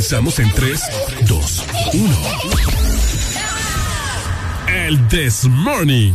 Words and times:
Comenzamos 0.00 0.38
en 0.38 0.50
3, 0.52 0.80
2, 1.28 1.64
1. 1.92 2.16
El 4.66 5.08
This 5.08 5.44
Morning. 5.44 6.14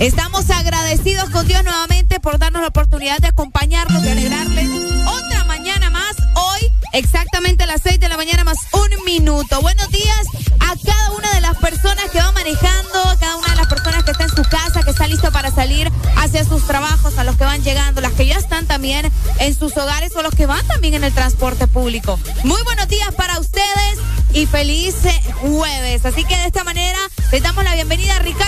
Estamos 0.00 0.48
agradecidos 0.50 1.28
con 1.30 1.48
Dios 1.48 1.64
nuevamente 1.64 2.20
por 2.20 2.38
darnos 2.38 2.62
la 2.62 2.68
oportunidad 2.68 3.18
de 3.18 3.28
acompañarnos, 3.28 4.00
de 4.00 4.12
alegrarles 4.12 4.68
otra 5.04 5.44
mañana 5.44 5.90
más. 5.90 6.14
Hoy, 6.36 6.70
exactamente 6.92 7.64
a 7.64 7.66
las 7.66 7.82
6 7.82 7.98
de 7.98 8.08
la 8.08 8.16
mañana 8.16 8.44
más 8.44 8.58
un 8.72 9.04
minuto. 9.04 9.60
Buenos 9.60 9.90
días 9.90 10.26
a 10.60 10.74
cada 10.84 11.10
una 11.10 11.32
de 11.32 11.40
las 11.40 11.56
personas 11.56 12.04
que 12.12 12.20
va 12.20 12.30
manejando, 12.30 13.08
a 13.08 13.18
cada 13.18 13.36
una 13.38 13.48
de 13.48 13.56
las 13.56 13.66
personas 13.66 14.04
que 14.04 14.12
está 14.12 14.24
en 14.24 14.30
su 14.30 14.42
casa, 14.42 14.82
que 14.84 14.90
está 14.90 15.08
listo 15.08 15.32
para 15.32 15.50
salir 15.50 15.90
hacia 16.16 16.44
sus 16.44 16.64
trabajos, 16.64 17.18
a 17.18 17.24
los 17.24 17.34
que 17.36 17.44
van 17.44 17.64
llegando, 17.64 18.00
las 18.00 18.12
que 18.12 18.26
ya 18.26 18.36
están 18.36 18.66
también 18.66 19.10
en 19.40 19.58
sus 19.58 19.76
hogares 19.76 20.14
o 20.14 20.22
los 20.22 20.34
que 20.34 20.46
van 20.46 20.64
también 20.68 20.94
en 20.94 21.02
el 21.02 21.12
transporte 21.12 21.66
público. 21.66 22.20
Muy 22.44 22.62
buenos 22.62 22.86
días 22.86 23.12
para 23.16 23.40
ustedes 23.40 23.98
y 24.32 24.46
feliz 24.46 24.94
jueves. 25.40 26.04
Así 26.04 26.24
que 26.24 26.36
de 26.36 26.46
esta 26.46 26.62
manera 26.62 26.98
le 27.32 27.40
damos 27.40 27.64
la 27.64 27.74
bienvenida. 27.74 28.18
Ricardo, 28.20 28.47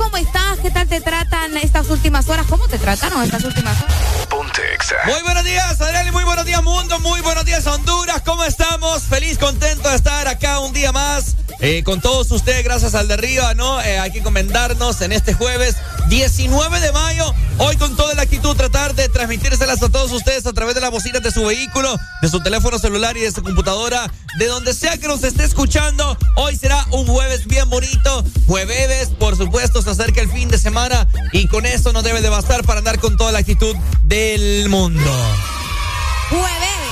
cómo 0.00 0.16
estás? 0.16 0.58
¿Qué 0.60 0.70
tal 0.70 0.88
te 0.88 1.00
tratan 1.00 1.56
estas 1.58 1.90
últimas 1.90 2.26
horas? 2.28 2.46
¿Cómo 2.48 2.66
te 2.68 2.78
trataron 2.78 3.22
estas 3.22 3.44
últimas 3.44 3.76
horas? 3.82 3.94
Muy 5.04 5.22
buenos 5.22 5.44
días, 5.44 5.80
Adrián, 5.80 6.10
muy 6.12 6.24
buenos 6.24 6.46
días, 6.46 6.62
mundo. 6.62 6.98
Muy 7.00 7.20
buenos 7.20 7.44
días, 7.44 7.66
Honduras. 7.66 8.22
¿Cómo 8.24 8.42
estamos? 8.44 9.02
Feliz, 9.02 9.36
contento 9.38 9.90
de 9.90 9.96
estar 9.96 10.26
acá 10.26 10.60
un 10.60 10.72
día 10.72 10.90
más. 10.92 11.36
Eh, 11.62 11.82
con 11.84 12.00
todos 12.00 12.30
ustedes, 12.30 12.64
gracias 12.64 12.94
al 12.94 13.06
de 13.06 13.14
arriba, 13.14 13.52
¿no? 13.52 13.82
Eh, 13.82 13.98
hay 13.98 14.10
que 14.10 14.22
comendarnos 14.22 15.02
en 15.02 15.12
este 15.12 15.34
jueves 15.34 15.76
19 16.08 16.80
de 16.80 16.90
mayo. 16.92 17.34
Hoy 17.58 17.76
con 17.76 17.94
toda 17.96 18.14
la 18.14 18.22
actitud 18.22 18.56
tratar 18.56 18.94
de 18.94 19.10
transmitírselas 19.10 19.82
a 19.82 19.90
todos 19.90 20.10
ustedes 20.12 20.46
a 20.46 20.54
través 20.54 20.74
de 20.74 20.80
las 20.80 20.90
bocinas 20.90 21.22
de 21.22 21.30
su 21.30 21.44
vehículo, 21.44 21.94
de 22.22 22.28
su 22.30 22.40
teléfono 22.40 22.78
celular 22.78 23.14
y 23.18 23.20
de 23.20 23.30
su 23.30 23.42
computadora, 23.42 24.10
de 24.38 24.46
donde 24.46 24.72
sea 24.72 24.96
que 24.96 25.06
nos 25.06 25.22
esté 25.22 25.44
escuchando. 25.44 26.16
Hoy 26.36 26.56
será 26.56 26.86
un 26.92 27.06
jueves 27.06 27.46
bien 27.46 27.68
bonito. 27.68 28.24
Jueves, 28.46 29.10
por 29.18 29.36
supuesto, 29.36 29.82
se 29.82 29.90
acerca 29.90 30.22
el 30.22 30.30
fin 30.30 30.48
de 30.48 30.58
semana 30.58 31.06
y 31.32 31.46
con 31.46 31.66
eso 31.66 31.92
nos 31.92 32.04
debe 32.04 32.22
de 32.22 32.30
bastar 32.30 32.64
para 32.64 32.78
andar 32.78 32.98
con 33.00 33.18
toda 33.18 33.32
la 33.32 33.40
actitud 33.40 33.76
del 34.04 34.70
mundo. 34.70 35.10
Jueves. 36.30 36.89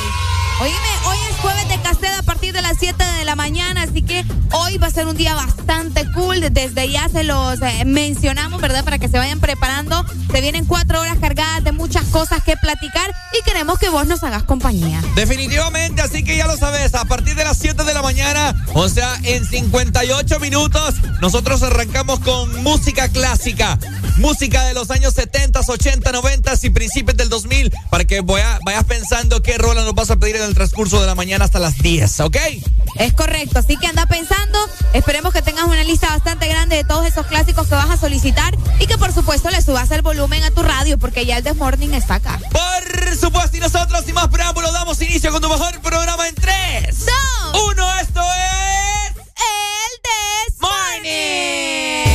Oíme, 0.60 0.76
hoy 1.06 1.16
es 1.30 1.36
jueves 1.36 1.68
de 1.68 1.80
caseta 1.80 2.18
a 2.18 2.22
partir 2.22 2.52
de 2.52 2.60
las 2.62 2.78
7 2.80 3.04
de 3.18 3.24
la 3.24 3.36
mañana, 3.36 3.82
así 3.82 4.02
que 4.02 4.24
hoy 4.50 4.76
va 4.78 4.88
a 4.88 4.90
ser 4.90 5.06
un 5.06 5.16
día 5.16 5.34
bastante 5.34 6.04
cool. 6.14 6.40
Desde 6.50 6.90
ya 6.90 7.08
se 7.08 7.22
los 7.22 7.62
eh, 7.62 7.84
mencionamos, 7.84 8.60
¿verdad? 8.60 8.82
Para 8.82 8.98
que 8.98 9.08
se 9.08 9.18
vayan 9.18 9.38
preparando. 9.38 10.04
Se 10.32 10.40
vienen 10.40 10.64
cuatro 10.64 11.00
horas 11.00 11.16
cargadas 11.20 11.62
de 11.62 11.70
muchas 11.70 12.04
cosas 12.06 12.42
que 12.42 12.56
platicar 12.56 13.14
y 13.38 13.44
queremos 13.44 13.78
que 13.78 13.88
vos 13.88 14.08
nos 14.08 14.24
hagas 14.24 14.42
compañía. 14.42 15.00
Definitivamente, 15.14 16.02
así 16.02 16.24
que 16.24 16.36
ya 16.36 16.48
lo 16.48 16.56
sabes, 16.56 16.92
a 16.96 17.04
partir 17.04 17.36
de 17.36 17.44
las 17.44 17.56
7 17.58 17.84
de 17.84 17.94
la 17.94 18.02
mañana, 18.02 18.54
o 18.74 18.88
sea, 18.88 19.16
en 19.22 19.44
58 19.44 20.40
minutos, 20.40 20.96
nosotros 21.20 21.62
arrancamos 21.62 22.18
con 22.18 22.64
música 22.64 23.08
clásica. 23.08 23.78
Música 24.16 24.64
de 24.64 24.74
los 24.74 24.90
años 24.90 25.14
70, 25.14 25.60
80, 25.60 26.10
90 26.10 26.52
y 26.62 26.70
principios 26.70 27.16
del 27.16 27.28
2000, 27.28 27.72
para 27.88 28.04
que 28.04 28.20
vayas 28.20 28.84
pensando 28.84 29.40
qué 29.42 29.56
rola 29.56 29.84
nos 29.84 29.94
vas 29.94 30.10
a 30.10 30.16
pedir 30.16 30.36
en 30.36 30.47
el 30.48 30.54
transcurso 30.54 31.00
de 31.00 31.06
la 31.06 31.14
mañana 31.14 31.44
hasta 31.44 31.58
las 31.58 31.78
10, 31.78 32.20
¿ok? 32.20 32.36
Es 32.96 33.12
correcto, 33.12 33.58
así 33.58 33.76
que 33.76 33.86
anda 33.86 34.06
pensando. 34.06 34.58
Esperemos 34.92 35.32
que 35.32 35.42
tengas 35.42 35.64
una 35.64 35.84
lista 35.84 36.08
bastante 36.08 36.48
grande 36.48 36.76
de 36.76 36.84
todos 36.84 37.06
esos 37.06 37.26
clásicos 37.26 37.66
que 37.68 37.74
vas 37.74 37.90
a 37.90 37.96
solicitar 37.96 38.56
y 38.80 38.86
que 38.86 38.98
por 38.98 39.12
supuesto 39.12 39.50
le 39.50 39.62
subas 39.62 39.90
el 39.90 40.02
volumen 40.02 40.42
a 40.44 40.50
tu 40.50 40.62
radio 40.62 40.98
porque 40.98 41.26
ya 41.26 41.38
el 41.38 41.44
Desmorning 41.44 41.94
está 41.94 42.16
acá. 42.16 42.40
Por 42.50 43.16
supuesto, 43.16 43.56
y 43.56 43.60
nosotros 43.60 44.04
sin 44.04 44.14
más 44.14 44.28
preámbulos 44.28 44.72
damos 44.72 45.00
inicio 45.02 45.30
con 45.30 45.40
tu 45.40 45.48
mejor 45.48 45.80
programa 45.80 46.26
en 46.28 46.34
3, 46.34 47.06
2, 47.52 47.62
1. 47.70 47.98
Esto 48.00 48.20
es. 48.20 49.16
El 49.36 49.92
Desmorning. 50.52 52.07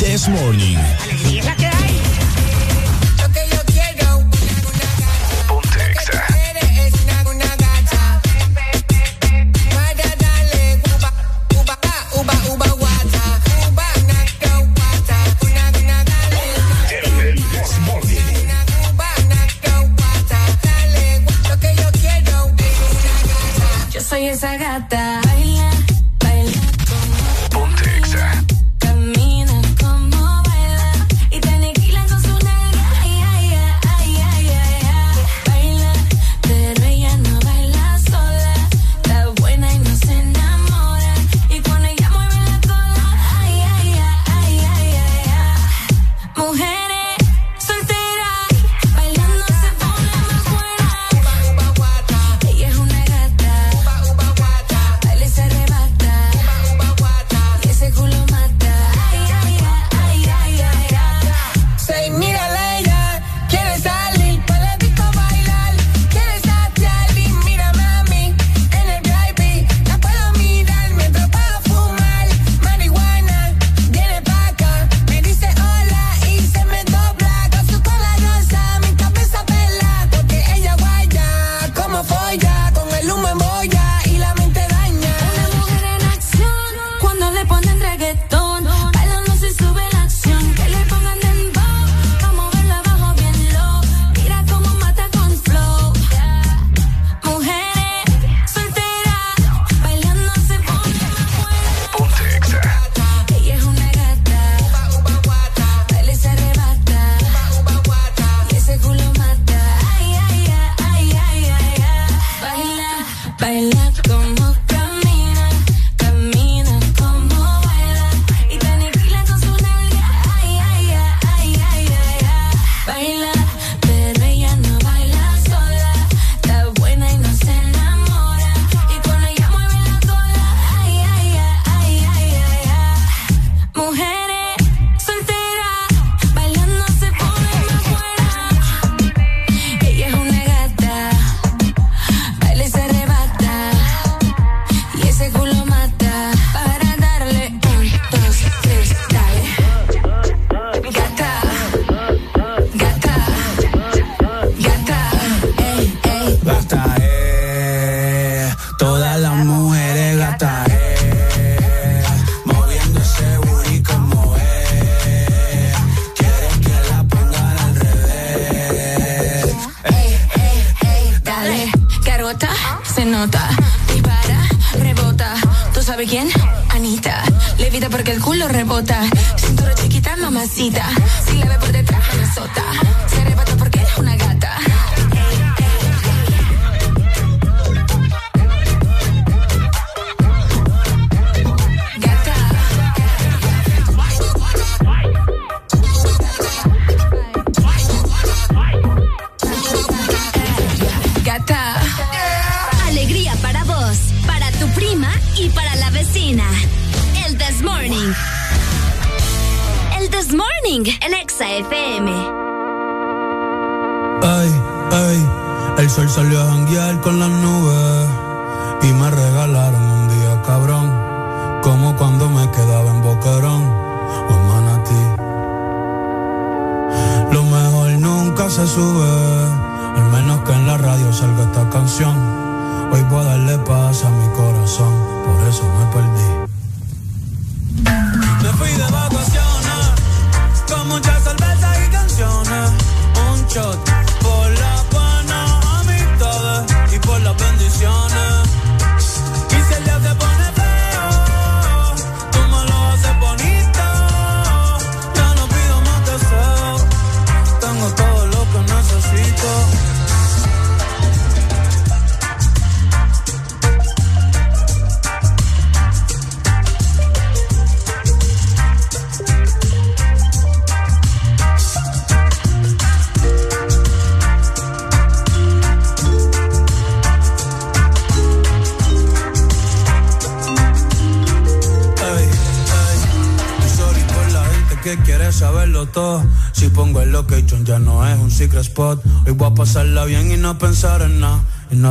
This 0.00 0.28
Morning. 0.28 0.78
Yo 23.92 24.00
soy 24.00 24.28
esa 24.28 24.56
gata. 24.56 25.29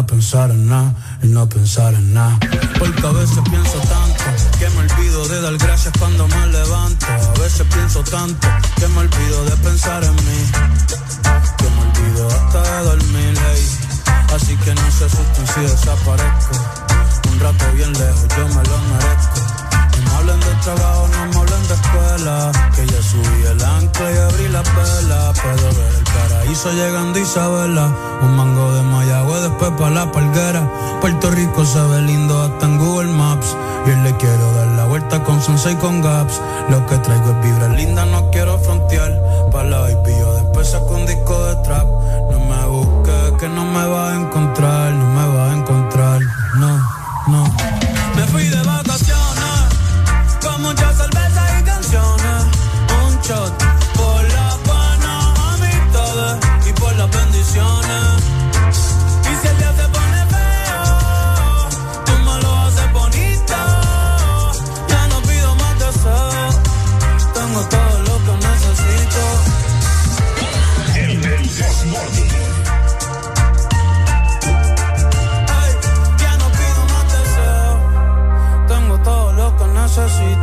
Pensar 0.05 0.51
en 0.51 0.69
nada 0.69 0.93
y 1.23 1.27
no 1.27 1.47
pensar 1.49 1.93
en 1.93 2.13
nada. 2.13 2.37
Porque 2.77 3.05
a 3.05 3.11
veces 3.11 3.39
Para 29.59 29.89
la 29.89 30.09
palguera. 30.09 30.71
Puerto 31.01 31.29
Rico 31.31 31.65
se 31.65 31.81
ve 31.81 32.01
lindo 32.01 32.41
hasta 32.41 32.65
en 32.65 32.77
Google 32.77 33.11
Maps. 33.11 33.57
Y 33.85 33.89
él 33.89 34.03
le 34.03 34.15
quiero 34.15 34.53
dar 34.53 34.67
la 34.67 34.85
vuelta 34.85 35.21
con 35.21 35.41
Sunset 35.41 35.73
y 35.73 35.75
con 35.75 36.01
Gaps. 36.01 36.41
Lo 36.69 36.85
que 36.85 36.97
traigo 36.99 37.31
es 37.31 37.43
vibra 37.43 37.67
linda, 37.67 38.05
no 38.05 38.31
quiero 38.31 38.57
frontear. 38.57 39.21
Para 39.51 39.69
la 39.69 39.91
IP 39.91 40.07
yo 40.17 40.33
después 40.35 40.69
saco 40.69 40.95
un 40.95 41.05
disco 41.05 41.28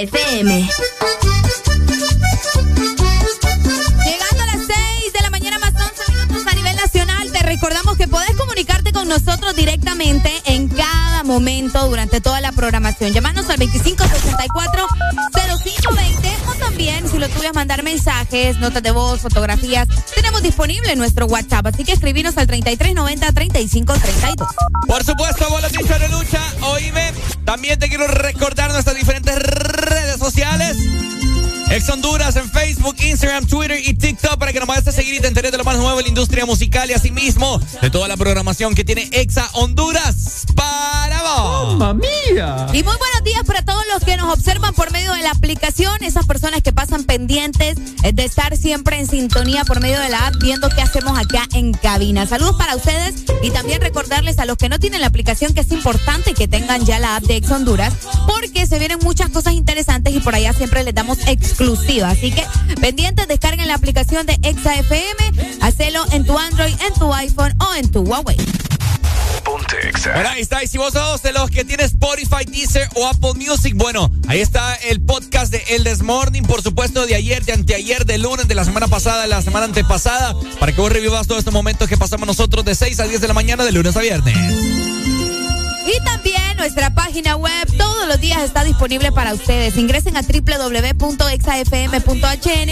FM. 0.00 0.68
Llegando 4.04 4.42
a 4.42 4.46
las 4.46 4.66
6 4.66 5.12
de 5.12 5.20
la 5.22 5.30
mañana 5.30 5.58
más 5.58 5.72
11 5.74 6.12
minutos 6.12 6.46
a 6.46 6.54
nivel 6.54 6.76
nacional, 6.76 7.32
te 7.32 7.38
recordamos 7.38 7.96
que 7.96 8.06
podés 8.06 8.36
comunicarte 8.36 8.92
con 8.92 9.08
nosotros 9.08 9.56
directamente 9.56 10.30
en 10.44 10.68
cada 10.68 11.22
momento 11.24 11.88
durante 11.88 12.20
toda 12.20 12.42
la 12.42 12.52
programación. 12.52 13.12
Llámanos 13.12 13.48
al 13.48 13.58
2564 13.58 14.86
0520 15.64 16.36
o 16.46 16.54
también 16.56 17.06
lo 17.18 17.28
tuyo 17.30 17.48
es 17.48 17.54
mandar 17.54 17.82
mensajes, 17.82 18.58
notas 18.58 18.82
de 18.82 18.90
voz, 18.90 19.20
fotografías. 19.20 19.88
Tenemos 20.14 20.42
disponible 20.42 20.94
nuestro 20.96 21.24
WhatsApp, 21.26 21.66
así 21.66 21.84
que 21.84 21.92
escribinos 21.92 22.36
al 22.36 22.46
3390-3532. 22.48 24.46
Por 24.86 25.02
supuesto, 25.02 25.48
vos 25.48 25.62
lo 25.62 25.68
dicho 25.68 25.94
lucha, 26.10 26.42
oíme. 26.60 27.12
También 27.44 27.78
te 27.78 27.88
quiero 27.88 28.06
recordar 28.08 28.70
nuestras 28.72 28.96
diferentes 28.96 29.25
sociales. 30.46 30.76
Ex 31.70 31.88
Honduras 31.88 32.36
en 32.36 32.48
Facebook, 32.48 32.94
Instagram, 33.00 33.46
Twitter 33.46 33.78
y 33.84 33.94
TikTok 33.94 34.38
para 34.38 34.52
que 34.52 34.60
nos 34.60 34.68
vayas 34.68 34.86
a 34.86 34.92
seguir 34.92 35.14
y 35.14 35.20
te 35.20 35.26
enteres 35.26 35.50
de 35.50 35.58
lo 35.58 35.64
más 35.64 35.76
nuevo 35.76 35.98
en 35.98 36.04
la 36.04 36.08
industria 36.08 36.46
musical 36.46 36.88
y 36.88 36.94
asimismo 36.94 37.60
de 37.82 37.90
toda 37.90 38.06
la 38.06 38.16
programación 38.16 38.74
que 38.74 38.84
tiene 38.84 39.08
Exa 39.10 39.48
Honduras 39.54 40.45
para 40.56 41.22
vos. 41.22 41.76
¡Mamma 41.76 41.94
mía! 41.94 42.66
Y 42.72 42.82
muy 42.82 42.96
buenos 42.96 43.22
días 43.24 43.44
para 43.46 43.62
todos 43.62 43.84
los 43.92 44.02
que 44.02 44.16
nos 44.16 44.32
observan 44.32 44.74
por 44.74 44.90
medio 44.90 45.12
de 45.12 45.22
la 45.22 45.30
aplicación, 45.30 46.02
esas 46.02 46.26
personas 46.26 46.62
que 46.62 46.72
pasan 46.72 47.04
pendientes 47.04 47.78
eh, 48.02 48.12
de 48.12 48.24
estar 48.24 48.56
siempre 48.56 48.98
en 48.98 49.06
sintonía 49.06 49.64
por 49.64 49.80
medio 49.80 50.00
de 50.00 50.08
la 50.08 50.26
app, 50.26 50.34
viendo 50.40 50.68
qué 50.68 50.82
hacemos 50.82 51.18
acá 51.18 51.46
en 51.54 51.72
cabina. 51.72 52.26
Saludos 52.26 52.56
para 52.56 52.74
ustedes 52.74 53.24
y 53.42 53.50
también 53.50 53.80
recordarles 53.80 54.38
a 54.38 54.44
los 54.44 54.56
que 54.56 54.68
no 54.68 54.78
tienen 54.78 55.00
la 55.00 55.06
aplicación 55.06 55.54
que 55.54 55.60
es 55.60 55.70
importante 55.70 56.34
que 56.34 56.48
tengan 56.48 56.84
ya 56.84 56.98
la 56.98 57.16
app 57.16 57.24
de 57.24 57.36
Ex 57.36 57.50
Honduras, 57.50 57.94
porque 58.26 58.66
se 58.66 58.78
vienen 58.78 58.98
muchas 59.02 59.30
cosas 59.30 59.54
interesantes 59.54 60.14
y 60.14 60.20
por 60.20 60.34
allá 60.34 60.52
siempre 60.52 60.82
les 60.82 60.94
damos 60.94 61.18
exclusiva. 61.26 62.10
Así 62.10 62.32
que 62.32 62.44
pendientes, 62.80 63.28
descarguen 63.28 63.68
la 63.68 63.74
aplicación 63.74 64.26
de 64.26 64.38
Exa 64.42 64.74
FM, 64.74 65.58
hacelo 65.60 66.04
en 66.12 66.24
tu 66.24 66.38
Android, 66.38 66.74
en 66.86 66.94
tu 66.94 67.12
iPhone 67.12 67.54
o 67.60 67.74
en 67.74 67.90
tu 67.90 68.00
Huawei. 68.00 68.36
Bueno, 70.12 70.28
ahí 70.30 70.40
está. 70.40 70.62
Y 70.62 70.66
si 70.66 70.78
vos 70.78 70.92
sos 70.92 71.22
de 71.22 71.32
los 71.32 71.50
que 71.50 71.64
tienes 71.64 71.86
Spotify, 71.92 72.44
Deezer 72.46 72.88
o 72.94 73.06
Apple 73.06 73.34
Music, 73.34 73.74
bueno, 73.76 74.10
ahí 74.28 74.40
está 74.40 74.74
el 74.74 75.00
podcast 75.00 75.52
de 75.52 75.62
El 75.68 75.84
This 75.84 76.02
Morning, 76.02 76.42
por 76.42 76.62
supuesto, 76.62 77.06
de 77.06 77.14
ayer, 77.14 77.44
de 77.44 77.52
anteayer, 77.52 78.04
de 78.04 78.18
lunes, 78.18 78.48
de 78.48 78.54
la 78.54 78.64
semana 78.64 78.88
pasada, 78.88 79.22
de 79.22 79.28
la 79.28 79.42
semana 79.42 79.66
antepasada, 79.66 80.34
para 80.58 80.72
que 80.72 80.80
vos 80.80 80.92
revivas 80.92 81.26
todos 81.26 81.40
estos 81.40 81.54
momentos 81.54 81.88
que 81.88 81.96
pasamos 81.96 82.26
nosotros 82.26 82.64
de 82.64 82.74
6 82.74 83.00
a 83.00 83.04
10 83.04 83.20
de 83.20 83.28
la 83.28 83.34
mañana, 83.34 83.64
de 83.64 83.72
lunes 83.72 83.96
a 83.96 84.00
viernes. 84.00 84.36
Y 85.86 86.04
también 86.04 86.45
nuestra 86.66 86.92
página 86.92 87.36
web 87.36 87.68
todos 87.78 88.08
los 88.08 88.20
días 88.20 88.42
está 88.42 88.64
disponible 88.64 89.12
para 89.12 89.32
ustedes. 89.34 89.76
Ingresen 89.76 90.16
a 90.16 90.22
www.exafm.hn. 90.22 91.30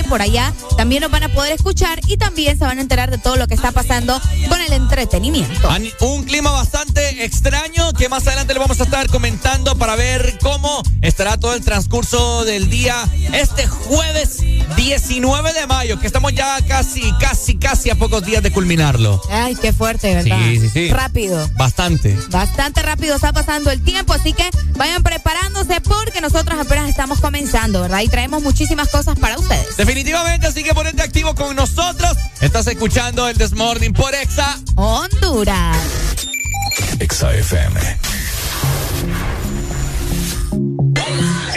Por 0.08 0.20
allá 0.20 0.52
también 0.76 1.02
nos 1.02 1.12
van 1.12 1.22
a 1.22 1.28
poder 1.28 1.52
escuchar 1.52 2.00
y 2.08 2.16
también 2.16 2.58
se 2.58 2.64
van 2.64 2.78
a 2.78 2.80
enterar 2.80 3.12
de 3.12 3.18
todo 3.18 3.36
lo 3.36 3.46
que 3.46 3.54
está 3.54 3.70
pasando 3.70 4.20
con 4.48 4.60
el 4.60 4.72
entretenimiento. 4.72 5.68
Un 6.00 6.24
clima 6.24 6.50
bastante 6.50 7.24
extraño 7.24 7.92
que 7.92 8.08
más 8.08 8.26
adelante 8.26 8.52
le 8.52 8.58
vamos 8.58 8.80
a 8.80 8.82
estar 8.82 9.06
comentando 9.06 9.78
para 9.78 9.94
ver 9.94 10.38
cómo 10.42 10.82
estará 11.00 11.36
todo 11.36 11.54
el 11.54 11.64
transcurso 11.64 12.44
del 12.44 12.68
día 12.68 12.96
este 13.32 13.68
jueves 13.68 14.42
19 14.76 15.52
de 15.52 15.66
mayo, 15.68 16.00
que 16.00 16.08
estamos 16.08 16.34
ya 16.34 16.60
casi, 16.66 17.12
casi, 17.20 17.56
casi 17.56 17.90
a 17.90 17.94
pocos 17.94 18.24
días 18.24 18.42
de 18.42 18.50
culminarlo. 18.50 19.22
Ay, 19.30 19.54
qué 19.54 19.72
fuerte, 19.72 20.16
¿verdad? 20.16 20.38
Sí, 20.48 20.58
sí, 20.58 20.68
sí. 20.68 20.90
Rápido. 20.90 21.48
Bastante. 21.56 22.18
Bastante 22.30 22.82
rápido 22.82 23.14
está 23.14 23.32
pasando 23.32 23.70
el 23.70 23.83
tiempo, 23.84 24.12
así 24.12 24.32
que 24.32 24.48
vayan 24.76 25.02
preparándose 25.02 25.80
porque 25.80 26.20
nosotros 26.20 26.58
apenas 26.58 26.88
estamos 26.88 27.20
comenzando, 27.20 27.82
¿verdad? 27.82 28.00
Y 28.00 28.08
traemos 28.08 28.42
muchísimas 28.42 28.88
cosas 28.88 29.18
para 29.18 29.38
ustedes. 29.38 29.76
Definitivamente, 29.76 30.46
así 30.46 30.64
que 30.64 30.74
ponete 30.74 31.02
activo 31.02 31.34
con 31.34 31.54
nosotros. 31.54 32.16
Estás 32.40 32.66
escuchando 32.66 33.28
el 33.28 33.36
Desmorning 33.36 33.92
por 33.92 34.14
Exa. 34.14 34.58
Honduras. 34.74 35.76
Exa 36.98 37.32
FM. 37.34 37.80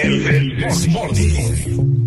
El 0.03 0.57
This 0.57 0.87
Morning. 0.89 2.06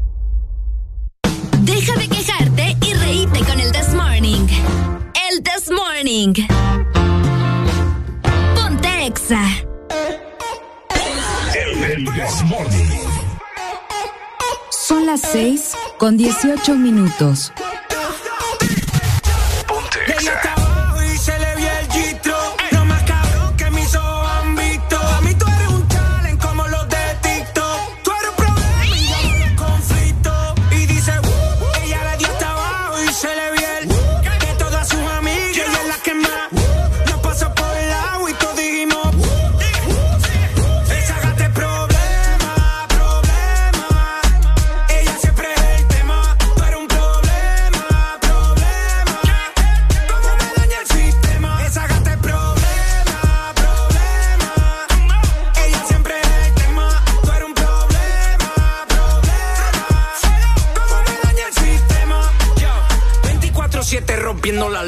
Con 16.01 16.17
18 16.17 16.77
minutos. 16.77 17.53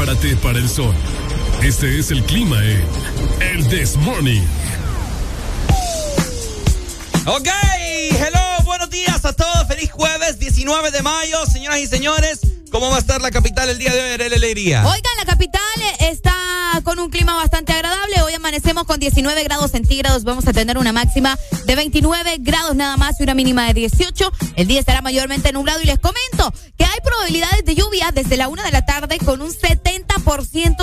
Prepárate 0.00 0.34
para 0.36 0.58
el 0.58 0.68
sol. 0.68 0.94
Este 1.62 1.98
es 1.98 2.10
el 2.10 2.24
clima 2.24 2.56
en 2.64 2.82
El 3.40 3.68
This 3.68 3.96
Morning. 3.96 4.40
Ok, 7.26 7.48
hello, 8.18 8.64
buenos 8.64 8.88
días 8.88 9.22
a 9.26 9.34
todos. 9.34 9.66
Feliz 9.68 9.90
jueves 9.90 10.38
19 10.38 10.90
de 10.90 11.02
mayo, 11.02 11.44
señoras 11.44 11.80
y 11.80 11.86
señores. 11.86 12.40
¿Cómo 12.70 12.88
va 12.88 12.96
a 12.96 13.00
estar 13.00 13.20
la 13.20 13.30
capital 13.30 13.68
el 13.68 13.78
día 13.78 13.92
de 13.92 14.00
hoy, 14.00 14.10
Arely 14.12 14.36
Alegría? 14.36 14.86
Oigan, 14.86 15.12
la 15.18 15.24
capital 15.26 15.60
está 15.98 16.34
con 16.84 16.98
un 16.98 17.10
clima 17.10 17.34
bastante 17.34 17.72
agradable. 17.72 18.22
Hoy 18.22 18.32
amanecemos 18.34 18.84
con 18.84 19.00
19 19.00 19.42
grados 19.44 19.72
centígrados. 19.72 20.24
Vamos 20.24 20.46
a 20.46 20.52
tener 20.52 20.78
una 20.78 20.92
máxima 20.92 21.36
de 21.66 21.74
29 21.74 22.36
grados 22.38 22.76
nada 22.76 22.96
más 22.96 23.18
y 23.18 23.24
una 23.24 23.34
mínima 23.34 23.66
de 23.66 23.74
18. 23.74 24.32
El 24.56 24.68
día 24.68 24.80
estará 24.80 25.02
mayormente 25.02 25.52
nublado 25.52 25.82
y 25.82 25.86
les 25.86 25.98
comento 25.98 26.52
que 26.78 26.84
hay 26.84 26.98
probabilidades 27.04 27.64
de 27.64 27.74
lluvia 27.74 28.10
desde 28.12 28.36
la 28.36 28.48
una 28.48 28.62
de 28.62 28.70
la 28.70 28.84
tarde 28.86 29.18
con 29.18 29.42
un 29.42 29.50
70% 29.50 29.79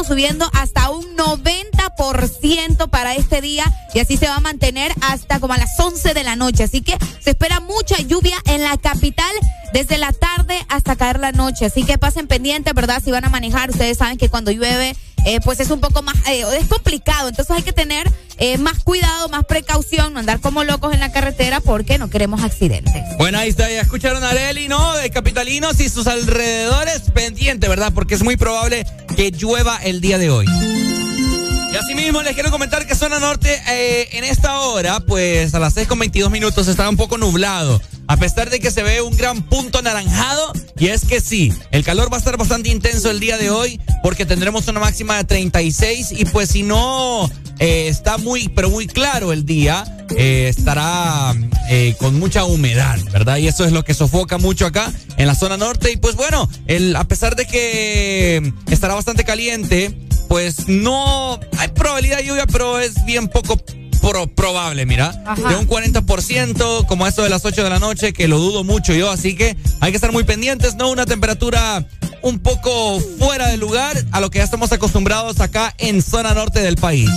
subiendo 0.08 0.50
hasta 0.54 0.90
un 0.90 1.18
90% 1.18 2.90
para 2.90 3.14
este 3.16 3.42
día 3.42 3.66
y 3.94 4.00
así 4.00 4.16
se 4.16 4.28
va 4.28 4.36
a 4.36 4.40
mantener 4.40 4.94
hasta 5.02 5.40
como 5.40 5.54
a 5.54 5.58
las 5.58 5.78
11 5.78 6.14
de 6.14 6.24
la 6.24 6.36
noche. 6.36 6.64
Así 6.64 6.82
que 6.82 6.98
se 7.20 7.32
espera 7.32 7.60
mucha 7.60 8.00
lluvia 8.00 8.38
en 8.46 8.64
la 8.64 8.78
capital 8.78 9.32
desde 9.74 9.98
la 9.98 10.14
tarde 10.14 10.58
hasta 10.70 10.96
caer 10.96 11.20
la 11.20 11.34
noche. 11.34 11.66
Así 11.66 11.84
que 11.84 11.98
pasen 11.98 12.28
pendientes, 12.28 12.74
¿verdad? 12.74 13.02
Si 13.04 13.12
van 13.12 13.26
a 13.26 13.30
manejar, 13.30 13.70
ustedes 13.70 13.98
saben 13.98 14.18
que 14.18 14.30
cuando 14.30 14.52
llueve, 14.52 14.96
eh, 15.28 15.42
pues 15.44 15.60
es 15.60 15.70
un 15.72 15.82
poco 15.82 16.02
más, 16.02 16.16
eh, 16.30 16.46
es 16.58 16.68
complicado. 16.68 17.28
Entonces 17.28 17.54
hay 17.54 17.62
que 17.62 17.74
tener 17.74 18.10
eh, 18.38 18.58
más 18.58 18.82
cuidado, 18.82 19.28
más 19.28 19.44
precaución, 19.44 20.14
no 20.14 20.22
andar 20.22 20.40
como 20.40 20.64
locos 20.64 20.94
en 20.94 21.02
la 21.02 21.12
carretera 21.12 21.60
porque 21.60 21.98
no 21.98 22.10
queremos 22.10 22.44
accidentes. 22.44 22.94
Bueno, 23.18 23.38
ahí 23.38 23.50
está, 23.50 23.70
ya 23.70 23.82
escucharon 23.82 24.24
a 24.24 24.30
Arely, 24.30 24.70
¿no? 24.70 24.96
De 24.96 25.10
Capitalinos 25.10 25.82
y 25.82 25.90
sus 25.90 26.08
alrededores 26.08 27.02
pendiente, 27.14 27.68
¿verdad? 27.68 27.92
Porque 27.94 28.16
es 28.16 28.24
muy 28.24 28.38
probable 28.38 28.86
que 29.18 29.32
llueva 29.32 29.76
el 29.84 30.00
día 30.00 30.18
de 30.18 30.30
hoy. 30.30 30.46
Y 30.48 31.76
asimismo 31.76 32.22
les 32.22 32.34
quiero 32.34 32.50
comentar 32.50 32.88
que 32.88 32.96
zona 32.96 33.20
norte 33.20 33.62
en 34.18 34.24
esta 34.24 34.62
hora, 34.62 35.02
pues 35.02 35.54
a 35.54 35.60
las 35.60 35.74
6 35.74 35.90
con 35.90 36.00
22 36.00 36.32
minutos 36.32 36.70
está 36.70 36.88
un 36.88 36.96
poco 36.96 37.18
nublado. 37.18 37.82
A 38.08 38.18
pesar 38.18 38.50
de 38.50 38.60
que 38.60 38.72
se 38.72 38.84
ve 38.84 39.02
un 39.02 39.16
gran 39.16 39.44
punto 39.44 39.80
anaranjado, 39.80 40.54
y 40.80 40.88
es 40.88 41.06
que 41.06 41.20
sí, 41.20 41.52
el 41.72 41.84
calor 41.84 42.12
va 42.12 42.18
a 42.18 42.20
estar 42.20 42.38
bastante 42.38 42.70
intenso 42.70 43.12
el 43.12 43.20
día 43.20 43.38
de 43.38 43.50
hoy, 43.50 43.82
porque 44.02 44.26
tendremos 44.26 44.68
una 44.68 44.80
máxima 44.80 45.18
de 45.18 45.26
36, 45.26 46.14
y 46.14 46.26
pues 46.26 46.50
si 46.50 46.64
no 46.64 47.30
eh, 47.60 47.88
está 47.90 48.18
muy, 48.18 48.48
pero 48.50 48.70
muy 48.70 48.88
claro 48.88 49.34
el 49.34 49.46
día, 49.46 49.84
eh, 50.16 50.48
estará 50.48 51.36
eh, 51.70 51.96
con 52.00 52.18
mucha 52.18 52.46
humedad, 52.46 52.98
¿verdad? 53.12 53.38
Y 53.38 53.48
eso 53.48 53.66
es 53.66 53.74
lo 53.74 53.84
que 53.84 53.94
sofoca 53.94 54.38
mucho 54.38 54.66
acá 54.66 54.92
en 55.18 55.28
la 55.28 55.36
zona 55.36 55.58
norte. 55.58 55.92
Y 55.92 55.98
pues 55.98 56.16
bueno, 56.16 56.50
el, 56.68 56.96
a 56.96 57.04
pesar 57.04 57.36
de 57.36 57.46
que 57.46 58.54
estará 58.70 58.94
bastante 58.94 59.26
caliente, 59.26 59.98
pues 60.30 60.68
no 60.68 61.40
hay 61.58 61.68
probabilidad 61.70 62.18
de 62.18 62.26
lluvia, 62.26 62.46
pero 62.48 62.80
es 62.80 63.04
bien 63.06 63.28
poco 63.28 63.58
pro- 64.10 64.28
probable, 64.28 64.86
mira. 64.86 65.14
Ajá. 65.26 65.50
De 65.50 65.56
un 65.56 65.68
40%, 65.68 66.86
como 66.88 67.06
eso 67.08 67.24
de 67.24 67.30
las 67.30 67.44
8 67.46 67.64
de 67.64 67.70
la 67.70 67.80
noche, 67.80 68.14
que 68.14 68.28
lo 68.28 68.38
dudo 68.40 68.64
mucho 68.64 68.94
yo, 68.94 69.10
así 69.12 69.36
que 69.36 69.58
hay 69.82 69.92
que 69.92 69.98
estar 69.98 70.12
muy 70.12 70.24
pendientes, 70.24 70.76
¿no? 70.76 70.90
Una 70.90 71.06
temperatura 71.06 71.86
un 72.22 72.40
poco 72.40 73.00
fuera 73.20 73.48
de 73.48 73.58
lugar 73.58 73.96
a 74.12 74.20
lo 74.22 74.30
que 74.30 74.40
ya 74.40 74.44
estamos 74.46 74.72
acostumbrados 74.72 75.40
acá 75.40 75.74
en 75.78 76.02
zona 76.02 76.34
norte 76.34 76.60
del 76.62 76.76
país. 76.76 77.10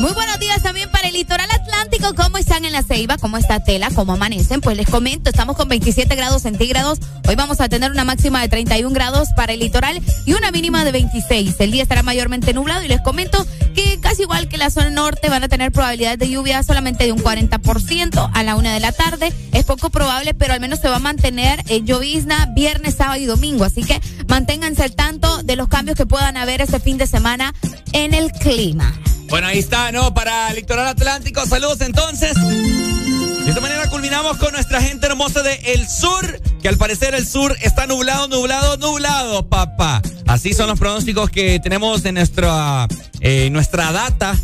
Muy 0.00 0.12
buenos 0.12 0.38
días 0.38 0.62
también 0.62 0.90
para 0.90 1.08
el 1.08 1.12
litoral 1.12 1.50
atlántico. 1.50 2.14
¿Cómo 2.14 2.38
están 2.38 2.64
en 2.64 2.72
la 2.72 2.82
ceiba? 2.82 3.18
¿Cómo 3.18 3.36
está 3.36 3.62
Tela? 3.62 3.90
¿Cómo 3.94 4.14
amanecen? 4.14 4.62
Pues 4.62 4.74
les 4.78 4.88
comento, 4.88 5.28
estamos 5.28 5.56
con 5.56 5.68
27 5.68 6.16
grados 6.16 6.40
centígrados. 6.40 7.00
Hoy 7.28 7.34
vamos 7.34 7.60
a 7.60 7.68
tener 7.68 7.90
una 7.90 8.04
máxima 8.04 8.40
de 8.40 8.48
31 8.48 8.94
grados 8.94 9.28
para 9.36 9.52
el 9.52 9.60
litoral 9.60 10.00
y 10.24 10.32
una 10.32 10.52
mínima 10.52 10.84
de 10.84 10.92
26. 10.92 11.54
El 11.58 11.72
día 11.72 11.82
estará 11.82 12.02
mayormente 12.02 12.54
nublado 12.54 12.82
y 12.82 12.88
les 12.88 13.02
comento 13.02 13.46
que 13.74 14.00
casi 14.00 14.22
igual 14.22 14.48
que 14.48 14.56
la 14.56 14.70
zona 14.70 14.88
norte 14.88 15.28
van 15.28 15.44
a 15.44 15.48
tener 15.48 15.70
probabilidades 15.70 16.18
de 16.18 16.30
lluvia 16.30 16.62
solamente 16.62 17.04
de 17.04 17.12
un 17.12 17.22
40% 17.22 18.30
a 18.32 18.42
la 18.42 18.56
una 18.56 18.72
de 18.72 18.80
la 18.80 18.92
tarde. 18.92 19.34
Es 19.52 19.66
poco 19.66 19.90
probable, 19.90 20.32
pero 20.32 20.54
al 20.54 20.60
menos 20.60 20.80
se 20.80 20.88
va 20.88 20.96
a 20.96 21.00
mantener 21.00 21.62
llovizna 21.84 22.46
viernes, 22.54 22.94
sábado 22.94 23.20
y 23.20 23.26
domingo. 23.26 23.64
Así 23.64 23.82
que 23.82 24.00
manténganse 24.28 24.82
al 24.82 24.92
tanto 24.92 25.42
de 25.42 25.56
los 25.56 25.68
cambios 25.68 25.98
que 25.98 26.06
puedan 26.06 26.38
haber 26.38 26.62
este 26.62 26.80
fin 26.80 26.96
de 26.96 27.06
semana 27.06 27.52
en 27.92 28.14
el 28.14 28.32
clima. 28.32 28.94
Bueno, 29.30 29.46
ahí 29.46 29.60
está, 29.60 29.92
¿no? 29.92 30.12
Para 30.12 30.50
el 30.50 30.56
litoral 30.56 30.88
atlántico, 30.88 31.46
saludos 31.46 31.80
entonces. 31.82 32.34
De 32.34 33.48
esta 33.48 33.60
manera 33.60 33.88
culminamos 33.88 34.36
con 34.38 34.52
nuestra 34.52 34.82
gente 34.82 35.06
hermosa 35.06 35.42
de 35.42 35.54
El 35.66 35.88
Sur, 35.88 36.40
que 36.60 36.68
al 36.68 36.76
parecer 36.76 37.14
el 37.14 37.26
sur 37.26 37.56
está 37.62 37.86
nublado, 37.86 38.26
nublado, 38.26 38.76
nublado, 38.76 39.48
papá. 39.48 40.02
Así 40.26 40.52
son 40.52 40.66
los 40.66 40.78
pronósticos 40.78 41.30
que 41.30 41.60
tenemos 41.60 42.04
en 42.04 42.16
nuestra, 42.16 42.88
eh, 43.20 43.50
nuestra 43.50 43.92
data, 43.92 44.36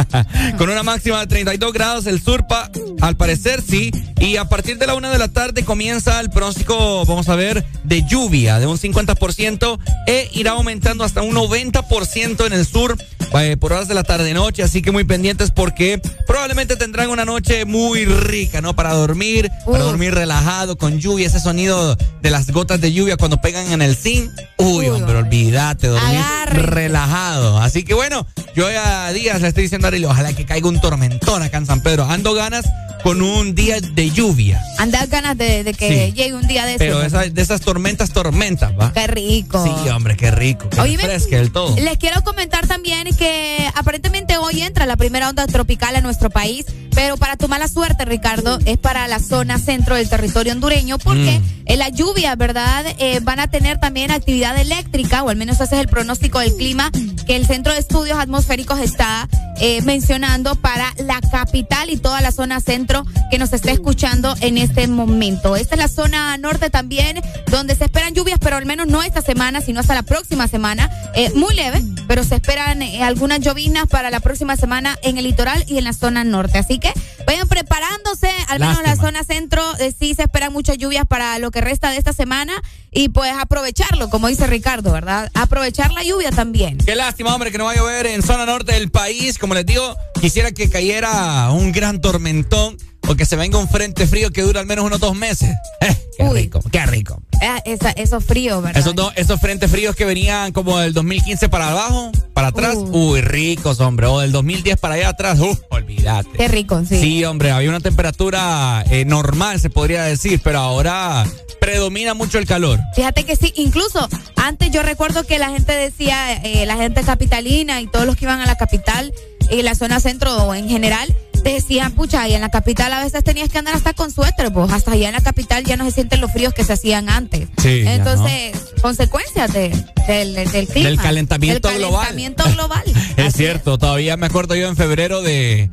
con 0.58 0.68
una 0.68 0.82
máxima 0.82 1.20
de 1.20 1.26
32 1.26 1.72
grados 1.72 2.06
el 2.06 2.22
sur, 2.22 2.46
pa, 2.46 2.70
al 3.00 3.16
parecer 3.16 3.62
sí. 3.62 3.90
Y 4.18 4.36
a 4.36 4.46
partir 4.46 4.78
de 4.78 4.86
la 4.86 4.94
una 4.94 5.10
de 5.10 5.18
la 5.18 5.28
tarde 5.28 5.64
comienza 5.64 6.18
el 6.20 6.30
pronóstico, 6.30 7.04
vamos 7.04 7.28
a 7.28 7.36
ver, 7.36 7.64
de 7.84 8.04
lluvia 8.06 8.58
de 8.58 8.66
un 8.66 8.78
50% 8.78 9.78
e 10.06 10.30
irá 10.32 10.52
aumentando 10.52 11.04
hasta 11.04 11.22
un 11.22 11.34
90% 11.34 12.46
en 12.46 12.52
el 12.52 12.66
sur 12.66 12.96
eh, 13.38 13.56
por 13.58 13.72
horas 13.72 13.88
de 13.88 13.94
la 13.94 14.04
tarde-noche. 14.04 14.62
Así 14.62 14.82
que 14.82 14.90
muy 14.90 15.04
pendientes 15.04 15.50
porque 15.50 16.00
probablemente 16.26 16.76
tendrán 16.76 17.10
una 17.10 17.24
noche 17.24 17.64
muy 17.64 18.04
rica, 18.04 18.60
¿no? 18.60 18.74
Para 18.74 18.94
dormir, 18.94 19.50
para 19.64 19.84
dormir 19.84 20.14
relajado, 20.14 20.78
con 20.78 20.98
lluvia, 20.98 21.26
ese 21.26 21.40
sonido 21.40 21.96
de 22.22 22.30
las 22.30 22.50
gotas 22.50 22.80
de 22.80 22.92
lluvia 22.92 23.16
cuando 23.16 23.40
pegan 23.40 23.70
en 23.72 23.82
el 23.82 23.96
zinc. 23.96 24.30
Uy, 24.58 24.86
hombre, 24.88 25.16
olvídate, 25.16 25.88
dormir 25.88 26.20
relajado. 26.52 27.58
Así 27.60 27.82
que 27.82 27.94
bueno, 27.94 28.15
yo 28.54 28.66
a 28.68 29.12
Díaz 29.12 29.40
le 29.40 29.48
estoy 29.48 29.64
diciendo 29.64 29.86
a 29.86 29.88
Arely, 29.88 30.04
ojalá 30.04 30.32
que 30.32 30.44
caiga 30.46 30.68
un 30.68 30.80
tormentón 30.80 31.42
acá 31.42 31.58
en 31.58 31.66
San 31.66 31.80
Pedro. 31.80 32.04
Ando 32.04 32.34
ganas 32.34 32.64
con 33.02 33.22
un 33.22 33.54
día 33.54 33.80
de 33.80 34.10
lluvia. 34.10 34.60
Andas 34.78 35.08
ganas 35.08 35.36
de, 35.38 35.62
de 35.62 35.74
que 35.74 35.88
Sí. 36.06 36.12
llegue 36.12 36.34
un 36.34 36.46
día 36.48 36.64
de 36.66 36.72
eso. 36.72 36.78
Pero 36.78 37.02
esa- 37.02 37.24
de 37.26 37.42
esas 37.42 37.60
tormentas, 37.60 38.10
tormentas, 38.10 38.72
¿va? 38.78 38.92
Qué 38.92 39.06
rico. 39.06 39.62
Sí, 39.64 39.88
hombre, 39.90 40.16
qué 40.16 40.30
rico. 40.30 40.68
Que 40.70 40.80
Oíme, 40.80 41.04
del 41.06 41.52
todo. 41.52 41.76
Les 41.76 41.98
quiero 41.98 42.22
comentar 42.24 42.66
también 42.66 43.06
que 43.16 43.68
aparentemente 43.74 44.36
hoy 44.38 44.62
entra 44.62 44.86
la 44.86 44.96
primera 44.96 45.28
onda 45.28 45.46
tropical 45.46 45.94
a 45.94 46.00
nuestro 46.00 46.30
país, 46.30 46.66
pero 46.94 47.16
para 47.16 47.36
tu 47.36 47.46
mala 47.46 47.68
suerte, 47.68 48.04
Ricardo, 48.06 48.58
es 48.64 48.78
para 48.78 49.06
la 49.06 49.20
zona 49.20 49.58
centro 49.58 49.94
del 49.94 50.08
territorio 50.08 50.52
hondureño, 50.52 50.98
porque 50.98 51.38
Mm. 51.40 51.44
en 51.66 51.78
la 51.78 51.90
lluvia, 51.90 52.34
¿verdad? 52.34 52.84
Eh, 52.98 53.20
van 53.22 53.38
a 53.38 53.48
tener 53.48 53.78
también 53.78 54.10
actividad 54.10 54.58
eléctrica, 54.58 55.22
o 55.22 55.28
al 55.28 55.36
menos 55.36 55.60
ese 55.60 55.74
es 55.76 55.80
el 55.82 55.88
pronóstico 55.88 56.40
del 56.40 56.54
clima 56.56 56.90
que 57.26 57.36
el 57.36 57.46
Centro 57.46 57.72
de 57.72 57.78
Estudios 57.80 58.05
Atmosféricos 58.14 58.78
está 58.80 59.28
eh, 59.60 59.82
mencionando 59.82 60.54
para 60.54 60.92
la 60.98 61.20
capital 61.20 61.90
y 61.90 61.96
toda 61.96 62.20
la 62.20 62.30
zona 62.30 62.60
centro 62.60 63.04
que 63.30 63.38
nos 63.38 63.52
está 63.52 63.72
escuchando 63.72 64.34
en 64.40 64.58
este 64.58 64.86
momento. 64.86 65.56
Esta 65.56 65.74
es 65.74 65.80
la 65.80 65.88
zona 65.88 66.36
norte 66.36 66.70
también, 66.70 67.20
donde 67.50 67.74
se 67.74 67.84
esperan 67.84 68.14
lluvias, 68.14 68.38
pero 68.40 68.56
al 68.56 68.66
menos 68.66 68.86
no 68.86 69.02
esta 69.02 69.22
semana, 69.22 69.60
sino 69.60 69.80
hasta 69.80 69.94
la 69.94 70.02
próxima 70.02 70.48
semana. 70.48 70.90
Eh, 71.14 71.32
muy 71.34 71.54
leve, 71.54 71.82
pero 72.06 72.22
se 72.24 72.36
esperan 72.36 72.82
eh, 72.82 73.02
algunas 73.02 73.40
llovinas 73.40 73.86
para 73.88 74.10
la 74.10 74.20
próxima 74.20 74.56
semana 74.56 74.98
en 75.02 75.18
el 75.18 75.24
litoral 75.24 75.64
y 75.66 75.78
en 75.78 75.84
la 75.84 75.92
zona 75.92 76.24
norte. 76.24 76.58
Así 76.58 76.78
que 76.78 76.92
vayan 77.26 77.48
preparándose, 77.48 78.30
al 78.48 78.60
menos 78.60 78.78
en 78.78 78.84
la 78.84 78.96
zona 78.96 79.24
centro 79.24 79.62
eh, 79.78 79.92
sí 79.98 80.14
se 80.14 80.22
esperan 80.22 80.52
muchas 80.52 80.78
lluvias 80.78 81.06
para 81.06 81.38
lo 81.38 81.50
que 81.50 81.60
resta 81.60 81.90
de 81.90 81.96
esta 81.96 82.12
semana 82.12 82.52
y 82.96 83.10
pues 83.10 83.30
aprovecharlo, 83.38 84.08
como 84.08 84.26
dice 84.28 84.46
Ricardo, 84.46 84.90
¿verdad? 84.90 85.30
Aprovechar 85.34 85.92
la 85.92 86.02
lluvia 86.02 86.30
también. 86.30 86.78
Qué 86.78 86.96
lástima, 86.96 87.34
hombre, 87.34 87.52
que 87.52 87.58
no 87.58 87.66
va 87.66 87.72
a 87.72 87.76
llover 87.76 88.06
en 88.06 88.22
zona 88.22 88.46
norte 88.46 88.72
del 88.72 88.90
país. 88.90 89.36
Como 89.36 89.52
les 89.52 89.66
digo, 89.66 89.94
quisiera 90.18 90.50
que 90.50 90.70
cayera 90.70 91.50
un 91.50 91.72
gran 91.72 92.00
tormentón 92.00 92.78
o 93.08 93.14
que 93.14 93.24
se 93.24 93.36
venga 93.36 93.58
un 93.58 93.68
frente 93.68 94.06
frío 94.06 94.30
que 94.30 94.42
dura 94.42 94.60
al 94.60 94.66
menos 94.66 94.84
unos 94.84 95.00
dos 95.00 95.14
meses. 95.14 95.50
Eh, 95.78 95.94
qué 96.16 96.30
rico, 96.30 96.60
qué 96.72 96.86
rico. 96.86 97.20
Eh, 97.42 97.60
esa- 97.66 97.90
esos 97.90 98.24
fríos, 98.24 98.62
¿verdad? 98.62 98.80
Esos, 98.80 98.94
dos- 98.94 99.12
esos 99.16 99.38
frentes 99.38 99.70
fríos 99.70 99.94
que 99.94 100.06
venían 100.06 100.50
como 100.52 100.78
del 100.78 100.94
2015 100.94 101.50
para 101.50 101.70
abajo, 101.72 102.10
para 102.32 102.48
atrás, 102.48 102.74
Uh. 102.76 103.10
uy, 103.10 103.20
ricos, 103.20 103.78
hombre. 103.80 104.06
O 104.06 104.20
del 104.20 104.32
2010 104.32 104.78
para 104.78 104.94
allá 104.94 105.10
atrás, 105.10 105.38
uh, 105.38 105.54
olvídate. 105.68 106.30
Qué 106.38 106.48
rico, 106.48 106.82
sí. 106.88 106.98
Sí, 106.98 107.24
hombre, 107.26 107.50
había 107.50 107.68
una 107.68 107.80
temperatura 107.80 108.82
eh, 108.90 109.04
normal, 109.04 109.60
se 109.60 109.68
podría 109.68 110.04
decir, 110.04 110.40
pero 110.42 110.60
ahora 110.60 111.26
predomina 111.60 112.14
mucho 112.14 112.38
el 112.38 112.46
calor. 112.46 112.80
Fíjate 112.94 113.24
que 113.24 113.36
sí, 113.36 113.52
incluso 113.56 114.08
antes 114.36 114.70
yo 114.70 114.82
recuerdo 114.82 115.24
que 115.24 115.38
la 115.38 115.50
gente 115.50 115.72
decía, 115.74 116.32
eh, 116.42 116.64
la 116.64 116.76
gente 116.76 117.02
capitalina 117.02 117.82
y 117.82 117.88
todos 117.88 118.06
los 118.06 118.16
que 118.16 118.24
iban 118.24 118.40
a 118.40 118.46
la 118.46 118.56
capital 118.56 119.12
y 119.50 119.60
la 119.60 119.74
zona 119.74 120.00
centro 120.00 120.54
en 120.54 120.68
general, 120.70 121.14
decían, 121.52 121.92
pucha, 121.92 122.26
y 122.28 122.34
en 122.34 122.40
la 122.40 122.48
capital 122.50 122.92
a 122.92 123.02
veces 123.02 123.22
tenías 123.24 123.48
que 123.48 123.58
andar 123.58 123.74
hasta 123.74 123.92
con 123.92 124.10
suéter, 124.10 124.52
pues 124.52 124.72
hasta 124.72 124.92
allá 124.92 125.08
en 125.08 125.14
la 125.14 125.20
capital 125.20 125.64
ya 125.64 125.76
no 125.76 125.84
se 125.84 125.90
sienten 125.92 126.20
los 126.20 126.32
fríos 126.32 126.52
que 126.54 126.64
se 126.64 126.72
hacían 126.72 127.08
antes. 127.08 127.48
Sí, 127.58 127.82
Entonces, 127.86 128.56
consecuencias 128.82 129.52
de, 129.52 129.70
del, 130.06 130.34
del 130.34 130.66
clima. 130.68 130.88
Del 130.88 130.98
calentamiento 130.98 131.68
del 131.68 131.78
global. 131.78 132.06
calentamiento 132.08 132.44
global. 132.52 132.82
Es 133.16 133.34
cierto, 133.34 133.78
todavía 133.78 134.16
me 134.16 134.26
acuerdo 134.26 134.54
yo 134.54 134.68
en 134.68 134.76
febrero 134.76 135.22
de 135.22 135.70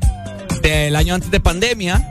del 0.62 0.96
año 0.96 1.14
antes 1.14 1.30
de 1.30 1.40
pandemia. 1.40 2.08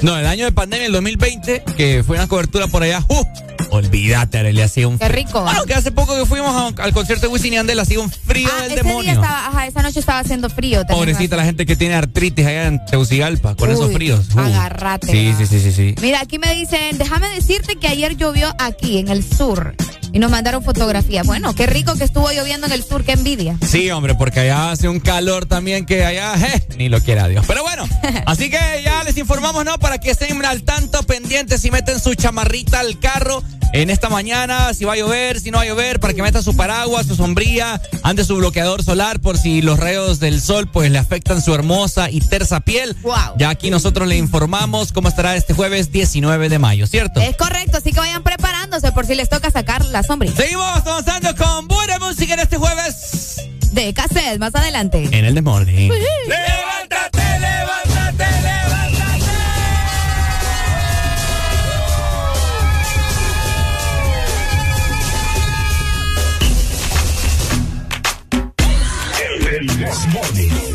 No, 0.00 0.16
el 0.16 0.26
año 0.26 0.44
de 0.44 0.52
pandemia, 0.52 0.86
el 0.86 0.92
2020, 0.92 1.64
que 1.76 2.02
fue 2.06 2.16
una 2.16 2.28
cobertura 2.28 2.66
por 2.68 2.82
allá. 2.82 3.04
¡uh! 3.08 3.24
Olvídate, 3.70 4.50
le 4.52 4.62
hacía 4.62 4.88
un 4.88 4.98
Qué 4.98 5.08
rico. 5.08 5.42
Bueno, 5.42 5.64
que 5.64 5.74
hace 5.74 5.90
poco 5.92 6.16
que 6.16 6.24
fuimos 6.24 6.54
a- 6.78 6.82
al 6.82 6.92
concierto 6.92 7.26
de 7.26 7.32
Wisin 7.32 7.52
y 7.52 7.56
Yandel, 7.56 7.78
hacía 7.80 8.00
un 8.00 8.10
frío 8.10 8.48
Ah, 8.56 8.62
del 8.62 8.72
ese 8.72 8.82
demonio. 8.82 9.02
día 9.02 9.12
estaba, 9.12 9.46
ajá, 9.48 9.66
esa 9.66 9.82
noche 9.82 10.00
estaba 10.00 10.20
haciendo 10.20 10.48
frío. 10.48 10.84
Pobrecita 10.88 11.36
la 11.36 11.44
gente 11.44 11.66
que 11.66 11.76
tiene 11.76 11.94
artritis 11.94 12.46
allá 12.46 12.66
en 12.68 12.84
Tegucigalpa, 12.86 13.56
con 13.56 13.70
esos 13.70 13.92
fríos. 13.92 14.26
Uh. 14.34 14.38
agárrate, 14.40 15.08
Sí, 15.10 15.34
sí, 15.36 15.46
sí, 15.46 15.60
sí, 15.60 15.72
sí. 15.72 15.94
Mira, 16.00 16.20
aquí 16.20 16.38
me 16.38 16.54
dicen, 16.54 16.96
déjame 16.96 17.28
decirte 17.30 17.76
que 17.76 17.88
ayer 17.88 18.16
llovió 18.16 18.54
aquí, 18.58 18.98
en 18.98 19.08
el 19.08 19.22
sur. 19.24 19.74
Y 20.10 20.20
nos 20.20 20.30
mandaron 20.30 20.64
fotografías. 20.64 21.26
Bueno, 21.26 21.54
qué 21.54 21.66
rico 21.66 21.94
que 21.94 22.04
estuvo 22.04 22.30
lloviendo 22.32 22.66
en 22.66 22.72
el 22.72 22.82
sur, 22.82 23.04
qué 23.04 23.12
envidia. 23.12 23.58
Sí, 23.66 23.90
hombre, 23.90 24.14
porque 24.14 24.40
allá 24.40 24.70
hace 24.70 24.88
un 24.88 25.00
calor 25.00 25.44
también 25.44 25.84
que 25.84 26.02
allá, 26.02 26.32
je, 26.38 26.76
ni 26.78 26.88
lo 26.88 26.98
quiera 27.02 27.28
Dios. 27.28 27.44
Pero 27.46 27.62
bueno, 27.62 27.86
así 28.26 28.48
que 28.48 28.58
ya 28.82 29.04
les 29.04 29.18
informamos, 29.18 29.66
¿no? 29.66 29.78
Para 29.78 29.87
que 29.96 30.10
estén 30.10 30.44
al 30.44 30.62
tanto, 30.62 31.02
pendientes, 31.04 31.62
si 31.62 31.70
meten 31.70 31.98
su 31.98 32.14
chamarrita 32.14 32.80
al 32.80 32.98
carro 32.98 33.42
en 33.72 33.88
esta 33.88 34.08
mañana, 34.08 34.74
si 34.74 34.84
va 34.84 34.92
a 34.92 34.96
llover, 34.96 35.40
si 35.40 35.50
no 35.50 35.58
va 35.58 35.64
a 35.64 35.66
llover, 35.66 36.00
para 36.00 36.12
que 36.12 36.22
metan 36.22 36.42
su 36.42 36.54
paraguas, 36.56 37.06
su 37.06 37.16
sombría, 37.16 37.80
ande 38.02 38.24
su 38.24 38.36
bloqueador 38.36 38.82
solar 38.82 39.20
por 39.20 39.38
si 39.38 39.62
los 39.62 39.78
rayos 39.78 40.20
del 40.20 40.40
sol 40.40 40.68
pues 40.70 40.90
le 40.90 40.98
afectan 40.98 41.40
su 41.40 41.54
hermosa 41.54 42.10
y 42.10 42.20
tersa 42.20 42.60
piel. 42.60 42.96
Wow. 43.02 43.36
Ya 43.38 43.48
aquí 43.48 43.70
nosotros 43.70 44.08
le 44.08 44.16
informamos 44.16 44.92
cómo 44.92 45.08
estará 45.08 45.36
este 45.36 45.54
jueves 45.54 45.90
19 45.90 46.48
de 46.48 46.58
mayo, 46.58 46.86
¿cierto? 46.86 47.20
Es 47.20 47.36
correcto, 47.36 47.78
así 47.78 47.92
que 47.92 48.00
vayan 48.00 48.22
preparándose 48.22 48.92
por 48.92 49.06
si 49.06 49.14
les 49.14 49.28
toca 49.28 49.50
sacar 49.50 49.84
la 49.86 50.02
sombra. 50.02 50.30
Seguimos 50.34 50.66
avanzando 50.86 51.34
con 51.36 51.68
buena 51.68 51.98
música 51.98 52.34
en 52.34 52.40
este 52.40 52.58
jueves. 52.58 53.36
De 53.72 53.92
cassette, 53.94 54.38
más 54.38 54.54
adelante. 54.54 55.08
En 55.12 55.24
el 55.24 55.34
The 55.34 55.42
Morning. 55.42 55.90
Levántate, 55.90 57.38
levántate, 57.38 58.24
levántate. 58.42 58.97
El 69.50 69.66
Desmorning. 69.78 70.67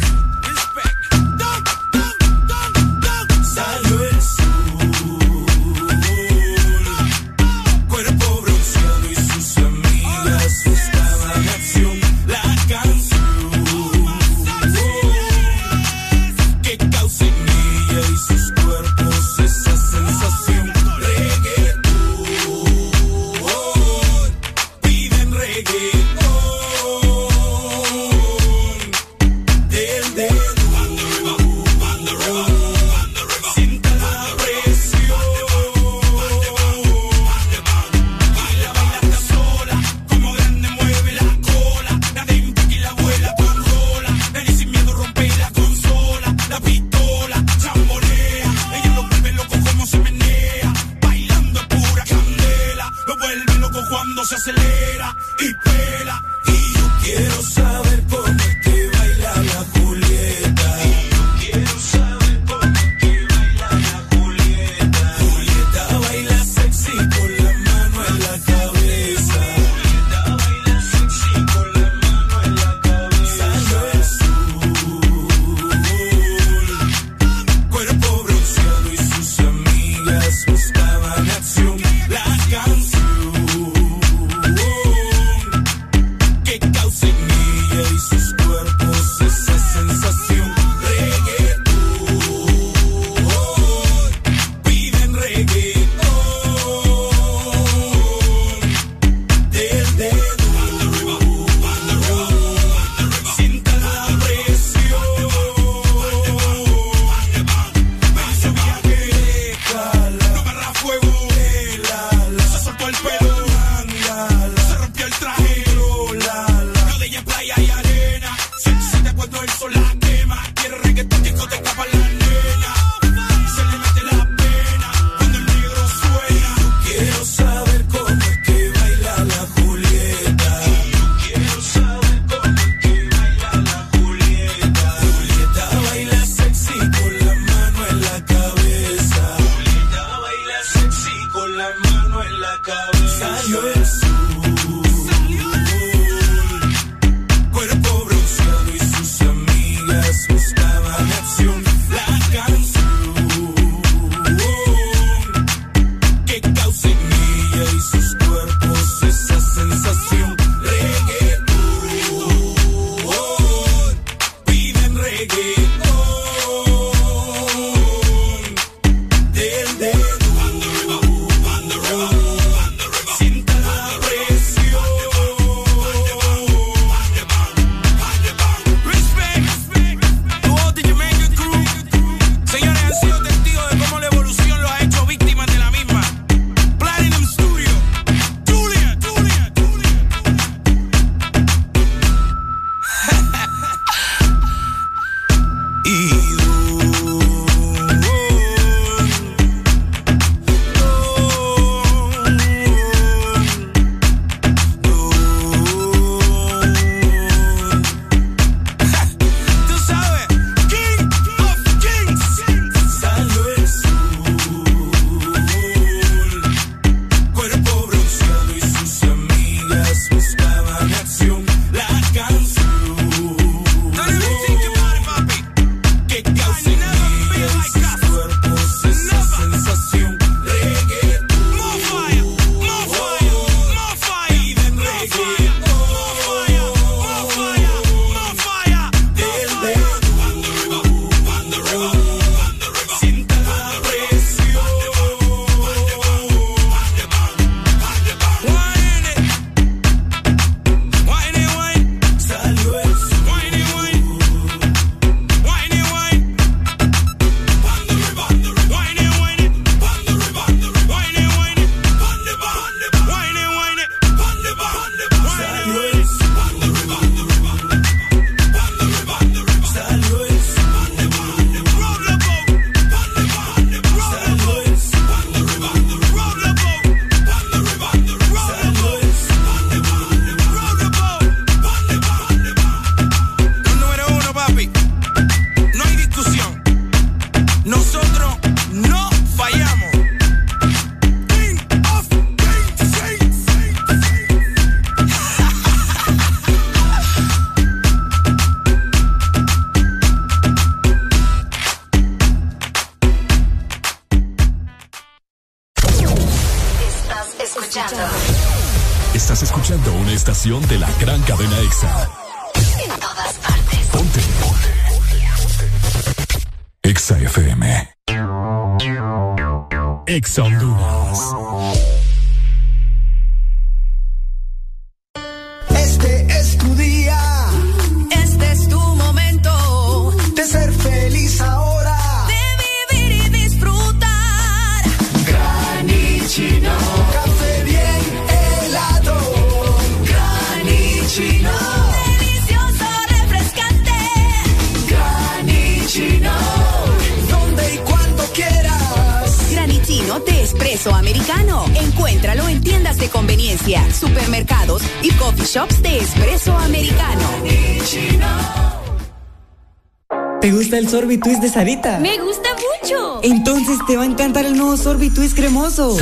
Sorbitwist 361.24 361.42
de 361.42 361.50
Sarita? 361.50 362.00
Me 362.00 362.18
gusta 362.20 362.50
mucho. 362.54 363.20
Entonces 363.24 363.78
te 363.88 363.96
va 363.96 364.04
a 364.04 364.06
encantar 364.06 364.46
el 364.46 364.58
nuevo 364.58 364.76
sorbitwist 364.76 365.36
cremoso. 365.36 365.98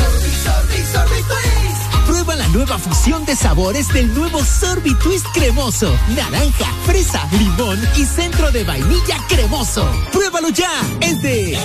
Prueba 2.08 2.36
la 2.36 2.48
nueva 2.48 2.78
fusión 2.80 3.24
de 3.26 3.36
sabores 3.36 3.88
del 3.90 4.14
nuevo 4.14 4.44
Sorbitwist 4.44 5.26
cremoso. 5.34 5.96
Naranja, 6.16 6.66
fresa, 6.86 7.28
limón 7.38 7.80
y 7.96 8.06
centro 8.06 8.52
de 8.52 8.64
vainilla 8.64 9.18
cremoso. 9.30 9.90
Pruébalo 10.12 10.50
ya. 10.50 10.72
Es 11.02 11.22
de 11.22 11.58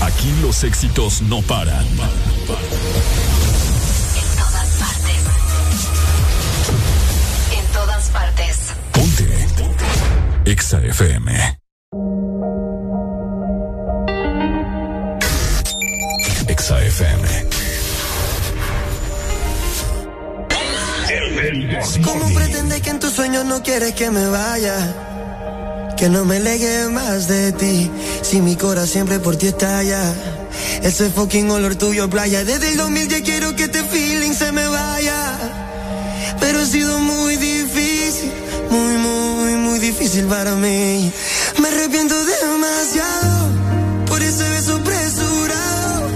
Aquí 0.00 0.32
los 0.42 0.64
éxitos 0.64 1.20
no 1.22 1.42
paran. 1.42 1.86
En 1.86 2.46
todas 2.46 3.39
FM. 10.90 11.58
EXA 16.48 16.84
FM. 16.84 17.28
¿Cómo 22.02 22.34
pretendes 22.34 22.80
que 22.82 22.90
en 22.90 22.98
tus 22.98 23.12
sueños 23.12 23.44
no 23.44 23.62
quieres 23.62 23.94
que 23.94 24.10
me 24.10 24.26
vaya? 24.26 25.94
Que 25.96 26.08
no 26.08 26.24
me 26.24 26.40
legue 26.40 26.88
más 26.88 27.28
de 27.28 27.52
ti. 27.52 27.88
Si 28.22 28.40
mi 28.40 28.56
corazón 28.56 28.88
siempre 28.88 29.20
por 29.20 29.36
ti 29.36 29.46
estalla. 29.46 30.02
Ese 30.82 31.08
fucking 31.10 31.50
olor 31.50 31.76
tuyo 31.76 32.10
playa. 32.10 32.44
Desde 32.44 32.70
el 32.72 32.76
2000 32.76 33.08
ya 33.08 33.22
quiero 33.22 33.54
que 33.54 33.64
este 33.64 33.84
feeling 33.84 34.32
se 34.32 34.50
me 34.50 34.66
Me 40.30 41.12
arrepiento 41.66 42.14
demasiado. 42.24 43.48
Por 44.06 44.22
ese 44.22 44.48
beso 44.48 44.76
apresurado. 44.76 46.08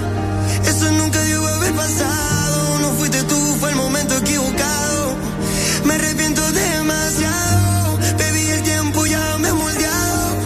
Eso 0.64 0.92
nunca 0.92 1.20
debió 1.20 1.44
haber 1.48 1.72
pasado. 1.72 2.78
No 2.80 2.92
fuiste 2.92 3.20
tú, 3.24 3.56
fue 3.58 3.70
el 3.70 3.74
momento 3.74 4.16
equivocado. 4.18 5.16
Me 5.84 5.94
arrepiento 5.94 6.42
demasiado. 6.52 7.98
Baby, 8.16 8.50
el 8.50 8.62
tiempo 8.62 9.04
ya 9.04 9.36
me 9.38 9.48
ha 9.48 9.54
moldeado. 9.54 10.36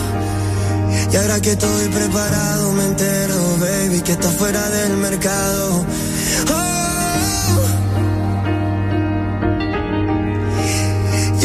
Y 1.12 1.16
ahora 1.16 1.38
que 1.42 1.52
estoy 1.52 1.88
preparado, 1.88 2.72
me 2.72 2.84
entero, 2.86 3.58
baby, 3.60 4.00
que 4.00 4.12
está 4.12 4.30
fuera 4.30 4.66
del 4.70 4.96
mercado. 4.96 5.84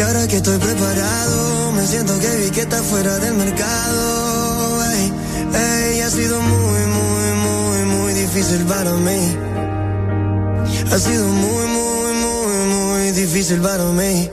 Ahora 0.03 0.27
que 0.27 0.37
estoy 0.37 0.57
preparado, 0.57 1.71
me 1.71 1.85
siento 1.85 2.19
que 2.19 2.29
vi 2.37 2.49
que 2.51 2.61
está 2.61 2.81
fuera 2.83 3.17
del 3.19 3.35
mercado. 3.35 4.83
Ey, 4.91 5.13
ey, 5.53 6.01
ha 6.01 6.09
sido 6.09 6.41
muy, 6.41 6.81
muy, 6.97 7.27
muy, 7.47 7.95
muy 7.95 8.13
difícil 8.13 8.65
para 8.65 8.93
mí. 8.93 9.37
Ha 10.91 10.99
sido 10.99 11.27
muy, 11.27 11.65
muy, 11.67 12.13
muy, 12.23 12.55
muy 12.75 13.11
difícil 13.11 13.59
para 13.61 13.85
mí. 13.85 14.29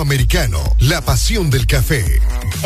Americano, 0.00 0.58
la 0.78 1.00
pasión 1.02 1.50
del 1.50 1.66
café. 1.66 2.20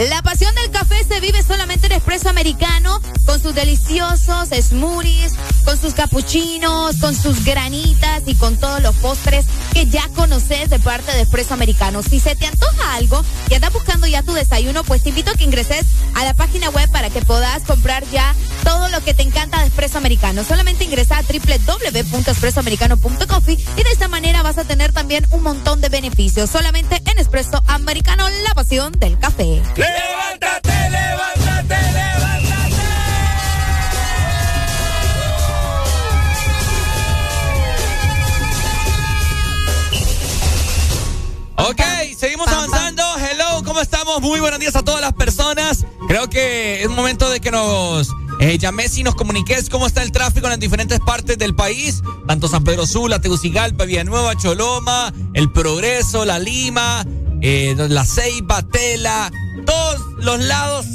La 0.08 0.22
pasión 0.22 0.54
del 0.54 0.70
café 0.70 1.04
se 1.06 1.20
vive 1.20 1.42
solamente 1.42 1.86
en 1.86 1.92
Espresso 1.92 2.28
Americano. 2.28 3.00
sus 3.42 3.54
deliciosos 3.54 4.48
smoothies, 4.48 5.32
con 5.64 5.78
sus 5.78 5.94
capuchinos, 5.94 6.96
con 7.00 7.14
sus 7.14 7.44
granitas 7.44 8.22
y 8.26 8.34
con 8.34 8.56
todos 8.56 8.82
los 8.82 8.94
postres 8.96 9.46
que 9.72 9.86
ya 9.86 10.08
conoces 10.14 10.70
de 10.70 10.78
parte 10.78 11.12
de 11.12 11.22
Espresso 11.22 11.54
Americano. 11.54 12.02
Si 12.02 12.20
se 12.20 12.34
te 12.36 12.46
antoja 12.46 12.73
algo 12.94 13.22
y 13.50 13.54
andas 13.54 13.72
buscando 13.72 14.06
ya 14.06 14.22
tu 14.22 14.32
desayuno, 14.32 14.84
pues 14.84 15.02
te 15.02 15.08
invito 15.10 15.30
a 15.30 15.34
que 15.34 15.44
ingreses 15.44 15.84
a 16.14 16.24
la 16.24 16.32
página 16.34 16.70
web 16.70 16.90
para 16.90 17.10
que 17.10 17.20
puedas 17.20 17.62
comprar 17.64 18.02
ya 18.10 18.34
todo 18.62 18.88
lo 18.88 19.02
que 19.02 19.12
te 19.14 19.22
encanta 19.22 19.60
de 19.60 19.66
Espresso 19.66 19.98
Americano. 19.98 20.42
Solamente 20.44 20.84
ingresa 20.84 21.18
a 21.18 21.22
www.espressoamericano.coffee 21.22 23.58
y 23.76 23.82
de 23.82 23.90
esta 23.90 24.06
manera 24.08 24.42
vas 24.42 24.58
a 24.58 24.64
tener 24.64 24.92
también 24.92 25.26
un 25.30 25.42
montón 25.42 25.80
de 25.80 25.88
beneficios. 25.88 26.50
Solamente 26.50 27.02
en 27.10 27.18
Espresso 27.18 27.62
Americano, 27.66 28.28
la 28.28 28.54
pasión 28.54 28.92
del 28.98 29.18
café. 29.18 29.62
¡Levántate, 29.76 30.53
Muy 44.24 44.40
buenos 44.40 44.58
días 44.58 44.74
a 44.74 44.82
todas 44.82 45.00
las 45.02 45.12
personas. 45.12 45.84
Creo 46.08 46.30
que 46.30 46.82
es 46.82 46.88
momento 46.88 47.28
de 47.28 47.40
que 47.40 47.50
nos 47.50 48.08
eh, 48.40 48.56
llames 48.56 48.96
y 48.96 49.02
nos 49.02 49.14
comuniques 49.14 49.68
cómo 49.68 49.86
está 49.86 50.02
el 50.02 50.12
tráfico 50.12 50.46
en 50.46 50.52
las 50.52 50.60
diferentes 50.60 50.98
partes 51.00 51.36
del 51.36 51.54
país. 51.54 52.02
Tanto 52.26 52.48
San 52.48 52.64
Pedro 52.64 52.86
Sula, 52.86 53.20
Tegucigalpa, 53.20 53.84
Villanueva, 53.84 54.34
Choloma, 54.34 55.12
El 55.34 55.52
Progreso, 55.52 56.24
La 56.24 56.38
Lima, 56.38 57.04
eh, 57.42 57.74
La 57.76 58.06
Ceiba, 58.06 58.62
Tela, 58.62 59.30
todos 59.66 60.00
los 60.20 60.40
lados 60.40 60.86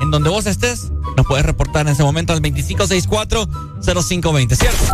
en 0.00 0.10
donde 0.10 0.30
vos 0.30 0.46
estés. 0.46 0.90
Nos 1.16 1.24
puedes 1.24 1.46
reportar 1.46 1.86
en 1.86 1.92
ese 1.92 2.02
momento 2.02 2.32
al 2.32 2.42
2564-0520, 2.42 4.56
¿cierto? 4.56 4.92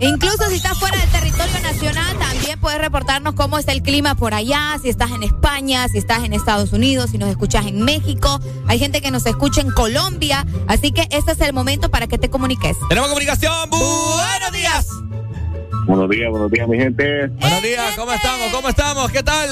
Incluso 0.00 0.48
si 0.48 0.54
estás 0.54 0.78
fuera 0.78 0.96
del 0.96 1.10
territorio 1.10 1.60
nacional, 1.60 2.18
también 2.18 2.58
puedes 2.58 2.80
reportarnos 2.80 3.34
cómo 3.34 3.58
está 3.58 3.72
el 3.72 3.82
clima 3.82 4.14
por 4.14 4.32
allá, 4.32 4.76
si 4.80 4.88
estás 4.88 5.10
en 5.10 5.22
España, 5.22 5.86
si 5.88 5.98
estás 5.98 6.24
en 6.24 6.32
Estados 6.32 6.72
Unidos, 6.72 7.10
si 7.10 7.18
nos 7.18 7.28
escuchas 7.28 7.66
en 7.66 7.82
México. 7.84 8.40
Hay 8.66 8.78
gente 8.78 9.02
que 9.02 9.10
nos 9.10 9.26
escucha 9.26 9.60
en 9.60 9.70
Colombia, 9.70 10.46
así 10.68 10.92
que 10.92 11.06
este 11.10 11.32
es 11.32 11.40
el 11.42 11.52
momento 11.52 11.90
para 11.90 12.06
que 12.06 12.16
te 12.16 12.30
comuniques. 12.30 12.78
Tenemos 12.88 13.10
comunicación. 13.10 13.68
Buenos 13.68 14.52
días. 14.52 14.88
Buenos 15.86 16.08
días, 16.08 16.30
buenos 16.30 16.50
días, 16.50 16.66
mi 16.66 16.78
gente. 16.78 17.26
Buenos 17.26 17.62
días, 17.62 17.94
¿cómo 17.94 18.12
estamos? 18.12 18.46
¿Cómo 18.52 18.68
estamos? 18.70 19.10
¿Qué 19.10 19.22
tal? 19.22 19.50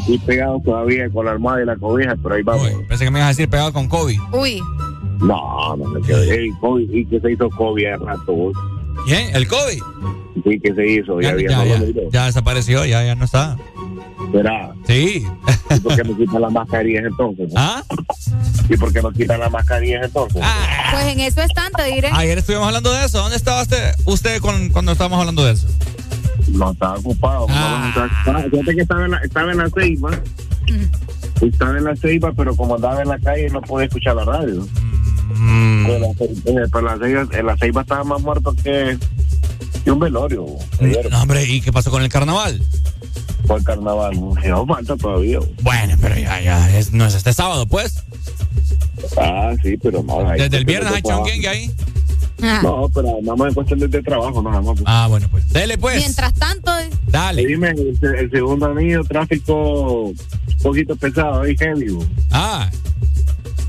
Aquí 0.00 0.18
pegados 0.18 0.62
todavía 0.62 1.10
con 1.10 1.24
la 1.24 1.32
almohada 1.32 1.62
y 1.62 1.66
la 1.66 1.76
cobija, 1.76 2.14
pero 2.22 2.36
ahí 2.36 2.42
vamos. 2.42 2.70
Pensé 2.86 3.04
que 3.04 3.10
me 3.10 3.18
ibas 3.18 3.26
a 3.26 3.30
decir 3.30 3.48
pegado 3.48 3.72
con 3.72 3.88
COVID. 3.88 4.20
Uy. 4.32 4.62
No, 5.20 5.76
no 5.76 5.84
me 5.90 6.00
quedo. 6.02 6.20
COVID, 6.60 6.90
¿Y 6.94 7.04
que 7.06 7.20
se 7.20 7.32
hizo 7.32 7.48
COVID 7.50 7.86
hace 7.86 8.04
rato? 8.04 8.32
vos? 8.32 8.56
¿Quién? 9.06 9.34
¿El 9.34 9.46
COVID? 9.48 9.80
Sí, 10.44 10.60
que 10.60 10.74
se 10.74 10.86
hizo. 10.86 11.20
Ya, 11.20 11.28
Ya, 11.28 11.32
había 11.34 11.48
ya, 11.50 11.56
no 11.58 11.64
ya, 11.86 12.02
ya 12.10 12.26
desapareció, 12.26 12.84
ya, 12.84 13.04
ya 13.04 13.14
no 13.14 13.24
está. 13.24 13.56
¿Será? 14.32 14.72
Sí. 14.86 15.24
¿Y 15.74 15.80
por 15.80 15.96
qué 15.96 16.04
no 16.04 16.16
quitan 16.16 16.40
las 16.42 16.52
mascarillas 16.52 17.04
entonces? 17.06 17.52
¿Ah? 17.56 17.82
¿Y 18.68 18.76
por 18.76 18.92
qué 18.92 19.00
no 19.02 19.10
quitan 19.12 19.40
las 19.40 19.50
mascarillas 19.50 20.04
entonces? 20.04 20.42
Pues 20.92 21.06
en 21.06 21.20
eso 21.20 21.42
están, 21.42 21.72
te 21.72 21.84
diré. 21.84 22.10
Ayer 22.12 22.38
estuvimos 22.38 22.66
hablando 22.66 22.92
de 22.92 23.04
eso. 23.04 23.18
¿Dónde 23.18 23.36
estaba 23.36 23.62
usted, 23.62 23.92
usted 24.04 24.40
con- 24.40 24.68
cuando 24.70 24.92
estábamos 24.92 25.18
hablando 25.20 25.44
de 25.44 25.52
eso? 25.52 25.66
No, 26.48 26.72
estaba 26.72 26.96
ocupado. 26.98 27.46
Ah. 27.48 27.92
No, 27.96 28.04
estaba- 28.04 28.42
Fíjate 28.50 28.74
que 28.74 28.82
estaba 28.82 29.04
en 29.04 29.10
la, 29.12 29.18
estaba 29.18 29.50
en 29.52 29.58
la 29.58 29.70
ceiba. 29.70 30.10
Estaba 31.40 31.78
en 31.78 31.84
la 31.84 31.96
ceiba, 31.96 32.32
pero 32.36 32.54
como 32.56 32.74
andaba 32.76 33.00
en 33.02 33.08
la 33.08 33.18
calle 33.18 33.48
no 33.50 33.60
podía 33.62 33.86
escuchar 33.86 34.16
la 34.16 34.24
radio. 34.24 34.60
Mm. 34.62 35.07
Pero, 35.28 35.98
la, 35.98 36.14
ce- 36.14 36.42
pero 36.72 36.82
la 36.82 36.98
ceiba, 36.98 37.28
en 37.38 37.46
la 37.46 37.56
ceiba 37.56 37.82
estaba 37.82 38.04
más 38.04 38.20
muerto 38.22 38.54
que, 38.62 38.96
que 39.84 39.90
un 39.90 39.98
velorio. 39.98 40.46
ayer. 40.80 41.10
No, 41.10 41.22
hombre, 41.22 41.44
¿y 41.44 41.60
qué 41.60 41.72
pasó 41.72 41.90
con 41.90 42.02
el 42.02 42.08
carnaval? 42.08 42.62
Fue 43.46 43.56
el 43.58 43.64
carnaval. 43.64 44.18
No, 44.46 44.66
falta 44.66 44.96
todavía. 44.96 45.38
Bueno, 45.62 45.96
pero 46.00 46.16
ya, 46.16 46.40
ya, 46.40 46.76
es- 46.78 46.92
no 46.92 47.06
es 47.06 47.14
este 47.14 47.32
sábado, 47.32 47.66
pues. 47.66 48.02
Ah, 49.16 49.52
sí, 49.62 49.76
pero 49.82 50.02
no. 50.02 50.28
ahí- 50.28 50.40
Desde 50.40 50.56
el 50.58 50.64
viernes 50.64 50.92
hay 50.92 51.02
trabajo. 51.02 51.24
chonguengue 51.26 51.48
ahí. 51.48 51.70
No, 52.62 52.88
pero 52.94 53.18
nada 53.20 53.36
más 53.36 53.48
en 53.48 53.54
cuestión 53.54 53.78
de, 53.80 53.88
trabajo, 54.02 54.40
nada 54.42 54.60
más. 54.60 54.78
Ah, 54.84 55.06
bueno, 55.08 55.26
pues. 55.30 55.48
Dele, 55.52 55.76
pues. 55.76 55.96
Mientras 55.98 56.32
tanto, 56.34 56.70
Dale. 57.08 57.44
Dime, 57.44 57.70
el, 57.70 57.98
el 58.16 58.30
segundo 58.30 58.66
anillo, 58.66 59.02
tráfico 59.04 60.02
un 60.04 60.16
poquito 60.62 60.94
pesado 60.94 61.42
ahí, 61.42 61.56
heavy. 61.58 61.98
Ah, 62.30 62.70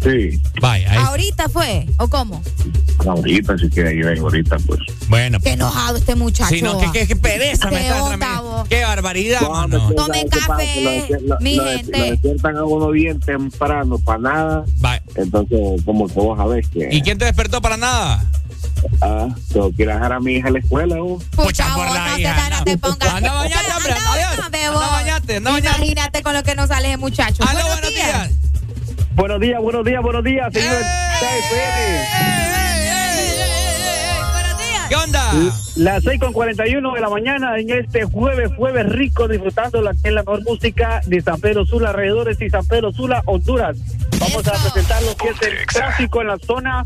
Sí, 0.02 0.42
vaya. 0.62 0.92
ahí- 0.92 0.98
¿ahorita 0.98 1.50
fue? 1.50 1.86
¿O 1.98 2.08
cómo? 2.08 2.42
ahorita, 3.06 3.58
si 3.58 3.70
quiere 3.70 3.96
ir 3.96 4.06
ahorita, 4.08 4.58
pues. 4.68 4.80
Bueno. 5.08 5.40
Qué 5.40 5.52
enojado 5.54 5.98
este 5.98 6.16
muchacho. 6.16 6.50
Sí, 6.54 6.62
no, 6.62 6.78
qué, 6.80 6.90
qué, 6.92 7.08
qué 7.08 7.16
pereza 7.16 7.70
me 7.72 7.82
está 7.88 8.04
onda. 8.04 8.66
Qué 8.70 8.84
barbaridad, 8.84 9.42
mano. 9.50 9.84
pues, 9.86 9.96
Tomen 9.96 10.28
café, 10.30 10.82
Lo 10.84 10.92
despier- 10.92 11.22
lo- 11.22 11.40
mi 11.40 11.56
lo 11.56 11.64
gente. 11.66 11.98
Lo 12.00 12.06
despiertan 12.06 12.58
a 12.58 12.64
uno 12.66 12.90
bien 12.90 13.20
temprano, 13.20 13.98
para 14.00 14.20
nada. 14.20 14.66
Vaya. 14.78 15.02
Entonces, 15.16 15.60
como 15.86 16.08
que 16.08 16.14
vos 16.14 16.38
sabés 16.38 16.68
que. 16.70 16.90
¿Y 16.92 17.02
quién 17.02 17.18
te 17.18 17.26
despertó 17.26 17.62
para 17.62 17.78
nada? 17.78 18.24
Ah, 19.02 19.28
tengo 19.52 19.72
que 19.76 19.84
ir 19.84 19.90
a 19.92 19.96
dejar 19.96 20.14
a 20.14 20.20
mi 20.20 20.34
hija 20.36 20.48
a 20.50 20.52
la 20.52 20.60
escuela, 20.60 20.98
vos. 20.98 21.24
Pucha, 21.36 21.74
por 21.76 21.86
vos 21.88 21.94
la 21.96 22.08
no 22.10 22.16
te, 22.16 22.22
hija, 22.22 22.50
no 22.50 22.58
no. 22.60 22.64
te 22.66 22.78
pongas. 22.78 23.14
Anda, 23.14 23.34
bañate, 23.34 23.72
hombre, 23.76 23.94
Anda, 23.94 24.12
adiós. 24.14 24.38
bañate, 24.38 24.66
Anda, 24.66 24.80
bañate. 24.92 25.36
Imagínate 25.38 26.22
con 26.24 26.34
lo 26.34 26.44
que 26.44 26.56
nos 26.56 26.68
sale 26.70 26.88
ese 26.90 26.98
muchacho. 26.98 27.44
Aló, 27.44 27.60
Buenos 27.62 27.80
buenos 27.82 27.94
días. 27.94 28.30
Días. 29.10 29.16
Buenos 29.16 29.40
días, 29.40 29.62
buenos 29.62 29.86
días, 29.86 30.02
buenos 30.02 30.24
días, 30.24 30.54
señor. 30.54 30.82
¿Qué 34.90 34.96
onda? 34.96 35.32
Las 35.76 36.04
6 36.04 36.20
con 36.20 36.34
41 36.34 36.94
de 36.94 37.02
la 37.02 37.10
mañana 37.10 37.58
en 37.60 37.70
este 37.70 38.06
jueves, 38.06 38.52
jueves 38.58 38.90
rico, 38.90 39.28
disfrutando 39.28 39.82
la, 39.82 39.94
en 40.04 40.16
la 40.16 40.24
mejor 40.24 40.44
música 40.44 41.02
de 41.06 41.22
San 41.22 41.40
Pedro 41.40 41.66
Sula, 41.66 41.90
alrededores 41.90 42.42
y 42.42 42.50
San 42.50 42.66
Pedro 42.66 42.92
Sula, 42.92 43.22
Honduras. 43.26 43.78
Vamos 44.20 44.48
a 44.48 44.52
presentar 44.52 45.02
lo 45.04 45.16
que 45.16 45.30
es 45.30 45.42
el 45.42 45.66
tráfico 45.68 46.22
en 46.22 46.28
la 46.28 46.38
zona 46.40 46.84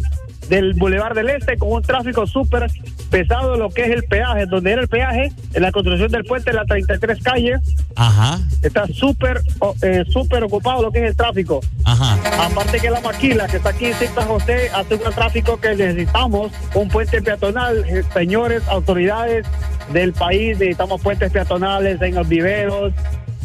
del 0.50 0.74
Boulevard 0.74 1.16
del 1.16 1.30
Este 1.30 1.58
con 1.58 1.72
un 1.72 1.82
tráfico 1.82 2.28
súper 2.28 2.68
pesado, 3.10 3.56
lo 3.58 3.70
que 3.70 3.84
es 3.84 3.92
el 3.92 4.04
peaje, 4.04 4.46
donde 4.48 4.72
era 4.72 4.82
el 4.82 4.88
peaje, 4.88 5.32
en 5.54 5.62
la 5.62 5.72
construcción 5.72 6.12
del 6.12 6.24
puente 6.24 6.52
de 6.52 6.58
la 6.58 6.66
33 6.66 7.22
calle, 7.24 7.58
Ajá, 7.96 8.40
está 8.62 8.88
súper 8.88 9.42
eh, 9.82 10.04
súper 10.10 10.44
ocupado 10.44 10.82
lo 10.82 10.92
que 10.92 11.00
es 11.04 11.10
el 11.12 11.16
tráfico. 11.16 11.62
ajá. 11.86 12.18
Aparte 12.46 12.80
que 12.80 12.90
la 12.90 13.02
maquila 13.02 13.48
que 13.48 13.58
está 13.58 13.70
aquí 13.70 13.86
en 13.86 13.94
San 14.16 14.28
José 14.28 14.70
hace 14.74 14.96
un 14.96 15.14
tráfico 15.14 15.60
que 15.60 15.76
necesitamos 15.76 16.52
un 16.74 16.88
puente 16.90 17.22
peatonal. 17.22 17.86
Eh, 17.88 18.04
Señores, 18.14 18.64
autoridades 18.68 19.46
del 19.92 20.14
país, 20.14 20.58
necesitamos 20.58 21.02
puentes 21.02 21.32
peatonales 21.32 22.02
en 22.02 22.16
los 22.16 22.28
viveros, 22.28 22.94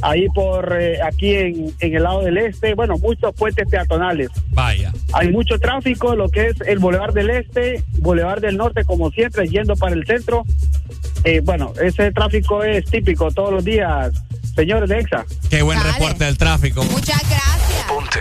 ahí 0.03 0.29
por 0.29 0.77
eh, 0.79 1.01
aquí 1.03 1.35
en, 1.35 1.73
en 1.81 1.95
el 1.95 2.03
lado 2.03 2.23
del 2.23 2.39
este, 2.39 2.75
bueno, 2.75 2.97
muchos 2.99 3.35
puentes 3.35 3.67
peatonales. 3.69 4.31
Vaya. 4.51 4.93
Hay 5.13 5.31
mucho 5.31 5.59
tráfico, 5.59 6.15
lo 6.15 6.29
que 6.29 6.49
es 6.49 6.61
el 6.67 6.79
Boulevard 6.79 7.15
del 7.15 7.31
Este, 7.31 7.83
Boulevard 7.99 8.41
del 8.41 8.57
Norte, 8.57 8.85
como 8.85 9.11
siempre, 9.11 9.49
yendo 9.49 9.77
para 9.77 9.95
el 9.95 10.05
centro. 10.07 10.45
Eh, 11.25 11.41
bueno, 11.41 11.73
ese 11.83 12.13
tráfico 12.13 12.63
es 12.63 12.85
típico 12.85 13.31
todos 13.31 13.53
los 13.53 13.65
días, 13.65 14.13
señores 14.59 14.89
de 14.89 14.99
EXA. 14.99 15.25
Qué 15.51 15.63
buen 15.63 15.79
Dale. 15.79 15.93
reporte 15.93 16.25
del 16.25 16.37
tráfico. 16.37 16.83
Muchas 16.85 17.21
gracias. 17.29 17.59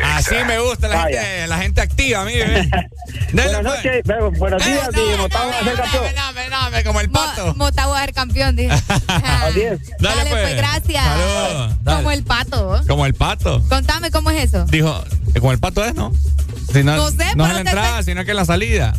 Así 0.04 0.36
me 0.46 0.60
gusta 0.60 0.88
la 0.88 0.96
Vaya. 0.98 1.22
gente, 1.22 1.48
la 1.48 1.58
gente 1.58 1.82
activa. 1.82 2.24
Dele, 2.26 2.86
Buenas 3.34 3.52
pues. 3.54 3.64
noches, 3.64 4.02
bueno, 4.06 4.32
buenos 4.32 4.66
Eh, 4.66 4.70
días, 4.72 4.90
y 4.94 5.18
Motagua 5.22 5.52
va 5.52 5.60
a 5.60 5.64
ser 5.64 5.76
campeón. 5.76 6.50
Dame, 6.50 6.84
como 6.84 7.00
el 7.02 7.10
pato. 7.10 7.46
Mo- 7.48 7.54
Motagua 7.56 8.04
el 8.06 8.14
campeón, 8.14 8.56
dice. 8.56 8.74
Ah. 9.08 9.46
Así 9.50 9.62
es. 9.62 9.80
Dale, 10.00 10.30
pues, 10.30 10.56
gracias. 10.58 11.04
Saludos. 11.04 11.72
Dale. 11.84 11.98
Como 11.98 12.12
el 12.12 12.24
pato. 12.24 12.82
Como 12.88 13.06
el 13.06 13.14
pato. 13.14 13.64
Contame 13.68 14.12
cómo 14.12 14.30
es 14.30 14.44
eso. 14.46 14.66
Dijo, 14.66 15.04
como 15.40 15.52
el 15.52 15.60
pato 15.60 15.84
es, 15.84 15.94
¿no? 15.96 16.14
Si 16.72 16.84
no, 16.84 16.96
No 16.96 17.10
sé, 17.12 17.16
no 17.18 17.24
es 17.24 17.34
¿por 17.36 17.48
en 17.48 17.54
la 17.54 17.60
entrada, 17.72 18.04
sino 18.04 18.24
que 18.26 18.32
en 18.32 18.38
la 18.38 18.46
salida. 18.46 18.94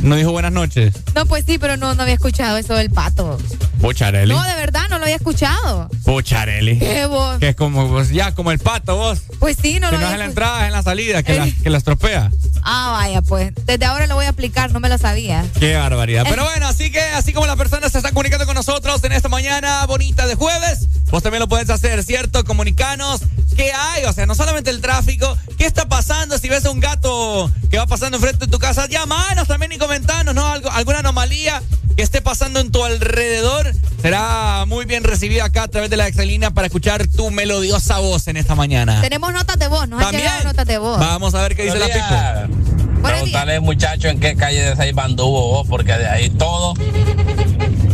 No 0.00 0.14
dijo 0.16 0.30
buenas 0.32 0.52
noches. 0.52 0.94
No, 1.14 1.26
pues 1.26 1.44
sí, 1.46 1.58
pero 1.58 1.76
no, 1.76 1.94
no 1.94 2.02
había 2.02 2.14
escuchado 2.14 2.56
eso 2.56 2.74
del 2.74 2.90
pato. 2.90 3.38
Pucharelli. 3.80 4.32
No, 4.32 4.42
de 4.42 4.54
verdad, 4.54 4.88
no 4.88 4.98
lo 4.98 5.04
había 5.04 5.16
escuchado. 5.16 5.88
Pucharelli. 6.04 6.78
¿Qué 6.78 7.06
vos? 7.06 7.38
Que 7.38 7.50
es 7.50 7.56
como, 7.56 7.88
pues, 7.88 8.10
ya, 8.10 8.34
como 8.34 8.50
el 8.52 8.58
pato, 8.58 8.96
vos. 8.96 9.20
Pues 9.38 9.56
sí, 9.60 9.80
no 9.80 9.88
que 9.90 9.96
lo 9.96 10.00
no 10.02 10.06
es 10.08 10.12
en 10.14 10.18
la 10.20 10.24
entrada, 10.26 10.60
es 10.62 10.66
en 10.68 10.72
la 10.72 10.82
salida, 10.82 11.22
que, 11.22 11.34
la, 11.38 11.46
Eh. 11.46 11.54
que 11.62 11.70
la 11.70 11.78
estropea. 11.78 12.30
Ah, 12.62 12.90
vaya, 12.92 13.22
pues. 13.22 13.52
Desde 13.64 13.84
ahora 13.84 14.06
lo 14.06 14.14
voy 14.14 14.26
a 14.26 14.30
aplicar, 14.30 14.72
no 14.72 14.80
me 14.80 14.88
lo 14.88 14.98
sabía. 14.98 15.44
Qué 15.58 15.74
barbaridad. 15.76 16.24
Eh. 16.26 16.30
Pero 16.30 16.44
bueno, 16.44 16.66
así 16.68 16.90
que 16.90 17.00
así 17.00 17.32
como 17.32 17.46
las 17.46 17.56
personas 17.56 17.92
se 17.92 17.98
están 17.98 18.12
comunicando 18.12 18.46
con 18.46 18.54
nosotros 18.54 19.02
en 19.04 19.12
esta 19.12 19.28
mañana 19.28 19.84
bonita 19.86 20.26
de 20.26 20.34
jueves, 20.34 20.86
vos 21.10 21.22
también 21.22 21.40
lo 21.40 21.48
puedes 21.48 21.70
hacer, 21.70 22.02
¿cierto? 22.02 22.44
Comunicanos 22.44 23.20
qué 23.56 23.72
hay, 23.72 24.04
o 24.04 24.12
sea, 24.12 24.26
no 24.26 24.34
solamente 24.34 24.68
el 24.70 24.80
tráfico, 24.82 25.36
qué 25.56 25.64
está 25.64 25.88
pasando, 25.88 26.36
si 26.38 26.48
ves 26.48 26.66
a 26.66 26.70
un 26.70 26.78
gato 26.80 27.50
que 27.70 27.78
va 27.78 27.86
pasando 27.86 28.18
enfrente 28.18 28.44
de 28.44 28.52
tu 28.52 28.58
casa, 28.58 28.86
llámanos 28.86 29.48
también 29.48 29.72
y 29.72 29.78
comentanos, 29.86 30.34
¿no? 30.34 30.44
Algo, 30.44 30.70
alguna 30.72 30.98
anomalía 30.98 31.62
que 31.96 32.02
esté 32.02 32.20
pasando 32.20 32.58
en 32.58 32.72
tu 32.72 32.84
alrededor. 32.84 33.72
Será 34.02 34.64
muy 34.66 34.84
bien 34.84 35.04
recibida 35.04 35.44
acá 35.44 35.62
a 35.64 35.68
través 35.68 35.90
de 35.90 35.96
la 35.96 36.08
excelina 36.08 36.50
para 36.50 36.66
escuchar 36.66 37.06
tu 37.06 37.30
melodiosa 37.30 37.98
voz 37.98 38.26
en 38.26 38.36
esta 38.36 38.56
mañana. 38.56 39.00
Tenemos 39.00 39.32
notas 39.32 39.58
de 39.58 39.68
voz, 39.68 39.88
nos 39.88 40.00
También. 40.00 40.30
notas 40.44 40.66
de 40.66 40.78
voz. 40.78 40.98
Vamos 40.98 41.34
a 41.34 41.42
ver 41.42 41.54
qué 41.54 41.64
dice 41.64 41.78
la 41.78 41.86
Pico. 41.86 43.02
Preguntarle, 43.02 43.60
muchacho, 43.60 44.08
en 44.08 44.18
qué 44.18 44.34
calle 44.34 44.70
de 44.70 44.76
Ceiba 44.76 45.04
anduvo 45.04 45.48
vos, 45.48 45.68
porque 45.68 45.92
de 45.92 46.08
ahí 46.08 46.30
todo. 46.30 46.74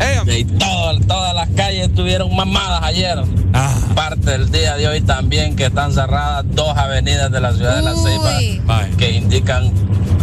Ahí 0.00 0.44
todo, 0.44 0.98
todas 1.00 1.34
las 1.34 1.48
calles 1.50 1.88
estuvieron 1.88 2.34
mamadas 2.34 2.82
ayer. 2.82 3.22
Ah. 3.54 3.74
Parte 3.94 4.30
del 4.30 4.50
día 4.50 4.76
de 4.76 4.88
hoy 4.88 5.00
también 5.00 5.56
que 5.56 5.66
están 5.66 5.92
cerradas 5.92 6.44
dos 6.48 6.76
avenidas 6.76 7.30
de 7.30 7.40
la 7.40 7.52
ciudad 7.52 7.76
de 7.76 7.82
La 7.82 7.94
Ceiba 7.94 8.86
que 8.96 9.10
indican 9.12 9.72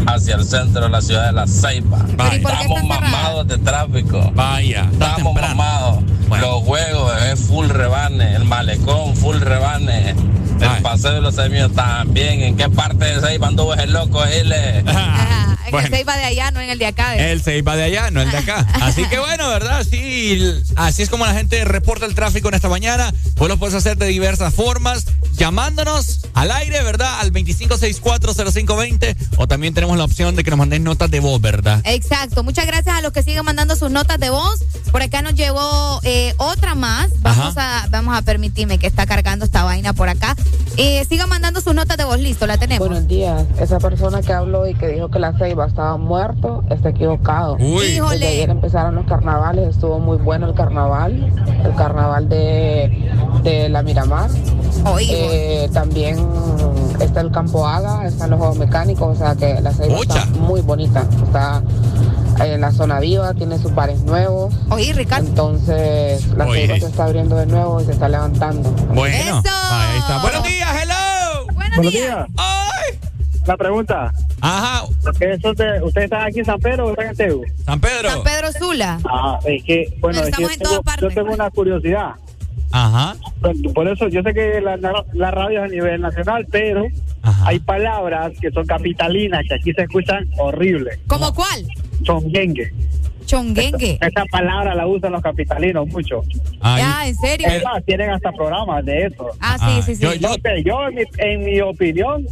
hacia 0.07 0.35
el 0.35 0.45
centro 0.45 0.83
de 0.83 0.89
la 0.89 1.01
ciudad 1.01 1.27
de 1.27 1.33
La 1.33 1.47
Ceiba. 1.47 2.05
Estamos 2.31 2.83
mamados 2.83 3.47
de 3.47 3.57
tráfico. 3.57 4.31
Vaya. 4.33 4.87
Estamos 4.91 5.33
mamados. 5.35 6.03
Los 6.29 6.63
juegos 6.63 7.11
es 7.23 7.39
full 7.39 7.67
rebane, 7.69 8.35
el 8.35 8.45
malecón 8.45 9.15
full 9.15 9.37
rebane. 9.39 10.15
El 10.61 10.81
paseo 10.81 11.13
de 11.13 11.21
los 11.21 11.35
semios 11.35 11.73
también. 11.73 12.41
¿En 12.41 12.57
qué 12.57 12.69
parte 12.69 13.05
de 13.05 13.21
Ceiba 13.21 13.47
anduvo 13.47 13.73
ese 13.73 13.87
loco, 13.87 14.21
Gile? 14.25 14.79
En 14.79 14.87
el 14.87 15.89
se 15.89 16.01
iba 16.01 16.17
de 16.17 16.23
allá, 16.25 16.51
no 16.51 16.61
en 16.61 16.69
el 16.69 16.79
de 16.79 16.85
acá. 16.87 17.15
¿eh? 17.15 17.31
Él 17.31 17.41
se 17.41 17.57
iba 17.57 17.75
de 17.75 17.83
allá, 17.83 18.11
no 18.11 18.21
el 18.21 18.31
de 18.31 18.37
acá. 18.37 18.65
Así 18.81 19.05
que 19.05 19.19
bueno, 19.19 19.47
¿verdad? 19.49 19.85
Sí, 19.89 20.39
así 20.75 21.03
es 21.03 21.09
como 21.09 21.25
la 21.25 21.33
gente 21.33 21.63
reporta 21.65 22.05
el 22.05 22.15
tráfico 22.15 22.47
en 22.49 22.55
esta 22.55 22.69
mañana. 22.69 23.13
Vos 23.35 23.47
lo 23.47 23.57
puedes 23.57 23.75
hacer 23.75 23.97
de 23.97 24.07
diversas 24.07 24.53
formas, 24.53 25.05
llamándonos 25.33 26.21
al 26.33 26.51
aire, 26.51 26.81
¿verdad? 26.83 27.19
Al 27.19 27.31
25640520 27.31 29.15
o 29.37 29.47
también 29.47 29.73
tenemos 29.73 29.97
la 29.97 30.03
opción 30.03 30.35
de 30.35 30.43
que 30.43 30.49
nos 30.49 30.59
mandéis 30.59 30.81
notas 30.81 31.11
de 31.11 31.19
voz, 31.19 31.39
¿verdad? 31.41 31.81
Exacto. 31.85 32.43
Muchas 32.43 32.65
gracias 32.65 32.95
a 32.95 33.01
los 33.01 33.13
que 33.13 33.23
siguen 33.23 33.45
mandando 33.45 33.75
sus 33.75 33.91
notas 33.91 34.19
de 34.19 34.29
voz. 34.29 34.59
Por 34.91 35.01
acá 35.01 35.21
nos 35.21 35.35
llegó 35.35 35.99
eh, 36.03 36.33
otra 36.37 36.75
más. 36.75 37.09
Vamos 37.21 37.55
a, 37.57 37.87
vamos 37.89 38.17
a 38.17 38.21
permitirme 38.21 38.79
que 38.79 38.87
está 38.87 39.05
cargando 39.05 39.45
esta 39.45 39.63
vaina 39.63 39.93
por 39.93 40.09
acá. 40.09 40.35
Eh, 40.81 41.03
sigan 41.09 41.27
mandando 41.27 41.59
sus 41.59 41.75
notas 41.75 41.97
de 41.97 42.05
voz. 42.05 42.19
Listo, 42.19 42.47
la 42.47 42.57
tenemos. 42.57 42.87
Buenos 42.87 43.05
días. 43.05 43.45
Esa 43.59 43.79
persona 43.79 44.21
que 44.21 44.31
habló 44.31 44.65
y 44.65 44.73
que 44.75 44.87
dijo 44.87 45.09
que 45.09 45.19
la 45.19 45.33
Ceiba 45.37 45.65
estaba 45.65 45.97
muerto 45.97 46.63
está 46.69 46.89
equivocado. 46.89 47.57
Uy. 47.59 47.85
Híjole. 47.87 48.19
Desde 48.19 48.27
ayer 48.27 48.49
empezaron 48.49 48.95
los 48.95 49.05
carnavales, 49.05 49.75
estuvo 49.75 49.99
muy 49.99 50.17
bueno 50.17 50.47
el 50.47 50.53
carnaval, 50.53 51.33
el 51.65 51.75
carnaval 51.75 52.29
de, 52.29 53.11
de 53.43 53.67
la 53.67 53.83
Miramar. 53.83 54.29
Eh, 55.01 55.69
también 55.73 56.25
está 57.01 57.19
el 57.21 57.31
Campo 57.31 57.67
Haga, 57.67 58.07
están 58.07 58.29
los 58.29 58.39
juegos 58.39 58.57
mecánicos, 58.57 59.17
o 59.17 59.19
sea 59.19 59.35
que 59.35 59.59
la 59.61 59.73
Ceiba 59.73 59.99
está 59.99 60.25
muy 60.39 60.61
bonita. 60.61 61.05
Está 61.25 61.61
en 62.39 62.61
la 62.61 62.71
zona 62.71 62.99
viva, 62.99 63.33
tiene 63.33 63.57
sus 63.59 63.73
bares 63.73 64.01
nuevos. 64.03 64.53
Oye, 64.69 64.93
Ricardo. 64.93 65.27
Entonces 65.27 66.25
la. 66.35 66.45
Ceiba 66.47 66.79
se 66.79 66.85
está 66.85 67.03
abriendo 67.05 67.35
de 67.35 67.45
nuevo 67.45 67.81
y 67.81 67.85
se 67.85 67.91
está 67.91 68.07
levantando. 68.09 68.69
Bueno, 68.93 69.41
ahí 69.71 69.97
está. 69.99 70.19
Buenos 70.21 70.43
días, 70.43 70.69
hello. 70.83 71.53
Buenos, 71.53 71.91
días. 71.93 72.27
La 73.45 73.57
pregunta. 73.57 74.11
Ajá. 74.41 74.83
¿Ustedes, 75.09 75.41
son 75.41 75.55
de- 75.55 75.81
¿Ustedes 75.81 76.05
están 76.05 76.21
aquí 76.27 76.39
en 76.39 76.45
San 76.45 76.59
Pedro 76.59 76.85
o 76.87 76.89
están 76.91 77.07
en 77.07 77.15
Tegu? 77.15 77.43
San 77.65 77.79
Pedro. 77.79 78.09
San 78.09 78.23
Pedro 78.23 78.51
Sula. 78.51 78.99
Ah, 79.09 79.39
es 79.45 79.63
que, 79.63 79.97
bueno, 79.99 80.19
es 80.21 80.35
que 80.35 80.43
en 80.43 80.49
tengo- 80.59 80.81
yo 81.01 81.07
tengo 81.09 81.33
una 81.33 81.49
curiosidad. 81.49 82.11
Ajá. 82.71 83.15
Por- 83.41 83.73
Por 83.73 83.87
eso 83.87 84.07
yo 84.09 84.21
sé 84.21 84.33
que 84.33 84.61
la, 84.61 84.77
la, 85.13 85.31
radio 85.31 85.63
es 85.65 85.71
a 85.71 85.73
nivel 85.73 86.01
nacional, 86.01 86.45
pero 86.51 86.85
hay 87.45 87.59
palabras 87.59 88.33
que 88.39 88.51
son 88.51 88.65
capitalinas 88.65 89.43
que 89.47 89.55
aquí 89.55 89.73
se 89.73 89.81
escuchan 89.83 90.27
horribles. 90.37 90.99
¿Cómo 91.07 91.33
cuál? 91.33 91.65
Chonguengue. 92.03 92.71
Chonguengue. 93.25 93.99
Esa 94.01 94.25
palabra 94.31 94.73
la 94.73 94.87
usan 94.87 95.11
los 95.11 95.21
capitalinos 95.21 95.87
mucho. 95.87 96.23
Ah, 96.61 97.03
¿en 97.07 97.15
serio? 97.15 97.47
Es 97.47 97.63
más, 97.63 97.83
tienen 97.85 98.09
hasta 98.09 98.31
programas 98.31 98.83
de 98.85 99.05
eso. 99.05 99.27
Ah, 99.39 99.57
sí, 99.59 99.81
sí, 99.83 99.95
sí. 99.95 100.01
Yo, 100.03 100.13
yo 100.15 100.33
sé, 100.43 100.63
yo 100.65 100.87
en 100.87 100.95
mi, 100.95 101.03
en 101.17 101.45
mi 101.45 101.61
opinión, 101.61 102.25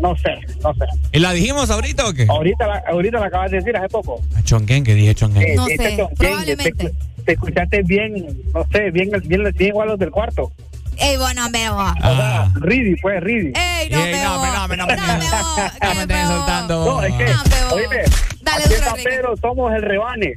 no 0.00 0.16
sé, 0.16 0.30
no 0.62 0.72
sé. 0.74 0.84
¿Y 1.12 1.18
la 1.18 1.32
dijimos 1.32 1.70
ahorita 1.70 2.06
o 2.08 2.12
qué? 2.12 2.26
Ahorita 2.28 2.66
la, 2.66 2.82
ahorita 2.88 3.18
la 3.18 3.26
acabas 3.26 3.50
de 3.50 3.56
decir 3.58 3.76
hace 3.76 3.88
poco. 3.88 4.20
Chonguen, 4.44 4.84
que 4.84 4.94
dije 4.94 5.14
Chonguen. 5.14 5.42
Eh, 5.42 5.56
este 5.70 5.96
chonguengue, 5.96 6.56
Te, 6.56 6.92
te 7.24 7.32
escuchaste 7.32 7.82
bien, 7.82 8.14
no 8.52 8.64
sé, 8.70 8.90
bien, 8.90 9.10
bien, 9.24 9.52
bien 9.54 9.68
igual 9.68 9.88
los 9.88 9.98
del 9.98 10.10
cuarto. 10.10 10.52
Ey, 10.98 11.16
bueno, 11.16 11.48
me 11.50 11.70
voy. 11.70 11.90
O 11.98 12.16
sea, 12.16 12.52
Ridi, 12.56 12.96
fue 12.96 13.18
Ridi. 13.20 13.52
Ey, 13.56 13.88
no 13.90 13.98
me 13.98 14.12
voy. 14.12 14.48
no, 14.52 14.68
me, 14.68 14.76
no, 14.76 14.86
me, 14.86 14.92
estén 14.94 16.20
insultando. 16.20 16.84
No, 16.84 17.02
es 17.02 17.14
que, 17.14 17.24
oíme, 17.74 18.04
Dale 18.42 18.64
aquí 18.64 18.74
duro, 18.74 18.94
Pedro 19.04 19.36
somos 19.36 19.72
el 19.72 19.82
rebane. 19.82 20.34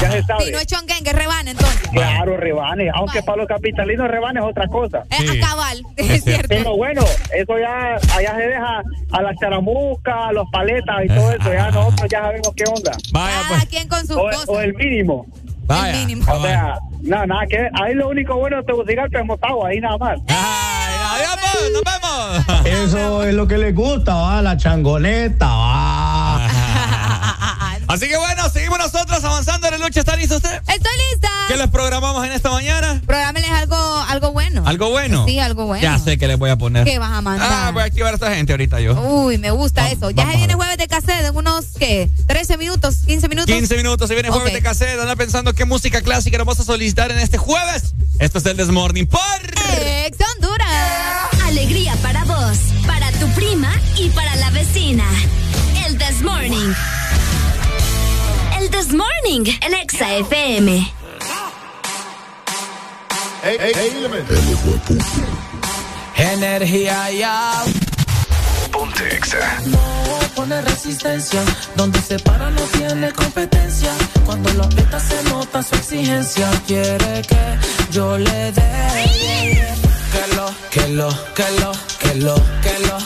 Ya 0.00 0.10
se 0.12 0.22
sabe. 0.22 0.44
Si 0.46 0.52
no 0.52 0.58
es 0.58 0.66
chonguengue, 0.66 1.12
rebane 1.12 1.50
entonces. 1.50 1.88
Claro, 1.92 2.36
rebane. 2.36 2.90
Aunque 2.94 3.22
para 3.22 3.38
los 3.38 3.48
capitalinos 3.48 4.08
rebane 4.08 4.40
es 4.40 4.46
otra 4.46 4.66
cosa. 4.68 5.04
Es 5.10 5.30
a 5.30 5.48
cabal, 5.48 5.82
es 5.96 6.24
cierto. 6.24 6.48
Pero 6.48 6.76
bueno, 6.76 7.02
eso 7.34 7.58
ya 7.58 7.96
allá 8.16 8.36
se 8.36 8.46
deja 8.46 8.82
a 9.12 9.22
las 9.22 9.36
charamuscas, 9.38 10.14
a 10.16 10.32
los 10.32 10.48
paletas 10.50 11.04
y 11.04 11.08
todo 11.08 11.32
eso. 11.32 11.52
Ya 11.52 11.70
nosotros 11.72 12.08
ya 12.10 12.20
sabemos 12.20 12.52
qué 12.56 12.64
onda. 12.68 12.92
Vaya, 13.12 13.42
Cada 13.48 13.66
quien 13.66 13.88
con 13.88 14.06
sus 14.06 14.16
O, 14.16 14.22
cosas. 14.22 14.48
o 14.48 14.60
el 14.60 14.74
mínimo. 14.74 15.26
Vaya. 15.70 16.04
O 16.32 16.42
sea, 16.42 16.78
nada, 17.02 17.26
nada 17.26 17.46
que 17.46 17.56
ver. 17.56 17.70
Ahí 17.80 17.94
lo 17.94 18.08
único 18.08 18.34
bueno 18.36 18.56
de 18.56 18.64
Tegucigalpa 18.64 19.20
es 19.20 19.24
Motagua, 19.24 19.68
ahí 19.68 19.80
nada 19.80 19.96
más. 19.98 20.18
Adiós, 20.26 21.36
pues, 21.40 21.72
nos 21.72 21.82
vemos. 21.84 22.66
Eso 22.66 23.22
es 23.22 23.34
lo 23.34 23.46
que 23.46 23.56
le 23.56 23.70
gusta, 23.70 24.14
va, 24.14 24.42
la 24.42 24.56
changoneta, 24.56 25.46
va. 25.46 26.48
Así 27.90 28.08
que 28.08 28.16
bueno, 28.16 28.48
seguimos 28.50 28.78
nosotros 28.78 29.24
avanzando 29.24 29.66
en 29.66 29.74
el 29.74 29.80
lucha. 29.80 29.98
¿Está 30.00 30.14
listo 30.14 30.36
usted? 30.36 30.54
Estoy 30.58 30.92
lista. 31.12 31.28
¿Qué 31.48 31.56
les 31.56 31.66
programamos 31.68 32.24
en 32.24 32.30
esta 32.30 32.48
mañana? 32.50 33.02
Prográmenles 33.04 33.50
algo, 33.50 33.76
algo 34.08 34.30
bueno. 34.32 34.62
¿Algo 34.64 34.90
bueno? 34.90 35.26
Sí, 35.26 35.40
algo 35.40 35.66
bueno. 35.66 35.82
Ya 35.82 35.98
sé 35.98 36.16
que 36.16 36.28
les 36.28 36.38
voy 36.38 36.50
a 36.50 36.56
poner. 36.56 36.84
¿Qué 36.84 37.00
vas 37.00 37.10
a 37.12 37.20
mandar? 37.20 37.48
Ah, 37.50 37.70
voy 37.72 37.82
a 37.82 37.86
activar 37.86 38.12
a 38.12 38.14
esta 38.14 38.32
gente 38.32 38.52
ahorita 38.52 38.80
yo. 38.80 38.94
Uy, 39.00 39.38
me 39.38 39.50
gusta 39.50 39.90
eso. 39.90 40.10
Ya 40.10 40.30
se 40.30 40.36
viene 40.36 40.54
jueves 40.54 40.78
de 40.78 40.86
cassette 40.86 41.24
en 41.26 41.36
unos, 41.36 41.64
¿qué? 41.80 42.08
13 42.28 42.58
minutos, 42.58 42.98
15 43.06 43.28
minutos. 43.28 43.52
15 43.52 43.76
minutos, 43.76 44.06
se 44.06 44.14
viene 44.14 44.30
jueves 44.30 44.48
Ok. 44.50 44.54
de 44.54 44.62
cassette. 44.62 45.00
Anda 45.00 45.16
pensando 45.16 45.52
qué 45.52 45.64
música 45.64 46.00
clásica 46.00 46.38
nos 46.38 46.46
vamos 46.46 46.60
a 46.60 46.64
solicitar 46.64 47.10
en 47.10 47.18
este 47.18 47.38
jueves. 47.38 47.94
Esto 48.20 48.38
es 48.38 48.46
el 48.46 48.56
Desmorning 48.56 49.08
por 49.08 49.20
Ex 49.80 50.16
Honduras. 50.36 51.28
Alegría 51.44 51.96
para 52.02 52.22
vos, 52.24 52.56
para 52.86 53.10
tu 53.12 53.26
prima 53.30 53.72
y 53.96 54.10
para 54.10 54.36
la 54.36 54.50
vecina. 54.50 55.04
El 55.86 55.98
This 55.98 56.22
Morning. 56.22 56.72
This 58.70 58.92
Morning, 58.92 59.44
el 59.62 59.74
Exa 59.74 60.14
FM. 60.16 60.92
Energía 66.16 67.10
ya. 67.10 67.64
Ponte 68.70 69.16
Exa. 69.16 69.60
No 69.66 69.78
pone 70.34 70.60
resistencia. 70.62 71.42
Donde 71.76 72.00
se 72.00 72.18
para 72.20 72.50
no 72.50 72.62
tiene 72.78 73.12
competencia. 73.12 73.90
Cuando 74.24 74.52
lo 74.54 74.64
aprieta 74.64 75.00
se 75.00 75.22
nota 75.24 75.62
su 75.62 75.74
exigencia. 75.74 76.48
Quiere 76.66 77.22
que 77.22 77.58
yo 77.90 78.18
le 78.18 78.52
dé. 78.52 79.74
Que 80.12 80.36
lo, 80.36 80.46
que 80.70 80.88
lo, 80.88 81.08
que 81.34 81.50
lo, 81.60 81.72
que 81.98 82.14
lo, 82.14 82.34
que 82.62 82.78
lo. 82.86 82.98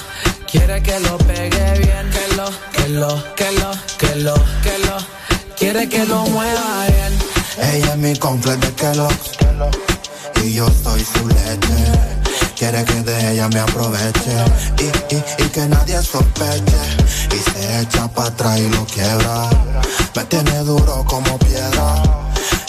Quiere 0.50 0.82
que 0.82 1.00
lo 1.00 1.18
pegue 1.18 1.78
bien. 1.78 2.10
Que 2.10 2.36
lo, 2.36 2.50
que 2.72 2.88
lo, 2.88 3.34
que 3.34 3.50
lo, 3.52 3.70
que 3.98 4.16
lo, 4.16 4.34
que 4.62 4.78
lo. 4.86 5.23
Quiere 5.64 5.88
que 5.88 6.04
lo 6.04 6.26
mueva 6.26 6.84
bien. 6.88 7.72
Ella 7.72 7.92
es 7.92 7.96
mi 7.96 8.14
complex 8.16 8.60
de 8.60 8.72
Kellogg's 8.74 9.30
Y 10.44 10.52
yo 10.52 10.68
soy 10.82 11.02
su 11.02 11.26
leche. 11.26 12.52
Quiere 12.54 12.84
que 12.84 13.00
de 13.00 13.32
ella 13.32 13.48
me 13.48 13.60
aproveche. 13.60 14.44
Y, 14.78 15.14
y, 15.14 15.42
y 15.42 15.48
que 15.48 15.66
nadie 15.66 16.02
sospeche. 16.02 16.82
Y 17.32 17.50
se 17.50 17.80
echa 17.80 18.06
para 18.08 18.28
atrás 18.28 18.58
y 18.58 18.68
lo 18.68 18.84
quiebra. 18.84 19.48
Me 20.14 20.24
tiene 20.24 20.58
duro 20.64 21.02
como 21.08 21.38
piedra 21.38 22.02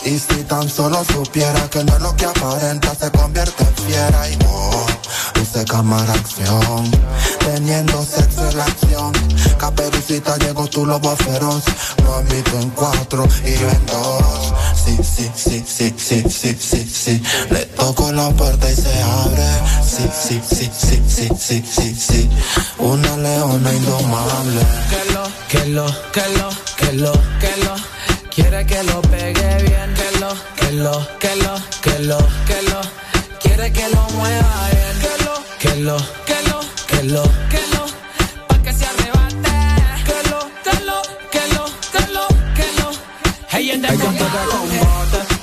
y 0.05 0.19
si 0.19 0.43
tan 0.43 0.69
solo 0.69 1.03
supiera 1.03 1.67
que 1.69 1.83
no 1.83 1.95
es 1.95 2.01
lo 2.01 2.15
que 2.15 2.25
aparenta 2.25 2.93
se 2.93 3.09
convierte 3.11 3.63
en 3.63 3.75
fiera 3.75 4.29
y 4.29 4.37
oh, 4.47 4.85
luce 5.35 5.65
cámara 5.65 6.13
acción, 6.13 6.91
teniendo 7.39 8.05
sexo 8.05 8.47
en 8.49 8.57
la 8.57 8.65
acción. 8.65 9.11
Caperucita 9.57 10.37
llegó 10.37 10.67
tu 10.67 10.85
lobo 10.85 11.15
feroz, 11.15 11.63
lo 12.03 12.15
admito 12.15 12.59
en 12.59 12.69
cuatro 12.71 13.27
y 13.43 13.53
yo 13.57 13.69
en 13.69 13.85
dos. 13.87 14.53
Sí, 14.85 14.97
sí, 15.01 15.31
sí, 15.35 15.65
sí, 15.65 15.93
sí, 15.97 16.23
sí, 16.29 16.57
sí, 16.59 16.89
sí. 16.93 17.23
Le 17.49 17.65
toco 17.65 18.11
la 18.11 18.29
puerta 18.29 18.71
y 18.71 18.75
se 18.75 19.01
abre. 19.01 19.47
Sí, 19.83 20.07
sí, 20.13 20.41
sí, 20.47 20.71
sí, 20.71 21.01
sí, 21.07 21.29
sí, 21.39 21.63
sí, 21.67 21.95
sí. 21.95 22.29
Una 22.77 23.17
leona 23.17 23.73
indomable. 23.73 24.61
que 24.89 25.13
lo, 25.13 25.23
que 25.49 25.65
lo, 25.69 25.85
que 26.11 26.29
lo, 26.37 26.49
que 26.77 26.93
lo, 26.93 27.11
que 27.39 27.63
lo. 27.63 28.14
Quiere 28.36 28.65
que 28.65 28.83
lo 28.83 29.01
pegue 29.03 29.63
bien, 29.63 29.93
que 29.93 30.19
lo, 30.19 30.36
que 30.57 30.71
lo, 30.73 31.07
que 31.19 31.36
lo, 31.38 31.55
que 31.81 31.99
lo, 31.99 32.17
que 32.45 32.61
lo. 32.69 32.81
Quiere 33.39 33.71
que 33.71 33.88
lo 33.95 34.09
mueva 34.09 34.69
bien, 34.73 34.99
que 34.99 35.23
lo, 35.23 35.36
que 35.57 35.75
lo, 35.79 35.97
que 36.25 36.41
lo, 36.49 36.59
que 36.86 37.03
lo, 37.03 37.23
que 37.49 37.67
lo. 37.71 37.74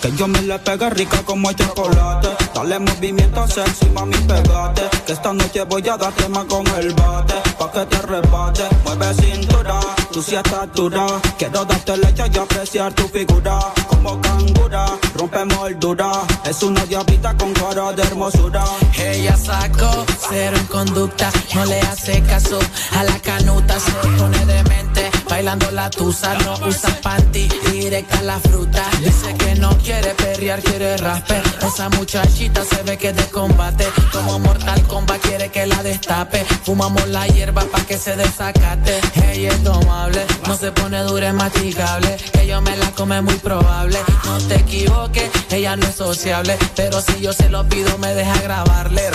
Que 0.02 0.10
yo 0.16 0.26
me 0.26 0.42
le 0.42 0.58
pegue 0.58 0.90
rica 0.90 1.22
como 1.24 1.48
el 1.48 1.54
chocolate. 1.54 2.30
Dale 2.52 2.80
movimiento 2.80 3.46
sexy, 3.46 3.88
mami, 3.90 4.16
pegate. 4.16 4.82
Que 5.06 5.12
esta 5.12 5.32
noche 5.32 5.62
voy 5.62 5.88
a 5.88 5.96
darte 5.96 6.28
más 6.28 6.44
con 6.46 6.66
el 6.74 6.92
bate. 6.92 7.34
Pa' 7.56 7.70
que 7.70 7.86
te 7.86 8.02
rebate, 8.02 8.64
mueve 8.84 9.14
cintura. 9.14 9.78
Tú 10.12 10.20
sí 10.20 10.34
estás 10.34 10.72
dura. 10.74 11.06
Quiero 11.38 11.64
darte 11.64 11.96
leche 11.98 12.24
y 12.34 12.36
apreciar 12.36 12.92
tu 12.94 13.06
figura. 13.06 13.60
Como 13.86 14.20
cangura, 14.20 14.86
rompe 15.14 15.44
moldura. 15.44 16.10
Es 16.46 16.64
una 16.64 16.84
diablita 16.84 17.36
con 17.36 17.52
cara 17.52 17.92
de 17.92 18.02
hermosura. 18.02 18.64
Ella 18.98 19.36
sacó 19.36 20.04
cero 20.28 20.56
en 20.58 20.66
conducta. 20.66 21.30
No 21.54 21.64
le 21.64 21.78
hace 21.78 22.20
caso 22.24 22.58
a 22.98 23.04
la 23.04 23.18
canuta. 23.20 23.78
Se 23.78 23.92
pone 23.92 24.46
demente. 24.46 25.11
Bailando 25.32 25.70
la 25.70 25.88
tusa, 25.88 26.34
no 26.44 26.52
usa 26.68 26.94
panty, 27.00 27.48
directa 27.70 28.20
la 28.20 28.38
fruta. 28.38 28.84
Dice 29.00 29.34
que 29.38 29.54
no 29.54 29.70
quiere 29.78 30.10
perrear, 30.10 30.60
quiere 30.60 30.98
raspe. 30.98 31.40
Esa 31.66 31.88
muchachita 31.88 32.62
se 32.66 32.82
ve 32.82 32.98
que 32.98 33.14
de 33.14 33.24
combate. 33.30 33.86
Como 34.12 34.38
Mortal 34.40 34.82
Kombat 34.82 35.22
quiere 35.22 35.48
que 35.48 35.64
la 35.64 35.82
destape. 35.82 36.44
Fumamos 36.64 37.08
la 37.08 37.26
hierba 37.28 37.62
pa' 37.62 37.80
que 37.86 37.96
se 37.96 38.14
desacate. 38.14 39.00
Ella 39.30 39.48
es 39.52 39.64
domable, 39.64 40.22
no 40.46 40.54
se 40.54 40.70
pone 40.70 41.02
dura, 41.04 41.28
es 41.28 41.34
masticable. 41.34 42.18
Que 42.34 42.46
yo 42.46 42.60
me 42.60 42.76
la 42.76 42.90
come 42.90 43.22
muy 43.22 43.36
probable. 43.36 43.98
No 44.26 44.36
te 44.36 44.56
equivoques, 44.56 45.30
ella 45.48 45.76
no 45.76 45.86
es 45.86 45.94
sociable. 45.94 46.58
Pero 46.76 47.00
si 47.00 47.22
yo 47.22 47.32
se 47.32 47.48
lo 47.48 47.66
pido, 47.66 47.96
me 47.96 48.14
deja 48.14 48.38
grabarle. 48.42 49.08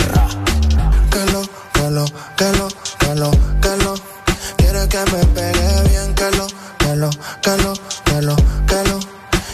Que 1.12 1.32
lo, 1.32 1.42
que 1.72 1.90
lo, 1.92 2.04
que 2.36 3.14
lo, 3.14 3.30
que. 3.60 3.68
Quiere 4.56 4.88
que 4.88 4.98
me 5.12 5.24
pegue 5.34 5.87
que 6.88 6.96
lo, 6.96 7.10
que 7.42 7.50
lo, 7.58 7.74
que 7.74 7.76
lo, 7.76 7.76
que 8.06 8.22
lo, 8.22 8.36
que 8.66 8.88
lo. 8.88 8.98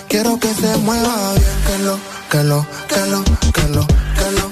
Quiero 0.09 0.39
que 0.39 0.55
se 0.55 0.77
mueva 0.79 1.33
bien, 1.33 1.57
que 1.67 1.79
lo, 1.79 1.99
que 2.31 2.45
lo, 2.45 2.67
que 2.87 3.01
lo, 3.11 3.25
que 3.53 3.69
lo, 3.75 3.87
que 4.19 4.31
lo. 4.39 4.51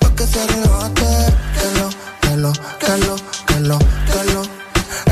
Pa' 0.00 0.14
que 0.14 0.26
se 0.26 0.46
rebate, 0.46 1.10
que 1.56 1.68
lo, 1.78 1.88
que 2.20 2.36
lo, 2.36 2.52
que 2.52 2.96
lo, 3.06 3.16
que 3.46 3.60
lo, 3.60 3.78
que 3.78 4.24
lo. 4.34 4.42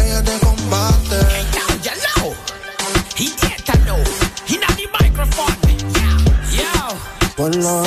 Ella 0.02 0.22
te 0.22 0.38
combate. 0.40 1.18
Ya 1.82 1.94
lo, 2.18 2.34
he 3.16 3.26
get 3.40 3.64
to 3.64 3.72
know. 3.86 4.00
He 4.46 4.58
not 4.58 4.76
the 4.76 4.86
microphone. 5.00 5.56
Yeah, 5.96 6.18
yo. 6.60 6.96
Ponlo. 7.36 7.84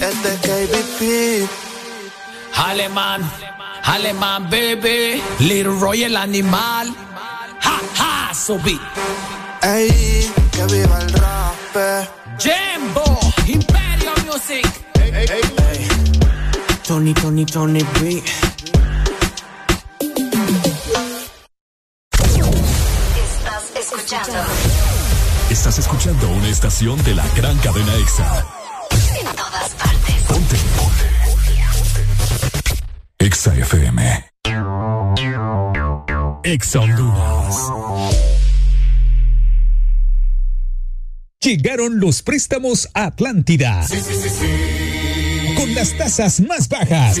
Este 0.00 0.30
KBP. 0.42 1.48
Alemán, 2.56 3.22
alemán, 3.82 4.48
baby. 4.50 5.22
Little 5.38 5.78
Roy 5.80 6.04
el 6.04 6.16
animal. 6.16 6.94
Ha, 7.62 7.80
ha, 7.98 8.34
subí. 8.34 8.80
Ey, 9.62 10.30
que 10.52 10.64
viva 10.66 10.98
el 11.00 11.12
rap. 11.12 11.54
Jimbo, 12.38 13.20
Imperio 13.46 14.12
Music. 14.26 14.66
Tony, 16.86 17.14
Tony, 17.14 17.46
Tony 17.46 17.82
B. 18.00 18.22
Estás 23.24 23.70
escuchando 23.76 24.32
Estás 25.50 25.78
escuchando 25.78 26.28
una 26.30 26.48
estación 26.48 27.02
de 27.04 27.14
la 27.14 27.26
gran 27.36 27.56
cadena 27.58 27.94
EXA. 27.96 28.44
en 29.20 29.36
todas 29.36 29.70
partes. 29.74 30.14
Ponte. 30.28 30.71
EXA 33.24 33.54
FM. 33.54 34.24
EXA 36.42 36.80
Honduras. 36.80 37.56
Llegaron 41.40 42.00
los 42.00 42.22
préstamos 42.22 42.88
Atlántida. 42.94 43.86
Con 45.56 45.72
las 45.72 45.96
tasas 45.96 46.40
más 46.40 46.68
bajas. 46.68 47.20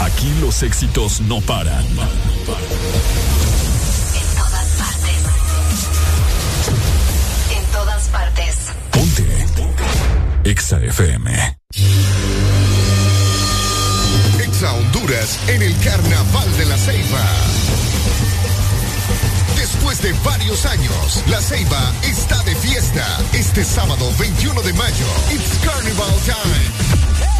Aquí 0.00 0.32
los 0.40 0.62
éxitos 0.62 1.20
no 1.22 1.40
paran. 1.40 1.84
En 1.84 1.96
todas 4.36 4.68
partes. 4.78 5.18
En 7.56 7.64
todas 7.72 8.08
partes. 8.08 8.56
Ponte. 8.92 9.46
EXA 10.44 10.78
FM. 10.84 11.58
Exa 14.40 14.72
Honduras 14.72 15.38
en 15.48 15.62
el 15.62 15.76
Carnaval 15.78 16.56
de 16.56 16.64
la 16.66 16.78
Ceiba. 16.78 17.24
Después 19.56 20.00
de 20.00 20.12
varios 20.24 20.64
años, 20.66 21.22
La 21.28 21.40
Ceiba 21.40 21.92
está 22.02 22.40
de 22.44 22.54
fiesta. 22.54 23.04
Este 23.32 23.64
sábado 23.64 24.10
21 24.18 24.62
de 24.62 24.72
mayo, 24.74 25.06
It's 25.32 25.58
Carnival 25.64 26.14
Time. 26.24 27.37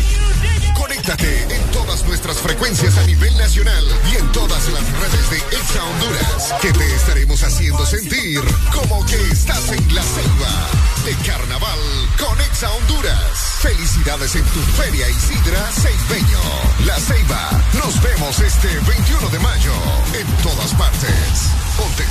En 1.10 1.70
todas 1.72 2.04
nuestras 2.04 2.36
frecuencias 2.36 2.98
a 2.98 3.06
nivel 3.06 3.34
nacional 3.38 3.82
y 4.12 4.16
en 4.16 4.30
todas 4.30 4.68
las 4.68 4.82
redes 5.00 5.30
de 5.30 5.38
Exa 5.56 5.82
Honduras, 5.82 6.54
que 6.60 6.70
te 6.70 6.94
estaremos 6.96 7.42
haciendo 7.42 7.86
sentir 7.86 8.42
como 8.74 9.02
que 9.06 9.16
estás 9.32 9.70
en 9.70 9.94
la 9.94 10.02
selva 10.02 10.68
de 11.06 11.14
carnaval 11.26 11.78
con 12.18 12.38
Exa 12.42 12.70
Honduras. 12.70 13.56
Felicidades 13.62 14.36
en 14.36 14.44
tu 14.44 14.60
Feria 14.76 15.08
Isidra 15.08 15.72
Ceibeño. 15.72 16.42
La 16.84 17.00
Ceiba. 17.00 17.52
Nos 17.72 18.02
vemos 18.02 18.38
este 18.40 18.68
21 18.68 19.30
de 19.30 19.38
mayo 19.38 19.72
en 20.12 20.26
todas 20.42 20.74
partes. 20.74 21.48
Ponte 21.78 22.04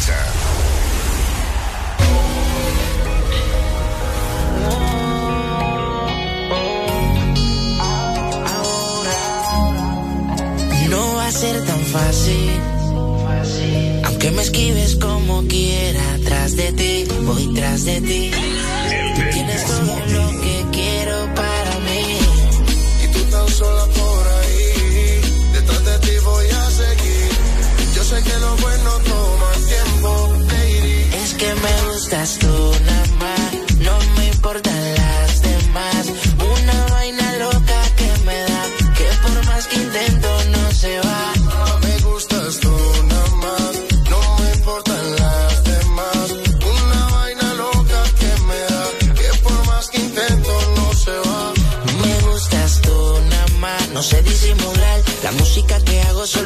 va 11.27 11.29
a 11.29 11.39
ser 11.39 11.65
tan 11.65 11.83
fácil. 11.95 12.51
Aunque 14.05 14.31
me 14.31 14.41
esquives 14.43 14.95
como 14.95 15.45
quiera, 15.47 16.05
tras 16.23 16.55
de 16.55 16.71
ti, 16.71 17.05
voy 17.25 17.53
tras 17.53 17.83
de 17.83 17.99
ti. 17.99 18.31
Tienes 19.33 19.65
todo 19.65 19.95
lo 20.15 20.25
que 20.43 20.55
quiero 20.71 21.17
para 21.35 21.73
mí. 21.87 22.03
Y 23.03 23.07
tú 23.13 23.19
tan 23.33 23.47
sola 23.49 23.85
por 23.99 24.23
ahí. 24.39 25.21
Detrás 25.55 25.83
de 25.89 25.99
ti 26.05 26.13
voy 26.23 26.47
a 26.61 26.63
seguir. 26.81 27.31
Yo 27.95 28.03
sé 28.09 28.17
que 28.27 28.37
lo 28.45 28.51
bueno 28.65 28.89
toma 29.11 29.51
tiempo, 29.73 30.09
lady. 30.51 30.97
Es 31.23 31.33
que 31.33 31.49
me 31.63 31.73
gustas 31.91 32.39
tú 32.39 32.71
nada 32.85 33.16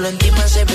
solo 0.02 0.10
en 0.10 0.18
ti 0.18 0.32
me 0.32 0.40
hace. 0.40 0.66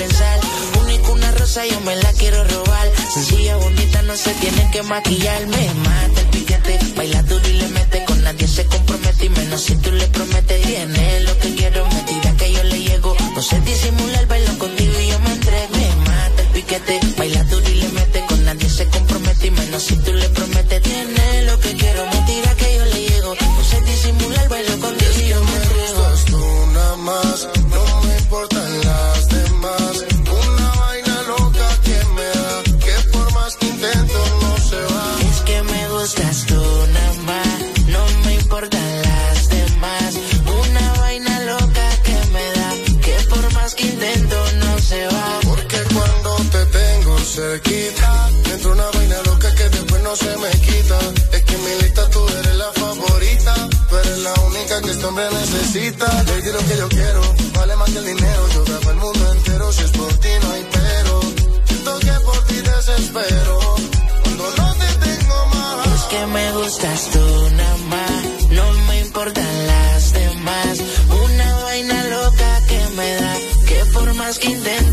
Único 0.79 1.11
una 1.11 1.31
rosa, 1.31 1.65
yo 1.65 1.79
me 1.81 1.95
la 1.97 2.13
quiero 2.13 2.43
robar. 2.45 2.87
Sencilla, 3.13 3.57
bonita, 3.57 4.01
no 4.03 4.15
se 4.15 4.33
tiene 4.35 4.69
que 4.71 4.83
maquillar. 4.83 5.47
Me 5.47 5.73
mata 5.73 6.21
el 6.21 6.27
piquete. 6.27 6.79
Baila 6.95 7.21
duro 7.23 7.47
y 7.47 7.53
le 7.53 7.67
mete, 7.67 8.05
con 8.05 8.21
nadie 8.23 8.47
se 8.47 8.65
compromete 8.65 9.25
y 9.25 9.29
menos 9.29 9.61
si 9.61 9.75
tú 9.75 9.91
le 9.91 10.07
prometes. 10.07 10.61
Tiene 10.61 11.19
lo 11.21 11.37
que 11.39 11.55
quiero, 11.55 11.85
me 11.87 12.01
tira 12.03 12.31
que 12.37 12.53
yo 12.53 12.63
le 12.63 12.79
llego. 12.79 13.15
No 13.35 13.41
sé 13.41 13.59
disimular, 13.61 14.27
bailo 14.27 14.57
contigo 14.57 14.99
y 14.99 15.07
yo 15.09 15.19
me 15.19 15.31
entrego. 15.33 15.75
Me 15.75 15.95
mata 16.09 16.41
el 16.43 16.47
piquete, 16.53 16.99
baila 17.17 17.43
duro 17.43 17.69
y 17.69 17.75
le 17.75 17.89
mete, 17.89 18.25
con 18.27 18.45
nadie 18.45 18.69
se 18.69 18.85
compromete 18.85 19.47
y 19.47 19.51
menos 19.51 19.83
si 19.83 19.95
tú 19.97 20.13
le 20.13 20.29
prometes. 20.29 20.81
Tiene 20.83 21.16
se 50.17 50.37
me 50.37 50.51
quita. 50.65 50.99
Es 51.35 51.43
que 51.43 51.53
en 51.53 51.63
mi 51.65 51.73
lista 51.81 52.09
tú 52.09 52.21
eres 52.39 52.55
la 52.55 52.71
favorita, 52.73 53.53
tú 53.89 53.97
eres 53.97 54.17
la 54.19 54.33
única 54.49 54.81
que 54.81 54.91
este 54.91 55.05
hombre 55.05 55.25
necesita. 55.31 56.23
Le 56.23 56.41
di 56.41 56.51
lo 56.51 56.59
que 56.67 56.77
yo 56.77 56.89
quiero, 56.89 57.21
vale 57.57 57.75
más 57.75 57.89
que 57.91 57.99
el 57.99 58.05
dinero. 58.05 58.41
Yo 58.53 58.63
grabo 58.65 58.91
el 58.91 58.97
mundo 58.97 59.31
entero, 59.31 59.71
si 59.71 59.83
es 59.83 59.91
por 59.91 60.13
ti 60.23 60.29
no 60.41 60.51
hay 60.51 60.67
pero. 60.71 61.13
Siento 61.65 61.99
que 61.99 62.15
por 62.27 62.39
ti 62.47 62.55
desespero, 62.55 63.59
cuando 64.23 64.45
no 64.59 64.67
te 64.81 64.89
tengo 65.05 65.37
más. 65.55 65.87
Es 65.95 66.03
que 66.11 66.25
me 66.35 66.51
gustas 66.53 66.99
tú 67.13 67.25
nada 67.61 67.77
más, 67.93 68.49
no 68.57 68.65
me 68.87 68.99
importan 69.01 69.67
las 69.67 70.13
demás. 70.13 70.73
Una 71.25 71.55
vaina 71.63 72.03
loca 72.15 72.61
que 72.69 72.81
me 72.97 73.09
da, 73.21 73.35
que 73.67 73.79
por 73.93 74.13
más 74.15 74.39
que 74.39 74.49
intento 74.49 74.86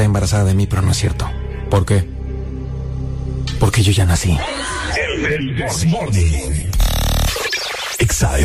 está 0.00 0.06
embarazada 0.06 0.44
de 0.44 0.54
mí, 0.54 0.66
pero 0.66 0.80
no 0.80 0.92
es 0.92 0.96
cierto. 0.96 1.30
¿Por 1.68 1.84
qué? 1.84 2.08
Porque 3.58 3.82
yo 3.82 3.92
ya 3.92 4.06
nací. 4.06 4.34
El 4.96 5.54
Morning. 5.88 6.70
Exa. 7.98 8.38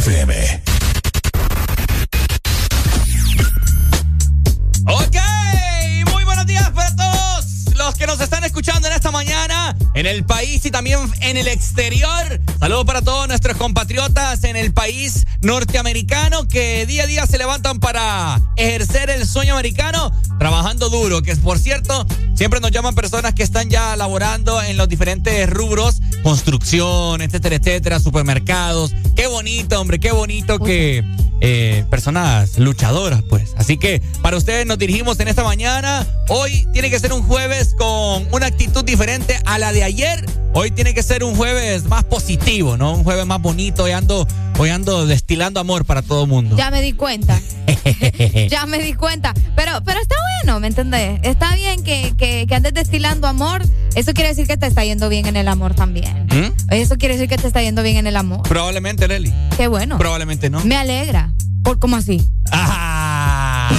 En 9.95 10.05
el 10.05 10.25
país 10.25 10.65
y 10.65 10.71
también 10.71 10.99
en 11.21 11.37
el 11.37 11.47
exterior. 11.47 12.39
Saludos 12.59 12.85
para 12.85 13.01
todos 13.01 13.27
nuestros 13.27 13.57
compatriotas 13.57 14.43
en 14.43 14.57
el 14.57 14.73
país 14.73 15.25
norteamericano 15.41 16.47
que 16.47 16.85
día 16.85 17.03
a 17.03 17.07
día 17.07 17.25
se 17.25 17.37
levantan 17.37 17.79
para 17.79 18.41
ejercer 18.57 19.09
el 19.09 19.25
sueño 19.25 19.53
americano, 19.53 20.11
trabajando 20.37 20.89
duro, 20.89 21.21
que 21.21 21.35
por 21.37 21.57
cierto, 21.57 22.05
siempre 22.35 22.59
nos 22.59 22.71
llaman 22.71 22.93
personas 22.93 23.33
que 23.33 23.43
están 23.43 23.69
ya 23.69 23.95
laborando 23.95 24.61
en 24.61 24.75
los 24.75 24.89
diferentes 24.89 25.49
rubros, 25.49 26.01
construcción, 26.23 27.21
etcétera, 27.21 27.55
etcétera, 27.55 27.99
supermercados. 27.99 28.93
Qué 29.15 29.27
bonito, 29.27 29.79
hombre, 29.79 29.99
qué 29.99 30.11
bonito 30.11 30.59
que 30.59 31.03
eh, 31.41 31.86
personas 31.89 32.57
luchadoras, 32.57 33.21
pues. 33.23 33.53
Así 33.57 33.77
que 33.77 34.01
para 34.21 34.38
ustedes 34.38 34.65
nos 34.65 34.77
dirigimos 34.77 35.19
en 35.19 35.27
esta 35.27 35.43
mañana. 35.43 36.05
Hoy 36.29 36.67
tiene 36.73 36.89
que 36.89 36.99
ser 36.99 37.13
un 37.13 37.23
jueves 37.23 37.75
con 37.77 38.27
una 38.31 38.47
actitud 38.47 38.83
diferente 38.83 39.39
a 39.45 39.57
la 39.57 39.71
de 39.71 39.83
ayer. 39.83 40.25
Hoy 40.53 40.71
tiene 40.71 40.93
que 40.93 41.03
ser 41.03 41.23
un 41.23 41.36
jueves 41.36 41.83
más 41.83 42.05
positivo, 42.05 42.77
¿no? 42.77 42.93
Un 42.93 43.03
jueves 43.03 43.25
más 43.25 43.41
bonito. 43.41 43.83
Hoy 43.83 43.91
ando, 43.91 44.25
hoy 44.57 44.69
ando 44.69 45.05
destilando 45.05 45.59
amor 45.59 45.83
para 45.83 46.01
todo 46.01 46.23
el 46.23 46.29
mundo. 46.29 46.55
Ya 46.55 46.71
me 46.71 46.81
di 46.81 46.93
cuenta. 46.93 47.39
ya 48.49 48.65
me 48.65 48.79
di 48.79 48.93
cuenta. 48.93 49.33
Pero, 49.55 49.83
pero 49.83 49.99
está 49.99 50.15
bueno, 50.41 50.59
¿me 50.61 50.67
entendés? 50.67 51.19
Está 51.23 51.53
bien 51.55 51.83
que, 51.83 52.13
que, 52.17 52.45
que 52.47 52.55
andes 52.55 52.73
destilando 52.73 53.27
amor. 53.27 53.63
Eso 53.95 54.13
quiere 54.13 54.29
decir 54.29 54.47
que 54.47 54.55
te 54.55 54.67
está 54.67 54.83
yendo 54.86 55.09
bien 55.09 55.25
en 55.25 55.36
el 55.36 55.49
amor 55.49 55.75
también. 55.75 56.25
¿Mm? 56.27 56.73
Eso 56.73 56.95
quiere 56.97 57.15
decir 57.15 57.29
que 57.29 57.38
te 57.38 57.47
está 57.47 57.61
yendo 57.61 57.83
bien 57.83 57.97
en 57.97 58.07
el 58.07 58.15
amor. 58.15 58.43
Probablemente, 58.47 59.07
Leli. 59.07 59.33
Qué 59.57 59.67
bueno. 59.67 59.97
Probablemente 59.97 60.49
no. 60.49 60.63
Me 60.63 60.77
alegra. 60.77 61.34
¿Por 61.66 61.80
cómo 61.80 61.95
así? 61.95 62.22
Ah. 62.51 63.72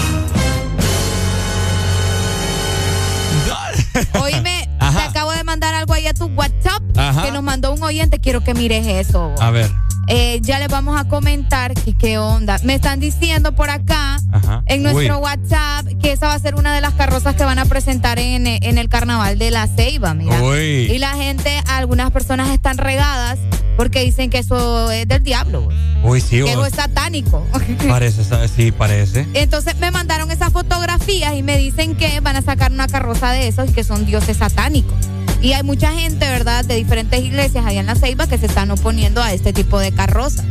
Oíme, 4.21 4.56
mandar 6.07 6.07
algo 6.07 6.07
ahí 6.07 6.07
a 6.07 6.15
tu 6.15 6.27
WhatsApp 6.27 6.83
Ajá. 6.97 7.23
que 7.25 7.33
nos 7.33 7.43
mandó 7.43 7.73
un 7.73 7.83
oyente. 7.83 8.19
Quiero 8.19 8.43
que 8.43 8.55
mires 8.55 8.87
eso. 8.87 9.35
A 9.41 9.51
ver. 9.51 9.71
Eh, 10.09 10.39
ya 10.41 10.61
les 10.61 10.69
vamos 10.69 10.99
a 11.01 11.09
comentar 11.09 11.75
que 11.75 11.97
qué 11.97 12.19
onda. 12.19 12.59
Me 12.63 12.75
están 12.77 13.01
diciendo 13.01 13.57
por 13.57 13.71
acá 13.71 14.19
Ajá. 14.31 14.63
en 14.67 14.85
nuestro 14.85 15.17
Uy. 15.17 15.23
WhatsApp 15.25 15.87
que 16.01 16.13
esa 16.13 16.29
va 16.29 16.35
a 16.35 16.39
ser 16.39 16.55
una 16.55 16.73
de 16.73 16.81
las 16.81 16.95
carrozas 16.95 17.35
que 17.35 17.45
van 17.45 17.59
a 17.59 17.65
presentar 17.65 18.21
en, 18.21 18.47
en 18.47 18.79
el 18.79 18.89
carnaval 18.89 19.37
de 19.37 19.51
la 19.51 19.67
Ceiba, 19.67 20.15
mira. 20.15 20.41
Uy. 20.43 20.89
Y 20.93 20.99
la 20.99 21.17
gente, 21.17 21.61
algunas 21.67 22.13
personas 22.13 22.51
están 22.51 22.79
regadas 22.79 23.39
porque 23.77 24.05
dicen 24.05 24.31
que 24.31 24.39
eso 24.39 24.91
es 24.93 25.09
del 25.09 25.25
diablo. 25.25 25.69
Uy, 26.05 26.21
sí, 26.21 26.37
que 26.43 26.51
eso 26.51 26.59
vos. 26.59 26.69
es 26.69 26.75
satánico. 26.75 27.45
Parece, 27.89 28.23
sí, 28.49 28.71
parece. 28.71 29.27
Entonces 29.35 29.77
me 29.79 29.91
mandaron 29.91 30.31
esas 30.31 30.53
fotografías 30.53 31.35
y 31.35 31.43
me 31.43 31.59
dicen 31.59 31.97
que 31.97 32.21
van 32.21 32.37
a 32.37 32.43
sacar 32.43 32.71
una 32.71 32.87
carroza 32.87 33.33
de 33.33 33.49
esos 33.49 33.71
y 33.71 33.73
que 33.73 33.83
son 33.83 34.07
dioses 34.07 34.37
satánicos. 34.37 34.95
Y 35.47 35.53
hay 35.53 35.63
mucha 35.63 35.93
gente, 35.93 36.27
¿verdad?, 36.27 36.65
de 36.65 36.75
diferentes 36.75 37.23
iglesias 37.23 37.65
allá 37.65 37.79
en 37.79 37.87
la 37.87 37.95
Ceiba 37.95 38.27
que 38.27 38.37
se 38.37 38.47
están 38.47 38.69
oponiendo 38.73 39.23
a 39.23 39.33
este 39.33 39.53
tipo 39.53 39.79
de 39.79 39.93
carroza. 39.93 40.43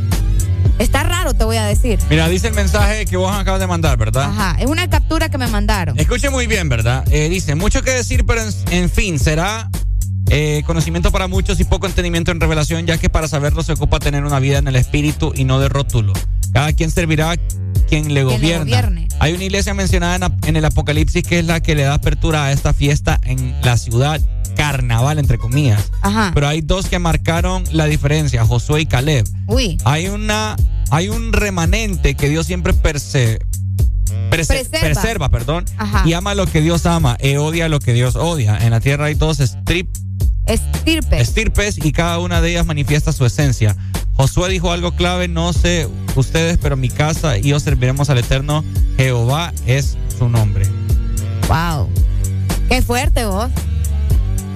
Está 0.80 1.04
raro, 1.04 1.34
te 1.34 1.43
voy 1.43 1.58
a 1.58 1.66
decir. 1.66 2.00
Mira, 2.10 2.30
dice 2.30 2.48
el 2.48 2.54
mensaje 2.54 3.06
que 3.06 3.18
vos 3.18 3.30
acabas 3.36 3.60
de 3.60 3.68
mandar, 3.68 3.98
¿verdad? 3.98 4.30
Ajá, 4.30 4.56
es 4.58 4.68
una 4.68 4.89
captura 4.89 5.28
que 5.28 5.38
me 5.38 5.48
mandaron. 5.48 6.00
Escuche 6.00 6.30
muy 6.30 6.48
bien, 6.48 6.70
¿verdad? 6.70 7.04
Eh, 7.12 7.28
dice, 7.28 7.56
mucho 7.56 7.82
que 7.82 7.91
decir, 7.91 8.26
pero 8.26 8.41
en, 8.41 8.54
en 8.72 8.89
fin, 8.89 9.20
será 9.20 9.70
eh, 10.30 10.64
conocimiento 10.66 11.12
para 11.12 11.28
muchos 11.28 11.60
y 11.60 11.66
poco 11.66 11.88
entendimiento 11.88 12.32
en 12.32 12.39
revelación, 12.39 12.86
ya 12.86 12.98
que 12.98 13.10
para 13.10 13.28
saberlo 13.28 13.64
se 13.64 13.74
ocupa 13.74 14.00
tener 14.00 14.24
una 14.24 14.39
vida 14.39 14.60
en 14.60 14.68
el 14.70 14.78
espíritu 14.78 15.34
y 15.36 15.43
no 15.43 15.60
de 15.60 15.68
rótulo. 15.68 16.14
Cada 16.54 16.72
quien 16.72 16.89
servirá 16.89 17.32
a 17.32 17.38
quien 17.89 18.14
le 18.14 18.24
gobierna. 18.24 18.60
gobierne. 18.60 19.08
Hay 19.20 19.34
una 19.34 19.43
iglesia 19.43 19.74
mencionada 19.74 20.28
en, 20.28 20.50
en 20.50 20.56
el 20.56 20.64
Apocalipsis 20.64 21.22
que 21.24 21.39
es 21.39 21.46
la 21.46 21.60
que 21.60 21.76
le 21.76 21.84
da 21.84 21.96
apertura 21.96 22.46
a 22.46 22.54
esta 22.54 22.72
fiesta 22.72 23.20
en 23.26 23.60
la 23.62 23.76
ciudad 23.76 24.22
carnaval, 24.56 25.20
entre 25.20 25.38
comillas. 25.38 25.91
Ajá. 26.01 26.32
Pero 26.34 26.47
hay 26.47 26.62
dos 26.62 26.88
que 26.88 26.99
marcaron 26.99 27.64
la 27.72 27.86
diferencia, 27.86 28.45
Josué 28.45 28.82
y 28.82 28.86
Caleb. 28.86 29.28
Uy. 29.47 29.78
Hay 29.86 30.08
una, 30.08 30.56
hay 30.91 31.10
un 31.10 31.34
remanente 31.34 32.16
que 32.16 32.30
Dios 32.30 32.45
siempre 32.45 32.74
perse- 32.74 33.39
perse- 34.30 34.47
Preserva. 34.68 34.80
preserva, 34.80 35.30
perdón, 35.30 35.66
Ajá. 35.78 36.03
y 36.08 36.14
ama 36.14 36.34
lo 36.36 36.45
que 36.47 36.62
Dios 36.62 36.86
ama 36.86 37.16
e 37.20 37.38
odia 37.38 37.70
lo 37.70 37.80
que 37.80 37.93
Dios 37.93 38.16
odia. 38.16 38.58
En 38.58 38.72
la 38.72 38.80
tierra 38.80 39.06
hay 39.06 39.14
dos 39.16 39.39
strip, 39.39 39.88
Estirpe. 40.45 41.20
estirpes 41.22 41.78
y 41.84 41.91
cada 41.91 42.20
una 42.20 42.41
de 42.41 42.51
ellas 42.51 42.66
manifiesta 42.66 43.12
su 43.12 43.26
esencia. 43.26 43.76
Josué 44.14 44.49
dijo 44.49 44.72
algo 44.72 44.95
clave, 44.95 45.28
no 45.28 45.51
sé 45.53 45.89
ustedes, 46.16 46.58
pero 46.62 46.78
mi 46.78 46.88
casa 46.89 47.38
y 47.38 47.49
yo 47.49 47.60
serviremos 47.60 48.10
al 48.10 48.18
Eterno. 48.20 48.64
Jehová 48.97 49.51
es 49.66 49.97
su 50.18 50.30
nombre. 50.30 50.66
Wow. 51.49 51.89
Qué 52.70 52.82
fuerte 52.82 53.26
vos. 53.26 53.49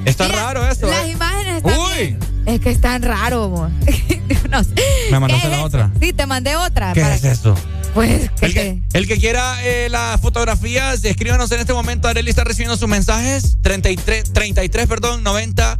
Está 0.05 0.27
raro 0.27 0.65
eso. 0.67 0.87
Las 0.87 1.05
¿eh? 1.05 1.11
imágenes 1.11 1.57
están 1.57 1.79
Uy. 1.79 2.17
Es 2.45 2.59
que 2.61 2.71
están 2.71 3.01
raros, 3.03 3.51
no 4.49 4.63
sé. 4.63 4.73
Me 5.11 5.19
mandaste 5.19 5.43
¿Qué 5.47 5.49
la 5.51 5.59
es 5.59 5.63
otra. 5.65 5.91
Sí, 5.99 6.13
te 6.13 6.25
mandé 6.25 6.55
otra. 6.55 6.93
¿Qué 6.93 7.01
para 7.01 7.15
es 7.15 7.21
que- 7.21 7.31
eso? 7.31 7.55
Pues, 7.93 8.29
¿qué 8.39 8.45
El 8.45 8.53
que, 8.53 8.59
te- 8.91 8.97
el 8.99 9.07
que 9.07 9.17
quiera 9.17 9.57
eh, 9.63 9.87
las 9.89 10.21
fotografías, 10.21 11.03
escríbanos 11.03 11.51
en 11.51 11.59
este 11.59 11.73
momento. 11.73 12.07
Arely 12.07 12.29
está 12.29 12.43
recibiendo 12.43 12.77
sus 12.77 12.87
mensajes. 12.87 13.57
33, 13.61 14.31
33 14.31 14.87
perdón, 14.87 15.23
90 15.23 15.79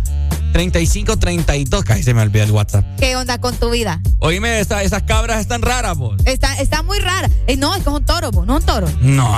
3532. 0.54 1.84
Casi 1.84 2.04
se 2.04 2.14
me 2.14 2.22
olvida 2.22 2.44
el 2.44 2.52
WhatsApp. 2.52 2.84
¿Qué 3.00 3.16
onda 3.16 3.40
con 3.40 3.56
tu 3.56 3.70
vida? 3.70 4.02
Oíme, 4.20 4.60
esas 4.60 5.04
cabras 5.04 5.40
están 5.40 5.62
raras, 5.62 5.96
vos. 5.98 6.20
Está, 6.26 6.56
está 6.60 6.82
muy 6.84 7.00
rara. 7.00 7.30
Eh, 7.48 7.58
no, 7.58 7.76
es 7.76 7.84
que 7.84 7.90
es 7.90 7.96
un 7.96 8.04
toro, 8.06 8.32
vos, 8.32 8.46
no 8.48 8.56
un 8.58 8.64
toro. 8.64 8.88
No. 9.02 9.30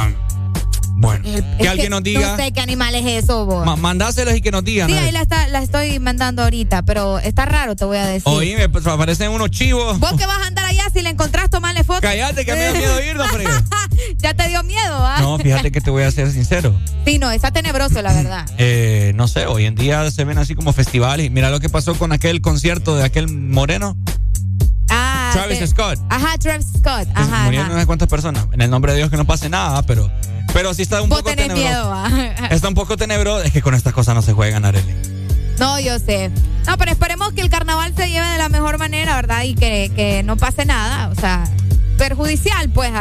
Bueno, 1.01 1.23
que 1.59 1.67
alguien 1.67 1.89
nos 1.89 2.03
diga. 2.03 2.37
No 2.37 2.37
sé 2.37 2.51
qué 2.51 2.61
animal 2.61 2.93
es 2.93 3.23
eso, 3.23 3.47
vos. 3.47 3.65
mandáselos 3.79 4.35
y 4.35 4.41
que 4.41 4.51
nos 4.51 4.63
digan. 4.63 4.87
Sí, 4.87 4.95
ahí 4.95 5.11
la, 5.11 5.23
está, 5.23 5.47
la 5.47 5.63
estoy 5.63 5.97
mandando 5.97 6.43
ahorita, 6.43 6.83
pero 6.83 7.17
está 7.17 7.45
raro, 7.45 7.75
te 7.75 7.85
voy 7.85 7.97
a 7.97 8.05
decir. 8.05 8.23
Oíme, 8.25 8.69
pues 8.69 8.85
aparecen 8.85 9.31
unos 9.31 9.49
chivos. 9.49 9.99
¿Vos 9.99 10.13
que 10.13 10.27
vas 10.27 10.37
a 10.43 10.45
andar 10.45 10.65
allá 10.65 10.83
si 10.93 11.01
le 11.01 11.09
encontrás, 11.09 11.49
tomarle 11.49 11.83
fotos? 11.83 12.01
Cállate, 12.01 12.45
que 12.45 12.53
me 12.53 12.65
da 12.65 12.73
miedo 12.73 13.03
ir, 13.03 13.15
no 13.15 13.25
ya 14.17 14.35
te 14.35 14.47
dio 14.47 14.61
miedo, 14.61 14.95
¿ah? 14.95 15.17
No, 15.21 15.39
fíjate 15.39 15.71
que 15.71 15.81
te 15.81 15.89
voy 15.89 16.03
a 16.03 16.11
ser 16.11 16.31
sincero. 16.31 16.79
Sí, 17.03 17.17
no, 17.17 17.31
está 17.31 17.49
tenebroso, 17.49 17.99
la 18.03 18.13
verdad. 18.13 18.45
Eh, 18.63 19.13
no 19.15 19.27
sé, 19.27 19.47
hoy 19.47 19.65
en 19.65 19.73
día 19.73 20.09
se 20.11 20.23
ven 20.23 20.37
así 20.37 20.53
como 20.53 20.71
festivales. 20.71 21.31
Mira 21.31 21.49
lo 21.49 21.59
que 21.59 21.67
pasó 21.67 21.95
con 21.95 22.11
aquel 22.11 22.41
concierto 22.41 22.95
de 22.95 23.03
aquel 23.03 23.27
moreno. 23.27 23.97
Ah, 25.31 25.33
Travis 25.33 25.69
Scott. 25.69 25.99
Ajá, 26.09 26.37
Travis 26.37 26.67
Scott. 26.77 27.07
Ajá. 27.15 27.45
Murieron 27.45 27.71
unas 27.71 27.85
cuantas 27.85 28.07
personas. 28.07 28.45
En 28.51 28.61
el 28.61 28.69
nombre 28.69 28.91
de 28.91 28.99
Dios 28.99 29.09
que 29.09 29.17
no 29.17 29.25
pase 29.25 29.49
nada, 29.49 29.81
pero 29.83 30.11
pero 30.53 30.73
sí 30.73 30.81
está 30.81 31.01
un 31.01 31.09
poco 31.09 31.23
tenebroso. 31.23 31.61
Miedo, 31.61 31.95
está 32.49 32.67
un 32.67 32.73
poco 32.73 32.97
tenebroso. 32.97 33.43
Es 33.43 33.51
que 33.51 33.61
con 33.61 33.73
estas 33.73 33.93
cosas 33.93 34.15
no 34.15 34.21
se 34.21 34.33
juegan, 34.33 34.65
Arely. 34.65 34.93
No, 35.59 35.79
yo 35.79 35.99
sé. 35.99 36.31
No, 36.67 36.77
pero 36.77 36.91
esperemos 36.91 37.31
que 37.33 37.41
el 37.41 37.49
carnaval 37.49 37.93
se 37.95 38.09
lleve 38.09 38.27
de 38.27 38.37
la 38.37 38.49
mejor 38.49 38.77
manera, 38.77 39.15
¿verdad? 39.15 39.43
Y 39.43 39.55
que, 39.55 39.91
que 39.95 40.23
no 40.23 40.35
pase 40.35 40.65
nada. 40.65 41.09
O 41.09 41.15
sea, 41.15 41.43
perjudicial, 41.97 42.69
pues. 42.69 42.91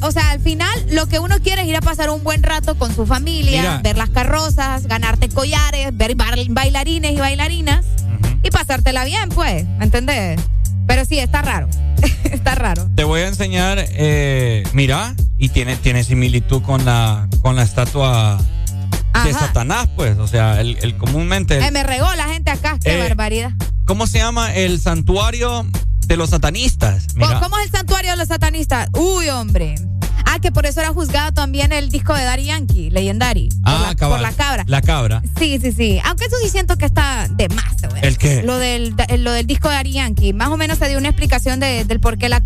o 0.00 0.12
sea, 0.12 0.30
al 0.30 0.40
final 0.40 0.86
lo 0.90 1.06
que 1.06 1.18
uno 1.18 1.40
quiere 1.40 1.62
es 1.62 1.68
ir 1.68 1.76
a 1.76 1.80
pasar 1.80 2.10
un 2.10 2.22
buen 2.22 2.42
rato 2.42 2.78
con 2.78 2.94
su 2.94 3.04
familia, 3.04 3.80
ver 3.82 3.98
las 3.98 4.10
carrozas, 4.10 4.86
ganarte 4.86 5.28
collares, 5.28 5.96
ver 5.96 6.14
bailarines 6.14 7.12
y 7.12 7.16
bailarinas 7.16 7.84
y 8.42 8.50
pasártela 8.50 9.04
bien, 9.04 9.28
pues. 9.30 9.64
¿Me 9.78 9.84
entendés? 9.84 10.40
Pero 10.88 11.04
sí, 11.04 11.18
está 11.20 11.42
raro. 11.42 11.68
está 12.24 12.56
raro. 12.56 12.88
Te 12.96 13.04
voy 13.04 13.20
a 13.20 13.28
enseñar, 13.28 13.78
eh, 13.78 14.64
mira, 14.72 15.14
y 15.36 15.50
tiene, 15.50 15.76
tiene 15.76 16.02
similitud 16.02 16.62
con 16.62 16.84
la, 16.84 17.28
con 17.42 17.54
la 17.54 17.62
estatua 17.62 18.38
de 19.24 19.32
Satanás, 19.32 19.88
pues. 19.94 20.18
O 20.18 20.26
sea, 20.26 20.60
el, 20.60 20.96
comúnmente. 20.96 21.70
me 21.70 21.82
regó 21.82 22.12
la 22.14 22.28
gente 22.28 22.50
acá, 22.50 22.78
qué 22.82 22.96
eh, 22.96 22.98
barbaridad. 22.98 23.52
¿Cómo 23.84 24.06
se 24.06 24.18
llama? 24.18 24.54
El 24.54 24.80
santuario 24.80 25.66
de 26.06 26.16
los 26.16 26.30
satanistas. 26.30 27.06
¿Cómo 27.14 27.58
es 27.58 27.66
el 27.66 27.70
santuario 27.70 28.12
de 28.12 28.16
los 28.16 28.28
satanistas? 28.28 28.88
Uy, 28.94 29.28
hombre. 29.28 29.74
Ah, 30.30 30.40
que 30.40 30.52
por 30.52 30.66
eso 30.66 30.80
era 30.80 30.92
juzgado 30.92 31.32
también 31.32 31.72
el 31.72 31.88
disco 31.88 32.14
de 32.14 32.22
Daddy 32.22 32.44
Yankee, 32.44 32.90
Legendary. 32.90 33.48
Ah, 33.64 33.94
por 33.98 34.20
la, 34.20 34.32
cabra. 34.32 34.64
La 34.66 34.82
cabra. 34.82 35.22
Sí, 35.38 35.58
sí, 35.58 35.72
sí. 35.72 36.00
Aunque 36.04 36.26
eso 36.26 36.36
sí 36.42 36.50
siento 36.50 36.76
que 36.76 36.84
está 36.84 37.28
de 37.30 37.48
más. 37.48 37.80
Güey. 37.88 38.02
¿El 38.02 38.18
qué? 38.18 38.42
Lo 38.42 38.58
del, 38.58 38.94
lo 39.20 39.32
del 39.32 39.46
disco 39.46 39.70
de 39.70 39.76
Daddy 39.76 39.92
Yankee. 39.92 40.34
Más 40.34 40.48
o 40.48 40.58
menos 40.58 40.76
se 40.76 40.88
dio 40.88 40.98
una 40.98 41.08
explicación 41.08 41.60
de, 41.60 41.84
del 41.84 41.98
por 41.98 42.18
qué 42.18 42.28
la, 42.28 42.42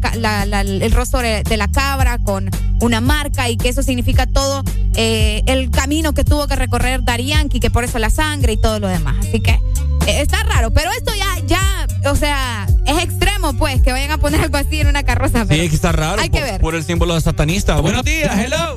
el 0.60 0.92
rostro 0.92 1.20
de 1.20 1.56
la 1.56 1.68
cabra 1.68 2.18
con 2.18 2.50
una 2.80 3.00
marca 3.00 3.48
y 3.48 3.56
que 3.56 3.68
eso 3.68 3.82
significa 3.82 4.26
todo 4.26 4.62
eh, 4.94 5.42
el 5.46 5.70
camino 5.70 6.12
que 6.14 6.22
tuvo 6.24 6.46
que 6.46 6.54
recorrer 6.54 7.02
Daddy 7.02 7.26
Yankee, 7.26 7.58
que 7.58 7.70
por 7.70 7.82
eso 7.82 7.98
la 7.98 8.10
sangre 8.10 8.52
y 8.52 8.56
todo 8.56 8.78
lo 8.78 8.86
demás. 8.86 9.16
Así 9.20 9.40
que 9.40 9.52
eh, 10.06 10.20
está 10.20 10.42
raro, 10.42 10.72
pero 10.72 10.90
esto 10.92 11.12
ya, 11.14 11.46
ya, 11.46 11.81
o 12.04 12.16
sea, 12.16 12.66
es 12.86 13.02
extremo, 13.02 13.54
pues, 13.58 13.82
que 13.82 13.92
vayan 13.92 14.10
a 14.10 14.18
poner 14.18 14.40
algo 14.40 14.56
así 14.56 14.80
en 14.80 14.88
una 14.88 15.02
carroza. 15.02 15.46
Sí, 15.46 15.68
que 15.68 15.74
está 15.74 15.92
raro. 15.92 16.20
Hay 16.20 16.30
que 16.30 16.42
ver. 16.42 16.60
Por 16.60 16.74
el 16.74 16.82
símbolo 16.82 17.14
de 17.14 17.20
satanista 17.20 17.80
Buenos 17.80 18.04
días, 18.04 18.36
hello. 18.38 18.76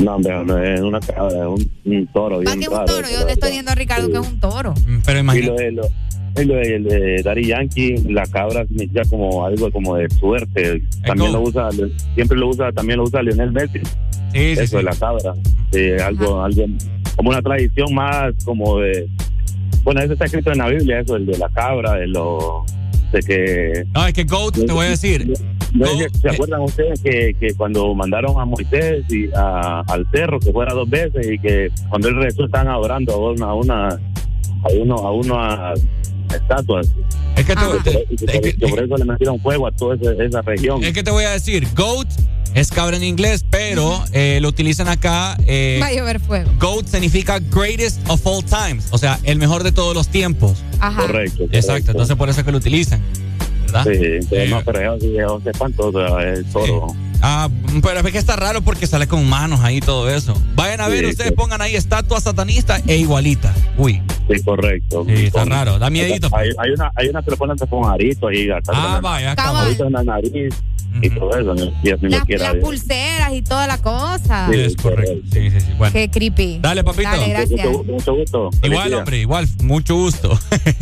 No, 0.00 0.16
hombre, 0.16 0.44
no 0.44 0.58
es 0.58 0.80
una 0.80 1.00
cabra, 1.00 1.42
es 1.42 1.68
un, 1.84 2.06
toro. 2.12 2.42
¿Para 2.42 2.56
qué 2.56 2.62
es 2.62 2.68
un 2.68 2.84
toro? 2.84 3.08
Yo 3.08 3.26
te 3.26 3.32
estoy 3.32 3.50
diciendo 3.50 3.70
a 3.70 3.74
Ricardo 3.74 4.08
que 4.08 4.18
es 4.18 4.26
un 4.26 4.40
toro. 4.40 4.74
Mm, 4.86 4.98
pero 5.04 5.18
imagínate. 5.20 5.72
Y 6.36 6.44
lo 6.46 6.56
de, 6.56 6.80
de, 6.80 7.22
Daddy 7.22 7.46
Yankee, 7.46 7.96
la 8.08 8.26
cabra 8.26 8.66
significa 8.66 9.02
como 9.08 9.46
algo 9.46 9.70
como 9.70 9.94
de 9.94 10.10
suerte. 10.10 10.82
También 11.06 11.32
lo 11.32 11.42
usa, 11.42 11.68
siempre 12.14 12.36
lo 12.36 12.48
usa, 12.48 12.72
también 12.72 12.98
lo 12.98 13.04
usa 13.04 13.22
Lionel 13.22 13.52
Messi. 13.52 13.78
Sí, 14.32 14.54
Eso 14.58 14.78
de 14.78 14.82
la 14.82 14.96
cabra. 14.96 15.32
Sí, 15.72 15.90
algo, 16.04 16.42
algo, 16.42 16.64
como 17.14 17.30
una 17.30 17.40
tradición 17.40 17.94
más 17.94 18.34
como 18.44 18.80
de. 18.80 19.08
Bueno, 19.82 20.00
eso 20.00 20.12
está 20.12 20.26
escrito 20.26 20.52
en 20.52 20.58
la 20.58 20.68
Biblia, 20.68 21.00
eso, 21.00 21.16
el 21.16 21.26
de 21.26 21.38
la 21.38 21.48
cabra, 21.48 21.94
de 21.94 22.06
lo. 22.06 22.64
de 23.12 23.20
que. 23.20 23.84
No, 23.94 24.06
es 24.06 24.14
que 24.14 24.24
Goat, 24.24 24.54
te 24.54 24.72
voy 24.72 24.86
a 24.86 24.90
decir. 24.90 25.32
¿Se 26.22 26.28
acuerdan 26.28 26.60
ustedes 26.60 27.00
que, 27.00 27.34
que, 27.40 27.54
cuando 27.54 27.92
mandaron 27.94 28.40
a 28.40 28.44
Moisés 28.44 29.04
y 29.10 29.28
al 29.34 30.06
cerro 30.12 30.38
que 30.38 30.52
fuera 30.52 30.72
dos 30.72 30.88
veces 30.88 31.26
y 31.28 31.38
que 31.38 31.68
cuando 31.88 32.08
él 32.08 32.16
regresó 32.16 32.44
estaban 32.44 32.68
adorando 32.68 33.12
a 33.12 33.32
una 33.32 33.46
a 33.46 33.54
una 33.54 33.88
a 33.88 34.68
uno 34.72 34.96
a 34.98 35.12
una 35.12 35.74
estatuas? 36.32 36.94
Es 37.36 37.44
que, 37.44 37.54
te, 37.54 38.68
por, 38.68 38.84
eso 38.84 38.96
le 38.96 39.04
metieron 39.04 39.40
fuego 39.40 39.66
a 39.66 39.72
toda 39.72 39.96
esa, 39.96 40.42
región. 40.42 40.82
Es 40.84 40.92
que 40.92 41.02
te 41.02 41.10
voy 41.10 41.24
a 41.24 41.30
decir, 41.30 41.66
goat 41.74 42.08
es 42.54 42.70
cabra 42.70 42.96
en 42.96 43.04
inglés, 43.04 43.44
pero 43.50 44.04
eh, 44.12 44.38
lo 44.40 44.48
utilizan 44.48 44.88
acá. 44.88 45.36
Eh, 45.46 45.78
Va 45.82 45.88
a 45.88 45.92
llover 45.92 46.20
fuego. 46.20 46.50
Goat 46.58 46.86
significa 46.86 47.40
greatest 47.40 47.98
of 48.08 48.24
all 48.26 48.44
times, 48.44 48.86
o 48.90 48.98
sea, 48.98 49.18
el 49.24 49.38
mejor 49.38 49.64
de 49.64 49.72
todos 49.72 49.94
los 49.94 50.08
tiempos. 50.08 50.62
Ajá. 50.80 51.02
Correcto. 51.02 51.44
Exacto, 51.50 51.90
entonces 51.90 52.16
por 52.16 52.28
eso 52.28 52.40
es 52.40 52.46
que 52.46 52.52
lo 52.52 52.58
utilizan. 52.58 53.00
Sí, 53.82 54.48
no, 54.50 54.62
pero 54.64 54.94
es 54.94 55.46
espantoso, 55.46 56.20
el 56.20 56.44
toro. 56.46 56.94
Ah, 57.20 57.48
pero 57.82 58.00
es 58.00 58.12
que 58.12 58.18
está 58.18 58.36
raro 58.36 58.62
porque 58.62 58.86
sale 58.86 59.08
con 59.08 59.28
manos 59.28 59.60
ahí 59.60 59.80
todo 59.80 60.08
eso. 60.10 60.40
Vayan 60.54 60.80
a 60.80 60.88
ver, 60.88 61.06
ustedes 61.06 61.32
pongan 61.32 61.60
ahí 61.60 61.74
estatua 61.74 62.20
satanista 62.20 62.80
e 62.86 62.98
igualita. 62.98 63.52
Uy. 63.76 64.00
Sí, 64.30 64.42
correcto. 64.44 65.04
Sí, 65.06 65.26
está 65.26 65.44
raro, 65.44 65.78
da 65.78 65.90
miedito. 65.90 66.28
Hay, 66.36 66.50
hay, 66.58 66.70
una, 66.70 66.92
hay 66.94 67.08
una 67.08 67.22
que 67.22 67.30
le 67.30 67.36
ponen 67.36 67.56
con 67.56 67.90
arito 67.90 68.28
ahí. 68.28 68.48
Ah, 68.68 69.00
vaya, 69.02 69.32
Arito 69.32 69.86
en 69.86 69.92
la 69.92 70.04
nariz 70.04 70.54
y 71.02 71.10
todo 71.10 71.30
eso. 71.38 71.54
las 72.38 72.54
pulseras 72.56 73.32
y 73.32 73.42
toda 73.42 73.66
la 73.66 73.78
cosa. 73.78 74.48
Sí, 74.50 74.60
es 74.60 74.76
correcto. 74.76 75.14
Sí, 75.32 75.50
sí, 75.50 75.60
sí. 75.60 75.72
Bueno. 75.76 75.92
Qué 75.92 76.10
creepy. 76.10 76.58
Dale, 76.60 76.84
papito. 76.84 77.10
Dale, 77.10 77.28
gracias. 77.28 77.68
Mucho, 77.86 78.14
gusto. 78.14 78.50
Igual, 78.62 78.94
hombre, 78.94 79.18
igual. 79.18 79.48
Mucho 79.62 79.96
gusto. 79.96 80.38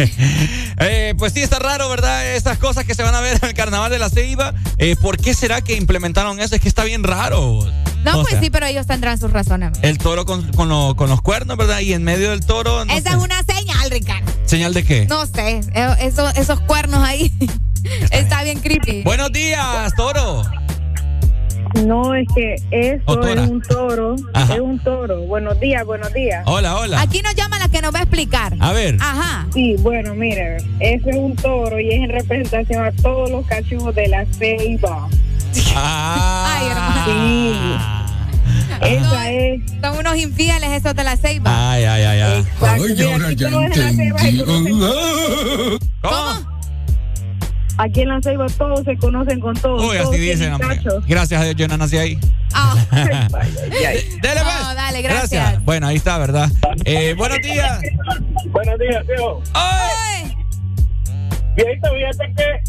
eh, 0.78 1.14
pues 1.18 1.32
sí, 1.32 1.40
está 1.40 1.58
raro, 1.58 1.88
¿verdad? 1.88 2.34
Estas 2.34 2.58
cosas 2.58 2.84
que 2.84 2.94
se 2.94 3.02
van 3.02 3.14
a 3.14 3.20
ver 3.20 3.38
en 3.42 3.48
el 3.48 3.54
carnaval 3.54 3.90
de 3.90 3.98
la 3.98 4.10
Ceiba. 4.10 4.54
Eh, 4.78 4.96
¿Por 5.00 5.16
qué 5.16 5.34
será 5.34 5.60
que 5.60 5.76
implementaron 5.76 6.40
eso? 6.40 6.54
Es 6.54 6.60
que 6.60 6.68
está 6.68 6.84
bien 6.84 7.04
raro. 7.04 7.64
No, 8.04 8.22
pues 8.22 8.38
sí, 8.40 8.50
pero 8.50 8.66
ellos 8.66 8.86
tendrán 8.86 9.18
sus 9.18 9.32
razones. 9.32 9.78
El 9.82 9.98
toro 9.98 10.24
con, 10.24 10.50
con, 10.52 10.94
con, 10.94 11.08
los 11.08 11.22
cuernos, 11.22 11.56
¿verdad? 11.56 11.80
Y 11.80 11.92
en 11.92 12.02
medio 12.02 12.30
del 12.30 12.40
toro. 12.40 12.82
Esa 12.82 13.10
es 13.10 13.16
una 13.16 13.42
señal, 13.44 13.90
Ricardo. 13.90 14.32
¿Señal 14.44 14.74
de 14.74 14.84
qué? 14.84 15.06
No 15.06 15.24
sé. 15.26 15.60
Eh, 15.74 15.96
esos, 16.00 16.36
esos 16.36 16.60
cuernos 16.62 17.02
ahí. 17.02 17.32
Está, 18.10 18.42
bien. 18.44 18.60
creepy. 18.60 19.02
Buenos 19.02 19.32
días, 19.32 19.94
toro. 19.96 20.42
No, 21.86 22.14
es 22.14 22.28
que 22.34 22.54
eso 22.70 23.22
es 23.22 23.48
un 23.48 23.62
toro. 23.62 24.16
Es 24.34 24.60
un 24.60 24.78
toro. 24.80 25.22
Buenos 25.22 25.58
días, 25.58 25.84
buenos 25.86 26.12
días. 26.12 26.42
Hola, 26.46 26.76
hola. 26.76 27.00
Aquí 27.00 27.22
nos 27.22 27.34
llama 27.34 27.58
la 27.58 27.68
que 27.68 27.80
nos 27.80 27.94
va 27.94 28.00
a 28.00 28.02
explicar. 28.02 28.54
A 28.60 28.72
ver. 28.72 28.96
Ajá. 29.00 29.46
Sí, 29.54 29.76
bueno, 29.80 30.14
mire, 30.14 30.58
ese 30.80 31.10
es 31.10 31.16
un 31.16 31.34
toro 31.34 31.80
y 31.80 31.88
es 31.88 32.02
en 32.02 32.10
representación 32.10 32.84
a 32.84 32.92
todos 32.92 33.30
los 33.30 33.46
cachorros 33.46 33.94
de 33.94 34.08
la 34.08 34.26
ceiba. 34.26 35.08
Ah. 35.74 36.58
Ay, 36.58 36.66
hermano. 36.68 37.04
Sí. 37.06 38.94
Esa 38.94 39.30
es. 39.30 39.62
Son 39.80 39.98
unos 39.98 40.16
infieles 40.16 40.70
esos 40.70 40.94
de 40.94 41.04
la 41.04 41.16
ceiba. 41.16 41.72
Ay, 41.72 41.84
ay, 41.84 42.02
ay, 42.02 42.20
ay. 42.20 42.40
Exacto. 42.40 42.84
Ay, 42.84 43.12
ahora 43.12 43.32
ya 43.32 43.48
entendí. 43.48 44.10
¿Cómo? 46.02 46.51
Aquí 47.82 48.02
en 48.02 48.10
la 48.10 48.22
Ceiba 48.22 48.46
todos 48.46 48.84
se 48.84 48.96
conocen 48.96 49.40
con 49.40 49.54
todos. 49.54 49.82
Uy, 49.82 49.96
así 49.96 50.16
dicen, 50.16 50.54
Gracias 51.08 51.40
a 51.40 51.44
Dios, 51.44 51.56
yo 51.56 51.66
no 51.66 51.76
nací 51.76 51.98
ahí. 51.98 52.18
Oh. 52.54 52.76
dale, 52.92 54.10
pues. 54.20 54.76
dale, 54.76 55.00
gracias. 55.00 55.64
Bueno, 55.64 55.86
ahí 55.86 55.96
está, 55.96 56.18
¿verdad? 56.18 56.50
Eh, 56.84 57.14
buenos 57.16 57.38
días. 57.38 57.80
Buenos 58.48 58.78
días, 58.78 59.02
tío. 59.06 59.40
¡Ay! 59.54 60.36
Viejito, 61.56 61.88
fíjate 61.94 62.34
que. 62.36 62.60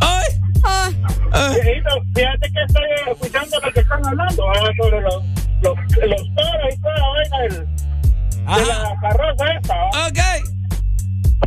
¡Ay! 0.00 0.26
¡Ay! 0.64 1.54
Viejito, 1.62 1.90
fíjate 2.12 2.52
que 2.52 2.62
estoy 2.66 3.12
escuchando 3.12 3.60
lo 3.64 3.72
que 3.72 3.80
están 3.80 4.04
hablando 4.04 4.42
sobre 4.82 5.00
los, 5.00 5.24
los, 5.62 5.78
los 6.08 6.34
toros 6.34 6.74
y 6.74 6.80
toda 6.80 6.98
la 6.98 7.08
vaina 7.08 7.38
del, 7.38 7.54
de 7.54 8.66
la 8.66 8.96
carroza 9.00 9.44
esta. 9.52 10.08
Ok. 10.08 10.61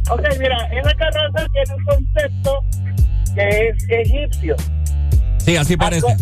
Ok, 0.10 0.22
mira, 0.40 0.58
esa 0.72 0.94
carroza 0.96 1.48
tiene 1.52 1.76
un 1.76 1.84
concepto 1.84 2.64
que 3.34 3.70
es 3.70 3.90
egipcio. 3.90 4.56
Sí, 5.40 5.58
así 5.58 5.78
parece. 5.78 6.16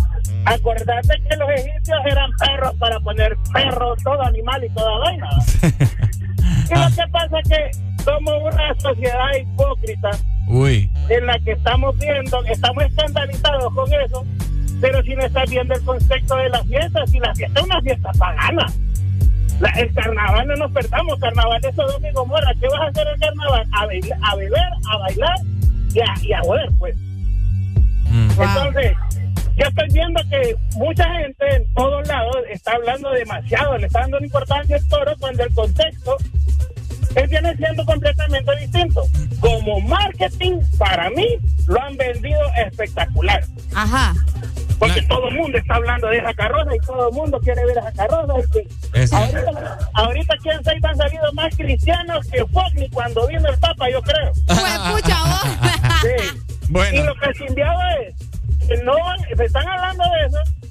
acordate 0.45 1.21
que 1.29 1.37
los 1.37 1.49
egipcios 1.49 1.99
eran 2.05 2.29
perros 2.37 2.75
para 2.75 2.99
poner 2.99 3.37
perros, 3.53 3.97
todo 4.03 4.21
animal 4.23 4.63
y 4.63 4.69
toda 4.69 4.99
vaina. 4.99 5.29
y 5.63 6.75
lo 6.75 6.95
que 6.95 7.11
pasa 7.11 7.39
es 7.39 7.49
que 7.49 8.03
somos 8.03 8.33
una 8.53 8.75
sociedad 8.79 9.31
hipócrita 9.39 10.11
Uy. 10.47 10.91
en 11.09 11.25
la 11.25 11.39
que 11.39 11.51
estamos 11.51 11.97
viendo, 11.99 12.43
estamos 12.45 12.83
escandalizados 12.83 13.73
con 13.73 13.93
eso, 13.93 14.25
pero 14.81 15.01
si 15.03 15.15
no 15.15 15.25
estás 15.25 15.49
viendo 15.49 15.73
el 15.73 15.81
concepto 15.83 16.35
de 16.35 16.49
la 16.49 16.63
fiesta, 16.65 17.07
si 17.07 17.19
la 17.19 17.33
fiesta 17.33 17.59
es 17.59 17.65
una 17.65 17.81
fiesta 17.81 18.11
pagana. 18.17 18.65
El 19.75 19.93
carnaval 19.93 20.47
no 20.47 20.55
nos 20.55 20.71
perdamos, 20.71 21.19
carnaval 21.19 21.61
de 21.61 21.69
eso 21.69 21.85
domingo 21.85 22.25
morra. 22.25 22.51
¿Qué 22.59 22.67
vas 22.67 22.81
a 22.81 22.85
hacer 22.87 23.07
el 23.07 23.19
carnaval? 23.19 23.67
A, 23.71 23.85
beber, 23.85 24.13
a, 24.21 24.35
beber, 24.35 24.69
a 24.89 24.97
bailar 24.97 25.37
y 25.93 25.99
a, 25.99 26.13
y 26.21 26.33
a 26.33 26.41
joder, 26.41 26.69
pues. 26.79 26.95
Mm. 28.09 28.29
Entonces, 28.29 28.97
yo 29.55 29.67
estoy 29.67 29.87
viendo 29.91 30.21
que 30.29 30.55
mucha 30.77 31.05
gente 31.19 31.55
en 31.55 31.73
todos 31.73 32.07
lados 32.07 32.37
está 32.49 32.71
hablando 32.71 33.11
demasiado, 33.11 33.77
le 33.77 33.87
está 33.87 34.01
dando 34.01 34.19
importancia 34.19 34.75
al 34.75 34.87
toro 34.87 35.13
cuando 35.19 35.43
el 35.43 35.53
contexto 35.53 36.17
él 37.15 37.27
viene 37.27 37.55
siendo 37.57 37.85
completamente 37.85 38.55
distinto. 38.57 39.03
Como 39.39 39.79
marketing, 39.81 40.59
para 40.77 41.09
mí, 41.11 41.37
lo 41.67 41.81
han 41.81 41.95
vendido 41.97 42.41
espectacular. 42.65 43.43
Ajá. 43.75 44.13
Porque 44.79 45.01
todo 45.03 45.29
el 45.29 45.35
mundo 45.35 45.57
está 45.57 45.75
hablando 45.75 46.07
de 46.07 46.17
esa 46.17 46.33
carroza 46.33 46.75
y 46.75 46.85
todo 46.85 47.09
el 47.09 47.15
mundo 47.15 47.39
quiere 47.39 47.65
ver 47.65 47.77
esa 47.77 47.91
carroza. 47.93 48.33
ahorita, 48.33 49.89
ahorita 49.93 50.33
aquí 50.33 50.49
en 50.49 50.85
han 50.85 50.97
salido 50.97 51.33
más 51.33 51.55
cristianos 51.55 52.27
que 52.27 52.45
Fogni 52.47 52.89
cuando 52.89 53.27
vino 53.27 53.47
el 53.47 53.57
Papa, 53.59 53.89
yo 53.89 54.01
creo. 54.01 54.31
Pues 54.47 54.73
escucha 54.73 55.23
vos. 55.23 55.69
Sí. 56.01 56.43
Bueno. 56.69 56.99
Y 56.99 57.03
lo 57.03 57.15
que 57.15 57.33
se 57.33 57.45
es 57.45 58.67
que 58.67 58.83
no, 58.83 58.93
se 59.35 59.43
están 59.43 59.67
hablando 59.67 60.03
de 60.03 60.25
eso, 60.27 60.62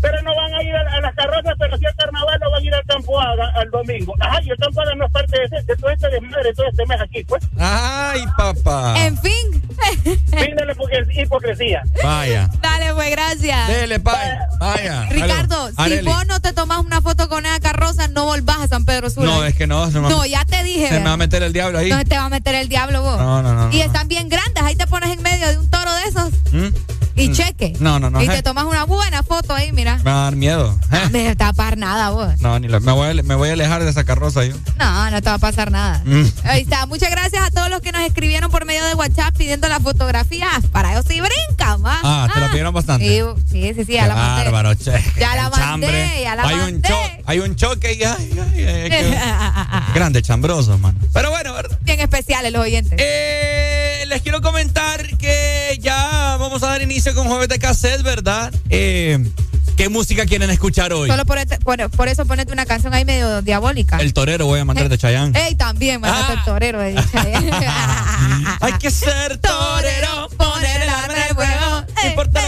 pero 0.00 0.22
no 0.22 0.34
van 0.34 0.54
a 0.54 0.62
ir 0.62 0.74
a, 0.74 1.00
las 1.00 1.14
carrozas, 1.14 1.54
pero 1.58 1.76
si 1.78 1.84
el 1.84 1.94
carnaval 1.94 2.38
no 2.40 2.50
van 2.50 2.62
a 2.62 2.66
ir 2.66 2.74
al 2.74 2.84
campo 2.84 3.20
al 3.20 3.70
domingo. 3.70 4.14
Ajá, 4.20 4.40
y 4.42 4.50
el 4.50 4.56
campo 4.56 4.82
no 4.96 5.06
es 5.06 5.12
parte 5.12 5.38
de, 5.38 5.44
ese, 5.44 5.62
de 5.66 5.76
todo 5.76 5.90
este 5.90 6.08
desmadre, 6.10 6.54
todo 6.54 6.66
este 6.66 6.86
mes 6.86 7.00
aquí, 7.00 7.24
pues. 7.24 7.42
Ay, 7.58 8.24
papá. 8.36 8.94
En 8.98 9.16
fin. 9.18 9.62
fin 10.04 10.56
de 10.56 10.66
la 10.66 11.22
hipocresía. 11.22 11.82
Vaya. 12.02 12.48
Dale, 12.60 12.94
pues, 12.94 13.10
gracias. 13.10 13.68
Dale, 13.68 13.98
vaya. 13.98 14.48
vaya. 14.58 15.06
Ricardo, 15.10 15.70
si 15.70 16.00
vos 16.02 16.26
no 16.26 16.40
te 16.40 16.52
tomas 16.52 16.78
una 16.78 17.00
foto 17.00 17.28
con 17.28 17.46
esa 17.46 17.60
carroza, 17.60 18.08
no 18.08 18.24
volvás 18.24 18.60
a 18.60 18.68
San 18.68 18.84
Pedro 18.84 19.10
Sula. 19.10 19.26
No, 19.26 19.44
es 19.44 19.54
que 19.54 19.66
no. 19.66 19.90
No, 19.90 20.08
no 20.08 20.26
ya 20.26 20.44
te 20.44 20.62
dije. 20.62 20.88
Se 20.88 20.98
me 20.98 21.06
va 21.06 21.12
a 21.12 21.16
meter 21.16 21.42
el 21.42 21.52
diablo 21.52 21.78
ahí. 21.78 21.90
No, 21.90 22.02
te 22.04 22.16
va 22.16 22.24
a 22.24 22.28
meter 22.28 22.54
el 22.54 22.68
diablo 22.68 23.02
vos. 23.02 23.18
No, 23.18 23.42
no, 23.42 23.54
no. 23.54 23.72
Y 23.72 23.80
están 23.80 24.08
bien 24.08 24.28
grandes, 24.28 24.62
ahí 24.62 24.76
te 24.76 24.86
pones 24.86 25.10
en 25.10 25.22
medio 25.22 25.48
de 25.48 25.58
un 25.58 25.68
toro 25.70 25.92
de 25.94 26.02
esos. 26.04 26.30
¿Mm? 26.52 26.99
Y 27.16 27.28
mm. 27.28 27.32
cheque. 27.32 27.72
No, 27.80 27.98
no, 27.98 28.10
no. 28.10 28.22
Y 28.22 28.28
te 28.28 28.42
tomas 28.42 28.64
una 28.64 28.84
buena 28.84 29.22
foto 29.22 29.54
ahí, 29.54 29.72
mira. 29.72 29.96
Me 29.98 30.04
va 30.04 30.20
a 30.20 30.24
dar 30.24 30.36
miedo. 30.36 30.78
No 30.90 30.96
¿Eh? 30.96 31.08
me 31.10 31.36
tapar 31.36 31.76
nada, 31.76 32.10
vos. 32.10 32.40
No, 32.40 32.58
ni 32.58 32.68
me, 32.68 32.78
voy 32.78 33.08
a, 33.08 33.22
me 33.22 33.34
voy 33.34 33.48
a 33.50 33.52
alejar 33.52 33.82
de 33.84 33.90
esa 33.90 34.04
carroza 34.04 34.44
yo. 34.44 34.54
No, 34.78 35.10
no 35.10 35.22
te 35.22 35.28
va 35.28 35.34
a 35.34 35.38
pasar 35.38 35.70
nada. 35.70 36.02
Mm. 36.04 36.24
Ahí 36.44 36.62
está. 36.62 36.86
Muchas 36.86 37.10
gracias 37.10 37.42
a 37.42 37.50
todos 37.50 37.70
los 37.70 37.80
que 37.80 37.92
nos 37.92 38.02
escribieron 38.02 38.50
por 38.50 38.64
medio 38.64 38.84
de 38.86 38.94
WhatsApp 38.94 39.36
pidiendo 39.36 39.68
las 39.68 39.82
fotografías. 39.82 40.66
Para 40.72 40.92
ellos 40.92 41.04
sí 41.08 41.20
brincan, 41.20 41.84
¿va? 41.84 41.98
Ah, 42.02 42.28
te 42.32 42.40
lo 42.40 42.46
ah. 42.46 42.50
pidieron 42.50 42.74
bastante. 42.74 43.06
Sí, 43.06 43.72
sí, 43.74 43.84
sí, 43.84 43.92
ya 43.92 44.06
la 44.06 44.14
mandé. 44.14 44.44
Bárbaro, 44.44 44.74
che. 44.74 44.92
Ya 45.18 45.34
la 45.36 45.50
mandé, 45.50 46.22
ya 46.22 46.34
la 46.36 46.42
hay 46.42 46.56
mandé. 46.56 46.76
Un 46.76 46.82
cho 46.82 46.96
hay 47.26 47.38
un 47.38 47.56
choque 47.56 47.92
y 47.92 48.02
ay, 48.02 48.40
ay, 48.54 48.64
ay, 48.64 49.82
grande, 49.94 50.22
chambroso, 50.22 50.78
man. 50.78 50.98
Pero 51.12 51.30
bueno, 51.30 51.52
¿verdad? 51.52 51.78
Bien 51.82 52.00
especiales 52.00 52.52
los 52.52 52.62
oyentes. 52.62 52.98
Eh, 53.00 54.04
les 54.08 54.22
quiero 54.22 54.40
comentar 54.40 55.06
que 55.16 55.78
ya 55.80 56.36
vamos 56.38 56.62
a 56.62 56.66
dar 56.66 56.82
inicio 56.82 56.99
con 57.08 57.28
Jueves 57.28 57.48
de 57.48 57.58
Cassette, 57.58 58.02
¿verdad? 58.02 58.52
Eh, 58.68 59.18
¿Qué 59.76 59.88
música 59.88 60.26
quieren 60.26 60.50
escuchar 60.50 60.92
hoy? 60.92 61.08
Solo 61.08 61.24
por, 61.24 61.38
este, 61.38 61.58
por, 61.58 62.08
eso 62.08 62.26
ponete 62.26 62.52
una 62.52 62.66
canción 62.66 62.92
ahí 62.92 63.06
medio 63.06 63.40
diabólica. 63.40 63.96
El 63.96 64.12
torero 64.12 64.44
voy 64.44 64.60
a 64.60 64.66
mandar 64.66 64.90
de 64.90 64.98
Chayanne. 64.98 65.32
Ey, 65.38 65.54
también, 65.54 66.02
mandate 66.02 66.32
ah. 66.32 66.34
el 66.34 66.44
torero 66.44 66.78
de 66.78 66.94
Chayanne. 67.10 67.50
Hay 68.60 68.74
que 68.74 68.90
ser 68.90 69.38
torero, 69.38 70.28
poner 70.36 70.82
el 70.82 70.88
arma 70.90 71.26
el 71.26 71.34
juego. 71.34 71.84
No 72.02 72.08
importa 72.08 72.46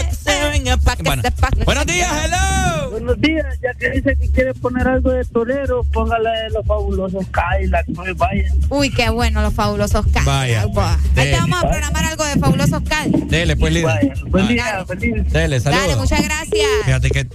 que 0.63 0.69
se 0.71 0.71
venga 0.71 0.77
pa' 0.77 0.95
que 0.95 1.03
bueno. 1.03 1.21
Buenos 1.65 1.85
días, 1.85 2.11
hello. 2.25 2.91
Buenos 2.91 3.21
días, 3.21 3.45
ya 3.61 3.73
que 3.73 3.89
dice 3.89 4.15
que 4.15 4.29
quiere 4.29 4.53
poner 4.53 4.87
algo 4.87 5.11
de 5.11 5.25
torero, 5.25 5.83
póngale 5.91 6.49
los 6.51 6.65
fabulosos 6.65 7.25
Cadillac, 7.31 7.87
no 7.87 8.03
vaya. 8.15 8.51
Uy, 8.69 8.89
qué 8.91 9.09
bueno 9.09 9.41
los 9.41 9.53
fabulosos 9.53 10.05
Cadillac. 10.07 10.73
Vaya. 10.73 10.99
Ahí 11.15 11.31
te 11.31 11.37
vamos 11.37 11.63
a 11.63 11.69
programar 11.69 12.05
algo 12.05 12.25
de 12.25 12.35
fabulosos 12.39 12.83
Cadillac. 12.83 13.23
Dele, 13.23 13.55
pues, 13.55 13.73
líder. 13.73 14.13
Buen 14.27 14.47
día, 14.47 14.85
feliz. 14.85 15.31
Dele, 15.31 15.59
saludos. 15.59 15.83
Dale, 15.83 15.95
muchas 15.97 16.23
gracias. 16.23 16.67
Fíjate 16.85 17.09
que 17.09 17.27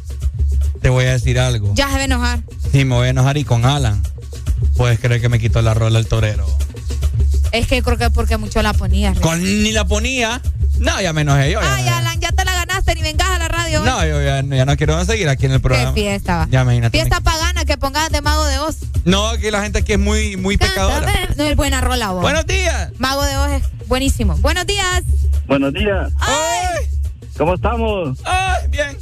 te 0.81 0.89
voy 0.89 1.05
a 1.05 1.12
decir 1.12 1.39
algo. 1.39 1.72
Ya 1.74 1.89
se 1.89 1.95
va 1.95 2.01
a 2.01 2.05
enojar. 2.05 2.41
Sí, 2.70 2.85
me 2.85 2.95
voy 2.95 3.09
a 3.09 3.11
enojar 3.11 3.37
y 3.37 3.45
con 3.45 3.64
Alan. 3.64 4.03
Puedes 4.76 4.99
creer 5.01 5.20
que 5.20 5.29
me 5.29 5.39
quitó 5.39 5.61
la 5.61 5.74
rola 5.74 5.99
el 5.99 6.07
torero. 6.07 6.47
Es 7.53 7.66
que 7.66 7.82
creo 7.82 7.96
que 7.96 8.11
porque 8.11 8.36
mucho 8.36 8.62
la 8.62 8.72
ponía. 8.72 9.14
Con, 9.14 9.42
ni 9.42 9.72
la 9.72 9.84
ponía. 9.84 10.40
No, 10.78 11.01
ya 11.01 11.12
me 11.12 11.22
enojé 11.22 11.53
yo. 11.53 11.61
Ay, 11.62 11.88
Alan, 11.88 12.20
ya 12.20 12.30
te 12.30 12.44
la 12.44 12.53
ganaste, 12.55 12.94
ni 12.94 13.03
vengas 13.03 13.28
a 13.28 13.38
la 13.38 13.49
radio. 13.49 13.82
No, 13.82 14.05
yo 14.05 14.22
ya, 14.22 14.42
no 14.42 14.76
quiero 14.76 15.05
seguir 15.05 15.28
aquí 15.28 15.46
en 15.46 15.53
el 15.53 15.61
programa. 15.61 15.92
Qué 15.94 16.01
fiesta. 16.03 16.46
Ya 16.51 16.62
imagínate. 16.62 16.96
Fiesta 16.96 17.20
pagana 17.20 17.64
que 17.64 17.76
pongas 17.76 18.11
de 18.11 18.20
Mago 18.20 18.44
de 18.44 18.59
Oz. 18.59 18.76
No, 19.05 19.32
que 19.38 19.51
la 19.51 19.62
gente 19.62 19.80
aquí 19.80 19.94
es 19.94 19.99
muy, 19.99 20.36
muy 20.36 20.57
pecadora. 20.57 21.07
No 21.36 21.44
es 21.44 21.57
buena 21.57 21.80
rola, 21.80 22.11
vos. 22.11 22.22
Buenos 22.22 22.46
días. 22.46 22.92
Mago 22.99 23.24
de 23.24 23.36
Oz 23.36 23.51
es 23.51 23.88
buenísimo. 23.88 24.36
Buenos 24.36 24.66
días. 24.66 25.03
Buenos 25.46 25.72
días. 25.72 26.12
Ay. 26.20 26.86
¿Cómo 27.36 27.55
estamos? 27.55 28.18
Ay, 28.24 28.68
bien. 28.68 28.96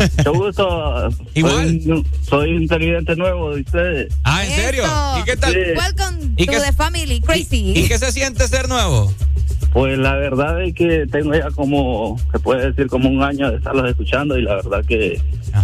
Mucho 0.18 0.32
gusto. 0.32 1.08
Igual. 1.34 1.80
Soy, 1.82 2.06
soy 2.22 2.56
un 2.56 2.68
televidente 2.68 3.16
nuevo 3.16 3.54
de 3.54 3.60
ustedes. 3.62 4.14
Ah, 4.24 4.44
¿en 4.44 4.50
serio? 4.52 4.84
¿Y 5.20 5.24
qué 5.24 5.36
tal? 5.36 5.54
Welcome 5.54 6.36
to 6.36 6.60
the 6.64 6.72
family, 6.72 7.20
crazy. 7.20 7.72
¿Y, 7.76 7.88
qué 7.88 7.98
se 7.98 8.12
siente 8.12 8.46
ser 8.48 8.68
nuevo? 8.68 9.12
Pues 9.72 9.96
la 9.98 10.16
verdad 10.16 10.60
es 10.62 10.74
que 10.74 11.06
tengo 11.06 11.32
ya 11.32 11.48
como, 11.52 12.18
se 12.32 12.40
puede 12.40 12.70
decir, 12.70 12.88
como 12.88 13.08
un 13.08 13.22
año 13.22 13.50
de 13.50 13.58
estarlos 13.58 13.88
escuchando 13.88 14.36
y 14.36 14.42
la 14.42 14.56
verdad 14.56 14.84
que 14.84 15.20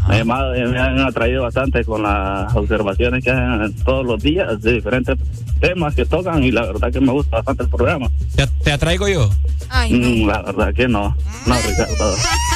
me, 0.09 0.25
me, 0.25 0.79
han 0.79 1.01
atraído 1.01 1.43
bastante 1.43 1.85
con 1.85 2.05
las 2.05 2.55
observaciones 2.55 3.25
que 3.25 3.33
hacen 3.33 3.75
todos 3.85 4.07
los 4.07 4.23
días 4.23 4.63
de 4.63 4.75
diferentes 4.75 5.17
temas 5.61 5.97
que 5.97 6.05
tocan 6.05 6.45
y 6.45 6.53
la 6.53 6.67
verdad 6.67 6.93
que 6.93 7.01
me 7.01 7.11
gusta 7.11 7.39
bastante 7.39 7.65
el 7.65 7.69
programa. 7.69 8.09
¿Te, 8.37 8.47
te 8.47 8.73
atraigo 8.73 9.09
yo? 9.09 9.29
Ay, 9.71 9.93
no. 9.93 10.09
Mm, 10.09 10.29
la 10.29 10.43
verdad 10.43 10.75
que 10.75 10.87
no. 10.87 11.17
No, 11.47 11.55
Ricardo. 11.67 12.15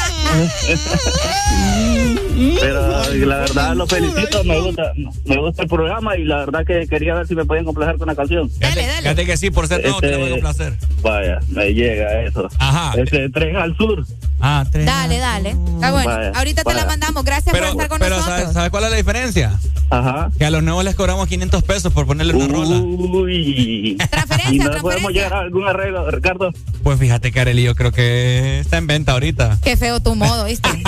Pero 2.61 3.15
la 3.27 3.37
verdad 3.39 3.75
lo 3.75 3.87
felicito, 3.87 4.45
me 4.45 4.61
gusta, 4.61 4.93
me 5.27 5.37
gusta 5.37 5.63
el 5.63 5.69
programa 5.69 6.17
y 6.17 6.25
la 6.25 6.39
verdad 6.39 6.65
que 6.65 6.87
quería 6.87 7.15
ver 7.15 7.27
si 7.27 7.35
me 7.35 7.45
podían 7.45 7.65
complacer 7.65 7.97
con 7.99 8.09
una 8.09 8.15
canción. 8.15 8.51
Dale, 8.59 8.87
dale. 8.87 9.03
Fíjate 9.03 9.27
que 9.27 9.37
sí, 9.37 9.51
por 9.51 9.67
ser 9.69 9.83
nuevo 9.83 10.01
te 10.01 10.17
voy 10.17 10.29
a 10.29 10.31
complacer. 10.33 10.75
Vaya, 11.03 11.39
me 11.49 11.75
llega 11.75 12.23
eso. 12.23 12.49
Ajá. 12.59 12.99
Ese 13.01 13.29
tren 13.31 13.57
al 13.57 13.77
sur. 13.77 14.07
Ah, 14.41 14.65
tren. 14.71 14.87
Dale, 14.87 15.19
dale. 15.19 15.51
Está 15.51 15.93
bueno. 15.93 16.11
Ahorita 16.35 16.65
te 16.65 16.75
la 16.75 16.87
mandamos. 16.87 17.25
Gracias 17.25 17.55
por 17.55 17.67
estar 17.67 17.89
con 17.89 17.99
pero 17.99 18.17
nosotros. 18.17 18.53
¿sabes, 18.55 18.71
cuál 18.71 18.85
es 18.85 18.91
la 18.91 18.97
diferencia? 18.97 19.59
Ajá. 19.91 20.31
Que 20.39 20.45
a 20.45 20.51
los 20.51 20.63
nuevos 20.63 20.85
les 20.85 20.95
cobramos 20.95 21.27
500 21.29 21.63
pesos 21.65 21.93
por 21.93 22.07
ponerle 22.07 22.35
una 22.35 22.47
rola. 22.47 22.77
Uy. 22.77 23.97
Transferencia, 24.11 24.55
¿Y 24.55 24.59
no 24.59 24.71
transferencia. 24.71 24.81
podemos 24.83 25.13
llegar 25.13 25.35
a 25.35 25.41
algún 25.41 25.67
arreglo, 25.69 26.11
Ricardo? 26.11 26.53
Pues 26.83 26.99
fíjate, 26.99 27.39
Arely, 27.39 27.65
yo 27.65 27.75
creo 27.75 27.93
que 27.93 28.61
está 28.61 28.79
en 28.79 28.87
venta 28.87 29.13
ahorita. 29.13 29.59
Qué 29.63 29.77
feo 29.77 30.01
tu 30.01 30.15
modo, 30.21 30.45
¿viste? 30.45 30.69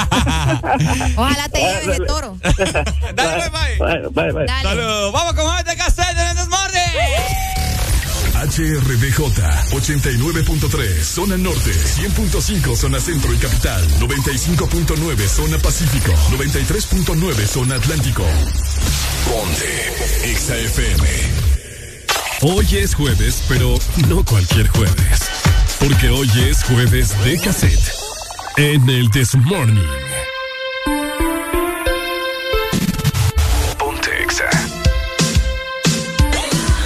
Ojalá 1.16 1.48
te 1.48 1.60
lleves 1.60 1.98
de 1.98 2.06
toro. 2.06 2.38
Dale, 3.14 3.50
bye, 3.50 3.78
bye. 3.78 4.08
Bye, 4.10 4.32
bye. 4.32 4.46
Saludos. 4.62 5.12
Vamos 5.12 5.32
con 5.34 5.44
Juan 5.44 5.64
de 5.64 5.76
Cassette 5.76 6.18
en 6.18 6.38
el. 6.38 6.48
HRDJ 8.42 9.20
89.3 9.70 11.02
Zona 11.04 11.36
Norte 11.36 11.70
100.5 11.70 12.76
Zona 12.76 13.00
Centro 13.00 13.32
y 13.32 13.36
Capital 13.36 13.80
95.9 14.00 15.28
Zona 15.28 15.58
Pacífico 15.58 16.12
93.9 16.32 17.46
Zona 17.46 17.76
Atlántico 17.76 18.24
Ponte 19.28 20.34
XAFM 20.34 21.52
Hoy 22.44 22.66
es 22.76 22.96
jueves, 22.96 23.44
pero 23.48 23.78
no 24.08 24.24
cualquier 24.24 24.66
jueves. 24.66 25.30
Porque 25.78 26.10
hoy 26.10 26.28
es 26.48 26.64
jueves 26.64 27.14
de 27.24 27.38
cassette. 27.38 28.01
En 28.56 28.88
el 28.88 29.10
This 29.10 29.34
Morning. 29.34 29.82
Ponte 33.78 34.22
Exa. 34.22 34.50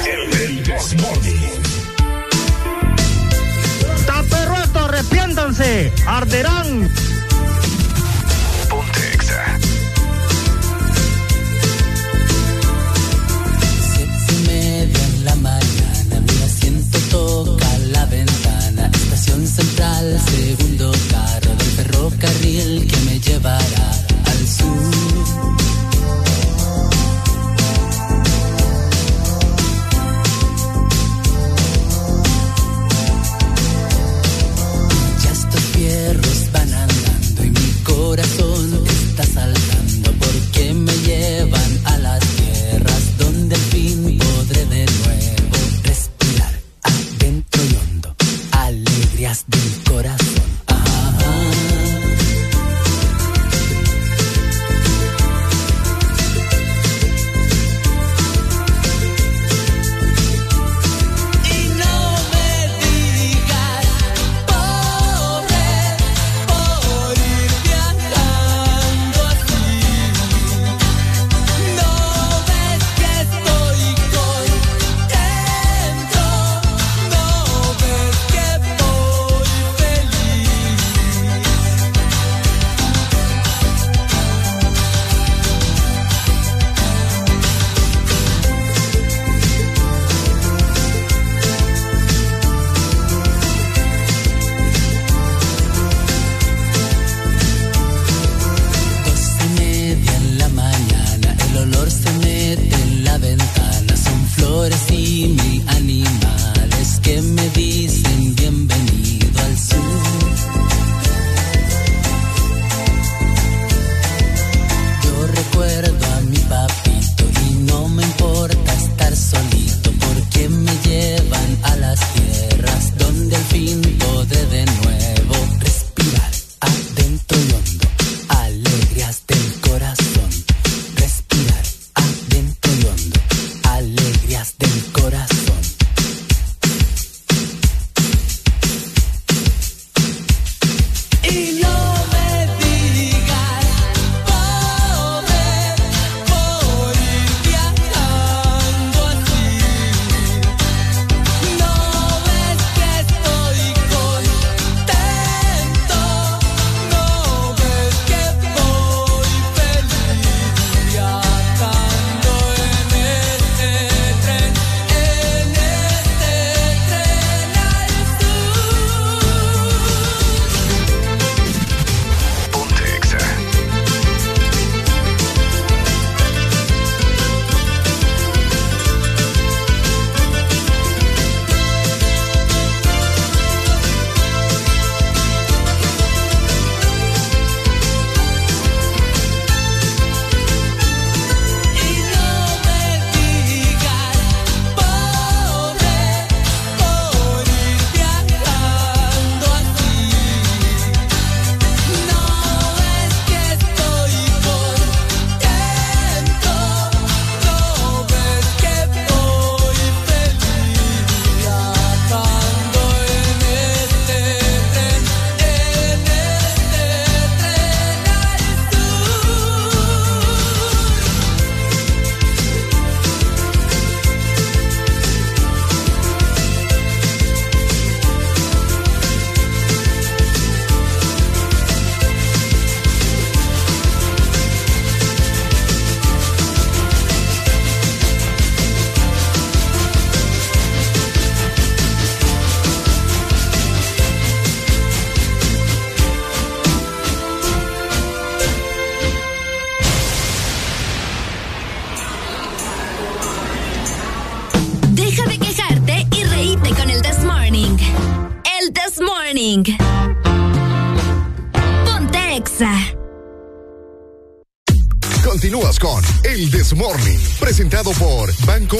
En 0.04 0.40
el 0.40 0.62
This 0.62 0.94
Morning. 1.00 1.50
Taperroto, 4.06 4.78
arrepiéntanse. 4.78 5.92
Arderán. 6.06 6.88
central, 19.46 20.20
segundo 20.20 20.92
carro 21.10 21.54
del 21.56 21.70
ferrocarril 21.76 22.86
que 22.86 22.96
me 23.06 23.20
llevará 23.20 23.90
al 24.24 24.46
sur. 24.46 24.76
Ya 35.22 35.30
estos 35.32 35.60
fierros 35.74 36.52
van 36.52 36.72
andando 36.74 37.44
y 37.44 37.50
mi 37.50 37.70
corazón 37.84 38.84
está 38.86 39.24
saltando 39.24 40.12
porque 40.18 40.74
me 40.74 40.92
llevan 41.06 41.80
a 41.84 41.98
las 41.98 42.35
just 49.36 49.50
do 49.50 49.75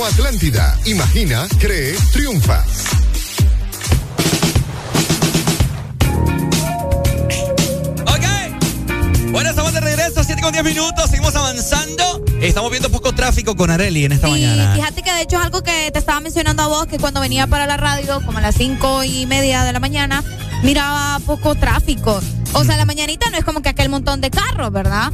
Atlántida. 0.06 0.78
Imagina, 0.84 1.48
cree, 1.58 1.96
triunfa. 2.12 2.64
Bueno, 9.32 9.50
estamos 9.50 9.74
de 9.74 9.80
regreso, 9.80 10.24
7 10.24 10.40
con 10.40 10.52
10 10.52 10.64
minutos, 10.64 11.10
seguimos 11.10 11.34
avanzando. 11.34 12.24
Estamos 12.40 12.70
viendo 12.70 12.88
poco 12.88 13.12
tráfico 13.14 13.54
con 13.54 13.70
Areli 13.70 14.04
en 14.04 14.12
esta 14.12 14.28
mañana. 14.28 14.74
Fíjate 14.76 15.02
que 15.02 15.12
de 15.12 15.22
hecho 15.22 15.36
es 15.36 15.42
algo 15.42 15.62
que 15.62 15.90
te 15.90 15.98
estaba 15.98 16.20
mencionando 16.20 16.62
a 16.62 16.68
vos, 16.68 16.86
que 16.86 16.98
cuando 16.98 17.20
venía 17.20 17.46
para 17.46 17.66
la 17.66 17.76
radio, 17.76 18.22
como 18.24 18.38
a 18.38 18.40
las 18.40 18.54
5 18.54 19.04
y 19.04 19.26
media 19.26 19.64
de 19.64 19.74
la 19.74 19.80
mañana, 19.80 20.24
miraba 20.62 21.18
poco 21.26 21.54
tráfico. 21.56 22.18
O 22.54 22.64
sea, 22.64 22.78
la 22.78 22.86
mañanita 22.86 23.28
no 23.28 23.36
es 23.36 23.44
como 23.44 23.60
que 23.60 23.68
aquel 23.68 23.90
montón 23.90 24.22
de 24.22 24.30
carros, 24.30 24.72
¿verdad? 24.72 25.12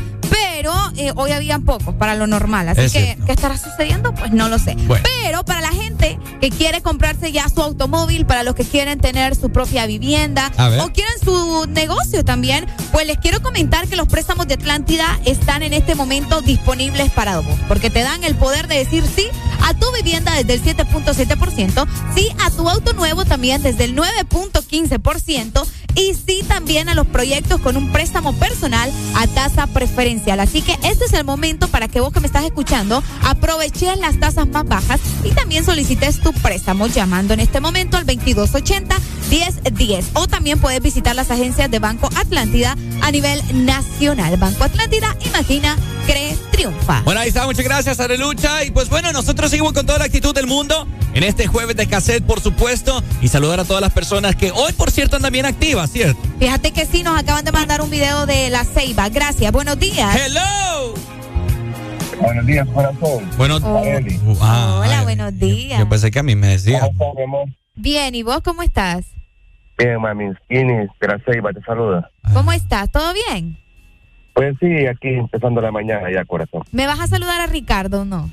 Pero 0.62 0.92
eh, 0.96 1.12
hoy 1.16 1.32
habían 1.32 1.64
pocos 1.64 1.92
para 1.96 2.14
lo 2.14 2.28
normal. 2.28 2.68
Así 2.68 2.88
que, 2.88 3.18
¿qué 3.26 3.32
estará 3.32 3.58
sucediendo? 3.58 4.14
Pues 4.14 4.30
no 4.30 4.48
lo 4.48 4.60
sé. 4.60 4.76
Pero 5.02 5.44
para 5.44 5.60
la 5.60 5.72
gente 5.72 6.20
que 6.40 6.50
quiere 6.50 6.82
comprarse 6.82 7.32
ya 7.32 7.48
su 7.48 7.60
automóvil, 7.60 8.26
para 8.26 8.44
los 8.44 8.54
que 8.54 8.62
quieren 8.62 9.00
tener 9.00 9.34
su 9.34 9.50
propia 9.50 9.86
vivienda 9.86 10.52
o 10.80 10.92
quieren 10.92 11.14
su 11.20 11.66
negocio 11.66 12.24
también, 12.24 12.68
pues 12.92 13.08
les 13.08 13.18
quiero 13.18 13.42
comentar 13.42 13.88
que 13.88 13.96
los 13.96 14.06
préstamos 14.06 14.46
de 14.46 14.54
Atlántida 14.54 15.18
están 15.24 15.64
en 15.64 15.72
este 15.72 15.96
momento 15.96 16.42
disponibles 16.42 17.10
para 17.10 17.40
vos. 17.40 17.58
Porque 17.66 17.90
te 17.90 18.04
dan 18.04 18.22
el 18.22 18.36
poder 18.36 18.68
de 18.68 18.76
decir 18.76 19.02
sí 19.04 19.26
a 19.64 19.74
tu 19.74 19.86
vivienda 19.96 20.32
desde 20.36 20.54
el 20.54 20.62
7.7%, 20.62 21.88
sí 22.14 22.28
a 22.38 22.50
tu 22.50 22.68
auto 22.68 22.92
nuevo 22.92 23.24
también 23.24 23.62
desde 23.62 23.82
el 23.82 23.96
9.15% 23.96 25.66
y 25.94 26.14
sí 26.14 26.42
también 26.46 26.88
a 26.88 26.94
los 26.94 27.06
proyectos 27.06 27.60
con 27.60 27.76
un 27.76 27.92
préstamo 27.92 28.32
personal 28.34 28.90
a 29.16 29.26
tasa 29.26 29.66
preferencial. 29.66 30.40
Así 30.40 30.62
que 30.62 30.72
este 30.82 31.04
es 31.04 31.12
el 31.12 31.24
momento 31.24 31.68
para 31.68 31.88
que 31.88 32.00
vos 32.00 32.12
que 32.12 32.20
me 32.20 32.26
estás 32.26 32.44
escuchando 32.44 33.02
aproveches 33.22 33.98
las 33.98 34.18
tasas 34.18 34.48
más 34.48 34.64
bajas 34.64 35.00
y 35.24 35.30
también 35.30 35.64
solicites 35.64 36.20
tu 36.20 36.32
préstamo 36.32 36.86
llamando 36.86 37.34
en 37.34 37.40
este 37.40 37.60
momento 37.60 37.96
al 37.96 38.06
2280 38.06 38.96
1010 39.30 40.10
o 40.14 40.26
también 40.26 40.60
puedes 40.60 40.82
visitar 40.82 41.16
las 41.16 41.30
agencias 41.30 41.70
de 41.70 41.78
Banco 41.78 42.08
Atlántida 42.16 42.76
a 43.00 43.10
nivel 43.10 43.40
nacional. 43.64 44.36
Banco 44.36 44.64
Atlántida, 44.64 45.16
imagina, 45.24 45.76
cree, 46.06 46.36
triunfa. 46.50 47.02
Bueno, 47.02 47.20
ahí 47.20 47.28
está, 47.28 47.46
muchas 47.46 47.64
gracias, 47.64 48.00
Arelucha. 48.00 48.64
Y 48.64 48.70
pues 48.70 48.88
bueno, 48.88 49.12
nosotros 49.12 49.50
seguimos 49.50 49.72
con 49.72 49.86
toda 49.86 49.98
la 49.98 50.04
actitud 50.04 50.34
del 50.34 50.46
mundo 50.46 50.86
en 51.14 51.22
este 51.22 51.46
jueves 51.46 51.76
de 51.76 51.86
cassette, 51.86 52.24
por 52.24 52.40
supuesto, 52.40 53.02
y 53.20 53.28
saludar 53.28 53.60
a 53.60 53.64
todas 53.64 53.80
las 53.80 53.92
personas 53.92 54.36
que 54.36 54.50
hoy, 54.50 54.72
por 54.72 54.90
cierto, 54.90 55.16
andan 55.16 55.32
bien 55.32 55.46
activas, 55.46 55.90
¿cierto? 55.90 56.20
Fíjate 56.38 56.72
que 56.72 56.86
sí, 56.86 57.02
nos 57.02 57.18
acaban 57.18 57.44
de 57.44 57.52
mandar 57.52 57.80
un 57.80 57.90
video 57.90 58.26
de 58.26 58.50
la 58.50 58.64
Ceiba. 58.64 59.08
Gracias, 59.08 59.52
buenos 59.52 59.78
días. 59.78 60.14
Hello. 60.16 60.94
Buenos 62.20 62.46
días, 62.46 62.68
corazón. 62.68 63.28
Buenos 63.36 63.62
uh, 63.62 64.36
ah, 64.40 64.80
Hola, 64.84 65.02
buenos 65.02 65.38
días. 65.38 65.78
Yo, 65.80 65.88
pensé 65.88 66.10
que 66.10 66.18
a 66.20 66.22
mí 66.22 66.36
me 66.36 66.48
decía. 66.48 66.88
Bien, 67.74 68.14
¿y 68.14 68.22
vos 68.22 68.40
cómo 68.42 68.62
estás? 68.62 69.06
Bien, 69.76 70.00
mami. 70.00 70.26
Inés 70.48 70.90
de 71.00 71.08
la 71.08 71.18
Ceiba 71.24 71.52
te 71.52 71.60
saluda. 71.62 72.10
¿Cómo 72.32 72.52
estás? 72.52 72.90
¿Todo 72.90 73.12
bien? 73.12 73.58
Pues 74.34 74.54
sí, 74.60 74.86
aquí 74.86 75.08
empezando 75.08 75.60
la 75.60 75.70
mañana 75.70 76.10
ya, 76.12 76.24
corazón. 76.24 76.62
¿Me 76.70 76.86
vas 76.86 77.00
a 77.00 77.06
saludar 77.06 77.40
a 77.40 77.46
Ricardo 77.46 78.02
o 78.02 78.04
no? 78.04 78.30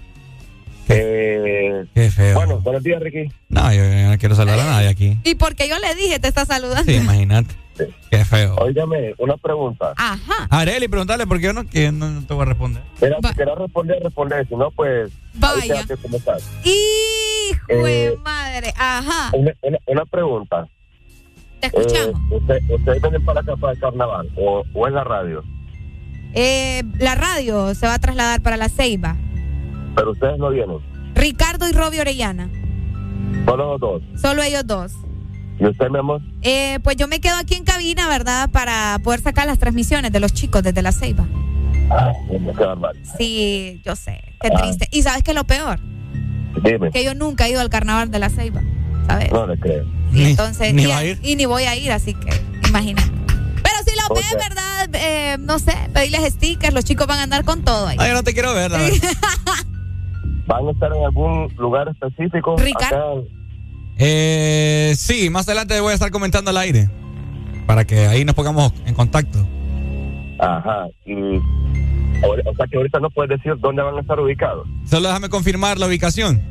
Eh, 0.89 1.85
Qué 1.93 2.09
feo. 2.09 2.35
Bueno, 2.35 2.59
buenos 2.59 2.83
días, 2.83 3.01
Ricky. 3.01 3.31
No, 3.47 3.71
yo, 3.71 3.83
no 3.83 4.17
quiero 4.17 4.35
saludar 4.35 4.59
a 4.59 4.65
nadie 4.65 4.87
aquí. 4.87 5.17
Y 5.23 5.35
porque 5.35 5.69
yo 5.69 5.77
le 5.79 5.93
dije, 5.95 6.19
te 6.19 6.27
está 6.27 6.45
saludando. 6.45 6.91
Sí, 6.91 6.97
imagínate. 6.97 7.53
Qué 8.09 8.25
feo. 8.25 8.55
Óigame, 8.55 9.13
una 9.19 9.37
pregunta. 9.37 9.93
Ajá. 9.95 10.47
Areli, 10.49 10.87
preguntarle 10.87 11.25
porque 11.27 11.45
yo 11.45 11.53
no, 11.53 11.65
que 11.65 11.91
no, 11.91 12.25
te 12.25 12.33
voy 12.33 12.43
a 12.43 12.45
responder. 12.45 12.83
Mira, 13.01 13.17
si 13.21 13.35
quieres 13.35 13.55
responder, 13.55 14.03
responder. 14.03 14.47
Si 14.47 14.55
no, 14.55 14.71
pues. 14.71 15.11
Vaya. 15.35 15.85
¿Cómo 16.01 16.17
estás? 16.17 16.43
Hijo 16.63 17.67
de 17.67 18.05
eh, 18.07 18.17
madre. 18.23 18.73
Ajá. 18.75 19.31
Una, 19.33 19.53
una, 19.85 20.05
pregunta. 20.05 20.67
Te 21.61 21.67
escuchamos. 21.67 22.19
Eh, 22.19 22.35
usted, 22.35 22.59
¿Ustedes 22.69 23.01
vienen 23.01 23.23
para 23.23 23.41
acá 23.41 23.55
para 23.55 23.73
el 23.73 23.79
carnaval 23.79 24.29
o, 24.35 24.63
o 24.73 24.87
en 24.87 24.93
la 24.95 25.03
radio? 25.03 25.43
Eh, 26.33 26.83
la 26.97 27.15
radio 27.15 27.73
se 27.73 27.87
va 27.87 27.95
a 27.95 27.99
trasladar 27.99 28.41
para 28.41 28.57
la 28.57 28.69
Ceiba. 28.69 29.15
Pero 29.99 30.11
ustedes 30.11 30.39
no 30.39 30.49
vienen. 30.49 30.77
Ricardo 31.13 31.67
y 31.67 31.73
Robbie 31.73 31.99
Orellana. 31.99 32.49
Solo 33.45 33.71
los 33.71 33.81
dos. 33.81 34.01
Solo 34.21 34.41
ellos 34.43 34.65
dos. 34.65 34.93
¿Y 35.59 35.65
usted, 35.65 35.89
mi 35.89 35.99
amor? 35.99 36.21
Eh, 36.41 36.79
pues 36.83 36.95
yo 36.95 37.09
me 37.09 37.19
quedo 37.19 37.35
aquí 37.35 37.55
en 37.55 37.65
cabina, 37.65 38.07
¿verdad? 38.07 38.49
Para 38.49 38.97
poder 39.03 39.19
sacar 39.19 39.45
las 39.45 39.59
transmisiones 39.59 40.13
de 40.13 40.21
los 40.21 40.31
chicos 40.31 40.63
desde 40.63 40.81
la 40.81 40.93
Ceiba. 40.93 41.27
Ah, 41.89 42.13
qué 42.29 42.63
barbaridad. 42.63 43.03
Sí, 43.17 43.81
yo 43.83 43.97
sé. 43.97 44.21
Qué 44.39 44.49
triste. 44.51 44.87
¿Y 44.89 45.01
sabes 45.01 45.21
qué 45.21 45.31
es 45.31 45.35
lo 45.35 45.43
peor? 45.43 45.81
Dime. 46.63 46.91
Que 46.91 47.03
yo 47.03 47.13
nunca 47.13 47.47
he 47.47 47.51
ido 47.51 47.59
al 47.59 47.69
carnaval 47.69 48.09
de 48.09 48.19
la 48.19 48.29
Ceiba. 48.29 48.61
¿Sabes? 49.05 49.33
No 49.33 49.47
le 49.47 49.59
creo. 49.59 49.85
Y 50.13 50.23
entonces, 50.23 50.73
ni, 50.73 50.85
y, 51.23 51.35
ni 51.35 51.45
voy 51.45 51.63
a 51.63 51.75
ir, 51.75 51.91
así 51.91 52.13
que 52.13 52.29
imagínate. 52.69 53.11
Pero 53.27 53.75
si 53.85 53.97
lo 53.97 54.15
ves, 54.15 54.33
¿verdad? 54.33 54.89
Eh, 54.93 55.35
no 55.39 55.59
sé, 55.59 55.73
pedirles 55.93 56.35
stickers, 56.35 56.73
los 56.73 56.85
chicos 56.85 57.05
van 57.05 57.19
a 57.19 57.23
andar 57.23 57.43
con 57.43 57.65
todo 57.65 57.87
ahí. 57.87 57.97
Ay, 57.99 58.09
yo 58.09 58.13
no 58.13 58.23
te 58.23 58.33
quiero 58.33 58.53
ver, 58.53 58.71
la 58.71 58.79
¿Van 60.49 60.67
a 60.67 60.71
estar 60.71 60.91
en 60.91 61.03
algún 61.05 61.47
lugar 61.57 61.87
específico? 61.89 62.57
Ricardo. 62.57 63.23
Eh, 63.99 64.93
sí, 64.97 65.29
más 65.29 65.47
adelante 65.47 65.79
voy 65.79 65.91
a 65.91 65.93
estar 65.93 66.09
comentando 66.09 66.49
al 66.49 66.57
aire. 66.57 66.89
Para 67.67 67.85
que 67.85 68.07
ahí 68.07 68.25
nos 68.25 68.33
pongamos 68.33 68.73
en 68.87 68.95
contacto. 68.95 69.37
Ajá. 70.39 70.87
Y, 71.05 71.13
o 71.13 72.55
sea 72.57 72.65
que 72.65 72.77
ahorita 72.77 72.99
no 72.99 73.11
puedes 73.11 73.37
decir 73.37 73.53
dónde 73.59 73.83
van 73.83 73.95
a 73.95 74.01
estar 74.01 74.19
ubicados. 74.19 74.67
Solo 74.85 75.09
déjame 75.09 75.29
confirmar 75.29 75.77
la 75.77 75.85
ubicación. 75.85 76.41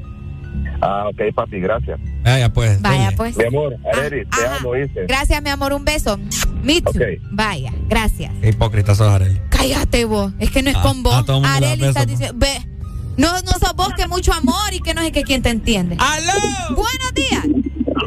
Ah, 0.80 1.06
ok, 1.08 1.34
papi, 1.34 1.58
gracias. 1.58 1.98
Vaya, 2.22 2.52
pues. 2.52 2.80
Vaya, 2.80 3.10
pues. 3.16 3.36
Mi 3.36 3.46
amor, 3.46 3.76
Areli, 3.92 4.24
te 4.26 4.46
amo, 4.46 4.74
dice. 4.74 5.06
Gracias, 5.08 5.42
mi 5.42 5.50
amor, 5.50 5.72
un 5.72 5.84
beso. 5.84 6.20
Mitsu. 6.62 6.90
Okay. 6.90 7.18
Vaya, 7.32 7.72
gracias. 7.88 8.32
Qué 8.40 8.50
hipócrita 8.50 8.94
sos, 8.94 9.08
Areli. 9.08 9.40
Cállate 9.48 10.04
vos, 10.04 10.32
es 10.38 10.52
que 10.52 10.62
no 10.62 10.70
es 10.70 10.76
ah, 10.76 10.82
con 10.82 11.02
vos. 11.02 11.28
Areli 11.44 11.84
está 11.84 12.06
diciendo, 12.06 12.38
ve 12.38 12.77
no, 13.18 13.32
no 13.42 13.52
sos 13.52 13.74
vos 13.74 13.92
que 13.94 14.06
mucho 14.06 14.32
amor 14.32 14.72
y 14.72 14.80
que 14.80 14.94
no 14.94 15.02
sé 15.02 15.12
que 15.12 15.22
quién 15.22 15.42
te 15.42 15.50
entiende. 15.50 15.96
¡Aló! 15.98 16.32
Buenos 16.70 17.14
días. 17.14 17.44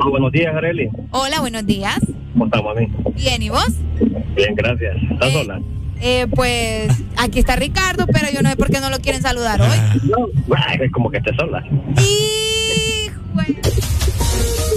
buenos 0.10 0.32
días, 0.32 0.56
Areli. 0.56 0.90
Hola, 1.12 1.42
buenos 1.42 1.66
días. 1.66 2.00
¿Cómo 2.34 2.46
estamos, 2.46 2.76
mí? 2.78 2.88
Bien, 3.16 3.42
¿y 3.42 3.50
vos? 3.50 3.68
Bien, 4.36 4.56
gracias. 4.56 4.96
¿Estás 5.12 5.30
eh, 5.30 5.34
sola? 5.34 5.62
Eh, 6.02 6.28
pues 6.34 6.92
aquí 7.18 7.40
está 7.40 7.56
Ricardo, 7.58 8.08
pero 8.08 8.28
yo 8.34 8.42
no 8.42 8.50
sé 8.50 8.56
por 8.56 8.72
qué 8.72 8.80
no 8.80 8.90
lo 8.90 9.00
quieren 9.00 9.22
saludar 9.22 9.62
hoy. 9.62 9.78
No, 10.04 10.28
es 10.82 10.92
como 10.92 11.12
que 11.12 11.18
esté 11.18 11.36
sola. 11.36 11.62
Hijo. 11.98 13.22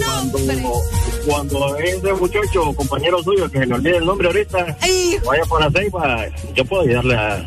No, 0.01 0.83
cuando, 1.27 1.79
es 1.79 1.95
ese 1.95 2.13
muchacho, 2.13 2.75
compañero 2.75 3.23
suyo, 3.23 3.51
que 3.51 3.61
se 3.61 3.67
me 3.67 3.77
olvide 3.77 3.97
el 3.99 4.05
nombre 4.05 4.27
ahorita, 4.27 4.77
vaya 5.27 5.45
por 5.49 5.61
la 5.61 5.71
ceiba, 5.71 6.27
yo 6.55 6.65
puedo 6.65 6.83
ayudarle 6.83 7.15
a 7.15 7.47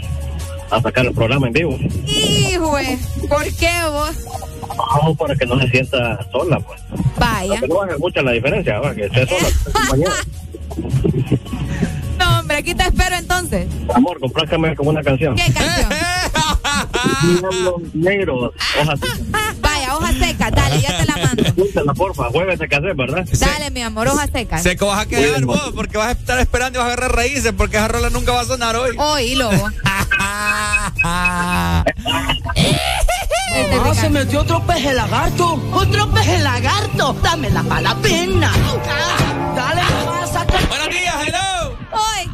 a 0.70 0.82
sacar 0.82 1.06
el 1.06 1.14
programa 1.14 1.48
en 1.48 1.54
vivo. 1.54 1.78
Hijo, 2.06 2.78
¿por 3.30 3.44
qué 3.56 3.72
vos? 3.90 4.16
Vamos 4.78 5.18
para 5.18 5.36
que 5.36 5.46
no 5.46 5.60
se 5.60 5.68
sienta 5.70 6.20
sola, 6.32 6.60
pues. 6.60 6.82
Vaya. 7.18 7.60
Que 7.60 7.68
no 7.68 7.82
haga 7.82 7.98
mucha 7.98 8.22
la 8.22 8.32
diferencia, 8.32 8.82
que 8.96 9.06
esté 9.06 9.28
sola, 9.28 10.12
No, 12.20 12.40
hombre, 12.40 12.58
aquí 12.58 12.74
te 12.74 12.84
espero 12.84 13.16
entonces. 13.16 13.68
Amor, 13.94 14.20
comprácame 14.20 14.76
con 14.76 14.88
una 14.88 15.04
canción. 15.04 15.36
¿Qué 15.36 15.54
canción? 15.54 15.90
negros, 17.94 18.54
hojas 18.82 19.00
Vaya, 19.88 19.98
hojas 19.98 20.16
secas, 20.16 20.52
dale, 20.52 20.82
ya 20.82 20.98
te 20.98 21.06
la 21.06 21.18
mando. 21.18 21.44
Escúchala, 21.48 21.94
porfa, 21.94 22.26
jueves 22.26 22.60
de 22.60 22.68
casé, 22.68 22.94
¿verdad? 22.94 23.26
Dale, 23.40 23.72
mi 23.72 23.82
amor, 23.82 24.08
hojas 24.08 24.30
secas. 24.32 24.62
Seco 24.62 24.88
vas 24.88 25.00
a 25.00 25.06
quedar 25.08 25.46
vos, 25.46 25.72
porque 25.74 25.98
vas 25.98 26.08
a 26.08 26.12
estar 26.12 26.40
esperando 26.40 26.80
y 26.80 26.82
vas 26.82 26.90
a 26.90 26.94
agarrar 26.94 27.16
raíces, 27.16 27.54
porque 27.54 27.78
esa 27.78 27.88
rola 27.88 28.10
nunca 28.10 28.34
va 28.34 28.42
a 28.42 28.46
sonar 28.46 28.76
hoy. 28.76 28.98
Hoy, 29.00 29.36
lobo. 29.36 29.56
Mamá, 33.72 33.94
se 33.96 34.10
metió 34.10 34.42
otro 34.42 34.62
peje 34.66 34.94
lagarto. 34.94 35.60
Otro 35.72 36.12
peje 36.12 36.40
lagarto. 36.40 37.14
Dame 37.24 37.50
la 37.50 37.96
pena. 38.02 38.52
Dale, 39.56 39.82
mamá, 39.82 40.28
saca. 40.28 40.60
Buenos 40.68 40.90
días, 40.90 41.16
hello. 41.26 41.78
Hoy. 41.92 42.30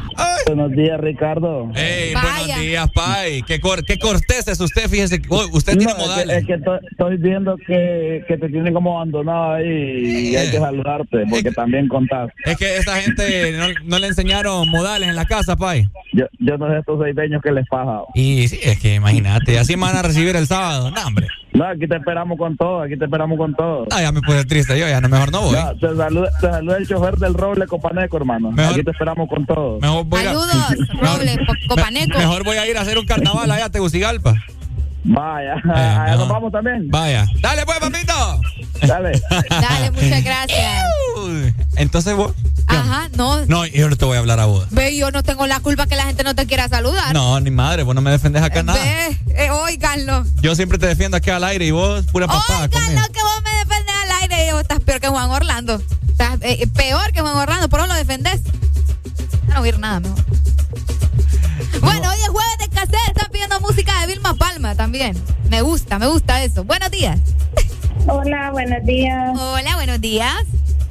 Buenos 0.54 0.76
días, 0.76 1.00
Ricardo. 1.00 1.68
Hey, 1.74 2.12
buenos 2.12 2.60
días, 2.60 2.88
Pai. 2.92 3.42
Qué, 3.42 3.58
cor 3.58 3.84
qué 3.84 3.98
cortés 3.98 4.46
es 4.46 4.60
usted, 4.60 4.88
fíjese. 4.88 5.20
Usted 5.52 5.76
tiene 5.76 5.94
modales. 5.94 6.38
Es 6.38 6.46
que, 6.46 6.60
estoy 6.92 7.16
viendo 7.16 7.56
que, 7.56 8.24
que, 8.28 8.38
te 8.38 8.48
tienen 8.48 8.72
como 8.72 8.96
abandonado 8.96 9.54
ahí 9.54 10.30
y 10.30 10.36
hay 10.36 10.52
que 10.52 10.58
saludarte 10.58 11.24
porque 11.28 11.50
también 11.50 11.88
contás. 11.88 12.30
Es 12.44 12.56
que 12.56 12.76
esta 12.76 12.94
gente 13.00 13.50
no, 13.58 13.66
no, 13.84 13.98
le 13.98 14.06
enseñaron 14.06 14.68
modales 14.68 15.08
en 15.08 15.16
la 15.16 15.24
casa, 15.24 15.56
Pai. 15.56 15.88
Yo, 16.12 16.26
yo 16.38 16.56
no 16.56 16.70
sé 16.70 16.78
estos 16.78 17.00
seis 17.02 17.16
peños 17.16 17.42
que 17.42 17.50
les 17.50 17.66
paja. 17.66 18.02
Y 18.14 18.46
sí, 18.46 18.60
es 18.62 18.78
que 18.78 18.94
imagínate, 18.94 19.58
así 19.58 19.74
me 19.74 19.82
van 19.82 19.96
a 19.96 20.02
recibir 20.02 20.36
el 20.36 20.46
sábado. 20.46 20.92
No, 20.92 21.04
hombre. 21.04 21.26
No, 21.54 21.64
aquí 21.66 21.86
te 21.86 21.96
esperamos 21.96 22.36
con 22.36 22.56
todo, 22.56 22.82
aquí 22.82 22.96
te 22.96 23.04
esperamos 23.04 23.38
con 23.38 23.54
todo. 23.54 23.86
Ah, 23.92 24.02
ya 24.02 24.10
me 24.10 24.20
puse 24.20 24.44
triste 24.44 24.76
yo, 24.76 24.88
ya 24.88 25.00
no, 25.00 25.08
mejor 25.08 25.30
no 25.30 25.40
voy. 25.42 25.54
No, 25.54 25.72
te 25.76 25.96
saluda, 25.96 26.28
te 26.40 26.50
saluda 26.50 26.76
el 26.78 26.88
chofer 26.88 27.16
del 27.16 27.34
Roble 27.34 27.66
Copaneco, 27.68 28.16
hermano. 28.16 28.52
Aquí 28.58 28.82
te 28.82 28.90
esperamos 28.90 29.28
con 29.28 29.46
todo. 29.46 29.78
Mejor 29.78 30.04
voy 30.04 30.20
Saludos, 30.46 30.88
a, 30.90 31.06
Roble 31.16 31.38
Copaneco. 31.68 32.18
Mejor 32.18 32.44
voy 32.44 32.56
a 32.56 32.66
ir 32.66 32.76
a 32.76 32.82
hacer 32.82 32.98
un 32.98 33.06
carnaval 33.06 33.50
allá 33.50 33.66
a 33.66 33.70
Tegucigalpa. 33.70 34.34
Vaya, 35.06 35.56
allá 35.74 36.16
nos 36.16 36.28
vamos 36.28 36.50
también. 36.50 36.88
Vaya. 36.88 37.26
Dale 37.40 37.66
pues, 37.66 37.78
papito. 37.78 38.40
Dale. 38.86 39.12
Dale, 39.50 39.90
muchas 39.90 40.24
gracias. 40.24 40.84
Entonces 41.76 42.16
vos. 42.16 42.32
Ajá, 42.66 43.10
no. 43.16 43.44
No, 43.44 43.66
yo 43.66 43.90
no 43.90 43.96
te 43.96 44.04
voy 44.06 44.16
a 44.16 44.20
hablar 44.20 44.40
a 44.40 44.46
vos. 44.46 44.66
Ve, 44.70 44.96
yo 44.96 45.10
no 45.10 45.22
tengo 45.22 45.46
la 45.46 45.60
culpa 45.60 45.86
que 45.86 45.96
la 45.96 46.04
gente 46.04 46.24
no 46.24 46.34
te 46.34 46.46
quiera 46.46 46.68
saludar. 46.68 47.12
No, 47.12 47.38
ni 47.40 47.50
madre, 47.50 47.82
vos 47.82 47.94
no 47.94 48.00
me 48.00 48.10
defendes 48.10 48.42
acá 48.42 48.62
nada. 48.62 48.82
Ve, 48.82 49.18
eh, 49.44 49.50
oíganlo. 49.50 50.24
Yo 50.40 50.54
siempre 50.54 50.78
te 50.78 50.86
defiendo 50.86 51.18
aquí 51.18 51.28
al 51.28 51.44
aire 51.44 51.66
y 51.66 51.70
vos, 51.70 52.06
pura 52.06 52.26
papá. 52.26 52.62
Oíganlo 52.62 53.02
que 53.12 53.22
vos 53.22 53.42
me 53.44 53.50
defendes 53.58 53.94
al 54.04 54.22
aire 54.22 54.48
y 54.48 54.52
vos 54.52 54.62
estás 54.62 54.80
peor 54.80 55.00
que 55.00 55.08
Juan 55.08 55.30
Orlando. 55.30 55.82
Estás 56.08 56.38
eh, 56.40 56.66
peor 56.74 57.12
que 57.12 57.20
Juan 57.20 57.36
Orlando, 57.36 57.68
por 57.68 57.80
eso 57.80 57.88
lo 57.88 57.94
defendés. 57.94 58.40
No 59.54 59.60
oír 59.60 59.78
nada 59.78 60.00
mejor. 60.00 60.18
Bueno, 61.80 62.10
hoy 62.10 62.16
es 62.16 62.28
jueves 62.28 62.58
de 62.58 62.68
cassette, 62.70 63.06
están 63.06 63.30
pidiendo 63.30 63.60
música 63.60 64.00
de 64.00 64.08
Vilma 64.08 64.34
Palma 64.34 64.74
también. 64.74 65.16
Me 65.48 65.62
gusta, 65.62 66.00
me 66.00 66.08
gusta 66.08 66.42
eso. 66.42 66.64
Buenos 66.64 66.90
días. 66.90 67.20
Hola, 68.08 68.50
buenos 68.50 68.84
días. 68.84 69.38
Hola, 69.38 69.76
buenos 69.76 70.00
días. 70.00 70.42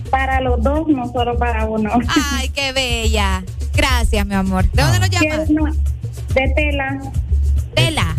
Para 0.10 0.40
los 0.40 0.64
dos, 0.64 0.88
no 0.88 1.12
solo 1.12 1.38
para 1.38 1.66
uno. 1.66 1.92
Ay, 2.32 2.50
qué 2.50 2.72
bella. 2.72 3.44
Gracias, 3.76 4.26
mi 4.26 4.34
amor. 4.34 4.72
¿De 4.72 4.82
dónde 4.82 5.00
nos 5.00 5.10
llamas? 5.10 5.50
De 6.34 6.54
Tela. 6.56 7.02
Tela. 7.76 8.16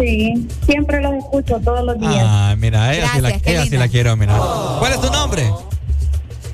Sí, 0.00 0.48
siempre 0.66 1.00
los 1.00 1.14
escucho 1.14 1.60
todos 1.60 1.84
los 1.84 1.96
días. 2.00 2.24
Ah, 2.26 2.56
mira, 2.58 2.92
ella, 2.92 3.08
sí, 3.14 3.20
la, 3.20 3.30
ella 3.30 3.66
sí 3.66 3.76
la 3.76 3.86
quiero, 3.86 4.16
mira. 4.16 4.36
¿Cuál 4.80 4.94
es 4.94 5.00
tu 5.00 5.12
nombre? 5.12 5.48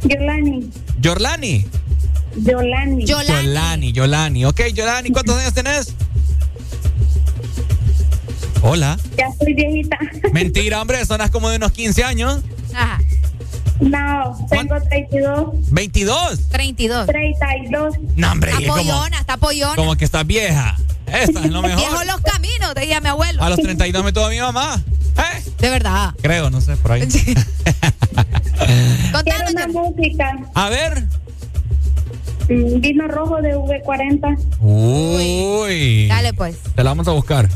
Yorlani. 0.03 0.71
¿Yorlani? 1.01 1.67
Yolani. 2.37 3.05
Yolani. 3.07 3.93
Yolani, 3.93 4.45
Ok, 4.47 4.61
Yolani, 4.73 5.11
¿cuántos 5.11 5.37
años 5.39 5.53
tenés? 5.53 5.95
Hola. 8.63 8.99
Ya 9.17 9.29
soy 9.39 9.55
viejita. 9.55 9.99
Mentira, 10.33 10.81
hombre, 10.83 11.05
sonas 11.07 11.31
como 11.31 11.49
de 11.49 11.57
unos 11.57 11.73
15 11.73 12.05
años. 12.05 12.41
Ajá. 12.75 13.01
No, 13.81 14.37
tengo 14.51 14.77
32. 14.91 15.55
¿22? 15.71 16.39
32. 16.51 17.07
32. 17.07 17.95
No, 18.17 18.33
hombre. 18.33 18.51
Está 18.53 18.67
pollona, 18.75 19.19
está 19.19 19.37
pollona. 19.39 19.77
Como 19.77 19.97
que 19.97 20.05
estás 20.05 20.27
vieja. 20.27 20.77
Esta 21.07 21.41
es 21.45 21.51
lo 21.51 21.63
mejor. 21.67 21.79
Viejo 21.79 22.05
los 22.05 22.21
caminos, 22.21 22.75
te 22.75 22.81
decía 22.81 23.01
mi 23.01 23.09
abuelo. 23.09 23.43
A 23.43 23.49
los 23.49 23.59
32 23.59 24.05
me 24.05 24.13
tuvo 24.13 24.29
mi 24.29 24.39
mamá. 24.39 24.83
¿Eh? 25.17 25.43
De 25.59 25.71
verdad. 25.71 26.15
Creo, 26.23 26.51
no 26.51 26.61
sé, 26.61 26.77
por 26.77 26.93
ahí. 26.93 27.01
Contanos 29.13 29.51
una 29.53 29.67
música. 29.69 30.39
A 30.55 30.69
ver. 30.69 31.05
Vino 32.51 33.07
rojo 33.07 33.41
de 33.41 33.57
V40. 33.57 34.59
Uy. 34.61 36.09
Dale, 36.09 36.33
pues. 36.33 36.57
Te 36.75 36.83
la 36.83 36.91
vamos 36.91 37.07
a 37.07 37.13
buscar. 37.13 37.49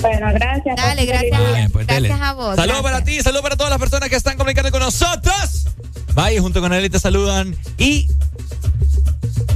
Bueno, 0.00 0.26
gracias. 0.32 0.76
Dale, 0.76 1.06
gracias. 1.06 1.70
pues, 1.70 1.86
gracias 1.86 2.20
a 2.20 2.32
vos. 2.32 2.56
Saludos 2.56 2.82
para 2.82 3.04
ti, 3.04 3.22
saludos 3.22 3.42
para 3.42 3.56
todas 3.56 3.70
las 3.70 3.78
personas 3.78 4.08
que 4.08 4.16
están 4.16 4.36
comunicando 4.36 4.72
con 4.72 4.80
nosotros. 4.80 5.66
Vaya, 6.14 6.40
junto 6.40 6.60
con 6.60 6.72
él 6.72 6.84
y 6.84 6.90
te 6.90 6.98
saludan. 6.98 7.54
Y. 7.78 8.08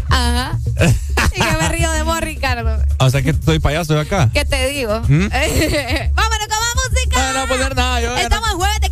Ajá. 0.09 0.57
y 1.35 1.41
que 1.41 1.57
me 1.57 1.69
río 1.69 1.91
de 1.91 2.03
vos, 2.03 2.21
Ricardo. 2.21 2.81
O 2.99 3.11
sea 3.11 3.23
que 3.23 3.35
soy 3.45 3.59
payaso 3.59 3.95
de 3.95 4.01
acá. 4.01 4.31
¿Qué 4.33 4.45
te 4.45 4.69
digo? 4.69 5.01
¿Mm? 5.01 5.29
Vámonos 6.15 6.49
con 6.49 6.59
más 6.61 6.77
música. 6.77 7.33
No, 7.33 7.41
no 7.41 7.49
poner 7.49 7.75
nada. 7.75 8.01
Yo 8.01 8.17
Estamos 8.17 8.51
en 8.51 8.57
jueves 8.57 8.81
de 8.81 8.90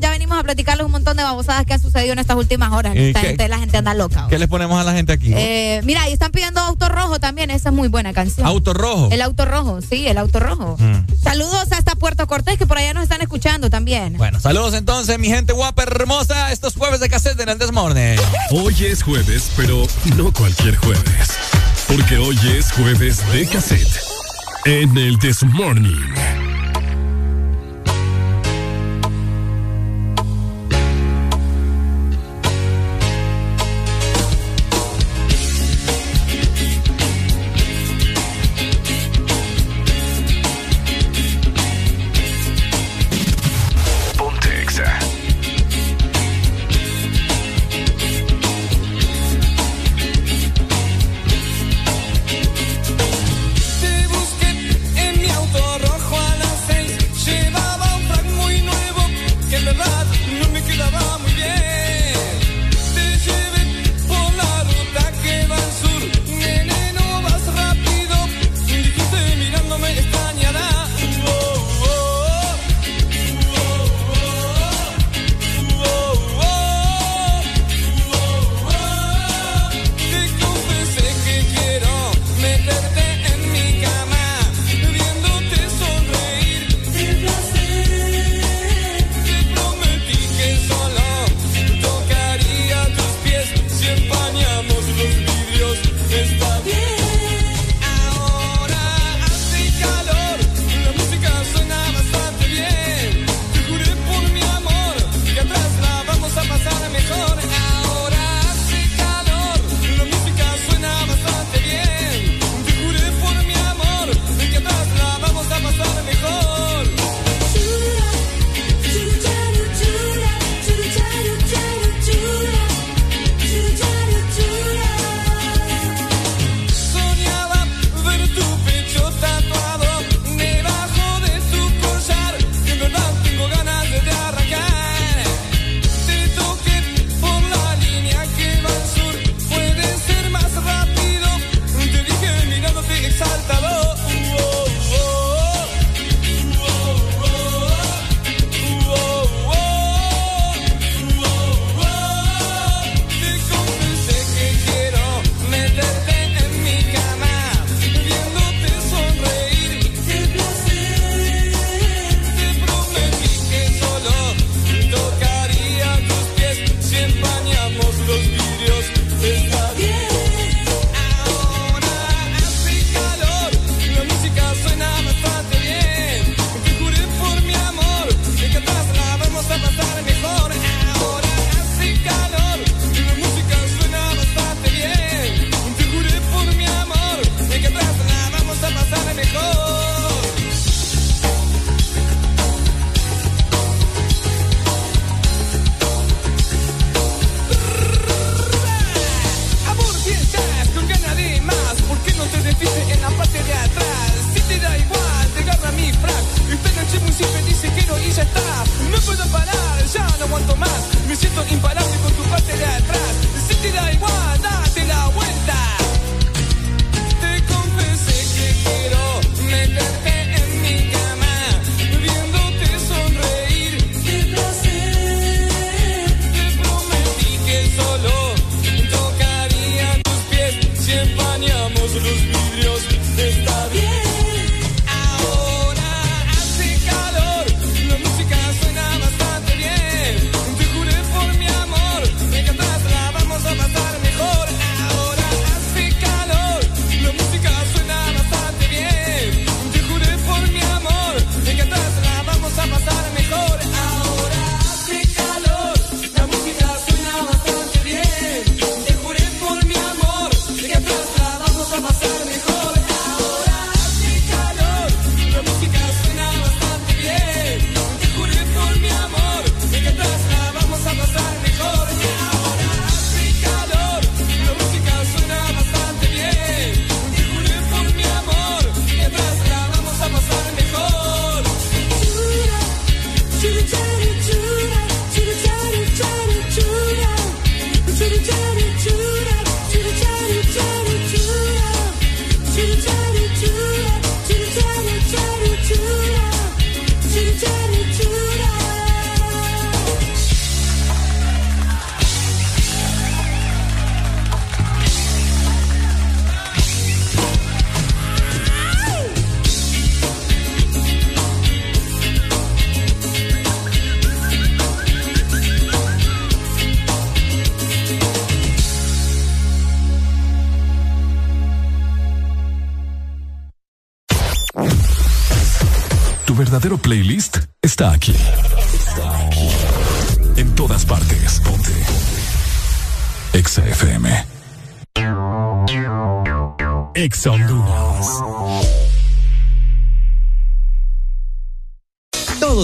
Ya 0.00 0.10
venimos 0.10 0.38
a 0.38 0.42
platicarles 0.42 0.84
un 0.84 0.92
montón 0.92 1.16
de 1.16 1.22
babosadas 1.22 1.64
que 1.64 1.72
han 1.72 1.80
sucedido 1.80 2.12
en 2.12 2.18
estas 2.18 2.36
últimas 2.36 2.70
horas. 2.72 2.94
Esta 2.94 3.20
gente, 3.20 3.48
la 3.48 3.58
gente 3.58 3.78
anda 3.78 3.94
loca. 3.94 4.26
¿Qué 4.28 4.38
les 4.38 4.46
ponemos 4.48 4.78
a 4.78 4.84
la 4.84 4.92
gente 4.92 5.12
aquí? 5.12 5.32
Eh, 5.34 5.80
mira, 5.84 6.06
y 6.08 6.12
están 6.12 6.32
pidiendo 6.32 6.60
Auto 6.60 6.88
Rojo 6.88 7.18
también. 7.18 7.50
Esa 7.50 7.70
es 7.70 7.74
muy 7.74 7.88
buena 7.88 8.12
canción. 8.12 8.46
¿Auto 8.46 8.74
Rojo? 8.74 9.08
El 9.10 9.22
Auto 9.22 9.46
Rojo, 9.46 9.80
sí, 9.80 10.06
el 10.06 10.18
Auto 10.18 10.38
Rojo. 10.38 10.76
Mm. 10.78 11.06
Saludos 11.22 11.72
hasta 11.72 11.94
Puerto 11.94 12.26
Cortés, 12.26 12.58
que 12.58 12.66
por 12.66 12.76
allá 12.76 12.92
nos 12.92 13.04
están 13.04 13.22
escuchando 13.22 13.70
también. 13.70 14.18
Bueno, 14.18 14.38
saludos 14.38 14.74
entonces, 14.74 15.18
mi 15.18 15.28
gente 15.28 15.54
guapa, 15.54 15.84
hermosa. 15.84 16.52
Estos 16.52 16.74
jueves 16.74 17.00
de 17.00 17.08
cassette 17.08 17.40
en 17.40 17.48
el 17.48 17.58
Desmorne. 17.58 18.16
Hoy 18.50 18.74
es 18.84 19.02
jueves, 19.02 19.50
pero 19.56 19.86
no 20.16 20.32
cualquier 20.32 20.76
jueves. 20.76 21.30
Porque 21.88 22.18
hoy 22.18 22.38
es 22.56 22.70
jueves 22.72 23.20
de 23.32 23.46
cassette 23.46 24.00
en 24.66 24.96
el 24.98 25.16
Desmorning. 25.18 26.65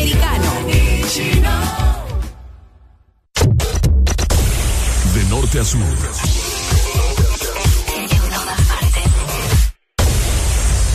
Americano. 0.00 0.50
De 5.14 5.24
norte 5.28 5.58
a 5.58 5.64
sur. 5.64 5.80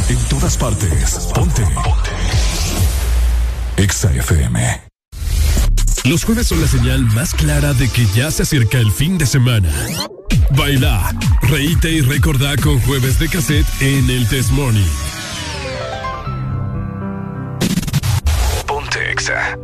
En 0.09 0.17
todas 0.29 0.57
partes. 0.57 1.29
Ponte. 1.33 1.63
Exa 3.77 4.11
FM. 4.11 4.81
Los 6.05 6.23
jueves 6.23 6.47
son 6.47 6.61
la 6.61 6.67
señal 6.67 7.01
más 7.01 7.33
clara 7.33 7.73
de 7.73 7.89
que 7.89 8.05
ya 8.15 8.31
se 8.31 8.43
acerca 8.43 8.79
el 8.79 8.91
fin 8.91 9.17
de 9.17 9.25
semana. 9.25 9.69
Baila, 10.51 11.13
reíte 11.41 11.91
y 11.91 12.01
recordá 12.01 12.55
con 12.57 12.79
jueves 12.81 13.19
de 13.19 13.27
cassette 13.27 13.67
en 13.81 14.09
el 14.09 14.27
Test 14.27 14.51
Morning. 14.51 15.14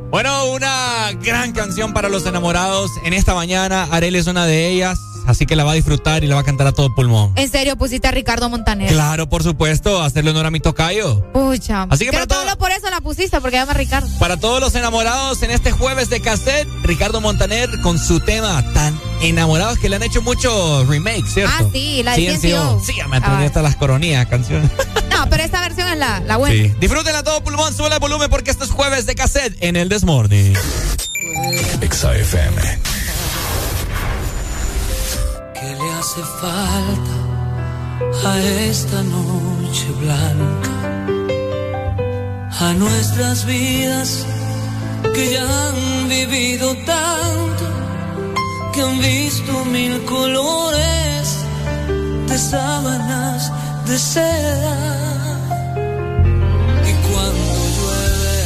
Bueno, 0.09 0.51
una 0.51 1.11
gran 1.21 1.51
canción 1.51 1.93
para 1.93 2.09
los 2.09 2.25
enamorados. 2.25 2.91
En 3.03 3.13
esta 3.13 3.33
mañana, 3.35 3.87
Arel 3.91 4.15
es 4.15 4.27
una 4.27 4.45
de 4.45 4.69
ellas. 4.69 5.10
Así 5.27 5.45
que 5.45 5.55
la 5.55 5.63
va 5.63 5.71
a 5.71 5.75
disfrutar 5.75 6.23
y 6.23 6.27
la 6.27 6.35
va 6.35 6.41
a 6.41 6.43
cantar 6.43 6.67
a 6.67 6.71
todo 6.71 6.93
pulmón. 6.93 7.33
¿En 7.35 7.49
serio 7.49 7.75
pusiste 7.77 8.07
a 8.07 8.11
Ricardo 8.11 8.49
Montaner? 8.49 8.89
Claro, 8.91 9.29
por 9.29 9.43
supuesto, 9.43 10.01
hacerle 10.01 10.31
honor 10.31 10.47
a 10.47 10.51
mi 10.51 10.59
tocayo. 10.59 11.21
Pucha. 11.31 11.83
Así 11.89 12.05
que 12.05 12.11
Creo 12.11 12.27
para 12.27 12.39
que 12.41 12.45
solo 12.45 12.57
por 12.57 12.71
eso 12.71 12.89
la 12.89 13.01
pusiste, 13.01 13.39
porque 13.41 13.57
llama 13.57 13.73
Ricardo. 13.73 14.07
Para 14.19 14.37
todos 14.37 14.59
los 14.59 14.73
enamorados 14.75 15.41
en 15.43 15.51
este 15.51 15.71
jueves 15.71 16.09
de 16.09 16.21
cassette, 16.21 16.67
Ricardo 16.83 17.21
Montaner 17.21 17.69
con 17.81 17.99
su 17.99 18.19
tema 18.19 18.63
tan 18.73 18.99
enamorados 19.21 19.77
que 19.79 19.89
le 19.89 19.95
han 19.97 20.03
hecho 20.03 20.21
muchos 20.21 20.87
remakes, 20.87 21.33
¿cierto? 21.33 21.53
Ah, 21.59 21.65
sí, 21.71 22.01
la 22.03 22.15
de 22.17 22.37
sí, 22.37 22.49
CNCO. 22.51 23.09
me 23.09 23.17
atreví 23.17 23.45
hasta 23.45 23.61
las 23.61 23.75
coronías, 23.75 24.25
canciones. 24.27 24.69
No, 25.11 25.29
pero 25.29 25.43
esta 25.43 25.61
versión 25.61 25.87
es 25.89 25.97
la, 25.97 26.19
la 26.21 26.37
buena. 26.37 26.55
Sí. 26.55 26.73
Disfrútenla 26.79 27.19
a 27.19 27.23
todo 27.23 27.43
pulmón, 27.43 27.75
sube 27.75 27.93
el 27.93 27.99
volumen 27.99 28.27
porque 28.29 28.49
esto 28.49 28.63
es 28.63 28.71
jueves 28.71 29.05
de 29.05 29.13
cassette 29.13 29.55
en 29.61 29.75
el 29.75 29.87
Desmorning. 29.87 30.55
Exa 31.81 32.15
FM. 32.15 32.61
¿Qué 32.61 33.05
le 33.05 33.10
hace 36.01 36.23
falta 36.41 37.15
a 38.27 38.39
esta 38.39 39.03
noche 39.03 39.87
blanca? 39.99 40.73
A 42.59 42.73
nuestras 42.73 43.45
vidas 43.45 44.25
que 45.13 45.33
ya 45.33 45.43
han 45.43 46.09
vivido 46.09 46.75
tanto, 46.93 47.65
que 48.73 48.81
han 48.81 48.99
visto 48.99 49.51
mil 49.65 50.03
colores 50.05 51.23
de 52.29 52.37
sábanas 52.37 53.51
de 53.85 53.97
seda. 53.99 54.77
Y 56.89 56.93
cuando 57.07 57.51
llueve, 57.75 58.39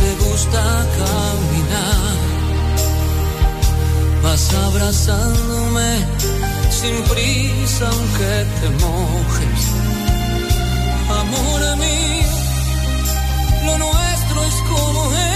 te 0.00 0.10
gusta 0.24 0.62
caminar. 0.98 2.21
Vas 4.22 4.54
abrazándome 4.54 6.06
sin 6.70 7.02
prisa 7.04 7.88
aunque 7.88 8.46
te 8.60 8.68
mojes. 8.84 9.62
Amor 11.20 11.76
mío, 11.78 12.34
lo 13.66 13.78
nuestro 13.78 14.44
es 14.44 14.54
como 14.70 15.14
es. 15.14 15.32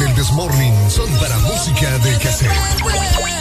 En 0.00 0.08
el 0.08 0.14
Desmorning 0.14 0.90
son 0.90 1.10
para 1.18 1.38
música 1.38 1.98
de 1.98 2.18
cassette. 2.18 3.39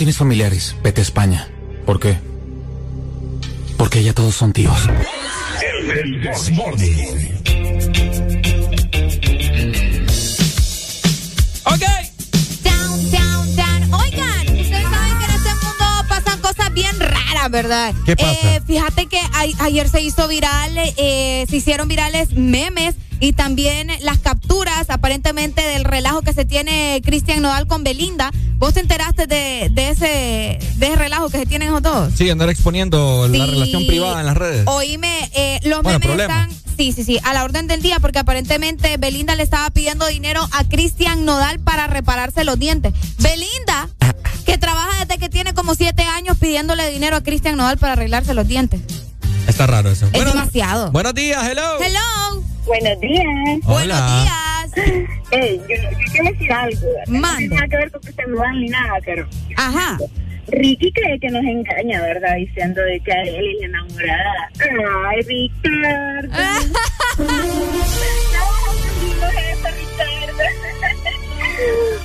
Tienes 0.00 0.16
familiares, 0.16 0.76
vete 0.82 1.02
a 1.02 1.04
España. 1.04 1.46
¿Por 1.84 2.00
qué? 2.00 2.16
Porque 3.76 4.02
ya 4.02 4.14
todos 4.14 4.34
son 4.34 4.50
tíos. 4.54 4.78
El. 5.62 6.26
Ok. 11.64 11.82
Down, 12.64 13.10
down, 13.10 13.56
down. 13.56 13.94
Oigan, 13.94 14.40
ustedes 14.58 14.88
saben 14.88 15.18
que 15.18 15.24
en 15.26 15.30
este 15.32 15.50
mundo 15.50 15.84
pasan 16.08 16.40
cosas 16.40 16.72
bien 16.72 16.98
raras, 16.98 17.50
¿verdad? 17.50 17.94
¿Qué 18.06 18.16
pasa? 18.16 18.30
Eh, 18.56 18.62
fíjate 18.66 19.06
que 19.06 19.18
a- 19.18 19.64
ayer 19.64 19.86
se 19.90 20.00
hizo 20.00 20.26
viral, 20.28 20.78
eh, 20.96 21.44
se 21.50 21.56
hicieron 21.58 21.88
virales 21.88 22.32
memes 22.32 22.94
y 23.20 23.32
también 23.34 23.88
las 24.00 24.18
capturas 24.18 24.88
aparentemente 24.88 25.62
del 25.62 25.84
relajo 25.84 26.22
que 26.22 26.32
se 26.32 26.44
tiene 26.44 27.00
Cristian 27.04 27.42
Nodal 27.42 27.66
con 27.66 27.84
Belinda. 27.84 28.30
¿Vos 28.56 28.74
te 28.74 28.80
enteraste 28.80 29.26
de, 29.26 29.68
de 29.70 29.90
ese 29.90 30.58
de 30.76 30.86
ese 30.86 30.96
relajo 30.96 31.30
que 31.30 31.38
se 31.38 31.46
tienen 31.46 31.68
esos 31.68 31.82
dos? 31.82 32.12
Sí, 32.16 32.28
andar 32.30 32.48
exponiendo 32.50 33.28
la 33.28 33.46
relación 33.46 33.86
privada 33.86 34.20
en 34.20 34.26
las 34.26 34.36
redes. 34.36 34.64
Oíme, 34.66 35.30
eh, 35.34 35.60
los 35.64 35.82
Bueno, 35.82 35.98
memes 35.98 36.06
problema. 36.06 36.42
están, 36.44 36.76
sí, 36.76 36.92
sí, 36.92 37.04
sí, 37.04 37.18
a 37.24 37.32
la 37.34 37.44
orden 37.44 37.66
del 37.66 37.80
día, 37.82 38.00
porque 38.00 38.18
aparentemente 38.18 38.96
Belinda 38.98 39.34
le 39.34 39.42
estaba 39.42 39.70
pidiendo 39.70 40.06
dinero 40.06 40.46
a 40.52 40.64
Cristian 40.64 41.24
Nodal 41.24 41.58
para 41.60 41.86
repararse 41.86 42.44
los 42.44 42.58
dientes. 42.58 42.92
Belinda, 43.18 43.88
que 44.44 44.58
trabaja 44.58 44.98
desde 45.04 45.18
que 45.18 45.28
tiene 45.28 45.54
como 45.54 45.74
siete 45.74 46.02
años 46.02 46.36
pidiéndole 46.38 46.90
dinero 46.90 47.16
a 47.16 47.22
Cristian 47.22 47.56
Nodal 47.56 47.78
para 47.78 47.94
arreglarse 47.94 48.34
los 48.34 48.46
dientes. 48.48 48.80
Está 49.46 49.66
raro 49.66 49.90
eso. 49.90 50.04
Es 50.06 50.12
Bueno, 50.12 50.32
demasiado. 50.32 50.90
buenos 50.90 51.14
días, 51.14 51.42
hello. 51.48 51.78
Hello. 51.80 52.44
Buenos 52.66 53.00
días. 53.00 53.24
Buenos 53.64 53.66
Hola. 53.66 54.22
días. 54.22 55.08
Ey, 55.32 55.58
yo, 55.68 55.76
yo 55.76 56.12
quiero 56.12 56.30
decir 56.32 56.52
algo. 56.52 56.86
¿verdad? 56.86 57.06
No 57.08 57.36
tiene 57.36 57.54
nada 57.54 57.68
que 57.68 57.76
ver 57.76 57.90
con 57.90 58.00
que 58.02 58.12
se 58.12 58.26
mudan 58.26 58.60
ni 58.60 58.68
nada, 58.68 58.94
pero 59.04 59.26
Ajá. 59.56 59.98
Ricky 60.48 60.92
cree 60.92 61.18
que 61.20 61.28
nos 61.28 61.44
engaña, 61.44 62.00
¿verdad? 62.02 62.34
Diciendo 62.36 62.82
de 62.82 63.00
que 63.00 63.12
a 63.12 63.22
él 63.22 63.46
es 63.54 63.60
la 63.60 63.66
enamorada. 63.66 64.50
Ay, 65.08 65.22
Ricardo. 65.22 66.28
no, 67.18 67.26
no 69.20 69.28
es 69.28 69.36
eso, 69.52 69.68
Ricardo. 69.78 70.42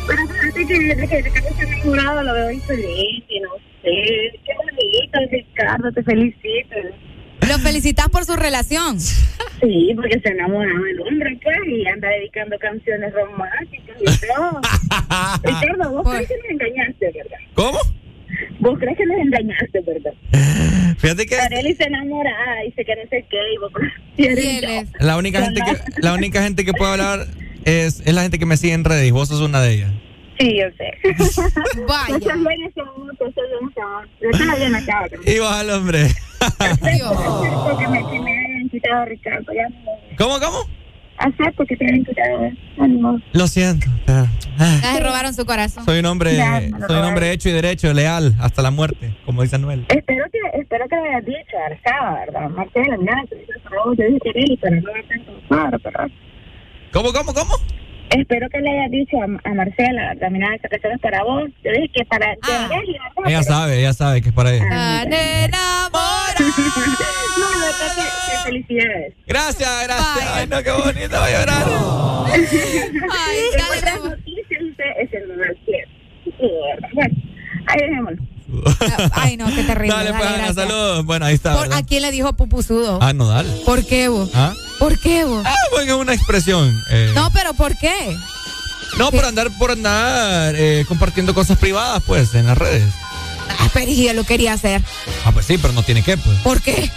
Pero 0.07 0.27
fíjate 0.27 0.65
que 0.67 1.07
que 1.07 1.21
Ricardo 1.21 1.49
se 1.57 1.61
ha 1.61 1.67
enamorado 1.67 2.23
lo 2.23 2.33
veo 2.33 2.51
infeliz 2.51 3.23
y 3.29 3.39
no 3.39 3.49
sé. 3.81 4.39
Qué 4.45 4.53
bonito, 4.57 5.19
Ricardo, 5.31 5.91
te 5.91 6.03
felicito. 6.03 6.75
Lo 7.47 7.59
felicitas 7.59 8.09
por 8.09 8.25
su 8.25 8.35
relación. 8.35 8.99
Sí, 8.99 9.91
porque 9.95 10.19
se 10.19 10.29
enamoró 10.29 10.83
del 10.83 10.99
hombre, 11.01 11.39
pues, 11.43 11.57
y 11.67 11.87
anda 11.87 12.09
dedicando 12.09 12.57
canciones 12.59 13.13
románticas 13.13 13.95
y 14.01 14.27
todo. 14.27 14.61
Ricardo, 15.43 15.91
vos 15.91 16.09
crees 16.09 16.27
que 16.27 16.37
nos 16.37 16.49
engañaste, 16.51 17.11
¿verdad? 17.13 17.37
¿Cómo? 17.53 17.79
Vos 18.59 18.79
crees 18.79 18.97
que 18.97 19.05
nos 19.05 19.17
engañaste, 19.17 19.81
¿verdad? 19.81 20.13
Fíjate 20.97 21.25
que 21.25 21.35
Arely 21.35 21.75
se 21.75 21.83
enamora, 21.83 22.31
dice 22.65 22.83
que 22.83 22.95
no 22.95 23.01
sé 23.09 23.25
qué, 23.29 23.37
y 23.53 23.57
vos 23.57 23.71
y 24.17 25.03
la 25.03 25.17
única 25.17 25.41
gente 25.43 25.61
que 25.61 26.01
la 26.01 26.13
única 26.13 26.41
gente 26.41 26.65
que 26.65 26.73
puede 26.73 26.91
hablar 26.91 27.27
es, 27.65 28.01
es 28.05 28.13
la 28.13 28.21
gente 28.21 28.39
que 28.39 28.45
me 28.45 28.57
sigue 28.57 28.73
en 28.73 28.83
redes 28.83 29.07
y 29.07 29.11
vos 29.11 29.27
sos 29.27 29.41
una 29.41 29.61
de 29.61 29.73
ellas. 29.73 29.91
Sí, 30.39 30.57
yo 30.57 30.65
sé. 30.77 30.91
Vaya. 31.87 32.35
La 34.45 34.55
bien 34.55 34.75
acá, 34.75 35.01
¿verdad? 35.01 35.25
Y 35.25 35.39
vas 35.39 35.59
al 35.59 35.69
hombre. 35.69 36.07
Porque 37.63 37.87
me, 37.87 37.99
que 38.09 38.19
me 38.19 38.31
hayan 38.31 38.69
quitado 38.69 39.01
a 39.01 39.05
Ricardo, 39.05 39.53
ya 39.53 39.67
no. 39.69 39.91
¿Cómo, 40.17 40.39
cómo? 40.39 40.57
Acepto 41.17 41.65
que 41.65 41.77
te. 41.77 41.85
Ánimo. 42.77 43.19
Lo 43.31 43.47
siento. 43.47 43.87
ah, 44.07 44.25
Ya 44.57 44.93
se 44.95 44.99
robaron 44.99 45.33
su 45.33 45.45
corazón. 45.45 45.85
soy 45.85 45.99
un 45.99 46.05
hombre, 46.07 46.35
Ya, 46.35 46.59
lo 46.61 46.87
soy 46.87 46.97
un 46.97 47.05
hombre 47.05 47.31
hecho 47.31 47.47
y 47.49 47.53
derecho, 47.53 47.93
leal 47.93 48.35
hasta 48.39 48.61
la 48.61 48.69
muerte, 48.71 49.15
como 49.25 49.41
dice 49.41 49.55
Anuel. 49.55 49.85
Espero 49.89 50.25
que, 50.31 50.59
espero 50.59 50.85
que 50.89 50.95
le 50.97 51.09
hayas 51.09 51.25
dicho 51.25 51.57
Arcaba, 51.65 52.19
¿verdad? 52.25 52.49
Marcela, 52.49 52.97
mira, 52.97 53.23
te 53.29 53.35
dices, 53.35 53.55
"Oh, 53.85 53.93
yo 53.93 54.03
dije 54.05 54.19
que 54.23 54.57
pero 54.61 54.75
no 54.81 54.93
me 54.93 55.03
tanto 55.03 55.31
claro, 55.47 55.79
pero... 55.79 55.99
¿Cómo, 56.91 57.13
cómo, 57.13 57.33
cómo? 57.33 57.53
Espero 58.11 58.47
que 58.49 58.59
le 58.59 58.69
hayas 58.69 58.91
dicho 58.91 59.17
a, 59.19 59.25
a 59.49 59.53
Marcela, 59.53 60.13
¿verdad? 60.13 60.29
Mira, 60.31 60.55
esta 60.55 60.69
canción 60.69 60.93
es 60.93 60.99
para 61.01 61.23
vos. 61.23 61.49
Yo 61.63 61.71
dije 61.71 61.89
que 61.93 62.05
para... 62.05 62.35
que 62.35 62.51
Arely, 62.51 62.93
¿verdad? 62.93 63.25
Ella 63.25 63.43
sabe, 63.43 63.79
ella 63.79 63.93
sabe 63.93 64.21
que 64.21 64.29
es 64.29 64.35
para 64.35 64.53
ella. 64.53 64.69
Tan 64.69 65.13
enamorada. 65.13 66.35
No, 67.37 67.49
de 67.49 67.65
verdad 67.65 67.95
que, 67.95 68.31
que 68.31 68.37
felicidades. 68.45 69.13
Gracias, 69.27 69.83
gracias. 69.83 70.29
Ay, 70.33 70.47
no, 70.47 70.63
qué 70.63 70.71
bonito, 70.71 71.19
voy 71.19 71.31
a 71.31 71.39
llorar. 71.39 71.65
Ay, 72.31 73.43
dale, 73.83 74.09
noticias, 74.09 74.61
usted 74.61 74.85
es 75.01 75.13
el 75.13 75.27
número 75.27 75.53
7. 75.65 75.87
Sí, 76.23 76.31
¿verdad? 76.39 76.89
Bueno, 76.93 77.15
ahí 77.67 77.79
dejémoslo. 77.81 78.34
Ay, 79.13 79.37
no, 79.37 79.47
qué 79.47 79.63
terrible. 79.63 79.95
Dale, 79.95 80.11
pues, 80.13 80.21
Ana, 80.23 80.37
gracias. 80.37 80.55
saludos. 80.55 81.05
Bueno, 81.05 81.25
ahí 81.25 81.35
está. 81.35 81.53
¿Por, 81.53 81.63
¿verdad? 81.63 81.77
¿A 81.79 81.83
quién 81.83 82.01
le 82.03 82.11
dijo 82.11 82.33
pupusudo? 82.33 82.99
Ah, 83.01 83.13
no, 83.13 83.27
dale. 83.27 83.49
¿Por 83.65 83.85
qué 83.85 84.07
vos? 84.07 84.29
¿Ah? 84.33 84.53
¿Por 84.79 84.99
qué 84.99 85.25
vos? 85.25 85.43
Ah, 85.45 85.55
bueno, 85.71 85.95
es 85.95 85.99
una 86.01 86.13
expresión. 86.13 86.83
eh, 86.91 87.11
No, 87.15 87.31
pero 87.31 87.53
¿por 87.53 87.75
qué? 87.77 88.15
no, 88.97 89.11
por 89.11 89.25
andar, 89.25 89.49
por 89.57 89.71
andar 89.71 90.53
eh, 90.55 90.85
compartiendo 90.87 91.33
cosas 91.33 91.57
privadas, 91.57 92.01
pues, 92.05 92.33
en 92.35 92.45
las 92.47 92.57
redes. 92.57 92.83
Ah, 93.59 93.69
pero 93.73 93.91
y 93.91 94.07
él 94.07 94.15
lo 94.15 94.23
quería 94.23 94.53
hacer. 94.53 94.81
Ah, 95.25 95.31
pues 95.31 95.45
sí, 95.45 95.57
pero 95.57 95.73
no 95.73 95.83
tiene 95.83 96.03
que, 96.03 96.17
pues. 96.17 96.37
¿Por 96.39 96.61
qué? 96.61 96.91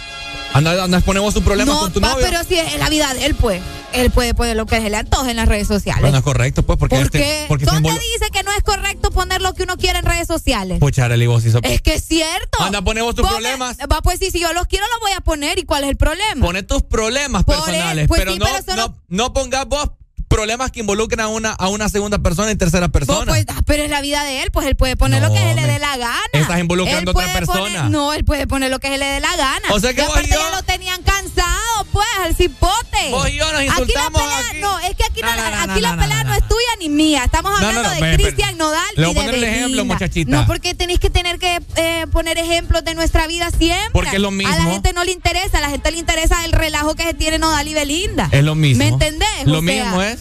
Anda, 0.53 0.83
anda, 0.83 0.99
ponemos 1.01 1.33
sus 1.33 1.43
problemas 1.43 1.75
No, 1.75 1.81
con 1.81 1.91
tu 1.93 2.01
pa, 2.01 2.09
novio. 2.09 2.25
pero 2.25 2.43
si 2.43 2.55
es 2.57 2.77
la 2.79 2.89
vida 2.89 3.13
de 3.13 3.25
él, 3.25 3.35
pues. 3.35 3.61
Él 3.93 4.11
puede 4.11 4.33
poner 4.33 4.55
lo 4.55 4.65
que 4.65 4.79
se 4.81 4.89
le 4.89 4.97
antoje 4.97 5.31
en 5.31 5.37
las 5.37 5.47
redes 5.47 5.67
sociales. 5.67 6.01
Bueno, 6.01 6.17
es 6.19 6.23
correcto, 6.23 6.63
pues, 6.63 6.77
porque 6.79 6.95
¿Por 6.95 7.05
este, 7.05 7.17
qué? 7.19 7.45
porque 7.47 7.65
¿Dónde 7.65 7.89
invol- 7.89 7.99
dice 7.99 8.29
que 8.31 8.43
no 8.43 8.51
es 8.51 8.63
correcto 8.63 9.11
poner 9.11 9.41
lo 9.41 9.53
que 9.53 9.63
uno 9.63 9.77
quiere 9.77 9.99
en 9.99 10.05
redes 10.05 10.27
sociales? 10.27 10.79
Pucha, 10.79 11.05
Arely, 11.05 11.27
vos 11.27 11.43
hizo- 11.45 11.59
Es 11.63 11.81
que 11.81 11.95
es 11.95 12.03
cierto. 12.05 12.61
Anda, 12.61 12.81
pone 12.81 13.01
vos 13.01 13.15
tus 13.15 13.23
Pone- 13.27 13.35
problemas. 13.41 13.77
Va, 13.91 14.01
pues 14.01 14.19
sí, 14.19 14.31
si 14.31 14.39
yo 14.39 14.53
los 14.53 14.67
quiero, 14.67 14.85
los 14.93 14.99
voy 15.01 15.11
a 15.13 15.21
poner. 15.21 15.59
¿Y 15.59 15.63
cuál 15.63 15.83
es 15.83 15.89
el 15.89 15.97
problema? 15.97 16.45
Pone 16.45 16.63
tus 16.63 16.83
problemas 16.83 17.43
Por 17.43 17.55
personales, 17.55 18.07
pues 18.07 18.19
pero, 18.21 18.33
sí, 18.33 18.39
no, 18.39 18.45
pero 18.45 18.57
eso 18.59 18.75
no- 18.75 18.87
no, 18.87 18.95
no 19.09 19.33
pongas 19.33 19.65
vos 19.67 19.89
problemas 20.27 20.69
que 20.71 20.79
involucren 20.81 21.21
a 21.21 21.27
una, 21.27 21.53
a 21.53 21.69
una 21.69 21.89
segunda 21.89 22.19
persona 22.19 22.51
y 22.51 22.55
tercera 22.55 22.85
Vos, 22.85 22.91
persona. 22.91 23.25
pues, 23.31 23.45
ah, 23.47 23.61
pero 23.65 23.81
es 23.81 23.89
la 23.89 23.99
vida 23.99 24.23
de 24.23 24.43
él, 24.43 24.51
pues 24.51 24.67
él 24.67 24.75
puede 24.75 24.95
poner 24.95 25.23
lo 25.23 25.29
que 25.33 25.39
se 25.39 25.43
le 25.43 25.49
hombre. 25.53 25.67
dé 25.73 25.79
la 25.79 25.97
gana. 25.97 26.19
Estás 26.33 26.59
involucrando 26.59 26.99
Él 27.01 27.07
a 27.07 27.11
otra 27.19 27.33
puede 27.33 27.45
poner- 27.47 27.63
persona. 27.73 27.89
no, 27.89 28.13
él 28.13 28.23
puede 28.25 28.45
poner 28.45 28.69
lo 28.69 28.77
que 28.77 28.89
se 28.89 28.99
le 28.99 29.05
dé 29.07 29.19
la 29.21 29.35
gana. 29.35 29.69
O 29.71 29.79
sea 29.79 29.91
que 29.95 30.01
y 30.01 30.03
vos 30.03 30.11
aparte 30.11 30.29
y 30.29 30.33
yo- 30.33 30.39
ya 30.39 30.55
lo 30.55 30.61
tenían 30.63 31.01
cansado, 31.01 31.49
pues, 31.91 32.07
al 32.23 32.35
cipote. 32.35 33.09
Vos 33.11 33.29
y 33.29 33.35
yo 33.35 33.45
nos 33.51 33.61
Aquí 33.61 33.67
la 33.67 33.79
insultamos 33.79 34.21
pelea, 34.21 34.39
aquí. 34.49 34.59
no, 34.59 34.79
es 34.79 34.95
que 34.95 35.03
aquí, 35.03 35.21
No, 35.21 35.27
la, 35.27 35.35
no, 35.35 35.65
no, 35.67 35.73
aquí 35.73 35.81
la 35.81 35.97
pelea 35.97 36.23
no, 36.23 36.33
es 36.33 36.47
tuya 36.47 36.75
ni 36.79 36.89
mía. 36.89 37.23
Estamos 37.25 37.51
hablando 37.55 37.89
de 37.89 38.15
Cristian 38.17 38.57
Nodal 38.57 38.83
le 38.95 39.05
voy 39.07 39.11
a 39.17 39.19
poner 39.21 39.35
el 39.35 39.43
ejemplo, 39.43 39.85
muchachita. 39.85 40.31
No, 40.31 40.45
porque 40.47 40.73
tenéis 40.75 40.99
que 40.99 41.09
tener 41.09 41.39
que 41.39 41.59
eh, 41.75 42.05
poner 42.11 42.37
ejemplos 42.37 42.83
de 42.83 42.95
nuestra 42.95 43.27
vida 43.27 43.49
siempre. 43.57 43.89
Porque 43.91 44.15
es 44.15 44.21
lo 44.21 44.29
A 44.29 44.31
mismo. 44.31 44.55
la 44.55 44.71
gente 44.71 44.93
no 44.93 45.03
le 45.03 45.11
interesa, 45.11 45.57
a 45.57 45.61
la 45.61 45.69
gente 45.69 45.91
le 45.91 45.97
interesa 45.97 46.43
el 46.45 46.51
relajo 46.51 46.95
que 46.95 47.03
se 47.03 47.13
tiene 47.13 47.39
Nodal 47.39 47.67
y 47.67 47.73
Belinda. 47.73 48.29
Es 48.31 48.43
lo 48.43 48.55
mismo. 48.55 48.83
¿Me 48.83 48.89
entendés? 48.89 49.27
Lo 49.45 49.59
O 49.59 49.61
sea, 49.61 49.83
mismo 49.83 50.01
es. 50.01 50.19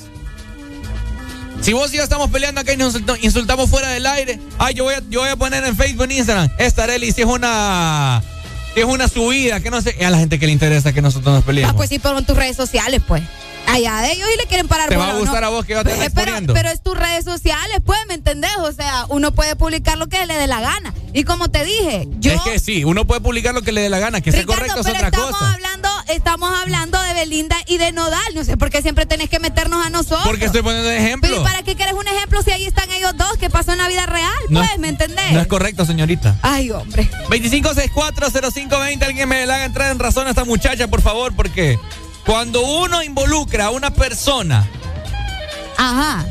Si 1.60 1.72
vos 1.72 1.92
y 1.92 1.96
yo 1.96 2.02
estamos 2.04 2.30
peleando 2.30 2.60
acá 2.60 2.72
y 2.72 2.76
nos 2.76 2.88
insultamos, 2.94 3.24
insultamos 3.24 3.68
fuera 3.70 3.88
del 3.88 4.06
aire, 4.06 4.38
ay, 4.58 4.74
yo 4.74 4.84
voy 4.84 4.94
a, 4.94 5.02
yo 5.10 5.20
voy 5.20 5.28
a 5.28 5.36
poner 5.36 5.64
en 5.64 5.76
Facebook, 5.76 6.04
en 6.04 6.12
Instagram, 6.12 6.48
esta 6.58 6.86
si 6.98 7.08
es 7.08 7.24
una 7.24 8.22
si 8.78 8.88
es 8.88 8.94
una 8.94 9.08
subida, 9.08 9.60
que 9.60 9.70
no 9.70 9.80
sé, 9.82 9.96
y 9.98 10.04
a 10.04 10.10
la 10.10 10.18
gente 10.18 10.38
que 10.38 10.46
le 10.46 10.52
interesa 10.52 10.92
que 10.92 11.02
nosotros 11.02 11.34
nos 11.34 11.44
peleemos. 11.44 11.72
Ah, 11.72 11.76
pues 11.76 11.88
sí, 11.88 11.98
pero 11.98 12.18
en 12.18 12.24
tus 12.26 12.36
redes 12.36 12.56
sociales, 12.56 13.00
pues. 13.06 13.22
Allá 13.66 13.96
de 14.00 14.12
ellos 14.12 14.26
y 14.34 14.38
le 14.38 14.46
quieren 14.46 14.66
parar 14.66 14.88
Te 14.88 14.96
va 14.96 15.10
a 15.10 15.14
¿o 15.16 15.18
gustar 15.18 15.42
no? 15.42 15.48
a 15.48 15.50
vos 15.50 15.66
que 15.66 15.74
yo 15.74 15.84
te 15.84 15.90
Eh, 15.90 15.94
pero, 15.96 16.04
exponiendo. 16.06 16.54
pero 16.54 16.70
es 16.70 16.80
tus 16.82 16.96
redes 16.96 17.22
sociales, 17.26 17.78
pues, 17.84 17.98
¿me 18.08 18.14
entendés? 18.14 18.56
O 18.60 18.72
sea, 18.72 19.04
uno 19.10 19.32
puede 19.32 19.56
publicar 19.56 19.98
lo 19.98 20.06
que 20.06 20.24
le 20.24 20.38
dé 20.38 20.46
la 20.46 20.60
gana. 20.62 20.94
Y 21.12 21.24
como 21.24 21.50
te 21.50 21.64
dije, 21.64 22.08
yo... 22.18 22.32
es 22.32 22.40
que 22.42 22.58
sí, 22.60 22.84
uno 22.84 23.06
puede 23.06 23.20
publicar 23.20 23.52
lo 23.52 23.60
que 23.60 23.72
le 23.72 23.82
dé 23.82 23.90
la 23.90 23.98
gana, 23.98 24.22
que 24.22 24.30
sea 24.32 24.40
Ricardo, 24.40 24.60
correcto 24.62 24.80
es 24.80 24.86
pero 24.86 24.96
otra 24.96 25.08
estamos 25.08 25.32
cosa. 25.36 25.52
hablando, 25.52 25.88
estamos 26.08 26.50
hablando 26.62 27.02
de 27.02 27.12
Belinda 27.14 27.56
y 27.66 27.76
de 27.76 27.92
Nodal. 27.92 28.34
No 28.34 28.42
sé 28.44 28.56
por 28.56 28.70
qué 28.70 28.80
siempre 28.80 29.04
tenés 29.04 29.28
que 29.28 29.38
meternos 29.38 29.84
a 29.84 29.90
nosotros. 29.90 30.22
Porque 30.26 30.46
estoy 30.46 30.62
poniendo 30.62 30.90
ejemplo. 30.90 31.28
Pero 31.28 31.42
¿y 31.42 31.44
para 31.44 31.62
qué 31.62 31.74
quieres 31.76 31.94
un 31.94 32.06
ejemplo 32.08 32.27
pasó 33.68 33.72
en 33.72 33.78
la 33.78 33.88
vida 33.88 34.06
real? 34.06 34.32
No 34.48 34.60
Pues, 34.60 34.72
es- 34.72 34.78
¿me 34.78 34.88
entendés? 34.88 35.32
No 35.32 35.40
es 35.40 35.46
correcto, 35.46 35.84
señorita. 35.84 36.36
Ay, 36.42 36.70
hombre. 36.70 37.08
25640520, 37.28 39.04
alguien 39.04 39.28
me 39.28 39.44
le 39.46 39.52
haga 39.52 39.64
entrar 39.64 39.90
en 39.90 39.98
razón 39.98 40.26
a 40.26 40.30
esta 40.30 40.44
muchacha, 40.44 40.88
por 40.88 41.02
favor, 41.02 41.34
porque 41.36 41.78
cuando 42.24 42.62
uno 42.62 43.02
involucra 43.02 43.66
a 43.66 43.70
una 43.70 43.90
persona 43.92 44.66
Ajá. 45.76 46.24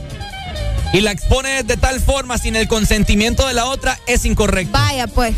y 0.94 1.02
la 1.02 1.12
expone 1.12 1.64
de 1.64 1.78
tal 1.78 2.00
forma 2.02 2.38
sin 2.38 2.56
el 2.56 2.68
consentimiento 2.68 3.48
de 3.48 3.54
la 3.54 3.66
otra, 3.66 4.00
es 4.08 4.26
incorrecto. 4.26 4.72
Vaya, 4.74 5.08
pues. 5.08 5.36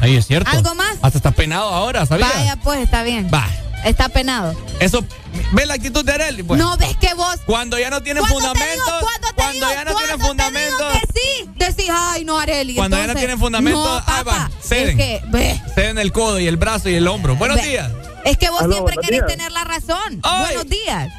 Ahí 0.00 0.16
es 0.16 0.26
cierto. 0.26 0.50
¿Algo 0.50 0.74
más? 0.76 0.96
Hasta 1.02 1.18
está 1.18 1.30
penado 1.32 1.68
ahora, 1.70 2.06
¿sabías? 2.06 2.32
Vaya, 2.34 2.56
pues, 2.56 2.80
está 2.80 3.02
bien. 3.02 3.28
Va. 3.32 3.46
Está 3.84 4.08
penado. 4.08 4.54
Eso, 4.80 5.04
ve 5.52 5.64
la 5.66 5.74
actitud 5.74 6.04
de 6.04 6.12
Arely, 6.12 6.42
pues. 6.42 6.58
No 6.58 6.76
ves 6.76 6.96
que 6.96 7.14
vos. 7.14 7.36
Cuando 7.46 7.78
ya 7.78 7.90
no 7.90 8.02
tienen 8.02 8.24
fundamentos, 8.24 8.84
digo, 8.86 8.98
cuando 9.00 9.28
te 9.28 9.34
cuando 9.34 9.66
digo, 9.66 9.70
ya 9.72 9.84
no 9.84 9.94
tienen 9.96 10.20
fundamentos, 10.20 10.92
que 10.92 11.20
sí, 11.20 11.50
decís, 11.56 11.90
ay, 11.92 12.24
no. 12.24 12.38
Cuando 12.76 12.96
ya 12.96 13.06
no 13.06 13.14
tienen 13.14 13.38
fundamentos, 13.38 13.84
no, 13.84 14.14
ahí 14.14 14.24
va, 14.24 14.50
ceden. 14.60 14.88
Es 14.90 14.96
que, 14.96 15.22
ve, 15.28 15.60
ceden 15.74 15.98
el 15.98 16.12
codo 16.12 16.38
y 16.40 16.46
el 16.46 16.56
brazo 16.56 16.88
y 16.88 16.94
el 16.94 17.06
hombro. 17.06 17.36
Buenos 17.36 17.58
Ve. 17.58 17.68
días. 17.68 17.90
es 18.24 18.36
que 18.36 18.50
vos 18.50 18.62
Aló, 18.62 18.72
siempre 18.72 18.96
querés 18.96 19.20
días. 19.20 19.26
tener 19.26 19.52
la 19.52 19.64
razón. 19.64 20.20
Ay. 20.22 20.44
Buenos 20.54 20.68
días. 20.68 21.12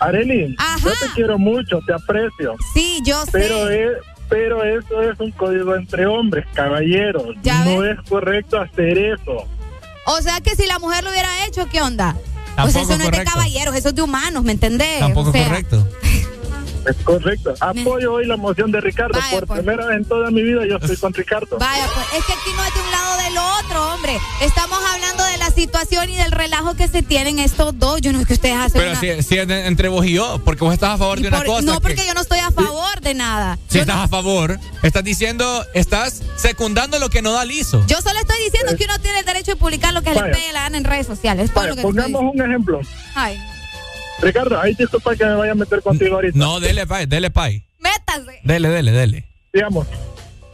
Arely, 0.00 0.54
Ajá. 0.58 0.78
yo 0.84 0.90
te 0.90 1.12
quiero 1.14 1.38
mucho, 1.38 1.80
te 1.86 1.94
aprecio. 1.94 2.54
Sí, 2.74 3.00
yo 3.04 3.24
Pero 3.32 3.66
sé. 3.68 3.84
es, 3.84 3.90
pero 4.28 4.64
eso 4.64 5.02
es 5.02 5.18
un 5.20 5.30
código 5.32 5.74
entre 5.76 6.06
hombres, 6.06 6.44
caballeros. 6.54 7.28
Ya 7.42 7.64
no 7.64 7.78
ves. 7.78 7.98
es 7.98 8.08
correcto 8.08 8.60
hacer 8.60 8.98
eso. 8.98 9.46
O 10.06 10.20
sea 10.20 10.40
que 10.40 10.54
si 10.56 10.66
la 10.66 10.78
mujer 10.78 11.04
lo 11.04 11.10
hubiera 11.10 11.46
hecho, 11.46 11.66
¿qué 11.68 11.80
onda? 11.80 12.16
Tampoco 12.56 12.72
pues 12.72 12.76
eso 12.76 12.98
no 12.98 13.04
es 13.04 13.10
de 13.10 13.24
caballeros, 13.24 13.74
eso 13.74 13.88
es 13.88 13.94
de 13.94 14.02
humanos, 14.02 14.44
¿me 14.44 14.52
entendés? 14.52 15.00
Tampoco 15.00 15.30
O 15.30 15.32
sea, 15.32 15.42
es 15.42 15.48
correcto. 15.48 15.88
Es 16.86 16.96
correcto. 17.04 17.54
Apoyo 17.60 18.12
hoy 18.14 18.26
la 18.26 18.36
moción 18.36 18.70
de 18.70 18.80
Ricardo. 18.80 19.18
Vaya, 19.18 19.30
Por 19.38 19.46
pues. 19.46 19.60
primera 19.60 19.86
vez 19.86 19.96
en 19.98 20.04
toda 20.04 20.30
mi 20.30 20.42
vida 20.42 20.66
yo 20.68 20.76
estoy 20.76 20.96
con 20.96 21.14
Ricardo. 21.14 21.58
Vaya, 21.58 21.86
pues 21.94 22.06
es 22.18 22.24
que 22.26 22.32
aquí 22.32 22.50
no 22.56 22.64
es 22.64 22.74
de 22.74 22.80
un 22.80 22.90
lado 22.90 23.16
del 23.22 23.38
otro, 23.38 23.94
hombre. 23.94 24.18
Estamos 24.42 24.78
hablando 24.92 25.24
de 25.24 25.36
la 25.38 25.50
situación 25.50 26.10
y 26.10 26.16
del 26.16 26.30
relajo 26.32 26.74
que 26.74 26.88
se 26.88 27.02
tienen 27.02 27.38
estos 27.38 27.78
dos. 27.78 28.00
Yo 28.00 28.12
no 28.12 28.20
es 28.20 28.26
que 28.26 28.34
ustedes 28.34 28.56
hacen 28.56 28.80
Pero 28.80 28.90
una- 28.92 29.00
si, 29.00 29.22
si 29.22 29.38
es 29.38 29.48
de- 29.48 29.66
entre 29.66 29.88
vos 29.88 30.04
y 30.06 30.12
yo, 30.12 30.40
porque 30.44 30.62
vos 30.64 30.74
estás 30.74 30.90
a 30.90 30.98
favor 30.98 31.18
y 31.18 31.22
de 31.22 31.28
una 31.28 31.42
cosa. 31.44 31.62
No, 31.62 31.74
que- 31.74 31.80
porque 31.80 32.06
yo 32.06 32.14
no 32.14 32.20
estoy 32.20 32.38
a 32.40 32.50
favor 32.50 33.00
de 33.00 33.14
nada. 33.14 33.58
Si 33.68 33.76
Yo 33.76 33.80
estás 33.82 33.96
a 33.98 34.08
favor, 34.08 34.58
estás 34.82 35.04
diciendo, 35.04 35.64
estás 35.74 36.22
secundando 36.36 36.98
lo 36.98 37.08
que 37.08 37.22
Nodal 37.22 37.50
hizo. 37.50 37.84
Yo 37.86 38.00
solo 38.02 38.18
estoy 38.20 38.36
diciendo 38.44 38.76
que 38.76 38.84
uno 38.84 38.98
tiene 38.98 39.20
el 39.20 39.24
derecho 39.26 39.52
de 39.52 39.56
publicar 39.56 39.94
lo 39.94 40.02
que 40.02 40.10
le 40.12 40.20
Vaya. 40.20 40.32
pegue 40.34 40.52
la 40.52 40.62
gana 40.62 40.76
en 40.78 40.84
redes 40.84 41.06
sociales. 41.06 41.50
Vaya, 41.54 41.68
lo 41.70 41.76
que 41.76 41.82
pongamos 41.82 42.22
un 42.34 42.42
ejemplo. 42.42 42.80
Ay, 43.14 43.38
Ricardo, 44.20 44.60
ahí 44.60 44.74
disculpa 44.74 45.16
que 45.16 45.24
me 45.24 45.34
vaya 45.34 45.52
a 45.52 45.56
meter 45.56 45.82
contigo 45.82 46.16
ahorita. 46.16 46.38
No, 46.38 46.60
dele 46.60 46.86
pay, 46.86 47.06
dele 47.06 47.30
pay. 47.30 47.64
métase. 47.78 48.40
Dele, 48.44 48.68
dele, 48.68 48.92
dele. 48.92 49.24
Digamos, 49.52 49.86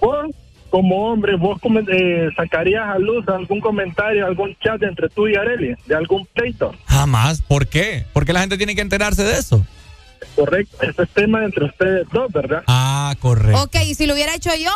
vos 0.00 0.26
como 0.70 1.10
hombre, 1.10 1.36
vos 1.36 1.60
eh, 1.92 2.28
sacarías 2.36 2.88
a 2.88 2.98
luz 2.98 3.26
algún 3.28 3.60
comentario, 3.60 4.24
algún 4.24 4.56
chat 4.62 4.80
entre 4.82 5.08
tú 5.08 5.26
y 5.26 5.34
Areli, 5.34 5.74
de 5.86 5.94
algún 5.94 6.26
pleito. 6.26 6.72
Jamás. 6.86 7.42
¿Por 7.42 7.66
qué? 7.66 8.06
Porque 8.12 8.32
la 8.32 8.40
gente 8.40 8.56
tiene 8.56 8.76
que 8.76 8.80
enterarse 8.80 9.24
de 9.24 9.36
eso. 9.36 9.66
Correcto. 10.36 10.76
Ese 10.82 11.02
es 11.02 11.10
tema 11.10 11.44
entre 11.44 11.64
ustedes 11.64 12.06
dos, 12.12 12.30
¿verdad? 12.32 12.62
Ah, 12.66 13.14
correcto. 13.20 13.62
Ok, 13.62 13.76
y 13.84 13.94
si 13.94 14.06
lo 14.06 14.14
hubiera 14.14 14.34
hecho 14.34 14.50
yo, 14.54 14.70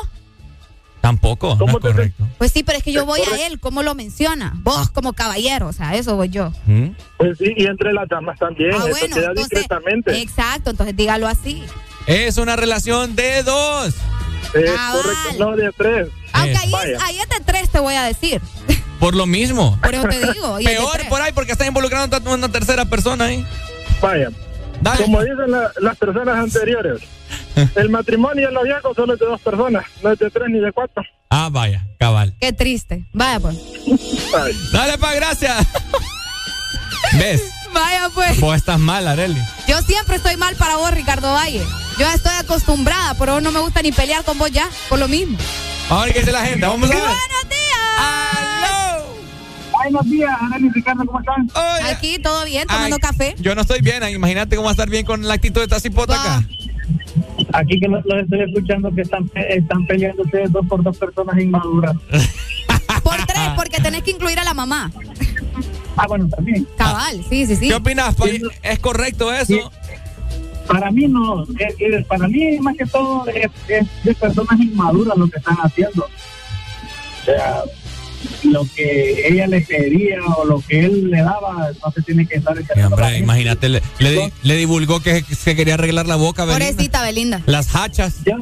Tampoco, 1.05 1.51
no 1.51 1.59
¿Cómo 1.59 1.77
es 1.77 1.83
te- 1.85 1.89
correcto. 1.93 2.27
pues 2.39 2.51
sí, 2.51 2.63
pero 2.63 2.79
es 2.79 2.83
que 2.85 2.91
yo 2.91 3.01
Es 3.03 3.07
voy 3.07 3.21
a 3.21 3.47
él, 3.47 3.61
¿cómo 3.61 3.83
lo 3.83 3.95
menciona? 3.95 4.55
Vos 4.63 4.89
como 4.89 5.13
caballero, 5.13 5.67
o 5.69 5.73
sea, 5.75 5.95
eso 5.95 6.17
voy 6.17 6.31
yo. 6.31 6.51
¿Mm? 6.65 6.93
Pues 7.19 7.37
sí, 7.37 7.53
y 7.55 7.67
entre 7.67 7.93
las 7.93 8.09
damas 8.09 8.39
también. 8.39 8.71
Ah, 8.73 8.79
bueno, 8.89 9.15
queda 9.15 9.27
entonces, 9.29 9.49
discretamente. 9.51 10.19
exacto, 10.19 10.71
entonces 10.71 10.97
dígalo 10.97 11.29
así. 11.29 11.63
Es 12.07 12.39
una 12.39 12.57
relación 12.57 13.15
de 13.17 13.43
dos. 13.43 13.89
Es 14.55 14.71
correcto, 14.71 15.39
no 15.39 15.57
de 15.57 15.71
tres. 15.77 16.09
Aunque 16.33 16.57
ahí, 16.57 16.71
vaya. 16.71 16.99
ahí 17.03 17.19
es 17.19 17.29
de 17.29 17.41
tres, 17.45 17.69
te 17.69 17.81
voy 17.81 17.97
a 17.97 18.05
decir. 18.05 18.41
Por 18.99 19.15
lo 19.15 19.27
mismo. 19.27 19.79
Por 19.83 19.95
eso 19.95 20.09
te 20.09 20.33
digo. 20.33 20.57
es 20.59 20.65
Peor 20.65 21.07
por 21.11 21.21
ahí 21.21 21.33
porque 21.33 21.53
estás 21.53 21.67
involucrando 21.69 22.17
a 22.17 22.21
una 22.33 22.49
tercera 22.49 22.87
persona 22.87 23.27
ahí. 23.27 23.45
Vaya. 24.01 24.31
Dale. 24.85 25.05
Como 25.05 25.21
dicen 25.23 25.51
la- 25.51 25.73
las 25.81 25.97
personas 25.97 26.37
anteriores, 26.37 27.01
el 27.75 27.89
matrimonio 27.91 28.43
y 28.43 28.45
el 28.49 28.55
noviazgo 28.55 28.95
solo 28.95 29.15
es 29.15 29.21
de 29.21 29.27
dos 29.27 29.41
personas, 29.41 29.85
no 30.03 30.13
es 30.13 30.19
de 30.19 30.31
tres 30.31 30.49
ni 30.51 30.59
de 30.61 30.73
cuatro. 30.73 31.03
Ah, 31.31 31.49
vaya, 31.51 31.87
cabal. 31.99 32.35
Qué 32.41 32.53
triste. 32.53 33.05
Vaya 33.13 33.41
pues. 33.41 33.57
Ay, 34.39 34.53
Dale, 34.73 34.99
pa, 34.99 35.15
gracias. 35.15 35.67
¿Ves? 37.19 37.43
Vaya 37.73 38.09
pues. 38.15 38.39
Vos 38.41 38.55
estás 38.57 38.79
mal, 38.79 39.07
Areli. 39.09 39.41
Yo 39.67 39.81
siempre 39.83 40.17
estoy 40.17 40.37
mal 40.37 40.55
para 40.57 40.77
vos, 40.77 40.91
Ricardo 40.93 41.33
Valle. 41.33 41.65
Yo 41.99 42.09
estoy 42.11 42.33
acostumbrada, 42.39 43.15
pero 43.19 43.41
no 43.41 43.51
me 43.53 43.61
gusta 43.61 43.83
ni 43.83 43.91
pelear 43.93 44.23
con 44.25 44.37
vos 44.39 44.51
ya, 44.51 44.69
por 44.89 44.99
lo 44.99 45.09
mismo. 45.09 45.39
Vamos 45.89 46.03
a 46.03 46.05
ver 46.07 46.15
qué 46.15 46.21
dice 46.21 46.33
la 46.33 46.45
gente. 46.45 46.67
Vamos 46.67 46.91
a 46.91 46.95
ver. 46.95 47.03
¡Buenos 47.03 47.49
días! 47.49 47.99
¡Aló! 47.99 48.94
Buenos 49.83 50.05
días, 50.11 50.31
Arely 50.41 50.67
y 50.67 50.71
Ricardo, 50.71 51.05
¿cómo 51.07 51.21
están? 51.21 51.49
Oye. 51.55 51.91
Aquí 51.91 52.19
todo 52.19 52.45
bien, 52.45 52.67
tomando 52.67 52.97
Ay, 52.97 53.01
café. 53.01 53.35
Yo 53.39 53.55
no 53.55 53.63
estoy 53.63 53.81
bien. 53.81 54.03
Imagínate 54.09 54.57
cómo 54.57 54.65
va 54.67 54.71
a 54.71 54.73
estar 54.73 54.89
bien 54.89 55.05
con 55.05 55.27
la 55.27 55.35
actitud 55.35 55.61
de 55.61 55.65
esta 55.65 55.81
cipota 55.81 56.15
acá. 56.21 56.47
Aquí 57.53 57.79
que 57.81 57.89
los, 57.89 58.05
los 58.05 58.23
estoy 58.23 58.41
escuchando 58.43 58.91
que 58.95 59.03
están, 59.03 59.31
están 59.35 59.87
peleando 59.87 60.23
ustedes 60.23 60.51
dos 60.53 60.67
por 60.67 60.83
dos 60.83 60.97
personas 60.99 61.39
inmaduras. 61.39 61.97
Por 63.03 63.17
tres, 63.27 63.51
porque 63.57 63.83
tenés 63.83 64.03
que 64.03 64.13
incluir 64.13 64.39
a 64.39 64.45
la 64.45 64.55
mamá. 64.55 64.91
Ah, 65.97 66.07
bueno, 66.09 66.27
también. 66.29 66.67
Cabal, 66.79 67.23
sí, 67.29 67.45
sí, 67.45 67.55
sí. 67.57 67.69
¿Qué 67.69 67.75
opinas? 67.75 68.15
¿Es 68.63 68.79
correcto 68.79 69.31
eso? 69.31 69.47
Sí. 69.47 69.61
Para 70.67 70.91
mí 70.91 71.07
no, 71.07 71.43
es- 71.43 71.75
es- 71.79 72.07
para 72.07 72.27
mí 72.29 72.59
más 72.61 72.75
que 72.77 72.87
todo 72.87 73.27
es, 73.29 73.51
es 73.69 73.87
de 74.05 74.15
personas 74.15 74.59
inmaduras 74.59 75.19
lo 75.19 75.29
que 75.29 75.39
están 75.39 75.57
haciendo. 75.63 76.05
O 76.05 77.25
sea, 77.27 77.63
lo 78.45 78.67
que 78.75 79.29
ella 79.29 79.47
le 79.47 79.61
pedía 79.63 80.19
o 80.37 80.45
lo 80.45 80.61
que 80.61 80.81
él 80.87 81.11
le 81.11 81.19
daba, 81.23 81.69
no 81.85 81.93
se 81.93 82.03
tiene 82.03 82.27
que 82.27 82.37
estar 82.37 82.57
hombre, 82.85 83.19
imagínate, 83.19 83.69
le, 83.69 83.83
le 83.99 84.11
di- 84.13 84.33
le 84.43 84.57
divulgó 84.57 85.01
que 85.01 85.23
se 85.23 85.55
quería 85.57 85.75
arreglar 85.75 86.07
la 86.07 86.17
boca, 86.17 86.45
Belinda. 86.45 86.67
Pobrecita 86.71 87.03
Belinda. 87.03 87.43
Las 87.47 87.75
hachas. 87.75 88.23
Yo, 88.25 88.37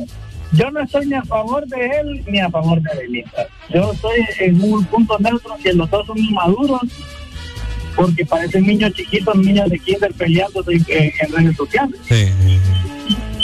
yo 0.52 0.70
no 0.70 0.80
estoy 0.82 1.06
ni 1.06 1.14
a 1.14 1.22
favor 1.22 1.66
de 1.66 1.86
él 1.86 2.24
ni 2.26 2.38
a 2.40 2.50
favor 2.50 2.80
de 2.82 2.90
Belinda. 2.96 3.46
Yo 3.72 3.92
estoy 3.92 4.20
en 4.40 4.60
un 4.62 4.84
punto 4.86 5.16
neutro 5.18 5.56
que 5.62 5.72
los 5.72 5.88
dos 5.90 6.06
son 6.06 6.18
inmaduros 6.18 6.80
porque 7.96 8.24
parecen 8.24 8.66
niños 8.66 8.92
chiquitos, 8.94 9.34
niños 9.36 9.68
de 9.68 9.78
kinder 9.78 10.12
peleando 10.14 10.64
en, 10.68 10.84
en 10.88 11.32
redes 11.32 11.56
sociales. 11.56 11.98
Sí. 12.08 12.26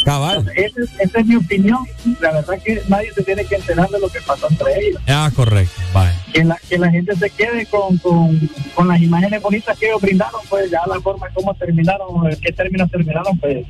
Cabal. 0.04 0.50
Esa 0.54 0.80
es, 0.82 0.90
esa 0.98 1.20
es 1.20 1.26
mi 1.26 1.36
opinión. 1.36 1.84
La 2.20 2.32
verdad 2.32 2.54
que 2.64 2.82
nadie 2.88 3.12
se 3.12 3.22
tiene 3.22 3.44
que 3.44 3.56
enterar 3.56 3.88
de 3.88 3.98
lo 3.98 4.08
que 4.08 4.20
pasó 4.20 4.48
entre 4.50 4.78
ellos. 4.78 5.00
Ah, 5.08 5.30
correcto. 5.34 5.72
Vale. 5.92 6.12
que 6.32 6.44
la, 6.44 6.56
que 6.68 6.78
la 6.78 6.90
gente 6.90 7.14
se 7.16 7.30
quede 7.30 7.66
con, 7.66 7.96
con, 7.98 8.50
con 8.74 8.88
las 8.88 9.00
imágenes 9.00 9.42
bonitas 9.42 9.78
que 9.78 9.86
ellos 9.86 10.00
brindaron, 10.00 10.40
pues 10.48 10.70
ya 10.70 10.80
la 10.86 11.00
forma 11.00 11.28
como 11.34 11.54
terminaron, 11.54 12.30
eh, 12.30 12.36
qué 12.40 12.52
términos 12.52 12.90
terminaron, 12.90 13.38
pues 13.38 13.66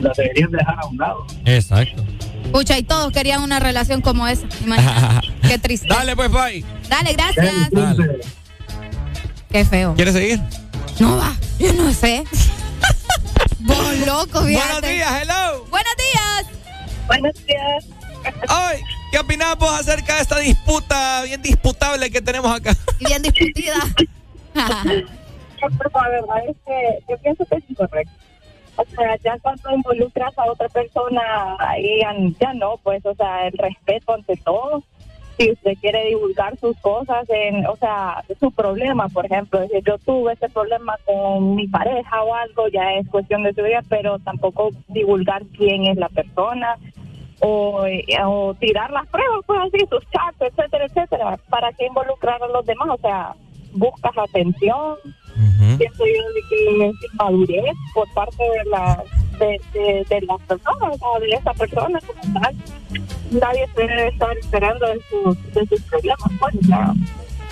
las 0.00 0.16
deberían 0.16 0.50
dejar 0.50 0.78
a 0.80 0.86
un 0.86 0.96
lado. 0.98 1.26
Exacto. 1.44 2.04
Pucha, 2.52 2.78
y 2.78 2.82
todos 2.82 3.12
querían 3.12 3.42
una 3.42 3.60
relación 3.60 4.00
como 4.00 4.26
esa. 4.26 4.46
Imagínate. 4.64 5.28
Qué 5.48 5.58
triste. 5.58 5.88
Dale, 5.88 6.14
pues, 6.16 6.30
bye. 6.30 6.64
Dale, 6.88 7.12
gracias. 7.14 7.70
Dale. 7.70 8.20
Qué 9.50 9.64
feo. 9.64 9.94
¿Quieres 9.94 10.14
seguir? 10.14 10.40
No 10.98 11.16
va, 11.16 11.34
yo 11.58 11.72
no 11.72 11.92
sé. 11.92 12.24
Vos 13.60 13.98
loco, 14.06 14.42
fíjate. 14.42 14.80
Buenos 14.80 14.82
días, 14.82 15.22
hello. 15.22 15.64
Buenos 15.70 15.94
días. 15.96 16.46
Buenos 17.06 17.46
días. 17.46 17.86
Ay, 18.48 18.80
¿qué 19.10 19.18
opinamos 19.18 19.70
acerca 19.72 20.16
de 20.16 20.22
esta 20.22 20.38
disputa 20.38 21.22
bien 21.22 21.42
disputable 21.42 22.10
que 22.10 22.20
tenemos 22.20 22.54
acá? 22.54 22.74
Bien 23.00 23.22
discutida. 23.22 23.76
la 24.54 26.08
verdad 26.08 26.48
es 26.48 26.56
que 26.66 26.98
yo 27.08 27.18
pienso 27.18 27.44
que 27.46 27.56
es 27.56 27.64
incorrecto. 27.68 28.12
O 28.76 28.84
sea, 28.96 29.16
ya 29.22 29.38
cuando 29.40 29.70
involucras 29.70 30.36
a 30.38 30.50
otra 30.50 30.68
persona, 30.68 31.56
ahí 31.58 32.00
ya, 32.00 32.14
ya 32.40 32.54
no, 32.54 32.78
pues, 32.78 33.04
o 33.04 33.14
sea, 33.14 33.46
el 33.46 33.52
respeto 33.58 34.14
ante 34.14 34.36
todo. 34.36 34.82
Si 35.38 35.50
usted 35.50 35.72
quiere 35.80 36.06
divulgar 36.06 36.58
sus 36.58 36.76
cosas, 36.80 37.28
en, 37.30 37.66
o 37.66 37.76
sea, 37.76 38.24
su 38.38 38.50
problema, 38.52 39.08
por 39.08 39.26
ejemplo, 39.26 39.60
yo 39.84 39.98
tuve 39.98 40.34
ese 40.34 40.48
problema 40.48 40.96
con 41.04 41.54
mi 41.54 41.66
pareja 41.68 42.22
o 42.22 42.34
algo, 42.34 42.68
ya 42.68 42.94
es 42.94 43.08
cuestión 43.08 43.42
de 43.42 43.54
su 43.54 43.62
vida, 43.62 43.82
pero 43.88 44.18
tampoco 44.18 44.70
divulgar 44.88 45.42
quién 45.56 45.86
es 45.86 45.96
la 45.96 46.08
persona 46.08 46.76
o, 47.40 47.84
eh, 47.86 48.04
o 48.24 48.54
tirar 48.54 48.90
las 48.90 49.06
pruebas, 49.08 49.40
pues 49.46 49.60
así, 49.60 49.84
sus 49.90 50.04
chats, 50.10 50.40
etcétera, 50.40 50.84
etcétera. 50.84 51.38
¿Para 51.48 51.72
qué 51.72 51.86
involucrar 51.86 52.42
a 52.42 52.48
los 52.48 52.64
demás? 52.64 52.88
O 52.90 52.98
sea, 52.98 53.34
buscas 53.72 54.16
atención, 54.16 54.96
pienso 55.78 56.04
yo 56.06 56.32
de 56.34 56.42
que 56.48 56.86
es 56.88 56.94
inmadurez 57.12 57.74
por 57.94 58.12
parte 58.12 58.42
de 58.42 58.70
la 58.70 59.02
de, 59.38 59.60
de, 59.72 60.06
de 60.08 60.20
las 60.22 60.40
personas 60.42 60.98
o 61.00 61.20
de 61.20 61.30
esa 61.30 61.52
persona 61.54 62.00
como 62.00 62.40
tal 62.40 62.54
nadie 63.30 63.66
se 63.74 63.80
debe 63.80 64.08
estar 64.08 64.36
esperando 64.38 64.86
de 64.86 65.00
sus, 65.10 65.54
de 65.54 65.66
sus 65.66 65.80
problemas 65.82 66.30
pues 66.38 66.54
o 66.56 66.66
sea, 66.66 66.92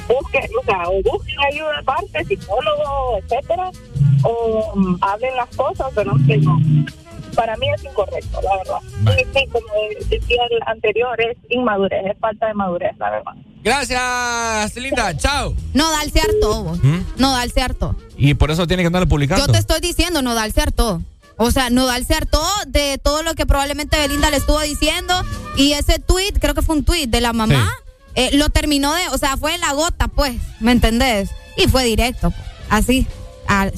busquen 0.09 0.51
o 0.61 0.65
sea 0.65 0.83
o 0.89 1.03
busquen 1.03 1.37
ayuda 1.53 1.79
aparte 1.79 2.25
psicólogo 2.25 3.19
etcétera 3.23 3.71
o 4.23 4.73
mm, 4.77 4.97
hablen 5.01 5.37
las 5.37 5.57
cosas 5.57 5.87
pero 5.95 6.13
que 6.27 6.39
no 6.39 6.59
para 7.35 7.57
mí 7.57 7.67
es 7.75 7.85
incorrecto 7.85 8.41
la 8.43 8.57
verdad 8.57 9.17
y 9.19 9.39
sí, 9.39 9.47
como 9.53 9.67
decía 10.09 10.43
el 10.51 10.61
anterior 10.67 11.21
es 11.21 11.37
inmadurez 11.49 12.07
es 12.07 12.19
falta 12.19 12.49
de 12.49 12.55
madurez 12.55 12.97
la 12.99 13.11
verdad 13.11 13.33
Gracias, 13.63 14.75
linda. 14.77 15.15
Chao. 15.17 15.55
Nodal 15.75 16.11
se 16.11 16.21
hartó. 16.21 16.65
vos. 16.65 16.79
Nodal 17.19 17.51
se 17.53 17.61
hartó. 17.61 17.95
Y 18.17 18.35
por 18.35 18.51
eso 18.51 18.67
tiene 18.67 18.83
que 18.83 18.87
andar 18.87 19.07
publicando. 19.07 19.47
Yo 19.47 19.53
te 19.53 19.59
estoy 19.59 19.81
diciendo, 19.81 20.23
Nodal 20.23 20.53
se 20.53 20.63
hartó. 20.63 21.03
O 21.43 21.51
sea, 21.51 21.71
Nodal 21.71 22.05
se 22.05 22.13
hartó 22.13 22.47
de 22.67 22.99
todo 22.99 23.23
lo 23.23 23.35
que 23.35 23.47
probablemente 23.47 23.97
Belinda 23.97 24.31
le 24.31 24.37
estuvo 24.37 24.61
diciendo. 24.61 25.15
Y 25.57 25.73
ese 25.73 25.99
tweet, 25.99 26.35
creo 26.39 26.55
que 26.55 26.61
fue 26.61 26.77
un 26.77 26.85
tweet 26.85 27.07
de 27.07 27.23
la 27.23 27.33
mamá, 27.33 27.73
eh, 28.15 28.29
lo 28.37 28.51
terminó 28.51 28.93
de. 28.93 29.09
O 29.09 29.17
sea, 29.17 29.39
fue 29.39 29.57
la 29.57 29.73
gota, 29.73 30.09
pues. 30.09 30.37
¿Me 30.61 30.73
entendés? 30.73 31.31
Y 31.57 31.67
fue 31.67 31.85
directo. 31.85 32.31
pues, 32.31 32.45
Así. 32.69 33.07
Al, 33.47 33.73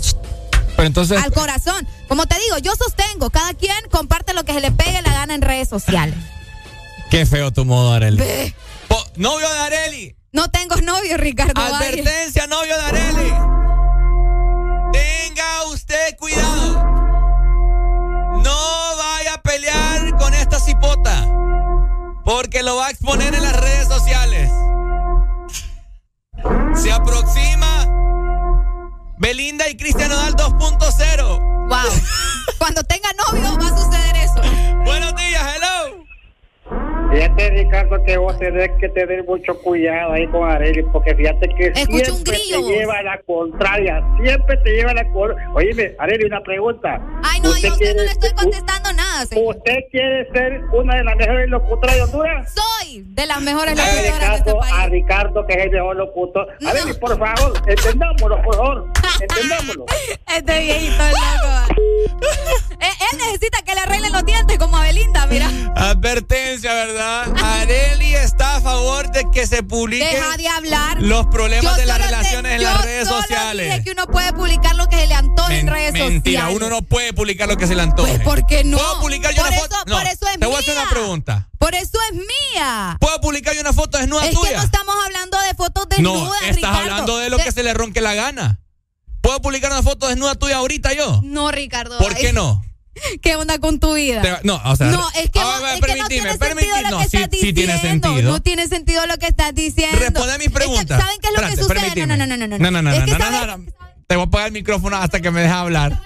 Pero 0.75 0.89
entonces. 0.89 1.23
al 1.23 1.33
corazón. 1.33 1.87
Como 2.09 2.27
te 2.27 2.35
digo, 2.41 2.59
yo 2.59 2.73
sostengo. 2.75 3.31
Cada 3.31 3.55
quien 3.55 3.77
comparte 3.93 4.35
lo 4.35 4.43
que 4.45 4.55
se 4.55 4.61
le 4.61 4.73
pegue 4.73 5.01
la 5.01 5.13
gana 5.13 5.33
en 5.33 5.43
redes 5.43 5.69
sociales. 5.69 6.17
Qué 7.13 7.27
feo 7.27 7.53
tu 7.53 7.65
modo, 7.65 7.93
Areli. 7.93 8.53
Novio 9.15 9.49
de 9.49 9.59
Areli. 9.59 10.17
No 10.33 10.51
tengo 10.51 10.75
novio, 10.81 11.17
Ricardo. 11.17 11.53
Valle. 11.55 11.77
Advertencia, 11.77 12.49
novio 12.49 12.77
de 12.77 12.83
Areli. 12.83 13.33
Tenga 14.93 15.65
usted 15.71 16.17
cuidado. 16.19 17.02
No 18.43 18.97
vaya 18.97 19.35
a 19.35 19.43
pelear 19.43 20.17
con 20.19 20.35
esta 20.35 20.59
cipota. 20.61 21.29
Porque 22.25 22.63
lo 22.63 22.77
va 22.77 22.87
a 22.87 22.91
exponer 22.91 23.35
en 23.35 23.43
las 23.43 23.57
redes 23.57 23.89
sociales. 23.89 24.51
Se 26.75 26.93
aproxima 26.93 27.87
Belinda 29.19 29.69
y 29.69 29.77
Cristian 29.77 30.11
Nodal 30.11 30.35
2.0. 30.35 31.69
Wow. 31.69 31.79
Cuando 32.59 32.83
tenga 32.85 33.09
novio 33.13 33.59
va 33.59 33.67
a 33.67 33.79
suceder 33.79 34.17
eso. 34.17 34.41
Buenos 34.85 35.15
días, 35.15 35.43
hello. 35.57 36.02
Fíjate, 37.13 37.51
Ricardo, 37.51 38.03
que 38.05 38.17
vos 38.17 38.39
tenés 38.39 38.71
que 38.81 38.89
tener 38.89 39.23
mucho 39.25 39.55
cuidado 39.61 40.13
ahí 40.13 40.27
con 40.29 40.49
Areli, 40.51 40.83
porque 40.93 41.15
fíjate 41.15 41.47
que 41.57 41.75
siempre 41.75 42.39
te 42.39 42.63
lleva 42.63 42.95
a 42.99 43.03
la 43.03 43.21
contraria, 43.27 44.03
siempre 44.23 44.57
te 44.65 44.71
lleva 44.71 44.93
a 44.93 44.95
la 44.95 45.05
contraria. 45.13 45.51
Oíme, 45.55 45.95
Areli, 45.99 46.25
una 46.25 46.41
pregunta. 46.41 47.01
Ay, 47.23 47.41
no, 47.41 47.55
yo 47.59 47.69
a 47.69 47.73
usted 47.73 47.95
no 47.97 48.03
le 48.03 48.11
estoy 48.11 48.31
contestando 48.31 48.93
nada, 48.95 49.27
señor. 49.27 49.57
¿Usted 49.57 49.79
quiere 49.91 50.27
ser 50.33 50.63
una 50.73 50.97
de 50.97 51.05
las 51.05 51.17
mejores 51.17 51.51
locutoras 51.51 51.97
de 51.97 52.03
Honduras? 52.03 52.55
Soy 52.55 53.03
de 53.07 53.27
las 53.27 53.43
mejores 53.43 53.77
locutoras 53.77 54.31
de 54.31 54.37
este 54.37 54.55
país. 54.55 54.75
a 54.75 54.87
Ricardo, 54.87 55.47
que 55.47 55.53
es 55.53 55.65
el 55.65 55.71
mejor 55.71 55.97
locutor. 55.97 56.49
Areli, 56.67 56.95
por 56.95 57.19
favor, 57.19 57.53
entendámoslo, 57.67 58.43
por 58.43 58.57
favor, 58.57 58.87
entendámoslo. 59.21 59.87
Este 60.35 60.61
viejito 60.61 61.03
es 61.03 61.13
loco. 61.13 61.83
Eh, 62.83 62.91
él 63.13 63.19
necesita 63.19 63.63
que 63.63 63.75
le 63.77 63.81
arreglen 63.81 64.13
los 64.13 64.25
dientes 64.25 64.59
como 64.59 64.77
a 64.77 64.83
Belinda, 64.83 65.25
mira. 65.27 65.49
Advertencia, 65.77 66.75
¿verdad? 66.75 67.02
Areli 67.07 68.15
está 68.15 68.57
a 68.57 68.61
favor 68.61 69.11
de 69.11 69.25
que 69.33 69.47
se 69.47 69.63
publiquen 69.63 70.09
Deja 70.09 70.37
de 70.37 70.49
hablar. 70.49 71.01
los 71.03 71.27
problemas 71.27 71.73
Yo 71.75 71.81
de 71.81 71.87
las 71.87 71.99
te- 71.99 72.05
relaciones 72.05 72.53
en 72.53 72.63
las 72.63 72.83
redes 72.83 73.09
sociales. 73.09 73.67
Dije 73.71 73.85
que 73.85 73.91
uno 73.91 74.07
puede 74.07 74.33
publicar 74.33 74.75
lo 74.77 74.89
que 74.89 74.97
se 74.97 75.07
le 75.09 75.15
antoje 75.15 75.59
en 75.59 75.67
redes 75.67 75.93
Mentira, 75.93 76.41
sociales. 76.43 76.57
uno 76.57 76.69
no 76.77 76.83
puede 76.83 77.13
publicar 77.13 77.49
lo 77.49 77.57
que 77.57 77.67
se 77.67 77.75
le 77.75 77.83
antoje. 77.83 78.13
Pues, 78.15 78.23
¿por 78.25 78.47
qué 78.47 78.65
no? 78.65 78.77
¿Puedo 78.79 79.01
publicar 79.01 79.33
yo 79.35 79.43
Por 79.43 79.47
una 79.49 79.57
eso- 79.57 79.65
foto? 79.69 79.77
No, 79.87 79.97
por 79.97 80.07
eso 80.07 80.27
es 80.29 80.39
te 80.39 80.47
voy 80.47 80.55
a 80.55 80.59
hacer 80.59 80.75
mía. 80.75 80.83
una 80.83 80.91
pregunta. 80.91 81.49
Por 81.59 81.75
eso 81.75 81.99
es 82.11 82.17
mía. 82.55 82.97
¿Puedo 83.01 83.21
publicar 83.21 83.55
yo 83.55 83.61
una 83.61 83.73
foto 83.73 83.99
desnuda 83.99 84.25
Es 84.25 84.31
que 84.31 84.37
tuya? 84.37 84.57
no 84.59 84.63
estamos 84.63 84.95
hablando 85.05 85.39
de 85.41 85.55
fotos 85.55 85.87
No, 85.99 86.13
desnudas, 86.13 86.41
estás 86.43 86.57
Ricardo. 86.57 86.79
hablando 86.79 87.19
de 87.19 87.31
lo 87.31 87.37
De- 87.39 87.45
que 87.45 87.53
se 87.53 87.63
le 87.63 87.75
ronque 87.75 88.01
la 88.01 88.15
gana. 88.15 88.61
¿Puedo 89.21 89.41
publicar 89.41 89.71
una 89.71 89.83
foto 89.83 90.09
desnuda 90.09 90.35
tuya 90.35 90.57
ahorita 90.57 90.93
yo? 90.95 91.21
No, 91.25 91.51
Ricardo. 91.53 91.99
¿Por 91.99 92.15
qué 92.15 92.33
no? 92.33 92.63
¿Qué 93.23 93.37
onda 93.37 93.59
con 93.59 93.81
tu 93.81 93.95
vida? 93.95 94.21
Te- 94.23 94.39
no, 94.47 94.61
o 94.65 94.77
sea, 94.77 94.89
no, 94.89 95.07
es 95.15 95.31
que, 95.31 95.41
a 95.41 95.45
vos- 95.45 95.63
ver, 95.63 95.75
es 95.75 95.81
que 95.81 95.81
no 95.81 95.87
permitime, 95.87 96.09
tiene 96.09 96.29
sentido 96.31 96.49
permitime. 96.49 96.83
lo 96.83 96.91
No, 96.91 96.99
que 96.99 97.09
sí- 97.09 97.17
estás 97.17 97.31
sí 97.41 97.53
diciendo. 97.53 98.09
tiene. 98.13 98.23
No 98.23 98.43
tiene 98.43 98.69
sentido 98.69 99.07
lo 99.07 99.17
que 99.19 99.27
estás 99.27 99.55
diciendo. 99.55 99.99
Responde 99.99 100.33
a 100.35 100.39
mis 100.39 100.47
Es 100.49 100.53
que, 100.53 100.59
preguntas. 100.59 101.01
¿Saben 101.01 101.17
qué 101.21 101.29
es 101.29 101.35
lo 101.35 101.49
que 101.49 101.57
sucede? 101.57 101.69
permíteme. 101.81 102.07
No, 102.07 102.17
no, 102.17 102.27
no, 102.27 102.37
no, 102.37 102.47
no. 102.47 102.59
No, 102.59 102.71
no, 102.71 102.83
no, 102.83 102.91
Es 102.93 103.05
que. 103.05 103.13
Te 104.07 104.17
voy 104.17 104.25
a 104.25 104.27
apagar 104.27 104.47
el 104.49 104.53
micrófono 104.53 104.97
hasta 104.99 105.21
que 105.21 105.31
me 105.31 105.41
dejes 105.41 105.57
hablar. 105.57 106.01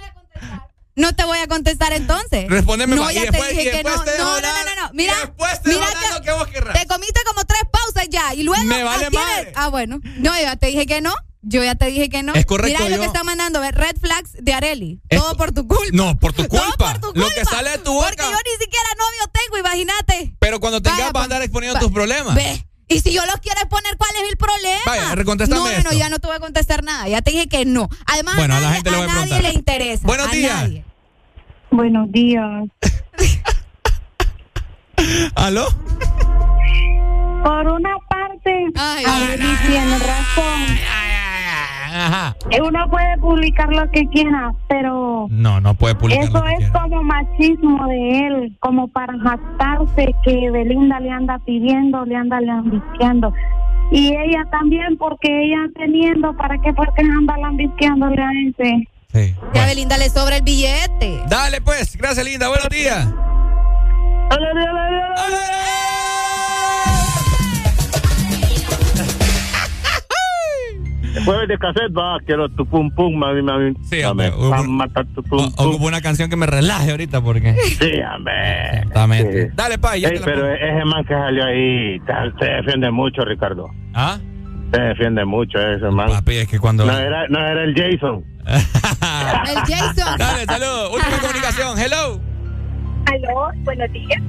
No 0.94 1.14
te 1.14 1.24
voy 1.24 1.38
a 1.38 1.46
contestar 1.48 1.92
entonces. 1.92 2.48
Respóndeme 2.48 2.96
no, 2.96 3.02
más, 3.02 3.12
y 3.12 3.16
ya 3.16 3.22
después- 3.22 3.48
te 3.48 3.54
y 3.54 3.58
dije 3.58 3.70
que 3.70 3.76
después 3.78 3.96
no. 3.96 4.04
te 4.04 4.16
No, 4.18 4.24
no, 4.24 4.40
no, 4.40 4.64
no, 4.64 4.82
no. 4.82 4.90
Mira, 4.94 5.12
y 5.12 5.62
te 5.62 5.68
mira 5.70 5.86
lo 6.14 6.22
que 6.22 6.32
vos 6.32 6.46
querrás. 6.48 6.80
Te 6.80 6.86
comiste 6.86 7.20
como 7.26 7.44
tres 7.44 7.62
pausas 7.70 8.08
ya 8.08 8.32
y 8.32 8.44
luego 8.44 8.62
Me 8.64 8.82
vale 8.82 9.10
madre. 9.10 9.52
Ah, 9.56 9.68
bueno. 9.68 10.00
No, 10.18 10.40
ya 10.40 10.56
te 10.56 10.68
dije 10.68 10.86
que 10.86 11.00
no. 11.02 11.14
Yo 11.48 11.62
ya 11.62 11.76
te 11.76 11.86
dije 11.86 12.08
que 12.08 12.24
no. 12.24 12.34
Es 12.34 12.44
correcto, 12.44 12.78
Mira 12.82 12.90
lo 12.90 12.96
yo- 12.96 13.02
que 13.02 13.06
está 13.06 13.22
mandando, 13.22 13.60
ve, 13.60 13.70
red 13.70 13.96
flags 14.00 14.32
de 14.32 14.52
Areli. 14.52 15.00
Es- 15.08 15.20
Todo 15.20 15.36
por 15.36 15.52
tu 15.52 15.66
culpa. 15.68 15.84
No, 15.92 16.16
por 16.18 16.32
tu 16.32 16.44
Todo 16.44 16.60
culpa. 16.60 16.92
por 16.94 17.00
tu 17.00 17.06
Lo 17.18 17.26
culpa. 17.26 17.34
que 17.34 17.44
sale 17.44 17.70
de 17.70 17.78
tu 17.78 17.92
boca. 17.92 18.08
Porque 18.08 18.22
yo 18.24 18.30
ni 18.30 18.64
siquiera 18.64 18.88
novio 18.98 19.32
tengo, 19.32 19.58
imagínate. 19.58 20.34
Pero 20.40 20.58
cuando 20.58 20.82
tengas 20.82 20.98
Vaya, 20.98 21.04
vas 21.06 21.10
a 21.10 21.12
pues, 21.12 21.24
andar 21.24 21.42
exponiendo 21.42 21.78
tus 21.78 21.92
problemas. 21.92 22.34
Ve. 22.34 22.66
Y 22.88 23.00
si 23.00 23.12
yo 23.12 23.24
los 23.26 23.36
quiero 23.36 23.60
exponer, 23.60 23.96
¿cuál 23.96 24.10
es 24.22 24.30
el 24.30 24.36
problema? 24.36 24.80
Vaya, 24.86 25.14
recontéstame 25.14 25.60
No, 25.60 25.66
no, 25.66 25.70
esto. 25.72 25.90
no, 25.92 25.98
ya 25.98 26.08
no 26.08 26.18
te 26.18 26.26
voy 26.26 26.36
a 26.36 26.40
contestar 26.40 26.82
nada. 26.84 27.08
Ya 27.08 27.22
te 27.22 27.30
dije 27.30 27.48
que 27.48 27.64
no. 27.64 27.88
Además, 28.06 28.36
Bueno, 28.36 28.54
a 28.54 28.58
a 28.58 28.60
la 28.60 28.66
nadie, 28.68 28.76
gente 28.76 28.90
le 28.90 28.96
voy 28.96 29.08
a 29.08 29.14
nadie 29.14 29.42
le 29.42 29.52
interesa. 29.52 30.02
Buenos 30.06 30.28
a 30.28 30.32
días. 30.32 30.62
nadie. 30.62 30.84
Buenos 31.70 32.12
días. 32.12 32.64
¿Aló? 35.34 35.68
Por 37.44 37.66
una 37.68 37.96
parte, 38.08 38.66
Arely 38.76 39.56
tiene 39.66 39.98
razón. 39.98 40.78
Ajá. 41.96 42.36
Eh, 42.50 42.60
Uno 42.62 42.88
puede 42.90 43.16
publicar 43.18 43.68
lo 43.72 43.90
que 43.90 44.06
quiera, 44.08 44.52
pero 44.68 45.26
No, 45.30 45.60
no 45.60 45.74
puede 45.74 45.94
publicar. 45.94 46.24
eso 46.24 46.38
lo 46.38 46.42
que 46.44 46.52
es 46.52 46.58
quiera. 46.58 46.72
como 46.82 47.02
machismo 47.02 47.86
de 47.88 48.18
él, 48.26 48.56
como 48.60 48.88
para 48.88 49.12
jactarse 49.18 50.14
que 50.24 50.50
Belinda 50.50 51.00
le 51.00 51.10
anda 51.10 51.38
pidiendo, 51.44 52.04
le 52.04 52.16
anda 52.16 52.40
lambisqueando. 52.40 53.32
Y 53.92 54.08
ella 54.08 54.44
también, 54.50 54.96
porque 54.98 55.28
ella 55.44 55.58
teniendo, 55.76 56.36
¿para 56.36 56.58
qué? 56.58 56.72
Porque 56.74 57.02
anda 57.02 57.36
lambisqueándole 57.38 58.20
a 58.22 58.28
ese. 58.48 58.88
Que 59.12 59.60
a 59.60 59.66
Belinda 59.66 59.96
le 59.96 60.10
sobra 60.10 60.36
el 60.36 60.42
billete. 60.42 61.20
Dale, 61.28 61.60
pues. 61.62 61.96
Gracias, 61.96 62.24
linda. 62.26 62.48
Buenos 62.48 62.68
días. 62.68 63.06
Jueves 71.24 71.48
de 71.48 71.58
cassette, 71.58 71.92
va, 71.96 72.18
quiero 72.26 72.48
tu 72.50 72.66
pum 72.66 72.90
pum, 72.90 73.14
mami, 73.16 73.42
mami. 73.42 73.74
Sí, 73.88 73.98
Dame, 74.00 74.28
hombre, 74.28 74.50
pa' 74.50 74.62
matar 74.64 75.06
tu 75.14 75.22
pum 75.22 75.50
pum. 75.52 75.66
Ocupo 75.66 75.86
una 75.86 76.00
canción 76.00 76.28
que 76.30 76.36
me 76.36 76.46
relaje 76.46 76.90
ahorita 76.90 77.20
porque. 77.22 77.54
Sí, 77.78 77.92
hombre. 78.14 78.32
Exactamente. 78.78 79.46
Sí. 79.48 79.52
Dale, 79.54 79.78
pa, 79.78 79.96
ya 79.96 80.08
Ey, 80.08 80.14
te 80.14 80.20
la 80.20 80.26
pero 80.26 80.40
pongo. 80.42 80.52
ese 80.54 80.84
man 80.84 81.04
que 81.04 81.14
salió 81.14 81.44
ahí 81.44 82.00
se 82.38 82.44
defiende 82.44 82.90
mucho, 82.90 83.24
Ricardo. 83.24 83.68
¿Ah? 83.94 84.18
Se 84.72 84.80
defiende 84.80 85.24
mucho 85.24 85.58
ese 85.58 85.88
man. 85.90 86.08
Papi, 86.08 86.36
es 86.36 86.48
que 86.48 86.58
cuando. 86.58 86.84
No 86.84 86.96
era, 86.98 87.26
no 87.28 87.38
era 87.38 87.64
el 87.64 87.74
Jason. 87.74 88.24
El 88.46 89.74
Jason. 89.74 90.18
Dale, 90.18 90.44
salud. 90.44 90.94
Última 90.94 91.18
comunicación. 91.20 91.78
Hello. 91.78 92.20
Aló, 93.06 93.50
buenos 93.64 93.90
días. 93.92 94.20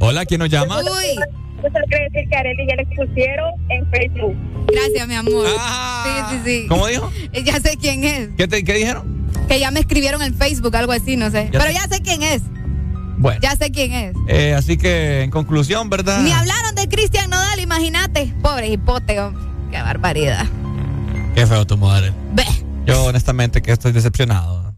Hola, 0.00 0.24
¿quién 0.26 0.40
nos 0.40 0.48
llama? 0.50 0.78
Uy, 0.80 1.18
Yo 1.62 1.70
solo 1.72 1.84
quiero 1.88 2.04
decir 2.10 2.28
que 2.28 2.36
a 2.36 2.40
Arely 2.40 2.66
ya 2.68 2.76
le 2.76 2.82
expusieron 2.82 3.50
en 3.70 3.90
Facebook. 3.90 4.36
gracias, 4.68 5.08
mi 5.08 5.14
amor. 5.14 5.46
Ah. 5.58 6.28
sí, 6.30 6.36
sí, 6.36 6.42
sí. 6.62 6.68
¿Cómo 6.68 6.86
dijo? 6.86 7.10
Eh, 7.32 7.42
Ya 7.44 7.58
sé 7.60 7.76
quién 7.80 8.04
es. 8.04 8.28
¿Qué, 8.36 8.46
te- 8.48 8.62
qué 8.64 8.74
dijeron? 8.74 9.16
Que 9.48 9.58
ya 9.60 9.70
me 9.70 9.80
escribieron 9.80 10.22
en 10.22 10.34
Facebook, 10.34 10.76
algo 10.76 10.92
así, 10.92 11.16
no 11.16 11.30
sé. 11.30 11.44
Ya 11.52 11.58
Pero 11.58 11.64
sé. 11.66 11.74
ya 11.74 11.82
sé 11.88 12.02
quién 12.02 12.22
es. 12.22 12.42
Bueno. 13.18 13.40
Ya 13.42 13.56
sé 13.56 13.70
quién 13.70 13.92
es. 13.92 14.14
Eh, 14.28 14.54
así 14.54 14.76
que, 14.76 15.22
en 15.22 15.30
conclusión, 15.30 15.88
¿verdad? 15.88 16.20
Ni 16.22 16.30
hablaron 16.32 16.74
de 16.74 16.86
Cristian 16.88 17.30
Nodal, 17.30 17.58
imagínate. 17.60 18.34
Pobre 18.42 18.68
hipote, 18.68 19.18
hombre. 19.20 19.42
Qué 19.70 19.80
barbaridad. 19.80 20.46
Qué 21.34 21.46
feo 21.46 21.66
tu 21.66 21.76
madre. 21.78 22.12
Ve. 22.34 22.44
Yo, 22.86 23.04
honestamente, 23.04 23.62
que 23.62 23.72
estoy 23.72 23.92
decepcionado 23.92 24.74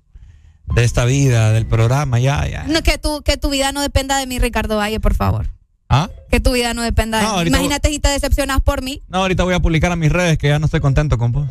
de 0.74 0.84
esta 0.84 1.04
vida, 1.04 1.52
del 1.52 1.66
programa, 1.66 2.18
ya, 2.20 2.46
ya. 2.46 2.64
No, 2.64 2.82
que, 2.82 2.98
tu, 2.98 3.22
que 3.22 3.36
tu 3.36 3.50
vida 3.50 3.72
no 3.72 3.80
dependa 3.82 4.18
de 4.18 4.26
mí, 4.26 4.38
Ricardo 4.38 4.76
Valle, 4.76 5.00
por 5.00 5.14
favor. 5.14 5.48
¿Ah? 5.88 6.10
Que 6.30 6.38
tu 6.40 6.52
vida 6.52 6.74
no 6.74 6.82
dependa 6.82 7.18
de 7.18 7.24
No, 7.24 7.38
mí. 7.38 7.48
Imagínate 7.48 7.88
si 7.88 7.98
te 7.98 8.08
decepcionas 8.10 8.60
por 8.60 8.82
mí. 8.82 9.02
No, 9.08 9.18
ahorita 9.18 9.44
voy 9.44 9.54
a 9.54 9.60
publicar 9.60 9.90
a 9.90 9.96
mis 9.96 10.12
redes 10.12 10.36
que 10.38 10.48
ya 10.48 10.58
no 10.58 10.66
estoy 10.66 10.80
contento 10.80 11.16
con 11.18 11.32
vos. 11.32 11.48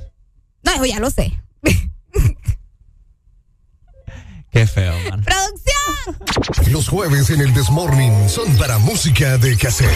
No, 0.63 0.71
eso 0.73 0.85
ya 0.85 0.99
lo 0.99 1.09
sé. 1.09 1.39
Qué 4.51 4.65
feo, 4.65 4.93
man. 5.09 5.23
¡Producción! 5.23 6.71
Los 6.71 6.87
jueves 6.87 7.29
en 7.29 7.41
el 7.41 7.53
Desmorning 7.53 8.29
son 8.29 8.55
para 8.57 8.77
música 8.77 9.37
de 9.37 9.57
cassette. 9.57 9.89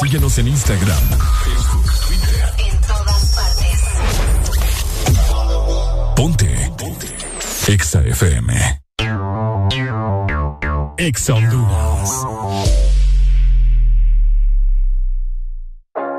Síguenos 0.00 0.36
en 0.38 0.48
Instagram, 0.48 0.98
Facebook, 1.44 1.92
Twitter. 2.06 2.52
En 2.70 2.80
todas 2.80 3.34
partes. 3.34 3.80
Ponte. 6.16 6.72
Ponte. 6.76 7.06
Exa 7.68 8.00
FM. 8.02 8.80
Exa 10.98 11.34
Honduras. 11.34 12.10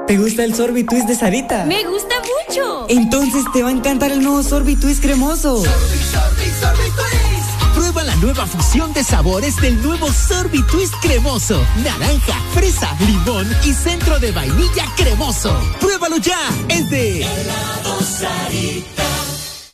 ¿Te 0.08 0.18
gusta 0.18 0.46
el 0.46 0.56
sorbitwist 0.56 1.06
de 1.06 1.16
Sarita? 1.16 1.66
Me 1.66 1.84
gusta 1.84 2.16
mucho. 2.48 2.86
Entonces 2.88 3.44
te 3.52 3.62
va 3.62 3.68
a 3.68 3.72
encantar 3.74 4.10
el 4.14 4.22
nuevo 4.22 4.42
sorbitwist 4.42 5.02
cremoso. 5.02 5.64
Prueba 7.76 8.04
la 8.04 8.16
nueva 8.16 8.48
fusión 8.48 8.94
de 8.94 9.04
sabores 9.04 9.58
del 9.58 9.82
nuevo 9.84 10.10
Sorbitwist 10.12 10.94
cremoso. 11.02 11.62
Naranja, 11.84 12.40
fresa, 12.54 12.90
limón 13.06 13.48
y 13.66 13.74
centro 13.74 14.18
de 14.20 14.32
vainilla 14.32 14.86
cremoso. 14.96 15.60
Pruébalo 15.82 16.18
ya. 16.18 16.40
Es 16.70 16.90
de 16.90 17.28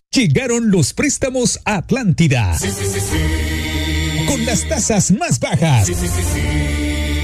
Llegaron 0.09 0.71
los 0.71 0.93
préstamos 0.93 1.59
a 1.63 1.75
Atlántida. 1.75 2.57
Con 4.27 4.45
las 4.47 4.67
tasas 4.67 5.11
más 5.11 5.39
bajas. 5.39 5.87
Sí 5.87 6.82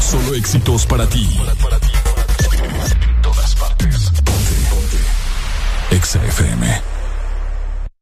Solo 0.00 0.34
éxitos 0.34 0.86
para 0.86 1.06
ti. 1.06 1.28
En 1.40 3.22
todas 3.22 3.54
partes. 3.54 4.10
Ponte, 4.10 4.54
ponte. 4.70 5.96
Exa 5.96 6.24
FM. 6.24 6.82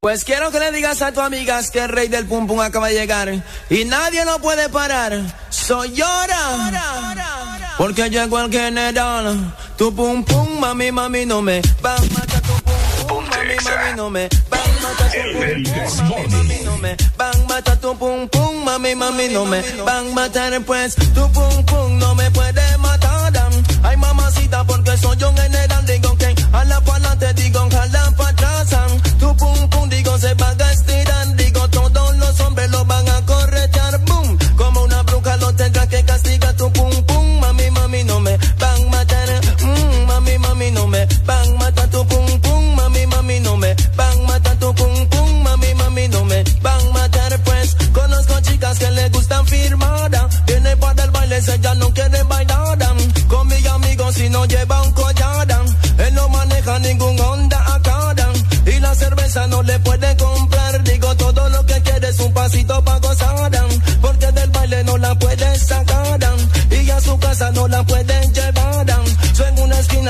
Pues 0.01 0.25
quiero 0.25 0.53
que 0.53 0.61
le 0.61 0.71
digas 0.71 1.03
a 1.03 1.13
tu 1.13 1.21
amigas 1.21 1.71
que 1.71 1.81
el 1.81 1.89
rey 1.89 2.09
del 2.09 2.27
pum 2.27 2.47
pum 2.47 2.61
acaba 2.61 2.89
de 2.89 2.95
llegar 2.95 3.29
y 3.69 3.85
nadie 3.87 4.25
lo 4.25 4.39
puede 4.39 4.69
parar. 4.69 5.21
Soy 5.51 5.95
llora. 5.95 7.17
Porque 7.77 8.09
llegó 8.09 8.41
el 8.41 8.53
general. 8.53 9.55
Tu 9.77 9.95
pum 9.95 10.25
pum, 10.25 10.61
mami, 10.61 10.93
mami, 10.93 11.27
no 11.27 11.43
me 11.43 11.61
van 11.83 11.99
a 11.99 12.21
matar 12.21 12.36
mami, 13.65 13.77
mami, 13.77 13.97
no 13.97 14.11
me 14.11 14.29
van 14.49 14.71
matar. 14.83 15.11
Tu 15.11 15.39
pum 15.39 15.79
pum, 15.79 15.85
mami, 16.07 16.25
mami, 16.25 16.65
no 16.65 16.77
me 16.77 16.97
van 17.17 17.47
matar. 17.47 17.77
Tu 17.81 17.95
pum 17.97 18.29
pum, 18.29 18.65
mami, 18.65 18.95
mami, 18.95 19.29
no 19.29 19.45
me 19.45 19.63
van 19.85 20.07
a 20.09 20.15
matar. 20.15 20.61
Pues 20.65 20.95
tu 20.95 21.31
pum 21.33 21.65
pum. 21.65 21.99
No 21.99 22.15
me 22.15 22.31
puede 22.31 22.79
matar. 22.79 23.33
Ay 23.83 23.97
mamacita 23.97 24.65
porque 24.65 24.97
soy 24.97 25.23
un 25.23 25.37
general 25.37 25.87
digo 25.87 26.17
que 26.19 26.26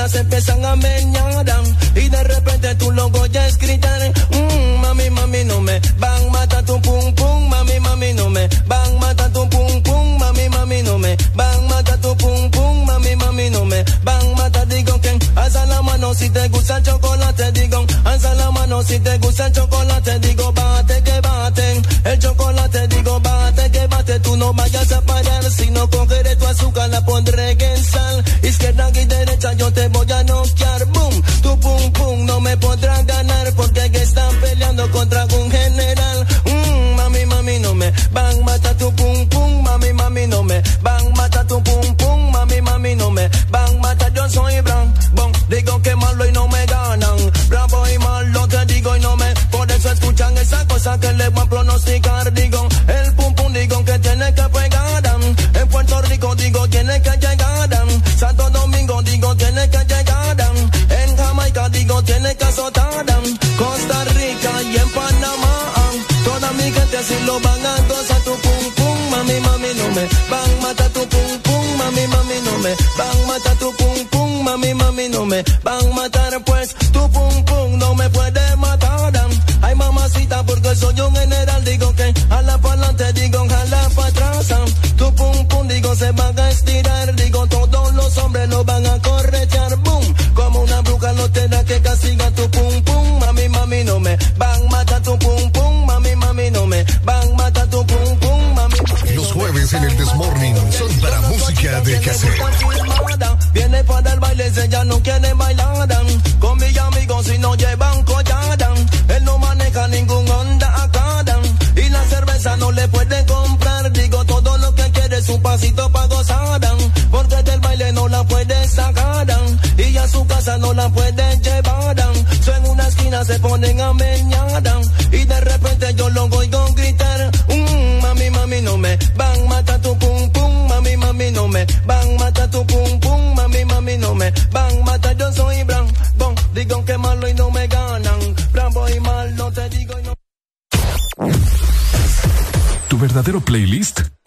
se 0.09 0.19
empiezan 0.19 0.63
a 0.63 0.75
meñar 0.75 1.45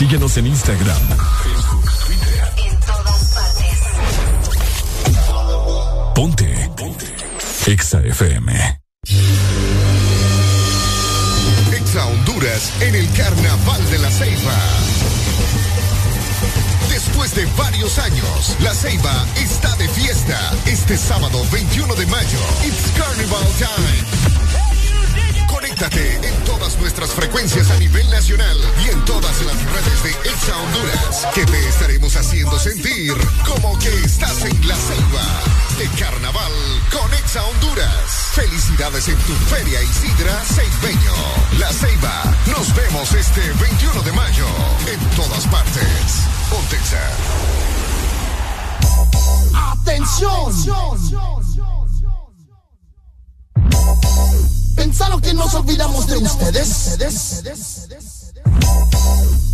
Síguenos 0.00 0.34
en 0.38 0.46
Instagram, 0.46 0.96
Facebook, 1.44 1.84
Twitter. 2.06 2.52
En 2.56 2.80
todas 2.80 3.22
partes. 3.34 3.78
Ponte. 6.14 6.70
Ponte. 6.74 7.06
Exa 7.66 8.00
FM. 8.00 8.80
Exa 11.76 12.06
Honduras 12.06 12.72
en 12.80 12.94
el 12.94 13.12
Carnaval 13.12 13.90
de 13.90 13.98
la 13.98 14.10
Ceiba. 14.10 14.58
Después 16.88 17.34
de 17.34 17.44
varios 17.58 17.98
años, 17.98 18.56
la 18.60 18.74
Ceiba 18.74 19.26
está 19.36 19.76
de 19.76 19.86
fiesta. 19.90 20.40
Este 20.64 20.96
sábado 20.96 21.44
21 21.52 21.94
de 21.94 22.06
mayo, 22.06 22.38
It's 22.64 22.90
Carnival 22.96 23.46
Time. 23.58 24.19
Conéctate 25.80 26.28
en 26.28 26.44
todas 26.44 26.78
nuestras 26.78 27.10
frecuencias 27.12 27.70
a 27.70 27.78
nivel 27.78 28.10
nacional 28.10 28.56
y 28.84 28.90
en 28.90 29.02
todas 29.06 29.40
las 29.40 29.56
redes 29.72 30.02
de 30.02 30.10
Exa 30.28 30.54
Honduras, 30.58 31.26
que 31.34 31.46
te 31.46 31.68
estaremos 31.68 32.14
haciendo 32.16 32.58
sentir 32.58 33.14
como 33.46 33.78
que 33.78 33.88
estás 34.04 34.44
en 34.44 34.68
la 34.68 34.76
selva 34.76 35.22
de 35.78 35.88
carnaval 35.98 36.52
con 36.92 37.10
Exa 37.14 37.42
Honduras. 37.46 38.28
Felicidades 38.34 39.08
en 39.08 39.16
tu 39.20 39.32
Feria 39.32 39.82
Isidra 39.82 40.44
Ceibeño. 40.44 41.14
La 41.58 41.72
Ceiba. 41.72 42.24
Nos 42.48 42.74
vemos 42.74 43.14
este 43.14 43.40
21 43.40 44.02
de 44.02 44.12
mayo 44.12 44.46
en 44.86 45.00
todas 45.16 45.46
partes. 45.46 46.26
Pontexa. 46.50 47.00
¡Atención! 49.54 50.44
¿Pensaron 50.46 51.29
nos 55.40 55.54
olvidamos 55.54 56.06
de 56.06 56.18
ustedes? 56.18 56.98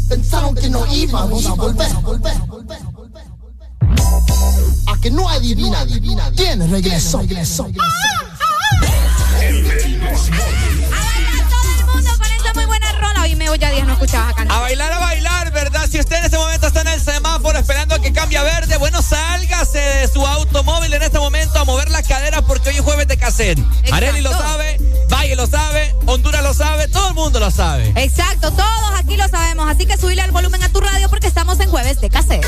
¿Pensaron 0.08 0.54
que 0.56 0.68
no 0.68 0.84
íbamos 0.92 1.46
a 1.46 1.54
volver? 1.54 1.95
Subile 30.06 30.22
el 30.22 30.30
volumen 30.30 30.62
a 30.62 30.68
tu 30.68 30.80
radio 30.80 31.08
porque 31.08 31.26
estamos 31.26 31.58
en 31.58 31.68
jueves 31.68 32.00
de 32.00 32.08
cassette. 32.10 32.46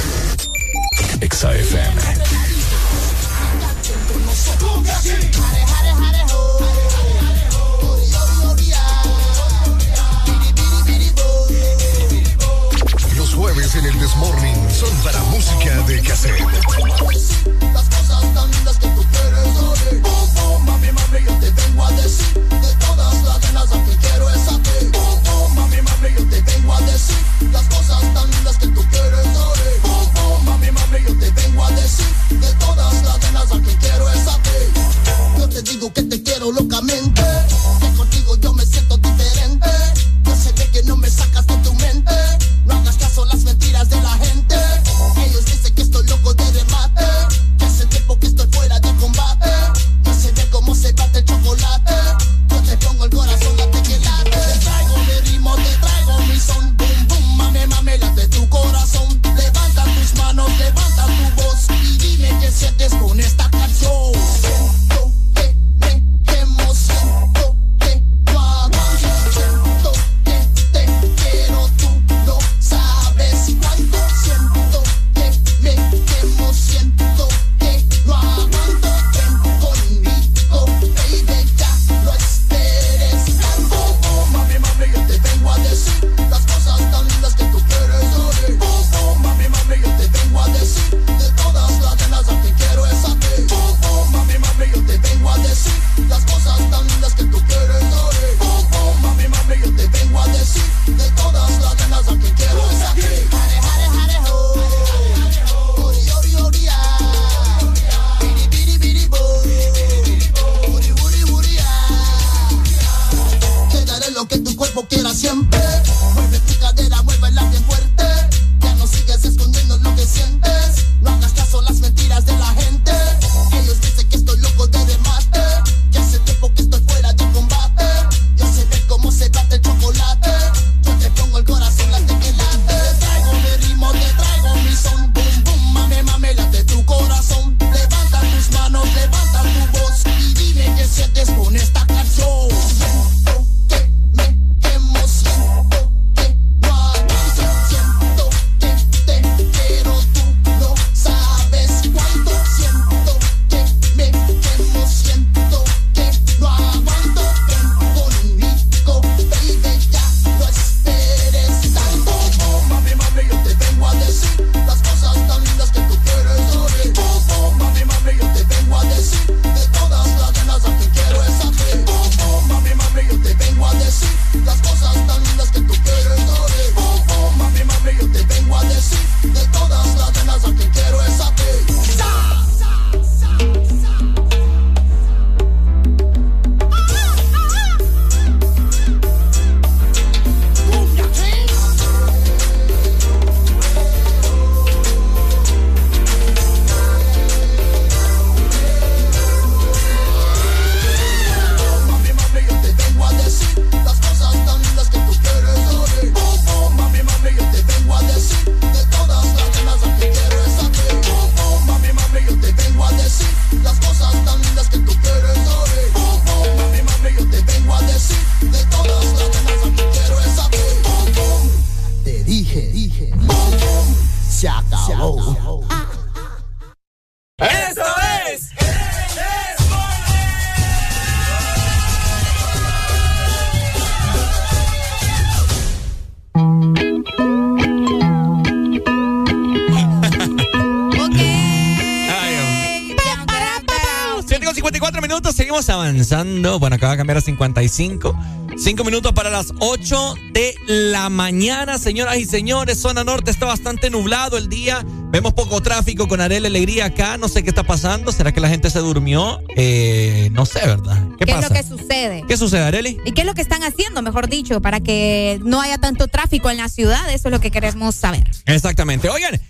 Bueno, 246.59 246.77
acaba 246.77 246.93
de 246.93 246.99
cambiar 246.99 247.19
a 247.19 247.21
55. 247.21 248.17
Cinco 248.57 248.83
minutos 248.83 249.13
para 249.13 249.31
las 249.31 249.53
8 249.61 250.15
de 250.33 250.55
la 250.67 251.09
mañana, 251.11 251.79
señoras 251.79 252.17
y 252.17 252.25
señores. 252.25 252.81
Zona 252.81 253.05
norte 253.05 253.31
está 253.31 253.47
bastante 253.47 253.89
nublado 253.91 254.37
el 254.37 254.49
día. 254.49 254.85
Vemos 255.11 255.33
poco 255.33 255.61
tráfico 255.63 256.09
con 256.09 256.21
Arel 256.21 256.45
Alegría 256.45 256.87
acá. 256.87 257.17
No 257.19 257.29
sé 257.29 257.43
qué 257.45 257.51
está 257.51 257.63
pasando. 257.63 258.11
¿Será 258.11 258.33
que 258.33 258.41
la 258.41 258.49
gente 258.49 258.69
se 258.71 258.81
durmió? 258.81 259.41
Eh, 259.57 260.29
no 260.33 260.45
sé, 260.45 260.61
¿verdad? 260.67 261.01
¿Qué, 261.19 261.27
¿Qué 261.27 261.33
pasa? 261.33 261.47
es 261.47 261.51
lo 261.51 261.77
que 261.77 261.83
sucede? 261.83 262.25
¿Qué 262.27 262.37
sucede, 262.37 262.63
Areli? 262.63 262.99
¿Y 263.05 263.13
qué 263.13 263.21
es 263.21 263.27
lo 263.27 263.35
que 263.35 263.43
están 263.43 263.63
haciendo, 263.63 264.03
mejor 264.03 264.29
dicho, 264.29 264.61
para 264.61 264.81
que 264.81 265.41
no 265.45 265.61
haya 265.61 265.79
tanto 265.79 266.09
tráfico 266.09 266.51
en 266.51 266.57
la 266.57 266.69
ciudad? 266.69 267.09
Eso 267.13 267.29
es 267.29 267.33
lo 267.33 267.41
que 267.41 267.51
queremos 267.53 267.95
saber. 267.95 268.29
Exactamente. 268.47 269.09
Oigan, 269.09 269.41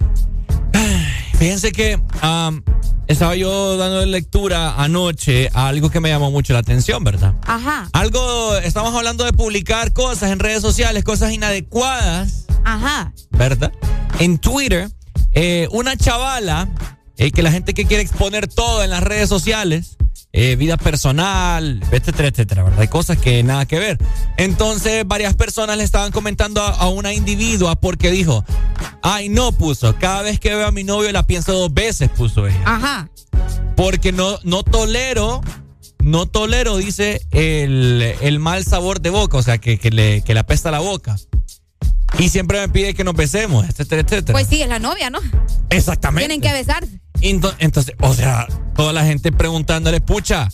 fíjense 1.39 1.73
que 1.73 1.99
estaba 3.09 3.35
yo 3.35 3.77
dando 3.79 4.05
lectura 4.07 4.75
anoche 4.81 5.51
a 5.55 5.69
algo 5.69 5.91
que 5.91 5.99
me 5.99 6.11
llamó 6.11 6.31
mucho 6.31 6.53
la 6.53 6.61
atención, 6.61 7.03
¿verdad? 7.03 7.35
Ajá, 7.47 7.89
Algo, 7.93 8.57
estamos 8.59 8.95
hablando 8.95 9.25
de 9.25 9.33
publicar 9.33 9.93
cosas 9.93 10.31
en 10.31 10.39
redes 10.39 10.61
sociales, 10.61 11.05
cosas 11.05 11.33
inadecuadas, 11.33 12.45
ajá. 12.65 13.13
¿verdad? 13.31 13.73
En 14.19 14.39
Twitter, 14.39 14.91
eh, 15.33 15.69
una 15.71 15.97
chavala, 15.97 16.69
eh, 17.17 17.31
que 17.31 17.43
la 17.43 17.51
gente 17.51 17.73
que 17.73 17.87
quiere 17.87 18.03
exponer 18.03 18.47
todo 18.47 18.85
en 18.85 18.91
las 18.91 19.03
redes 19.03 19.29
sociales, 19.29 19.97
eh, 20.33 20.57
vida 20.57 20.77
personal, 20.77 21.83
etcétera, 21.91 22.29
etcétera, 22.29 22.63
¿verdad? 22.63 22.81
Hay 22.81 22.89
cosas 22.89 23.17
que 23.17 23.43
nada 23.43 23.65
que 23.65 23.79
ver. 23.79 23.99
Entonces, 24.37 25.05
varias 25.07 25.35
personas 25.35 25.79
le 25.79 25.85
estaban 25.85 26.13
comentando 26.13 26.63
a, 26.63 26.69
a 26.69 26.89
una 26.89 27.15
individua 27.15 27.81
porque 27.81 28.11
dijo, 28.11 28.45
ay, 29.03 29.29
no 29.29 29.53
puso, 29.53 29.95
cada 29.99 30.23
vez 30.23 30.39
que 30.41 30.55
veo 30.55 30.67
a 30.67 30.73
mi 30.73 30.85
novio 30.85 31.11
la 31.13 31.27
pienso 31.27 31.53
dos 31.53 31.73
veces, 31.73 32.09
puso 32.11 32.47
ella. 32.47 32.63
Ajá. 32.65 33.09
Porque 33.77 34.13
no, 34.13 34.39
no 34.43 34.63
tolero, 34.65 35.41
no 36.03 36.27
tolero, 36.27 36.77
dice, 36.77 37.21
el, 37.31 38.15
el 38.21 38.39
mal 38.39 38.65
sabor 38.65 39.01
de 39.01 39.11
boca, 39.11 39.37
o 39.39 39.43
sea, 39.43 39.59
que, 39.59 39.79
que 39.79 39.91
le, 39.91 40.23
que 40.23 40.35
le 40.35 40.41
apesta 40.41 40.71
la 40.71 40.81
boca. 40.81 41.17
Y 42.19 42.31
siempre 42.31 42.59
me 42.61 42.69
pide 42.71 42.95
que 42.95 43.05
nos 43.05 43.15
besemos, 43.15 43.69
etcétera, 43.69 44.03
etcétera. 44.03 44.33
Pues 44.33 44.47
sí, 44.49 44.63
es 44.63 44.69
la 44.69 44.79
novia, 44.79 45.11
¿no? 45.11 45.21
Exactamente. 45.71 46.27
Tienen 46.27 46.41
que 46.41 46.53
besarse. 46.53 47.01
Ento- 47.21 47.55
Entonces, 47.59 47.95
o 48.01 48.15
sea, 48.15 48.47
toda 48.75 48.93
la 48.93 49.05
gente 49.05 49.31
preguntándole, 49.31 50.01
pucha, 50.01 50.49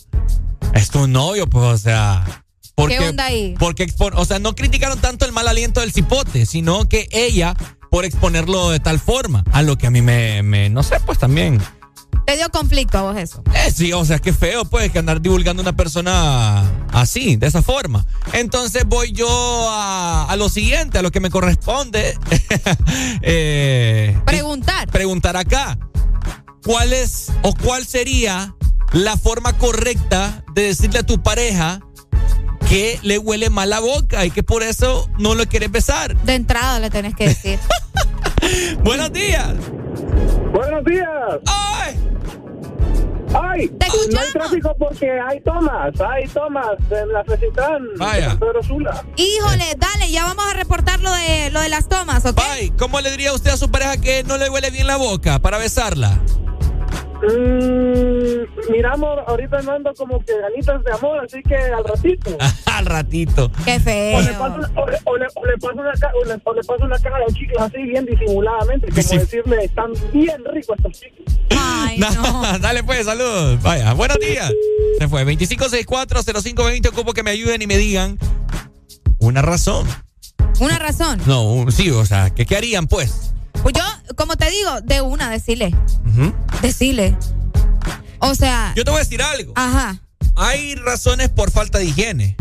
es 0.73 0.89
tu 0.89 1.07
novio, 1.07 1.47
pues, 1.47 1.63
o 1.65 1.77
sea. 1.77 2.43
¿por 2.75 2.89
¿Qué 2.89 2.99
onda 2.99 3.25
ahí? 3.25 3.55
Porque 3.57 3.87
o 3.97 4.25
sea, 4.25 4.37
no 4.39 4.53
criticaron 4.53 4.99
tanto 4.99 5.25
el 5.25 5.31
mal 5.31 5.47
aliento 5.47 5.79
del 5.79 5.93
cipote, 5.93 6.45
sino 6.45 6.89
que 6.89 7.07
ella 7.11 7.55
por 7.91 8.05
exponerlo 8.05 8.69
de 8.71 8.79
tal 8.79 8.99
forma. 8.99 9.43
A 9.51 9.61
lo 9.61 9.77
que 9.77 9.87
a 9.87 9.91
mí 9.91 10.01
me, 10.01 10.43
me 10.43 10.69
no 10.69 10.83
sé, 10.83 10.99
pues 11.05 11.17
también. 11.19 11.59
Te 12.25 12.37
dio 12.37 12.49
conflicto 12.49 12.97
a 12.97 13.01
vos 13.03 13.17
eso. 13.17 13.43
Eh, 13.53 13.71
sí, 13.71 13.93
o 13.93 14.03
sea, 14.03 14.17
qué 14.17 14.33
feo, 14.33 14.65
pues, 14.65 14.91
que 14.91 14.97
andar 14.97 15.21
divulgando 15.21 15.61
una 15.61 15.73
persona 15.75 16.63
así, 16.91 17.35
de 17.35 17.45
esa 17.45 17.61
forma. 17.61 18.03
Entonces 18.33 18.83
voy 18.87 19.11
yo 19.11 19.27
a, 19.69 20.25
a 20.27 20.35
lo 20.35 20.49
siguiente, 20.49 20.97
a 20.97 21.01
lo 21.03 21.11
que 21.11 21.19
me 21.19 21.29
corresponde. 21.29 22.17
Eh, 23.21 24.17
Preguntar. 24.25 24.87
preguntar 24.89 25.37
acá. 25.37 25.77
¿Cuál 26.63 26.93
es 26.93 27.31
o 27.43 27.53
cuál 27.55 27.85
sería 27.85 28.55
la 28.91 29.17
forma 29.17 29.53
correcta 29.57 30.43
de 30.53 30.63
decirle 30.63 30.99
a 30.99 31.03
tu 31.05 31.21
pareja 31.21 31.79
que 32.69 32.99
le 33.03 33.17
huele 33.17 33.49
mal 33.49 33.69
la 33.69 33.79
boca 33.79 34.25
y 34.25 34.31
que 34.31 34.43
por 34.43 34.63
eso 34.63 35.09
no 35.19 35.35
lo 35.35 35.45
quieres 35.45 35.71
besar? 35.71 36.15
De 36.23 36.35
entrada 36.35 36.79
le 36.79 36.89
tenés 36.89 37.15
que 37.15 37.29
decir. 37.29 37.59
Buenos 38.83 39.11
días. 39.13 39.53
Buenos 40.53 40.83
días. 40.85 41.07
¡Ay! 41.47 41.95
¡Ay! 43.33 43.67
Te 43.67 43.87
No 43.87 44.19
hay 44.19 44.31
tráfico 44.31 44.75
porque 44.79 45.11
hay 45.11 45.41
tomas, 45.41 45.93
hay 45.99 46.27
tomas 46.27 46.77
en 46.89 47.11
la 47.11 47.23
Fresitán. 47.23 47.81
Vaya. 47.97 48.29
de 48.29 48.35
Pedro 48.37 48.63
Sula. 48.63 49.03
Híjole, 49.17 49.75
dale, 49.77 50.11
ya 50.11 50.23
vamos 50.23 50.45
a 50.49 50.53
reportar 50.53 51.01
lo 51.01 51.11
de, 51.11 51.51
lo 51.51 51.61
de 51.61 51.69
las 51.69 51.89
tomas, 51.89 52.25
¿ok? 52.25 52.39
Ay, 52.51 52.71
¿cómo 52.77 53.01
le 53.01 53.11
diría 53.11 53.33
usted 53.33 53.51
a 53.51 53.57
su 53.57 53.69
pareja 53.69 53.97
que 53.97 54.23
no 54.23 54.37
le 54.37 54.49
huele 54.49 54.71
bien 54.71 54.87
la 54.87 54.97
boca 54.97 55.39
para 55.39 55.57
besarla? 55.57 56.19
Mm, 57.21 58.71
miramos, 58.71 59.19
ahorita 59.27 59.61
no 59.61 59.71
ando 59.73 59.93
como 59.95 60.19
que 60.23 60.33
ganitas 60.39 60.83
de 60.83 60.91
amor, 60.91 61.23
así 61.25 61.41
que 61.43 61.55
al 61.55 61.83
ratito. 61.83 62.37
Al 62.75 62.85
ratito. 62.85 63.49
Qué 63.63 63.71
O 63.71 63.75
le 63.75 63.79
feo. 63.79 64.37
paso, 64.39 64.59
o 64.75 64.85
le, 64.85 64.97
o 65.05 65.17
le- 65.17 65.27
o 65.33 65.45
le 65.45 65.57
paso 65.57 65.73
una, 65.75 65.91
o 65.91 66.25
le, 66.25 66.33
o 66.43 66.53
le 66.53 66.61
paso 66.63 66.83
una 66.83 66.99
caja 66.99 67.19
de 67.19 67.33
chicles 67.33 67.57
así 67.57 67.77
bien 67.83 68.05
disimuladamente, 68.05 68.89
como 68.89 69.01
Sí. 69.01 69.17
decirle, 69.17 69.63
están 69.63 69.93
bien 70.11 70.43
ricos 70.51 70.75
estos 70.77 70.91
chicles. 70.99 71.39
Ay, 71.57 71.97
no. 71.99 72.57
Dale 72.59 72.83
pues, 72.83 73.05
saludos. 73.05 73.61
Vaya, 73.63 73.93
buenos 73.93 74.19
días. 74.19 74.51
Se 74.99 75.07
fue. 75.07 75.23
25640520. 75.25 76.89
Ocupo 76.89 77.13
que 77.13 77.23
me 77.23 77.31
ayuden 77.31 77.61
y 77.61 77.67
me 77.67 77.77
digan 77.77 78.17
una 79.19 79.41
razón. 79.41 79.87
Una 80.59 80.77
razón. 80.77 81.21
No, 81.25 81.43
un- 81.43 81.71
sí, 81.71 81.89
o 81.91 82.05
sea, 82.05 82.29
¿qué, 82.31 82.45
qué 82.45 82.57
harían 82.57 82.87
pues? 82.87 83.33
Pues 83.65 83.73
yo, 83.73 84.13
como 84.15 84.35
te 84.35 84.47
digo, 84.51 84.79
de 84.81 85.01
una, 85.01 85.27
decirle. 85.31 85.73
Ujú. 86.05 86.31
Decirle. 86.61 87.17
O 88.19 88.35
sea, 88.35 88.71
Yo 88.75 88.83
te 88.85 88.91
voy 88.91 88.99
a 88.99 89.03
decir 89.03 89.23
algo. 89.23 89.53
ajá. 89.55 89.99
Hay 90.35 90.75
razones 90.75 91.29
por 91.29 91.49
falta 91.49 91.79
de 91.79 91.85
higiene. 91.85 92.37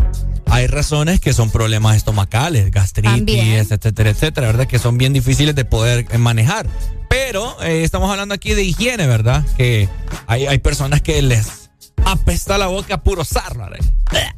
Hay 0.50 0.66
razones 0.66 1.20
que 1.20 1.32
son 1.32 1.48
problemas 1.48 1.96
estomacales, 1.96 2.70
gastritis, 2.70 3.10
También. 3.10 3.48
etcétera, 3.54 4.10
etcétera, 4.10 4.48
¿verdad? 4.48 4.66
Que 4.66 4.78
son 4.78 4.98
bien 4.98 5.14
difíciles 5.14 5.54
de 5.54 5.64
poder 5.64 6.04
eh, 6.10 6.18
manejar. 6.18 6.66
Pero 7.08 7.56
eh, 7.62 7.84
estamos 7.84 8.10
hablando 8.10 8.34
aquí 8.34 8.52
de 8.52 8.62
higiene, 8.62 9.06
¿verdad? 9.06 9.46
Que 9.56 9.88
hay, 10.26 10.46
hay 10.46 10.58
personas 10.58 11.00
que 11.00 11.22
les 11.22 11.70
apesta 12.04 12.58
la 12.58 12.66
boca 12.66 12.96
a 12.96 13.02
puro 13.02 13.24
sarro. 13.24 13.66
días. 14.12 14.34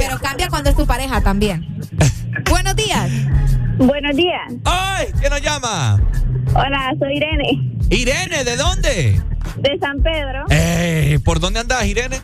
pero 0.00 0.18
cambia 0.18 0.48
cuando 0.48 0.70
es 0.70 0.76
tu 0.76 0.84
pareja 0.84 1.20
también. 1.20 1.80
Buenos 2.50 2.74
días. 2.74 3.08
Buenos 3.78 4.16
días. 4.16 4.52
¡Ay! 4.64 5.06
¿Qué 5.20 5.30
nos 5.30 5.40
llama? 5.40 6.00
Hola, 6.54 6.94
soy 6.98 7.16
Irene, 7.16 7.72
Irene, 7.90 8.44
¿de 8.44 8.56
dónde? 8.56 9.20
de 9.58 9.78
San 9.80 10.00
Pedro. 10.02 10.44
Ey, 10.50 11.18
¿Por 11.18 11.40
dónde 11.40 11.60
andas, 11.60 11.84
Irene? 11.84 12.20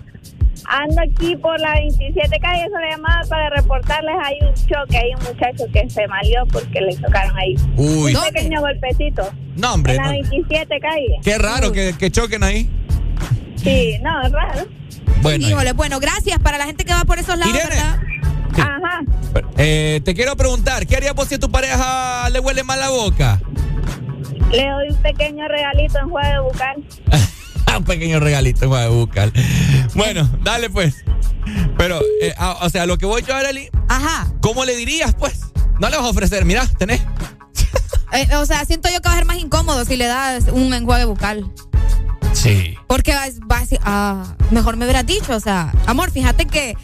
Ando 0.67 1.03
aquí 1.03 1.37
por 1.37 1.61
la 1.61 1.75
27 1.75 2.39
calle, 2.41 2.65
solo 2.71 2.87
llamada 2.91 3.21
para 3.29 3.51
reportarles 3.51 4.15
hay 4.25 4.39
un 4.41 4.55
choque, 4.55 4.97
hay 4.97 5.11
un 5.15 5.23
muchacho 5.25 5.65
que 5.73 5.91
se 5.91 6.07
malió 6.09 6.47
porque 6.51 6.81
le 6.81 6.97
chocaron 6.97 7.37
ahí. 7.37 7.55
Uy. 7.77 8.15
Un 8.15 8.23
pequeño 8.33 8.61
golpecito. 8.61 9.31
No, 9.57 9.75
hombre. 9.75 9.95
En 9.97 9.99
la 9.99 10.05
no. 10.05 10.11
27 10.13 10.81
calle. 10.81 11.21
Qué 11.23 11.39
raro 11.39 11.73
que, 11.73 11.95
que 11.99 12.11
choquen 12.11 12.43
ahí. 12.45 12.71
Sí, 13.57 13.99
no, 14.03 14.23
es 14.23 14.33
raro. 14.33 14.67
Bueno, 15.23 15.47
Híjole, 15.47 15.73
bueno, 15.73 16.01
gracias 16.01 16.39
para 16.39 16.57
la 16.59 16.65
gente 16.67 16.85
que 16.85 16.93
va 16.95 17.05
por 17.05 17.19
esos 17.19 17.37
lados, 17.37 17.55
Irene. 17.55 17.69
¿verdad? 17.69 18.01
Ajá. 18.63 19.01
eh, 19.57 20.01
te 20.05 20.15
quiero 20.15 20.37
preguntar, 20.37 20.87
¿qué 20.87 20.97
harías 20.97 21.15
vos 21.15 21.29
si 21.29 21.35
a 21.37 21.39
tu 21.39 21.51
pareja 21.51 22.29
le 22.31 22.41
huele 22.41 22.63
mal 22.65 22.79
la 22.81 22.91
boca? 22.91 23.41
Le 24.51 24.71
doy 24.71 24.89
un 24.91 24.97
pequeño 25.03 25.49
regalito 25.49 25.99
en 25.99 26.09
juego 26.11 26.29
de 26.29 26.39
bucal. 26.41 26.85
un 27.77 27.85
pequeño 27.85 28.21
regalito 28.21 28.69
voy 28.69 28.81
a 28.83 28.89
buscar. 28.89 29.33
Bueno, 29.95 30.29
dale 30.43 30.71
pues. 30.71 31.05
Pero, 31.77 32.01
eh, 32.23 32.33
a- 32.39 32.59
o 32.65 32.71
sea, 32.71 32.87
lo 32.87 32.97
que 32.99 33.07
voy 33.07 33.23
yo, 33.27 33.35
Arely, 33.35 33.69
Ajá. 33.89 34.29
¿cómo 34.41 34.65
le 34.65 34.77
dirías 34.77 35.15
pues? 35.15 35.41
No 35.81 35.91
le 35.91 35.97
vas 35.97 36.07
a 36.07 36.11
ofrecer, 36.11 36.45
mira, 36.45 36.67
tenés. 36.79 37.01
Eh, 38.13 38.29
o 38.37 38.47
sea, 38.47 38.65
siento 38.65 38.89
yo 38.93 39.01
que 39.01 39.09
va 39.09 39.15
a 39.15 39.17
ser 39.17 39.25
más 39.25 39.39
incómodo 39.39 39.85
si 39.85 39.97
le 39.97 40.07
das 40.07 40.45
un 40.53 40.73
enjuague 40.73 41.05
bucal. 41.05 41.51
Sí. 42.33 42.77
Porque 42.87 43.13
vas, 43.13 43.41
vas 43.41 43.59
a 43.59 43.63
decir, 43.63 43.81
ah, 43.85 44.37
mejor 44.53 44.77
me 44.77 44.85
hubieras 44.85 45.05
dicho, 45.05 45.35
o 45.35 45.41
sea, 45.41 45.73
amor, 45.87 46.13
fíjate 46.13 46.47
que, 46.47 46.77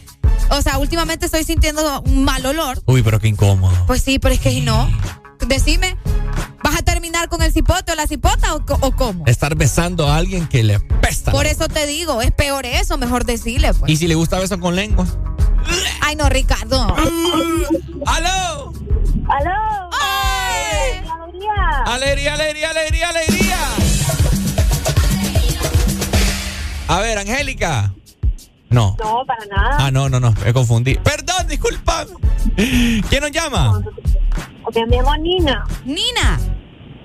o 0.49 0.61
sea, 0.61 0.77
últimamente 0.77 1.25
estoy 1.25 1.43
sintiendo 1.43 2.01
un 2.01 2.23
mal 2.23 2.45
olor. 2.45 2.81
Uy, 2.85 3.01
pero 3.03 3.19
qué 3.19 3.27
incómodo. 3.27 3.73
Pues 3.87 4.03
sí, 4.03 4.19
pero 4.19 4.33
es 4.33 4.41
que 4.41 4.51
si 4.51 4.61
no, 4.61 4.89
decime, 5.47 5.97
¿vas 6.63 6.77
a 6.77 6.81
terminar 6.81 7.29
con 7.29 7.41
el 7.41 7.51
cipote 7.51 7.91
o 7.91 7.95
la 7.95 8.07
cipota 8.07 8.55
o, 8.55 8.91
cómo? 8.91 9.25
Estar 9.25 9.55
besando 9.55 10.07
a 10.07 10.17
alguien 10.17 10.47
que 10.47 10.63
le 10.63 10.79
pesta. 10.79 11.31
Por 11.31 11.45
eso 11.45 11.67
te 11.67 11.85
digo, 11.85 12.21
es 12.21 12.31
peor 12.31 12.65
eso, 12.65 12.97
mejor 12.97 13.25
decirle, 13.25 13.73
pues. 13.73 13.91
Y 13.91 13.97
si 13.97 14.07
le 14.07 14.15
gusta 14.15 14.39
beso 14.39 14.59
con 14.59 14.75
lengua. 14.75 15.05
Ay, 16.01 16.15
no, 16.15 16.27
Ricardo. 16.29 16.81
¡Aló! 18.05 18.73
¡Aló! 19.27 19.89
¡Ay! 19.99 21.01
¡Alegría! 21.07 21.83
¡Alegría, 21.85 22.33
alegría, 22.33 22.69
alegría, 22.69 23.09
alegría! 23.09 23.57
A 26.87 26.99
ver, 26.99 27.17
Angélica. 27.19 27.93
No. 28.71 28.95
No, 29.03 29.23
para 29.25 29.45
nada. 29.45 29.77
Ah, 29.79 29.91
no, 29.91 30.09
no, 30.09 30.19
no, 30.19 30.33
me 30.43 30.53
confundí. 30.53 30.95
Perdón, 30.95 31.47
disculpa. 31.47 32.05
¿Quién 32.55 33.21
nos 33.21 33.31
llama? 33.31 33.81
Me 34.73 34.97
llamo 34.97 35.15
Nina. 35.17 35.65
Nina. 35.85 36.39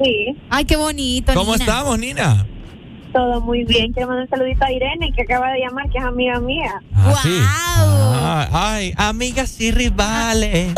Sí, 0.03 0.37
Ay, 0.51 0.65
qué 0.65 0.77
bonito. 0.77 1.33
¿Cómo 1.35 1.53
Nina. 1.53 1.65
estamos, 1.65 1.99
Nina? 1.99 2.47
todo 3.17 3.41
muy 3.41 3.65
bien. 3.65 3.93
Quiero 3.93 4.09
mandar 4.09 4.25
un 4.25 4.31
saludito 4.31 4.65
a 4.65 4.71
Irene, 4.71 5.11
que 5.13 5.23
acaba 5.23 5.51
de 5.53 5.61
llamar, 5.61 5.89
que 5.91 5.99
es 5.99 6.05
amiga 6.05 6.39
mía. 6.39 6.83
Ah, 6.95 7.15
sí. 7.23 7.31
Guau. 7.31 8.15
Ah, 8.15 8.49
ay, 8.53 8.93
amigas 8.97 9.59
y 9.61 9.71
rivales. 9.71 10.75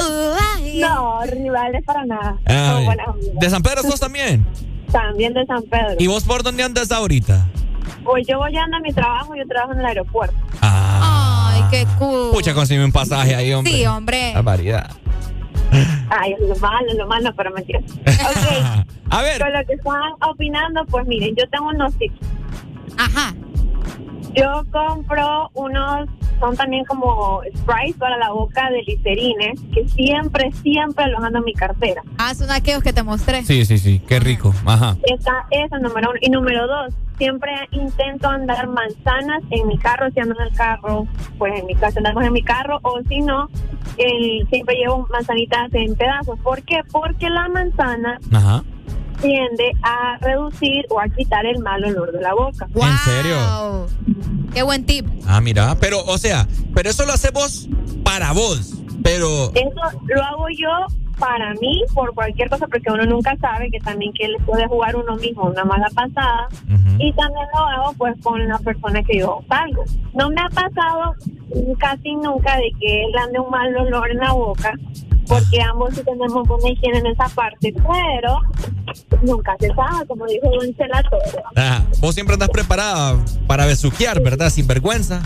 Ay. 0.55 0.79
No, 0.79 1.21
rivales 1.27 1.85
para 1.85 2.05
nada. 2.07 2.37
Ay, 2.45 2.57
Somos 2.57 2.85
buenas 2.85 3.09
amigas. 3.09 3.35
¿De 3.41 3.51
San 3.51 3.63
Pedro 3.63 3.83
sos 3.83 3.99
también? 4.01 4.47
También 4.93 5.35
de 5.35 5.45
San 5.47 5.63
Pedro. 5.65 5.97
¿Y 5.99 6.07
vos 6.07 6.23
por 6.25 6.45
dónde 6.45 6.63
andas 6.63 6.93
ahorita? 6.93 7.45
Pues 8.05 8.27
yo 8.27 8.39
voy 8.39 8.57
andando 8.57 8.79
a 8.79 8.81
mi 8.81 8.93
trabajo, 8.93 9.35
yo 9.35 9.47
trabajo 9.47 9.73
en 9.73 9.81
el 9.81 9.87
aeropuerto. 9.87 10.37
Ay, 10.61 11.63
qué 11.71 11.87
cool. 11.99 12.31
Pucha, 12.33 12.55
conseguí 12.55 12.83
un 12.83 12.93
pasaje 12.93 13.35
ahí, 13.35 13.53
hombre. 13.53 13.73
Sí, 13.73 13.87
hombre. 13.87 14.33
La 14.35 14.43
variedad. 14.43 14.91
Ay, 16.11 16.33
es 16.33 16.49
lo 16.49 16.57
malo, 16.57 16.87
es 16.89 16.97
lo 16.97 17.07
malo, 17.07 17.31
pero 17.37 17.51
me 17.51 17.61
entiendo. 17.61 17.93
Ok. 18.07 18.87
A 19.11 19.23
ver. 19.23 19.41
Con 19.41 19.53
lo 19.53 19.65
que 19.67 19.73
están 19.75 20.13
opinando, 20.23 20.85
pues 20.87 21.07
miren, 21.07 21.35
yo 21.37 21.49
tengo 21.51 21.69
unos 21.69 21.95
tips. 21.97 22.19
Ajá. 22.97 23.35
Yo 24.35 24.65
compro 24.71 25.51
unos, 25.55 26.09
son 26.41 26.57
también 26.57 26.85
como 26.85 27.41
sprays 27.59 27.97
para 27.97 28.17
la 28.19 28.31
boca 28.31 28.71
de 28.71 28.83
Listerine, 28.83 29.55
que 29.73 29.89
siempre, 29.89 30.53
siempre 30.53 31.07
los 31.09 31.23
ando 31.23 31.39
en 31.39 31.45
mi 31.45 31.55
cartera. 31.55 32.03
Ah, 32.19 32.35
son 32.35 32.51
aquellos 32.51 32.83
que 32.83 32.93
te 32.93 33.03
mostré. 33.03 33.43
Sí, 33.45 33.65
sí, 33.65 33.79
sí. 33.79 34.01
Qué 34.07 34.21
rico. 34.21 34.55
Ajá. 34.67 34.97
Esa, 35.05 35.33
esa 35.51 35.77
es 35.77 35.83
número 35.83 36.11
uno. 36.11 36.19
Y 36.21 36.31
número 36.31 36.67
dos, 36.67 36.95
siempre 37.17 37.51
intento 37.73 38.29
andar 38.29 38.69
manzanas 38.69 39.43
en 39.51 39.67
mi 39.67 39.79
carro, 39.79 40.11
si 40.13 40.21
ando 40.21 40.35
en 40.41 40.47
el 40.49 40.53
carro, 40.55 41.07
pues 41.39 41.59
en 41.59 41.67
mi 41.67 41.75
casa 41.75 41.99
andamos 41.99 42.25
en 42.25 42.33
mi 42.33 42.43
carro, 42.43 42.79
o 42.83 43.01
si 43.09 43.21
no, 43.21 43.49
el- 43.97 44.47
siempre 44.51 44.77
llevo 44.77 45.07
manzanitas 45.11 45.73
en 45.75 45.97
pedazos. 45.97 46.39
¿Por 46.41 46.63
qué? 46.63 46.81
Porque 46.93 47.29
la 47.31 47.49
manzana 47.49 48.19
Ajá. 48.33 48.63
Tiende 49.21 49.73
a 49.83 50.19
reducir 50.21 50.85
o 50.91 51.01
a 51.01 51.09
quitar 51.09 51.45
el 51.47 51.59
mal 51.61 51.85
olor 51.85 52.13
de 52.13 52.21
la 52.21 52.35
boca. 52.35 52.67
¿En 52.75 52.99
serio? 52.99 53.87
Qué 54.53 54.63
buen 54.63 54.85
tip. 54.85 55.07
Ah, 55.27 55.41
mira. 55.41 55.77
Pero, 55.81 56.03
o 56.05 56.19
sea, 56.19 56.47
pero 56.75 56.91
eso 56.91 57.05
lo 57.07 57.13
haces 57.13 57.33
vos 57.33 57.69
para 58.05 58.33
vos. 58.33 58.75
Pero. 59.03 59.53
Eso 59.55 59.99
lo 60.07 60.23
hago 60.23 60.47
yo 60.57 60.69
para 61.19 61.53
mí, 61.55 61.83
por 61.95 62.15
cualquier 62.15 62.49
cosa, 62.49 62.67
porque 62.67 62.91
uno 62.93 63.05
nunca 63.05 63.37
sabe 63.41 63.71
que 63.71 63.81
también 63.81 64.13
que 64.13 64.29
le 64.29 64.39
puede 64.41 64.67
jugar 64.69 64.97
uno 64.97 65.17
mismo 65.17 65.45
una 65.45 65.65
mala 65.65 65.89
pasada. 65.95 66.49
Y 66.99 67.13
también 67.13 67.47
lo 67.55 67.61
hago 67.61 67.93
pues 67.95 68.15
con 68.23 68.47
la 68.47 68.59
persona 68.59 69.03
que 69.03 69.19
yo 69.19 69.41
salgo. 69.49 69.85
No 70.15 70.31
me 70.31 70.41
ha 70.41 70.49
pasado 70.49 71.15
casi 71.79 72.15
nunca 72.17 72.57
de 72.57 72.71
que 72.81 73.05
él 73.05 73.17
ande 73.17 73.41
un 73.41 73.51
mal 73.51 73.77
olor 73.77 74.11
en 74.11 74.19
la 74.19 74.33
boca, 74.33 74.73
porque 75.29 75.61
ambos 75.63 75.95
sí 75.95 76.03
tenemos 76.03 76.49
buena 76.49 76.71
higiene 76.71 76.99
en 76.99 77.07
esa 77.07 77.29
parte, 77.29 77.73
pero 77.73 78.41
nunca 79.23 79.57
se 79.61 79.69
sabe, 79.69 80.07
como 80.07 80.27
dijo 80.27 80.49
Don 80.49 80.75
Chelato. 80.75 81.19
Ah, 81.57 81.83
vos 82.01 82.15
siempre 82.15 82.35
andás 82.35 82.49
preparada 82.51 83.23
para 83.47 83.67
besuquear, 83.67 84.21
¿verdad? 84.21 84.51
Sin 84.51 84.67
vergüenza. 84.67 85.23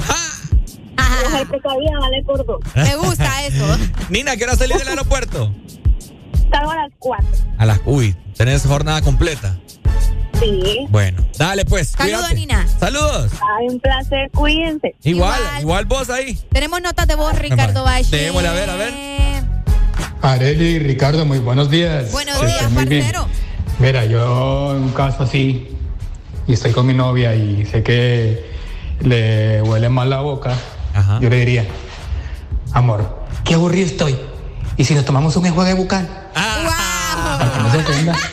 Mujer 1.25 1.47
precavida 1.47 1.99
vale 2.01 2.23
por 2.25 2.45
dos. 2.45 2.61
Me 2.75 2.97
gusta 2.97 3.47
eso. 3.47 3.65
Nina, 4.11 4.37
¿qué 4.37 4.45
hora 4.45 4.57
salir 4.57 4.77
del 4.77 4.89
aeropuerto? 4.89 5.55
Salgo 6.51 6.71
a 6.71 6.77
las 6.77 6.93
cuatro. 6.99 7.29
A 7.59 7.67
las. 7.67 7.81
Uy, 7.85 8.17
tenés 8.37 8.67
jornada 8.67 9.03
completa. 9.03 9.57
Sí. 10.41 10.87
Bueno, 10.89 11.25
dale 11.39 11.65
pues. 11.65 11.91
Saludos. 11.91 12.35
Nina. 12.35 12.67
Saludos. 12.67 13.33
Ay, 13.59 13.69
un 13.69 13.79
placer, 13.79 14.31
cuídense. 14.33 14.95
Igual, 15.05 15.41
igual, 15.61 15.85
vos 15.85 16.11
ahí. 16.11 16.39
Tenemos 16.51 16.83
notas 16.83 17.07
de 17.07 17.15
voz, 17.15 17.39
Ricardo 17.39 17.85
Valle. 17.85 18.17
Démosle 18.17 18.49
a 18.49 18.53
ver, 18.53 18.71
a 18.71 18.77
ver. 18.77 18.93
Areli 20.23 20.65
y 20.65 20.79
Ricardo, 20.79 21.27
muy 21.27 21.39
buenos 21.41 21.69
días. 21.69 22.13
Buenos 22.13 22.41
días, 22.47 22.71
muy 22.71 22.85
bien. 22.85 23.03
parcero. 23.03 23.29
Mira, 23.81 24.05
yo 24.05 24.71
en 24.77 24.85
un 24.85 24.93
caso 24.93 25.25
así, 25.25 25.77
y 26.47 26.53
estoy 26.53 26.71
con 26.73 26.87
mi 26.87 26.95
novia 26.95 27.35
y 27.35 27.67
sé 27.67 27.83
que 27.83 28.51
le 29.01 29.61
huele 29.63 29.89
mal 29.89 30.09
la 30.11 30.21
boca, 30.21 30.55
yo 31.21 31.29
le 31.29 31.37
diría, 31.37 31.67
amor, 32.73 33.25
qué 33.45 33.55
aburrido 33.55 33.87
estoy. 33.87 34.17
¿Y 34.77 34.85
si 34.85 34.95
nos 34.95 35.05
tomamos 35.05 35.35
un 35.37 35.45
enjuague 35.47 35.75
bucal? 35.75 36.09
Para 36.35 37.53
que 37.53 37.59
no 37.59 37.71
se 37.73 37.79
ofenda. 37.79 38.17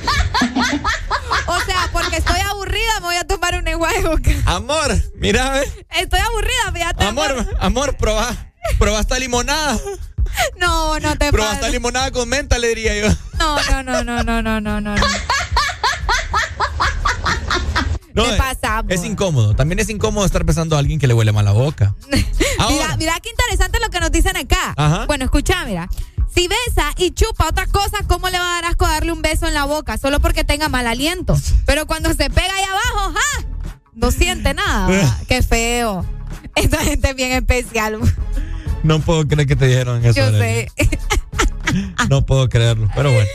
O 1.48 1.60
sea, 1.62 1.90
porque 1.92 2.18
estoy 2.18 2.40
aburrida, 2.42 3.00
me 3.00 3.08
voy 3.08 3.16
a 3.16 3.24
tomar 3.26 3.56
un 3.56 3.68
enjuague 3.68 4.08
bucal. 4.08 4.36
Amor, 4.46 4.96
mira, 5.16 5.50
ve. 5.50 5.62
Estoy 6.00 6.20
aburrida, 6.20 6.72
fíjate. 6.72 7.06
Amor, 7.06 7.48
amor, 7.60 7.98
probá. 7.98 8.52
Probá 8.78 9.00
esta 9.00 9.18
limonada. 9.18 9.80
No, 10.60 11.00
no 11.00 11.16
te 11.18 11.32
Probá 11.32 11.52
pases. 11.52 11.72
limonada 11.72 12.12
con 12.12 12.28
menta, 12.28 12.58
le 12.60 12.70
diría 12.70 12.96
yo. 13.00 13.08
No, 13.38 13.58
no, 13.84 13.84
no, 13.84 14.04
no, 14.04 14.24
no, 14.24 14.42
no, 14.42 14.62
no, 14.62 14.82
no. 14.82 14.96
No, 18.12 18.24
Te 18.24 18.34
eh, 18.34 18.38
pasa, 18.38 18.84
Es 18.90 19.06
incómodo. 19.06 19.56
También 19.56 19.80
es 19.80 19.90
incómodo 19.90 20.26
estar 20.26 20.44
besando 20.44 20.76
a 20.76 20.80
alguien 20.80 21.00
que 21.00 21.08
le 21.08 21.14
huele 21.14 21.32
mal 21.32 21.46
la 21.46 21.52
boca. 21.52 21.96
Mira, 22.10 22.98
mira 22.98 23.18
qué 23.22 23.30
interesante 23.30 23.80
lo 23.80 23.90
que 23.90 24.02
nos 24.02 24.12
dicen 24.12 24.36
acá. 24.36 24.74
Ajá. 24.76 25.06
Bueno, 25.06 25.24
escucha, 25.24 25.64
mira. 25.64 25.88
Si 26.36 26.50
besa 26.50 26.92
y 26.98 27.12
chupa 27.12 27.48
otra 27.48 27.66
cosa, 27.68 28.00
¿cómo 28.08 28.30
le 28.30 28.38
va 28.38 28.58
a 28.58 28.62
dar 28.62 28.66
asco 28.72 28.86
darle 28.86 29.14
un 29.14 29.22
beso 29.22 29.48
en 29.48 29.54
la 29.54 29.64
boca? 29.64 29.98
Solo 29.98 30.20
porque 30.20 30.44
tenga 30.44 30.68
mal 30.68 30.86
aliento. 30.86 31.40
Pero 31.66 31.86
cuando 31.88 32.10
se 32.10 32.30
pega 32.30 32.54
ahí 32.54 32.64
abajo, 32.66 33.14
¡ja! 33.14 33.46
No 33.94 34.12
siente 34.12 34.54
nada. 34.54 34.88
¿verdad? 34.88 35.18
Qué 35.30 35.42
feo. 35.42 36.06
Esta 36.56 36.80
gente 36.80 37.12
es 37.12 37.16
bien 37.16 37.32
especial. 37.32 38.00
No 38.84 39.00
puedo 39.00 39.28
creer 39.28 39.48
que 39.48 39.56
te 39.56 39.68
dijeron 39.68 40.04
eso. 40.06 40.20
Yo 40.20 40.32
sé. 40.32 40.68
No 42.10 42.26
puedo 42.26 42.50
creerlo, 42.50 42.90
pero 42.96 43.12
bueno. 43.12 43.28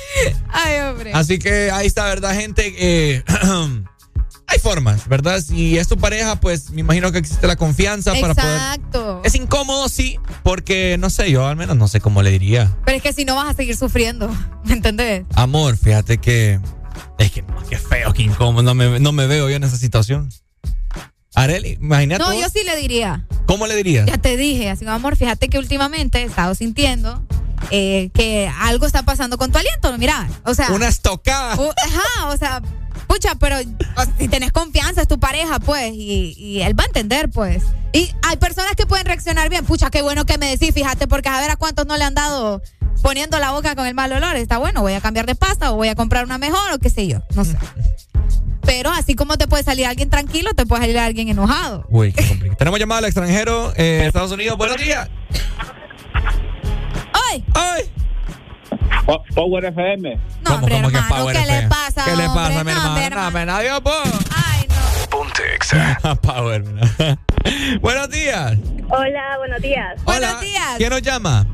Ay, 0.51 0.81
hombre. 0.81 1.13
Así 1.13 1.39
que 1.39 1.71
ahí 1.71 1.87
está, 1.87 2.07
¿verdad, 2.07 2.35
gente? 2.35 2.75
Eh, 2.77 3.23
hay 4.47 4.59
formas, 4.59 5.09
¿verdad? 5.09 5.41
Si 5.41 5.79
es 5.79 5.89
tu 5.89 5.97
pareja, 5.97 6.41
pues 6.41 6.71
me 6.71 6.81
imagino 6.81 7.13
que 7.13 7.19
existe 7.19 7.47
la 7.47 7.57
confianza 7.57 8.13
para 8.21 8.35
poder... 8.35 8.57
Exacto. 8.57 9.21
Es 9.25 9.35
incómodo, 9.35 9.89
sí, 9.89 10.19
porque 10.43 10.97
no 10.99 11.11
sé, 11.11 11.31
yo 11.31 11.47
al 11.47 11.57
menos 11.57 11.77
no 11.77 11.89
sé 11.89 12.01
cómo 12.01 12.23
le 12.23 12.31
diría. 12.31 12.77
Pero 12.85 12.97
es 12.97 13.03
que 13.03 13.13
si 13.13 13.25
no 13.25 13.37
vas 13.37 13.51
a 13.51 13.55
seguir 13.55 13.77
sufriendo. 13.77 14.29
¿Me 14.65 14.73
entendés? 14.73 15.25
Amor, 15.35 15.77
fíjate 15.77 16.19
que... 16.19 16.61
Es 17.19 17.31
que, 17.31 17.43
no, 17.43 17.63
qué 17.69 17.79
feo, 17.79 18.13
qué 18.13 18.23
incómodo, 18.23 18.63
no 18.63 18.75
me, 18.75 18.99
no 19.01 19.13
me 19.13 19.27
veo 19.27 19.49
yo 19.49 19.57
en 19.57 19.65
esa 19.65 19.77
situación. 19.77 20.29
Areli, 21.35 21.79
imagínate. 21.81 22.23
No, 22.23 22.31
vos. 22.31 22.41
yo 22.41 22.49
sí 22.49 22.65
le 22.65 22.77
diría. 22.77 23.25
¿Cómo 23.47 23.67
le 23.67 23.75
dirías? 23.77 24.07
Ya 24.07 24.19
te 24.19 24.37
dije, 24.37 24.71
así 24.71 24.87
amor, 24.87 25.17
fíjate 25.17 25.49
que 25.49 25.59
últimamente 25.59 26.21
he 26.21 26.25
estado 26.25 26.55
sintiendo 26.55 27.23
eh, 27.71 28.11
que 28.15 28.51
algo 28.61 28.87
está 28.87 29.03
pasando 29.03 29.39
con 29.39 29.51
tu 29.53 29.59
aliento. 29.59 29.97
Mira, 29.99 30.29
o 30.45 30.55
sea. 30.55 30.71
Una 30.71 30.89
estocada. 30.89 31.53
ajá, 31.53 32.29
o 32.29 32.37
sea, 32.37 32.63
pucha, 33.07 33.35
pero 33.35 33.57
si 34.19 34.29
tenés 34.29 34.53
confianza, 34.53 35.03
es 35.03 35.09
tu 35.09 35.19
pareja, 35.19 35.59
pues, 35.61 35.93
y, 35.93 36.35
y 36.37 36.63
él 36.63 36.79
va 36.79 36.85
a 36.85 36.87
entender, 36.87 37.31
pues. 37.31 37.65
Y 37.93 38.13
hay 38.23 38.37
personas 38.37 38.73
que 38.77 38.87
pueden 38.87 39.07
reaccionar 39.07 39.49
bien. 39.51 39.65
Pucha, 39.65 39.91
qué 39.91 40.03
bueno 40.03 40.27
que 40.27 40.39
me 40.39 40.49
decís, 40.49 40.73
fíjate, 40.75 41.07
porque 41.07 41.29
a 41.29 41.41
ver 41.41 41.51
a 41.51 41.57
cuántos 41.57 41.87
no 41.87 41.97
le 41.97 42.05
han 42.05 42.15
dado 42.15 42.63
poniendo 43.03 43.39
la 43.39 43.51
boca 43.51 43.75
con 43.77 43.87
el 43.87 43.95
mal 43.95 44.13
olor. 44.13 44.37
Está 44.37 44.59
bueno, 44.59 44.81
voy 44.81 44.95
a 44.95 45.01
cambiar 45.01 45.27
de 45.27 45.35
pasta 45.35 45.73
o 45.73 45.77
voy 45.77 45.89
a 45.89 45.95
comprar 45.95 46.25
una 46.25 46.39
mejor 46.39 46.73
o 46.73 46.79
qué 46.79 46.91
sé 46.91 47.07
yo, 47.07 47.23
no 47.35 47.45
sé. 47.45 47.57
Pero 48.67 48.91
así 48.91 49.15
como 49.15 49.37
te 49.37 49.47
puede 49.47 49.63
salir 49.63 49.87
alguien 49.87 50.11
tranquilo, 50.11 50.53
te 50.55 50.67
puede 50.67 50.83
salir 50.83 50.99
alguien 50.99 51.29
enojado. 51.29 51.87
Uy, 51.91 52.13
qué 52.13 52.27
complicado. 52.27 52.57
Tenemos 52.57 52.81
llamada 52.81 52.99
al 53.01 53.05
extranjero, 53.07 53.73
eh, 53.77 54.05
Estados 54.07 54.33
Unidos. 54.33 54.57
Buenos 54.57 54.79
días. 54.79 55.09
¡Ay! 57.31 57.45
¡Ay! 57.55 57.91
Power 59.35 59.65
FM. 59.67 60.19
No, 60.43 60.55
hombre, 60.55 60.75
cómo 60.77 60.89
que 60.91 60.97
hermano, 60.97 61.17
Power 61.17 61.37
¿qué 61.37 61.43
le 61.47 61.53
FM? 61.59 61.69
pasa, 61.69 62.05
¿Qué 62.05 62.17
le 62.17 62.27
pasa, 62.27 62.65
mi 62.65 62.73
No, 62.73 62.79
hermano? 62.79 62.95
mi 63.11 63.15
No, 63.17 63.31
men, 63.31 63.51
adiós, 63.51 63.83
vos. 63.83 64.09
Ponte 65.11 65.55
Exa. 65.55 65.99
Power, 66.23 66.65
mira. 66.65 67.19
Buenos 67.81 68.09
días. 68.11 68.57
Hola, 68.89 69.37
buenos 69.39 69.61
días. 69.61 70.01
Hola. 70.05 70.41
¿Quién 70.79 70.91
nos 70.91 71.03
llama? 71.03 71.47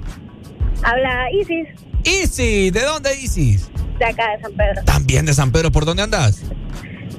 Habla 0.82 1.26
Isis, 1.32 1.68
Isis. 2.04 2.72
¿De 2.72 2.82
dónde 2.82 3.14
Isis? 3.20 3.68
de 3.98 4.06
acá 4.06 4.30
de 4.34 4.40
San 4.42 4.52
Pedro. 4.54 4.82
También 4.84 5.26
de 5.26 5.34
San 5.34 5.52
Pedro. 5.52 5.70
¿Por 5.70 5.84
dónde 5.84 6.02
andas? 6.04 6.40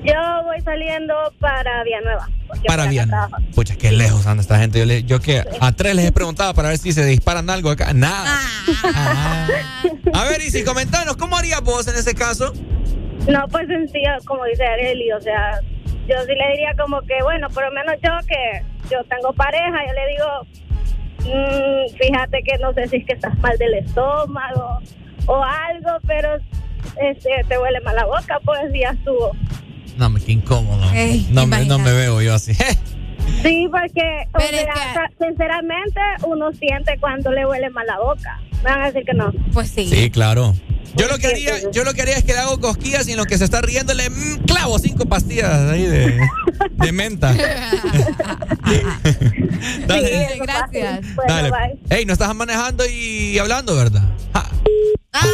Yo 0.04 0.14
voy 0.46 0.60
saliendo 0.62 1.14
para 1.40 1.84
Villanueva. 1.84 2.28
Para 2.66 2.90
trabajo. 2.90 3.38
Pucha, 3.56 3.76
qué 3.76 3.92
lejos 3.92 4.26
anda 4.26 4.42
esta 4.42 4.58
gente. 4.60 4.80
Yo, 4.80 4.86
le- 4.86 5.04
yo 5.04 5.20
que 5.20 5.44
a 5.60 5.72
tres 5.74 5.96
les 5.96 6.06
he 6.06 6.12
preguntado 6.12 6.54
para 6.54 6.70
ver 6.70 6.78
si 6.78 6.92
se 6.92 7.06
disparan 7.06 7.50
algo 7.50 7.70
acá. 7.70 7.94
Nada. 7.94 8.26
Ah. 8.96 9.48
A 10.14 10.24
ver, 10.26 10.42
Isis, 10.42 10.64
comentanos, 10.66 11.16
¿cómo 11.18 11.38
harías 11.38 11.62
vos 11.62 11.88
en 11.88 11.96
ese 11.96 12.14
caso? 12.16 12.54
No, 13.28 13.48
pues 13.50 13.68
sencillo, 13.68 14.10
como 14.26 14.44
dice 14.46 14.66
Areli, 14.66 15.12
o 15.12 15.22
sea, 15.22 15.60
yo 16.08 16.16
sí 16.26 16.34
le 16.34 16.50
diría 16.52 16.74
como 16.80 17.02
que, 17.04 17.22
bueno, 17.22 17.48
por 17.50 17.64
lo 17.66 17.72
menos 17.72 17.96
yo 18.04 18.12
que 18.28 18.64
yo 18.90 19.04
tengo 19.06 19.32
pareja, 19.34 19.78
yo 19.88 19.94
le 19.94 20.08
digo, 20.08 21.36
mm, 21.36 21.96
fíjate 21.98 22.42
que 22.44 22.58
no 22.58 22.74
sé 22.74 22.88
si 22.88 22.98
es 22.98 23.06
que 23.06 23.14
estás 23.14 23.38
mal 23.40 23.56
del 23.60 23.76
estómago 23.76 24.80
o 25.28 25.44
algo, 25.44 25.92
pero 26.08 26.38
este 27.00 27.30
te 27.48 27.58
huele 27.60 27.80
mal 27.82 27.96
la 27.96 28.06
boca, 28.06 28.40
pues 28.44 28.60
ya 28.74 28.90
estuvo. 28.90 29.32
No, 29.98 30.10
me 30.10 30.20
qué 30.20 30.32
incómodo. 30.32 30.92
Ey, 30.94 31.28
no, 31.32 31.48
me, 31.48 31.66
no 31.66 31.80
me 31.80 31.92
veo 31.92 32.22
yo 32.22 32.34
así. 32.34 32.54
Sí, 33.44 33.68
porque 33.72 34.28
o 34.34 34.40
sea, 34.40 35.10
sinceramente 35.20 36.00
uno 36.24 36.52
siente 36.54 36.98
cuando 37.00 37.32
le 37.32 37.46
huele 37.46 37.70
mal 37.70 37.86
la 37.88 38.00
boca. 38.00 38.40
Me 38.64 38.72
van 38.72 38.82
a 38.82 38.86
decir 38.88 39.04
que 39.06 39.14
no. 39.14 39.32
Pues 39.54 39.70
sí. 39.70 39.88
Sí, 39.88 40.10
claro. 40.10 40.56
Yo 40.96 41.08
lo 41.08 41.18
que 41.18 41.28
haría, 41.28 41.72
yo 41.72 41.84
lo 41.84 41.94
que 41.94 42.02
haría 42.02 42.18
es 42.18 42.24
que 42.24 42.34
le 42.34 42.40
hago 42.40 42.60
cosquillas 42.60 43.08
y 43.08 43.12
en 43.12 43.18
lo 43.18 43.26
que 43.26 43.38
se 43.38 43.46
está 43.46 43.62
riendo 43.62 43.94
le 43.94 44.10
mm, 44.10 44.44
clavo 44.46 44.78
cinco 44.78 45.06
pastillas 45.06 45.70
ahí 45.70 45.86
de, 45.86 46.20
de 46.72 46.92
menta. 46.92 47.34
Dale. 49.88 50.40
gracias. 50.42 51.00
Dale. 51.28 51.52
Ey, 51.90 52.06
no 52.06 52.14
estás 52.14 52.36
manejando 52.36 52.86
y 52.86 53.38
hablando, 53.40 53.76
¿verdad? 53.76 54.04
Ja. 54.34 54.46
Ay, 55.14 55.30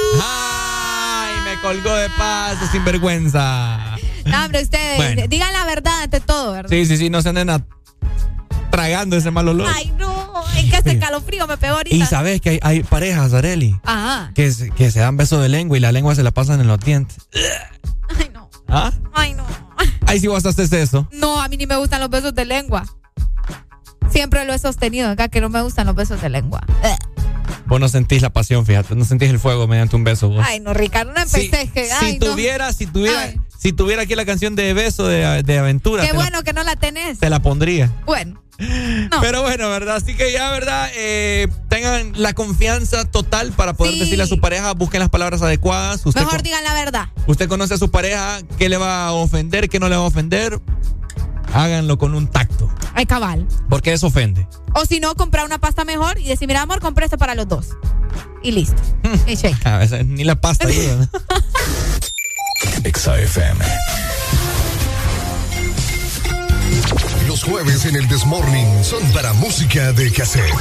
me 1.55 1.61
colgó 1.61 1.95
de 1.95 2.09
paso, 2.17 2.65
sin 2.71 2.83
vergüenza. 2.83 3.95
No, 4.25 4.43
hombre, 4.45 4.61
ustedes, 4.63 4.97
Bueno. 4.97 5.21
digan 5.27 5.51
la 5.53 5.65
verdad 5.65 6.03
ante 6.03 6.19
todo, 6.19 6.51
¿verdad? 6.53 6.69
Sí, 6.69 6.85
sí, 6.85 6.97
sí, 6.97 7.09
no 7.09 7.21
se 7.21 7.29
anden 7.29 7.49
a- 7.49 7.65
tragando 8.69 9.15
ese 9.15 9.31
mal 9.31 9.47
olor. 9.47 9.67
Ay, 9.73 9.91
no, 9.97 10.43
es 10.57 10.69
que 10.69 10.77
este 10.77 10.99
calofrío 10.99 11.47
me 11.47 11.57
pegó 11.57 11.77
ahorita. 11.77 11.95
Y 11.95 12.05
sabes 12.05 12.41
que 12.41 12.49
hay, 12.51 12.59
hay 12.61 12.83
parejas, 12.83 13.33
Areli, 13.33 13.79
Ajá. 13.85 14.31
que, 14.35 14.51
se- 14.51 14.69
que 14.71 14.91
se 14.91 14.99
dan 14.99 15.15
besos 15.17 15.41
de 15.41 15.49
lengua 15.49 15.77
y 15.77 15.79
la 15.79 15.91
lengua 15.91 16.13
se 16.15 16.23
la 16.23 16.31
pasan 16.31 16.59
en 16.59 16.67
los 16.67 16.79
dientes. 16.79 17.17
Ay, 18.19 18.29
no. 18.33 18.49
¿Ah? 18.67 18.91
Ay, 19.13 19.33
no. 19.33 19.45
Ahí 20.05 20.19
sí 20.19 20.27
vos 20.27 20.45
haces 20.45 20.71
eso. 20.73 21.07
No, 21.13 21.41
a 21.41 21.47
mí 21.47 21.55
ni 21.57 21.65
me 21.67 21.77
gustan 21.77 22.01
los 22.01 22.09
besos 22.09 22.33
de 22.35 22.45
lengua. 22.45 22.85
Siempre 24.09 24.45
lo 24.45 24.53
he 24.53 24.59
sostenido 24.59 25.09
acá 25.09 25.27
que 25.29 25.41
no 25.41 25.49
me 25.49 25.61
gustan 25.61 25.85
los 25.87 25.95
besos 25.95 26.21
de 26.21 26.29
lengua. 26.29 26.61
Vos 27.67 27.79
no 27.79 27.89
sentís 27.89 28.21
la 28.21 28.29
pasión, 28.31 28.65
fíjate, 28.65 28.95
no 28.95 29.05
sentís 29.05 29.29
el 29.29 29.39
fuego 29.39 29.67
mediante 29.67 29.95
un 29.95 30.03
beso 30.03 30.29
vos. 30.29 30.43
Ay, 30.47 30.59
no, 30.59 30.73
Ricardo, 30.73 31.11
no 31.13 31.19
empecé. 31.21 31.69
que, 31.73 31.91
ay, 31.91 32.13
si 32.13 32.19
no. 32.19 32.31
tuviera, 32.31 32.71
si 32.73 32.85
tuviera, 32.87 33.21
Ay. 33.21 33.37
si 33.59 33.73
tuviera 33.73 34.03
aquí 34.03 34.15
la 34.15 34.25
canción 34.25 34.55
de 34.55 34.73
beso 34.73 35.05
de, 35.07 35.43
de 35.43 35.57
aventura, 35.59 36.05
Qué 36.05 36.13
bueno 36.13 36.43
que 36.43 36.53
no 36.53 36.63
la 36.63 36.75
tenés. 36.75 37.19
te 37.19 37.29
la 37.29 37.41
pondría. 37.41 37.91
Bueno. 38.05 38.41
Pero 39.21 39.43
bueno, 39.43 39.69
¿verdad? 39.69 39.97
Así 39.97 40.15
que 40.15 40.31
ya, 40.31 40.49
¿verdad? 40.49 40.89
Eh, 40.95 41.47
tengan 41.69 42.13
la 42.15 42.33
confianza 42.33 43.05
total 43.05 43.51
para 43.51 43.73
poder 43.73 43.93
Sí. 43.93 43.99
decirle 43.99 44.23
a 44.23 44.27
su 44.27 44.39
pareja, 44.39 44.73
busquen 44.73 44.99
las 44.99 45.09
palabras 45.09 45.41
adecuadas. 45.43 46.03
Usted, 46.05 46.21
Mejor 46.21 46.41
digan 46.41 46.63
la 46.63 46.73
verdad. 46.73 47.09
usted 47.27 47.47
conoce 47.47 47.75
a 47.75 47.77
su 47.77 47.91
pareja, 47.91 48.39
qué 48.57 48.67
le 48.69 48.77
va 48.77 49.05
a 49.07 49.11
ofender, 49.11 49.69
qué 49.69 49.79
no 49.79 49.89
le 49.89 49.95
va 49.95 50.01
a 50.03 50.05
ofender. 50.07 50.59
Háganlo 51.57 51.97
con 51.97 52.13
un 52.13 52.27
tacto, 52.27 52.69
Ay, 52.93 53.07
cabal. 53.07 53.47
porque 53.67 53.91
eso 53.91 54.07
ofende. 54.07 54.47
O 54.75 54.85
si 54.85 54.99
no, 54.99 55.15
comprar 55.15 55.43
una 55.43 55.57
pasta 55.57 55.85
mejor 55.85 56.19
y 56.19 56.25
decir, 56.25 56.47
mira, 56.47 56.61
amor, 56.61 56.79
compré 56.79 57.05
esto 57.05 57.17
para 57.17 57.33
los 57.33 57.47
dos. 57.47 57.69
Y 58.43 58.51
listo. 58.51 58.79
y 59.27 59.33
shake. 59.33 59.65
A 59.65 59.79
veces 59.79 60.05
ni 60.05 60.23
la 60.23 60.35
pasta 60.39 60.67
ayuda. 60.67 61.09
¿no? 61.11 61.19
Exa 62.83 63.19
FM. 63.19 63.65
Los 67.27 67.43
jueves 67.43 67.85
en 67.85 67.95
el 67.95 68.07
Desmorning 68.07 68.83
son 68.83 69.03
para 69.11 69.33
música 69.33 69.91
de 69.93 70.11
cassette. 70.11 70.53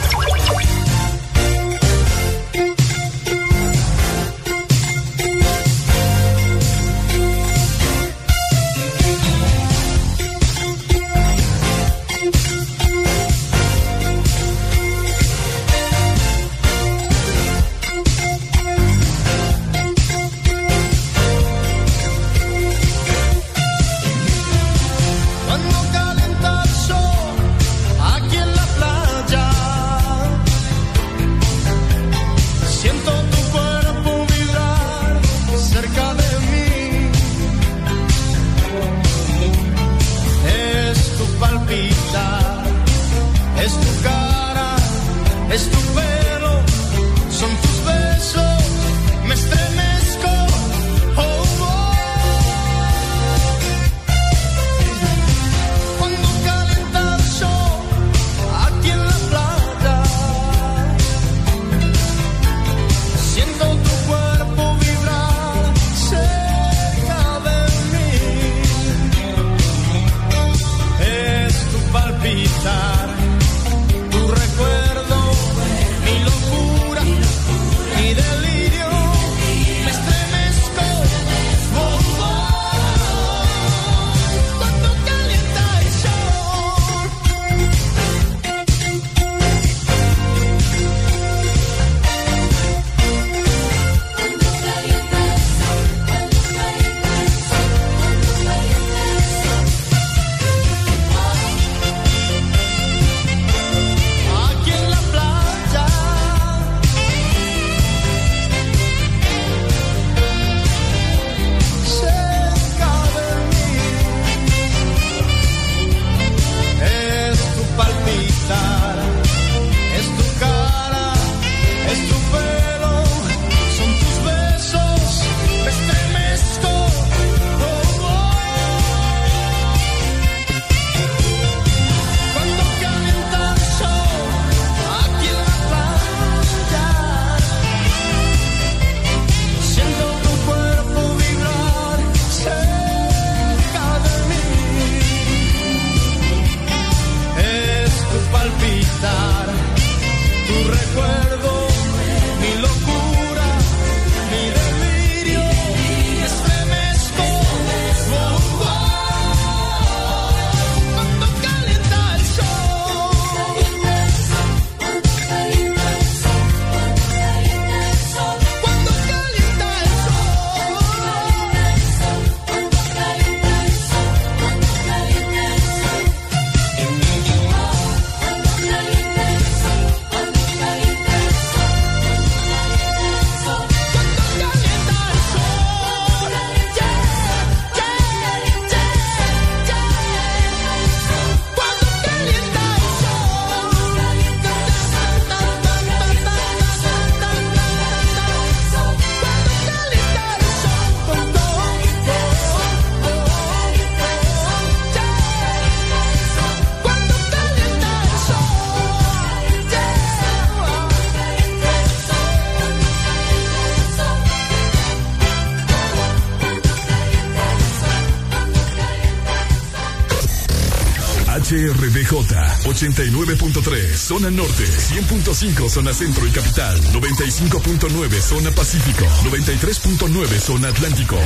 89.3 222.92 223.96
zona 223.96 224.30
norte, 224.30 224.64
100.5 224.64 225.68
zona 225.68 225.92
centro 225.92 226.26
y 226.26 226.30
capital, 226.30 226.80
95.9 226.92 228.20
zona 228.20 228.50
pacífico, 228.52 229.04
93.9 229.24 230.38
zona 230.38 230.68
atlántico. 230.68 231.16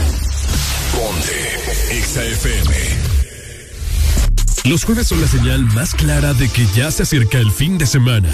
Ponte 0.95 2.03
XAFM. 2.03 2.75
Los 4.65 4.85
jueves 4.85 5.07
son 5.09 5.21
la 5.21 5.27
señal 5.27 5.65
más 5.75 5.95
clara 5.95 6.35
de 6.35 6.49
que 6.49 6.67
ya 6.75 6.91
se 6.91 7.03
acerca 7.03 7.39
el 7.39 7.51
fin 7.51 7.77
de 7.79 7.87
semana. 7.87 8.29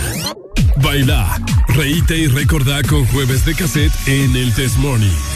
Baila, 0.77 1.41
reíte 1.69 2.17
y 2.17 2.27
recordá 2.29 2.83
con 2.83 3.07
jueves 3.07 3.45
de 3.45 3.55
cassette 3.55 3.93
en 4.07 4.37
el 4.37 4.53
Test 4.55 4.77
Morning. 4.77 5.36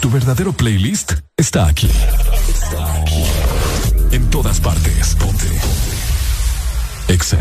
Tu 0.00 0.10
verdadero 0.10 0.52
playlist 0.52 1.14
está 1.36 1.66
aquí. 1.66 1.90
Está 2.48 3.00
aquí. 3.00 3.24
En 4.12 4.30
todas 4.30 4.60
partes. 4.60 5.14
Ponte. 5.16 5.46
Exa. 7.08 7.38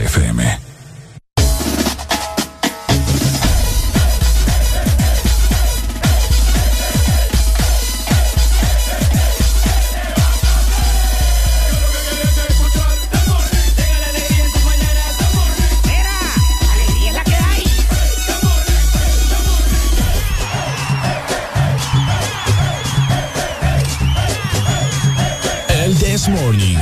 El 25.96 26.00
This 26.00 26.28
Morning. 26.28 26.78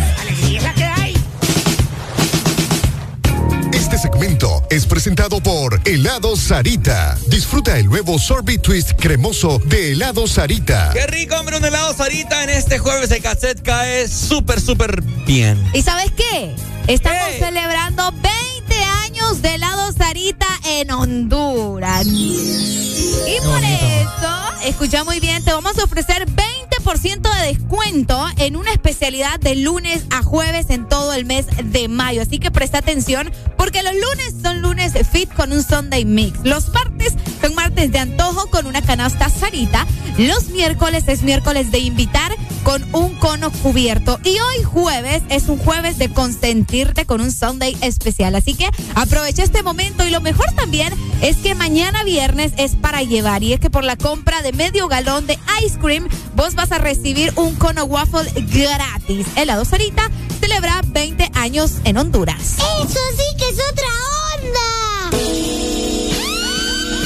Este 3.73 3.97
segmento 3.97 4.65
es 4.69 4.85
presentado 4.85 5.41
por 5.41 5.79
Helado 5.85 6.35
Sarita. 6.35 7.17
Disfruta 7.27 7.77
el 7.77 7.87
nuevo 7.87 8.17
Sorbet 8.17 8.61
Twist 8.61 8.93
cremoso 8.93 9.59
de 9.65 9.91
Helado 9.91 10.25
Sarita. 10.27 10.91
Qué 10.93 11.05
rico, 11.07 11.35
hombre, 11.35 11.57
un 11.57 11.65
helado 11.65 11.93
Sarita 11.93 12.43
en 12.43 12.49
este 12.49 12.79
jueves 12.79 13.09
de 13.09 13.19
cassette 13.21 13.61
cae 13.61 14.07
súper, 14.07 14.59
súper 14.61 15.01
bien. 15.25 15.63
¿Y 15.73 15.81
sabes 15.81 16.11
qué? 16.11 16.55
Estamos 16.87 17.33
celebrando 17.39 18.11
20 18.11 18.75
años 18.75 18.92
de 19.31 19.55
helado 19.55 19.91
Sarita 19.93 20.45
en 20.65 20.91
Honduras. 20.91 22.05
Y 22.05 23.37
por 23.43 23.63
eso, 23.63 24.65
escucha 24.65 25.03
muy 25.05 25.19
bien, 25.21 25.43
te 25.43 25.53
vamos 25.53 25.79
a 25.79 25.85
ofrecer 25.85 26.27
20% 26.27 27.39
de 27.39 27.47
descuento 27.47 28.23
en 28.37 28.57
una 28.57 28.71
especialidad 28.73 29.39
de 29.39 29.55
lunes 29.55 30.03
a 30.11 30.23
jueves 30.23 30.69
en 30.69 30.87
todo 30.89 31.13
el 31.13 31.25
mes 31.25 31.47
de 31.63 31.87
mayo. 31.87 32.21
Así 32.21 32.37
que 32.37 32.51
presta 32.51 32.79
atención 32.79 33.31
porque 33.57 33.81
los 33.81 33.93
lunes 33.93 34.35
son 34.41 34.61
lunes 34.61 34.93
fit 35.09 35.33
con 35.33 35.51
un 35.51 35.63
Sunday 35.63 36.05
mix. 36.05 36.39
Los 36.43 36.69
martes 36.69 37.13
son 37.41 37.55
martes 37.55 37.91
de 37.91 37.99
antojo 37.99 38.47
con 38.49 38.67
una 38.67 38.81
canasta 38.81 39.29
Sarita. 39.29 39.87
Los 40.17 40.49
miércoles 40.49 41.05
es 41.07 41.23
miércoles 41.23 41.71
de 41.71 41.79
invitar 41.79 42.35
con 42.63 42.83
un 42.93 43.15
cono 43.15 43.51
cubierto. 43.51 44.19
Y 44.23 44.37
hoy 44.39 44.63
jueves 44.63 45.23
es 45.29 45.49
un 45.49 45.57
jueves 45.57 45.97
de 45.97 46.09
consentirte 46.09 47.05
con 47.05 47.21
un 47.21 47.31
Sunday 47.31 47.75
especial. 47.81 48.35
Así 48.35 48.53
que 48.53 48.69
aprovecha 48.95 49.12
este 49.21 49.63
momento 49.63 50.05
y 50.05 50.09
lo 50.09 50.21
mejor 50.21 50.51
también 50.53 50.93
es 51.21 51.37
que 51.37 51.53
mañana 51.53 52.03
viernes 52.03 52.53
es 52.57 52.75
para 52.75 53.03
llevar. 53.03 53.43
Y 53.43 53.53
es 53.53 53.59
que 53.59 53.69
por 53.69 53.83
la 53.83 53.95
compra 53.95 54.41
de 54.41 54.53
medio 54.53 54.87
galón 54.87 55.27
de 55.27 55.37
ice 55.63 55.77
cream, 55.79 56.07
vos 56.35 56.55
vas 56.55 56.71
a 56.71 56.77
recibir 56.77 57.31
un 57.35 57.55
cono 57.55 57.83
waffle 57.85 58.31
gratis. 58.35 59.27
Helado 59.35 59.65
Sarita 59.65 60.09
celebra 60.39 60.81
20 60.85 61.31
años 61.35 61.73
en 61.83 61.97
Honduras. 61.97 62.57
Eso 62.57 62.99
sí 63.17 63.37
que 63.37 63.49
es 63.49 63.59
otra 63.71 63.87
onda. 64.35 65.17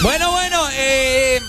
Bueno, 0.01 0.31
bueno, 0.31 0.61
eh, 0.73 1.41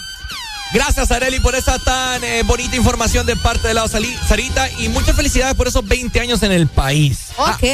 gracias 0.72 1.10
Areli 1.10 1.38
por 1.40 1.54
esa 1.54 1.78
tan 1.78 2.24
eh, 2.24 2.42
bonita 2.44 2.76
información 2.76 3.26
de 3.26 3.36
parte 3.36 3.68
de 3.68 3.74
la 3.74 3.86
Sarita 3.88 4.70
y 4.78 4.88
muchas 4.88 5.14
felicidades 5.14 5.54
por 5.54 5.68
esos 5.68 5.86
20 5.86 6.18
años 6.20 6.42
en 6.42 6.52
el 6.52 6.66
país. 6.66 7.28
Ok. 7.36 7.64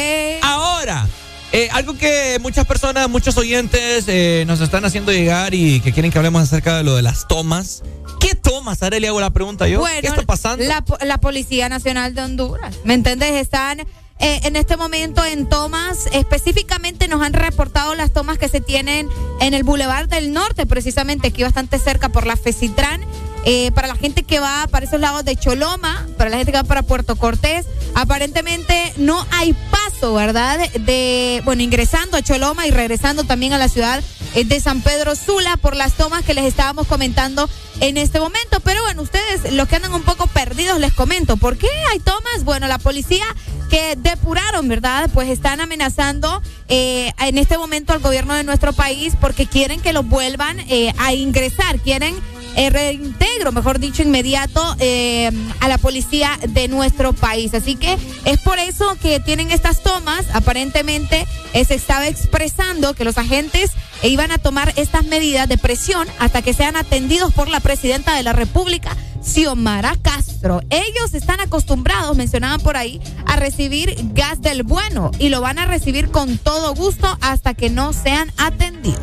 Ah, 0.42 0.54
ahora, 0.54 1.08
eh, 1.55 1.68
algo 1.70 1.97
que 1.97 2.39
muchas 2.41 2.66
personas, 2.66 3.08
muchos 3.08 3.36
oyentes 3.36 4.07
eh, 4.08 4.42
nos 4.47 4.60
están 4.60 4.84
haciendo 4.84 5.12
llegar 5.12 5.55
y 5.55 5.78
que 5.78 5.92
quieren 5.92 6.10
que 6.10 6.18
hablemos 6.18 6.42
acerca 6.42 6.76
de 6.76 6.83
lo 6.83 6.97
de 6.97 7.02
las 7.02 7.28
tomas. 7.28 7.84
¿Qué 8.18 8.34
tomas, 8.34 8.83
Areli? 8.83 9.07
Hago 9.07 9.20
la 9.20 9.31
pregunta 9.31 9.68
yo. 9.68 9.78
Bueno, 9.78 10.00
¿Qué 10.00 10.08
está 10.08 10.23
pasando? 10.23 10.65
La, 10.65 10.84
la 11.05 11.18
Policía 11.18 11.68
Nacional 11.68 12.15
de 12.15 12.23
Honduras, 12.23 12.74
¿me 12.83 12.94
entiendes? 12.94 13.33
Están 13.33 13.86
eh, 14.18 14.41
en 14.44 14.57
este 14.57 14.76
momento 14.76 15.24
en 15.24 15.49
tomas, 15.49 16.08
específicamente 16.12 17.08
nos 17.08 17.23
han 17.23 17.33
reportado 17.33 17.94
las 17.94 18.12
tomas 18.12 18.39
que 18.39 18.49
se 18.49 18.60
tienen 18.60 19.08
en 19.41 19.55
el 19.55 19.65
Boulevard 19.65 20.08
del 20.08 20.33
Norte, 20.33 20.66
precisamente 20.66 21.28
aquí 21.28 21.42
bastante 21.42 21.78
cerca 21.78 22.08
por 22.08 22.26
la 22.26 22.36
Fecitran. 22.36 23.00
Eh, 23.47 23.73
para 23.73 23.89
la 23.89 23.97
gente 23.97 24.23
que 24.23 24.40
va 24.40 24.66
para 24.70 24.86
esos 24.86 24.98
lados 24.98 25.23
de 25.24 25.36
Choloma, 25.36 26.06
para 26.16 26.31
la 26.31 26.39
gente 26.39 26.50
que 26.52 26.58
va 26.58 26.64
para 26.64 26.82
Puerto 26.82 27.16
Cortés, 27.16 27.66
aparentemente 27.94 28.94
no 28.97 29.26
hay 29.32 29.55
paso, 29.70 30.14
¿verdad? 30.14 30.58
De, 30.73 31.42
bueno, 31.44 31.62
ingresando 31.62 32.16
a 32.16 32.23
Choloma 32.23 32.66
y 32.66 32.70
regresando 32.70 33.24
también 33.24 33.52
a 33.52 33.58
la 33.58 33.68
ciudad 33.68 34.02
eh, 34.34 34.44
de 34.44 34.60
San 34.60 34.81
Pedro 34.81 35.14
Sula 35.14 35.58
por 35.58 35.76
las 35.76 35.92
tomas 35.92 36.24
que 36.24 36.32
les 36.32 36.47
estábamos 36.47 36.86
comentando 36.86 37.50
en 37.81 37.98
este 37.98 38.18
momento. 38.18 38.60
Pero 38.60 38.82
bueno, 38.82 39.02
ustedes, 39.02 39.52
los 39.52 39.68
que 39.68 39.76
andan 39.76 39.92
un 39.92 40.05
poco 40.05 40.26
perdidos, 40.26 40.81
les 40.81 40.94
comento, 40.94 41.36
¿por 41.36 41.58
qué 41.58 41.68
hay 41.92 41.98
tomas? 41.98 42.44
Bueno, 42.44 42.66
la 42.66 42.78
policía 42.78 43.26
que 43.68 43.94
depuraron, 43.97 44.68
¿verdad? 44.68 45.10
Pues 45.12 45.28
están 45.28 45.60
amenazando 45.60 46.40
eh, 46.68 47.12
en 47.18 47.36
este 47.36 47.58
momento 47.58 47.92
al 47.92 48.00
gobierno 48.00 48.32
de 48.32 48.44
nuestro 48.44 48.73
país 48.73 49.14
porque 49.20 49.44
quieren 49.44 49.81
que 49.81 49.92
los 49.92 50.06
vuelvan 50.06 50.60
a 50.98 51.12
ingresar, 51.12 51.78
quieren 51.81 52.14
eh, 52.57 52.70
reintegro, 52.70 53.52
mejor 53.52 53.78
dicho, 53.78 54.02
inmediato 54.02 54.76
eh, 54.78 55.31
a 55.60 55.68
la 55.68 55.78
policía 55.78 56.39
de 56.49 56.68
nuestro 56.68 57.12
país. 57.12 57.55
Así 57.55 57.76
que 57.76 57.97
es 58.24 58.41
por 58.41 58.58
eso 58.58 58.97
que 59.00 59.20
tienen 59.20 59.50
estas 59.50 59.83
tomas. 59.83 60.24
Aparentemente 60.33 61.26
eh, 61.52 61.65
se 61.65 61.74
estaba 61.74 62.07
expresando 62.07 62.94
que 62.94 63.05
los 63.05 63.18
agentes 63.18 63.73
iban 64.02 64.31
a 64.31 64.39
tomar 64.39 64.73
estas 64.76 65.05
medidas 65.05 65.49
de 65.49 65.58
presión 65.58 66.07
hasta 66.18 66.42
que 66.42 66.52
sean 66.52 66.76
atendidos 66.76 67.33
por 67.33 67.49
la 67.49 67.60
presidenta 67.60 68.15
de 68.15 68.23
la 68.23 68.33
República, 68.33 68.97
Xiomara 69.25 69.97
Castro. 70.03 70.61
Ellos 70.70 71.15
están 71.15 71.41
acostumbrados, 71.41 72.17
mencionaban 72.17 72.61
por 72.61 72.77
ahí, 72.77 73.01
a 73.27 73.36
recibir 73.36 73.97
gas 74.12 74.43
del 74.43 74.62
bueno 74.62 75.11
y 75.19 75.31
lo 75.31 75.41
van 75.41 75.59
a 75.59 75.67
recibir 75.67 76.11
con 76.11 76.39
todo 76.39 76.75
gusto 76.75 77.19
hasta 77.20 77.55
que 77.55 77.70
no 77.70 77.93
sean 77.93 78.31
atendidos. 78.36 79.01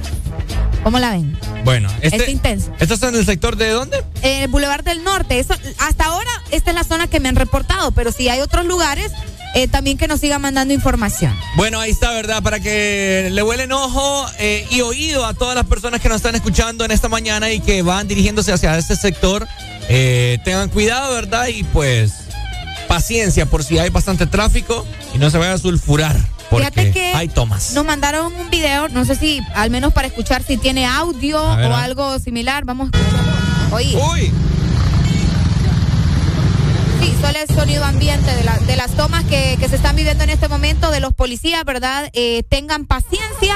¿Cómo 0.84 1.00
la 1.00 1.12
ven? 1.12 1.38
Bueno, 1.64 1.90
este, 2.02 2.24
Es 2.24 2.30
intenso. 2.30 2.72
¿Esto 2.80 2.96
está 2.96 3.10
en 3.10 3.16
el 3.16 3.26
sector 3.26 3.56
de 3.56 3.70
dónde? 3.70 4.04
En 4.22 4.44
el 4.44 4.48
Boulevard 4.48 4.84
del 4.84 5.04
Norte. 5.04 5.40
Eso, 5.40 5.54
hasta 5.78 6.06
ahora, 6.06 6.30
esta 6.52 6.72
es 6.72 6.76
la 6.76 6.84
zona 6.84 7.08
que 7.08 7.20
me 7.20 7.30
han 7.30 7.36
reportado, 7.36 7.92
pero 7.92 8.12
si 8.12 8.30
hay 8.30 8.42
otros 8.42 8.66
lugares, 8.66 9.12
eh, 9.54 9.68
también 9.68 9.98
que 9.98 10.08
nos 10.08 10.20
sigan 10.20 10.42
mandando 10.42 10.74
información. 10.74 11.38
Bueno, 11.56 11.80
ahí 11.80 11.92
está, 11.92 12.12
¿verdad? 12.12 12.42
Para 12.42 12.60
que 12.60 13.30
le 13.32 13.44
huelen 13.44 13.72
ojo 13.72 14.26
eh, 14.40 14.66
y 14.72 14.82
oído 14.82 15.26
a 15.26 15.34
todas 15.34 15.56
las 15.56 15.66
personas 15.66 16.00
que 16.00 16.08
nos 16.08 16.18
están 16.18 16.36
escuchando 16.36 16.86
en 16.86 16.92
esta 16.92 17.10
mañana 17.10 17.52
y 17.52 17.60
que 17.60 17.82
van 17.82 18.08
dirigiéndose 18.08 18.54
hacia 18.54 18.78
este 18.78 18.96
sector. 18.96 19.48
Eh, 19.90 20.38
tengan 20.46 20.70
cuidado, 20.70 21.14
¿verdad? 21.14 21.48
Y 21.48 21.64
pues 21.64 22.14
paciencia 22.88 23.46
por 23.46 23.64
si 23.64 23.78
hay 23.78 23.90
bastante 23.90 24.26
tráfico 24.26 24.86
y 25.14 25.18
no 25.18 25.30
se 25.30 25.38
vaya 25.38 25.54
a 25.54 25.58
sulfurar. 25.58 26.16
Porque 26.50 26.66
Fíjate 26.72 26.92
que 26.92 27.14
hay 27.14 27.28
tomas. 27.30 27.74
Nos 27.74 27.86
mandaron 27.86 28.34
un 28.34 28.50
video, 28.50 28.90
no 28.90 29.06
sé 29.06 29.16
si, 29.16 29.40
al 29.56 29.70
menos 29.70 29.94
para 29.94 30.08
escuchar 30.08 30.44
si 30.44 30.58
tiene 30.58 30.86
audio 30.86 31.56
ver, 31.56 31.72
o 31.72 31.76
algo 31.76 32.20
similar. 32.20 32.66
Vamos 32.66 32.90
a 32.92 32.98
escucharlo. 32.98 33.76
Oye. 33.76 33.98
Uy. 33.98 34.32
Sí, 37.02 37.14
solo 37.22 37.40
el 37.40 37.48
sonido 37.56 37.84
ambiente 37.84 38.34
de, 38.36 38.44
la- 38.44 38.58
de 38.60 38.76
las 38.76 38.92
tomas 38.92 39.24
que, 39.26 39.58
que 39.60 39.68
se 39.68 39.76
están 39.76 39.96
viviendo 39.96 40.24
en 40.24 40.30
este 40.30 40.48
momento 40.48 40.92
de 40.92 41.00
los 41.00 41.14
policías, 41.14 41.64
¿verdad? 41.66 42.10
Eh, 42.14 42.44
tengan 42.48 42.86
paciencia. 42.86 43.56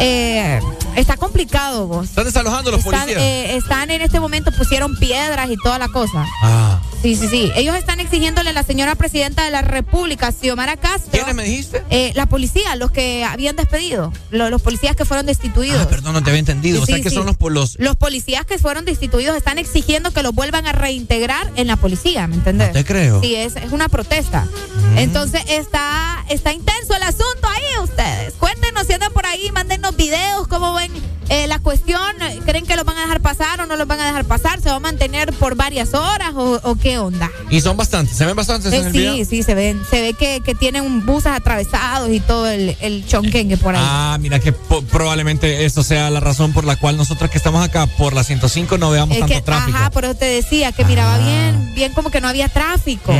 Eh, 0.00 0.60
está 0.96 1.16
complicado, 1.16 1.86
vos. 1.86 2.06
¿Están 2.08 2.24
desalojando 2.24 2.70
los 2.70 2.80
Están, 2.80 3.00
policías? 3.02 3.22
eh, 3.22 3.56
están 3.56 3.90
en 3.90 4.02
este 4.02 4.20
momento, 4.20 4.50
pusieron 4.52 4.96
piedras 4.96 5.50
y 5.50 5.56
toda 5.56 5.78
la 5.78 5.88
cosa. 5.88 6.24
ah. 6.42 6.80
Sí, 7.02 7.14
sí, 7.14 7.28
sí. 7.28 7.52
Ellos 7.54 7.76
están 7.76 8.00
exigiéndole 8.00 8.50
a 8.50 8.52
la 8.52 8.62
señora 8.64 8.96
presidenta 8.96 9.44
de 9.44 9.50
la 9.52 9.62
República, 9.62 10.32
Xiomara 10.32 10.76
Castro. 10.76 11.10
¿Quiénes 11.12 11.34
me 11.36 11.44
dijiste? 11.44 11.84
Eh, 11.90 12.10
la 12.16 12.26
policía, 12.26 12.74
los 12.74 12.90
que 12.90 13.22
habían 13.22 13.54
despedido, 13.54 14.12
lo- 14.30 14.50
los 14.50 14.60
policías 14.62 14.96
que 14.96 15.04
fueron 15.04 15.24
destituidos. 15.26 15.82
Ah, 15.82 15.88
perdón, 15.88 16.14
no 16.14 16.22
te 16.24 16.30
había 16.30 16.40
entendido. 16.40 16.82
o 16.82 16.86
sea 16.86 16.96
Sí, 16.96 17.02
que 17.02 17.10
sí. 17.10 17.14
son 17.16 17.26
los 17.26 17.36
los. 17.52 17.78
Los 17.78 17.94
policías 17.96 18.44
que 18.44 18.58
fueron 18.58 18.84
destituidos 18.86 19.36
están 19.36 19.58
exigiendo 19.58 20.10
que 20.10 20.22
los 20.24 20.34
vuelvan 20.34 20.66
a 20.66 20.72
reintegrar 20.72 21.48
en 21.54 21.68
la 21.68 21.76
policía, 21.76 22.26
¿me 22.26 22.36
entendés? 22.36 22.68
No 22.68 22.72
te 22.74 22.84
creo. 22.84 23.20
Sí, 23.20 23.36
es, 23.36 23.54
es 23.56 23.70
una 23.72 23.88
protesta. 23.88 24.48
Entonces 24.96 25.42
está, 25.48 26.24
está 26.28 26.52
intenso 26.54 26.94
el 26.96 27.02
asunto 27.02 27.46
ahí 27.48 27.84
ustedes. 27.84 28.34
Cuéntenos 28.34 28.86
si 28.86 28.94
andan 28.94 29.12
por 29.12 29.16
por 29.16 29.24
ahí, 29.32 29.50
mándenos 29.50 29.85
videos, 29.94 30.48
cómo 30.48 30.72
ven 30.74 30.90
eh, 31.28 31.46
la 31.48 31.58
cuestión. 31.58 32.00
¿Creen 32.44 32.66
que 32.66 32.76
lo 32.76 32.84
van 32.84 32.96
a 32.98 33.02
dejar 33.02 33.20
pasar 33.20 33.60
o 33.60 33.66
no 33.66 33.76
lo 33.76 33.86
van 33.86 34.00
a 34.00 34.06
dejar 34.06 34.24
pasar? 34.24 34.60
¿Se 34.60 34.68
va 34.68 34.76
a 34.76 34.80
mantener 34.80 35.32
por 35.32 35.54
varias 35.54 35.94
horas 35.94 36.32
o, 36.34 36.76
qué 36.80 36.98
onda? 36.98 37.30
Y 37.50 37.60
son 37.60 37.76
bastantes, 37.76 38.16
¿se 38.16 38.24
ven 38.24 38.36
bastantes 38.36 38.72
en 38.72 38.86
el 38.86 38.92
sí, 38.92 38.98
video? 38.98 39.14
Sí, 39.16 39.24
sí, 39.24 39.42
se 39.42 39.54
ven. 39.54 39.82
Se 39.90 40.00
ve 40.00 40.14
que, 40.14 40.40
que 40.40 40.54
tienen 40.54 41.04
buses 41.04 41.32
atravesados 41.32 42.10
y 42.10 42.20
todo 42.20 42.48
el, 42.48 42.76
el 42.80 43.06
chonquengue 43.06 43.56
por 43.56 43.74
ahí. 43.74 43.82
Ah, 43.84 44.16
mira 44.20 44.38
que 44.38 44.52
probablemente 44.52 45.64
eso 45.64 45.82
sea 45.82 46.10
la 46.10 46.20
razón 46.20 46.52
por 46.52 46.64
la 46.64 46.76
cual 46.76 46.96
nosotros 46.96 47.30
que 47.30 47.38
estamos 47.38 47.64
acá 47.64 47.86
por 47.86 48.14
la 48.14 48.24
105 48.24 48.78
no 48.78 48.90
veamos 48.90 49.18
tanto 49.18 49.42
tráfico. 49.42 49.76
Ajá, 49.76 49.90
por 49.90 50.04
eso 50.04 50.14
te 50.14 50.26
decía 50.26 50.72
que 50.72 50.84
miraba 50.84 51.16
ah. 51.16 51.18
bien, 51.18 51.74
bien 51.74 51.92
como 51.92 52.10
que 52.10 52.20
no 52.20 52.28
había 52.28 52.48
tráfico. 52.48 53.12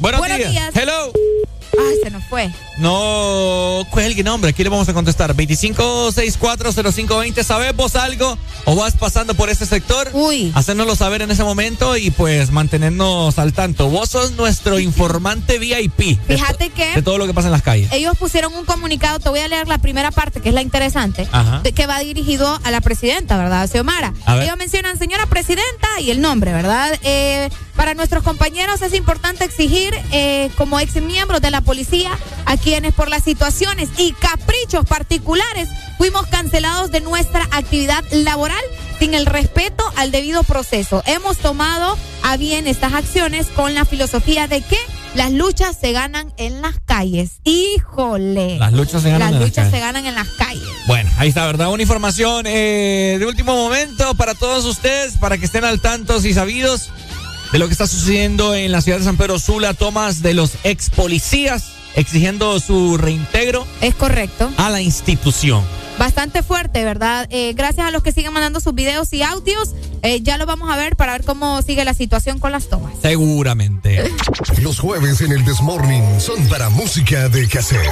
Buenos, 0.00 0.26
días. 0.36 0.74
Hello. 0.74 1.12
Ay, 1.78 1.96
se 2.02 2.10
nos 2.10 2.24
fue. 2.24 2.50
No 2.78 3.86
cuelgue 3.90 4.22
nombre, 4.22 4.50
aquí 4.50 4.62
le 4.62 4.68
vamos 4.68 4.88
a 4.88 4.94
contestar. 4.94 5.34
25640520, 5.34 7.42
¿sabes 7.42 7.74
vos 7.74 7.96
algo 7.96 8.36
o 8.64 8.76
vas 8.76 8.96
pasando 8.96 9.34
por 9.34 9.48
ese 9.48 9.66
sector? 9.66 10.10
Uy. 10.12 10.52
Hacérnoslo 10.54 10.96
saber 10.96 11.22
en 11.22 11.30
ese 11.30 11.44
momento 11.44 11.96
y 11.96 12.10
pues 12.10 12.50
mantenernos 12.50 13.38
al 13.38 13.52
tanto. 13.52 13.88
Vos 13.88 14.10
sos 14.10 14.32
nuestro 14.32 14.78
informante 14.78 15.58
VIP. 15.58 16.18
Fíjate 16.26 16.70
que. 16.70 16.94
De 16.94 17.02
todo 17.02 17.18
lo 17.18 17.26
que 17.26 17.34
pasa 17.34 17.48
en 17.48 17.52
las 17.52 17.62
calles. 17.62 17.90
Ellos 17.92 18.16
pusieron 18.18 18.54
un 18.54 18.64
comunicado, 18.64 19.18
te 19.18 19.28
voy 19.28 19.40
a 19.40 19.48
leer 19.48 19.68
la 19.68 19.78
primera 19.78 20.10
parte, 20.10 20.40
que 20.40 20.50
es 20.50 20.54
la 20.54 20.62
interesante, 20.62 21.28
que 21.74 21.86
va 21.86 21.98
dirigido 22.00 22.58
a 22.64 22.70
la 22.70 22.80
presidenta, 22.80 23.36
¿verdad? 23.36 23.68
Xiomara. 23.70 24.12
Ellos 24.42 24.56
mencionan, 24.56 24.98
señora 24.98 25.26
presidenta, 25.26 25.88
y 26.00 26.10
el 26.10 26.20
nombre, 26.20 26.52
¿verdad? 26.52 26.98
Eh, 27.02 27.48
para 27.76 27.94
nuestros 27.94 28.24
compañeros 28.24 28.82
es 28.82 28.94
importante 28.94 29.44
exigir, 29.44 29.94
eh, 30.12 30.50
como 30.56 30.80
ex 30.80 31.00
miembros 31.00 31.40
de 31.40 31.50
la 31.50 31.60
policía, 31.60 32.10
a 32.46 32.56
quienes 32.56 32.94
por 32.94 33.08
las 33.08 33.22
situaciones 33.22 33.90
y 33.98 34.12
caprichos 34.12 34.84
particulares 34.86 35.68
fuimos 35.98 36.26
cancelados 36.26 36.90
de 36.90 37.00
nuestra 37.00 37.44
actividad 37.52 38.02
laboral 38.10 38.62
sin 38.98 39.14
el 39.14 39.26
respeto 39.26 39.84
al 39.96 40.10
debido 40.10 40.42
proceso. 40.42 41.02
Hemos 41.06 41.36
tomado 41.38 41.96
a 42.22 42.36
bien 42.36 42.66
estas 42.66 42.94
acciones 42.94 43.48
con 43.48 43.74
la 43.74 43.84
filosofía 43.84 44.48
de 44.48 44.62
que 44.62 44.78
las 45.14 45.32
luchas 45.32 45.76
se 45.80 45.92
ganan 45.92 46.32
en 46.36 46.60
las 46.62 46.76
calles. 46.84 47.40
Híjole. 47.44 48.58
Las 48.58 48.72
luchas 48.72 49.02
se 49.02 49.10
ganan, 49.10 49.32
las 49.32 49.40
en, 49.40 49.48
luchas 49.48 49.64
las 49.64 49.72
se 49.72 49.80
ganan 49.80 50.06
en 50.06 50.14
las 50.14 50.28
calles. 50.28 50.68
Bueno, 50.86 51.10
ahí 51.18 51.28
está, 51.28 51.46
¿verdad? 51.46 51.70
Una 51.70 51.82
información 51.82 52.46
eh, 52.46 53.16
de 53.18 53.26
último 53.26 53.54
momento 53.54 54.14
para 54.14 54.34
todos 54.34 54.64
ustedes, 54.64 55.16
para 55.18 55.38
que 55.38 55.46
estén 55.46 55.64
al 55.64 55.80
tanto 55.80 56.18
y 56.24 56.34
sabidos 56.34 56.90
de 57.52 57.58
lo 57.58 57.66
que 57.66 57.72
está 57.72 57.86
sucediendo 57.86 58.54
en 58.54 58.72
la 58.72 58.80
ciudad 58.80 58.98
de 58.98 59.04
San 59.04 59.16
Pedro 59.16 59.38
Sula, 59.38 59.74
tomas 59.74 60.22
de 60.22 60.34
los 60.34 60.52
ex 60.64 60.90
policías 60.90 61.72
exigiendo 61.96 62.60
su 62.60 62.96
reintegro. 62.98 63.66
Es 63.80 63.94
correcto. 63.94 64.50
A 64.56 64.70
la 64.70 64.80
institución. 64.80 65.64
Bastante 65.98 66.42
fuerte, 66.42 66.84
¿verdad? 66.84 67.26
Eh, 67.30 67.54
gracias 67.54 67.86
a 67.86 67.90
los 67.90 68.02
que 68.02 68.12
siguen 68.12 68.32
mandando 68.34 68.60
sus 68.60 68.74
videos 68.74 69.12
y 69.14 69.22
audios. 69.22 69.74
Eh, 70.02 70.20
ya 70.20 70.36
lo 70.36 70.44
vamos 70.44 70.70
a 70.70 70.76
ver 70.76 70.94
para 70.94 71.12
ver 71.12 71.24
cómo 71.24 71.62
sigue 71.62 71.84
la 71.86 71.94
situación 71.94 72.38
con 72.38 72.52
las 72.52 72.68
tomas. 72.68 72.92
Seguramente. 73.00 74.12
Los 74.60 74.78
jueves 74.78 75.22
en 75.22 75.32
el 75.32 75.44
Desmorning 75.44 76.20
son 76.20 76.46
para 76.48 76.68
música 76.68 77.30
de 77.30 77.48
cassette. 77.48 77.88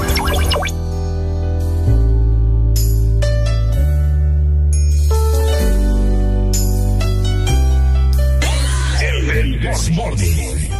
This 9.34 9.90
morning. 9.90 10.70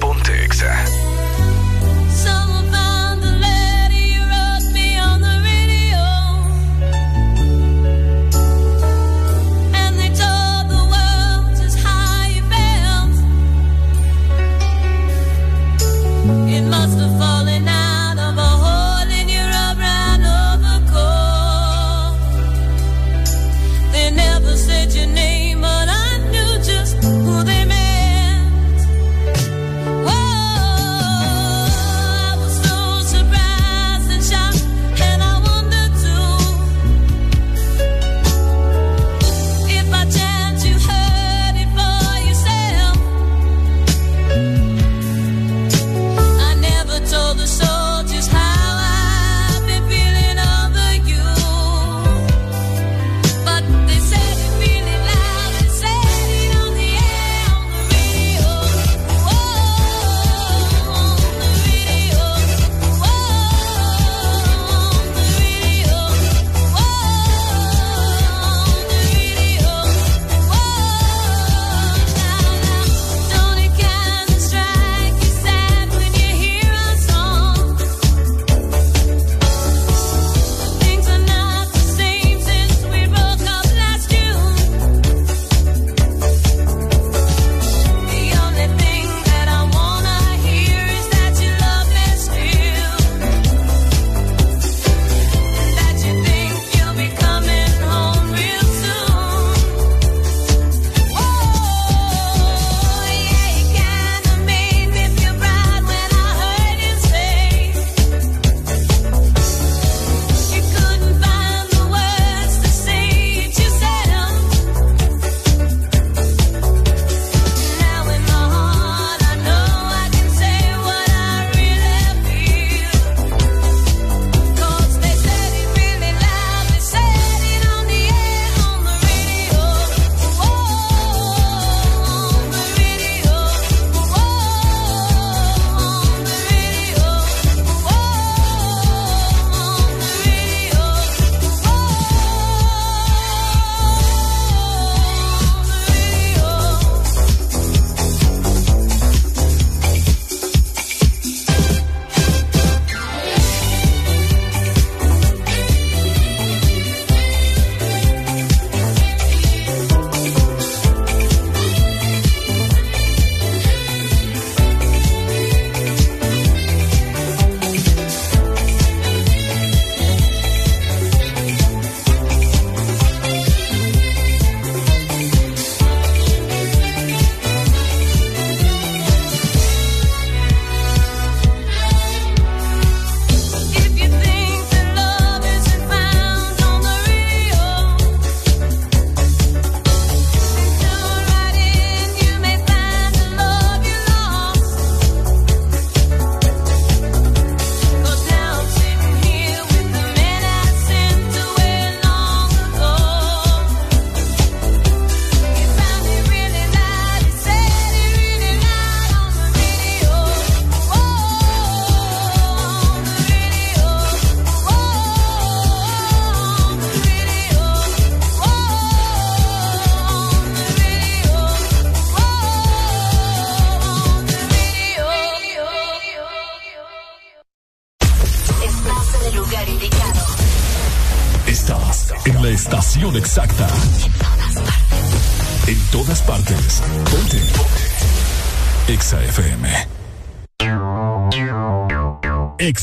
Ponte 0.00 0.32
Exa. 0.32 1.07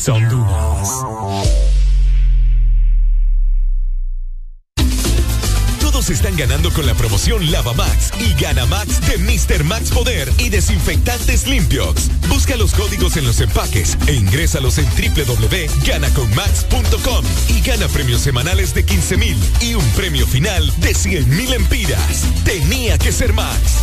Exa 0.06 0.14
Honduras. 0.14 0.88
Todos 5.80 6.10
están 6.10 6.36
ganando 6.36 6.72
con 6.72 6.86
la 6.86 6.94
promoción 6.94 7.50
Lava 7.50 7.72
Max 7.72 8.12
y 8.20 8.32
Gana 8.40 8.66
Max 8.66 9.00
de 9.08 9.18
Mr. 9.18 9.64
Max 9.64 9.90
Poder 9.90 10.32
y 10.38 10.48
Desinfectantes 10.48 11.48
Limpiox. 11.48 12.08
Busca 12.28 12.54
los 12.56 12.72
códigos 12.74 13.16
en 13.16 13.24
los 13.24 13.40
empaques 13.40 13.98
e 14.06 14.12
ingrésalos 14.12 14.78
en 14.78 14.86
www.ganaconmax.com 14.86 17.24
y 17.48 17.60
gana 17.62 17.88
premios 17.88 18.20
semanales 18.20 18.74
de 18.74 18.84
15 18.84 19.16
mil 19.16 19.36
y 19.60 19.74
un 19.74 19.90
premio 19.92 20.28
final 20.28 20.72
de 20.76 20.94
100 20.94 21.28
mil 21.30 21.52
empiras. 21.52 22.22
Tenía 22.44 22.96
que 22.96 23.10
ser 23.10 23.32
Max. 23.32 23.82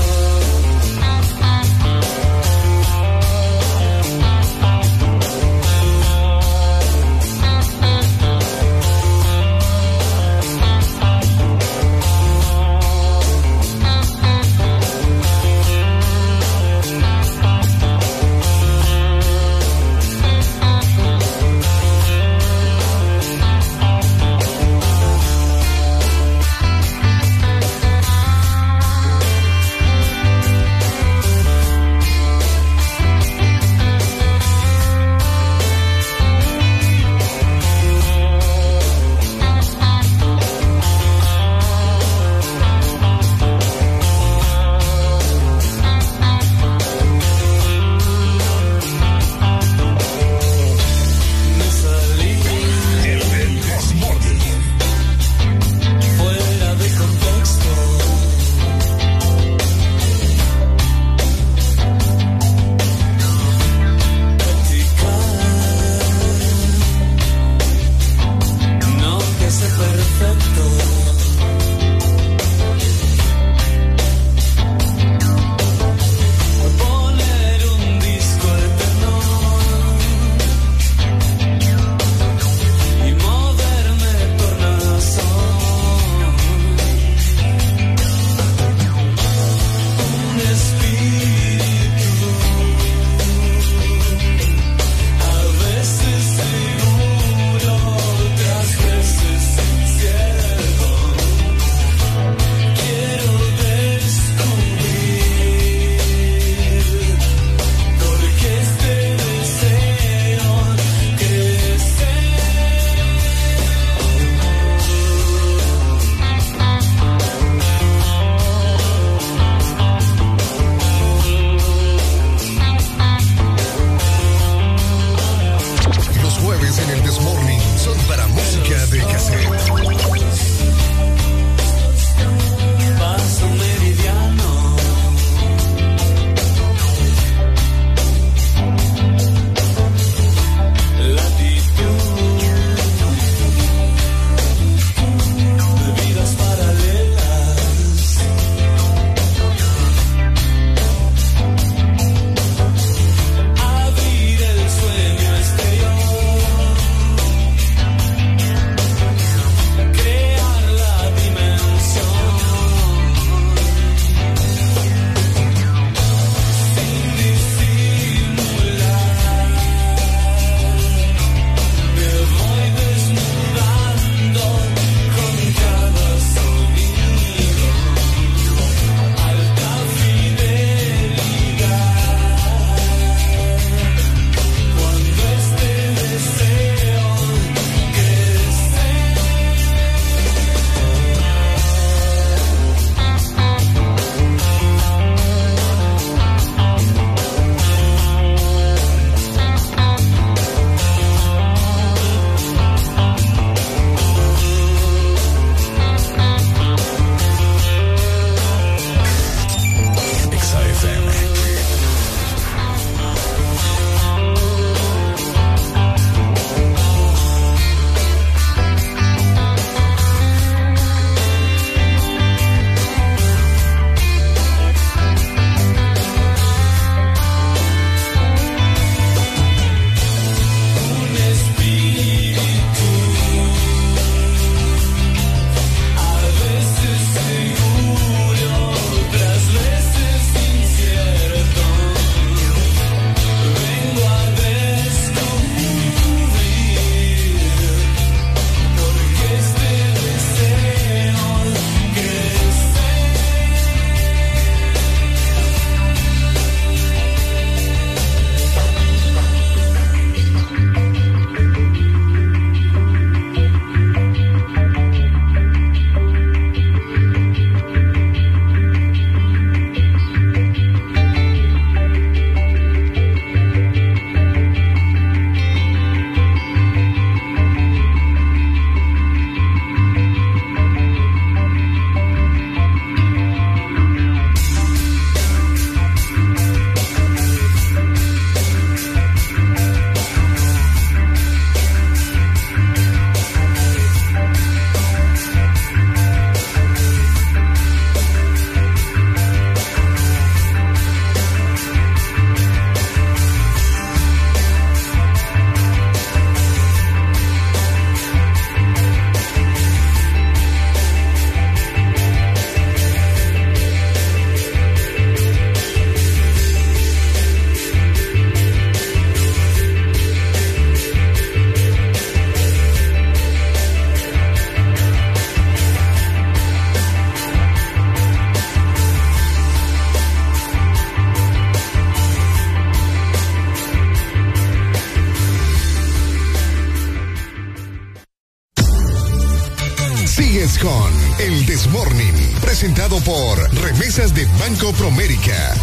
Banco 344.61 344.77
Promérica. 344.77 345.55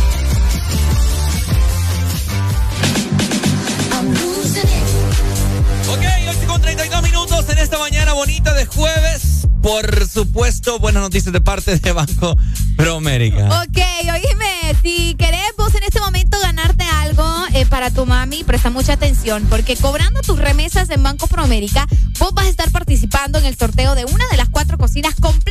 Ok, 5.89 6.05
8 6.29 6.39
con 6.49 6.61
32 6.61 7.03
minutos 7.05 7.49
en 7.49 7.59
esta 7.59 7.79
mañana 7.79 8.15
bonita 8.15 8.55
de 8.55 8.67
jueves. 8.67 9.47
Por 9.63 10.09
supuesto, 10.09 10.81
buenas 10.81 11.05
noticias 11.05 11.33
de 11.33 11.41
parte 11.41 11.79
de 11.79 11.93
Banco 11.93 12.37
Promérica. 12.77 13.63
Ok, 13.63 13.79
oíme, 14.13 14.77
si 14.83 15.15
querés 15.15 15.53
vos 15.57 15.73
en 15.77 15.85
este 15.85 16.01
momento 16.01 16.37
ganarte 16.43 16.83
algo 16.83 17.25
eh, 17.55 17.67
para 17.67 17.91
tu 17.91 18.05
mami, 18.05 18.43
presta 18.43 18.71
mucha 18.71 18.95
atención, 18.95 19.47
porque 19.49 19.77
cobrando 19.77 20.23
tus 20.23 20.41
remesas 20.41 20.91
en 20.91 21.05
Banco 21.05 21.29
Promérica, 21.29 21.87
vos 22.19 22.35
vas 22.35 22.47
a 22.47 22.49
estar 22.49 22.73
participando 22.73 23.39
en 23.39 23.45
el 23.45 23.57
sorteo 23.57 23.95
de 23.95 24.07
una 24.07 24.27
de 24.29 24.37
las 24.37 24.49
cuatro 24.49 24.77
cocinas 24.77 25.15
completas 25.21 25.48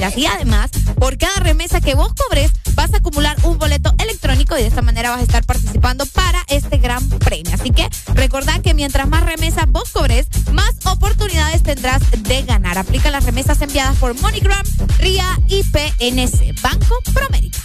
2.500 0.00 0.10
lempiras. 0.10 0.16
Y 0.16 0.26
además, 0.26 0.70
por 0.98 1.16
cada 1.18 1.36
remesa 1.40 1.80
que 1.80 1.94
vos 1.94 2.12
cobres, 2.14 2.50
vas 2.74 2.92
a 2.94 2.98
acumular 2.98 3.36
un 3.42 3.58
boleto 3.58 3.94
electrónico 3.98 4.56
y 4.56 4.62
de 4.62 4.68
esta 4.68 4.82
manera 4.82 5.10
vas 5.10 5.20
a 5.20 5.22
estar 5.22 5.44
participando 5.44 6.06
para 6.06 6.42
este 6.48 6.78
gran 6.78 7.06
premio. 7.08 7.54
Así 7.54 7.70
que 7.70 7.88
recordad 8.14 8.60
que 8.60 8.74
mientras 8.74 9.08
más 9.08 9.24
remesas 9.24 9.66
vos 9.68 9.90
cobres, 9.90 10.28
más 10.52 10.74
oportunidades 10.84 11.62
tendrás 11.62 12.02
de 12.10 12.42
ganar. 12.42 12.78
Aplica 12.78 13.10
las 13.10 13.24
remesas 13.24 13.60
enviadas 13.62 13.96
por 13.96 14.18
MoneyGram, 14.20 14.64
RIA 14.98 15.40
y 15.48 15.62
PNC. 15.64 16.54
Banco 16.62 16.98
Promérica. 17.12 17.58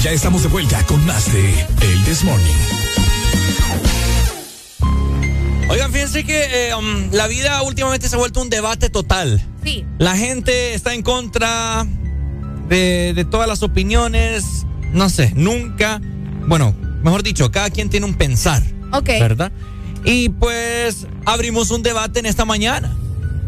Ya 0.00 0.10
estamos 0.12 0.42
de 0.42 0.48
vuelta 0.48 0.84
con 0.86 1.04
más 1.04 1.32
de 1.32 1.66
El 1.80 2.04
This 2.04 2.22
Morning. 2.22 2.75
Fíjense 6.16 6.32
que 6.32 6.68
eh, 6.68 6.74
um, 6.74 7.10
la 7.12 7.26
vida 7.26 7.60
últimamente 7.60 8.08
se 8.08 8.14
ha 8.14 8.18
vuelto 8.18 8.40
un 8.40 8.48
debate 8.48 8.88
total. 8.88 9.42
Sí. 9.62 9.84
La 9.98 10.16
gente 10.16 10.72
está 10.72 10.94
en 10.94 11.02
contra 11.02 11.86
de, 12.70 13.12
de 13.14 13.24
todas 13.26 13.46
las 13.46 13.62
opiniones. 13.62 14.64
No 14.94 15.10
sé, 15.10 15.34
nunca. 15.36 16.00
Bueno, 16.46 16.74
mejor 17.02 17.22
dicho, 17.22 17.50
cada 17.50 17.68
quien 17.68 17.90
tiene 17.90 18.06
un 18.06 18.14
pensar. 18.14 18.62
Ok. 18.92 19.08
¿Verdad? 19.20 19.52
Y 20.06 20.30
pues 20.30 21.06
abrimos 21.26 21.70
un 21.70 21.82
debate 21.82 22.20
en 22.20 22.26
esta 22.26 22.46
mañana. 22.46 22.96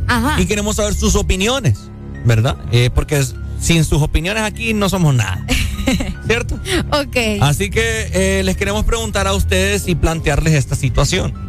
Ajá. 0.06 0.38
Y 0.38 0.44
queremos 0.44 0.76
saber 0.76 0.92
sus 0.92 1.14
opiniones, 1.14 1.78
¿verdad? 2.26 2.58
Eh, 2.70 2.90
porque 2.94 3.24
sin 3.58 3.82
sus 3.84 4.02
opiniones 4.02 4.42
aquí 4.42 4.74
no 4.74 4.90
somos 4.90 5.14
nada. 5.14 5.42
¿Cierto? 6.26 6.56
Ok. 6.92 7.16
Así 7.40 7.70
que 7.70 8.10
eh, 8.12 8.42
les 8.42 8.58
queremos 8.58 8.84
preguntar 8.84 9.26
a 9.26 9.32
ustedes 9.32 9.88
y 9.88 9.94
plantearles 9.94 10.52
esta 10.52 10.76
situación. 10.76 11.47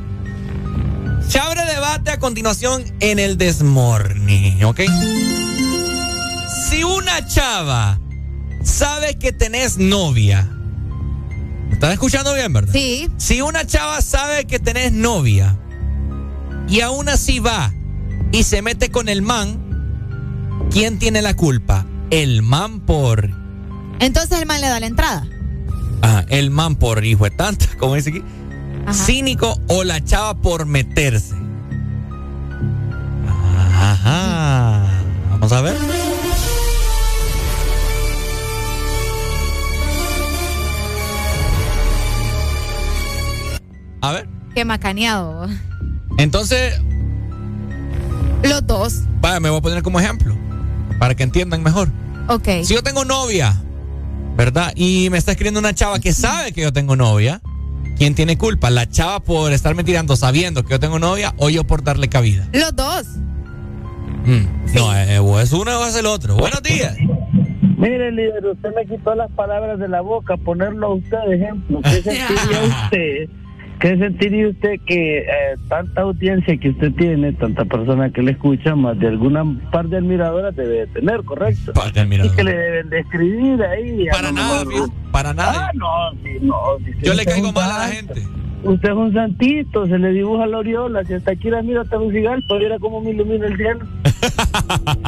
A 2.20 2.22
continuación 2.22 2.84
en 3.00 3.18
el 3.18 3.38
Desmorning, 3.38 4.62
¿ok? 4.66 4.82
Si 6.70 6.84
una 6.84 7.26
chava 7.26 7.98
sabe 8.62 9.18
que 9.18 9.32
tenés 9.32 9.78
novia, 9.78 10.44
¿me 11.70 11.76
estás 11.76 11.94
escuchando 11.94 12.34
bien, 12.34 12.52
verdad? 12.52 12.74
Sí. 12.74 13.10
Si 13.16 13.42
una 13.42 13.66
chava 13.66 14.02
sabe 14.02 14.44
que 14.44 14.60
tenés 14.60 14.92
novia 14.92 15.58
y 16.68 16.82
aún 16.82 17.08
así 17.08 17.40
va 17.40 17.74
y 18.34 18.44
se 18.44 18.62
mete 18.62 18.92
con 18.92 19.08
el 19.08 19.22
man, 19.22 20.68
¿quién 20.72 21.00
tiene 21.00 21.22
la 21.22 21.38
culpa? 21.38 21.86
¿El 22.10 22.42
man 22.42 22.82
por 22.82 23.30
Entonces 24.02 24.42
el 24.42 24.46
man 24.46 24.60
le 24.60 24.68
da 24.68 24.82
la 24.82 24.88
entrada. 24.88 25.26
Ah, 26.02 26.26
el 26.28 26.52
man 26.52 26.76
por 26.76 27.06
hijo 27.06 27.24
de 27.24 27.32
tanta, 27.32 27.66
como 27.78 27.96
dice 27.96 28.10
aquí. 28.10 28.24
Cínico 28.92 29.58
o 29.70 29.86
la 29.86 30.04
chava 30.04 30.42
por 30.42 30.66
meterse. 30.66 31.39
Qué 44.60 44.66
macaneado. 44.66 45.48
Entonces, 46.18 46.82
Los 48.44 48.68
dos. 48.68 49.04
vaya, 49.22 49.40
me 49.40 49.50
voy 49.50 49.60
a 49.60 49.62
poner 49.62 49.82
como 49.84 50.02
ejemplo. 50.02 50.36
Para 51.00 51.16
que 51.16 51.24
entiendan 51.24 51.64
mejor. 51.64 51.88
Ok. 52.28 52.46
Si 52.64 52.74
yo 52.74 52.84
tengo 52.84 53.06
novia, 53.06 53.54
¿verdad? 54.36 54.74
Y 54.76 55.08
me 55.12 55.18
está 55.18 55.32
escribiendo 55.32 55.62
una 55.62 55.74
chava 55.74 56.00
que 56.00 56.12
sabe 56.12 56.52
que 56.52 56.60
yo 56.60 56.74
tengo 56.74 56.98
novia, 56.98 57.40
¿quién 57.98 58.16
tiene 58.16 58.38
culpa? 58.38 58.70
¿La 58.70 58.86
chava 58.90 59.22
por 59.22 59.54
estarme 59.54 59.86
tirando 59.86 60.18
sabiendo 60.18 60.66
que 60.66 60.72
yo 60.72 60.80
tengo 60.82 61.00
novia 61.00 61.34
o 61.38 61.50
yo 61.50 61.64
por 61.64 61.82
darle 61.82 62.10
cabida? 62.10 62.46
Los 62.52 62.76
dos. 62.76 63.06
Mm, 64.26 64.76
No, 64.76 64.94
eh, 64.94 65.20
o 65.20 65.40
es 65.40 65.54
uno 65.54 65.80
o 65.80 65.86
es 65.86 65.96
el 65.96 66.06
otro. 66.06 66.36
Buenos 66.36 66.62
días. 66.64 66.98
Mire, 67.78 68.12
líder, 68.12 68.46
usted 68.46 68.72
me 68.76 68.86
quitó 68.94 69.16
las 69.16 69.32
palabras 69.32 69.80
de 69.80 69.88
la 69.88 70.02
boca, 70.02 70.36
ponerlo 70.36 70.88
a 70.88 70.96
usted 70.96 71.18
de 71.30 71.36
ejemplo. 71.38 71.80
¿Qué 71.82 71.92
sentiría 72.04 72.62
usted? 72.84 73.30
¿Qué 73.80 73.98
sentiría 73.98 74.50
usted 74.50 74.76
que 74.86 75.20
eh, 75.20 75.26
tanta 75.70 76.02
audiencia 76.02 76.58
que 76.58 76.70
usted 76.70 76.92
tiene, 76.96 77.32
tanta 77.34 77.64
persona 77.64 78.10
que 78.12 78.22
le 78.22 78.32
escucha, 78.32 78.76
más 78.76 79.00
de 79.00 79.08
alguna 79.08 79.46
par 79.72 79.88
de 79.88 79.98
admiradoras 79.98 80.54
debe 80.56 80.80
de 80.80 80.88
tener, 80.88 81.24
correcto? 81.24 81.72
Par 81.74 81.94
de 81.94 82.02
Y 82.02 82.04
admiradoras. 82.04 82.36
que 82.36 82.44
le 82.44 82.58
deben 82.58 82.90
de 82.90 83.00
escribir 83.00 83.64
ahí. 83.64 84.08
Para 84.12 84.32
nada, 84.34 84.66
para 85.12 85.34
nada. 85.34 85.68
Ah, 85.68 85.72
no, 85.76 85.88
sí, 86.24 86.38
no. 86.42 86.56
Yo 87.02 87.14
le 87.14 87.24
caigo 87.24 87.54
mal 87.54 87.72
a 87.72 87.78
la 87.80 87.88
gente. 87.88 88.22
Usted 88.64 88.90
es 88.90 88.96
un 88.96 89.14
santito, 89.14 89.88
se 89.88 89.98
le 89.98 90.12
dibuja 90.12 90.46
la 90.46 90.58
oriola. 90.58 91.06
Si 91.06 91.14
hasta 91.14 91.32
aquí 91.32 91.50
la 91.50 91.62
mira 91.62 91.82
hasta 91.82 91.98
un 91.98 92.12
cigarro, 92.12 92.42
viera 92.60 92.78
cómo 92.80 93.00
me 93.00 93.12
ilumina 93.12 93.48
el 93.48 93.56
cielo. 93.56 93.80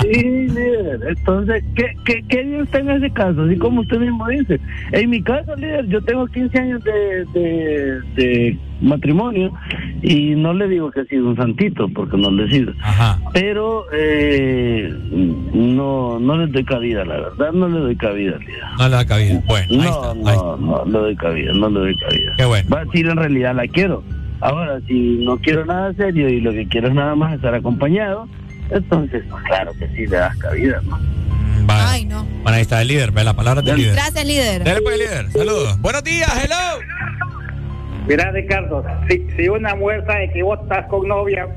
Sí, 0.01 0.23
líder. 0.23 0.99
Entonces, 1.09 1.63
¿qué, 1.75 1.85
qué, 2.05 2.23
qué 2.29 2.43
dio 2.43 2.63
usted 2.63 2.79
en 2.79 2.89
ese 2.91 3.11
caso? 3.11 3.41
Así 3.43 3.57
como 3.57 3.81
usted 3.81 3.99
mismo 3.99 4.27
dice. 4.27 4.59
En 4.91 5.09
mi 5.09 5.21
caso, 5.21 5.55
líder, 5.55 5.87
yo 5.87 6.01
tengo 6.01 6.25
15 6.27 6.59
años 6.59 6.83
de, 6.83 7.25
de, 7.33 8.01
de 8.15 8.57
matrimonio 8.81 9.51
y 10.01 10.35
no 10.35 10.53
le 10.53 10.67
digo 10.67 10.91
que 10.91 11.01
he 11.01 11.05
sido 11.05 11.27
un 11.29 11.35
santito, 11.35 11.87
porque 11.89 12.17
no 12.17 12.31
lo 12.31 12.45
he 12.45 12.49
sido. 12.49 12.73
Pero 13.33 13.85
eh, 13.93 14.91
no, 15.53 16.19
no 16.19 16.37
le 16.37 16.47
doy 16.47 16.63
cabida, 16.65 17.05
la 17.05 17.15
verdad, 17.17 17.51
no 17.53 17.67
le 17.67 17.79
doy 17.79 17.95
cabida, 17.95 18.37
líder. 18.37 18.63
No 18.77 18.83
le 18.85 18.95
da 18.95 19.05
cabida. 19.05 19.41
Bueno, 19.45 19.67
ahí 19.69 19.77
No, 19.77 19.83
está. 19.83 20.11
ahí 20.31 20.37
no, 20.37 20.57
no, 20.57 20.85
le 20.85 20.91
doy 20.99 21.15
cabida, 21.15 21.53
no 21.53 21.69
le 21.69 21.79
doy 21.79 21.95
cabida. 21.97 22.33
Qué 22.37 22.45
bueno. 22.45 22.69
Va 22.73 22.79
a 22.81 22.85
decir, 22.85 23.07
en 23.07 23.17
realidad 23.17 23.55
la 23.55 23.67
quiero. 23.67 24.03
Ahora, 24.39 24.79
si 24.87 25.23
no 25.23 25.37
quiero 25.37 25.65
nada 25.65 25.93
serio 25.93 26.27
y 26.27 26.41
lo 26.41 26.51
que 26.51 26.67
quiero 26.67 26.87
es 26.87 26.95
nada 26.95 27.13
más 27.13 27.35
estar 27.35 27.53
acompañado, 27.53 28.27
entonces, 28.71 29.23
pues, 29.29 29.43
claro 29.43 29.73
que 29.77 29.87
sí 29.89 30.07
le 30.07 30.17
das 30.17 30.37
cabida, 30.37 30.81
¿no? 30.83 30.99
Ay, 31.67 32.05
no. 32.05 32.23
Bueno, 32.23 32.55
ahí 32.55 32.61
está 32.61 32.81
el 32.81 32.87
líder, 32.87 33.11
ve 33.11 33.23
la 33.23 33.33
palabra 33.33 33.61
del 33.61 33.77
líder. 33.77 33.93
Gracias, 33.93 34.25
líder. 34.25 34.63
Dale 34.63 34.81
pues, 34.81 34.97
líder. 34.97 35.31
Saludos. 35.31 35.79
Buenos 35.79 36.03
días, 36.03 36.29
hello. 36.43 36.81
Mira, 38.07 38.31
Ricardo, 38.31 38.83
si, 39.09 39.27
si 39.35 39.47
una 39.47 39.75
mujer 39.75 40.03
sabe 40.05 40.31
que 40.31 40.43
vos 40.43 40.59
estás 40.63 40.87
con 40.87 41.07
novia 41.07 41.47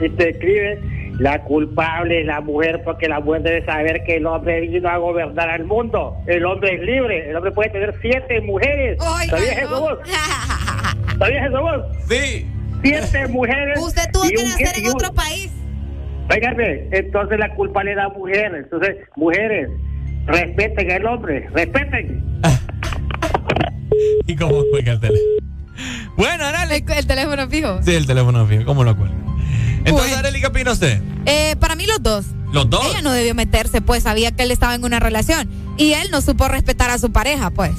y 0.00 0.08
te 0.08 0.30
escribe, 0.30 0.80
la 1.18 1.42
culpable 1.42 2.20
es 2.20 2.26
la 2.26 2.40
mujer, 2.40 2.82
porque 2.84 3.08
la 3.08 3.20
mujer 3.20 3.42
debe 3.42 3.64
saber 3.64 4.02
que 4.04 4.16
el 4.16 4.26
hombre 4.26 4.60
vino 4.62 4.88
a 4.88 4.96
gobernar 4.96 5.48
al 5.48 5.64
mundo. 5.64 6.16
El 6.26 6.44
hombre 6.44 6.74
es 6.74 6.80
libre, 6.80 7.30
el 7.30 7.36
hombre 7.36 7.52
puede 7.52 7.70
tener 7.70 7.94
siete 8.00 8.40
mujeres. 8.40 8.98
¿Sabías 9.28 9.58
eso 9.58 9.80
vos? 9.80 9.98
¿Sabías 11.18 11.46
eso 11.46 11.60
vos? 11.60 11.82
Sí. 12.08 12.48
Siete 12.82 13.28
mujeres. 13.28 13.78
Usted 13.78 14.10
tuvo 14.12 14.28
que 14.28 14.42
nacer 14.42 14.78
en 14.78 14.88
otro 14.88 15.12
país. 15.12 15.52
Óigame, 16.30 16.88
entonces 16.92 17.38
la 17.38 17.54
culpa 17.54 17.84
le 17.84 17.94
da 17.94 18.04
a 18.06 18.08
mujeres. 18.08 18.64
Entonces, 18.64 18.96
mujeres, 19.16 19.68
respeten 20.26 20.90
al 20.92 21.06
hombre, 21.06 21.48
respeten. 21.54 22.24
¿Y 24.26 24.36
cómo 24.36 24.62
cuelga 24.70 24.92
el 24.92 25.00
teléfono? 25.00 25.30
Bueno, 26.16 26.44
Arely. 26.44 26.84
El, 26.86 26.92
el 26.98 27.06
teléfono 27.06 27.48
fijo. 27.48 27.82
Sí, 27.82 27.94
el 27.94 28.06
teléfono 28.06 28.46
fijo. 28.46 28.64
¿Cómo 28.64 28.84
lo 28.84 28.96
cuelga? 28.96 29.14
Entonces, 29.84 29.92
Bueno. 29.92 30.16
Arely, 30.16 30.40
¿qué 30.40 30.46
opina 30.46 30.72
usted? 30.72 31.00
Eh, 31.26 31.56
para 31.60 31.74
mí 31.74 31.86
los 31.86 32.02
dos. 32.02 32.26
¿Los 32.52 32.70
dos? 32.70 32.86
Ella 32.88 33.02
no 33.02 33.12
debió 33.12 33.34
meterse, 33.34 33.80
pues 33.80 34.04
sabía 34.04 34.30
que 34.32 34.44
él 34.44 34.50
estaba 34.52 34.74
en 34.74 34.84
una 34.84 35.00
relación. 35.00 35.48
Y 35.76 35.92
él 35.92 36.08
no 36.12 36.20
supo 36.22 36.46
respetar 36.48 36.90
a 36.90 36.98
su 36.98 37.10
pareja, 37.12 37.50
pues. 37.50 37.72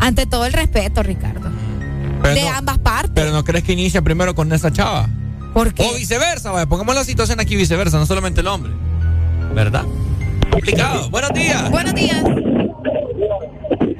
Ante 0.00 0.26
todo 0.26 0.44
el 0.46 0.52
respeto, 0.52 1.02
Ricardo. 1.02 1.50
Pero 2.22 2.34
de 2.34 2.42
no- 2.42 2.50
ambas 2.50 2.78
partes. 2.78 3.12
Pero 3.14 3.32
no 3.32 3.42
crees 3.44 3.64
que 3.64 3.72
inicia 3.72 4.02
primero 4.02 4.34
con 4.34 4.52
esa 4.52 4.70
chava. 4.70 5.08
¿Por 5.54 5.72
qué? 5.74 5.82
O 5.84 5.94
viceversa, 5.96 6.50
vaya. 6.52 6.66
Pongamos 6.66 6.94
la 6.94 7.04
situación 7.04 7.40
aquí 7.40 7.56
viceversa, 7.56 7.98
no 7.98 8.06
solamente 8.06 8.40
el 8.40 8.46
hombre. 8.48 8.72
¿Verdad? 9.54 9.82
Complicado. 10.50 11.08
Buenos 11.10 11.32
días. 11.32 11.70
Buenos 11.70 11.94
días. 11.94 12.22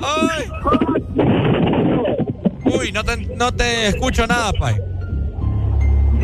Ay. 0.01 0.45
Uy, 2.65 2.93
no 2.93 3.03
te, 3.05 3.17
no 3.37 3.53
te 3.53 3.89
escucho 3.89 4.27
nada, 4.27 4.53
Pai. 4.53 4.77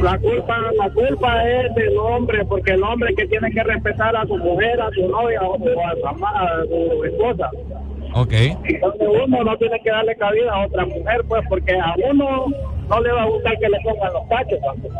La 0.03 0.19
culpa, 0.19 0.57
la 0.77 0.91
culpa 0.91 1.49
es 1.49 1.75
del 1.77 1.97
hombre, 1.97 2.45
porque 2.47 2.73
el 2.73 2.83
hombre 2.83 3.15
que 3.15 3.27
tiene 3.27 3.51
que 3.53 3.63
respetar 3.63 4.15
a 4.17 4.27
su 4.27 4.37
mujer, 4.37 4.81
a 4.81 4.91
su 4.91 5.09
novia 5.09 5.41
o 5.43 5.55
a 5.55 5.59
su, 5.95 6.07
ama- 6.07 6.31
a 6.31 6.49
su 6.67 7.05
esposa. 7.05 7.51
Ok. 8.13 8.33
Entonces 8.65 9.09
uno 9.25 9.45
no 9.45 9.57
tiene 9.57 9.81
que 9.83 9.91
darle 9.91 10.17
cabida 10.17 10.53
a 10.53 10.67
otra 10.67 10.85
mujer, 10.85 11.25
pues, 11.29 11.43
porque 11.49 11.73
a 11.79 11.95
uno 12.11 12.47
no 12.89 13.01
le 13.01 13.13
va 13.13 13.23
a 13.23 13.27
gustar 13.27 13.59
que 13.59 13.69
le 13.69 13.79
pongan 13.83 14.13
los 14.13 14.29
cachos. 14.29 14.59
pues. 14.83 14.93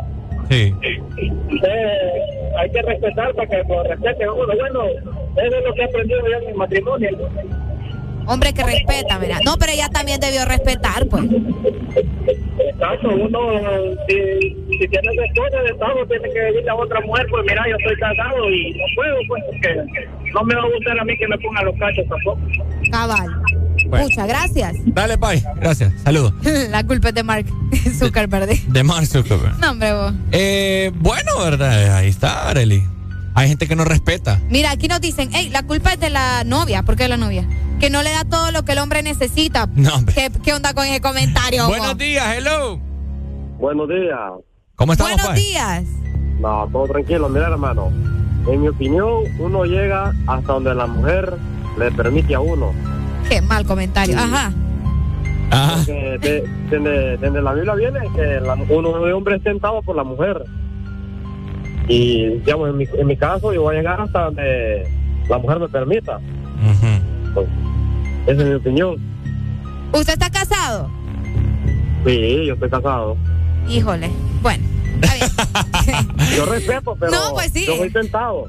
Sí. 0.49 0.73
Eh, 0.83 2.21
hay 2.57 2.69
que 2.71 2.81
respetar 2.81 3.33
para 3.33 3.47
que 3.47 3.63
lo 3.67 3.83
respeten 3.83 4.27
a 4.27 4.33
uno. 4.33 4.53
Bueno, 4.55 4.85
eso 4.85 5.57
es 5.57 5.65
lo 5.65 5.73
que 5.73 5.81
he 5.81 5.85
aprendido 5.85 6.19
yo 6.21 6.37
en 6.37 6.47
mi 6.47 6.53
matrimonio. 6.53 7.09
Hombre 8.27 8.53
que 8.53 8.63
respeta, 8.63 9.19
mira. 9.19 9.39
No, 9.45 9.55
pero 9.57 9.71
ella 9.71 9.87
también 9.89 10.19
debió 10.19 10.45
respetar, 10.45 11.07
pues. 11.07 11.23
Exacto, 12.57 13.09
uno, 13.09 13.39
si, 14.07 14.15
si 14.79 14.87
tiene 14.87 15.25
esposa 15.25 15.61
de 15.61 15.69
estado, 15.69 16.05
tiene 16.07 16.29
que 16.33 16.39
decirle 16.39 16.69
a 16.69 16.75
otra 16.75 17.01
mujer, 17.01 17.27
pues 17.29 17.45
mira, 17.47 17.63
yo 17.69 17.75
estoy 17.77 17.95
casado 17.97 18.49
y 18.49 18.71
no 18.71 18.83
puedo, 18.95 19.15
pues, 19.27 19.43
porque 19.45 20.09
no 20.33 20.43
me 20.43 20.55
va 20.55 20.61
a 20.61 20.69
gustar 20.69 20.99
a 20.99 21.05
mí 21.05 21.17
que 21.17 21.27
me 21.27 21.37
pongan 21.37 21.65
los 21.65 21.75
cachos 21.77 22.05
tampoco. 22.07 22.41
Cabal. 22.91 23.64
Bueno. 23.89 24.05
Muchas 24.05 24.27
gracias. 24.27 24.73
Dale, 24.85 25.17
Pai. 25.17 25.43
Gracias. 25.57 25.93
Saludos. 26.03 26.33
La 26.69 26.83
culpa 26.83 27.09
es 27.09 27.15
de 27.15 27.23
Mark 27.23 27.45
Zuckerberg. 27.99 28.47
De 28.67 28.83
Mark 28.83 29.05
Zuckerberg. 29.05 29.57
No, 29.59 29.71
hombre, 29.71 29.93
vos. 29.93 30.13
Eh, 30.31 30.91
bueno, 30.95 31.31
¿verdad? 31.39 31.95
Ahí 31.97 32.09
está, 32.09 32.49
Arely. 32.49 32.83
Hay 33.35 33.49
gente 33.49 33.67
que 33.67 33.75
no 33.75 33.83
respeta. 33.83 34.39
Mira, 34.49 34.71
aquí 34.71 34.87
nos 34.87 35.01
dicen, 35.01 35.29
hey, 35.33 35.49
la 35.51 35.63
culpa 35.63 35.93
es 35.93 35.99
de 35.99 36.09
la 36.09 36.43
novia. 36.45 36.83
¿Por 36.83 36.95
qué 36.95 37.07
la 37.07 37.17
novia? 37.17 37.45
Que 37.79 37.89
no 37.89 38.01
le 38.01 38.09
da 38.11 38.23
todo 38.23 38.51
lo 38.51 38.63
que 38.63 38.71
el 38.71 38.77
hombre 38.77 39.03
necesita. 39.03 39.67
No, 39.75 39.93
hombre. 39.95 40.15
¿Qué, 40.15 40.31
qué 40.41 40.53
onda 40.53 40.73
con 40.73 40.85
ese 40.85 41.01
comentario? 41.01 41.67
Buenos 41.67 41.89
vos? 41.89 41.97
días, 41.97 42.25
hello. 42.37 42.79
Buenos 43.59 43.89
días. 43.89 44.19
¿Cómo 44.75 44.93
estamos, 44.93 45.13
Buenos 45.13 45.27
Pai? 45.33 45.41
días. 45.41 45.83
No, 46.39 46.67
todo 46.71 46.87
tranquilo. 46.87 47.27
Mira, 47.29 47.47
hermano. 47.47 47.91
En 48.47 48.61
mi 48.61 48.67
opinión, 48.69 49.23
uno 49.39 49.65
llega 49.65 50.13
hasta 50.27 50.53
donde 50.53 50.73
la 50.75 50.85
mujer 50.87 51.33
le 51.77 51.91
permite 51.91 52.35
a 52.35 52.39
uno. 52.39 52.71
Qué 53.29 53.41
mal 53.41 53.65
comentario. 53.65 54.17
Ajá. 54.17 54.51
Ajá. 55.51 55.77
Desde, 55.85 57.17
desde 57.17 57.41
la 57.41 57.53
Biblia 57.53 57.75
viene 57.75 57.99
que 58.15 58.39
la- 58.41 58.55
uno 58.69 59.05
de 59.05 59.13
hombre 59.13 59.35
es 59.37 59.43
tentado 59.43 59.81
por 59.81 59.95
la 59.95 60.03
mujer. 60.03 60.43
Y, 61.87 62.25
digamos, 62.39 62.69
en 62.69 62.77
mi, 62.77 62.85
en 62.97 63.07
mi 63.07 63.15
caso, 63.15 63.53
yo 63.53 63.61
voy 63.61 63.75
a 63.75 63.77
llegar 63.79 64.01
hasta 64.01 64.25
donde 64.25 64.87
la 65.29 65.37
mujer 65.37 65.59
me 65.59 65.69
permita. 65.69 66.19
Pues, 67.33 67.47
esa 68.27 68.41
es 68.41 68.47
mi 68.47 68.53
opinión. 68.55 68.95
¿Usted 69.93 70.13
está 70.13 70.29
casado? 70.31 70.89
Sí, 72.05 72.45
yo 72.47 72.53
estoy 72.55 72.69
casado. 72.69 73.15
Híjole. 73.69 74.09
Bueno, 74.41 74.63
Yo 76.37 76.45
respeto, 76.45 76.95
pero 76.99 77.11
No, 77.11 77.33
pues 77.33 77.51
sí. 77.51 77.65
yo 77.67 77.75
soy 77.77 77.89
tentado. 77.89 78.47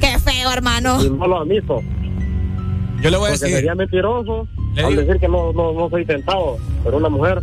qué 0.00 0.18
feo, 0.18 0.52
hermano. 0.52 1.02
Y 1.04 1.10
no 1.10 1.26
lo 1.26 1.40
admito. 1.40 1.82
Yo 3.02 3.10
le 3.10 3.16
voy 3.16 3.28
a 3.28 3.30
Porque 3.32 3.44
decir. 3.44 3.56
sería 3.56 3.74
mentiroso 3.74 4.48
Le 4.74 4.82
al 4.82 4.88
digo- 4.90 5.02
decir 5.02 5.20
que 5.20 5.28
no, 5.28 5.52
no, 5.52 5.72
no 5.72 5.88
soy 5.90 6.04
tentado 6.04 6.56
por 6.82 6.94
una 6.94 7.08
mujer. 7.08 7.40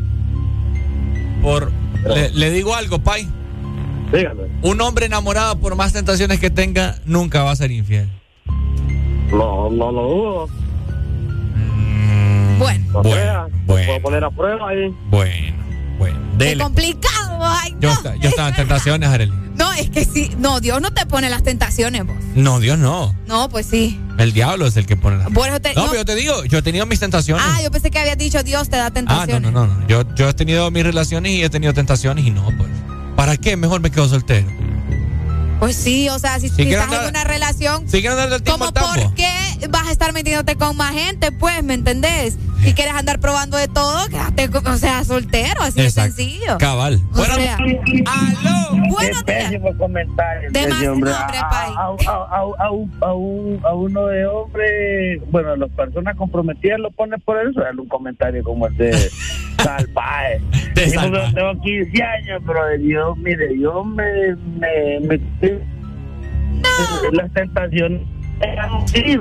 Por, 1.41 1.71
le, 2.13 2.29
le 2.31 2.49
digo 2.51 2.75
algo, 2.75 2.99
Pai. 2.99 3.27
Dígame. 4.11 4.43
Un 4.61 4.81
hombre 4.81 5.05
enamorado, 5.07 5.57
por 5.59 5.75
más 5.75 5.93
tentaciones 5.93 6.39
que 6.39 6.49
tenga, 6.49 6.95
nunca 7.05 7.43
va 7.43 7.51
a 7.51 7.55
ser 7.55 7.71
infiel. 7.71 8.09
No, 9.31 9.69
no 9.69 9.91
lo 9.91 10.01
dudo. 10.03 10.49
Bueno. 12.57 12.85
No 12.93 13.01
Bueno, 13.03 13.47
bueno. 13.65 13.85
Puedo 13.87 14.01
poner 14.01 14.23
a 14.23 14.29
prueba 14.31 14.69
ahí. 14.69 14.93
Bueno, 15.09 15.57
bueno. 15.99 16.17
Qué 16.37 16.45
Dele. 16.45 16.63
complicado. 16.63 17.39
Ay, 17.41 17.71
Yo, 17.79 17.89
no. 17.89 17.93
esta- 17.95 18.15
yo 18.15 18.29
estaba 18.29 18.49
en 18.49 18.55
tentaciones, 18.55 19.09
Arely. 19.09 19.33
No, 19.57 19.71
es 19.73 19.89
que 19.89 20.05
sí. 20.05 20.31
No, 20.37 20.59
Dios 20.59 20.81
no 20.81 20.91
te 20.91 21.05
pone 21.05 21.29
las 21.29 21.43
tentaciones, 21.43 22.05
vos. 22.05 22.15
No, 22.35 22.59
Dios 22.59 22.77
no. 22.77 23.15
No, 23.27 23.49
pues 23.49 23.65
sí. 23.65 23.99
El 24.17 24.31
diablo 24.33 24.65
es 24.67 24.77
el 24.77 24.85
que 24.85 24.95
pone 24.97 25.17
las 25.17 25.27
eso 25.27 25.61
te- 25.61 25.73
No, 25.75 25.83
no. 25.83 25.87
pero 25.91 26.01
yo 26.01 26.05
te 26.05 26.15
digo, 26.15 26.43
yo 26.45 26.57
he 26.59 26.61
tenido 26.61 26.85
mis 26.85 26.99
tentaciones. 26.99 27.45
Ah, 27.47 27.61
yo 27.61 27.71
pensé 27.71 27.91
que 27.91 27.99
habías 27.99 28.17
dicho 28.17 28.43
Dios 28.43 28.69
te 28.69 28.77
da 28.77 28.87
Ah, 28.87 28.91
tentaciones. 28.91 29.41
no, 29.41 29.51
no, 29.51 29.67
no. 29.67 29.79
no. 29.81 29.87
Yo, 29.87 30.03
yo 30.15 30.29
he 30.29 30.33
tenido 30.33 30.69
mis 30.71 30.83
relaciones 30.83 31.31
y 31.33 31.43
he 31.43 31.49
tenido 31.49 31.73
tentaciones 31.73 32.25
y 32.25 32.31
no, 32.31 32.45
pues. 32.57 32.69
¿Para 33.15 33.37
qué? 33.37 33.55
Mejor 33.57 33.79
me 33.81 33.91
quedo 33.91 34.07
soltero. 34.09 34.47
Pues 35.59 35.75
sí, 35.77 36.09
o 36.09 36.19
sea, 36.19 36.39
si, 36.39 36.49
Si 36.49 36.55
si 36.55 36.61
estás 36.63 36.87
en 36.87 36.93
andar- 36.93 37.09
una 37.09 37.23
relación, 37.23 37.83
Si 37.89 38.01
quieren 38.01 38.17
darle 38.17 38.35
el 38.35 38.43
tiempo 38.43 38.65
¿cómo 38.73 38.93
por 38.93 39.13
qué 39.15 39.29
vas 39.69 39.87
a 39.87 39.91
estar 39.91 40.11
metiéndote 40.11 40.55
con 40.57 40.75
más 40.75 40.93
gente? 40.93 41.31
Pues, 41.31 41.63
¿me 41.63 41.73
entendés? 41.75 42.35
Si 42.61 42.73
quieres 42.73 42.93
andar 42.95 43.19
probando 43.19 43.57
de 43.57 43.67
todo, 43.67 44.07
quédate, 44.09 44.49
o 44.57 44.77
sea, 44.77 45.03
soltero, 45.03 45.61
así 45.61 45.81
Exacto. 45.81 46.15
de 46.17 46.23
sencillo. 46.23 46.57
Cabal. 46.57 46.99
O 47.13 47.23
sea, 47.23 47.57
Qué 47.57 49.11
pésimo 49.25 49.77
comentario. 49.77 50.51
De 50.51 50.67
más 50.67 50.87
hombre. 50.87 51.11
nombre, 51.11 51.37
a, 51.37 51.47
a, 51.47 51.67
a, 51.69 52.17
a, 52.31 52.65
a 52.65 52.71
un- 52.71 52.91
a 53.01 53.13
un- 53.13 53.59
a 53.63 53.73
uno 53.73 54.07
de 54.07 54.25
hombre, 54.25 55.19
bueno, 55.31 55.55
las 55.55 55.69
personas 55.71 56.15
comprometidas 56.15 56.79
lo 56.79 56.89
ponen 56.91 57.19
por 57.21 57.37
eso, 57.45 57.59
darle 57.61 57.81
un 57.81 57.87
comentario 57.87 58.43
como 58.43 58.67
el 58.67 58.77
de 58.77 58.93
Salvaje. 59.63 60.41
De 60.73 60.91
Yo 60.91 61.33
tengo 61.33 61.61
15 61.61 62.03
años, 62.03 62.41
pero 62.45 62.75
yo, 62.77 63.15
mire, 63.17 63.59
yo 63.59 63.83
me, 63.83 64.35
me, 64.59 64.99
me 65.01 65.19
las 67.13 67.31
tentaciones 67.33 68.01
era 68.41 68.67
morir, 68.67 69.19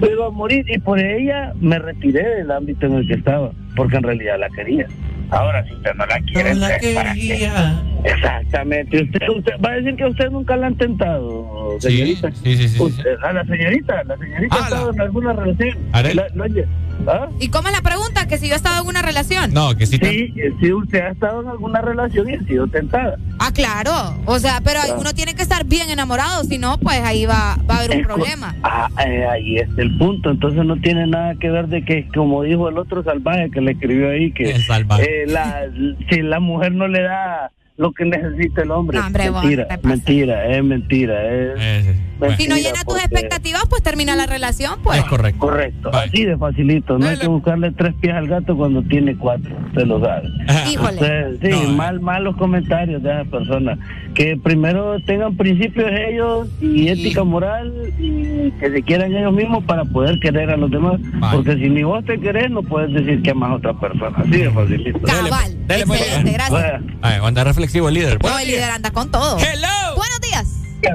yo 0.00 0.10
iba 0.10 0.26
a 0.26 0.30
morir 0.30 0.64
y 0.68 0.78
por 0.78 0.98
ella 0.98 1.52
me 1.60 1.78
retiré 1.78 2.22
del 2.36 2.50
ámbito 2.50 2.86
en 2.86 2.94
el 2.94 3.06
que 3.06 3.14
estaba, 3.14 3.50
porque 3.76 3.96
en 3.96 4.02
realidad 4.02 4.38
la 4.38 4.48
quería. 4.50 4.86
Ahora, 5.32 5.64
si 5.66 5.72
usted 5.74 5.94
no 5.94 6.06
la 6.06 6.20
quiere, 6.20 6.54
No 6.54 6.60
la 6.60 6.78
quería. 6.78 7.82
Exactamente. 8.04 9.02
Usted, 9.02 9.28
usted 9.36 9.52
va 9.64 9.70
a 9.70 9.74
decir 9.76 9.96
que 9.96 10.04
usted 10.06 10.30
nunca 10.30 10.56
la 10.56 10.66
han 10.68 10.76
tentado, 10.76 11.76
señorita. 11.80 12.30
sí, 12.32 12.36
sí, 12.42 12.56
sí, 12.56 12.68
sí. 12.68 12.82
Usted- 12.82 13.16
a 13.22 13.32
la 13.32 13.44
señorita, 13.44 14.04
la 14.04 14.16
señorita 14.18 14.56
Ah, 14.56 14.60
ha 14.60 14.64
estado 14.64 14.86
la- 14.90 14.94
en 14.94 15.00
alguna 15.00 15.32
relación. 15.32 15.78
Arel. 15.92 16.16
La- 16.16 16.26
la- 16.34 16.64
¿Ah? 17.08 17.28
¿Y 17.40 17.48
cómo 17.48 17.66
es 17.66 17.74
la 17.74 17.80
pregunta? 17.82 18.28
Que 18.28 18.38
si 18.38 18.46
yo 18.46 18.52
he 18.52 18.56
estado 18.56 18.80
en 18.82 18.86
una 18.88 19.02
relación. 19.02 19.52
No, 19.52 19.74
que 19.74 19.86
sí. 19.86 19.98
Sí, 20.00 20.32
sí, 20.60 20.72
usted 20.72 21.00
ha 21.00 21.08
estado 21.10 21.42
en 21.42 21.48
alguna 21.48 21.80
relación 21.80 22.28
y 22.30 22.34
ha 22.34 22.42
sido 22.44 22.68
tentada. 22.68 23.16
Ah, 23.40 23.50
claro. 23.52 23.90
O 24.26 24.38
sea, 24.38 24.60
pero 24.62 24.78
Claro. 24.84 25.00
uno 25.00 25.12
tiene 25.12 25.34
que 25.34 25.42
estar 25.42 25.64
bien 25.64 25.90
enamorado, 25.90 26.44
si 26.44 26.58
no, 26.58 26.78
pues 26.78 27.00
ahí 27.00 27.26
va, 27.26 27.56
va 27.68 27.74
a 27.74 27.78
haber 27.78 27.90
un 27.92 28.00
Es 28.02 28.06
problema. 28.06 28.54
Ah, 28.62 28.88
eh, 29.04 29.26
ahí 29.26 29.56
está 29.56 29.82
el 29.82 29.96
punto. 29.98 30.30
Entonces 30.30 30.64
no 30.64 30.76
tiene 30.76 31.06
nada 31.08 31.34
que 31.40 31.50
ver 31.50 31.66
de 31.66 31.84
que, 31.84 32.06
como 32.14 32.42
dijo 32.44 32.68
el 32.68 32.78
otro 32.78 33.02
salvaje 33.02 33.50
que 33.50 33.60
le 33.62 33.72
escribió 33.72 34.10
ahí, 34.10 34.30
que 34.30 34.50
El 34.52 34.62
salvaje. 34.62 35.21
eh, 35.21 35.21
la, 35.26 35.68
si 36.08 36.22
la 36.22 36.40
mujer 36.40 36.72
no 36.72 36.88
le 36.88 37.02
da 37.02 37.52
lo 37.76 37.92
que 37.92 38.04
necesita 38.04 38.62
el 38.62 38.70
hombre, 38.70 38.98
No, 38.98 39.06
hombre, 39.06 39.30
vos, 39.30 39.44
mentira, 39.82 40.46
es 40.46 40.62
mentira. 40.64 41.24
Es, 41.24 41.58
Eh, 41.58 41.94
mentira 42.20 42.36
Si 42.36 42.46
no 42.48 42.56
llena 42.56 42.84
tus 42.84 42.98
expectativas, 42.98 43.64
pues 43.68 43.82
termina 43.82 44.14
la 44.14 44.26
relación, 44.26 44.80
pues. 44.82 44.98
Es 44.98 45.04
correcto. 45.06 45.38
Correcto, 45.40 45.90
así 45.92 46.24
de 46.24 46.36
facilito. 46.36 46.98
No 46.98 47.06
hay 47.06 47.18
que 47.18 47.26
buscarle 47.28 47.72
tres 47.72 47.94
pies 48.00 48.14
al 48.14 48.28
gato 48.28 48.56
cuando 48.56 48.82
tiene 48.82 49.16
cuatro, 49.16 49.56
se 49.74 49.86
lo 49.86 50.00
sabe. 50.04 50.28
Híjole. 50.70 50.98
Entonces, 51.00 51.38
sí, 51.42 51.48
No, 51.50 51.72
eh. 51.72 51.74
mal, 51.76 52.00
malos 52.00 52.36
comentarios 52.36 53.02
de 53.02 53.10
esas 53.10 53.28
personas. 53.28 53.78
Que 54.14 54.36
primero 54.36 55.00
tengan 55.06 55.34
principios 55.38 55.90
ellos 55.90 56.48
y 56.60 56.88
ética 56.88 57.24
moral 57.24 57.72
y 57.98 58.50
que 58.60 58.70
se 58.70 58.82
quieran 58.82 59.14
ellos 59.16 59.32
mismos 59.32 59.64
para 59.64 59.84
poder 59.86 60.20
querer 60.20 60.50
a 60.50 60.56
los 60.58 60.70
demás. 60.70 61.00
Porque 61.32 61.54
si 61.56 61.70
ni 61.70 61.82
vos 61.82 62.04
te 62.04 62.20
querés, 62.20 62.50
no 62.50 62.62
puedes 62.62 62.92
decir 62.92 63.22
que 63.22 63.30
amas 63.30 63.52
a 63.52 63.54
otra 63.54 63.72
persona. 63.80 64.14
Así 64.18 64.30
de 64.30 64.50
facilito. 64.50 65.00
Cabal. 65.00 65.66
Dele, 65.66 65.86
pues. 65.86 66.00
Excelente, 66.02 66.32
gracias. 66.32 66.50
Bueno, 66.82 66.98
Ay, 67.00 67.18
va 67.20 67.24
a 67.24 67.28
andar 67.28 67.48
reflexivo 67.62 67.88
el 67.88 67.94
líder. 67.94 68.12
No, 68.14 68.18
Buenos 68.20 68.40
el 68.40 68.46
días. 68.48 68.58
líder 68.60 68.70
anda 68.70 68.90
con 68.90 69.10
todo. 69.10 69.38
Hello. 69.38 69.96
Buenos 69.96 70.20
días. 70.20 70.48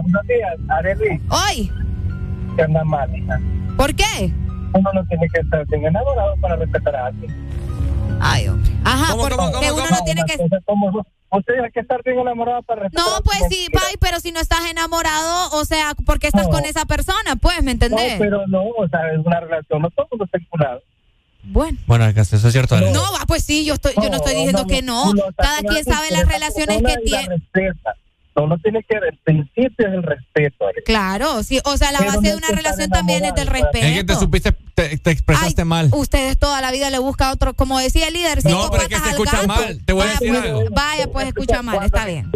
buenos 0.04 0.28
días, 0.28 0.56
Arely. 0.70 1.22
Hoy. 1.30 1.72
Que 2.56 2.62
anda 2.64 2.84
mal, 2.84 3.16
hija. 3.16 3.40
¿Por 3.78 3.96
qué? 3.96 4.34
Uno 4.74 4.90
no 4.94 5.06
tiene 5.06 5.28
que 5.34 5.40
estar 5.42 5.66
bien 5.68 5.86
enamorado 5.86 6.36
para 6.42 6.56
respetar 6.58 6.96
a 6.96 7.06
alguien. 7.08 7.34
Ay, 8.20 8.48
hombre. 8.50 8.72
Ajá, 8.84 9.12
¿Cómo, 9.12 9.22
porque 9.22 9.36
cómo, 9.38 9.52
cómo, 9.52 9.66
uno 9.74 9.84
cómo? 9.86 9.98
no 9.98 10.04
tiene 10.04 10.24
que... 10.26 10.34
Usted 11.30 11.54
tiene 11.54 11.72
que 11.72 11.80
estar 11.82 12.02
bien 12.04 12.20
enamorado 12.20 12.64
para 12.64 12.84
respetar 12.84 13.06
No, 13.06 13.22
pues 13.24 13.40
sí, 13.50 13.68
Pai, 13.72 13.96
pero 14.00 14.20
si 14.22 14.32
no 14.32 14.40
estás 14.40 14.62
enamorado, 14.72 15.50
o 15.52 15.66
sea, 15.66 15.94
¿por 16.06 16.20
qué 16.20 16.28
estás 16.28 16.46
No. 16.48 16.50
con 16.54 16.66
esa 16.66 16.86
persona? 16.86 17.36
Pues, 17.42 17.62
¿me 17.64 17.72
entendés? 17.72 18.14
No, 18.14 18.20
pero 18.20 18.48
no, 18.48 18.62
o 18.64 18.88
sea, 18.90 19.12
es 19.14 19.20
una 19.26 19.40
relación, 19.42 19.82
no 19.82 19.90
todo 19.92 20.06
el 20.06 20.10
mundo 20.12 20.26
está 20.26 20.38
vinculado. 20.38 20.82
Bueno. 21.50 21.78
Bueno, 21.88 22.06
eso 22.08 22.36
es 22.36 22.52
cierto. 22.52 22.80
No, 22.92 23.02
va, 23.14 23.26
pues 23.28 23.44
sí, 23.44 23.66
yo 23.66 23.76
estoy, 23.76 23.94
yo 24.02 24.10
no 24.10 24.18
estoy 24.18 24.36
diciendo 24.36 24.66
que 24.68 24.82
no. 24.82 25.12
Cada 25.38 25.60
quien 25.62 25.84
sabe 25.86 26.12
las 26.12 26.28
relaciones 26.28 26.82
que 26.84 26.96
tiene. 27.06 27.36
Solo 28.36 28.56
tiene 28.60 28.84
que 28.88 28.96
el 28.96 29.18
principio 29.24 29.88
es 29.88 29.94
el 29.96 30.04
respeto. 30.04 30.66
Claro, 30.86 31.42
sí, 31.42 31.60
o 31.66 31.76
sea, 31.76 31.92
la 31.92 32.00
base 32.02 32.18
no 32.18 32.22
de 32.22 32.36
una 32.36 32.50
relación 32.50 32.88
también 32.92 33.26
es 33.26 33.34
del 33.34 33.48
enamorado, 33.48 33.70
Es 33.74 33.82
que 33.82 34.04
te 34.04 34.14
respeto. 34.14 34.20
supiste, 34.20 34.52
te, 34.76 34.98
te 35.00 35.10
expresaste 35.10 35.62
Ay, 35.64 35.68
mal. 35.68 35.90
Ustedes 35.92 36.38
toda 36.38 36.62
la 36.62 36.72
vida 36.72 36.92
le 36.92 37.00
buscan 37.00 37.32
otro, 37.32 37.56
como 37.56 37.80
decía 37.80 38.08
el 38.10 38.14
líder, 38.14 38.44
No, 38.44 38.50
cinco 38.52 38.70
pero 38.70 38.84
es 38.84 38.90
que 38.90 38.96
patas 38.96 39.10
se 39.10 39.16
al 39.16 39.22
escucha 39.22 39.36
gato. 39.38 39.48
mal. 39.48 39.82
Te 39.84 39.94
voy 39.94 40.02
a 40.04 40.06
Vaya, 40.06 40.20
decir 40.20 40.30
pues, 40.36 40.44
algo. 40.44 40.64
Vaya, 40.70 41.08
pues 41.12 41.28
escucha 41.30 41.62
mal, 41.64 41.84
está 41.84 42.06
bien. 42.06 42.32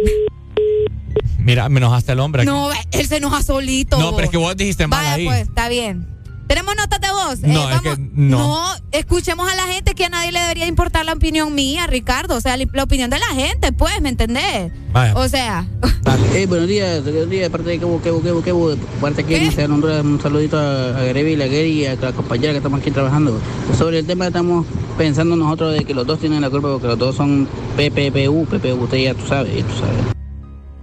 Mira, 1.38 1.68
me 1.68 1.78
enojaste 1.78 2.12
el 2.12 2.18
hombre. 2.20 2.42
aquí. 2.42 2.50
No, 2.50 2.70
él 2.90 3.06
se 3.06 3.16
enoja 3.18 3.42
solito. 3.44 3.96
No, 4.00 4.12
pero 4.16 4.24
es 4.24 4.30
que 4.30 4.36
vos 4.38 4.56
dijiste 4.56 4.88
mal 4.88 4.98
Vaya, 5.04 5.12
ahí. 5.14 5.24
pues, 5.26 5.42
está 5.42 5.68
bien. 5.68 6.08
¿Tenemos 6.46 6.74
notas 6.76 7.00
de 7.00 7.10
voz? 7.10 7.42
Eh, 7.42 7.46
no, 7.46 7.68
no, 8.14 8.38
no. 8.38 8.66
escuchemos 8.92 9.50
a 9.50 9.56
la 9.56 9.62
gente 9.64 9.94
que 9.94 10.04
a 10.04 10.08
nadie 10.08 10.32
le 10.32 10.40
debería 10.40 10.66
importar 10.66 11.04
la 11.04 11.14
opinión 11.14 11.54
mía, 11.54 11.86
Ricardo. 11.86 12.36
O 12.36 12.40
sea, 12.40 12.56
la, 12.56 12.82
opinión 12.82 13.10
de 13.10 13.18
la 13.18 13.26
gente, 13.26 13.72
pues, 13.72 14.00
¿me 14.00 14.10
entendés? 14.10 14.72
O 15.14 15.28
sea. 15.28 15.66
Hey, 16.34 16.42
eh, 16.42 16.46
buenos 16.46 16.66
días, 16.66 17.02
buenos 17.04 17.30
días, 17.30 17.48
aparte 17.48 17.68
de 17.70 17.74
que 17.74 17.80
quebo, 17.80 18.22
quebo, 18.22 18.42
quebo, 18.42 18.70
de 18.70 18.76
parte 19.00 19.22
que 19.22 19.38
dice 19.38 19.66
un 19.66 20.18
saludito 20.20 20.58
a, 20.58 20.98
a 20.98 21.02
Greville, 21.04 21.42
a 21.42 21.46
Gary 21.46 21.82
y 21.82 21.86
a 21.86 21.94
la 21.94 22.12
compañera 22.12 22.52
que 22.52 22.56
estamos 22.56 22.80
aquí 22.80 22.90
trabajando. 22.90 23.38
Sobre 23.78 24.00
el 24.00 24.06
tema 24.06 24.26
estamos 24.26 24.66
pensando 24.98 25.36
nosotros 25.36 25.74
de 25.74 25.84
que 25.84 25.94
los 25.94 26.06
dos 26.06 26.18
tienen 26.18 26.40
la 26.40 26.50
culpa 26.50 26.72
porque 26.72 26.88
los 26.88 26.98
dos 26.98 27.16
son 27.16 27.46
PPPU, 27.76 28.46
PPU, 28.46 28.82
usted 28.82 28.98
ya 28.98 29.14
tú 29.14 29.26
sabes, 29.26 29.54
ya 29.54 29.64
tú 29.64 29.74
sabes. 29.74 29.96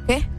¿Qué? 0.07 0.38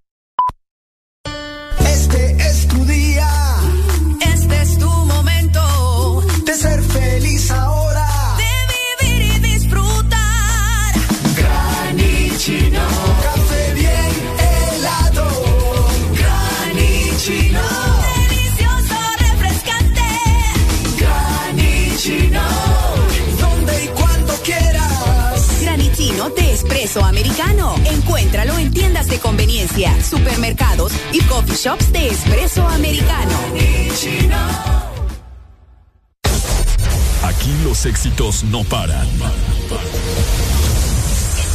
Éxitos 38.01 38.43
no 38.45 38.63
paran. 38.63 39.07
En 39.07 39.19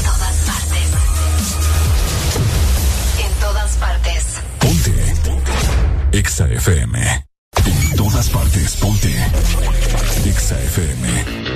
todas 0.05 0.37
partes. 0.47 0.87
En 3.19 3.33
todas 3.41 3.77
partes. 3.77 4.25
Ponte. 4.61 5.15
Exa 6.13 6.47
FM. 6.47 7.25
En 7.65 7.97
todas 7.97 8.29
partes, 8.29 8.77
ponte. 8.77 9.13
Exa 10.25 10.57
FM. 10.61 11.56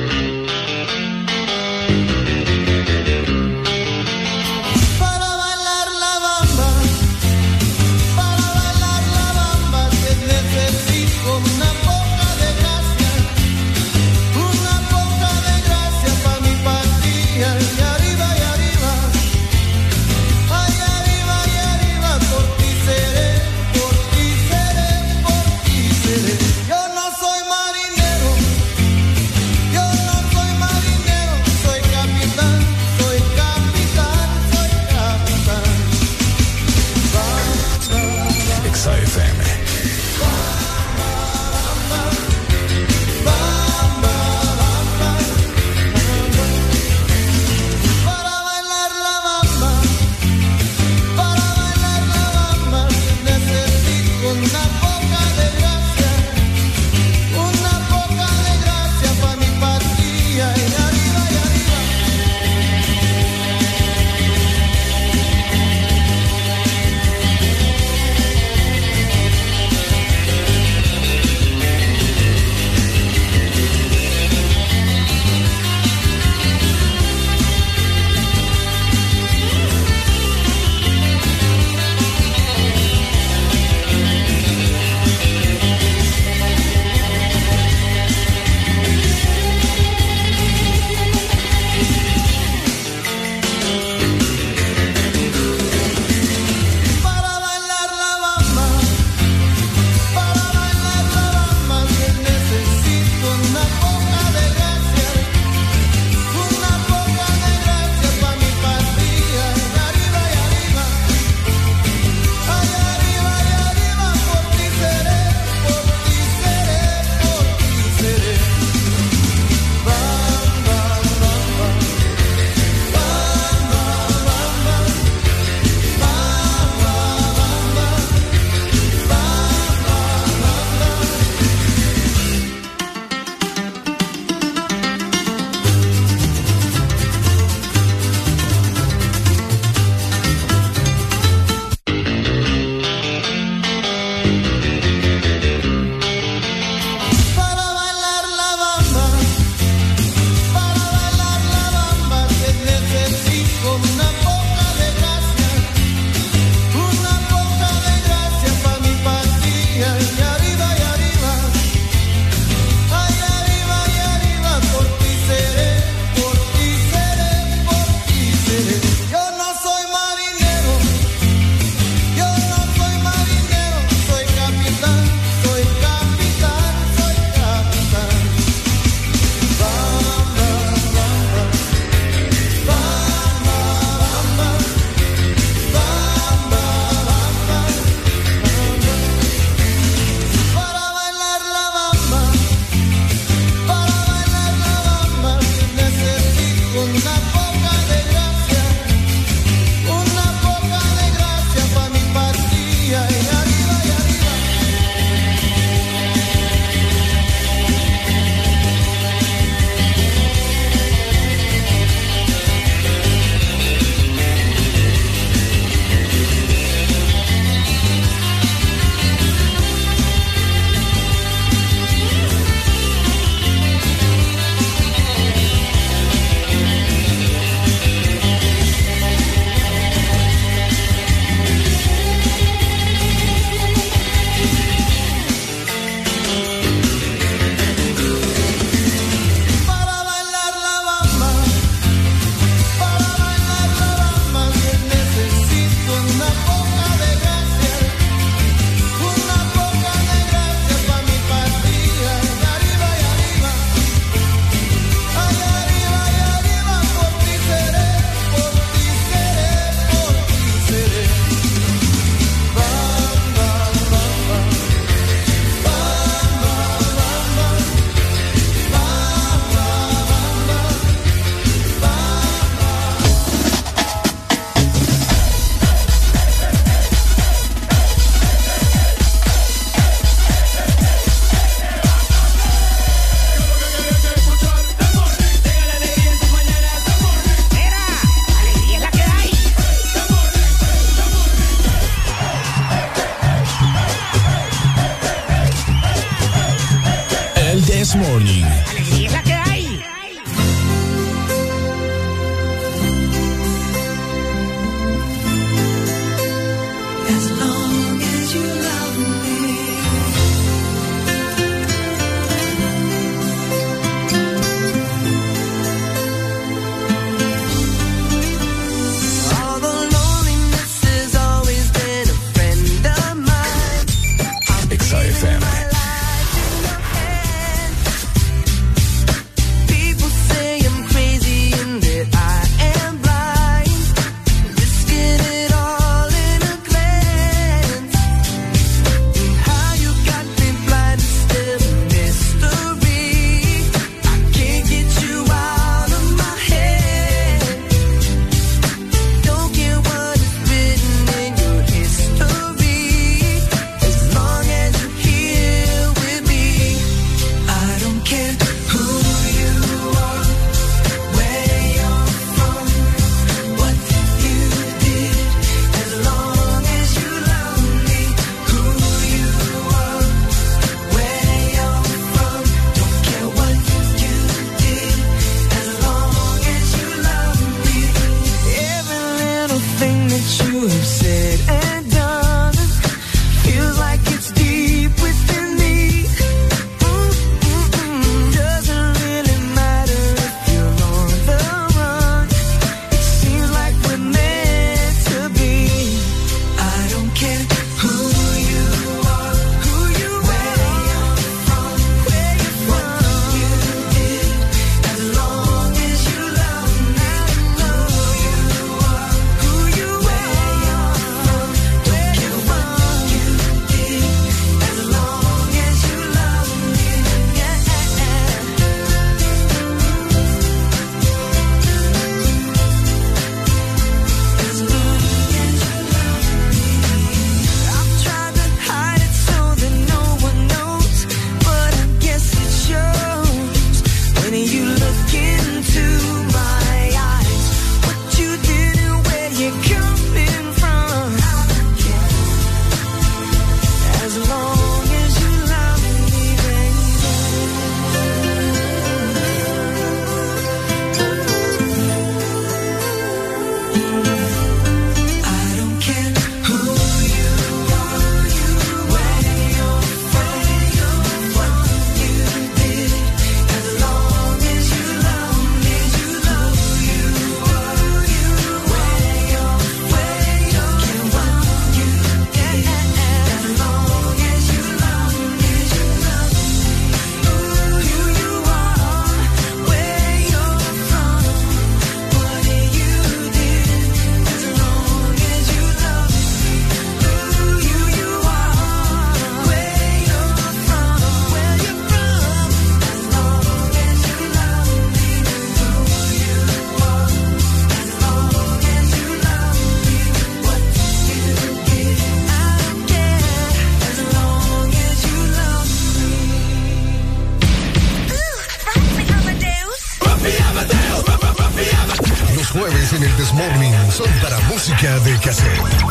para 514.23 514.41
música 514.43 514.99
de 515.01 515.19
cassette. 515.19 515.90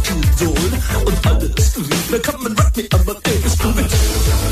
Party 0.00 0.12
and 0.12 1.06
und 1.06 1.26
alles 1.26 1.76
lieb. 1.76 2.22
Kann 2.22 2.42
man 2.42 2.52
Rock 2.56 2.76
Me, 2.76 2.84
aber 2.92 3.14
der 3.20 3.44
ist 3.44 3.60
verrückt. 3.60 4.49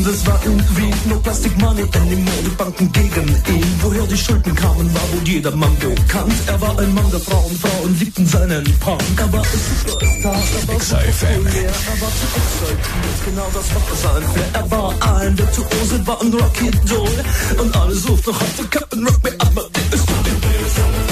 und 0.00 0.06
es 0.06 0.26
war 0.26 0.40
irgendwie 0.44 0.90
nur 1.08 1.22
Plastic 1.22 1.56
Money, 1.58 1.84
denn 1.86 2.08
die 2.08 2.16
Modebanken 2.16 2.90
gegen 2.92 3.28
ihn. 3.28 3.74
Woher 3.82 4.06
die 4.06 4.16
Schulden 4.16 4.54
kamen, 4.54 4.92
war 4.94 5.02
wohl 5.12 5.28
jedermann 5.28 5.76
bekannt. 5.78 6.32
Er 6.46 6.60
war 6.60 6.78
ein 6.78 6.94
Mann 6.94 7.10
der 7.10 7.20
Frauen, 7.20 7.54
Frauen 7.56 7.98
liebten 7.98 8.26
seinen 8.26 8.64
Punk. 8.78 9.02
Er 9.16 9.32
war 9.32 9.42
ein 9.42 9.60
Superstar, 9.86 10.32
er 10.32 10.68
war 10.68 10.76
populär, 10.76 11.72
er 11.90 12.00
war 12.00 12.12
zu 12.18 12.26
exaltiert, 12.40 13.18
genau 13.26 13.48
das 13.52 13.66
war 13.74 13.96
sein 14.02 14.30
Flair. 14.32 14.50
Er 14.54 14.70
war 14.70 15.18
ein 15.18 15.38
Virtuose, 15.38 16.06
war 16.06 16.20
ein 16.20 16.32
Rocky-Doll 16.32 17.24
und 17.58 17.76
alle 17.76 17.94
suchten 17.94 18.30
noch 18.30 18.40
auf 18.40 18.56
den 18.56 18.70
Captain 18.70 19.06
Rock, 19.06 19.22
mir 19.22 19.32
ab, 19.40 19.70
ist 19.90 21.09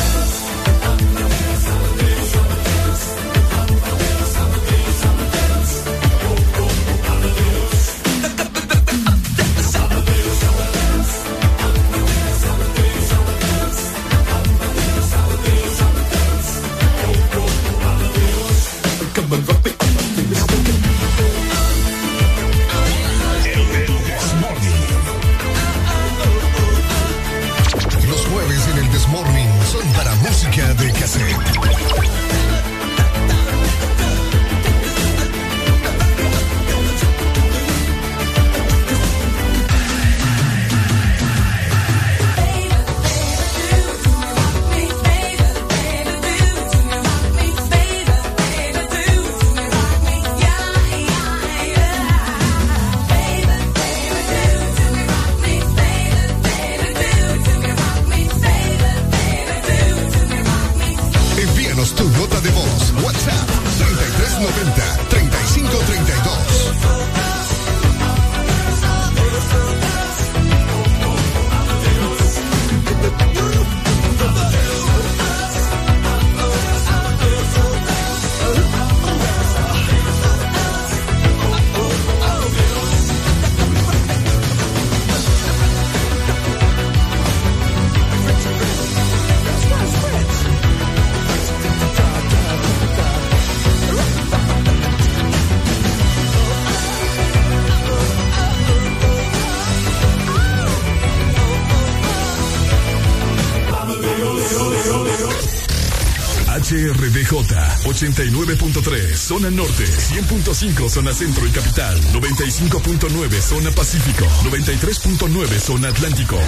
89.3 108.14 109.16
zona 109.16 109.50
norte, 109.50 109.84
100.5 109.84 110.88
zona 110.88 111.12
centro 111.12 111.46
y 111.46 111.50
capital, 111.50 112.00
95.9 112.12 113.40
zona 113.40 113.70
pacífico, 113.70 114.24
93.9 114.44 115.58
zona 115.58 115.88
atlántico. 115.88 116.38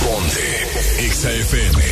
Ponte 0.00 1.10
XAFM. 1.10 1.82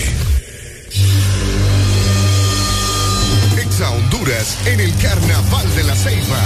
Exa 3.60 3.90
Honduras 3.90 4.58
en 4.66 4.80
el 4.80 4.94
Carnaval 4.98 5.74
de 5.74 5.84
la 5.84 5.96
Ceiba. 5.96 6.42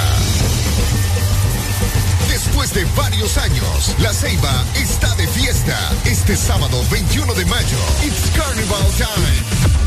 Después 2.30 2.72
de 2.72 2.84
varios 2.96 3.36
años, 3.36 3.94
La 3.98 4.12
Ceiba 4.14 4.64
está 4.76 5.14
de 5.16 5.28
fiesta. 5.28 5.78
Este 6.06 6.36
sábado 6.36 6.82
21 6.90 7.34
de 7.34 7.44
mayo, 7.44 7.78
It's 8.04 8.30
Carnival 8.34 8.90
Time. 8.96 9.81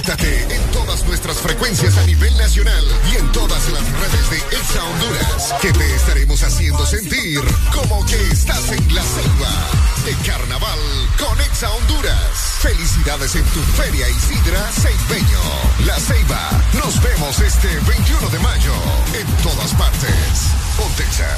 Conéctate 0.00 0.54
en 0.54 0.62
todas 0.72 1.04
nuestras 1.04 1.36
frecuencias 1.40 1.98
a 1.98 2.06
nivel 2.06 2.34
nacional 2.38 2.84
y 3.12 3.16
en 3.16 3.32
todas 3.32 3.68
las 3.68 3.82
redes 3.82 4.30
de 4.30 4.56
Exa 4.56 4.82
Honduras, 4.82 5.54
que 5.60 5.72
te 5.74 5.94
estaremos 5.94 6.42
haciendo 6.42 6.86
sentir 6.86 7.38
como 7.70 8.02
que 8.06 8.16
estás 8.32 8.72
en 8.72 8.94
La 8.94 9.02
Ceiba. 9.02 9.50
De 10.06 10.14
carnaval 10.26 10.78
con 11.18 11.38
Exa 11.42 11.70
Honduras. 11.70 12.16
Felicidades 12.60 13.34
en 13.34 13.44
tu 13.44 13.60
Feria 13.60 14.08
Isidra 14.08 14.70
Ceibeño. 14.72 15.42
La 15.84 16.00
Ceiba. 16.00 16.50
Nos 16.82 17.02
vemos 17.02 17.38
este 17.40 17.68
21 17.86 18.30
de 18.30 18.38
mayo 18.38 18.72
en 19.12 19.26
todas 19.42 19.74
partes. 19.74 20.48
Pontexa. 20.78 21.28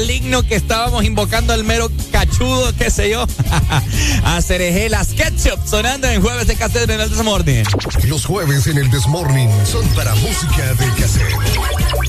Maligno, 0.00 0.42
que 0.42 0.54
estábamos 0.54 1.04
invocando 1.04 1.52
al 1.52 1.62
mero 1.62 1.90
cachudo, 2.10 2.74
qué 2.74 2.90
sé 2.90 3.10
yo? 3.10 3.26
a 4.24 4.40
cereje, 4.40 4.88
las 4.88 5.08
ketchup 5.08 5.60
sonando 5.66 6.08
en 6.08 6.22
jueves 6.22 6.46
de 6.46 6.56
cassette 6.56 6.88
en 6.88 7.02
el 7.02 7.10
Desmorning. 7.10 7.64
Los 8.04 8.24
jueves 8.24 8.66
en 8.66 8.78
el 8.78 8.90
Desmorning 8.90 9.50
son 9.66 9.86
para 9.88 10.14
música 10.14 10.74
de 10.74 10.86
cassette. 10.94 11.99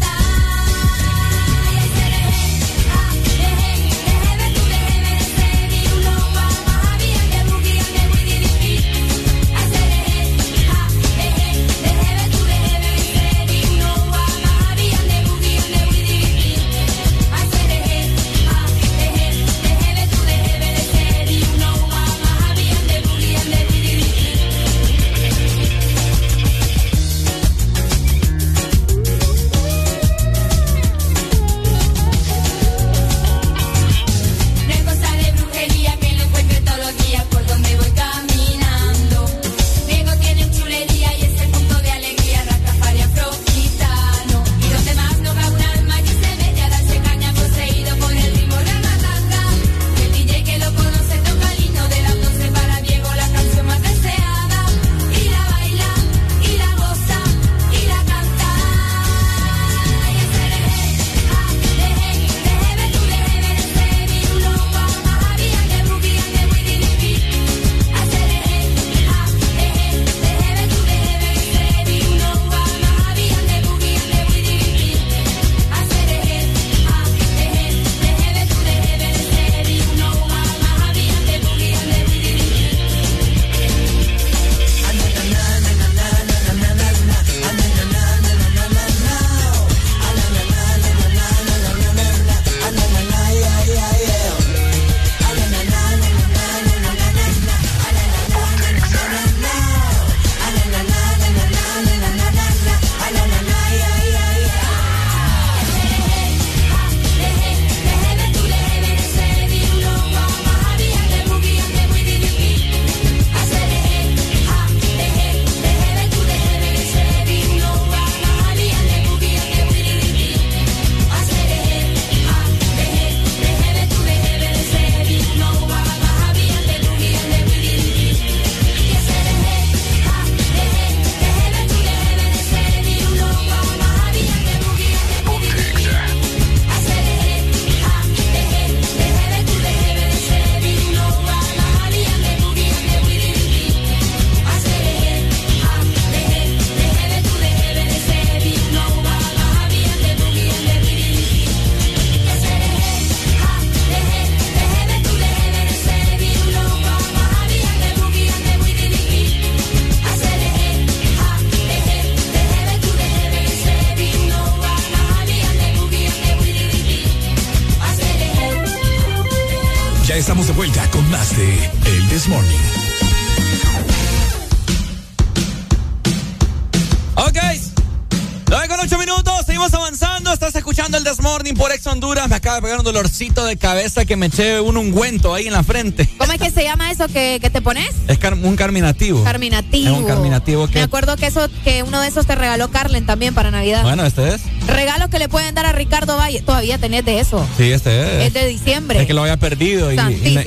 Dolorcito 182.91 183.45
de 183.45 183.57
cabeza 183.57 184.05
que 184.05 184.15
me 184.17 184.25
eché 184.27 184.59
un 184.59 184.77
ungüento 184.77 185.33
ahí 185.33 185.47
en 185.47 185.53
la 185.53 185.63
frente. 185.63 186.09
¿Cómo 186.17 186.31
es 186.33 186.39
que 186.41 186.51
se 186.51 186.63
llama 186.63 186.91
eso 186.91 187.07
que, 187.07 187.39
que 187.41 187.49
te 187.49 187.61
pones? 187.61 187.89
Es 188.07 188.17
car- 188.17 188.33
un 188.33 188.55
carminativo. 188.55 189.23
Carminativo. 189.23 189.91
Es 189.93 189.97
un 189.97 190.05
carminativo 190.05 190.67
que. 190.67 190.75
Me 190.75 190.81
acuerdo 190.81 191.15
que 191.15 191.27
eso, 191.27 191.47
que 191.63 191.83
uno 191.83 192.01
de 192.01 192.07
esos 192.07 192.25
te 192.25 192.35
regaló 192.35 192.69
Carlen 192.69 193.05
también 193.05 193.33
para 193.33 193.51
Navidad. 193.51 193.83
Bueno, 193.83 194.05
este 194.05 194.35
es. 194.35 194.41
Regalos 194.67 195.09
que 195.09 195.19
le 195.19 195.29
pueden 195.29 195.55
dar 195.55 195.65
a 195.65 195.71
Ricardo 195.71 196.17
Valle. 196.17 196.41
Todavía 196.41 196.77
tenés 196.77 197.05
de 197.05 197.19
eso. 197.19 197.45
Sí, 197.57 197.71
este 197.71 198.19
es. 198.21 198.27
Es 198.27 198.33
de 198.33 198.47
diciembre. 198.47 198.99
Es 199.01 199.07
que 199.07 199.13
lo 199.13 199.21
había 199.21 199.37
perdido 199.37 199.91
y, 199.91 199.95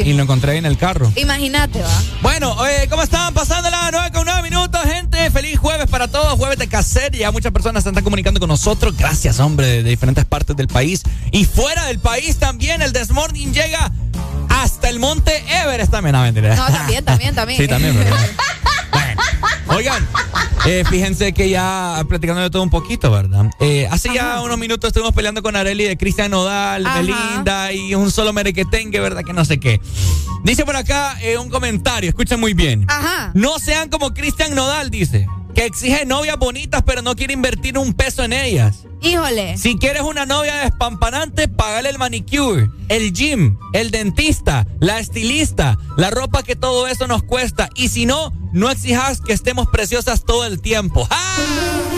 y 0.05 0.12
lo 0.12 0.23
encontré 0.23 0.52
ahí 0.52 0.58
en 0.58 0.66
el 0.66 0.76
carro. 0.76 1.12
Imagínate, 1.16 1.81
va. 1.81 2.02
Bueno, 2.23 2.56
¿cómo 2.90 3.02
están? 3.02 3.32
Pasando 3.34 3.64
jueves 5.84 5.90
para 5.90 6.08
todos. 6.08 6.38
Jueves 6.38 6.58
de 6.58 6.68
cassette. 6.68 7.14
Ya 7.14 7.30
muchas 7.30 7.52
personas 7.52 7.82
se 7.82 7.90
están 7.90 8.04
comunicando 8.04 8.40
con 8.40 8.48
nosotros. 8.48 8.96
Gracias, 8.96 9.40
hombre, 9.40 9.66
de, 9.66 9.82
diferentes 9.82 10.24
partes 10.24 10.56
del 10.56 10.68
país. 10.68 11.02
Y 11.32 11.44
fuera 11.44 11.86
del 11.86 11.98
país 11.98 12.38
también. 12.38 12.82
El 12.82 12.92
Desmorning 12.92 13.52
llega 13.52 13.90
hasta 14.48 14.88
el 14.88 14.98
monte 14.98 15.44
Everest 15.48 15.90
también. 15.90 16.14
No, 16.14 16.22
mentira. 16.22 16.56
No, 16.56 16.66
también, 16.66 17.04
también, 17.04 17.34
también. 17.34 17.60
Sí, 17.60 17.68
también, 17.68 17.96
¿verdad? 17.96 18.18
Bueno. 18.92 19.22
Oigan, 19.70 20.06
eh, 20.66 20.84
fíjense 20.88 21.32
que 21.32 21.50
ya 21.50 22.00
platicando 22.08 22.40
de 22.42 22.48
todo 22.48 22.62
un 22.62 22.70
poquito, 22.70 23.10
¿verdad? 23.10 23.46
Eh, 23.58 23.88
hace 23.90 24.14
ya 24.14 24.40
unos 24.40 24.56
minutos 24.56 24.86
estuvimos 24.86 25.12
peleando 25.12 25.42
con 25.42 25.56
Areli 25.56 25.82
de 25.82 25.96
Cristian 25.96 26.30
Nodal, 26.30 26.86
Ajá. 26.86 27.00
Belinda 27.00 27.72
y 27.72 27.92
un 27.96 28.12
solo 28.12 28.32
merequetengue, 28.32 29.00
¿verdad? 29.00 29.22
Que 29.24 29.32
no 29.32 29.44
sé 29.44 29.58
qué. 29.58 29.80
Dice 30.44 30.64
por 30.64 30.76
acá 30.76 31.16
eh, 31.22 31.38
un 31.38 31.50
comentario, 31.50 32.08
escuchen 32.08 32.38
muy 32.38 32.54
bien. 32.54 32.84
Ajá. 32.86 33.32
No 33.34 33.58
sean 33.58 33.88
como 33.88 34.14
Cristian 34.14 34.54
Nodal, 34.54 34.90
dice. 34.90 35.26
Que 35.55 35.66
exige 35.66 36.05
novias 36.05 36.39
bonitas, 36.39 36.83
pero 36.83 37.02
no 37.02 37.15
quiere 37.15 37.33
invertir 37.33 37.78
un 37.78 37.94
peso 37.94 38.24
en 38.24 38.33
ellas. 38.33 38.84
Híjole. 39.02 39.57
Si 39.58 39.76
quieres 39.78 40.02
una 40.02 40.26
novia 40.26 40.57
despampanante, 40.57 41.47
pagale 41.47 41.91
el 41.91 41.99
manicure, 41.99 42.68
el 42.89 43.12
gym, 43.12 43.58
el 43.73 43.91
dentista, 43.91 44.66
la 44.81 44.99
estilista, 44.99 45.78
la 45.97 46.10
ropa 46.10 46.42
que 46.42 46.57
todo 46.57 46.86
eso 46.89 47.07
nos 47.07 47.23
cuesta. 47.23 47.68
Y 47.74 47.89
si 47.89 48.07
no, 48.07 48.33
no 48.52 48.70
exijas 48.70 49.20
que 49.20 49.33
estemos 49.33 49.68
preciosas 49.68 50.24
todo 50.24 50.47
el 50.47 50.60
tiempo. 50.60 51.07
¡Ah! 51.10 51.93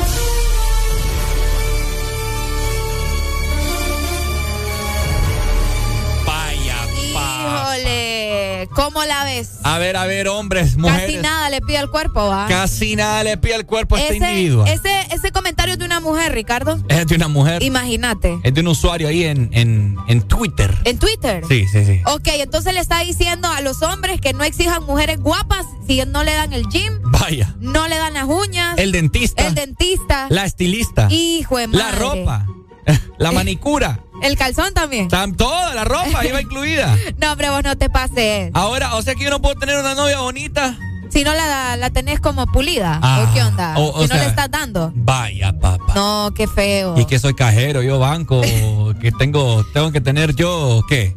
¿Cómo 8.74 8.96
¿Cómo 8.96 9.04
la 9.04 9.24
ves? 9.24 9.58
A 9.62 9.76
ver, 9.76 9.94
a 9.96 10.06
ver, 10.06 10.26
hombres, 10.26 10.78
mujeres. 10.78 11.02
Casi 11.02 11.16
nada 11.18 11.50
le 11.50 11.60
pide 11.60 11.76
al 11.76 11.90
cuerpo, 11.90 12.28
¿va? 12.28 12.46
Casi 12.48 12.96
nada 12.96 13.22
le 13.24 13.36
pide 13.36 13.54
al 13.56 13.66
cuerpo 13.66 13.96
a 13.96 14.00
este 14.00 14.16
individuo. 14.16 14.64
ese, 14.64 15.06
ese 15.10 15.32
comentario 15.32 15.74
es 15.74 15.78
de 15.78 15.84
una 15.84 16.00
mujer, 16.00 16.32
Ricardo. 16.32 16.78
Es 16.88 17.06
de 17.06 17.14
una 17.16 17.28
mujer. 17.28 17.62
Imagínate. 17.62 18.38
Es 18.42 18.54
de 18.54 18.60
un 18.62 18.68
usuario 18.68 19.08
ahí 19.08 19.24
en, 19.24 19.50
en, 19.52 19.96
en 20.08 20.22
Twitter. 20.22 20.74
¿En 20.84 20.98
Twitter? 20.98 21.42
Sí, 21.46 21.66
sí, 21.70 21.84
sí. 21.84 22.00
Ok, 22.06 22.28
entonces 22.28 22.72
le 22.72 22.80
está 22.80 23.00
diciendo 23.00 23.48
a 23.48 23.60
los 23.60 23.82
hombres 23.82 24.18
que 24.18 24.32
no 24.32 24.44
exijan 24.44 24.82
mujeres 24.84 25.20
guapas 25.20 25.66
si 25.86 26.02
no 26.06 26.24
le 26.24 26.32
dan 26.32 26.54
el 26.54 26.66
gym, 26.68 26.98
Vaya. 27.10 27.54
no 27.60 27.88
le 27.88 27.98
dan 27.98 28.14
las 28.14 28.24
uñas. 28.24 28.78
El 28.78 28.92
dentista. 28.92 29.46
El 29.46 29.54
dentista. 29.54 30.26
La 30.30 30.46
estilista. 30.46 31.08
Hijo 31.10 31.58
de 31.58 31.66
madre. 31.66 31.84
La 31.84 31.90
ropa. 31.92 32.46
La 33.18 33.32
manicura. 33.32 34.00
El 34.22 34.36
calzón 34.36 34.72
también. 34.74 35.08
Tam- 35.08 35.36
Toda 35.36 35.74
la 35.74 35.84
ropa 35.84 36.24
iba 36.26 36.40
incluida. 36.42 36.96
No, 37.18 37.32
hombre, 37.32 37.50
vos 37.50 37.62
no 37.62 37.76
te 37.76 37.88
pases. 37.90 38.50
Ahora, 38.54 38.94
o 38.94 39.02
sea 39.02 39.14
que 39.14 39.24
yo 39.24 39.30
no 39.30 39.40
puedo 39.42 39.54
tener 39.56 39.78
una 39.78 39.94
novia 39.94 40.20
bonita. 40.20 40.76
Si 41.10 41.22
no 41.22 41.32
la, 41.34 41.76
la 41.76 41.90
tenés 41.90 42.18
como 42.20 42.46
pulida. 42.46 42.98
Ah, 43.02 43.24
¿O 43.28 43.34
qué 43.34 43.42
onda? 43.42 43.74
o- 43.78 43.90
o 43.92 44.02
si 44.02 44.08
no 44.08 44.14
le 44.16 44.26
estás 44.26 44.50
dando. 44.50 44.92
Vaya, 44.94 45.52
papá. 45.58 45.94
No, 45.94 46.32
qué 46.34 46.46
feo. 46.48 46.98
Y 46.98 47.04
que 47.04 47.18
soy 47.18 47.34
cajero, 47.34 47.82
yo 47.82 47.98
banco, 47.98 48.40
que 49.00 49.12
tengo, 49.18 49.64
tengo 49.72 49.92
que 49.92 50.00
tener 50.00 50.34
yo, 50.34 50.80
¿qué? 50.88 51.16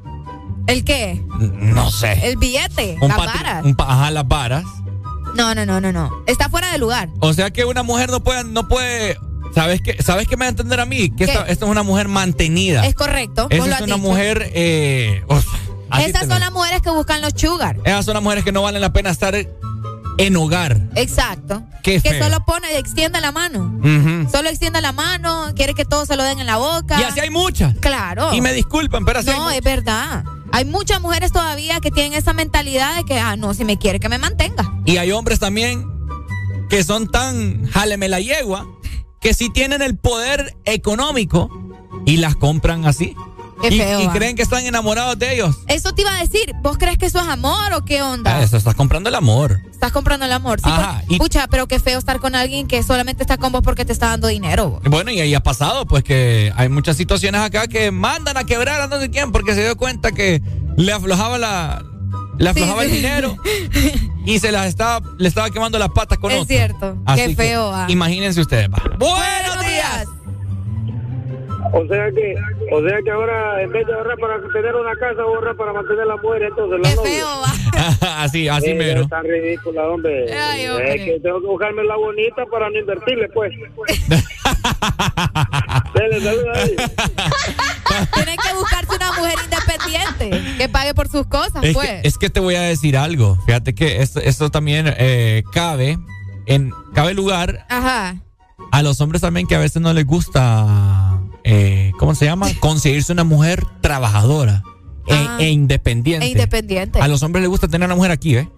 ¿El 0.68 0.84
qué? 0.84 1.20
No 1.40 1.90
sé. 1.90 2.28
El 2.30 2.38
billete. 2.38 2.98
Un 3.02 3.08
las 3.10 3.18
varas. 3.18 3.66
un 3.66 3.76
ajá, 3.80 4.12
las 4.12 4.28
varas. 4.28 4.64
No, 5.36 5.56
no, 5.56 5.66
no, 5.66 5.82
no, 5.82 5.92
no. 5.92 6.12
Está 6.28 6.50
fuera 6.50 6.72
de 6.72 6.78
lugar. 6.78 7.10
O 7.20 7.34
sea 7.34 7.50
que 7.52 7.66
una 7.66 7.82
mujer 7.82 8.10
no 8.12 8.20
puede, 8.24 8.44
no 8.44 8.68
puede, 8.68 9.18
¿sabes 9.54 9.82
qué? 9.82 10.02
¿Sabes 10.04 10.28
qué 10.28 10.38
me 10.38 10.46
va 10.46 10.48
a 10.48 10.50
entender 10.50 10.80
a 10.80 10.86
mí? 10.86 11.10
Que 11.10 11.26
esta, 11.26 11.46
esta 11.48 11.66
es 11.66 11.72
una 11.72 11.84
mujer 11.84 12.08
mantenida. 12.08 12.86
Es 12.86 12.96
correcto. 12.96 13.48
Es 13.50 13.60
una 13.60 13.78
dicho. 13.82 13.98
mujer, 13.98 14.52
eh, 14.54 15.24
Esas 16.00 16.28
son 16.28 16.40
las 16.40 16.52
mujeres 16.52 16.82
que 16.82 16.90
buscan 16.90 17.22
los 17.22 17.34
sugar. 17.36 17.78
Esas 17.84 18.06
son 18.06 18.14
las 18.16 18.24
mujeres 18.24 18.44
que 18.44 18.52
no 18.52 18.62
valen 18.62 18.82
la 18.82 18.94
pena 18.94 19.10
estar 19.10 19.36
en 19.36 20.36
hogar. 20.36 20.82
Exacto. 20.96 21.64
Qué 21.82 22.02
que 22.02 22.10
feo. 22.12 22.24
solo 22.24 22.44
pone, 22.46 22.78
extiende 22.78 23.22
la 23.22 23.32
mano. 23.32 23.80
Solo 24.32 24.50
extiende 24.50 24.82
la 24.82 24.92
mano, 24.92 25.54
quiere 25.56 25.74
que 25.74 25.86
todos 25.86 26.08
se 26.08 26.16
lo 26.16 26.24
den 26.24 26.40
en 26.40 26.46
la 26.46 26.58
boca. 26.58 27.00
Y 27.00 27.04
así 27.04 27.20
hay 27.20 27.30
muchas. 27.30 27.76
Claro. 27.80 28.34
Y 28.34 28.42
me 28.42 28.54
disculpan, 28.54 29.06
pero 29.06 29.20
así 29.20 29.30
No, 29.30 29.50
es 29.50 29.62
verdad. 29.62 30.26
Hay 30.52 30.66
muchas 30.66 31.00
mujeres 31.00 31.32
todavía 31.32 31.80
que 31.80 31.92
tienen 31.92 32.14
esa 32.14 32.34
mentalidad 32.34 32.98
de 32.98 33.06
que, 33.06 33.20
ah, 33.20 33.36
no, 33.36 33.54
si 33.54 33.64
me 33.66 33.78
quiere 33.78 34.00
que 34.00 34.10
me 34.10 34.18
mantenga. 34.18 34.70
Y 34.86 34.98
hay 34.98 35.12
hombres 35.12 35.40
también 35.40 35.86
que 36.70 36.84
son 36.84 37.08
tan 37.08 37.68
jáleme 37.68 38.10
la 38.10 38.20
yegua 38.20 38.68
que 39.20 39.34
sí 39.34 39.50
tienen 39.50 39.82
el 39.82 39.98
poder 39.98 40.56
económico 40.66 41.50
y 42.06 42.18
las 42.18 42.36
compran 42.36 42.86
así. 42.86 43.16
Qué 43.62 43.72
feo, 43.72 44.02
y 44.02 44.08
creen 44.08 44.38
que 44.38 44.42
están 44.42 44.66
enamorados 44.66 45.20
de 45.20 45.34
ellos. 45.34 45.58
Eso 45.68 45.94
te 45.94 46.04
iba 46.04 46.16
a 46.16 46.20
decir, 46.22 46.54
¿vos 46.62 46.78
crees 46.78 46.98
que 46.98 47.08
eso 47.08 47.20
es 47.20 47.28
amor 47.28 47.74
o 47.74 47.84
qué 47.84 48.02
onda? 48.02 48.38
Ah, 48.38 48.42
Eso, 48.42 48.56
estás 48.56 48.74
comprando 48.74 49.10
el 49.10 49.16
amor. 49.16 49.60
Estás 49.70 49.92
comprando 49.92 50.26
el 50.26 50.32
amor. 50.32 50.62
Sí, 50.62 50.70
Ajá, 50.70 51.02
por- 51.06 51.14
y- 51.14 51.18
Pucha, 51.18 51.48
pero 51.48 51.68
qué 51.68 51.78
feo 51.82 52.00
estar 52.00 52.20
con 52.22 52.36
alguien 52.36 52.68
que 52.68 52.82
solamente 52.84 53.22
está 53.22 53.38
con 53.38 53.52
vos 53.52 53.62
porque 53.62 53.84
te 53.84 53.92
está 53.92 54.08
dando 54.08 54.30
dinero. 54.30 54.80
Bueno, 54.86 55.12
y 55.12 55.20
ahí 55.20 55.34
ha 55.34 55.44
pasado, 55.44 55.86
pues 55.86 56.06
que 56.06 56.54
hay 56.56 56.70
muchas 56.70 56.96
situaciones 56.96 57.42
acá 57.42 57.68
que 57.68 57.92
mandan 57.92 58.38
a 58.38 58.46
quebrar 58.46 58.80
a 58.80 58.88
no 58.88 58.98
sé 59.02 59.10
quién 59.10 59.34
porque 59.34 59.54
se 59.54 59.62
dio 59.62 59.76
cuenta 59.76 60.14
que 60.14 60.42
le 60.78 60.94
aflojaba 60.94 61.38
la. 61.38 61.84
Le 62.40 62.50
aflojaba 62.50 62.84
el 62.86 62.92
dinero 62.92 63.36
y 64.26 64.40
se 64.40 64.52
las 64.52 64.68
estaba, 64.68 65.06
le 65.18 65.28
estaba 65.28 65.50
quemando 65.50 65.78
las 65.78 65.90
patas 65.90 66.18
con 66.18 66.32
Es 66.32 66.38
otro. 66.38 66.48
cierto. 66.48 66.98
Así 67.06 67.22
Qué 67.22 67.28
que 67.30 67.36
feo, 67.36 67.72
ah. 67.74 67.86
Imagínense 67.90 68.40
ustedes, 68.42 68.70
va. 68.70 68.82
Buenos 68.98 69.60
días. 69.66 70.06
O 71.72 71.86
sea 71.86 72.10
que, 72.12 72.34
o 72.72 72.82
sea 72.82 72.98
que 73.04 73.12
ahora 73.12 73.62
en 73.62 73.72
vez 73.72 73.86
de 73.86 73.94
ahorrar 73.94 74.18
para 74.18 74.38
tener 74.52 74.74
una 74.74 74.96
casa, 74.96 75.22
ahorrar 75.22 75.56
para 75.56 75.72
mantener 75.74 76.08
la 76.08 76.16
mujer, 76.16 76.42
entonces 76.44 76.80
la 76.82 76.90
Qué 76.90 76.96
novia. 76.96 77.12
feo, 77.12 77.28
va. 77.28 77.54
así, 78.24 78.48
así 78.48 78.70
Eh, 78.72 78.76
mero. 78.76 79.02
Está 79.02 79.22
ridícula, 79.22 79.88
hombre. 79.88 80.34
Ay, 80.34 80.68
hombre. 80.68 80.96
Es 80.96 81.04
que 81.06 81.20
tengo 81.20 81.42
que 81.42 81.48
buscarme 81.48 81.84
la 81.84 81.96
bonita 81.98 82.46
para 82.48 82.70
no 82.72 82.80
invertirle, 82.80 83.30
pues. 83.30 83.54
Dele, 86.10 86.30
ahí. 86.56 86.76
Tienen 88.14 88.38
que 88.38 88.54
buscarse 88.54 88.96
una 88.96 89.12
mujer 89.14 89.36
independiente 89.44 90.56
que 90.58 90.70
pague 90.70 90.94
por 90.94 91.10
sus 91.10 91.26
cosas, 91.28 91.64
Es 91.64 91.74
pues. 91.74 91.88
que, 91.90 92.08
es 92.08 92.18
que 92.18 92.30
te 92.30 92.40
voy 92.40 92.56
a 92.56 92.62
decir 92.62 92.98
algo. 92.98 93.38
Fíjate 93.46 93.74
que 93.76 94.02
esto, 94.02 94.20
esto 94.20 94.50
también 94.52 94.86
eh, 94.98 95.44
cabe 95.52 95.98
en 96.46 96.72
cabe 96.94 97.14
lugar 97.14 97.66
Ajá. 97.70 98.16
a 98.72 98.82
los 98.82 99.02
hombres 99.02 99.22
también 99.22 99.48
que 99.48 99.56
a 99.56 99.60
veces 99.60 99.82
no 99.82 99.94
les 99.94 100.06
gusta, 100.06 101.20
eh, 101.44 101.92
¿cómo 102.00 102.16
se 102.16 102.26
llama? 102.26 102.48
Conseguirse 102.60 103.12
una 103.14 103.24
mujer 103.24 103.64
trabajadora 103.82 104.64
e, 105.08 105.14
Ah. 105.14 105.38
e 105.40 105.50
independiente. 105.50 106.26
E 106.26 106.30
independiente. 106.30 107.00
A 107.02 107.08
los 107.08 107.24
hombres 107.24 107.42
les 107.42 107.50
gusta 107.50 107.68
tener 107.68 107.88
una 107.88 107.96
mujer 107.96 108.12
aquí, 108.12 108.36
¿eh? 108.38 108.50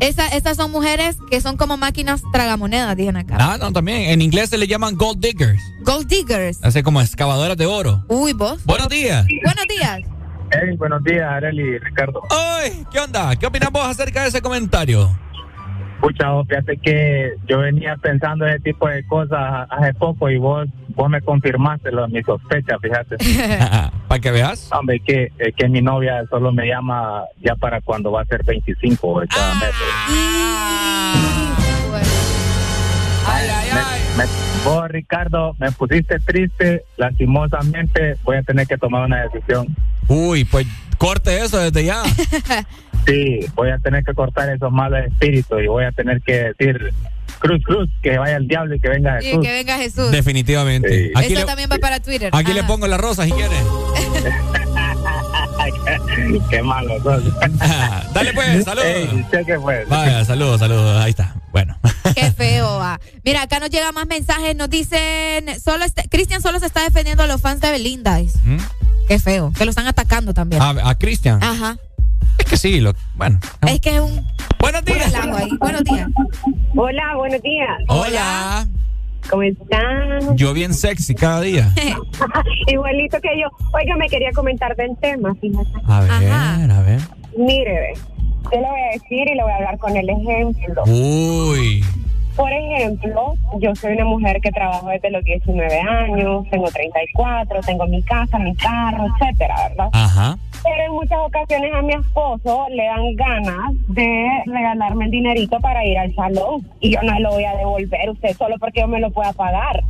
Esa, 0.00 0.28
esas 0.28 0.56
son 0.56 0.70
mujeres 0.70 1.18
que 1.30 1.40
son 1.40 1.56
como 1.56 1.76
máquinas 1.76 2.22
tragamonedas, 2.32 2.96
dicen 2.96 3.16
acá. 3.16 3.36
Ah, 3.38 3.58
no, 3.60 3.70
también. 3.72 4.10
En 4.10 4.22
inglés 4.22 4.48
se 4.50 4.58
le 4.58 4.66
llaman 4.66 4.96
gold 4.96 5.20
diggers. 5.20 5.60
Gold 5.82 6.06
diggers. 6.06 6.58
Así 6.62 6.82
como 6.82 7.00
excavadoras 7.00 7.56
de 7.56 7.66
oro. 7.66 8.04
Uy, 8.08 8.32
vos. 8.32 8.64
Buenos 8.64 8.88
días. 8.88 9.26
Buenos 9.44 9.66
días. 9.68 10.00
Hey, 10.52 10.76
buenos 10.76 11.04
días, 11.04 11.22
Areli 11.22 11.62
y 11.62 11.78
Ricardo. 11.78 12.22
Ay, 12.30 12.84
¿qué 12.90 12.98
onda? 12.98 13.36
¿Qué 13.36 13.46
opinas 13.46 13.70
vos 13.70 13.86
acerca 13.86 14.22
de 14.22 14.30
ese 14.30 14.42
comentario? 14.42 15.16
Pucha, 16.00 16.30
vos, 16.30 16.46
fíjate 16.48 16.78
que 16.78 17.34
yo 17.46 17.58
venía 17.58 17.94
pensando 17.96 18.46
ese 18.46 18.60
tipo 18.60 18.88
de 18.88 19.04
cosas 19.06 19.66
hace 19.70 19.92
poco 19.94 20.30
y 20.30 20.38
vos, 20.38 20.66
vos 20.94 21.10
me 21.10 21.20
confirmaste 21.20 21.92
lo, 21.92 22.08
mi 22.08 22.22
sospecha, 22.22 22.78
fíjate. 22.80 23.16
¿Para 24.08 24.20
que 24.20 24.30
veas? 24.30 24.70
Hombre, 24.72 25.00
que, 25.00 25.30
es 25.38 25.54
que 25.54 25.68
mi 25.68 25.82
novia 25.82 26.24
solo 26.30 26.52
me 26.52 26.66
llama 26.66 27.24
ya 27.42 27.54
para 27.54 27.80
cuando 27.82 28.10
va 28.12 28.22
a 28.22 28.24
ser 28.24 28.42
25 28.44 29.20
de 29.20 29.26
cada 29.28 29.54
mes. 29.56 29.70
Ay, 33.26 33.48
ay, 33.48 33.68
ay. 33.72 34.00
Me- 34.16 34.24
vos, 34.64 34.88
Ricardo, 34.88 35.54
me 35.58 35.70
pusiste 35.72 36.18
triste, 36.20 36.82
lastimosamente 36.96 38.16
voy 38.24 38.38
a 38.38 38.42
tener 38.42 38.66
que 38.66 38.78
tomar 38.78 39.04
una 39.04 39.22
decisión. 39.24 39.66
Uy, 40.08 40.44
pues 40.44 40.66
corte 41.00 41.42
eso 41.42 41.58
desde 41.58 41.84
ya. 41.84 42.02
Sí, 43.06 43.40
voy 43.54 43.70
a 43.70 43.78
tener 43.78 44.04
que 44.04 44.12
cortar 44.12 44.50
esos 44.50 44.70
malos 44.70 45.00
espíritus 45.06 45.62
y 45.62 45.66
voy 45.68 45.84
a 45.84 45.90
tener 45.90 46.20
que 46.20 46.52
decir, 46.52 46.92
cruz, 47.38 47.62
cruz, 47.64 47.88
que 48.02 48.18
vaya 48.18 48.36
el 48.36 48.46
diablo 48.46 48.74
y 48.74 48.78
que 48.78 48.90
venga 48.90 49.18
Y 49.22 49.24
Jesús. 49.24 49.42
que 49.42 49.52
venga 49.52 49.76
Jesús. 49.78 50.10
Definitivamente. 50.10 51.10
Aquí, 51.14 51.32
Eso 51.32 51.40
le, 51.40 51.46
también 51.46 51.70
va 51.72 51.78
para 51.78 52.00
Twitter. 52.00 52.28
aquí 52.30 52.52
le 52.52 52.62
pongo 52.64 52.86
la 52.86 52.98
rosa 52.98 53.24
si 53.24 53.32
quieres. 53.32 53.58
Qué 56.50 56.62
malo 56.62 57.02
sos. 57.02 57.22
Dale 58.14 58.32
pues, 58.34 58.64
saludos. 58.64 58.86
Ey, 58.86 59.26
cheque, 59.30 59.58
pues. 59.58 59.88
Vaya, 59.88 60.24
saludos, 60.24 60.60
saludos. 60.60 61.02
Ahí 61.02 61.10
está. 61.10 61.34
Bueno. 61.52 61.76
Qué 62.14 62.30
feo. 62.32 62.78
va. 62.78 63.00
Mira, 63.24 63.42
acá 63.42 63.60
nos 63.60 63.70
llegan 63.70 63.94
más 63.94 64.06
mensajes. 64.06 64.54
Nos 64.56 64.68
dicen, 64.70 65.46
solo 65.58 65.84
este- 65.84 66.08
Cristian 66.10 66.42
solo 66.42 66.58
se 66.60 66.66
está 66.66 66.82
defendiendo 66.84 67.22
a 67.22 67.26
los 67.26 67.40
fans 67.40 67.60
de 67.60 67.70
Belinda. 67.70 68.18
¿Mm? 68.44 68.56
Qué 69.10 69.18
feo. 69.18 69.52
Que 69.58 69.64
lo 69.64 69.70
están 69.70 69.88
atacando 69.88 70.32
también. 70.32 70.62
A, 70.62 70.68
a 70.88 70.94
Cristian. 70.96 71.42
Ajá. 71.42 71.76
Es 72.38 72.44
que 72.44 72.56
sí, 72.56 72.78
lo, 72.78 72.94
bueno. 73.16 73.40
Es 73.66 73.80
que 73.80 73.96
es 73.96 74.00
un. 74.00 74.24
Buenos 74.60 74.84
días. 74.84 75.12
ahí. 75.12 75.50
Buenos 75.58 75.82
días. 75.82 76.08
Hola, 76.76 77.16
buenos 77.16 77.42
días. 77.42 77.70
Hola. 77.88 78.68
¿Cómo 79.28 79.42
están? 79.42 80.36
Yo 80.36 80.54
bien 80.54 80.72
sexy 80.72 81.16
cada 81.16 81.40
día. 81.40 81.74
Igualito 82.68 83.20
que 83.20 83.30
yo. 83.36 83.48
Oiga, 83.72 83.96
me 83.96 84.08
quería 84.08 84.30
comentar 84.32 84.76
del 84.76 84.96
tema, 84.98 85.34
fíjate. 85.40 85.70
A 85.88 86.00
ver, 86.02 86.70
a 86.70 86.80
ver. 86.82 87.00
Mire, 87.36 87.72
ve, 87.72 87.92
yo 88.44 88.60
le 88.60 88.70
voy 88.70 88.80
a 88.80 88.92
decir 88.92 89.26
y 89.28 89.34
le 89.34 89.42
voy 89.42 89.50
a 89.50 89.56
hablar 89.56 89.78
con 89.78 89.96
el 89.96 90.08
ejemplo. 90.08 90.84
Uy. 90.86 91.84
Por 92.36 92.52
ejemplo, 92.52 93.34
yo 93.58 93.74
soy 93.74 93.92
una 93.94 94.04
mujer 94.04 94.40
que 94.40 94.50
trabajo 94.50 94.88
desde 94.88 95.10
los 95.10 95.22
19 95.24 95.80
años, 95.80 96.46
tengo 96.50 96.70
34, 96.70 97.60
tengo 97.60 97.86
mi 97.86 98.02
casa, 98.02 98.38
mi 98.38 98.54
carro, 98.54 99.06
etcétera, 99.06 99.68
¿verdad? 99.68 99.88
Ajá. 99.92 100.38
Pero 100.62 100.84
en 100.86 100.92
muchas 100.92 101.18
ocasiones 101.18 101.72
a 101.72 101.82
mi 101.82 101.94
esposo 101.94 102.66
le 102.70 102.84
dan 102.84 103.16
ganas 103.16 103.72
de 103.88 104.28
regalarme 104.46 105.06
el 105.06 105.10
dinerito 105.10 105.58
para 105.60 105.84
ir 105.84 105.98
al 105.98 106.14
salón 106.14 106.66
y 106.80 106.92
yo 106.92 107.02
no 107.02 107.18
lo 107.18 107.30
voy 107.30 107.44
a 107.44 107.56
devolver 107.56 108.10
usted 108.10 108.36
solo 108.36 108.56
porque 108.58 108.80
yo 108.80 108.88
me 108.88 109.00
lo 109.00 109.10
pueda 109.10 109.32
pagar. 109.32 109.82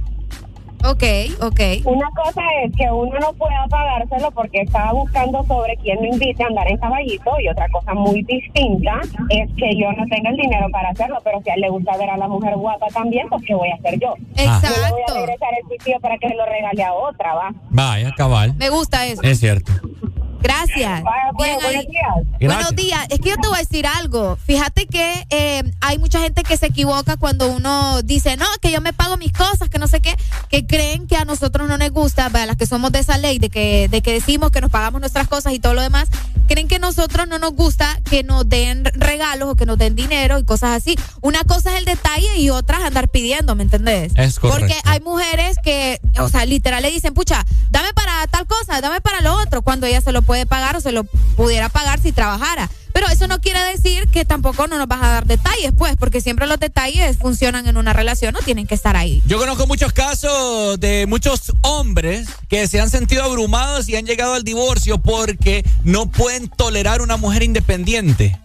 Ok, 0.84 1.02
ok. 1.42 1.60
Una 1.84 2.08
cosa 2.10 2.42
es 2.64 2.74
que 2.74 2.90
uno 2.90 3.18
no 3.20 3.32
pueda 3.34 3.66
pagárselo 3.68 4.30
porque 4.30 4.62
estaba 4.62 4.92
buscando 4.92 5.44
sobre 5.44 5.76
quién 5.76 6.00
me 6.00 6.08
invite 6.08 6.42
a 6.42 6.46
andar 6.46 6.68
en 6.70 6.78
caballito 6.78 7.30
y 7.40 7.48
otra 7.48 7.68
cosa 7.68 7.92
muy 7.94 8.22
distinta 8.22 9.00
es 9.28 9.48
que 9.56 9.76
yo 9.76 9.92
no 9.92 10.04
tenga 10.06 10.30
el 10.30 10.36
dinero 10.36 10.68
para 10.72 10.88
hacerlo, 10.90 11.18
pero 11.22 11.40
si 11.42 11.50
a 11.50 11.54
él 11.54 11.60
le 11.60 11.70
gusta 11.70 11.96
ver 11.98 12.10
a 12.10 12.16
la 12.16 12.28
mujer 12.28 12.56
guapa 12.56 12.86
también, 12.94 13.28
pues 13.28 13.42
¿qué 13.46 13.54
voy 13.54 13.68
a 13.68 13.74
hacer 13.74 13.98
yo? 14.00 14.14
Exacto. 14.36 14.68
Le 14.68 14.90
voy 14.90 15.02
a 15.06 15.14
regresar 15.14 15.48
el 15.62 15.68
sitio 15.78 16.00
para 16.00 16.16
que 16.16 16.28
se 16.28 16.34
lo 16.34 16.46
regale 16.46 16.82
a 16.82 16.92
otra, 16.94 17.34
¿va? 17.34 17.50
Vaya, 17.68 18.12
cabal. 18.16 18.54
Me 18.56 18.70
gusta 18.70 19.06
eso. 19.06 19.22
Es 19.22 19.38
cierto. 19.40 19.72
Gracias. 20.42 21.02
Bueno, 21.02 21.58
Bien 21.58 21.58
buenos 21.62 21.86
días. 21.86 22.54
Buenos 22.54 22.76
días. 22.76 23.06
Es 23.10 23.20
que 23.20 23.30
yo 23.30 23.36
te 23.36 23.48
voy 23.48 23.56
a 23.56 23.60
decir 23.60 23.86
algo. 23.86 24.36
Fíjate 24.36 24.86
que 24.86 25.26
eh, 25.30 25.62
hay 25.80 25.98
mucha 25.98 26.20
gente 26.20 26.42
que 26.42 26.56
se 26.56 26.66
equivoca 26.66 27.16
cuando 27.16 27.48
uno 27.48 28.02
dice, 28.02 28.36
no, 28.36 28.46
que 28.60 28.70
yo 28.70 28.80
me 28.80 28.92
pago 28.92 29.16
mis 29.16 29.32
cosas, 29.32 29.68
que 29.68 29.78
no 29.78 29.86
sé 29.86 30.00
qué, 30.00 30.16
que 30.48 30.66
creen 30.66 31.06
que 31.06 31.16
a 31.16 31.24
nosotros 31.24 31.68
no 31.68 31.78
nos 31.78 31.90
gusta, 31.90 32.26
a 32.26 32.46
las 32.46 32.56
que 32.56 32.66
somos 32.66 32.92
de 32.92 33.00
esa 33.00 33.18
ley, 33.18 33.38
de 33.38 33.50
que, 33.50 33.88
de 33.88 34.02
que 34.02 34.12
decimos 34.12 34.50
que 34.50 34.60
nos 34.60 34.70
pagamos 34.70 35.00
nuestras 35.00 35.28
cosas 35.28 35.52
y 35.52 35.58
todo 35.58 35.74
lo 35.74 35.82
demás, 35.82 36.08
creen 36.48 36.68
que 36.68 36.76
a 36.76 36.80
nosotros 36.80 37.28
no 37.28 37.38
nos 37.38 37.52
gusta 37.52 38.00
que 38.08 38.22
nos 38.22 38.48
den 38.48 38.84
regalos 38.94 39.50
o 39.50 39.54
que 39.56 39.66
nos 39.66 39.78
den 39.78 39.94
dinero 39.94 40.38
y 40.38 40.44
cosas 40.44 40.70
así. 40.70 40.96
Una 41.20 41.44
cosa 41.44 41.72
es 41.72 41.78
el 41.78 41.84
detalle 41.84 42.38
y 42.38 42.50
otra 42.50 42.78
es 42.78 42.84
andar 42.84 43.08
pidiendo, 43.08 43.54
¿me 43.54 43.62
entendés? 43.62 44.12
Es 44.16 44.38
correcto. 44.38 44.60
Porque 44.60 44.76
hay 44.84 45.00
mujeres 45.00 45.56
que, 45.62 46.00
o 46.18 46.28
sea, 46.28 46.46
literal 46.46 46.82
le 46.82 46.90
dicen, 46.90 47.14
pucha, 47.14 47.44
dame 47.70 47.92
para 47.92 48.26
tal 48.26 48.46
cosa, 48.46 48.80
dame 48.80 49.00
para 49.00 49.20
lo 49.20 49.34
otro, 49.34 49.62
cuando 49.62 49.86
ella 49.86 50.00
se 50.00 50.12
lo 50.12 50.22
puede 50.30 50.46
pagar 50.46 50.76
o 50.76 50.80
se 50.80 50.92
lo 50.92 51.02
pudiera 51.02 51.68
pagar 51.70 51.98
si 52.00 52.12
trabajara. 52.12 52.70
Pero 52.92 53.08
eso 53.08 53.26
no 53.26 53.40
quiere 53.40 53.58
decir 53.64 54.06
que 54.12 54.24
tampoco 54.24 54.68
no 54.68 54.78
nos 54.78 54.86
vas 54.86 55.02
a 55.02 55.08
dar 55.08 55.26
detalles, 55.26 55.72
pues, 55.76 55.96
porque 55.96 56.20
siempre 56.20 56.46
los 56.46 56.60
detalles 56.60 57.16
funcionan 57.18 57.66
en 57.66 57.76
una 57.76 57.92
relación, 57.92 58.32
no 58.32 58.38
tienen 58.38 58.68
que 58.68 58.76
estar 58.76 58.96
ahí. 58.96 59.24
Yo 59.26 59.38
conozco 59.38 59.66
muchos 59.66 59.92
casos 59.92 60.78
de 60.78 61.06
muchos 61.08 61.52
hombres 61.62 62.28
que 62.48 62.68
se 62.68 62.80
han 62.80 62.90
sentido 62.90 63.24
abrumados 63.24 63.88
y 63.88 63.96
han 63.96 64.06
llegado 64.06 64.34
al 64.34 64.44
divorcio 64.44 64.98
porque 64.98 65.64
no 65.82 66.08
pueden 66.08 66.46
tolerar 66.48 67.02
una 67.02 67.16
mujer 67.16 67.42
independiente. 67.42 68.38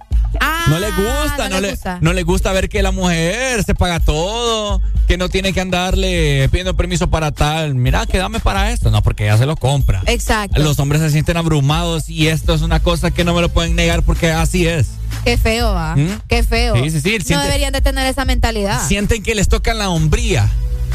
No 0.68 0.80
les 0.80 0.96
gusta, 0.96 1.50
no 1.50 1.60
le- 1.62 1.72
gusta. 1.72 1.98
no 2.02 2.14
les 2.14 2.26
gusta 2.26 2.52
ver 2.52 2.70
que 2.70 2.82
la 2.84 2.92
mujer 2.92 3.64
se 3.64 3.76
paga 3.76 4.00
todo, 4.00 4.82
que 5.08 5.18
no 5.18 5.30
tiene 5.30 5.54
que 5.54 5.62
andarle 5.62 6.48
pidiendo 6.50 6.76
permiso 6.76 7.10
para 7.10 7.32
tal. 7.32 7.76
Mira, 7.76 8.06
que 8.06 8.18
dame 8.18 8.40
para 8.40 8.72
esto. 8.72 8.92
No, 8.92 9.02
porque 9.02 9.26
ella 9.26 9.38
se 9.38 9.46
lo 9.46 9.56
compra. 9.56 10.02
Exacto. 10.08 10.62
Los 10.62 10.80
hombres 10.80 11.02
se 11.02 11.10
sienten 11.12 11.38
abrumados 11.38 12.10
y 12.10 12.28
esto 12.28 12.54
es 12.54 12.62
una 12.62 12.80
cosa 12.82 13.12
que 13.12 13.24
no 13.24 13.34
me 13.34 13.42
lo 13.42 13.50
pueden 13.50 13.76
negar 13.76 14.04
porque 14.04 14.32
así 14.32 14.68
es. 14.68 14.88
Qué 15.24 15.38
feo, 15.38 15.70
¿ah? 15.76 15.96
¿Mm? 15.96 16.22
Qué 16.28 16.44
feo. 16.44 16.76
Sí, 16.76 16.90
sí, 16.92 17.02
sí, 17.02 17.34
No 17.34 17.42
deberían 17.42 17.74
de 17.74 17.82
tener 17.82 18.06
esa 18.08 18.26
mentalidad. 18.26 18.86
Sienten 18.88 19.24
que 19.24 19.34
les 19.36 19.48
tocan 19.48 19.78
la 19.78 19.90
hombría. 19.90 20.50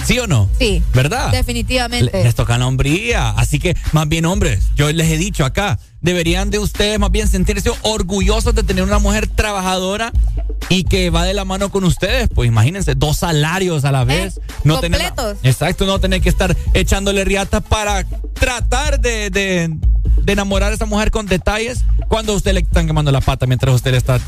¿Sí 0.06 0.18
o 0.18 0.26
no? 0.26 0.48
Sí. 0.58 0.82
¿Verdad? 0.94 1.30
Definitivamente. 1.30 2.10
Le- 2.12 2.24
Les 2.24 2.34
toca 2.34 2.58
la 2.58 2.66
hombría. 2.66 3.30
Así 3.30 3.58
que, 3.58 3.76
más 3.92 4.08
bien, 4.08 4.24
hombres, 4.24 4.64
yo 4.74 4.90
les 4.92 5.08
he 5.08 5.16
dicho 5.16 5.44
acá, 5.44 5.78
deberían 6.00 6.50
de 6.50 6.58
ustedes 6.58 6.98
más 6.98 7.10
bien 7.10 7.28
sentirse 7.28 7.70
orgullosos 7.82 8.54
de 8.54 8.62
tener 8.62 8.82
una 8.84 8.98
mujer 8.98 9.26
trabajadora 9.28 10.12
y 10.68 10.84
que 10.84 11.10
va 11.10 11.24
de 11.24 11.34
la 11.34 11.44
mano 11.44 11.70
con 11.70 11.84
ustedes. 11.84 12.28
Pues 12.34 12.48
imagínense, 12.48 12.94
dos 12.94 13.18
salarios 13.18 13.84
a 13.84 13.92
la 13.92 14.04
vez. 14.04 14.40
no 14.64 14.80
tener- 14.80 15.00
Eh, 15.00 15.04
completos. 15.08 15.38
exacto, 15.42 15.86
no 15.86 15.98
tener 16.00 16.20
que 16.20 16.28
estar 16.28 16.56
echándole 16.74 17.24
riata 17.24 17.60
para 17.60 18.04
tratar 18.34 19.00
de, 19.00 19.30
de- 19.30 19.70
de 20.22 20.32
enamorar 20.32 20.72
a 20.72 20.74
esa 20.74 20.86
mujer 20.86 21.10
con 21.10 21.26
detalles 21.26 21.80
cuando 22.08 22.32
a 22.32 22.36
usted 22.36 22.52
le 22.54 22.60
están 22.60 22.86
quemando 22.86 23.10
la 23.12 23.20
pata 23.20 23.46
mientras 23.46 23.74
usted 23.74 23.92
le 23.92 23.96
está 23.98 24.18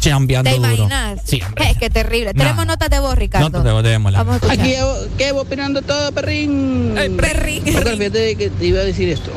chambeando 0.00 0.50
¿Te 0.50 0.56
duro. 0.56 0.68
imaginas? 0.72 1.20
Sí, 1.24 1.40
hombre. 1.46 1.70
Es 1.70 1.76
que 1.78 1.90
terrible. 1.90 2.32
Nah. 2.34 2.42
Tenemos 2.42 2.66
notas 2.66 2.90
de 2.90 2.98
voz, 2.98 3.16
Ricardo. 3.16 3.62
No 3.62 3.82
te 3.82 3.88
démosla. 3.88 4.18
Vamos 4.24 4.34
a 4.34 4.36
escuchar. 4.52 4.60
Aquí 4.60 4.74
¿qué 5.18 5.32
va 5.32 5.40
opinando 5.42 5.82
todo, 5.82 6.10
perrín? 6.12 6.94
perrín. 7.18 7.76
Otra, 7.76 7.96
fíjate 7.96 8.34
que 8.36 8.50
te 8.50 8.66
iba 8.66 8.80
a 8.80 8.84
decir 8.84 9.08
esto. 9.08 9.30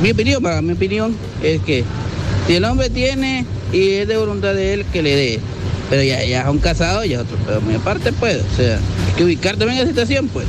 Mi 0.00 0.10
opinión, 0.12 0.42
va, 0.44 0.60
mi 0.62 0.72
opinión 0.72 1.16
es 1.42 1.60
que 1.62 1.84
si 2.46 2.54
el 2.56 2.64
hombre 2.64 2.90
tiene 2.90 3.44
y 3.72 3.90
es 3.94 4.08
de 4.08 4.16
voluntad 4.16 4.54
de 4.54 4.74
él, 4.74 4.86
que 4.92 5.02
le 5.02 5.16
dé. 5.16 5.40
Pero 5.90 6.02
ya, 6.02 6.24
ya 6.24 6.44
son 6.46 6.58
casados, 6.58 7.06
ya 7.06 7.16
es 7.16 7.22
otro 7.22 7.36
pedo. 7.38 7.60
Mi 7.60 7.76
parte, 7.78 8.12
pues, 8.12 8.38
o 8.52 8.56
sea, 8.56 8.76
hay 8.76 9.12
que 9.16 9.24
ubicar 9.24 9.56
también 9.56 9.80
la 9.80 9.86
situación, 9.86 10.28
pues. 10.28 10.46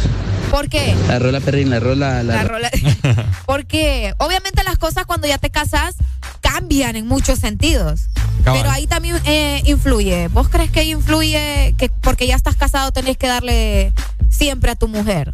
¿Por 0.49 0.69
qué? 0.69 0.95
La 1.07 1.19
rola, 1.19 1.39
perrín, 1.41 1.69
la 1.69 1.79
rola, 1.79 2.23
la, 2.23 2.35
La 2.35 2.43
rola- 2.43 2.71
Porque 3.45 4.13
obviamente 4.19 4.63
las 4.63 4.77
cosas 4.77 5.05
cuando 5.05 5.27
ya 5.27 5.37
te 5.37 5.49
casas 5.49 5.95
cambian 6.41 6.95
en 6.95 7.07
muchos 7.07 7.39
sentidos. 7.39 8.01
Cabal. 8.45 8.61
Pero 8.61 8.71
ahí 8.73 8.87
también 8.87 9.17
eh, 9.25 9.61
influye. 9.65 10.27
¿Vos 10.29 10.47
crees 10.49 10.71
que 10.71 10.83
influye 10.85 11.75
que 11.77 11.89
porque 12.01 12.27
ya 12.27 12.35
estás 12.35 12.55
casado 12.55 12.91
tenés 12.93 13.17
que 13.17 13.27
darle 13.27 13.91
siempre 14.29 14.71
a 14.71 14.75
tu 14.75 14.87
mujer? 14.87 15.33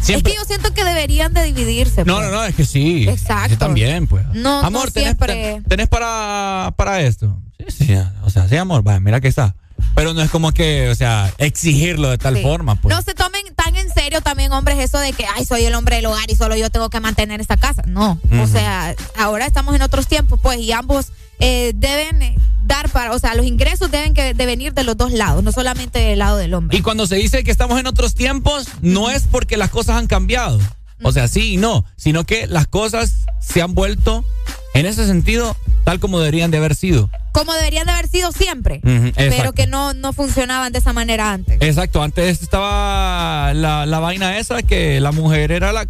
Siempre. 0.00 0.32
Es 0.32 0.36
que 0.38 0.42
yo 0.42 0.46
siento 0.46 0.72
que 0.74 0.84
deberían 0.84 1.32
de 1.32 1.42
dividirse. 1.44 2.04
No, 2.04 2.16
pues. 2.16 2.26
no, 2.26 2.32
no, 2.36 2.44
es 2.44 2.54
que 2.54 2.64
sí. 2.64 3.08
Exacto. 3.08 3.50
Yo 3.50 3.58
también, 3.58 4.06
pues. 4.06 4.24
No, 4.34 4.58
amor, 4.60 4.86
no 4.86 4.90
¿tenés, 4.92 5.08
siempre. 5.08 5.34
ten- 5.34 5.64
tenés 5.64 5.88
para, 5.88 6.72
para 6.76 7.00
esto? 7.02 7.38
Sí, 7.68 7.86
sí, 7.86 7.94
o 8.22 8.30
sea, 8.30 8.48
sí, 8.48 8.56
amor, 8.56 8.82
vaya, 8.82 9.00
mira 9.00 9.20
que 9.20 9.28
está. 9.28 9.54
Pero 9.94 10.14
no 10.14 10.22
es 10.22 10.30
como 10.30 10.52
que, 10.52 10.88
o 10.88 10.94
sea, 10.94 11.32
exigirlo 11.38 12.08
de 12.10 12.18
tal 12.18 12.36
Sí. 12.36 12.42
forma, 12.42 12.76
pues. 12.80 12.94
No 12.94 13.02
se 13.02 13.14
tomen 13.14 13.42
tan 13.54 13.75
serio 13.96 14.20
también, 14.20 14.52
hombres, 14.52 14.78
eso 14.78 14.98
de 14.98 15.12
que, 15.12 15.24
ay, 15.34 15.44
soy 15.44 15.64
el 15.64 15.74
hombre 15.74 15.96
del 15.96 16.06
hogar 16.06 16.30
y 16.30 16.36
solo 16.36 16.56
yo 16.56 16.70
tengo 16.70 16.90
que 16.90 17.00
mantener 17.00 17.40
esta 17.40 17.56
casa. 17.56 17.82
No. 17.86 18.20
O 18.40 18.46
sea, 18.46 18.94
ahora 19.16 19.46
estamos 19.46 19.74
en 19.74 19.82
otros 19.82 20.06
tiempos, 20.06 20.38
pues, 20.42 20.58
y 20.60 20.72
ambos 20.72 21.12
eh, 21.38 21.72
deben 21.74 22.22
eh, 22.22 22.38
dar 22.64 22.88
para, 22.90 23.12
o 23.12 23.18
sea, 23.18 23.34
los 23.34 23.46
ingresos 23.46 23.90
deben 23.90 24.14
que, 24.14 24.34
de 24.34 24.46
venir 24.46 24.74
de 24.74 24.84
los 24.84 24.96
dos 24.96 25.12
lados, 25.12 25.42
no 25.42 25.52
solamente 25.52 25.98
del 25.98 26.18
lado 26.18 26.36
del 26.36 26.54
hombre. 26.54 26.76
Y 26.76 26.82
cuando 26.82 27.06
se 27.06 27.16
dice 27.16 27.44
que 27.44 27.50
estamos 27.50 27.78
en 27.80 27.86
otros 27.86 28.14
tiempos, 28.14 28.68
no 28.82 29.10
es 29.10 29.24
porque 29.30 29.56
las 29.56 29.70
cosas 29.70 29.96
han 29.96 30.06
cambiado. 30.06 30.60
O 31.02 31.12
sea, 31.12 31.28
sí 31.28 31.54
y 31.54 31.56
no, 31.56 31.84
sino 31.96 32.24
que 32.24 32.46
las 32.46 32.66
cosas 32.66 33.12
se 33.40 33.62
han 33.62 33.74
vuelto, 33.74 34.24
en 34.74 34.86
ese 34.86 35.06
sentido, 35.06 35.56
tal 35.84 36.00
como 36.00 36.18
deberían 36.20 36.50
de 36.50 36.58
haber 36.58 36.74
sido. 36.74 37.10
Como 37.32 37.52
deberían 37.52 37.86
de 37.86 37.92
haber 37.92 38.08
sido 38.08 38.32
siempre, 38.32 38.80
pero 39.14 39.52
que 39.52 39.66
no, 39.66 39.92
no 39.92 40.12
funcionaban 40.14 40.72
de 40.72 40.78
esa 40.78 40.92
manera 40.94 41.32
antes. 41.32 41.58
Exacto, 41.60 42.02
antes 42.02 42.40
estaba 42.42 43.52
la, 43.54 43.84
la 43.84 43.98
vaina 43.98 44.38
esa 44.38 44.62
que 44.62 45.00
la 45.00 45.12
mujer 45.12 45.52
era 45.52 45.72
la, 45.72 45.86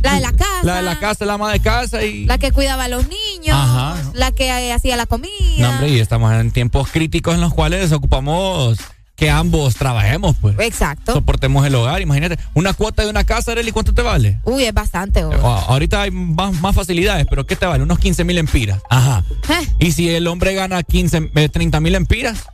La 0.00 0.14
de 0.14 0.20
la 0.20 0.32
casa, 0.32 0.60
la 0.62 0.76
de 0.76 0.82
la 0.82 1.00
casa, 1.00 1.24
la 1.24 1.32
ama 1.34 1.52
de 1.52 1.58
casa 1.60 2.04
y... 2.04 2.24
la 2.26 2.38
que 2.38 2.52
cuidaba 2.52 2.84
a 2.84 2.88
los 2.88 3.04
niños, 3.08 3.56
Ajá. 3.56 3.96
la 4.14 4.30
que 4.30 4.72
hacía 4.72 4.96
la 4.96 5.06
comida. 5.06 5.32
No, 5.58 5.70
hombre, 5.70 5.88
y 5.88 5.98
estamos 5.98 6.32
en 6.32 6.52
tiempos 6.52 6.88
críticos 6.92 7.34
en 7.34 7.40
los 7.40 7.52
cuales 7.52 7.90
ocupamos 7.90 8.78
que 9.18 9.28
ambos 9.30 9.74
trabajemos, 9.74 10.36
pues. 10.40 10.54
Exacto. 10.60 11.12
Soportemos 11.12 11.66
el 11.66 11.74
hogar. 11.74 12.00
Imagínate, 12.00 12.38
una 12.54 12.72
cuota 12.72 13.02
de 13.02 13.10
una 13.10 13.24
casa, 13.24 13.50
Arely, 13.52 13.72
¿cuánto 13.72 13.92
te 13.92 14.00
vale? 14.02 14.38
Uy, 14.44 14.62
es 14.64 14.72
bastante. 14.72 15.24
oh. 15.24 15.32
Ah, 15.44 15.64
Ahorita 15.68 16.02
hay 16.02 16.10
más, 16.12 16.54
más 16.60 16.74
facilidades, 16.74 17.26
pero 17.28 17.44
¿qué 17.44 17.56
te 17.56 17.66
vale? 17.66 17.82
Unos 17.82 17.98
15 17.98 18.22
mil 18.24 18.38
empiras. 18.38 18.80
Ajá. 18.88 19.24
Eh, 19.50 19.66
Y 19.80 19.92
si 19.92 20.08
el 20.08 20.28
hombre 20.28 20.54
gana 20.54 20.82
15, 20.84 21.32
eh, 21.34 21.48
30 21.48 21.80
mil 21.80 21.96
empiras, 21.96 22.44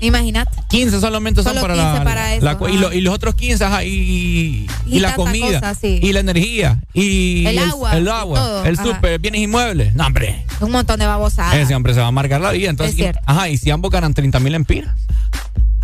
Imagínate. 0.00 0.50
15 0.68 1.00
solamente 1.00 1.42
son 1.42 1.54
para 1.60 1.74
15 1.74 1.98
la, 1.98 2.04
para 2.04 2.34
eso, 2.34 2.44
la 2.44 2.58
cu- 2.58 2.68
y, 2.68 2.76
lo- 2.76 2.92
y 2.92 3.00
los 3.02 3.14
otros 3.14 3.34
15, 3.36 3.64
ajá, 3.64 3.84
y, 3.84 3.88
y 3.88 4.96
Y 4.96 4.98
la 5.00 5.14
comida, 5.14 5.60
cosa, 5.60 5.74
sí. 5.74 6.00
y 6.02 6.12
la 6.12 6.20
energía, 6.20 6.80
y 6.92 7.46
El 7.46 7.58
agua, 7.58 7.96
el, 7.96 8.08
agua, 8.08 8.38
todo, 8.38 8.64
el 8.64 8.74
ajá. 8.78 8.84
súper, 8.84 9.18
bienes 9.20 9.42
inmuebles. 9.42 9.94
No, 9.94 10.06
hombre. 10.06 10.44
Un 10.60 10.72
montón 10.72 10.98
de 10.98 11.06
babosadas. 11.06 11.54
Ese 11.54 11.74
hombre 11.74 11.94
se 11.94 12.00
va 12.00 12.06
a 12.06 12.08
amargar 12.08 12.40
la 12.40 12.50
vida. 12.50 12.70
Entonces, 12.70 12.98
Es 12.98 13.16
ajá, 13.26 13.48
y 13.48 13.56
si 13.58 13.70
ambos 13.70 13.90
ganan 13.92 14.12
30 14.14 14.40
mil 14.40 14.54
empiras. 14.54 14.94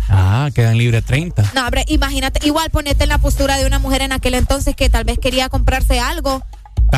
Ah, 0.09 0.49
quedan 0.55 0.77
libres 0.77 1.03
30. 1.05 1.51
No, 1.53 1.63
hombre, 1.63 1.85
imagínate, 1.87 2.45
igual 2.45 2.69
ponete 2.71 3.03
en 3.03 3.09
la 3.09 3.19
postura 3.19 3.57
de 3.57 3.65
una 3.67 3.77
mujer 3.79 4.01
en 4.01 4.11
aquel 4.11 4.33
entonces 4.33 4.75
que 4.75 4.89
tal 4.89 5.03
vez 5.03 5.19
quería 5.19 5.49
comprarse 5.49 5.99
algo 5.99 6.43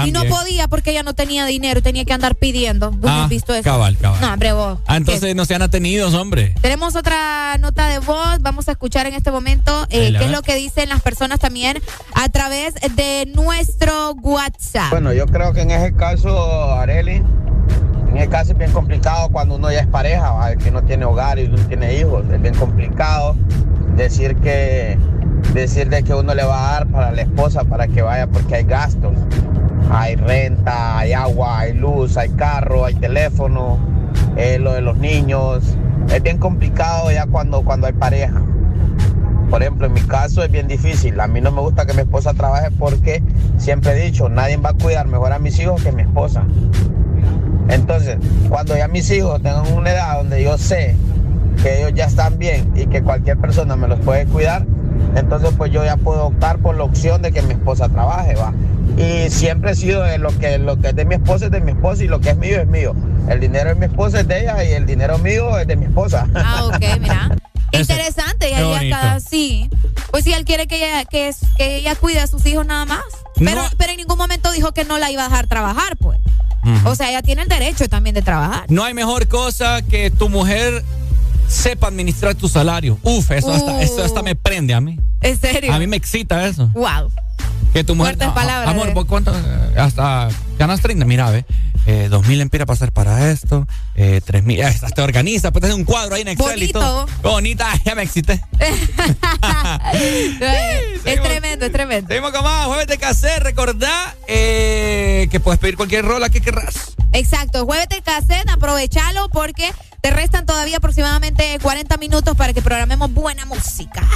y 0.06 0.12
no 0.12 0.24
podía 0.26 0.68
porque 0.68 0.92
ella 0.92 1.04
no 1.04 1.14
tenía 1.14 1.46
dinero, 1.46 1.82
tenía 1.82 2.06
que 2.06 2.14
andar 2.14 2.36
pidiendo. 2.36 2.92
¿Vos 2.92 3.10
Ah, 3.12 3.24
has 3.24 3.30
visto 3.30 3.54
eso? 3.54 3.64
cabal, 3.64 3.98
cabal. 3.98 4.22
No, 4.22 4.34
hombre, 4.34 4.54
vos. 4.54 4.80
Ah, 4.88 4.98
entonces 4.98 5.36
no 5.36 5.46
sean 5.46 5.62
atenidos, 5.62 6.14
hombre. 6.14 6.56
Tenemos 6.62 6.96
otra 6.96 7.58
nota 7.60 7.88
de 7.90 8.00
voz, 8.00 8.40
vamos 8.42 8.68
a 8.68 8.72
escuchar 8.72 9.06
en 9.08 9.14
este 9.14 9.32
momento 9.32 9.86
eh, 9.90 10.14
qué 10.18 10.26
es 10.26 10.32
lo 10.32 10.42
que 10.42 10.56
dicen 10.56 10.90
las 10.90 11.02
personas 11.02 11.40
también 11.40 11.82
a 12.14 12.30
través 12.30 12.74
de 12.96 13.30
nuestro 13.34 14.14
WhatsApp. 14.22 14.90
Bueno, 14.92 15.14
yo 15.14 15.26
creo 15.28 15.54
que 15.54 15.62
en 15.62 15.72
ese 15.72 15.94
caso, 15.94 16.74
Areli, 16.74 17.22
en 18.12 18.18
ese 18.18 18.28
caso 18.28 18.52
es 18.52 18.58
bien 18.58 18.72
complicado 18.72 19.30
cuando 19.30 19.56
uno 19.56 19.72
ya 19.72 19.80
es 19.80 19.88
pareja, 19.88 20.54
que 20.58 20.70
no 20.70 20.84
tiene 20.84 21.06
hogar 21.06 21.40
y 21.40 21.48
no 21.48 21.56
tiene 21.56 21.96
hijos. 21.96 22.26
Es 22.30 22.42
bien 22.42 22.54
complicado 22.56 23.38
decir 23.96 24.36
que 24.36 24.98
decir 25.54 25.90
de 25.90 26.04
que 26.04 26.14
uno 26.14 26.34
le 26.34 26.44
va 26.44 26.70
a 26.70 26.74
dar 26.74 26.88
para 26.88 27.12
la 27.12 27.22
esposa 27.22 27.64
para 27.64 27.88
que 27.88 28.02
vaya 28.02 28.28
porque 28.28 28.56
hay 28.56 28.64
gastos. 28.66 29.14
Hay 29.90 30.16
renta, 30.16 30.98
hay 30.98 31.14
agua, 31.14 31.60
hay 31.60 31.74
luz, 31.74 32.18
hay 32.18 32.30
carro, 32.32 32.84
hay 32.84 32.96
teléfono, 32.96 33.80
lo 34.60 34.74
de 34.74 34.82
los 34.82 34.98
niños. 34.98 35.64
Es 36.14 36.22
bien 36.22 36.38
complicado 36.38 37.12
ya 37.12 37.26
cuando, 37.28 37.64
cuando 37.64 37.88
hay 37.88 37.94
pareja. 37.94 38.42
Por 39.50 39.62
ejemplo, 39.62 39.88
en 39.88 39.94
mi 39.94 40.02
caso 40.02 40.44
es 40.44 40.52
bien 40.52 40.68
difícil. 40.68 41.18
A 41.22 41.28
mí 41.28 41.40
no 41.40 41.50
me 41.52 41.62
gusta 41.62 41.86
que 41.86 41.94
mi 41.94 42.02
esposa 42.02 42.34
trabaje 42.34 42.72
porque 42.78 43.24
siempre 43.58 43.94
he 43.94 44.06
dicho, 44.06 44.28
nadie 44.28 44.58
va 44.58 44.72
a 44.72 44.74
cuidar 44.74 45.08
mejor 45.08 45.32
a 45.32 45.40
mis 45.40 45.58
hijos 45.60 45.82
que 45.82 45.94
mi 45.94 46.02
esposa. 46.02 46.44
Entonces, 47.72 48.18
cuando 48.50 48.76
ya 48.76 48.88
mis 48.88 49.10
hijos 49.12 49.42
tengan 49.42 49.72
una 49.74 49.92
edad 49.92 50.18
donde 50.18 50.44
yo 50.44 50.58
sé 50.58 50.96
que 51.64 51.80
ellos 51.80 51.94
ya 51.94 52.06
están 52.06 52.38
bien 52.38 52.72
y 52.76 52.86
que 52.88 53.02
cualquier 53.02 53.38
persona 53.38 53.76
me 53.76 53.88
los 53.88 54.00
puede 54.00 54.26
cuidar, 54.26 54.66
entonces 55.16 55.52
pues 55.58 55.72
yo 55.72 55.84
ya 55.84 55.98
puedo 55.98 56.28
optar 56.28 56.60
por 56.60 56.76
la 56.76 56.84
opción 56.84 57.22
de 57.22 57.32
que 57.32 57.42
mi 57.42 57.54
esposa 57.54 57.90
trabaje, 57.90 58.36
va. 58.36 58.54
Y 58.98 59.30
siempre 59.30 59.72
he 59.72 59.76
sido 59.76 60.04
de 60.04 60.18
lo 60.18 60.38
que 60.38 60.58
lo 60.58 60.80
que 60.80 60.90
es 60.90 60.96
de 60.96 61.06
mi 61.06 61.16
esposa 61.16 61.46
es 61.46 61.52
de 61.52 61.62
mi 61.62 61.72
esposa 61.72 62.04
y 62.04 62.08
lo 62.08 62.20
que 62.20 62.32
es 62.32 62.38
mío 62.38 62.60
es 62.60 62.68
mío. 62.68 62.94
El 63.30 63.40
dinero 63.40 63.70
de 63.70 63.76
mi 63.76 63.86
esposa 63.86 64.22
es 64.22 64.28
de 64.28 64.42
ella 64.42 64.64
y 64.64 64.74
el 64.74 64.86
dinero 64.86 65.18
mío 65.18 65.58
es 65.58 65.68
de 65.68 65.76
mi 65.76 65.86
esposa. 65.86 66.28
Ah, 66.36 66.66
ok, 66.68 67.00
mira. 67.00 67.38
Interesante, 67.72 68.50
y 68.50 68.54
ahí 68.54 68.92
acá 68.92 69.20
sí. 69.20 69.70
Pues 70.12 70.24
si 70.24 70.34
él 70.34 70.46
quiere 70.46 70.68
que 70.68 70.78
ella, 70.78 71.06
que 71.06 71.34
ella 71.58 71.96
cuide 71.96 72.20
a 72.20 72.28
sus 72.28 72.46
hijos 72.46 72.66
nada 72.66 72.86
más. 72.86 73.04
Pero, 73.36 73.62
pero 73.78 73.92
en 73.92 73.98
ningún 73.98 74.18
momento 74.18 74.52
dijo 74.52 74.74
que 74.74 74.84
no 74.84 74.98
la 74.98 75.10
iba 75.12 75.26
a 75.26 75.30
dejar 75.30 75.48
trabajar, 75.48 75.98
pues. 75.98 76.20
O 76.86 76.96
sea, 76.96 77.10
ella 77.10 77.22
tiene 77.22 77.42
el 77.42 77.48
derecho 77.48 77.88
también 77.90 78.14
de 78.14 78.22
trabajar. 78.22 78.66
No 78.70 78.84
hay 78.84 78.94
mejor 78.94 79.28
cosa 79.28 79.82
que 79.82 80.12
tu 80.12 80.30
mujer 80.30 80.84
sepa 81.52 81.88
administrar 81.88 82.36
tu 82.36 82.48
salario. 82.48 82.98
Uf, 83.04 83.32
eso, 83.32 83.52
hasta, 83.52 83.82
eso 83.82 84.04
hasta 84.04 84.22
me 84.24 84.36
prende 84.36 84.74
a 84.74 84.82
mí. 84.82 84.98
¿En 85.22 85.40
serio? 85.40 85.74
A 85.74 85.80
mí 85.80 85.88
me 85.88 85.98
excita 85.98 86.48
eso. 86.48 86.70
Wow. 86.74 87.12
Que 87.74 87.84
tu 87.84 87.96
mujer. 87.96 88.16
Fuertes 88.18 88.34
palabras, 88.36 88.70
Amor, 88.70 88.90
eh. 88.90 88.92
¿por 88.94 89.06
cuánto? 89.08 89.34
eh, 89.36 89.76
Hasta 89.78 90.30
ganas 90.58 90.82
30. 90.82 91.06
Mira, 91.06 91.30
ve. 91.30 91.46
Eh, 91.88 92.10
dos 92.12 92.28
mil 92.28 92.40
empiras 92.42 92.68
para 92.68 92.76
hacer 92.76 92.92
para 92.92 93.32
esto. 93.32 93.68
Eh, 93.96 94.22
tres 94.24 94.44
mil. 94.44 94.62
Hasta 94.62 94.90
te 94.90 95.02
organiza. 95.02 95.52
Pues 95.52 95.62
te 95.62 95.68
hace 95.68 95.76
un 95.76 95.84
cuadro 95.84 96.16
ahí 96.16 96.22
en 96.22 96.28
Excel 96.30 96.62
y 96.64 96.72
todo. 96.72 97.08
Bonita, 97.24 97.68
ya 97.86 97.96
me 97.96 98.04
excité. 98.04 98.40
es 101.06 101.22
tremendo, 101.22 101.66
es 101.66 101.72
tremendo. 101.72 102.08
Seguimos 102.08 102.32
con 102.32 102.44
más 102.44 102.68
jueves 102.68 102.88
de 102.88 102.98
cassette. 102.98 103.42
Recordá 103.44 104.16
eh, 104.28 105.28
que 105.32 105.40
puedes 105.40 105.60
pedir 105.60 105.76
cualquier 105.76 106.06
rola 106.06 106.30
que 106.30 106.42
querrás. 106.42 106.96
Exacto, 107.14 107.66
jueves 107.66 107.90
de 107.90 108.02
cassette, 108.02 108.50
aprovechalo 108.50 109.28
porque 109.30 109.70
te 110.02 110.12
restan 110.12 110.46
todavía 110.46 110.78
aproximadamente 110.78 111.58
40 111.62 111.98
minutos 111.98 112.36
para 112.36 112.54
que 112.54 112.62
programemos 112.62 113.14
buena 113.14 113.46
música. 113.46 114.08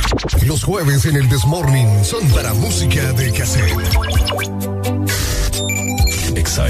Los 0.45 0.63
jueves 0.63 1.05
en 1.05 1.15
el 1.15 1.29
Desmorning 1.29 2.03
son 2.03 2.27
para 2.29 2.53
música 2.53 3.13
de 3.13 3.31
cassette. 3.31 3.77
Exa 6.35 6.67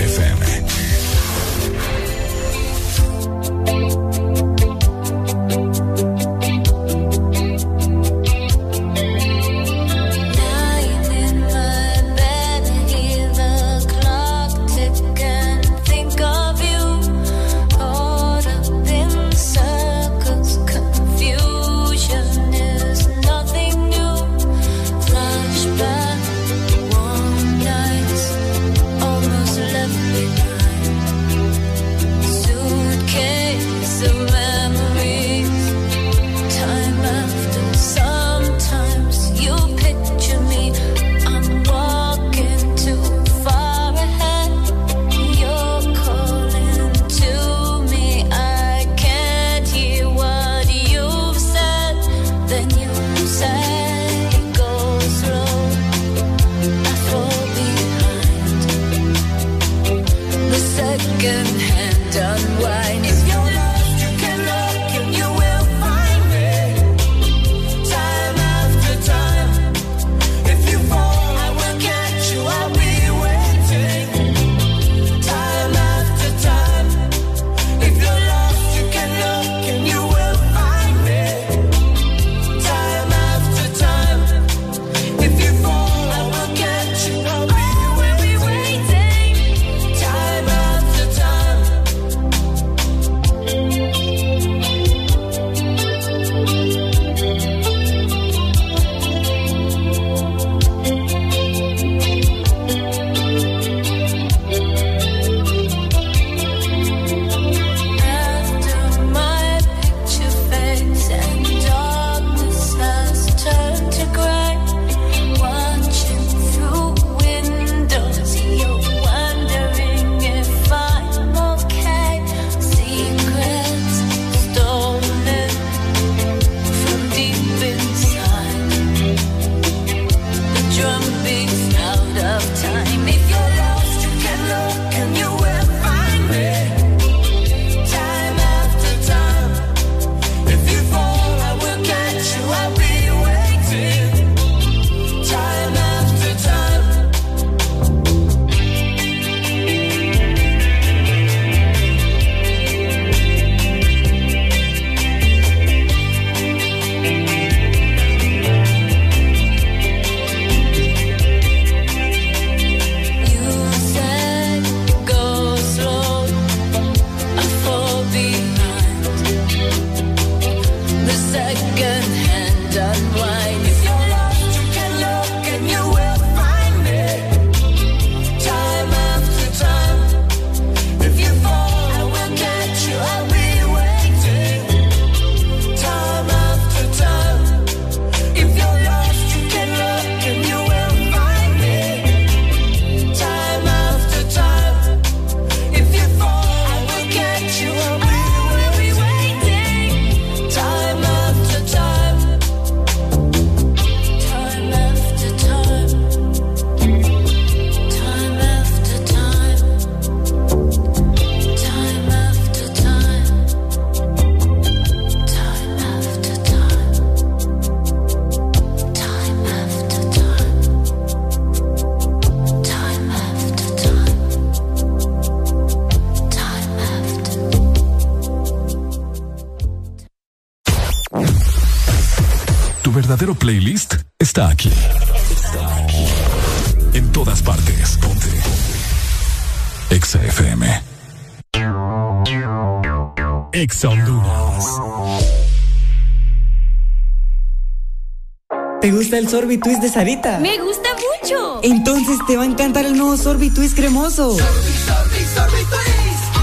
gusta 249.16 249.18
el 249.18 249.30
sorbitwist 249.30 249.82
de 249.82 249.90
Sarita? 249.90 250.40
Me 250.40 250.58
gusta 250.58 250.90
mucho. 251.22 251.60
Entonces 251.64 252.18
te 252.28 252.36
va 252.38 252.44
a 252.44 252.46
encantar 252.46 252.86
el 252.86 252.98
nuevo 252.98 253.16
sorbitwist 253.18 253.76
cremoso. 253.76 254.36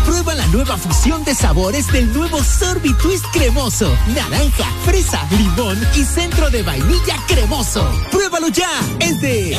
Prueba 0.06 0.34
la 0.34 0.46
nueva 0.46 0.76
fusión 0.76 1.24
de 1.24 1.34
sabores 1.34 1.90
del 1.92 2.12
nuevo 2.12 2.42
Sorbitwist 2.42 3.24
cremoso. 3.32 3.94
Naranja, 4.14 4.64
fresa, 4.84 5.26
limón 5.30 5.78
y 5.96 6.04
centro 6.04 6.50
de 6.50 6.62
vainilla 6.62 7.16
cremoso. 7.28 7.88
Pruébalo 8.10 8.48
ya. 8.48 8.70
Es 9.00 9.20
de 9.20 9.56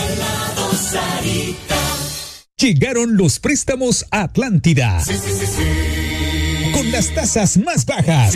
Llegaron 2.58 3.17
los 3.17 3.40
préstamos 3.40 4.06
a 4.11 4.24
Atlántida. 4.24 5.03
Con 6.74 6.92
las 6.92 7.14
tasas 7.14 7.58
más 7.58 7.85
bajas. 7.85 8.35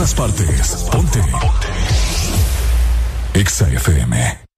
Todas 0.00 0.14
partes. 0.14 0.88
Ponte. 0.90 1.20
Exa 3.34 3.68
FM. 3.68 4.49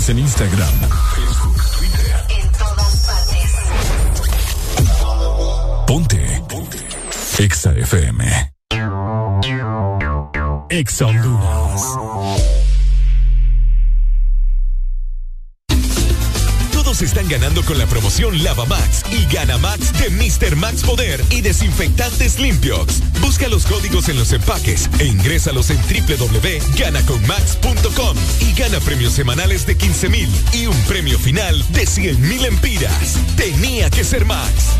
Síguenos 0.00 0.08
en 0.08 0.18
Instagram, 0.18 0.72
Facebook, 1.14 1.62
Twitter. 1.78 2.24
En 2.28 2.50
todas 2.52 3.06
partes. 3.06 3.50
Ponte. 5.86 6.42
Ponte. 6.48 6.78
Exa 7.38 7.72
FM. 7.72 8.52
Exa 10.70 11.06
Honduras. 11.06 11.82
Todos 16.72 17.02
están 17.02 17.28
ganando 17.28 17.62
con 17.62 17.78
la 17.78 17.86
promoción 17.86 18.42
Lava 18.42 18.64
Max 18.66 19.04
y 19.10 19.24
Gana 19.32 19.58
Max 19.58 19.92
de 19.98 20.10
Mr. 20.10 20.56
Max 20.56 20.82
Poder 20.82 21.24
y 21.30 21.42
desinfectantes 21.42 22.38
limpios. 22.38 23.00
Busca 23.20 23.48
los 23.48 23.66
códigos 23.66 24.08
en 24.08 24.18
los 24.18 24.32
empaques 24.32 24.88
e 24.98 25.04
ingrésalos 25.06 25.70
en 25.70 25.78
www.ganaconmax.com 25.78 27.79
gana 28.70 28.84
premios 28.84 29.14
semanales 29.14 29.66
de 29.66 29.76
15 29.76 30.08
mil 30.08 30.28
y 30.52 30.66
un 30.66 30.76
premio 30.82 31.18
final 31.18 31.64
de 31.72 31.86
100 31.86 32.20
mil 32.20 32.44
empiras. 32.44 33.16
Tenía 33.36 33.90
que 33.90 34.04
ser 34.04 34.24
Max. 34.24 34.76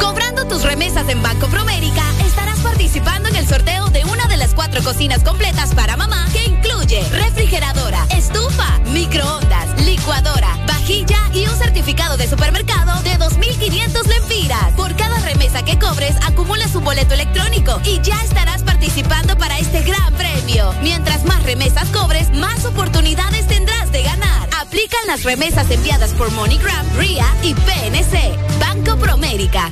Cobrando 0.00 0.46
tus 0.46 0.62
remesas 0.62 1.08
en 1.08 1.22
Banco 1.22 1.46
Promérica, 1.46 2.02
estarás 2.26 2.58
participando 2.60 3.28
en 3.28 3.36
el 3.36 3.46
sorteo 3.46 3.88
de 3.90 4.04
una 4.04 4.26
de 4.26 4.36
las 4.36 4.52
cuatro 4.52 4.82
cocinas 4.82 5.22
completas 5.22 5.74
para 5.74 5.96
mamá 5.96 6.26
que 6.32 6.44
incluye 6.44 7.02
refrigeradora, 7.10 8.04
estufa, 8.10 8.78
microondas, 8.92 9.80
licuadora, 9.82 10.58
vajilla 10.66 11.18
y 11.32 11.46
un 11.46 11.56
certificado 11.56 12.16
de 12.16 12.28
supermercado 12.28 13.00
de 13.02 13.12
2.500 13.12 14.06
lempiras. 14.06 14.74
Por 14.76 14.94
cada 14.96 15.18
remesa 15.20 15.64
que 15.64 15.78
cobres, 15.78 16.16
acumulas 16.26 16.74
un 16.74 16.84
boleto 16.84 17.14
electrónico 17.14 17.80
y 17.84 18.00
ya 18.02 18.20
estarás 18.22 18.55
participando 18.96 19.36
para 19.36 19.58
este 19.58 19.82
gran 19.82 20.14
premio. 20.14 20.72
Mientras 20.82 21.24
más 21.24 21.42
remesas 21.42 21.86
cobres, 21.90 22.30
más 22.30 22.64
oportunidades 22.64 23.46
tendrás 23.46 23.92
de 23.92 24.02
ganar. 24.02 24.48
Aplican 24.58 25.06
las 25.06 25.22
remesas 25.22 25.70
enviadas 25.70 26.12
por 26.12 26.30
MoneyGram, 26.32 26.86
RIA 26.96 27.26
y 27.42 27.52
PNC. 27.52 28.38
Banco 28.58 28.96
Promérica. 28.96 29.70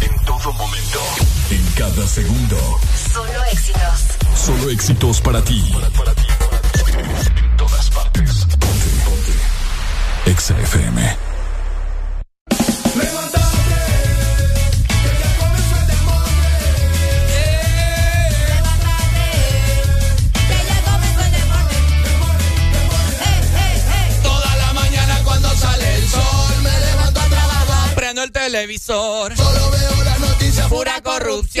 En 0.00 0.24
todo 0.24 0.52
momento, 0.54 1.00
en 1.50 1.64
cada 1.76 2.06
segundo. 2.06 2.56
Solo 3.12 3.44
éxitos. 3.52 4.00
Solo 4.34 4.70
éxitos 4.70 5.20
para 5.20 5.42
ti. 5.44 5.62
En 6.96 7.56
todas 7.58 7.90
partes. 7.90 8.46
Ponte, 8.58 8.86
ponte. 9.04 10.30
Exa 10.30 10.58
FM. 10.58 11.29
Televisor. 28.60 29.36
Solo 29.36 29.70
veo 29.70 30.04
las 30.04 30.20
noticias. 30.20 30.68
Pura 30.68 31.00
corrupción. 31.00 31.59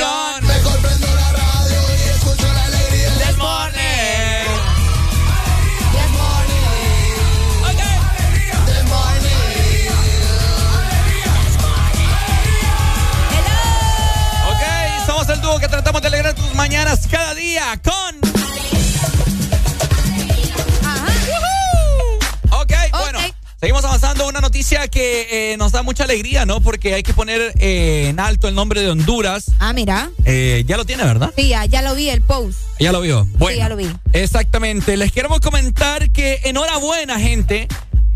Que 25.50 25.56
nos 25.56 25.72
da 25.72 25.82
mucha 25.82 26.04
alegría, 26.04 26.46
¿no? 26.46 26.60
Porque 26.60 26.94
hay 26.94 27.02
que 27.02 27.12
poner 27.12 27.52
eh, 27.58 28.06
en 28.08 28.20
alto 28.20 28.46
el 28.46 28.54
nombre 28.54 28.82
de 28.82 28.90
Honduras. 28.90 29.46
Ah, 29.58 29.72
mira. 29.72 30.08
Eh, 30.24 30.62
ya 30.64 30.76
lo 30.76 30.84
tiene, 30.84 31.02
¿verdad? 31.02 31.32
Sí, 31.36 31.48
ya, 31.48 31.64
ya 31.64 31.82
lo 31.82 31.96
vi 31.96 32.08
el 32.08 32.22
post. 32.22 32.56
Ya 32.78 32.92
lo 32.92 33.00
vio. 33.00 33.26
Bueno, 33.36 33.54
Sí, 33.54 33.58
ya 33.58 33.68
lo 33.68 33.74
vi. 33.76 33.90
Exactamente. 34.12 34.96
Les 34.96 35.10
queremos 35.10 35.40
comentar 35.40 36.10
que 36.12 36.40
enhorabuena, 36.44 37.18
gente. 37.18 37.66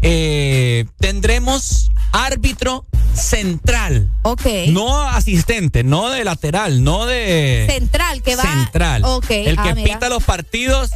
eh, 0.02 0.84
tendremos 1.00 1.90
árbitro 2.12 2.84
central. 3.14 4.12
Ok. 4.22 4.46
No 4.68 5.00
asistente, 5.02 5.82
no 5.82 6.10
de 6.10 6.22
lateral, 6.24 6.84
no 6.84 7.06
de. 7.06 7.66
Central, 7.68 8.22
que 8.22 8.36
va. 8.36 8.42
Central. 8.42 9.02
Ok. 9.04 9.30
El 9.30 9.56
que 9.56 9.70
ah, 9.70 9.74
pita 9.74 10.08
los 10.08 10.22
partidos 10.22 10.90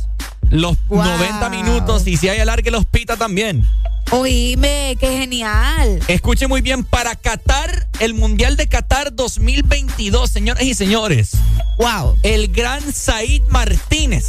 los 0.50 0.76
90 0.88 1.50
minutos 1.50 2.06
y 2.06 2.16
si 2.16 2.28
hay 2.28 2.40
alargue 2.40 2.70
los 2.70 2.84
pita 2.86 3.16
también. 3.16 3.66
Oíme, 4.10 4.96
qué 4.98 5.18
genial. 5.18 6.00
Escuche 6.08 6.46
muy 6.46 6.62
bien, 6.62 6.82
para 6.84 7.14
Qatar, 7.14 7.88
el 8.00 8.14
Mundial 8.14 8.56
de 8.56 8.66
Qatar 8.66 9.14
2022, 9.14 10.30
señoras 10.30 10.62
y 10.62 10.74
señores. 10.74 11.32
Wow. 11.78 12.16
El 12.22 12.48
gran 12.48 12.80
Said 12.92 13.42
Martínez. 13.50 14.24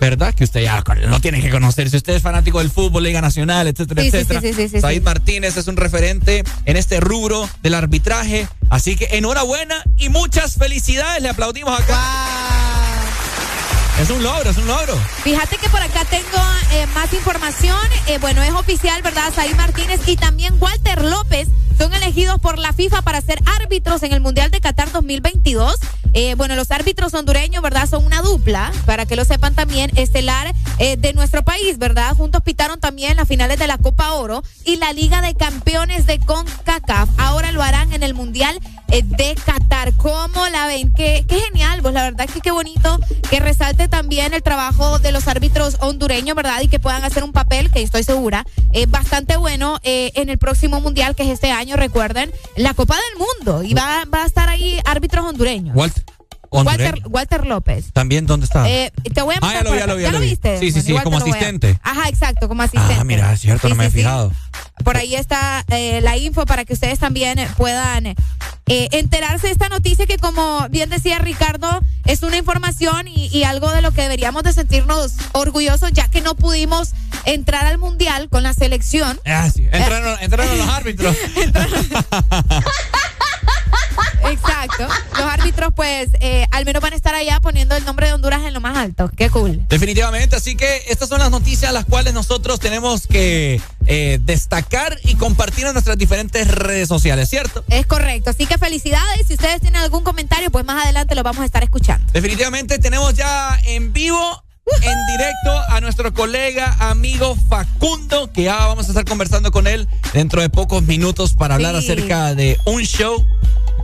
¿Verdad? 0.00 0.34
Que 0.34 0.44
usted 0.44 0.62
ya 0.62 0.82
lo 1.06 1.20
tiene 1.20 1.40
que 1.40 1.50
conocer. 1.50 1.88
Si 1.88 1.96
usted 1.96 2.14
es 2.14 2.22
fanático 2.22 2.58
del 2.58 2.70
fútbol, 2.70 3.04
Liga 3.04 3.20
Nacional, 3.20 3.68
etcétera, 3.68 4.02
Sí, 4.02 4.08
etcétera. 4.08 4.40
sí, 4.40 4.52
sí, 4.52 4.68
sí, 4.68 4.80
Said. 4.80 5.02
Martínez 5.02 5.56
es 5.56 5.66
un 5.66 5.76
referente 5.76 6.42
en 6.64 6.76
este 6.76 7.00
rubro 7.00 7.48
del 7.62 7.74
arbitraje. 7.74 8.48
Así 8.70 8.96
que 8.96 9.08
enhorabuena 9.12 9.82
y 9.96 10.08
muchas 10.08 10.54
felicidades. 10.56 11.22
Le 11.22 11.28
aplaudimos 11.28 11.78
acá. 11.78 12.73
Es 14.00 14.10
un 14.10 14.24
logro, 14.24 14.50
es 14.50 14.56
un 14.56 14.66
logro. 14.66 14.96
Fíjate 15.22 15.56
que 15.56 15.68
por 15.68 15.80
acá 15.80 16.04
tengo 16.04 16.42
eh, 16.72 16.84
más 16.94 17.12
información. 17.12 17.78
Eh, 18.08 18.18
bueno, 18.18 18.42
es 18.42 18.52
oficial, 18.52 19.00
¿verdad? 19.02 19.32
Said 19.32 19.54
Martínez 19.54 20.00
y 20.08 20.16
también 20.16 20.56
Walter 20.58 21.04
López 21.04 21.46
son 21.78 21.94
elegidos 21.94 22.40
por 22.40 22.58
la 22.58 22.72
FIFA 22.72 23.02
para 23.02 23.20
ser 23.20 23.40
árbitros 23.60 24.02
en 24.02 24.12
el 24.12 24.20
Mundial 24.20 24.50
de 24.50 24.60
Qatar 24.60 24.90
2022. 24.90 25.76
Eh, 26.12 26.34
bueno, 26.34 26.56
los 26.56 26.72
árbitros 26.72 27.14
hondureños, 27.14 27.62
¿verdad? 27.62 27.88
Son 27.88 28.04
una 28.04 28.20
dupla, 28.20 28.72
para 28.84 29.06
que 29.06 29.14
lo 29.14 29.24
sepan 29.24 29.54
también, 29.54 29.90
estelar 29.96 30.54
de 30.78 31.12
nuestro 31.12 31.44
país, 31.44 31.78
¿verdad? 31.78 32.14
Juntos 32.16 32.42
pitaron 32.42 32.80
también 32.80 33.16
las 33.16 33.28
finales 33.28 33.60
de 33.60 33.68
la 33.68 33.78
Copa 33.78 34.12
Oro 34.14 34.42
y 34.64 34.76
la 34.76 34.92
Liga 34.92 35.22
de 35.22 35.34
Campeones 35.34 36.06
de 36.06 36.18
CONCACAF. 36.18 37.08
Ahora 37.16 37.52
lo 37.52 37.62
harán 37.62 37.92
en 37.92 38.02
el 38.02 38.12
Mundial 38.12 38.58
de 38.88 39.36
Qatar. 39.44 39.92
¿Cómo 39.94 40.48
la 40.48 40.66
ven? 40.66 40.92
Qué, 40.92 41.24
qué 41.28 41.40
genial, 41.40 41.80
pues 41.82 41.94
la 41.94 42.02
verdad 42.02 42.28
que 42.28 42.40
qué 42.40 42.50
bonito 42.50 42.98
que 43.30 43.40
resalte 43.40 43.83
también 43.88 44.34
el 44.34 44.42
trabajo 44.42 44.98
de 44.98 45.12
los 45.12 45.28
árbitros 45.28 45.76
hondureños, 45.80 46.36
¿verdad? 46.36 46.60
Y 46.62 46.68
que 46.68 46.80
puedan 46.80 47.04
hacer 47.04 47.24
un 47.24 47.32
papel, 47.32 47.70
que 47.70 47.82
estoy 47.82 48.02
segura, 48.02 48.44
eh, 48.72 48.86
bastante 48.86 49.36
bueno 49.36 49.78
eh, 49.82 50.12
en 50.14 50.28
el 50.28 50.38
próximo 50.38 50.80
Mundial, 50.80 51.14
que 51.14 51.24
es 51.24 51.28
este 51.30 51.50
año, 51.50 51.76
recuerden, 51.76 52.32
la 52.56 52.74
Copa 52.74 52.96
del 52.96 53.26
Mundo. 53.26 53.62
Y 53.62 53.74
va, 53.74 54.04
va 54.12 54.22
a 54.22 54.26
estar 54.26 54.48
ahí 54.48 54.78
árbitros 54.84 55.24
hondureños. 55.24 55.76
Walter. 55.76 56.04
Walter, 56.62 57.46
López. 57.46 57.92
También, 57.92 58.26
¿dónde 58.26 58.46
está? 58.46 58.68
Eh, 58.68 58.92
te 59.12 59.22
voy 59.22 59.34
a 59.34 59.38
Ah, 59.42 59.52
ya 59.54 59.62
lo 59.62 59.74
ya 59.74 59.86
lo 59.86 59.96
vi, 59.96 60.02
ya 60.02 60.12
lo 60.12 60.20
vi. 60.20 60.30
viste? 60.30 60.58
Sí, 60.58 60.70
sí, 60.72 60.82
sí, 60.82 60.94
como 61.02 61.18
asistente. 61.18 61.78
Ajá, 61.82 62.08
exacto, 62.08 62.48
como 62.48 62.62
asistente. 62.62 62.94
ah, 62.98 63.04
mira, 63.04 63.32
es 63.32 63.40
cierto, 63.40 63.68
no 63.68 63.74
me 63.74 63.86
he 63.86 63.90
fijado. 63.90 64.32
Por 64.84 64.96
ahí 64.96 65.14
está 65.14 65.64
eh, 65.68 66.00
la 66.02 66.16
info 66.16 66.46
para 66.46 66.64
que 66.64 66.72
ustedes 66.72 66.98
también 66.98 67.38
puedan 67.56 68.06
eh, 68.06 68.16
enterarse 68.66 69.46
de 69.46 69.52
esta 69.52 69.68
noticia 69.68 70.06
que 70.06 70.16
como 70.18 70.66
bien 70.70 70.90
decía 70.90 71.18
Ricardo, 71.18 71.80
es 72.04 72.22
una 72.22 72.36
información 72.36 73.06
y, 73.08 73.28
y 73.28 73.44
algo 73.44 73.70
de 73.70 73.82
lo 73.82 73.92
que 73.92 74.02
deberíamos 74.02 74.42
de 74.42 74.52
sentirnos 74.52 75.12
orgullosos 75.32 75.92
ya 75.92 76.08
que 76.08 76.20
no 76.20 76.34
pudimos 76.34 76.90
entrar 77.24 77.66
al 77.66 77.78
mundial 77.78 78.28
con 78.28 78.42
la 78.42 78.52
selección. 78.52 79.20
Ah, 79.26 79.48
sí. 79.54 79.66
Entraron, 79.70 80.16
entraron 80.22 80.58
los 80.58 80.68
árbitros. 80.68 81.16
Exacto. 84.30 84.86
Los 85.12 85.26
árbitros 85.26 85.72
pues 85.74 86.08
eh, 86.20 86.46
al 86.50 86.64
menos 86.64 86.82
van 86.82 86.92
a 86.92 86.96
estar 86.96 87.14
allá 87.14 87.40
poniendo 87.40 87.76
el 87.76 87.84
nombre 87.84 88.06
de 88.06 88.14
Honduras 88.14 88.42
en 88.42 88.54
lo 88.54 88.60
más 88.60 88.76
alto. 88.76 89.10
Qué 89.16 89.30
cool. 89.30 89.64
Definitivamente, 89.68 90.36
así 90.36 90.56
que 90.56 90.82
estas 90.88 91.08
son 91.08 91.18
las 91.18 91.30
noticias 91.30 91.72
las 91.72 91.84
cuales 91.84 92.14
nosotros 92.14 92.60
tenemos 92.60 93.06
que 93.06 93.60
eh, 93.86 94.18
destacar 94.22 94.98
y 95.02 95.16
compartir 95.16 95.66
en 95.66 95.72
nuestras 95.72 95.98
diferentes 95.98 96.48
redes 96.48 96.88
sociales, 96.88 97.28
¿cierto? 97.28 97.64
Es 97.68 97.86
correcto. 97.86 98.30
Así 98.30 98.46
que 98.46 98.58
felicidades. 98.58 99.26
Si 99.26 99.34
ustedes 99.34 99.60
tienen 99.60 99.82
algún 99.82 100.04
comentario, 100.04 100.50
pues 100.50 100.64
más 100.64 100.84
adelante 100.84 101.14
lo 101.14 101.22
vamos 101.22 101.42
a 101.42 101.44
estar 101.44 101.62
escuchando. 101.62 102.10
Definitivamente 102.12 102.78
tenemos 102.78 103.14
ya 103.14 103.58
en 103.66 103.92
vivo, 103.92 104.43
en 104.66 105.06
directo, 105.06 105.60
a 105.68 105.80
nuestro 105.80 106.12
colega, 106.14 106.74
amigo 106.80 107.36
Facundo, 107.48 108.32
que 108.32 108.44
ya 108.44 108.56
vamos 108.66 108.86
a 108.86 108.88
estar 108.88 109.04
conversando 109.04 109.50
con 109.50 109.66
él 109.66 109.86
dentro 110.12 110.40
de 110.40 110.48
pocos 110.48 110.82
minutos 110.82 111.34
para 111.34 111.54
hablar 111.56 111.74
Sí. 111.80 111.84
acerca 111.90 112.34
de 112.34 112.58
un 112.64 112.82
show 112.82 113.26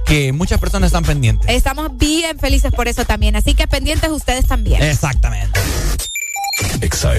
que 0.07 0.33
muchas 0.33 0.59
personas 0.59 0.89
están 0.89 1.05
pendientes. 1.05 1.49
Estamos 1.51 1.97
bien 1.97 2.39
felices 2.39 2.73
por 2.73 2.89
eso 2.89 3.05
también. 3.05 3.37
Así 3.37 3.55
que 3.55 3.67
pendientes 3.69 4.11
ustedes 4.11 4.47
también. 4.47 4.83
Exactamente. 4.83 5.61
Exa 6.81 7.13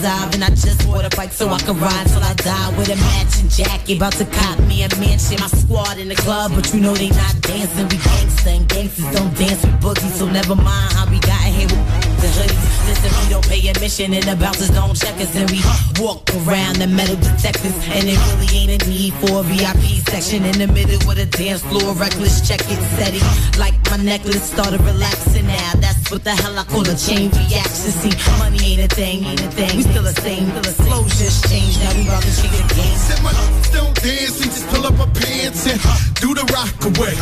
740 0.00 0.30
fizz 0.30 0.34
and 0.34 0.44
I 0.44 0.48
just 0.50 0.86
bought 0.86 1.04
a 1.04 1.16
bike 1.16 1.32
so 1.32 1.48
I 1.48 1.58
can 1.58 1.78
ride 1.78 2.06
till 2.08 2.22
I 2.22 2.34
die 2.34 2.70
with 2.76 2.88
a 2.88 2.96
matching 2.96 3.48
jacket. 3.48 3.96
About 3.96 4.12
to 4.14 4.24
cop 4.24 4.58
me 4.60 4.82
a 4.82 4.88
mansion, 4.96 5.38
my 5.40 5.48
squad 5.48 5.98
in 5.98 6.08
the 6.08 6.14
club, 6.14 6.52
but 6.54 6.72
you 6.72 6.80
know 6.80 6.94
they 6.94 7.10
not 7.10 7.36
dancing. 7.40 7.88
We 7.88 7.96
gangsta 7.96 8.66
gangsters 8.68 9.10
don't 9.12 9.32
dance 9.36 9.62
with 9.62 9.80
boogies, 9.80 10.12
so 10.18 10.26
never 10.26 10.54
mind 10.54 10.92
how 10.92 11.06
we 11.10 11.18
got 11.20 11.44
here 11.44 11.68
with 11.68 11.84
the 12.20 12.28
hoodies. 12.28 12.70
Listen, 12.88 13.10
we 13.22 13.30
don't 13.30 13.46
pay 13.46 13.68
admission 13.68 14.14
and 14.14 14.24
the 14.24 14.36
bouncers 14.36 14.70
don't 14.70 14.96
check 14.96 15.16
us 15.20 15.34
and 15.36 15.50
we 15.50 15.60
walk 16.02 16.24
around 16.42 16.76
the 16.76 16.86
metal 16.86 17.16
detectors 17.16 17.76
and 17.92 18.08
it 18.08 18.18
really 18.32 18.50
ain't 18.56 18.82
a 18.82 18.88
need 18.88 19.12
for 19.20 19.40
a 19.40 19.42
VIP 19.42 20.00
section 20.08 20.44
in 20.44 20.58
the 20.58 20.66
middle 20.66 20.98
with 21.06 21.18
a 21.18 21.26
dance 21.26 21.62
floor 21.62 21.94
reckless 21.94 22.46
check 22.46 22.60
it 22.64 22.80
steady 22.96 23.20
like 23.58 23.74
my 23.90 23.96
necklace 23.98 24.42
started 24.42 24.80
relaxing 24.80 25.46
now 25.46 25.72
what 26.10 26.24
the 26.24 26.30
hell 26.30 26.58
I 26.58 26.64
call 26.64 26.82
a 26.82 26.96
chain 26.96 27.30
reaction 27.30 27.90
see 28.02 28.14
money 28.38 28.58
ain't 28.64 28.92
a 28.92 28.94
thing 28.94 29.24
ain't 29.24 29.40
a 29.40 29.50
thing 29.50 29.76
we 29.76 29.82
still 29.82 30.02
the 30.02 30.12
same 30.12 30.50
still 30.50 30.62
the 30.62 30.74
flow 30.82 31.02
just 31.04 31.48
changed 31.48 31.78
now 31.80 31.94
we 31.94 32.02
about 32.02 32.22
to 32.22 32.32
change 32.34 32.56
the 32.56 32.74
game 32.74 32.96
Said 32.98 33.22
my 33.22 33.32
don't 33.72 33.94
dance, 34.02 34.38
he 34.38 34.44
just 34.44 34.66
pull 34.68 34.86
up 34.86 34.94
her 34.94 35.10
pants 35.14 35.66
and 35.66 35.80
do 36.20 36.34
the 36.34 36.44
rock 36.52 36.74
away. 36.84 37.14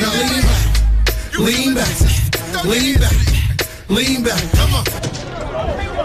Now 0.00 0.12
lean 1.44 1.74
back, 1.74 1.94
lean 2.64 2.64
back, 2.64 2.64
lean 2.64 2.94
back, 2.98 3.88
lean 3.88 4.24
back, 4.24 4.42
come 4.52 4.74
on. 4.74 4.84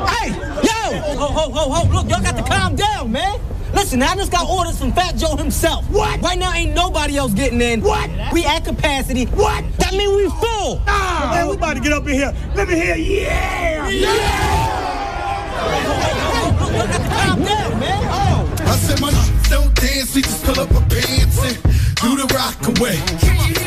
Hey, 0.08 0.30
yo! 0.68 1.00
Ho, 1.18 1.28
ho, 1.28 1.52
ho, 1.52 1.70
ho, 1.70 1.94
look, 1.94 2.10
y'all 2.10 2.22
got 2.22 2.36
to 2.36 2.44
calm 2.44 2.76
down, 2.76 3.12
man. 3.12 3.40
Listen, 3.74 4.02
I 4.02 4.16
just 4.16 4.32
got 4.32 4.50
orders 4.50 4.78
from 4.78 4.92
Fat 4.92 5.16
Joe 5.16 5.36
himself. 5.36 5.90
What? 5.90 6.22
Right 6.22 6.38
now, 6.38 6.54
ain't 6.54 6.76
nobody 6.76 7.18
else 7.18 7.34
getting 7.34 7.62
in. 7.62 7.82
What? 7.82 8.10
We 8.34 8.46
at 8.46 8.66
capacity. 8.66 9.26
What? 9.26 9.64
That 9.78 9.94
mean 9.94 10.16
we 10.16 10.28
full. 10.30 10.82
Ah, 10.88 11.11
man, 11.30 11.48
we 11.48 11.56
about 11.56 11.76
to 11.76 11.82
get 11.82 11.94
up 11.94 12.08
in 12.08 12.16
here. 12.16 12.34
Let 12.56 12.68
me 12.68 12.76
hear, 12.76 12.96
yeah! 12.96 14.42
Calm 17.12 17.44
down, 17.44 17.80
man. 17.80 18.04
Oh. 18.12 18.56
I 18.60 18.76
said 18.78 19.00
my 19.02 19.12
don't 19.50 19.74
dance, 19.76 20.14
he 20.16 20.22
just 20.22 20.44
pull 20.44 20.60
up 20.60 20.70
her 20.70 20.86
pants 20.90 21.38
and 21.44 21.58
do 22.02 22.16
the 22.18 22.28
rock 22.34 22.56
away. 22.80 22.98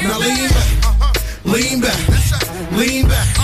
Now 0.03 0.19
lean 0.19 0.49
back, 0.51 0.69
lean 1.45 1.81
back, 1.81 2.01
lean 2.73 3.09
back, 3.09 3.44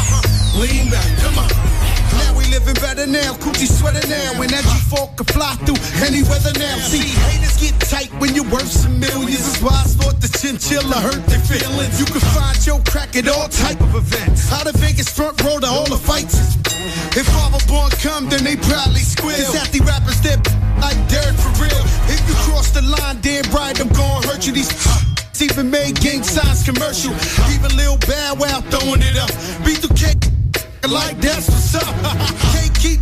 living 2.60 2.80
better 2.82 3.06
now, 3.06 3.32
coochie 3.40 3.68
sweater 3.68 4.06
now. 4.08 4.38
When 4.38 4.48
that 4.50 4.64
G4 4.64 5.16
can 5.16 5.26
fly 5.26 5.54
through 5.64 5.80
any 6.04 6.22
weather 6.22 6.52
now. 6.58 6.76
See, 6.78 7.00
haters 7.00 7.56
get 7.56 7.74
tight 7.80 8.10
when 8.20 8.34
you're 8.34 8.48
worth 8.48 8.68
some 8.68 8.98
millions. 9.00 9.40
That's 9.40 9.62
why 9.62 9.76
I 9.76 9.84
thought 9.84 10.20
the 10.20 10.28
chinchilla 10.28 11.00
hurt 11.00 11.24
their 11.26 11.40
feelings. 11.40 12.00
You 12.00 12.06
can 12.06 12.20
find 12.36 12.56
your 12.66 12.80
crack 12.84 13.16
at 13.16 13.28
all 13.28 13.48
type 13.48 13.80
of 13.80 13.94
events. 13.94 14.52
Out 14.52 14.66
of 14.66 14.74
Vegas 14.76 15.08
front 15.08 15.42
row 15.42 15.58
to 15.58 15.66
all 15.66 15.88
the 15.88 15.98
fights. 15.98 16.36
If 17.16 17.26
Father 17.26 17.62
Born 17.66 17.90
come, 18.02 18.28
then 18.28 18.44
they 18.44 18.56
probably 18.56 19.00
squeal. 19.00 19.36
It's 19.36 19.70
the 19.70 19.80
rappers 19.84 20.20
that 20.22 20.40
like 20.80 20.98
Derek 21.08 21.36
for 21.36 21.52
real. 21.60 21.82
If 22.08 22.20
you 22.28 22.34
cross 22.46 22.70
the 22.70 22.82
line, 22.82 23.20
damn 23.20 23.44
right, 23.52 23.78
I'm 23.80 23.88
gonna 23.88 24.26
hurt 24.26 24.46
you. 24.46 24.52
These 24.52 24.70
even 25.40 25.70
made 25.70 26.00
gang 26.00 26.22
signs 26.22 26.62
commercial. 26.62 27.12
Even 27.54 27.72
Lil 27.76 27.96
Bad 28.04 28.38
Wow 28.38 28.60
throwing 28.68 29.00
it 29.02 29.16
up. 29.16 29.30
B2K 29.64 30.30
like 30.90 31.20
that's 31.20 31.48
what's 31.48 31.74
up. 31.74 31.99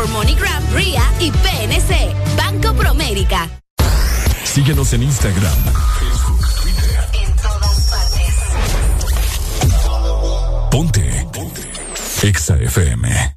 por 0.00 0.08
MoneyGram, 0.08 0.64
RIA 0.72 1.02
y 1.20 1.30
PNC. 1.30 2.14
Banco 2.34 2.72
Promérica. 2.72 3.50
Síguenos 4.44 4.94
en 4.94 5.02
Instagram, 5.02 5.58
Facebook, 5.98 6.40
Twitter. 6.62 7.04
En 7.12 7.36
todas 7.36 7.90
partes. 7.90 8.34
Ponte. 10.70 11.26
Ponte. 11.32 11.60
Exa 12.22 12.56
FM. 12.56 13.29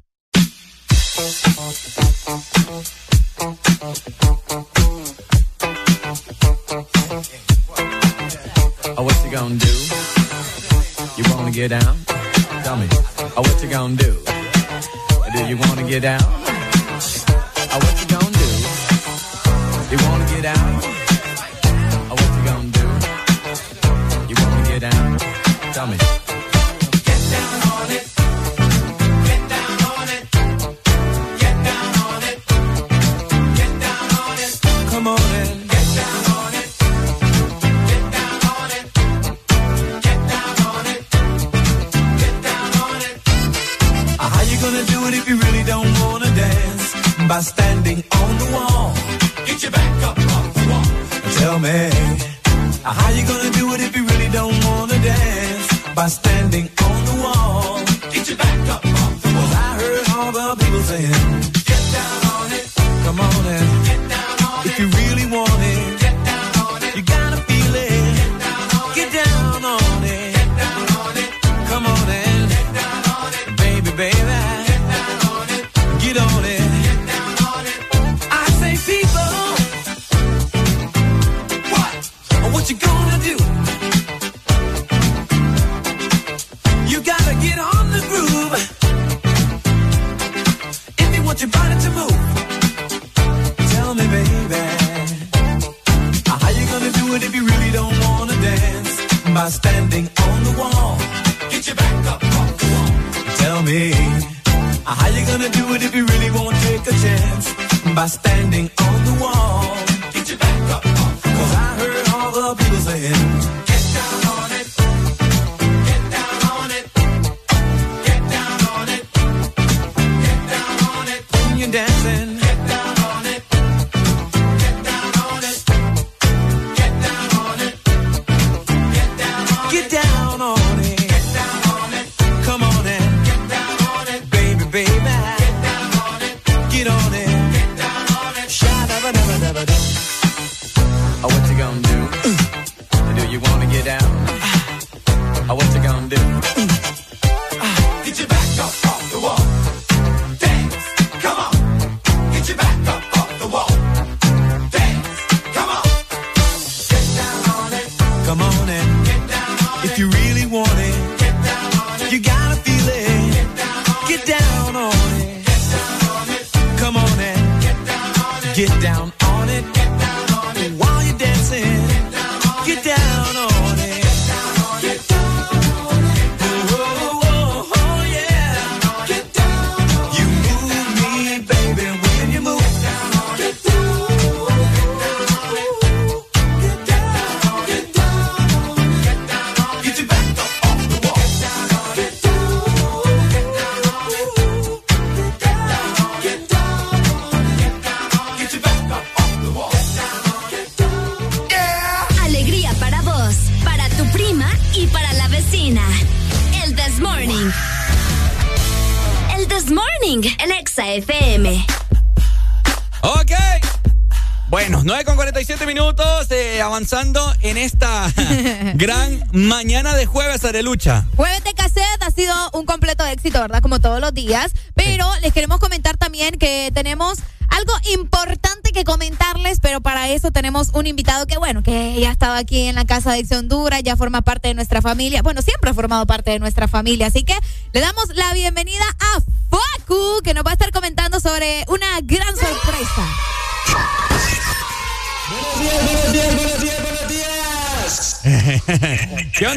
Mañana 219.32 219.94
de 219.94 220.06
jueves, 220.06 220.44
Arelucha. 220.44 221.04
Jueves 221.16 221.42
de 221.44 221.54
cassette 221.54 222.02
ha 222.02 222.10
sido 222.10 222.34
un 222.52 222.66
completo 222.66 223.04
éxito, 223.06 223.40
¿verdad? 223.40 223.60
Como 223.60 223.80
todos 223.80 224.00
los 224.00 224.14
días. 224.14 224.52
Pero 224.74 225.06
les 225.22 225.32
queremos 225.32 225.58
comentar 225.58 225.96
también 225.96 226.38
que 226.38 226.70
tenemos 226.74 227.18
algo 227.48 227.72
importante 227.92 228.72
que 228.72 228.84
comentarles, 228.84 229.60
pero 229.60 229.80
para 229.80 230.08
eso 230.08 230.30
tenemos 230.30 230.70
un 230.74 230.86
invitado 230.86 231.26
que, 231.26 231.38
bueno, 231.38 231.62
que 231.62 232.00
ya 232.00 232.08
ha 232.08 232.12
estado 232.12 232.34
aquí 232.34 232.62
en 232.62 232.74
la 232.74 232.84
Casa 232.84 233.12
de 233.12 233.20
Acción 233.20 233.40
Honduras, 233.40 233.82
ya 233.82 233.96
forma 233.96 234.22
parte 234.22 234.48
de 234.48 234.54
nuestra 234.54 234.82
familia. 234.82 235.22
Bueno, 235.22 235.42
siempre 235.42 235.70
ha 235.70 235.74
formado 235.74 236.06
parte 236.06 236.32
de 236.32 236.38
nuestra 236.38 236.66
familia. 236.68 237.06
Así 237.06 237.22
que 237.22 237.36
le 237.72 237.80
damos 237.80 238.08
la 238.14 238.32
bienvenida 238.34 238.84
a 238.98 239.20
Facu, 239.50 240.20
que 240.22 240.34
nos 240.34 240.44
va 240.44 240.50
a 240.50 240.54
estar 240.54 240.72
comentando 240.72 241.20
sobre 241.20 241.64
una 241.68 242.00
gran 242.02 242.34
sorpresa. 242.36 243.33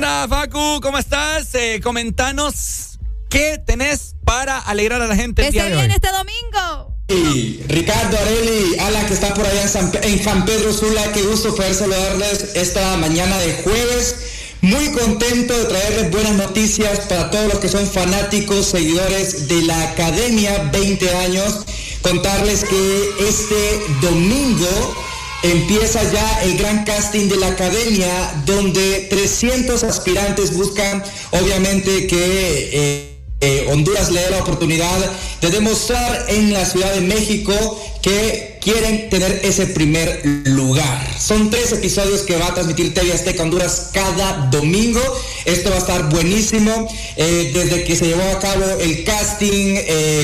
Facu, 0.08 0.80
¿cómo 0.82 0.98
estás? 0.98 1.54
Eh, 1.54 1.82
comentanos 1.84 2.98
qué 3.30 3.58
tenés 3.58 4.16
para 4.24 4.58
alegrar 4.58 5.02
a 5.02 5.08
la 5.08 5.16
gente. 5.16 5.46
El 5.46 5.52
día 5.52 5.68
este 5.68 6.10
domingo. 6.12 6.96
Y 7.10 7.62
Ricardo 7.68 8.18
Areli, 8.18 8.80
a 8.80 8.92
la 8.92 9.06
que 9.06 9.14
está 9.14 9.34
por 9.34 9.46
allá 9.46 9.62
en 9.62 9.70
San, 9.70 9.92
en 10.02 10.24
San 10.24 10.46
Pedro 10.46 10.72
Sula, 10.72 11.12
qué 11.12 11.24
gusto 11.24 11.54
poder 11.54 11.74
saludarles 11.74 12.56
esta 12.56 12.96
mañana 12.98 13.38
de 13.40 13.54
jueves. 13.64 14.16
Muy 14.62 14.92
contento 14.92 15.58
de 15.58 15.66
traerles 15.66 16.12
buenas 16.12 16.34
noticias 16.34 17.02
para 17.02 17.30
todos 17.30 17.54
los 17.54 17.60
que 17.60 17.68
son 17.68 17.86
fanáticos, 17.86 18.68
seguidores 18.68 19.50
de 19.50 19.62
la 19.64 19.92
Academia 19.92 20.70
20 20.72 21.16
años. 21.18 21.66
Contarles 22.02 22.64
que 22.64 23.10
este 23.28 23.82
domingo 24.02 25.07
empieza 25.44 26.04
ya 26.12 26.44
el 26.44 26.58
gran 26.58 26.84
casting 26.84 27.28
de 27.30 27.38
la 27.38 27.48
Academia, 27.48 28.44
donde 28.46 29.08
300 29.10 29.84
aspirantes 29.84 30.56
buscan, 30.56 31.04
obviamente, 31.32 32.08
que... 32.08 32.70
eh, 32.74 33.14
eh, 33.40 33.68
Honduras 33.70 34.10
le 34.10 34.20
dé 34.20 34.32
la 34.32 34.40
oportunidad 34.40 34.98
de 35.42 35.52
demostrar 35.52 36.26
en 36.30 36.54
la 36.54 36.66
Ciudad 36.66 36.92
de 36.92 37.02
México 37.02 37.54
que 38.02 38.58
quieren 38.62 39.12
tener 39.12 39.42
ese 39.44 39.68
primer 39.68 40.22
lugar. 40.46 41.08
Son 41.20 41.52
tres 41.52 41.72
episodios 41.72 42.22
que 42.22 42.36
va 42.36 42.48
a 42.48 42.54
transmitir 42.56 42.96
TV 42.96 43.14
Azteca 43.14 43.44
Honduras 43.44 43.92
cada 43.94 44.48
domingo. 44.50 45.00
Esto 45.46 45.70
va 45.70 45.76
a 45.76 45.80
estar 45.80 46.10
buenísimo. 46.10 46.88
Eh, 47.16 47.52
desde 47.54 47.84
que 47.84 47.96
se 47.96 48.08
llevó 48.08 48.24
a 48.24 48.40
cabo 48.40 48.66
el 48.80 49.04
casting, 49.04 49.76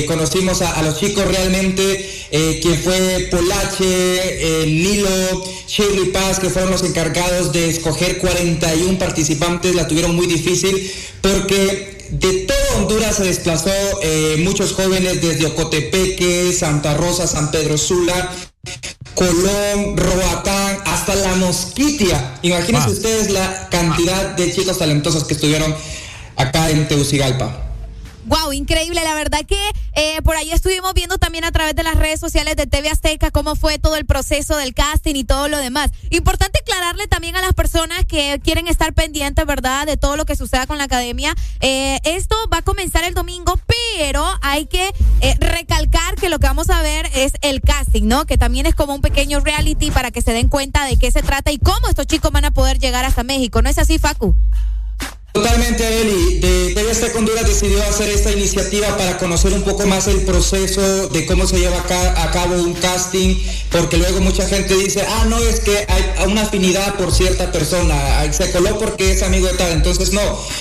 conocimos 0.08 0.60
a 0.62 0.82
los 0.82 0.98
chicos 0.98 1.24
realmente, 1.24 2.23
eh, 2.30 2.58
quien 2.62 2.78
fue 2.78 3.28
Polache, 3.30 3.84
eh, 3.84 4.66
Nilo, 4.66 5.44
Shirley 5.66 6.10
Paz, 6.10 6.38
que 6.38 6.50
fueron 6.50 6.70
los 6.70 6.82
encargados 6.82 7.52
de 7.52 7.68
escoger 7.68 8.18
41 8.18 8.98
participantes. 8.98 9.74
La 9.74 9.86
tuvieron 9.86 10.14
muy 10.14 10.26
difícil 10.26 10.90
porque 11.20 11.94
de 12.10 12.32
todo 12.46 12.56
Honduras 12.76 13.16
se 13.16 13.24
desplazó 13.24 13.70
eh, 14.02 14.36
muchos 14.44 14.72
jóvenes 14.72 15.22
desde 15.22 15.46
Ocotepeque, 15.46 16.52
Santa 16.52 16.94
Rosa, 16.94 17.26
San 17.26 17.50
Pedro 17.50 17.78
Sula, 17.78 18.32
Colón, 19.14 19.96
Roatán, 19.96 20.78
hasta 20.84 21.14
La 21.14 21.34
Mosquitia. 21.36 22.38
Imagínense 22.42 22.90
ustedes 22.90 23.30
la 23.30 23.68
cantidad 23.70 24.36
de 24.36 24.52
chicos 24.52 24.78
talentosos 24.78 25.24
que 25.24 25.34
estuvieron 25.34 25.74
acá 26.36 26.70
en 26.70 26.88
Tegucigalpa. 26.88 27.73
Wow, 28.26 28.52
increíble. 28.52 29.02
La 29.04 29.14
verdad 29.14 29.40
que 29.46 29.60
eh, 29.94 30.22
por 30.22 30.36
ahí 30.36 30.50
estuvimos 30.50 30.94
viendo 30.94 31.18
también 31.18 31.44
a 31.44 31.52
través 31.52 31.76
de 31.76 31.82
las 31.82 31.94
redes 31.94 32.20
sociales 32.20 32.56
de 32.56 32.66
TV 32.66 32.88
Azteca 32.88 33.30
cómo 33.30 33.54
fue 33.54 33.78
todo 33.78 33.96
el 33.96 34.06
proceso 34.06 34.56
del 34.56 34.72
casting 34.72 35.14
y 35.14 35.24
todo 35.24 35.48
lo 35.48 35.58
demás. 35.58 35.90
Importante 36.10 36.60
aclararle 36.60 37.06
también 37.06 37.36
a 37.36 37.42
las 37.42 37.52
personas 37.52 38.04
que 38.06 38.40
quieren 38.42 38.66
estar 38.66 38.94
pendientes, 38.94 39.44
¿verdad?, 39.44 39.86
de 39.86 39.96
todo 39.96 40.16
lo 40.16 40.24
que 40.24 40.36
suceda 40.36 40.66
con 40.66 40.78
la 40.78 40.84
academia. 40.84 41.34
Eh, 41.60 41.98
esto 42.04 42.36
va 42.52 42.58
a 42.58 42.62
comenzar 42.62 43.04
el 43.04 43.14
domingo, 43.14 43.58
pero 43.66 44.24
hay 44.40 44.66
que 44.66 44.92
eh, 45.20 45.36
recalcar 45.40 46.14
que 46.14 46.30
lo 46.30 46.38
que 46.38 46.46
vamos 46.46 46.70
a 46.70 46.80
ver 46.80 47.10
es 47.14 47.32
el 47.42 47.60
casting, 47.60 48.04
¿no? 48.04 48.24
Que 48.24 48.38
también 48.38 48.64
es 48.64 48.74
como 48.74 48.94
un 48.94 49.02
pequeño 49.02 49.40
reality 49.40 49.90
para 49.90 50.10
que 50.10 50.22
se 50.22 50.32
den 50.32 50.48
cuenta 50.48 50.86
de 50.86 50.96
qué 50.96 51.10
se 51.10 51.22
trata 51.22 51.52
y 51.52 51.58
cómo 51.58 51.88
estos 51.88 52.06
chicos 52.06 52.32
van 52.32 52.46
a 52.46 52.52
poder 52.52 52.78
llegar 52.78 53.04
hasta 53.04 53.22
México. 53.22 53.60
¿No 53.60 53.68
es 53.68 53.78
así, 53.78 53.98
Facu? 53.98 54.34
Totalmente, 55.34 55.82
Eli. 56.00 56.38
De 56.38 56.74
TV 56.74 56.92
Azteca 56.92 57.18
Honduras 57.18 57.44
decidió 57.44 57.82
hacer 57.82 58.08
esta 58.08 58.30
iniciativa 58.30 58.96
para 58.96 59.18
conocer 59.18 59.52
un 59.52 59.62
poco 59.62 59.84
más 59.84 60.06
el 60.06 60.20
proceso 60.20 61.08
de 61.08 61.26
cómo 61.26 61.44
se 61.48 61.58
lleva 61.58 61.76
a 61.76 61.82
ca- 61.82 62.22
a 62.22 62.30
cabo 62.30 62.54
un 62.62 62.72
casting, 62.74 63.34
porque 63.68 63.96
luego 63.96 64.20
mucha 64.20 64.46
gente 64.46 64.76
dice, 64.76 65.02
ah, 65.08 65.24
no, 65.28 65.36
es 65.40 65.58
que 65.58 65.76
hay 65.88 66.04
una 66.28 66.42
afinidad 66.42 66.94
por 66.94 67.12
cierta 67.12 67.50
persona, 67.50 68.32
se 68.32 68.52
coló 68.52 68.78
porque 68.78 69.10
es 69.10 69.24
amigo 69.24 69.48
de 69.48 69.54
tal. 69.54 69.72
Entonces, 69.72 70.12
no, 70.12 70.20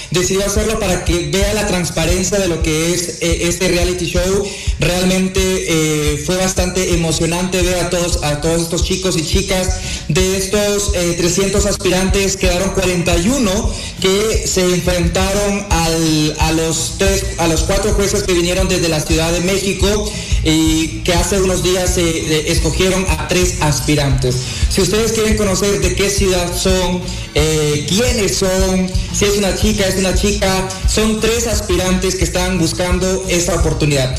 decidió 0.10 0.44
hacerlo 0.44 0.80
para 0.80 1.06
que 1.06 1.30
vea 1.30 1.54
la 1.54 1.68
transparencia 1.68 2.40
de 2.40 2.48
lo 2.48 2.64
que 2.64 2.96
es 2.96 3.20
eh, 3.22 3.42
este 3.48 3.68
reality 3.68 4.06
show. 4.08 4.44
Realmente 4.80 5.40
eh, 5.44 6.24
fue 6.26 6.36
bastante 6.38 6.96
emocionante 6.96 7.62
ver 7.62 7.76
a 7.78 7.92
todos, 7.92 8.24
a 8.24 8.42
todos 8.42 8.64
estos 8.64 8.84
chicos 8.84 9.18
y 9.18 9.24
chicas. 9.24 9.70
De 10.08 10.36
estos 10.38 10.94
eh, 10.96 11.14
300 11.16 11.64
aspirantes 11.68 12.38
quedaron 12.38 12.72
41 12.72 13.72
que 14.02 14.48
se 14.48 14.63
enfrentaron 14.70 15.66
al- 15.70 16.36
a 16.40 16.52
los 16.52 16.96
tres, 16.98 17.26
a 17.38 17.48
los 17.48 17.62
cuatro 17.62 17.94
jueces 17.94 18.24
que 18.24 18.34
vinieron 18.34 18.68
desde 18.68 18.90
la 18.90 19.00
Ciudad 19.00 19.32
de 19.32 19.42
México 19.42 20.12
y 20.44 21.02
que 21.04 21.14
hace 21.14 21.42
unos 21.42 21.64
días 21.64 21.94
se 21.96 22.02
eh, 22.04 22.52
escogieron 22.52 23.06
a 23.10 23.28
tres 23.28 23.56
aspirantes. 23.62 24.36
Si 24.70 24.82
ustedes 24.82 25.12
quieren 25.14 25.38
conocer 25.38 25.80
de 25.82 25.96
qué 25.96 26.10
ciudad 26.10 26.56
son, 26.58 27.02
eh, 27.36 27.86
quiénes 27.88 28.38
son, 28.38 28.90
si 29.14 29.26
es 29.26 29.38
una 29.38 29.56
chica, 29.56 29.88
es 29.88 29.96
una 29.96 30.14
chica, 30.16 30.68
son 30.92 31.20
tres 31.22 31.48
aspirantes 31.48 32.16
que 32.16 32.24
están 32.24 32.60
buscando 32.60 33.24
esta 33.30 33.56
oportunidad. 33.56 34.16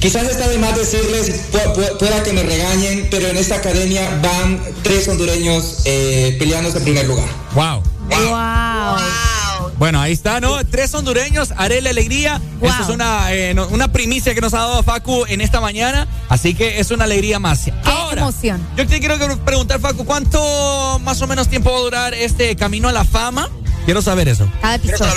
Quizás 0.00 0.28
está 0.28 0.46
de 0.48 0.58
más 0.58 0.76
decirles, 0.76 1.32
pu- 1.50 1.74
pu- 1.74 1.98
pueda 1.98 2.22
que 2.22 2.32
me 2.34 2.42
regañen, 2.42 3.08
pero 3.10 3.28
en 3.28 3.36
esta 3.38 3.56
academia 3.56 4.20
van 4.22 4.60
tres 4.82 5.08
hondureños 5.08 5.78
eh, 5.86 6.36
en 6.38 6.84
primer 6.84 7.06
lugar. 7.06 7.28
Wow. 7.54 7.82
Wow. 8.08 9.70
Bueno, 9.78 10.00
ahí 10.00 10.12
está, 10.12 10.40
¿no? 10.40 10.64
Tres 10.66 10.94
hondureños, 10.94 11.52
Arela 11.56 11.90
Alegría. 11.90 12.40
Esta 12.62 12.82
es 12.82 12.88
una, 12.88 13.32
eh, 13.32 13.54
una 13.70 13.92
primicia 13.92 14.34
que 14.34 14.40
nos 14.40 14.54
ha 14.54 14.58
dado 14.58 14.82
Facu 14.82 15.24
en 15.28 15.40
esta 15.40 15.60
mañana. 15.60 16.06
Así 16.28 16.54
que 16.54 16.78
es 16.80 16.90
una 16.90 17.04
alegría 17.04 17.38
más. 17.38 17.62
Ahora, 17.84 18.22
emoción. 18.22 18.66
yo 18.76 18.86
te 18.86 19.00
quiero 19.00 19.18
que- 19.18 19.36
preguntar, 19.38 19.80
Facu, 19.80 20.04
¿cuánto 20.04 20.98
más 21.02 21.20
o 21.22 21.26
menos 21.26 21.48
tiempo 21.48 21.70
va 21.72 21.78
a 21.78 21.80
durar 21.80 22.14
este 22.14 22.54
camino 22.56 22.88
a 22.88 22.92
la 22.92 23.04
fama? 23.04 23.48
Quiero 23.84 24.00
saber 24.00 24.28
eso. 24.28 24.48
Cada 24.62 24.76
episodio. 24.76 25.12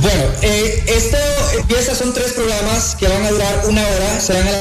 Bueno, 0.00 0.22
eh, 0.42 0.84
esto 0.86 1.16
empieza, 1.58 1.94
son 1.94 2.12
tres 2.14 2.32
programas 2.32 2.94
que 2.96 3.08
van 3.08 3.22
a 3.24 3.30
durar 3.30 3.62
una 3.68 3.80
hora, 3.82 4.20
serán 4.20 4.46
a 4.48 4.52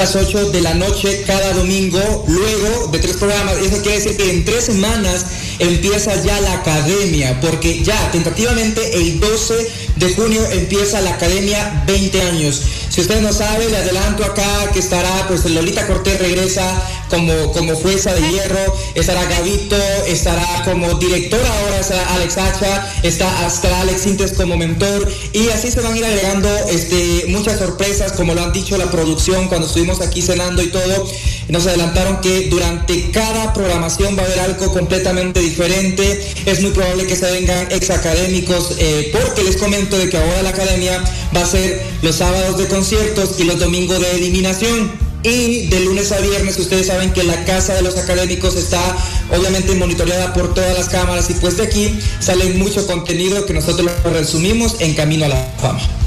las 0.00 0.16
8 0.16 0.50
de 0.50 0.62
la 0.62 0.72
noche 0.72 1.24
cada 1.26 1.52
domingo, 1.52 2.24
luego 2.26 2.86
de 2.86 3.00
tres 3.00 3.18
programas. 3.18 3.58
Eso 3.58 3.82
quiere 3.82 3.98
decir 3.98 4.16
que 4.16 4.30
en 4.30 4.46
tres 4.46 4.64
semanas 4.64 5.26
empieza 5.58 6.14
ya 6.24 6.40
la 6.40 6.54
academia, 6.54 7.38
porque 7.42 7.84
ya 7.84 8.10
tentativamente 8.10 8.96
el 8.96 9.20
12 9.20 9.89
de 10.00 10.14
junio 10.14 10.42
empieza 10.52 11.00
la 11.02 11.10
academia 11.10 11.84
20 11.86 12.22
años. 12.22 12.62
Si 12.88 13.02
usted 13.02 13.20
no 13.20 13.32
sabe, 13.32 13.68
le 13.68 13.76
adelanto 13.76 14.24
acá 14.24 14.70
que 14.72 14.78
estará, 14.78 15.28
pues 15.28 15.44
Lolita 15.44 15.86
Cortés 15.86 16.18
regresa 16.18 16.64
como, 17.10 17.52
como 17.52 17.76
jueza 17.76 18.14
de 18.14 18.22
hierro, 18.30 18.74
estará 18.94 19.24
Gavito, 19.26 19.76
estará 20.06 20.62
como 20.64 20.94
directora 20.94 21.46
ahora, 21.46 22.14
Alex 22.14 22.38
Hacha, 22.38 22.92
está, 23.02 23.46
estará 23.46 23.82
Alex 23.82 24.00
Sintes 24.00 24.32
como 24.32 24.56
mentor, 24.56 25.06
y 25.34 25.48
así 25.50 25.70
se 25.70 25.80
van 25.80 25.92
a 25.92 25.98
ir 25.98 26.04
agregando 26.04 26.48
este, 26.70 27.26
muchas 27.28 27.58
sorpresas, 27.58 28.12
como 28.12 28.34
lo 28.34 28.42
han 28.42 28.52
dicho 28.52 28.78
la 28.78 28.90
producción 28.90 29.48
cuando 29.48 29.66
estuvimos 29.66 30.00
aquí 30.00 30.22
cenando 30.22 30.62
y 30.62 30.68
todo, 30.68 31.10
nos 31.50 31.66
adelantaron 31.66 32.20
que 32.20 32.48
durante 32.48 33.10
cada 33.10 33.52
programación 33.52 34.16
va 34.16 34.22
a 34.22 34.26
haber 34.26 34.40
algo 34.40 34.72
completamente 34.72 35.40
diferente, 35.40 36.34
es 36.46 36.60
muy 36.60 36.70
probable 36.70 37.06
que 37.06 37.16
se 37.16 37.30
vengan 37.30 37.68
ex 37.70 37.90
académicos, 37.90 38.76
eh, 38.78 39.10
porque 39.12 39.44
les 39.44 39.56
comento 39.56 39.98
de 39.98 40.08
que 40.08 40.16
ahora 40.16 40.42
la 40.42 40.50
academia 40.50 41.02
va 41.34 41.42
a 41.42 41.46
ser 41.46 41.82
los 42.02 42.16
sábados 42.16 42.58
de 42.58 42.66
conciertos 42.66 43.38
y 43.38 43.44
los 43.44 43.58
domingos 43.58 44.00
de 44.00 44.10
eliminación. 44.12 45.10
Y 45.22 45.66
de 45.66 45.80
lunes 45.80 46.12
a 46.12 46.20
viernes 46.20 46.58
ustedes 46.58 46.86
saben 46.86 47.12
que 47.12 47.22
la 47.24 47.44
casa 47.44 47.74
de 47.74 47.82
los 47.82 47.98
académicos 47.98 48.56
está 48.56 48.80
obviamente 49.36 49.74
monitoreada 49.74 50.32
por 50.32 50.54
todas 50.54 50.74
las 50.74 50.88
cámaras 50.88 51.28
y 51.28 51.34
pues 51.34 51.58
de 51.58 51.64
aquí 51.64 51.98
sale 52.20 52.54
mucho 52.54 52.86
contenido 52.86 53.44
que 53.44 53.52
nosotros 53.52 53.90
lo 54.02 54.10
resumimos 54.10 54.76
en 54.80 54.94
Camino 54.94 55.26
a 55.26 55.28
la 55.28 55.52
Fama. 55.60 55.99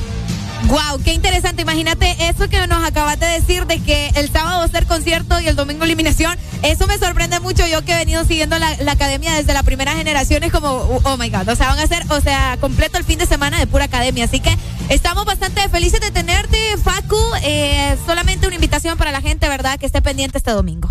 Wow, 0.68 1.02
qué 1.04 1.14
interesante. 1.14 1.62
Imagínate 1.62 2.16
eso 2.30 2.48
que 2.48 2.66
nos 2.68 2.84
acabas 2.84 3.20
de 3.20 3.28
decir 3.28 3.66
de 3.66 3.80
que 3.80 4.10
el 4.16 4.32
sábado 4.32 4.68
ser 4.68 4.86
concierto 4.86 5.40
y 5.40 5.48
el 5.48 5.56
domingo 5.56 5.84
eliminación. 5.84 6.38
Eso 6.62 6.88
me 6.88 6.98
sorprende 6.98 7.40
mucho. 7.40 7.68
Yo 7.68 7.84
que 7.84 7.94
he 7.94 7.98
venido 7.98 8.24
siguiendo 8.26 8.58
la, 8.58 8.70
academia 8.92 9.34
desde 9.34 9.54
la 9.54 9.64
primera 9.64 9.94
generación 9.94 10.44
es 10.44 10.52
como, 10.52 10.70
oh 10.70 11.18
my 11.18 11.30
God. 11.30 11.50
O 11.50 11.56
sea, 11.56 11.68
van 11.70 11.80
a 11.80 11.88
ser, 11.88 12.04
o 12.10 12.22
sea, 12.22 12.58
completo 12.60 12.98
el 12.98 13.04
fin 13.04 13.20
de 13.20 13.26
semana 13.26 13.60
de 13.60 13.68
pura 13.68 13.86
academia. 13.86 14.26
Así 14.26 14.40
que 14.40 14.56
estamos 14.90 15.26
bastante 15.26 15.68
felices 15.70 16.00
de 16.00 16.12
tenerte, 16.12 16.58
Facu. 16.78 17.20
Eh, 17.44 17.96
solamente 18.06 18.48
una 18.48 18.56
invitación 18.56 18.98
para 18.98 19.12
la 19.12 19.22
gente, 19.22 19.48
¿verdad? 19.50 19.78
Que 19.80 19.86
esté 19.86 20.02
pendiente 20.02 20.38
este 20.38 20.52
domingo. 20.52 20.90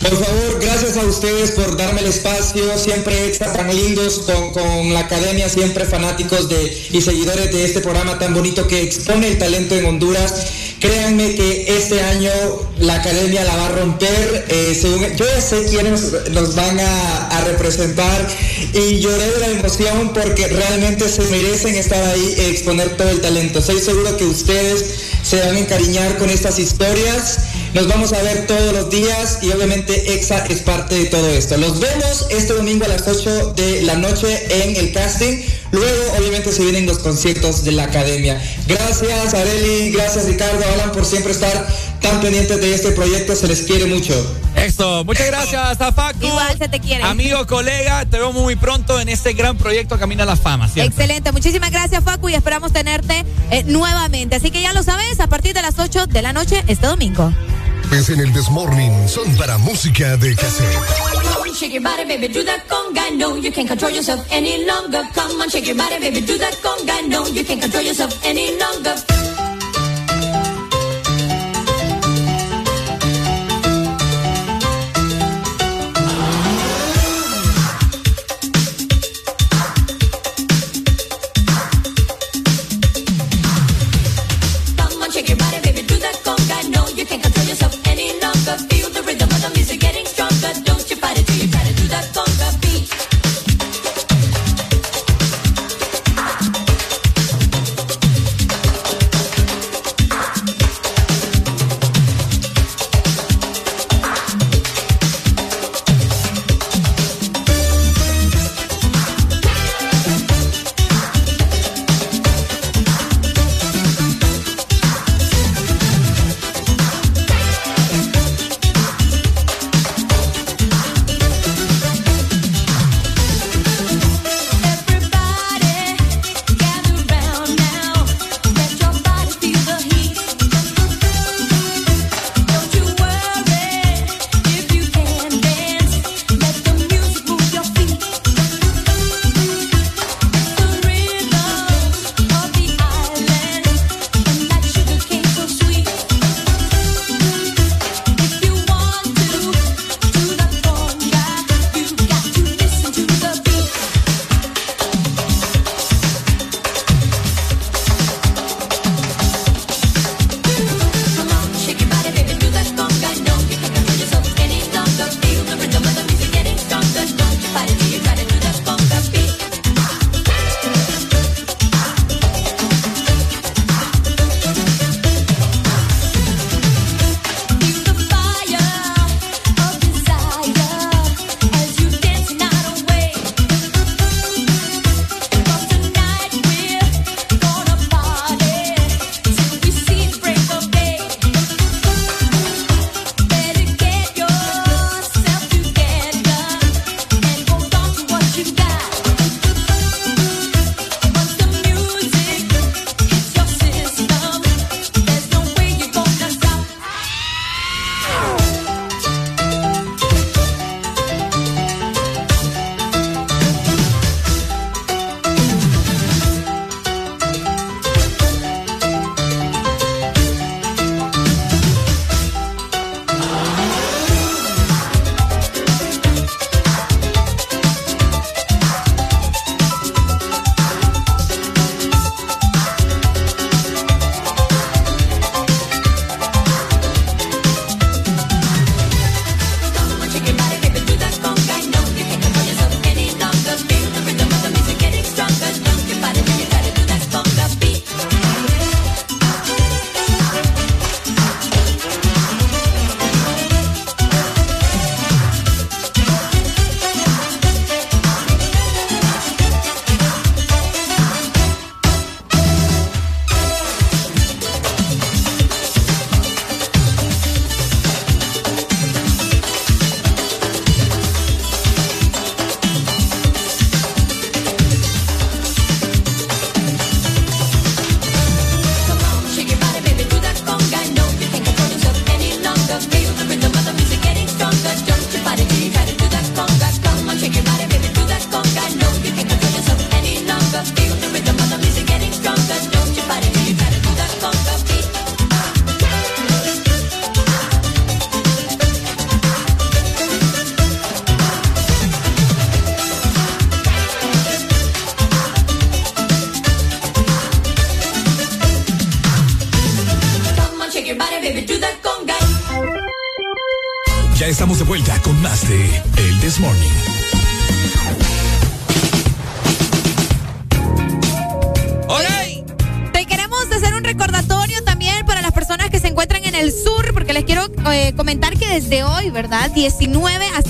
Por 0.00 0.24
favor, 0.24 0.60
gracias 0.60 0.96
a 0.98 1.04
ustedes 1.06 1.52
por 1.52 1.76
darme 1.76 2.00
el 2.00 2.06
espacio, 2.06 2.78
siempre 2.78 3.26
extra 3.26 3.52
tan 3.52 3.74
lindos 3.74 4.20
con, 4.20 4.52
con 4.52 4.92
la 4.92 5.00
academia, 5.00 5.48
siempre 5.48 5.84
fanáticos 5.84 6.48
de 6.48 6.88
y 6.92 7.00
seguidores 7.00 7.50
de 7.52 7.64
este 7.64 7.80
programa 7.80 8.18
tan 8.18 8.34
bonito 8.34 8.68
que 8.68 8.82
expone 8.82 9.28
el 9.28 9.38
talento 9.38 9.74
en 9.74 9.86
Honduras. 9.86 10.34
Créanme 10.78 11.34
que 11.34 11.78
este 11.78 12.02
año 12.02 12.30
la 12.78 12.96
academia 12.96 13.42
la 13.44 13.56
va 13.56 13.66
a 13.66 13.72
romper. 13.72 14.44
eh, 14.48 15.14
yo 15.16 15.24
ya 15.24 15.40
sé 15.40 15.64
quiénes 15.64 16.12
nos 16.30 16.54
van 16.54 16.78
a, 16.78 17.44
representar 17.46 18.26
y 18.74 18.98
lloré 18.98 19.30
de 19.30 19.38
la 19.38 19.46
emoción 19.48 20.12
porque 20.12 20.48
realmente 20.48 21.08
se 21.08 21.22
merecen 21.22 21.76
estar 21.76 22.02
ahí 22.02 22.34
e 22.38 22.50
exponer 22.50 22.96
todo 22.96 23.08
el 23.08 23.20
talento. 23.20 23.60
Estoy 23.60 23.80
seguro 23.80 24.16
que 24.16 24.24
ustedes 24.24 24.84
se 25.22 25.40
van 25.40 25.54
a 25.54 25.58
encariñar 25.58 26.18
con 26.18 26.28
estas 26.28 26.58
historias. 26.58 27.38
Nos 27.76 27.88
vamos 27.88 28.14
a 28.14 28.22
ver 28.22 28.46
todos 28.46 28.72
los 28.72 28.88
días 28.88 29.40
y 29.42 29.50
obviamente 29.50 30.14
EXA 30.14 30.46
es 30.46 30.62
parte 30.62 30.94
de 30.94 31.04
todo 31.04 31.28
esto. 31.28 31.58
Los 31.58 31.78
vemos 31.78 32.26
este 32.30 32.54
domingo 32.54 32.86
a 32.86 32.88
las 32.88 33.06
8 33.06 33.52
de 33.52 33.82
la 33.82 33.96
noche 33.96 34.64
en 34.64 34.76
el 34.76 34.94
casting. 34.94 35.42
Luego, 35.72 36.14
obviamente, 36.18 36.52
se 36.52 36.62
vienen 36.62 36.86
los 36.86 37.00
conciertos 37.00 37.64
de 37.64 37.72
la 37.72 37.82
academia. 37.82 38.40
Gracias, 38.66 39.34
Areli, 39.34 39.90
gracias, 39.90 40.24
Ricardo, 40.24 40.64
Alan, 40.72 40.90
por 40.92 41.04
siempre 41.04 41.32
estar 41.32 41.66
tan 42.00 42.22
pendientes 42.22 42.58
de 42.58 42.74
este 42.74 42.92
proyecto. 42.92 43.36
Se 43.36 43.46
les 43.46 43.60
quiere 43.64 43.84
mucho. 43.84 44.14
Esto, 44.56 45.04
muchas 45.04 45.26
gracias 45.26 45.78
a 45.78 45.92
Facu. 45.92 46.24
Igual 46.24 46.56
se 46.56 46.70
te 46.70 46.80
quiere. 46.80 47.04
Amigo, 47.04 47.46
colega, 47.46 48.06
te 48.06 48.18
vemos 48.18 48.36
muy 48.36 48.56
pronto 48.56 48.98
en 49.02 49.10
este 49.10 49.34
gran 49.34 49.58
proyecto 49.58 49.98
Camina 49.98 50.22
a 50.22 50.26
la 50.26 50.36
Fama. 50.36 50.70
Excelente, 50.74 51.30
muchísimas 51.30 51.70
gracias, 51.70 52.02
Facu, 52.02 52.30
y 52.30 52.34
esperamos 52.36 52.72
tenerte 52.72 53.26
eh, 53.50 53.64
nuevamente. 53.64 54.36
Así 54.36 54.50
que 54.50 54.62
ya 54.62 54.72
lo 54.72 54.82
sabes, 54.82 55.20
a 55.20 55.26
partir 55.26 55.52
de 55.52 55.60
las 55.60 55.78
8 55.78 56.06
de 56.06 56.22
la 56.22 56.32
noche 56.32 56.64
este 56.68 56.86
domingo. 56.86 57.34
Es 57.92 58.08
en 58.10 58.20
el 58.20 58.32
Desmorning 58.32 59.08
son 59.08 59.34
para 59.36 59.58
música 59.58 60.16
de 60.16 60.34
cassette. 60.34 60.66
Shake 61.54 61.72
your 61.72 61.82
body, 61.82 62.04
baby, 62.04 62.28
do 62.28 62.44
that 62.44 62.66
conga. 62.68 63.10
No, 63.16 63.36
you 63.36 63.50
can't 63.50 63.66
control 63.66 63.90
yourself 63.90 64.20
any 64.30 64.66
longer. 64.66 65.02
Come 65.14 65.40
on, 65.40 65.48
shake 65.48 65.66
your 65.66 65.76
body, 65.76 65.98
baby, 65.98 66.20
do 66.20 66.36
that 66.36 66.54
conga. 66.62 67.08
No, 67.08 67.26
you 67.26 67.44
can't 67.44 67.62
control 67.62 67.82
yourself 67.82 68.12
any 68.24 68.58
longer. 68.58 69.25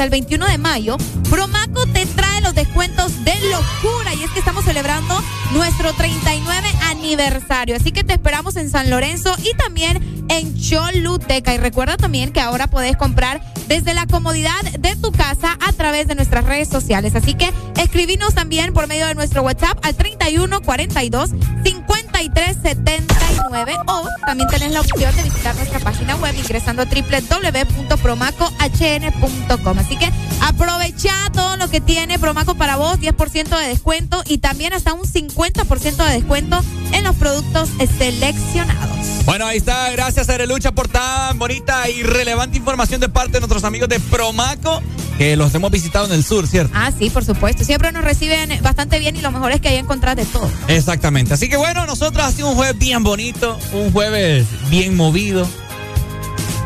el 0.06 0.10
21 0.10 0.46
de 0.46 0.58
mayo, 0.58 0.96
Promaco 1.28 1.84
te 1.86 2.06
trae 2.06 2.40
los 2.40 2.54
descuentos 2.54 3.24
de 3.24 3.34
locura 3.50 4.14
y 4.14 4.22
es 4.22 4.30
que 4.30 4.38
estamos 4.38 4.64
celebrando 4.64 5.20
nuestro 5.52 5.92
39 5.94 6.68
aniversario. 6.90 7.74
Así 7.74 7.90
que 7.90 8.04
te 8.04 8.12
esperamos 8.12 8.54
en 8.54 8.70
San 8.70 8.88
Lorenzo 8.88 9.34
y 9.42 9.56
también 9.56 10.24
en 10.28 10.56
Choluteca. 10.56 11.54
Y 11.54 11.58
recuerda 11.58 11.96
también 11.96 12.32
que 12.32 12.40
ahora 12.40 12.68
podés 12.68 12.96
comprar 12.96 13.40
desde 13.66 13.94
la 13.94 14.06
comodidad 14.06 14.62
de 14.78 14.94
tu 14.94 15.10
casa 15.10 15.58
a 15.66 15.72
través 15.72 16.06
de 16.06 16.14
nuestras 16.14 16.44
redes 16.44 16.68
sociales. 16.68 17.16
Así 17.16 17.34
que 17.34 17.52
escribinos 17.76 18.32
también 18.34 18.72
por 18.72 18.86
medio 18.86 19.08
de 19.08 19.16
nuestro 19.16 19.42
WhatsApp 19.42 19.76
al 19.82 19.96
31 19.96 20.62
42 20.62 21.30
53 21.64 22.56
79 22.62 23.76
también 24.24 24.48
tenés 24.48 24.72
la 24.72 24.80
opción 24.80 25.14
de 25.14 25.22
visitar 25.22 25.54
nuestra 25.56 25.80
página 25.80 26.16
web 26.16 26.34
ingresando 26.36 26.82
a 26.82 26.86
www.promacohn.com. 26.86 29.78
Así 29.78 29.96
que 29.96 30.10
aprovecha 30.40 31.12
todo 31.32 31.56
lo 31.56 31.68
que 31.68 31.80
tiene 31.80 32.18
Promaco 32.18 32.54
para 32.54 32.76
vos, 32.76 32.98
10% 32.98 33.58
de 33.58 33.68
descuento 33.68 34.22
y 34.26 34.38
también 34.38 34.72
hasta 34.72 34.92
un 34.92 35.02
50% 35.02 35.96
de 35.96 36.12
descuento 36.12 36.62
en 36.92 37.04
los 37.04 37.16
productos 37.16 37.68
seleccionados. 37.98 39.24
Bueno, 39.24 39.46
ahí 39.46 39.58
está. 39.58 39.90
Gracias, 39.90 40.28
Arelucha, 40.28 40.72
por 40.72 40.88
tan 40.88 41.38
bonita 41.38 41.88
y 41.88 42.02
relevante 42.02 42.56
información 42.56 43.00
de 43.00 43.08
parte 43.08 43.32
de 43.32 43.40
nuestros 43.40 43.64
amigos 43.64 43.88
de 43.88 43.98
Promaco, 43.98 44.82
que 45.18 45.36
los 45.36 45.54
hemos 45.54 45.70
visitado 45.70 46.06
en 46.06 46.12
el 46.12 46.22
sur, 46.24 46.46
¿cierto? 46.46 46.72
Ah, 46.76 46.90
sí, 46.96 47.08
por 47.10 47.24
supuesto. 47.24 47.64
Siempre 47.64 47.90
nos 47.92 48.04
reciben 48.04 48.50
bastante 48.62 48.98
bien 48.98 49.16
y 49.16 49.20
lo 49.22 49.30
mejor 49.32 49.52
es 49.52 49.60
que 49.60 49.68
ahí 49.68 49.76
encontrás 49.76 50.16
de 50.16 50.24
todo. 50.26 50.50
Exactamente. 50.68 51.32
Así 51.34 51.48
que 51.48 51.56
bueno, 51.56 51.86
nosotros 51.86 52.24
ha 52.24 52.30
sido 52.32 52.48
un 52.50 52.54
jueves 52.56 52.78
bien 52.78 53.02
bonito, 53.02 53.58
un 53.72 53.92
jueves 53.92 54.46
bien 54.68 54.94
movido. 54.96 55.48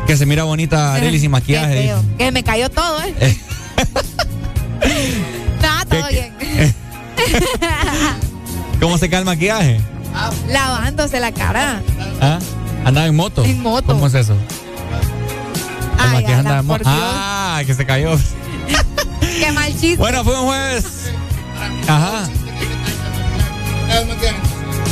Que 0.07 0.17
se 0.17 0.25
mira 0.25 0.43
bonita 0.43 0.93
Arely 0.95 1.19
sin 1.19 1.31
maquillaje. 1.31 1.83
feo. 1.83 2.03
Que 2.17 2.31
me 2.31 2.43
cayó 2.43 2.69
todo, 2.69 3.01
¿eh? 3.03 3.37
Nada, 5.61 5.85
todo 5.85 6.07
bien. 6.09 6.33
¿Cómo 8.81 8.97
se 8.97 9.09
cae 9.09 9.19
el 9.19 9.25
maquillaje? 9.25 9.79
Lavándose 10.49 11.19
la 11.19 11.31
cara. 11.31 11.81
¿Ah? 12.19 12.39
¿Andaba 12.83 13.07
en 13.07 13.15
moto? 13.15 13.45
En 13.45 13.61
moto. 13.61 13.87
¿Cómo 13.93 14.07
es 14.07 14.13
eso? 14.15 14.33
El 14.33 14.39
Ay, 15.99 16.13
maquillaje 16.13 16.33
andaba 16.33 16.59
en 16.59 16.65
moto. 16.65 16.83
Ah, 16.85 17.61
que 17.65 17.73
se 17.75 17.85
cayó. 17.85 18.17
Qué 19.51 19.59
mal 19.59 19.71
chiste. 19.73 19.97
Bueno, 19.97 20.23
fue 20.23 20.39
un 20.39 20.45
jueves. 20.45 20.85
Ajá. 21.87 22.29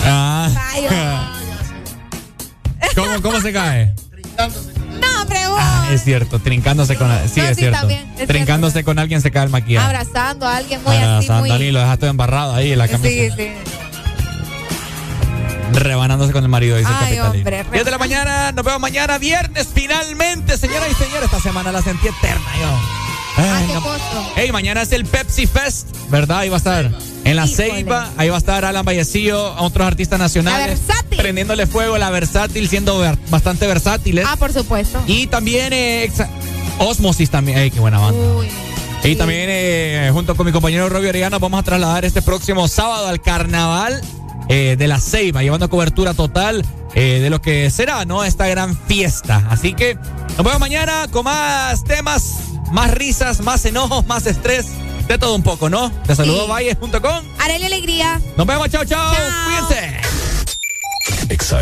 Ah. 0.05 0.49
¿Cómo, 2.95 3.21
¿Cómo 3.21 3.39
se 3.41 3.53
cae? 3.53 3.93
No, 4.37 4.47
vos. 4.47 5.59
Ah, 5.61 5.89
es 5.91 6.03
cierto, 6.03 6.39
trincándose 6.39 6.95
con 6.95 7.09
Sí, 7.27 7.39
No, 7.39 7.47
es 7.47 7.55
sí, 7.55 7.61
cierto. 7.61 7.79
también, 7.79 8.11
es 8.17 8.27
trincándose 8.27 8.83
con 8.83 8.99
alguien 8.99 9.21
se 9.21 9.31
cae 9.31 9.45
el 9.45 9.49
maquillaje. 9.49 9.85
Abrazando 9.85 10.47
a 10.47 10.57
alguien 10.57 10.81
muy 10.83 10.95
así, 10.95 11.03
Abrazando 11.05 11.33
a 11.51 11.55
alguien 11.55 11.69
y 11.69 11.71
lo 11.71 11.79
dejaste 11.79 12.07
embarrado 12.07 12.55
ahí 12.55 12.71
en 12.71 12.77
la 12.79 12.87
camisa. 12.87 13.09
Sí, 13.09 13.29
sí. 13.35 13.51
Rebanándose 15.71 16.33
con 16.33 16.43
el 16.43 16.49
marido, 16.49 16.77
dice 16.77 16.89
el 16.89 16.95
Ay, 16.95 17.17
capitalino. 17.17 17.25
hombre, 17.27 17.65
10 17.71 17.85
de 17.85 17.91
la 17.91 17.97
mañana, 17.97 18.51
nos 18.51 18.65
vemos 18.65 18.81
mañana 18.81 19.17
viernes, 19.17 19.67
finalmente, 19.73 20.57
señoras 20.57 20.89
y 20.91 20.95
señores. 20.95 21.25
Esta 21.25 21.39
semana 21.39 21.71
la 21.71 21.81
sentí 21.81 22.07
eterna, 22.07 22.38
Hey, 24.35 24.51
mañana 24.51 24.81
es 24.81 24.91
el 24.91 25.05
Pepsi 25.05 25.47
Fest, 25.47 25.87
¿verdad? 26.09 26.39
Ahí 26.39 26.49
va 26.49 26.55
a 26.55 26.57
estar 26.57 26.91
en 27.23 27.35
la 27.35 27.45
Híjole. 27.45 27.71
Ceiba, 27.71 28.09
ahí 28.17 28.29
va 28.29 28.35
a 28.35 28.39
estar 28.39 28.65
Alan 28.65 28.85
Vallecillo, 28.85 29.55
otros 29.55 29.85
artistas 29.85 30.19
nacionales. 30.19 30.79
Prendiéndole 31.15 31.67
fuego, 31.67 31.97
la 31.97 32.09
versátil, 32.09 32.69
siendo 32.69 33.03
bastante 33.29 33.67
versátiles. 33.67 34.25
Ah, 34.27 34.37
por 34.37 34.53
supuesto. 34.53 35.01
Y 35.05 35.27
también 35.27 35.73
eh, 35.73 36.11
Osmosis 36.79 37.29
también. 37.29 37.57
Ey, 37.57 37.71
qué 37.71 37.79
buena 37.79 37.99
banda. 37.99 38.19
Y 39.03 39.15
también 39.15 39.47
eh, 39.49 40.09
junto 40.13 40.35
con 40.35 40.45
mi 40.45 40.51
compañero 40.51 40.89
Robbie 40.89 41.09
Orellana 41.09 41.39
vamos 41.39 41.59
a 41.59 41.63
trasladar 41.63 42.03
este 42.03 42.21
próximo 42.21 42.67
sábado 42.67 43.07
al 43.07 43.21
carnaval 43.21 44.01
eh, 44.49 44.75
de 44.77 44.87
la 44.87 44.99
Ceiba, 44.99 45.41
llevando 45.41 45.69
cobertura 45.69 46.13
total 46.13 46.65
eh, 46.95 47.19
de 47.21 47.29
lo 47.29 47.41
que 47.41 47.69
será, 47.69 48.03
¿no? 48.05 48.23
Esta 48.23 48.47
gran 48.47 48.75
fiesta. 48.75 49.45
Así 49.49 49.73
que 49.73 49.95
nos 50.37 50.43
vemos 50.43 50.59
mañana 50.59 51.07
con 51.11 51.23
más 51.23 51.83
temas, 51.83 52.38
más 52.71 52.91
risas, 52.91 53.41
más 53.41 53.65
enojos, 53.65 54.05
más 54.07 54.25
estrés, 54.25 54.67
de 55.07 55.17
todo 55.17 55.35
un 55.35 55.43
poco, 55.43 55.69
¿no? 55.69 55.91
Te 56.05 56.15
saludo 56.15 56.47
Valle 56.47 56.75
junto 56.75 57.01
con. 57.01 57.27
Haré 57.39 57.55
alegría. 57.65 58.21
Nos 58.37 58.45
vemos, 58.47 58.69
chao, 58.69 58.85
chao. 58.85 59.15
Cuídense. 59.45 60.01
Exa 61.29 61.61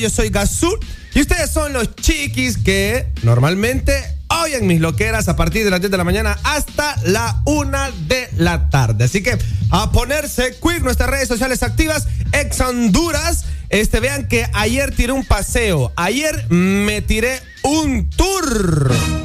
Yo 0.00 0.10
soy 0.10 0.30
Gazú. 0.30 0.78
Y 1.14 1.20
ustedes 1.20 1.50
son 1.50 1.72
los 1.72 1.94
chiquis 1.96 2.56
que 2.56 3.06
normalmente 3.22 3.92
oyen 4.42 4.66
mis 4.66 4.80
loqueras 4.80 5.28
a 5.28 5.36
partir 5.36 5.64
de 5.64 5.70
las 5.70 5.80
10 5.80 5.90
de 5.90 5.96
la 5.96 6.04
mañana 6.04 6.38
hasta 6.44 6.96
la 7.04 7.42
1 7.44 7.78
de 8.06 8.28
la 8.36 8.70
tarde. 8.70 9.04
Así 9.04 9.22
que 9.22 9.36
a 9.70 9.92
ponerse 9.92 10.56
quick 10.62 10.82
nuestras 10.82 11.10
redes 11.10 11.28
sociales 11.28 11.62
activas, 11.62 12.06
ex 12.32 12.60
Honduras. 12.60 13.44
Este, 13.68 14.00
vean 14.00 14.26
que 14.26 14.46
ayer 14.52 14.94
tiré 14.94 15.12
un 15.12 15.24
paseo. 15.24 15.92
Ayer 15.96 16.46
me 16.50 17.02
tiré 17.02 17.40
un 17.62 18.08
tour. 18.10 19.19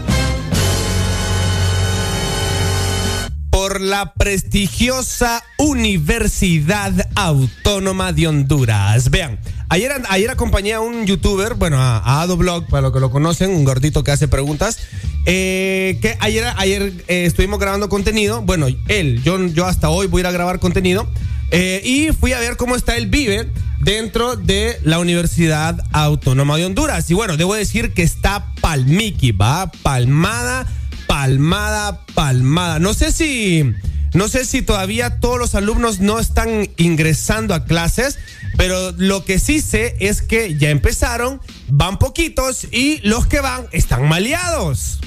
Prestigiosa 4.26 5.44
Universidad 5.60 6.92
Autónoma 7.14 8.12
de 8.12 8.28
Honduras. 8.28 9.12
Vean, 9.12 9.38
ayer, 9.70 9.92
ayer 10.10 10.32
acompañé 10.32 10.74
a 10.74 10.82
un 10.82 11.06
youtuber, 11.06 11.54
bueno, 11.54 11.80
a, 11.80 12.00
a 12.00 12.22
Adoblog, 12.24 12.66
para 12.66 12.82
los 12.82 12.92
que 12.92 13.00
lo 13.00 13.12
conocen, 13.12 13.52
un 13.52 13.64
gordito 13.64 14.04
que 14.04 14.10
hace 14.10 14.28
preguntas, 14.28 14.80
eh, 15.28 16.00
que 16.02 16.18
ayer, 16.22 16.44
ayer 16.58 16.92
eh, 17.08 17.26
estuvimos 17.26 17.60
grabando 17.60 17.88
contenido, 17.88 18.42
bueno, 18.42 18.66
él, 18.88 19.22
yo, 19.22 19.46
yo 19.46 19.68
hasta 19.68 19.90
hoy 19.90 20.08
voy 20.08 20.22
a 20.22 20.24
ir 20.24 20.28
a 20.28 20.32
grabar 20.32 20.60
contenido, 20.60 21.08
eh, 21.52 21.84
y 21.86 22.12
fui 22.12 22.34
a 22.34 22.40
ver 22.40 22.58
cómo 22.58 22.76
está 22.76 22.98
el 22.98 23.06
Vive 23.06 23.52
dentro 23.80 24.38
de 24.38 24.80
la 24.82 24.98
Universidad 24.98 25.80
Autónoma 25.92 26.58
de 26.58 26.66
Honduras. 26.66 27.12
Y 27.12 27.14
bueno, 27.14 27.38
debo 27.38 27.54
decir 27.54 27.94
que 27.94 28.02
está 28.02 28.52
palmiki, 28.60 29.34
va 29.34 29.72
palmada 29.84 30.66
palmada, 31.06 32.06
palmada. 32.14 32.80
No 32.80 32.94
sé 32.94 33.12
si, 33.12 33.64
no 34.16 34.30
sé 34.30 34.46
si 34.46 34.62
todavía 34.62 35.20
todos 35.20 35.38
los 35.38 35.56
alumnos 35.56 36.00
no 36.00 36.20
están 36.20 36.70
ingresando 36.78 37.54
a 37.54 37.66
clases, 37.66 38.18
pero 38.58 38.94
lo 38.94 39.26
que 39.26 39.40
sí 39.40 39.60
sé 39.60 39.98
es 40.00 40.22
que 40.22 40.58
ya 40.58 40.70
empezaron, 40.70 41.42
van 41.68 42.00
poquitos 42.00 42.66
y 42.72 43.00
los 43.08 43.28
que 43.28 43.42
van 43.42 43.68
están 43.74 44.08
maleados. 44.08 45.00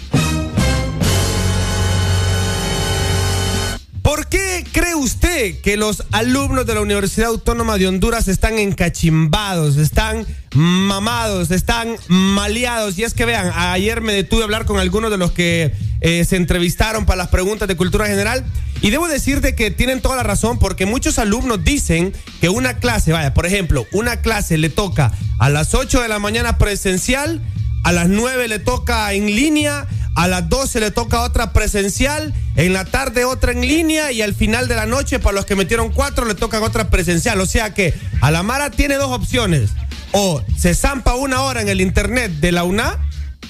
Cree 4.73 4.95
usted 4.95 5.61
que 5.61 5.77
los 5.77 6.05
alumnos 6.13 6.67
de 6.67 6.75
la 6.75 6.81
Universidad 6.81 7.29
Autónoma 7.29 7.79
de 7.79 7.89
Honduras 7.89 8.29
están 8.29 8.59
encachimbados, 8.59 9.77
están 9.77 10.27
mamados, 10.55 11.51
están 11.51 11.97
maleados? 12.09 12.99
Y 12.99 13.05
es 13.05 13.15
que 13.15 13.25
vean, 13.25 13.53
ayer 13.55 14.01
me 14.01 14.13
detuve 14.13 14.43
a 14.43 14.45
hablar 14.45 14.65
con 14.67 14.79
algunos 14.79 15.11
de 15.11 15.19
los 15.19 15.33
que 15.33 15.73
eh, 16.01 16.25
se 16.25 16.37
entrevistaron 16.37 17.07
para 17.07 17.17
las 17.17 17.29
preguntas 17.29 17.69
de 17.69 17.77
cultura 17.77 18.07
general 18.07 18.45
y 18.81 18.91
debo 18.91 19.09
decirte 19.09 19.55
que 19.55 19.71
tienen 19.71 20.01
toda 20.01 20.17
la 20.17 20.23
razón 20.23 20.59
porque 20.59 20.87
muchos 20.87 21.19
alumnos 21.19 21.65
dicen 21.65 22.13
que 22.41 22.49
una 22.49 22.79
clase, 22.79 23.13
vaya, 23.13 23.35
por 23.35 23.47
ejemplo, 23.47 23.87
una 23.93 24.21
clase 24.21 24.59
le 24.59 24.69
toca 24.69 25.13
a 25.39 25.49
las 25.49 25.75
8 25.75 26.03
de 26.03 26.09
la 26.09 26.19
mañana 26.19 26.59
presencial, 26.59 27.43
a 27.85 27.93
las 27.93 28.09
9 28.09 28.49
le 28.49 28.59
toca 28.59 29.13
en 29.13 29.27
línea, 29.27 29.87
a 30.15 30.29
las 30.29 30.49
12 30.49 30.81
le 30.81 30.91
toca 30.91 31.23
otra 31.23 31.53
presencial, 31.53 32.35
en 32.57 32.73
la 32.73 32.85
tarde 32.85 33.25
otra 33.25 33.53
en 33.53 33.61
línea 33.61 34.11
y 34.11 34.21
al 34.21 34.35
final 34.35 34.67
de 34.67 34.75
la 34.75 34.87
noche 34.87 35.21
para 35.21 35.35
los 35.35 35.47
que 35.47 35.55
metieron 35.55 35.91
cuatro 35.93 36.25
le 36.25 36.35
tocan 36.35 36.63
otra 36.63 36.91
presencial. 36.91 37.41
O 37.41 37.47
sea 37.47 37.73
que 37.73 37.95
a 38.21 38.31
la 38.31 38.43
Mara 38.43 38.71
tiene 38.71 38.97
dos 38.97 39.13
opciones. 39.13 39.71
O 40.13 40.43
se 40.57 40.75
zampa 40.75 41.15
una 41.15 41.43
hora 41.43 41.61
en 41.61 41.69
el 41.69 41.81
internet 41.81 42.33
de 42.41 42.53
la 42.53 42.65
UNA, 42.65 42.99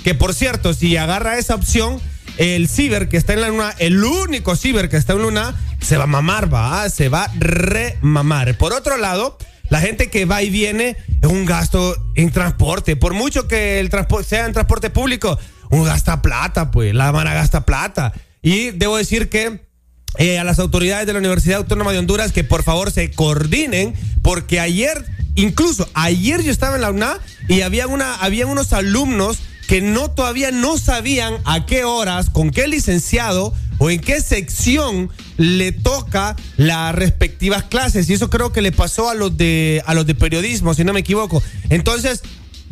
que 0.05 0.15
por 0.15 0.35
cierto, 0.35 0.75
si 0.75 0.97
agarra 0.97 1.39
esa 1.39 1.55
opción, 1.55 2.01
el 2.37 2.69
ciber 2.69 3.09
que 3.09 3.17
está 3.17 3.33
en 3.33 3.41
la 3.41 3.53
UNA, 3.53 3.75
el 3.79 4.03
único 4.05 4.57
ciber 4.57 4.89
que 4.89 4.97
está 4.97 5.15
en 5.15 5.21
la 5.21 5.27
UNA, 5.27 5.55
se 5.81 5.97
va 5.97 6.05
a 6.05 6.09
mamar, 6.09 6.53
va, 6.53 6.89
se 6.91 7.09
va 7.09 7.25
a 7.25 7.33
remamar. 7.39 8.59
Por 8.59 8.73
otro 8.73 8.97
lado, 8.97 9.39
la 9.71 9.81
gente 9.81 10.11
que 10.11 10.25
va 10.25 10.43
y 10.43 10.51
viene 10.51 10.97
es 11.21 11.29
un 11.29 11.45
gasto 11.45 11.97
en 12.15 12.31
transporte. 12.31 12.97
Por 12.97 13.15
mucho 13.15 13.49
que 13.49 13.81
el 13.81 13.91
transporte 13.91 14.29
sea 14.29 14.47
en 14.47 14.53
transporte 14.53 14.91
público, 14.91 15.39
uno 15.71 15.85
gasta 15.85 16.23
plata, 16.23 16.71
pues, 16.71 16.95
la 16.95 17.13
mano 17.13 17.31
gasta 17.31 17.65
plata. 17.67 18.13
Y 18.43 18.71
debo 18.71 18.97
decir 18.97 19.29
que 19.29 19.61
eh, 20.17 20.39
a 20.39 20.45
las 20.45 20.59
autoridades 20.59 21.07
de 21.07 21.13
la 21.13 21.19
Universidad 21.19 21.59
Autónoma 21.59 21.93
de 21.93 21.99
Honduras 21.99 22.33
que 22.33 22.45
por 22.45 22.63
favor 22.63 22.91
se 22.91 23.11
coordinen, 23.11 23.95
porque 24.23 24.59
ayer, 24.59 25.05
incluso 25.35 25.89
ayer 25.95 26.43
yo 26.43 26.51
estaba 26.51 26.77
en 26.77 26.83
la 26.83 26.91
UNA 26.91 27.19
y 27.47 27.61
había, 27.61 27.87
una, 27.87 28.15
había 28.15 28.47
unos 28.47 28.73
alumnos 28.73 29.39
que 29.69 29.83
no 29.83 30.11
todavía 30.11 30.51
no 30.51 30.79
sabían 30.79 31.37
a 31.45 31.67
qué 31.67 31.85
horas, 31.85 32.31
con 32.31 32.51
qué 32.51 32.67
licenciado 32.67 33.53
o 33.77 33.91
en 33.91 34.01
qué 34.01 34.23
sección 34.23 35.11
le 35.37 35.73
toca 35.73 36.37
las 36.57 36.95
respectivas 36.95 37.65
clases. 37.65 38.09
Y 38.09 38.15
eso 38.15 38.31
creo 38.31 38.51
que 38.51 38.63
le 38.63 38.73
pasó 38.73 39.11
a 39.11 39.15
los 39.15 39.37
de, 39.37 39.83
a 39.85 39.93
los 39.93 40.07
de 40.07 40.15
periodismo, 40.15 40.73
si 40.73 40.85
no 40.85 40.95
me 40.95 41.01
equivoco. 41.01 41.43
Entonces, 41.69 42.23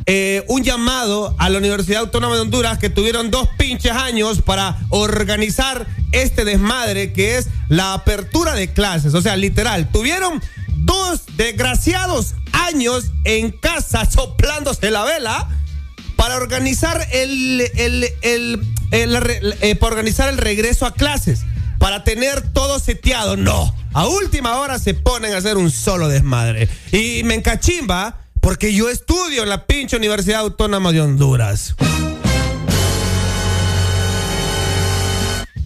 eh, 0.07 0.43
un 0.49 0.65
llamado 0.65 1.37
a 1.39 1.51
la 1.51 1.59
Universidad 1.59 2.01
Autónoma 2.01 2.35
de 2.35 2.41
Honduras 2.41 2.79
que 2.79 2.89
tuvieron 2.89 3.31
dos 3.31 3.47
pinches 3.59 3.93
años 3.93 4.41
para 4.41 4.79
organizar 4.89 5.87
este 6.13 6.47
desmadre 6.47 7.13
que 7.13 7.37
es 7.37 7.49
la 7.69 7.93
apertura 7.93 8.55
de 8.55 8.73
clases. 8.73 9.13
O 9.13 9.21
sea, 9.21 9.37
literal, 9.37 9.91
tuvieron 9.93 10.43
dos 10.79 11.25
desgraciados 11.37 12.37
años 12.53 13.13
en 13.25 13.51
casa 13.51 14.11
soplándose 14.11 14.91
la 14.91 15.05
vela 15.05 15.51
para 16.17 16.37
organizar 16.37 17.07
el, 17.13 17.63
el, 17.77 18.09
el, 18.23 18.61
eh, 18.91 19.77
para 19.77 19.93
organizar 19.93 20.29
el 20.29 20.39
regreso 20.39 20.87
a 20.87 20.95
clases, 20.95 21.41
para 21.79 22.05
tener 22.05 22.41
todo 22.53 22.79
seteado. 22.79 23.37
No, 23.37 23.75
a 23.93 24.07
última 24.09 24.59
hora 24.59 24.79
se 24.79 24.95
ponen 24.95 25.35
a 25.35 25.39
hacer 25.39 25.57
un 25.57 25.71
solo 25.71 26.09
desmadre. 26.09 26.69
Y 26.93 27.23
me 27.25 27.35
encachimba 27.35 28.21
porque 28.41 28.73
yo 28.75 28.89
estudio 28.89 29.43
en 29.43 29.49
la 29.49 29.67
pinche 29.67 29.97
Universidad 29.97 30.41
Autónoma 30.41 30.93
de 30.93 31.01
Honduras. 31.01 31.75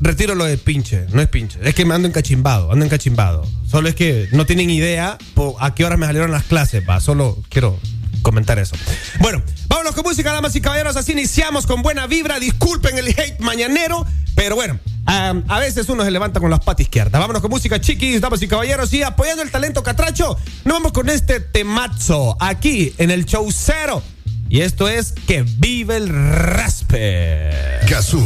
Retiro 0.02 0.34
lo 0.34 0.46
de 0.46 0.56
pinche, 0.56 1.04
no 1.12 1.20
es 1.20 1.28
pinche, 1.28 1.58
es 1.62 1.74
que 1.74 1.84
me 1.84 1.94
ando 1.94 2.08
encachimbado, 2.08 2.72
ando 2.72 2.86
encachimbado. 2.86 3.46
Solo 3.68 3.90
es 3.90 3.94
que 3.94 4.28
no 4.32 4.46
tienen 4.46 4.70
idea 4.70 5.18
a 5.60 5.74
qué 5.74 5.84
hora 5.84 5.98
me 5.98 6.06
salieron 6.06 6.30
las 6.30 6.44
clases, 6.44 6.82
va, 6.88 7.00
solo 7.00 7.36
quiero 7.50 7.78
comentar 8.22 8.58
eso. 8.58 8.76
Bueno, 9.20 9.42
vámonos 9.68 9.94
con 9.94 10.04
música, 10.04 10.32
damas 10.32 10.54
y 10.56 10.60
caballeros, 10.60 10.96
así 10.96 11.12
iniciamos 11.12 11.66
con 11.66 11.82
buena 11.82 12.06
vibra, 12.06 12.38
disculpen 12.38 12.98
el 12.98 13.08
hate 13.08 13.40
mañanero, 13.40 14.06
pero 14.34 14.56
bueno, 14.56 14.78
a 15.06 15.58
veces 15.58 15.88
uno 15.88 16.04
se 16.04 16.10
levanta 16.10 16.40
con 16.40 16.50
las 16.50 16.60
patas 16.60 16.82
izquierdas. 16.82 17.20
Vámonos 17.20 17.42
con 17.42 17.50
música, 17.50 17.80
chiquis, 17.80 18.20
damas 18.20 18.42
y 18.42 18.48
caballeros, 18.48 18.92
y 18.92 19.02
apoyando 19.02 19.42
el 19.42 19.50
talento 19.50 19.82
catracho, 19.82 20.36
nos 20.64 20.74
vamos 20.74 20.92
con 20.92 21.08
este 21.08 21.40
temazo 21.40 22.36
aquí 22.40 22.94
en 22.98 23.10
el 23.10 23.24
show 23.24 23.50
cero. 23.52 24.02
Y 24.48 24.62
esto 24.62 24.88
es 24.88 25.12
Que 25.12 25.42
vive 25.42 25.96
el 25.96 26.08
raspe. 26.08 27.50
Gazú, 27.88 28.20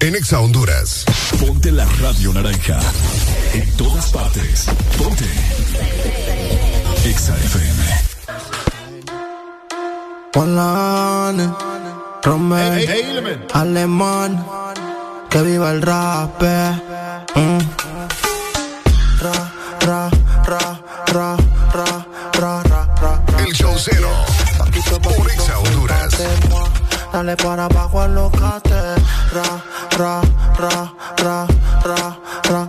en 0.00 0.16
Exa 0.16 0.40
Honduras. 0.40 1.04
Ponte 1.38 1.70
la 1.70 1.84
radio 2.00 2.32
naranja. 2.32 2.80
En 3.54 3.70
todas 3.76 4.10
partes. 4.10 4.66
Ponte. 4.98 5.24
Exa 7.04 7.36
FM. 7.36 7.69
Polane, 10.32 11.52
Romeo, 12.22 12.74
Alemán, 13.52 14.44
que 15.28 15.42
viva 15.42 15.70
el 15.70 15.82
rap. 15.82 16.42
eh. 16.42 16.72
Mm. 17.34 17.58
Ra, 19.22 19.32
ra, 19.86 20.10
ra, 20.46 20.78
ra, 21.12 21.36
ra, 21.74 22.06
ra, 22.34 22.62
ra, 22.62 22.88
ra. 23.02 23.22
El 23.38 23.52
show 23.52 23.74
cero. 23.76 24.08
Por 25.02 25.30
Exa 25.30 25.58
Honduras. 25.58 26.16
Dale 27.12 27.36
para 27.36 27.64
abajo, 27.64 28.00
alocate. 28.00 28.70
Ra, 29.32 29.62
ra, 29.98 30.20
ra, 30.58 30.92
ra, 31.18 31.46
ra, 31.84 32.16
ra, 32.48 32.68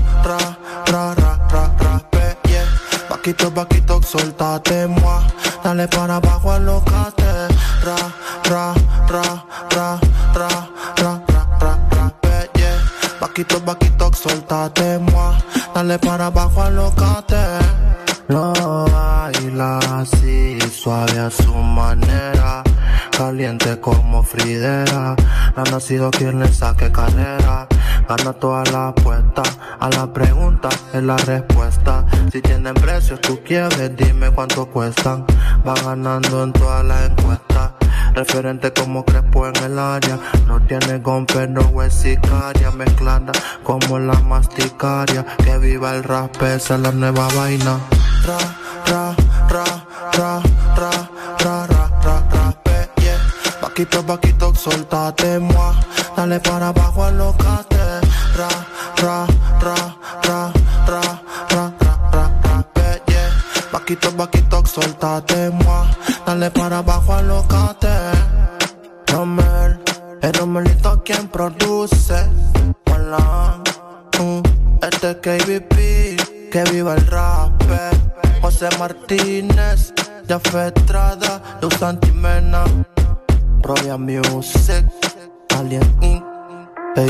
Vaquito, 3.21 3.51
vaquito, 3.51 4.01
suéltate, 4.01 4.87
moi. 4.87 5.21
Dale 5.63 5.87
para 5.87 6.15
abajo, 6.15 6.53
alocate. 6.53 7.49
Ra, 7.85 7.95
ra, 8.49 8.73
ra, 9.07 9.45
ra, 9.75 9.99
ra, 10.33 10.59
ra, 10.97 11.21
ra, 11.29 11.47
ra, 11.59 11.77
ra, 11.91 12.47
yeah. 12.55 12.81
Vaquito, 13.19 13.61
vaquito, 13.61 14.09
suéltate, 14.11 14.97
moi. 14.97 15.35
Dale 15.71 15.99
para 15.99 16.25
abajo, 16.25 16.63
alocate. 16.63 17.37
Lo 18.27 18.53
baila 18.91 19.77
así, 19.99 20.57
suave 20.71 21.19
a 21.19 21.29
su 21.29 21.53
manera. 21.53 22.63
Caliente 23.15 23.79
como 23.79 24.23
Fridera. 24.23 25.15
No 25.55 25.63
ha 25.63 25.69
nacido 25.69 26.09
quien 26.09 26.39
le 26.39 26.51
saque 26.51 26.91
carrera. 26.91 27.67
Gana 28.09 28.33
toda 28.33 28.63
la 28.71 28.87
apuesta. 28.87 29.43
A 29.79 29.89
la 29.89 30.11
pregunta 30.11 30.69
es 30.91 31.03
la 31.03 31.17
respuesta. 31.17 32.05
Si 32.31 32.41
tienen 32.41 32.73
precios, 32.75 33.19
tú 33.19 33.41
quieres, 33.43 33.93
dime 33.97 34.31
cuánto 34.31 34.65
cuestan. 34.65 35.25
Va 35.67 35.73
ganando 35.73 36.43
en 36.43 36.53
todas 36.53 36.85
las 36.85 37.09
encuestas. 37.09 37.71
Referente 38.13 38.71
como 38.71 39.03
Crespo 39.03 39.47
en 39.47 39.55
el 39.57 39.77
área. 39.77 40.17
No 40.47 40.61
tiene 40.61 40.99
gon, 40.99 41.25
pero 41.25 41.83
es 41.83 41.93
sicaria. 41.93 42.71
Mezclada 42.71 43.33
como 43.65 43.99
la 43.99 44.13
masticaria. 44.21 45.25
Que 45.43 45.57
viva 45.57 45.93
el 45.93 46.05
rap, 46.05 46.41
esa 46.43 46.75
es 46.75 46.79
la 46.79 46.93
nueva 46.93 47.27
vaina. 47.35 47.77
Ra, 48.25 48.37
ra, 48.85 49.15
ra, 49.49 49.63
ra, 50.13 50.41
ra, 50.77 51.01
ra, 51.37 51.67
ra, 51.67 51.89
ra, 52.01 52.23
ra, 52.31 52.55
yeah. 53.01 53.17
Vaquito, 53.61 54.03
vaquito, 54.03 54.55
suéltate, 54.55 55.37
moi. 55.37 55.75
Dale 56.15 56.39
para 56.39 56.69
abajo, 56.69 57.03
alocate. 57.03 57.77
Ra, 58.37 58.47
ra, 59.01 59.27
Vaquito, 63.91 64.15
vaquito, 64.15 64.63
suéltate, 64.65 65.49
moi. 65.49 65.85
Dale 66.25 66.49
para 66.51 66.77
abajo, 66.77 67.11
alocate. 67.11 67.89
Romel, 69.07 69.81
el 70.21 70.33
Romelito 70.33 71.03
quien 71.03 71.27
produce. 71.27 72.29
Hola, 72.89 73.61
mm, 74.17 74.41
este 74.81 75.09
es 75.11 75.17
KBP, 75.17 76.49
que 76.49 76.63
viva 76.71 76.95
el 76.95 77.05
rap. 77.07 77.51
José 78.41 78.69
Martínez, 78.79 79.93
Jaffe 80.25 80.67
Estrada, 80.67 81.41
Luz 81.61 81.83
Antimena, 81.83 82.63
Royal 83.61 83.99
Music, 83.99 84.85
Alien 85.57 85.97
Inc., 85.99 86.23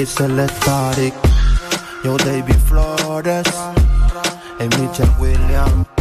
Static, 0.08 1.14
Yo 2.04 2.18
David 2.18 2.58
Flores, 2.68 3.46
y 4.60 4.64
Mitchell 4.64 5.12
Williams. 5.20 6.01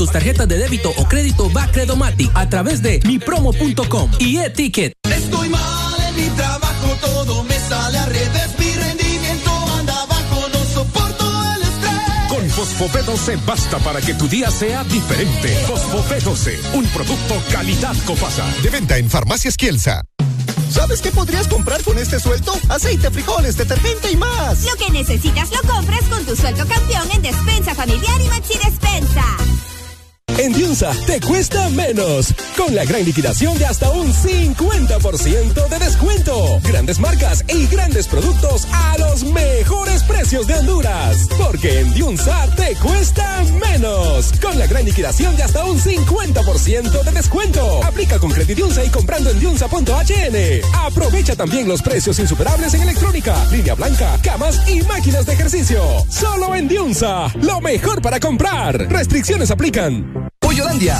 tus 0.01 0.11
tarjetas 0.11 0.47
de 0.47 0.57
débito 0.57 0.91
o 0.97 1.05
crédito 1.05 1.47
Bacredomatic 1.51 2.31
a 2.33 2.49
través 2.49 2.81
de 2.81 2.99
mipromo.com 3.05 4.09
y 4.17 4.37
e-ticket. 4.37 4.93
Estoy 5.07 5.47
mal 5.47 5.93
en 6.09 6.15
mi 6.15 6.27
trabajo, 6.35 6.87
todo 6.99 7.43
me 7.43 7.53
sale 7.69 7.99
al 7.99 8.09
revés. 8.09 8.49
Mi 8.57 8.71
rendimiento 8.71 9.51
anda 9.77 9.93
bajo, 10.07 10.47
no 10.51 10.65
soporto 10.65 11.25
el 11.55 11.61
estrés. 11.61 12.29
Con 12.29 12.49
Fosfopé 12.49 13.03
12 13.03 13.35
basta 13.45 13.77
para 13.77 14.01
que 14.01 14.15
tu 14.15 14.27
día 14.27 14.49
sea 14.49 14.83
diferente. 14.85 15.49
Fosfopé 15.67 16.19
12, 16.19 16.59
un 16.73 16.85
producto 16.87 17.35
calidad 17.51 17.95
Copasa. 18.07 18.51
De 18.63 18.71
venta 18.71 18.97
en 18.97 19.07
Farmacias 19.07 19.55
Kielsa. 19.55 20.01
¿Sabes 20.71 21.01
qué 21.01 21.11
podrías 21.11 21.47
comprar 21.47 21.83
con 21.83 21.99
este 21.99 22.19
suelto? 22.19 22.53
Aceite, 22.69 23.11
frijoles, 23.11 23.55
detergente 23.55 24.09
y 24.09 24.15
más. 24.15 24.63
Lo 24.63 24.75
que 24.77 24.91
necesitas 24.91 25.51
lo 25.51 25.61
compras 25.69 26.01
con 26.09 26.25
tu 26.25 26.35
sueldo 26.35 26.65
campeón 26.65 27.07
en 27.13 27.21
Despensa 27.21 27.75
Familiar 27.75 28.19
y 28.19 28.29
Maxi 28.29 28.57
Despensa. 28.57 29.60
En 30.37 30.53
Diunsa 30.53 30.91
te 31.05 31.19
cuesta 31.19 31.69
menos. 31.69 32.33
Con 32.57 32.73
la 32.73 32.85
gran 32.85 33.03
liquidación 33.03 33.57
de 33.57 33.65
hasta 33.65 33.89
un 33.91 34.11
50% 34.13 35.67
de 35.67 35.79
descuento. 35.79 36.59
Grandes 36.63 36.99
marcas 36.99 37.43
y 37.47 37.67
grandes 37.67 38.07
productos 38.07 38.67
a 38.71 38.97
los 38.97 39.23
mejores 39.23 40.03
precios 40.03 40.47
de 40.47 40.55
Honduras. 40.55 41.27
Porque 41.37 41.81
en 41.81 41.93
Diunsa 41.93 42.47
te 42.55 42.75
cuesta 42.75 43.43
menos. 43.59 44.31
Con 44.41 44.57
la 44.57 44.67
gran 44.67 44.85
liquidación 44.85 45.35
de 45.35 45.43
hasta 45.43 45.65
un 45.65 45.79
50% 45.79 47.03
de 47.03 47.11
descuento. 47.11 47.83
Aplica 47.83 48.19
con 48.19 48.31
Credidiunsa 48.31 48.83
y 48.83 48.89
comprando 48.89 49.29
en. 49.29 50.61
Aprovecha 50.73 51.35
también 51.35 51.67
los 51.67 51.81
precios 51.81 52.17
insuperables 52.19 52.73
en 52.73 52.83
electrónica, 52.83 53.35
línea 53.51 53.75
blanca, 53.75 54.17
camas 54.23 54.67
y 54.69 54.81
máquinas 54.83 55.25
de 55.25 55.33
ejercicio. 55.33 55.83
Solo 56.09 56.55
en 56.55 56.67
Diunsa. 56.67 57.31
Lo 57.41 57.61
mejor 57.61 58.01
para 58.01 58.19
comprar. 58.19 58.89
Restricciones 58.89 59.51
aplican. 59.51 60.30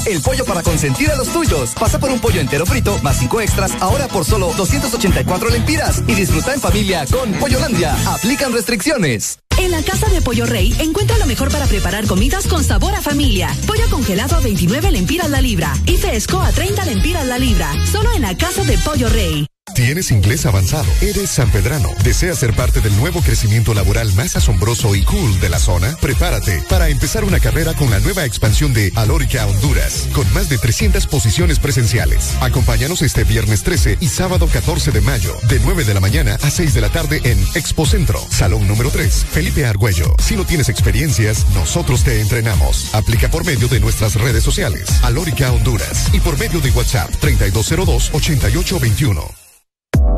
El 0.05 0.21
pollo 0.21 0.43
para 0.45 0.63
consentir 0.63 1.09
a 1.11 1.15
los 1.15 1.29
tuyos. 1.29 1.73
Pasa 1.79 1.99
por 1.99 2.09
un 2.09 2.19
pollo 2.19 2.41
entero 2.41 2.65
frito 2.65 2.97
más 3.01 3.17
cinco 3.17 3.41
extras 3.41 3.71
ahora 3.79 4.07
por 4.07 4.25
solo 4.25 4.51
284 4.57 5.49
lempiras 5.49 6.03
y 6.07 6.13
disfruta 6.13 6.53
en 6.53 6.59
familia 6.59 7.05
con 7.11 7.31
Pollolandia. 7.33 7.95
Aplican 8.07 8.53
restricciones. 8.53 9.39
En 9.57 9.71
la 9.71 9.81
Casa 9.83 10.07
de 10.09 10.21
Pollo 10.21 10.45
Rey 10.45 10.75
encuentra 10.79 11.17
lo 11.17 11.25
mejor 11.25 11.51
para 11.51 11.67
preparar 11.67 12.07
comidas 12.07 12.47
con 12.47 12.63
sabor 12.63 12.95
a 12.95 13.01
familia. 13.01 13.49
Pollo 13.67 13.89
congelado 13.89 14.35
a 14.35 14.39
29 14.39 14.91
lempiras 14.91 15.29
la 15.29 15.41
libra 15.41 15.73
y 15.85 15.97
fresco 15.97 16.41
a 16.41 16.51
30 16.51 16.85
lempiras 16.85 17.25
la 17.27 17.37
libra. 17.37 17.71
Solo 17.91 18.11
en 18.13 18.23
la 18.23 18.35
Casa 18.35 18.63
de 18.63 18.77
Pollo 18.79 19.09
Rey. 19.09 19.50
¿Tienes 19.75 20.11
inglés 20.11 20.45
avanzado? 20.45 20.87
¿Eres 21.01 21.29
sanpedrano? 21.29 21.89
¿Deseas 22.03 22.39
ser 22.39 22.53
parte 22.53 22.81
del 22.81 22.95
nuevo 22.97 23.21
crecimiento 23.21 23.73
laboral 23.73 24.13
más 24.13 24.35
asombroso 24.35 24.95
y 24.95 25.03
cool 25.03 25.39
de 25.39 25.49
la 25.49 25.59
zona? 25.59 25.95
Prepárate 26.01 26.61
para 26.69 26.89
empezar 26.89 27.23
una 27.23 27.39
carrera 27.39 27.73
con 27.73 27.89
la 27.89 27.99
nueva 27.99 28.25
expansión 28.25 28.73
de 28.73 28.91
Alórica 28.95 29.45
Honduras, 29.47 30.07
con 30.13 30.31
más 30.33 30.49
de 30.49 30.57
300 30.57 31.07
posiciones 31.07 31.59
presenciales. 31.59 32.35
Acompáñanos 32.41 33.01
este 33.01 33.23
viernes 33.23 33.63
13 33.63 33.97
y 34.01 34.09
sábado 34.09 34.47
14 34.47 34.91
de 34.91 35.01
mayo, 35.01 35.35
de 35.47 35.59
9 35.59 35.85
de 35.85 35.93
la 35.93 35.99
mañana 35.99 36.37
a 36.41 36.51
6 36.51 36.73
de 36.73 36.81
la 36.81 36.89
tarde 36.89 37.21
en 37.23 37.39
Expo 37.55 37.85
Centro, 37.85 38.19
Salón 38.29 38.67
número 38.67 38.89
3, 38.91 39.25
Felipe 39.31 39.65
Argüello. 39.65 40.15
Si 40.19 40.35
no 40.35 40.45
tienes 40.45 40.69
experiencias, 40.69 41.45
nosotros 41.55 42.03
te 42.03 42.19
entrenamos. 42.19 42.93
Aplica 42.93 43.29
por 43.29 43.45
medio 43.45 43.67
de 43.67 43.79
nuestras 43.79 44.15
redes 44.15 44.43
sociales, 44.43 45.01
Alórica 45.01 45.51
Honduras, 45.51 46.09
y 46.13 46.19
por 46.19 46.37
medio 46.37 46.59
de 46.59 46.71
WhatsApp 46.71 47.09
3202-8821. 47.21 49.41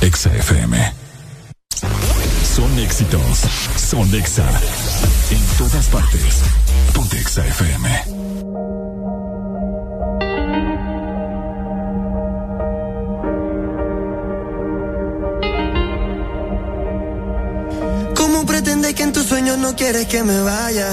Exa 0.00 0.30
FM. 0.34 0.92
Son 2.54 2.78
éxitos. 2.78 3.40
Son 3.76 4.14
Exa. 4.14 4.48
En 5.30 5.42
todas 5.58 5.86
partes. 5.86 6.42
Ponte 6.92 7.18
Exa 7.18 7.46
FM. 7.46 7.88
¿Cómo 18.14 18.46
pretendes 18.46 18.94
que 18.94 19.02
en 19.02 19.12
tus 19.12 19.26
sueños 19.26 19.58
no 19.58 19.74
quieres 19.74 20.06
que 20.06 20.22
me 20.22 20.40
vaya? 20.40 20.90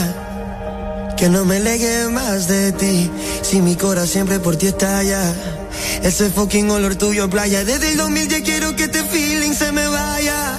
Que 1.18 1.30
no 1.30 1.46
me 1.46 1.60
legue 1.60 2.08
más 2.10 2.48
de 2.48 2.72
ti, 2.72 3.12
si 3.42 3.62
mi 3.62 3.76
corazón 3.76 4.08
siempre 4.08 4.40
por 4.40 4.56
ti 4.56 4.68
estalla. 4.68 5.61
Ese 6.04 6.30
fucking 6.30 6.70
olor 6.70 6.96
tuyo 6.96 7.30
playa, 7.30 7.64
desde 7.64 7.92
el 7.92 7.98
2000 7.98 8.28
ya 8.28 8.42
quiero 8.42 8.76
que 8.76 8.86
este 8.86 9.04
feeling 9.04 9.54
se 9.54 9.72
me 9.72 9.88
vaya. 9.88 10.58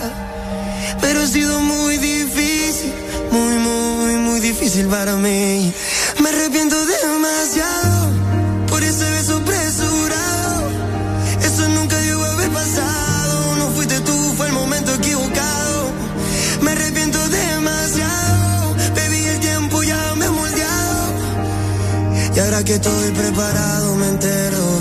Pero 1.01 1.23
ha 1.23 1.27
sido 1.27 1.61
muy 1.61 1.97
difícil, 1.99 2.93
muy, 3.31 3.55
muy, 3.59 4.15
muy 4.17 4.41
difícil 4.41 4.87
para 4.87 5.17
mí. 5.17 5.73
Me 6.23 6.29
arrepiento 6.29 6.77
demasiado 6.87 8.13
por 8.69 8.83
ese 8.83 9.11
beso 9.11 9.37
apresurado. 9.39 10.71
Eso 11.43 11.69
nunca 11.71 11.97
debió 11.99 12.25
haber 12.25 12.51
pasado. 12.51 13.57
No 13.57 13.69
fuiste 13.75 14.01
tú, 14.01 14.17
fue 14.37 14.47
el 14.47 14.53
momento 14.53 14.95
equivocado. 14.95 15.91
Me 16.63 16.71
arrepiento 16.71 17.19
demasiado. 17.29 18.75
Baby, 18.95 19.25
el 19.27 19.41
tiempo 19.41 19.83
ya 19.83 20.15
me 20.17 20.27
ha 20.27 20.31
moldeado. 20.31 21.13
Y 22.35 22.39
ahora 22.39 22.65
que 22.65 22.75
estoy 22.75 23.11
preparado, 23.11 23.97
me 23.97 24.09
entero, 24.09 24.52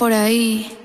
por 0.00 0.14
ahí. 0.14 0.79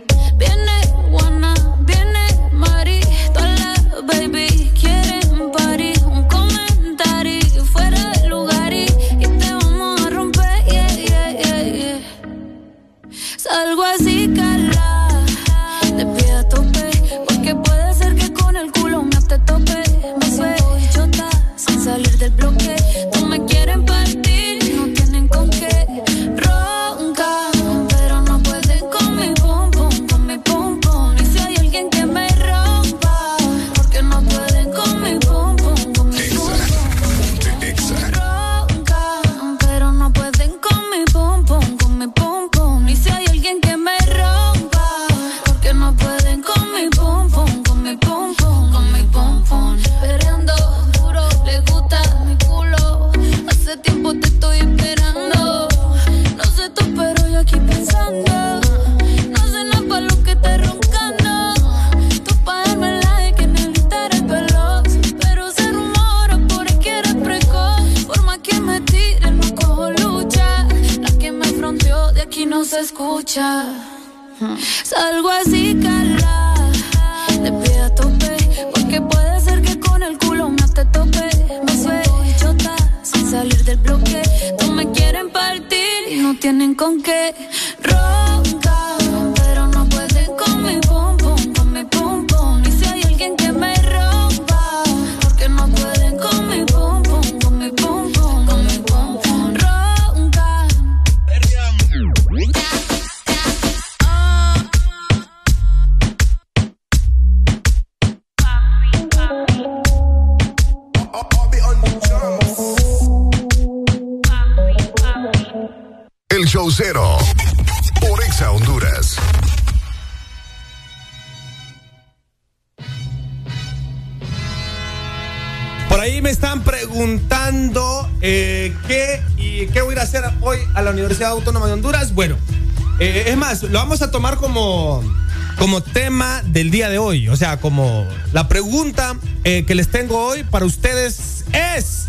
como 135.58 135.82
tema 135.82 136.42
del 136.44 136.72
día 136.72 136.90
de 136.90 136.98
hoy. 136.98 137.30
O 137.30 137.36
sea, 137.36 137.58
como 137.58 138.08
la 138.34 138.48
pregunta 138.48 139.16
eh, 139.44 139.64
que 139.66 139.76
les 139.76 139.90
tengo 139.90 140.18
hoy 140.18 140.44
para 140.44 140.66
ustedes 140.66 141.46
es 141.54 142.06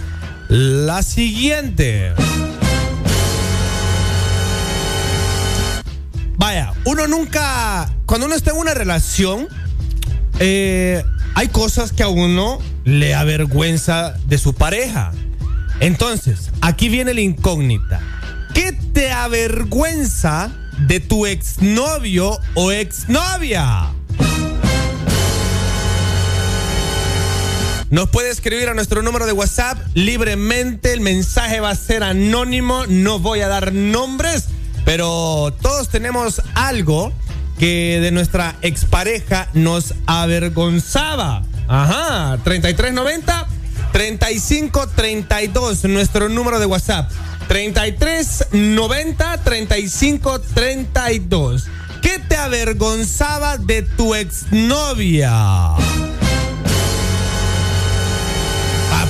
la 0.48 1.02
siguiente. 1.02 2.12
Vaya, 6.36 6.72
uno 6.84 7.06
nunca, 7.06 7.90
cuando 8.04 8.26
uno 8.26 8.34
está 8.34 8.50
en 8.50 8.58
una 8.58 8.74
relación, 8.74 9.48
eh, 10.38 11.02
hay 11.34 11.48
cosas 11.48 11.92
que 11.92 12.02
a 12.02 12.08
uno 12.08 12.58
le 12.84 13.14
avergüenza 13.14 14.14
de 14.26 14.38
su 14.38 14.54
pareja. 14.54 15.12
Entonces, 15.80 16.50
aquí 16.60 16.88
viene 16.88 17.14
la 17.14 17.20
incógnita. 17.20 18.00
¿Qué 18.54 18.72
te 18.72 19.10
avergüenza? 19.10 20.50
de 20.78 21.00
tu 21.00 21.26
exnovio 21.26 22.38
o 22.54 22.72
exnovia. 22.72 23.92
Nos 27.90 28.08
puede 28.10 28.30
escribir 28.30 28.68
a 28.68 28.74
nuestro 28.74 29.02
número 29.02 29.26
de 29.26 29.32
WhatsApp 29.32 29.78
libremente, 29.94 30.92
el 30.92 31.00
mensaje 31.00 31.60
va 31.60 31.70
a 31.70 31.76
ser 31.76 32.02
anónimo, 32.02 32.84
no 32.88 33.20
voy 33.20 33.42
a 33.42 33.48
dar 33.48 33.72
nombres, 33.72 34.46
pero 34.84 35.54
todos 35.62 35.88
tenemos 35.88 36.42
algo 36.54 37.12
que 37.58 38.00
de 38.00 38.10
nuestra 38.10 38.56
expareja 38.62 39.48
nos 39.54 39.94
avergonzaba. 40.06 41.44
Ajá, 41.68 42.38
3390 42.42 43.46
3532, 43.92 45.84
nuestro 45.84 46.28
número 46.28 46.58
de 46.58 46.66
WhatsApp. 46.66 47.10
33 47.48 48.48
90 48.52 49.38
35 49.44 50.40
32. 50.40 51.68
¿Qué 52.02 52.18
te 52.18 52.36
avergonzaba 52.36 53.56
de 53.56 53.82
tu 53.82 54.14
exnovia? 54.14 55.30
Ah, 55.32 55.76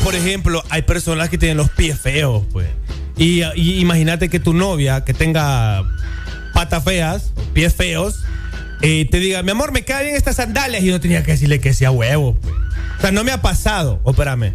por 0.02 0.14
ejemplo, 0.14 0.62
hay 0.70 0.82
personas 0.82 1.28
que 1.28 1.38
tienen 1.38 1.56
los 1.56 1.70
pies 1.70 1.98
feos, 1.98 2.44
pues. 2.52 2.68
Y, 3.16 3.42
imagínate 3.80 4.28
que 4.28 4.40
tu 4.40 4.52
novia, 4.52 5.04
que 5.04 5.14
tenga 5.14 5.82
patas 6.52 6.84
feas, 6.84 7.32
pies 7.54 7.74
feos, 7.74 8.24
eh, 8.82 9.06
te 9.10 9.18
diga, 9.18 9.42
mi 9.42 9.50
amor, 9.50 9.72
me 9.72 9.84
caen 9.84 10.04
bien 10.04 10.16
estas 10.16 10.36
sandalias. 10.36 10.82
Y 10.82 10.86
yo 10.86 11.00
tenía 11.00 11.22
que 11.22 11.32
decirle 11.32 11.60
que 11.60 11.72
sea 11.74 11.90
huevo, 11.90 12.34
pues. 12.34 12.54
O 12.98 13.00
sea, 13.00 13.12
no 13.12 13.24
me 13.24 13.32
ha 13.32 13.42
pasado, 13.42 14.00
espérame. 14.06 14.54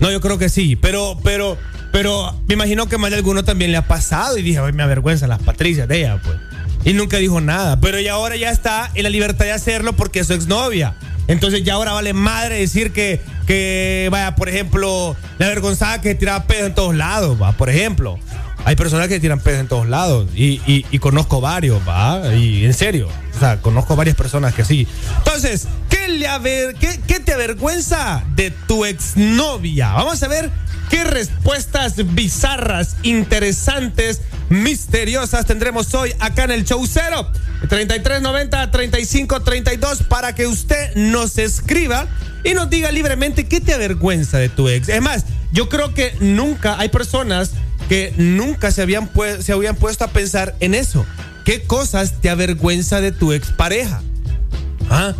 No, 0.00 0.10
yo 0.10 0.20
creo 0.20 0.38
que 0.38 0.48
sí, 0.48 0.76
pero, 0.76 1.18
pero 1.22 1.58
pero 1.92 2.34
me 2.46 2.54
imagino 2.54 2.88
que 2.88 2.98
más 2.98 3.10
de 3.10 3.16
alguno 3.16 3.44
también 3.44 3.72
le 3.72 3.76
ha 3.76 3.86
pasado 3.86 4.38
y 4.38 4.42
dije, 4.42 4.58
ay, 4.58 4.72
me 4.72 4.82
avergüenzan 4.82 5.28
las 5.28 5.42
patricias 5.42 5.88
de 5.88 5.98
ella, 5.98 6.20
pues. 6.22 6.36
Y 6.84 6.94
nunca 6.94 7.18
dijo 7.18 7.40
nada. 7.40 7.80
Pero 7.80 8.00
ya 8.00 8.12
ahora 8.12 8.36
ya 8.36 8.50
está 8.50 8.90
en 8.94 9.02
la 9.02 9.10
libertad 9.10 9.44
de 9.44 9.52
hacerlo 9.52 9.92
porque 9.94 10.20
es 10.20 10.26
su 10.26 10.34
exnovia. 10.34 10.94
Entonces 11.26 11.62
ya 11.62 11.74
ahora 11.74 11.92
vale 11.92 12.12
madre 12.12 12.58
decir 12.58 12.92
que, 12.92 13.20
que 13.46 14.08
vaya, 14.10 14.34
por 14.34 14.48
ejemplo, 14.48 15.16
la 15.38 15.46
avergonzada 15.46 16.00
que 16.00 16.14
tiraba 16.14 16.44
pedos 16.44 16.66
en 16.66 16.74
todos 16.74 16.94
lados, 16.94 17.40
va, 17.40 17.52
por 17.52 17.70
ejemplo. 17.70 18.18
Hay 18.64 18.76
personas 18.76 19.08
que 19.08 19.20
tiran 19.20 19.40
pedos 19.40 19.60
en 19.60 19.68
todos 19.68 19.88
lados 19.88 20.28
y, 20.34 20.60
y, 20.66 20.84
y 20.90 20.98
conozco 20.98 21.40
varios, 21.40 21.80
va, 21.88 22.34
y 22.34 22.64
en 22.64 22.74
serio. 22.74 23.08
O 23.36 23.38
sea, 23.38 23.58
conozco 23.58 23.96
varias 23.96 24.16
personas 24.16 24.54
que 24.54 24.64
sí. 24.64 24.86
Entonces, 25.18 25.66
¿qué, 26.06 26.08
le 26.12 26.28
aver- 26.28 26.74
qué, 26.78 27.00
qué 27.06 27.20
te 27.20 27.32
avergüenza 27.34 28.24
de 28.34 28.50
tu 28.50 28.84
exnovia? 28.84 29.92
Vamos 29.92 30.22
a 30.22 30.28
ver 30.28 30.50
qué 30.88 31.04
respuestas 31.04 31.94
bizarras, 32.14 32.96
interesantes, 33.02 34.20
misteriosas 34.48 35.46
tendremos 35.46 35.94
hoy 35.94 36.12
acá 36.20 36.44
en 36.44 36.50
el 36.52 36.64
show 36.64 36.84
cero. 36.86 37.30
3390 37.68 38.70
3532 38.70 40.02
para 40.04 40.34
que 40.34 40.46
usted 40.46 40.94
nos 40.96 41.36
escriba 41.38 42.06
y 42.42 42.54
nos 42.54 42.70
diga 42.70 42.90
libremente 42.90 43.46
qué 43.46 43.60
te 43.60 43.74
avergüenza 43.74 44.38
de 44.38 44.48
tu 44.48 44.68
ex. 44.68 44.88
Es 44.88 45.02
más, 45.02 45.24
yo 45.52 45.68
creo 45.68 45.92
que 45.94 46.14
nunca 46.20 46.78
hay 46.78 46.88
personas 46.88 47.50
que 47.88 48.14
nunca 48.16 48.70
se 48.70 48.82
habían, 48.82 49.10
se 49.40 49.52
habían 49.52 49.76
puesto 49.76 50.04
a 50.04 50.08
pensar 50.08 50.54
en 50.60 50.74
eso. 50.74 51.04
¿Qué 51.44 51.62
cosas 51.62 52.14
te 52.20 52.30
avergüenza 52.30 53.00
de 53.00 53.12
tu 53.12 53.32
expareja? 53.32 54.02
Ah, 54.88 55.14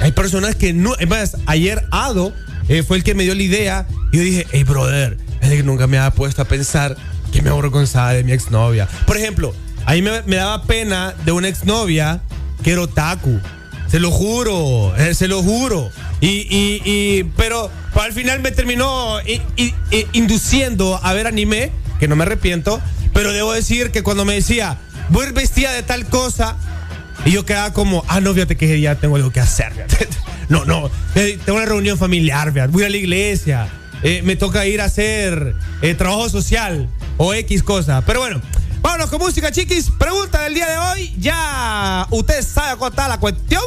hay 0.00 0.12
personas 0.12 0.54
que 0.54 0.72
no. 0.72 0.94
Es 0.96 1.08
más, 1.08 1.36
ayer 1.46 1.84
Ado 1.90 2.32
eh, 2.68 2.82
fue 2.82 2.96
el 2.96 3.04
que 3.04 3.14
me 3.14 3.24
dio 3.24 3.34
la 3.34 3.42
idea 3.42 3.86
y 4.12 4.16
yo 4.18 4.22
dije, 4.22 4.46
hey, 4.52 4.64
brother, 4.64 5.16
es 5.40 5.50
que 5.50 5.62
nunca 5.62 5.86
me 5.86 5.98
había 5.98 6.10
puesto 6.12 6.42
a 6.42 6.44
pensar 6.44 6.96
que 7.32 7.42
me 7.42 7.50
avergonzaba 7.50 8.12
de 8.12 8.24
mi 8.24 8.32
exnovia. 8.32 8.88
Por 9.06 9.16
ejemplo, 9.16 9.54
a 9.86 9.92
mí 9.92 10.02
me, 10.02 10.22
me 10.22 10.36
daba 10.36 10.64
pena 10.64 11.14
de 11.24 11.32
una 11.32 11.48
exnovia 11.48 12.20
que 12.62 12.72
era 12.72 12.82
otaku. 12.82 13.40
Se 13.88 13.98
lo 14.00 14.10
juro, 14.10 14.94
eh, 14.96 15.14
se 15.14 15.26
lo 15.28 15.42
juro. 15.42 15.90
Y, 16.20 16.26
y, 16.28 16.82
y- 16.84 17.24
pero, 17.36 17.70
al 17.94 18.12
final 18.12 18.40
me 18.40 18.50
terminó 18.52 19.20
i- 19.22 19.40
i- 19.56 19.74
i- 19.90 20.06
induciendo 20.12 21.00
a 21.02 21.12
ver 21.12 21.26
anime, 21.26 21.72
que 21.98 22.06
no 22.06 22.14
me 22.16 22.22
arrepiento. 22.24 22.80
Pero 23.12 23.32
debo 23.32 23.52
decir 23.52 23.90
que 23.90 24.02
cuando 24.02 24.24
me 24.24 24.34
decía, 24.34 24.78
voy 25.08 25.32
vestida 25.32 25.72
de 25.72 25.82
tal 25.82 26.06
cosa, 26.06 26.56
y 27.24 27.32
yo 27.32 27.44
quedaba 27.44 27.72
como, 27.72 28.04
ah, 28.08 28.20
no, 28.20 28.32
fíjate 28.34 28.56
que 28.56 28.80
ya 28.80 28.94
tengo 28.94 29.16
algo 29.16 29.30
que 29.30 29.40
hacer. 29.40 29.72
No, 30.48 30.64
no, 30.64 30.90
tengo 31.14 31.54
una 31.54 31.64
reunión 31.64 31.96
familiar, 31.96 32.50
voy 32.70 32.82
a 32.82 32.90
la 32.90 32.96
iglesia, 32.96 33.68
eh, 34.02 34.20
me 34.24 34.34
toca 34.34 34.66
ir 34.66 34.80
a 34.80 34.86
hacer 34.86 35.54
eh, 35.80 35.94
trabajo 35.94 36.28
social 36.28 36.88
o 37.18 37.34
X 37.34 37.62
cosa. 37.62 38.02
Pero 38.04 38.18
bueno, 38.18 38.42
vámonos 38.82 39.10
con 39.10 39.20
música, 39.20 39.52
chiquis. 39.52 39.90
Pregunta 39.96 40.42
del 40.42 40.54
día 40.54 40.68
de 40.68 40.78
hoy, 40.78 41.14
ya 41.18 42.04
usted 42.10 42.42
sabe 42.42 42.78
cuál 42.78 42.90
está 42.90 43.06
la 43.06 43.20
cuestión. 43.20 43.62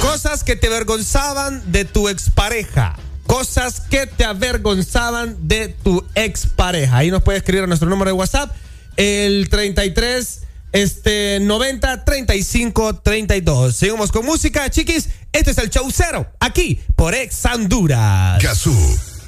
Cosas 0.00 0.44
que 0.44 0.54
te 0.54 0.66
avergonzaban 0.66 1.62
de 1.72 1.84
tu 1.84 2.08
expareja. 2.08 2.96
Cosas 3.26 3.80
que 3.80 4.06
te 4.06 4.24
avergonzaban 4.24 5.48
de 5.48 5.68
tu 5.68 6.04
expareja. 6.14 6.98
Ahí 6.98 7.10
nos 7.10 7.22
puede 7.22 7.38
escribir 7.38 7.64
a 7.64 7.66
nuestro 7.66 7.88
número 7.88 8.10
de 8.10 8.12
WhatsApp, 8.12 8.54
el 8.96 9.48
33 9.48 10.42
este 10.74 11.38
90 11.40 12.04
35 12.04 12.96
32. 12.96 13.76
Seguimos 13.76 14.10
con 14.10 14.26
música, 14.26 14.68
chiquis. 14.70 15.08
Este 15.32 15.52
es 15.52 15.58
el 15.58 15.70
show 15.70 15.88
cero, 15.92 16.26
aquí 16.40 16.80
por 16.96 17.14
Ex 17.14 17.44
Honduras. 17.46 18.42
Gazú, 18.42 18.76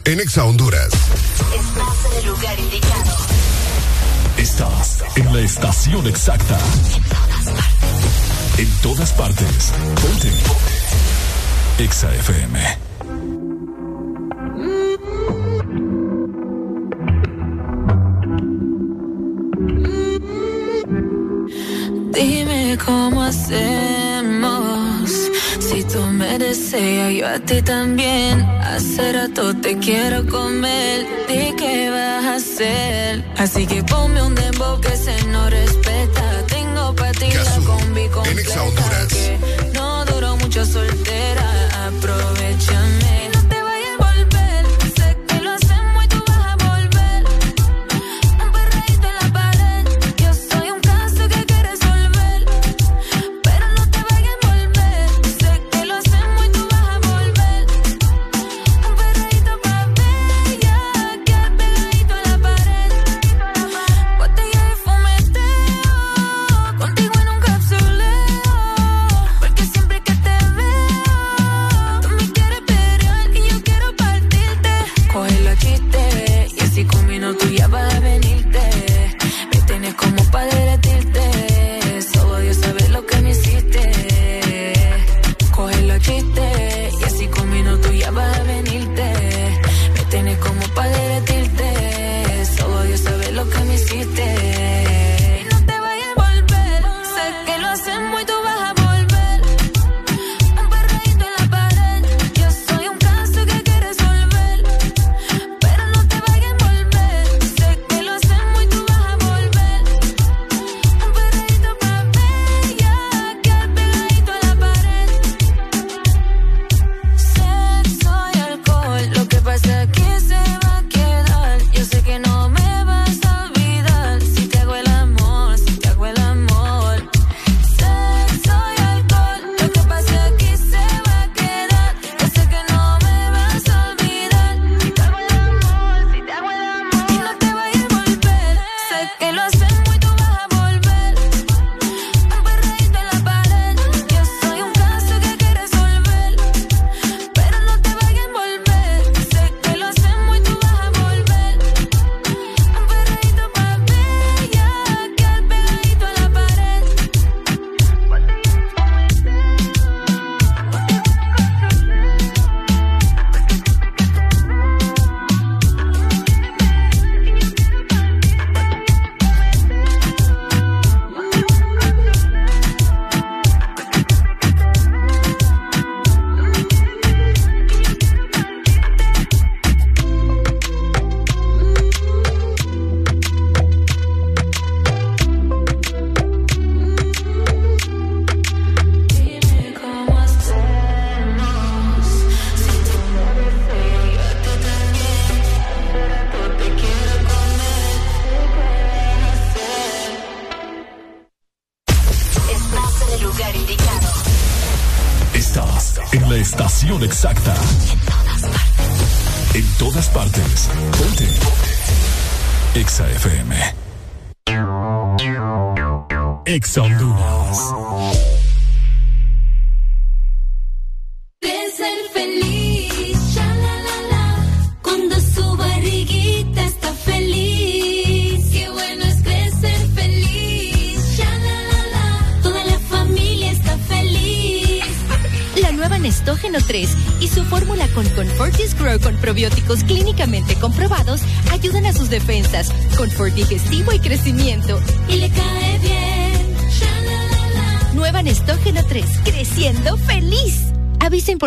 en 0.05 0.21
Exa 0.21 0.45
Honduras. 0.45 0.89
Estás 0.93 2.13
en 2.13 2.19
el 2.19 2.27
lugar 2.27 2.59
indicado. 2.59 3.17
Estás 4.37 5.05
en 5.17 5.33
la 5.33 5.41
estación 5.41 6.07
exacta. 6.07 6.59
En 8.59 8.69
todas 8.83 9.13
partes. 9.13 9.73
Ponte. 10.03 10.31
Exa 11.79 12.15
FM. 12.15 12.86
Dime 22.17 22.79
cómo 22.83 23.23
hacemos. 23.23 25.11
Si 25.61 25.85
tú 25.85 26.01
me 26.01 26.39
deseas, 26.39 27.13
yo 27.13 27.29
a 27.29 27.39
ti 27.39 27.61
también. 27.61 28.41
Hace 28.63 29.13
rato 29.13 29.55
te 29.55 29.77
quiero 29.77 30.27
comer. 30.27 31.07
Di 31.29 31.55
qué 31.59 31.91
vas 31.91 32.25
a 32.25 32.37
hacer. 32.37 33.23
Así 33.37 33.67
que 33.67 33.83
ponme 33.83 34.23
un 34.23 34.35
dembow 34.35 34.81
que 34.81 34.97
se 34.97 35.15
no 35.27 35.51
respeta. 35.51 36.47
Tengo 36.47 36.95
pa' 36.95 37.13
ti 37.13 37.29
la 37.35 37.57
combi 37.67 38.09
completa. 38.09 39.66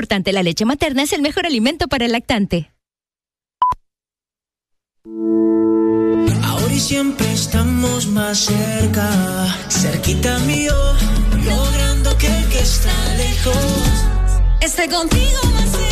Importante, 0.09 0.33
la 0.33 0.41
leche 0.41 0.65
materna 0.65 1.03
es 1.03 1.13
el 1.13 1.21
mejor 1.21 1.45
alimento 1.45 1.87
para 1.87 2.05
el 2.05 2.13
lactante. 2.13 2.71
Ahora 6.43 6.73
y 6.73 6.79
siempre 6.79 7.31
estamos 7.31 8.07
más 8.07 8.39
cerca, 8.39 9.07
cerquita 9.69 10.39
mío, 10.39 10.73
logrando 11.45 12.17
que 12.17 12.25
el 12.25 12.49
que 12.49 12.59
está 12.59 12.91
lejos 13.17 13.55
esté 14.61 14.89
contigo 14.89 15.41
más 15.53 15.69
cerca. 15.69 15.88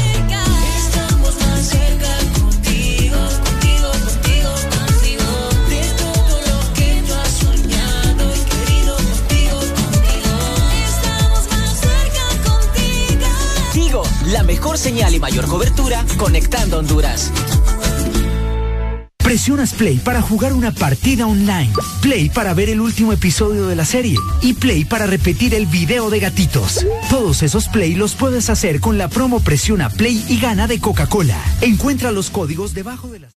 Y 14.97 15.19
mayor 15.19 15.45
cobertura 15.47 16.03
conectando 16.17 16.79
Honduras. 16.79 17.31
Presionas 19.19 19.73
Play 19.73 19.97
para 19.97 20.23
jugar 20.23 20.53
una 20.53 20.71
partida 20.71 21.27
online, 21.27 21.71
Play 22.01 22.29
para 22.29 22.55
ver 22.55 22.69
el 22.69 22.81
último 22.81 23.13
episodio 23.13 23.67
de 23.67 23.75
la 23.75 23.85
serie 23.85 24.15
y 24.41 24.53
Play 24.53 24.85
para 24.85 25.05
repetir 25.05 25.53
el 25.53 25.67
video 25.67 26.09
de 26.09 26.19
gatitos. 26.19 26.83
Todos 27.11 27.43
esos 27.43 27.67
Play 27.67 27.93
los 27.93 28.15
puedes 28.15 28.49
hacer 28.49 28.79
con 28.79 28.97
la 28.97 29.07
promo 29.07 29.39
Presiona 29.39 29.89
Play 29.89 30.25
y 30.29 30.39
gana 30.39 30.65
de 30.65 30.79
Coca-Cola. 30.79 31.37
Encuentra 31.61 32.11
los 32.11 32.31
códigos 32.31 32.73
debajo 32.73 33.07
de 33.09 33.19
las... 33.19 33.36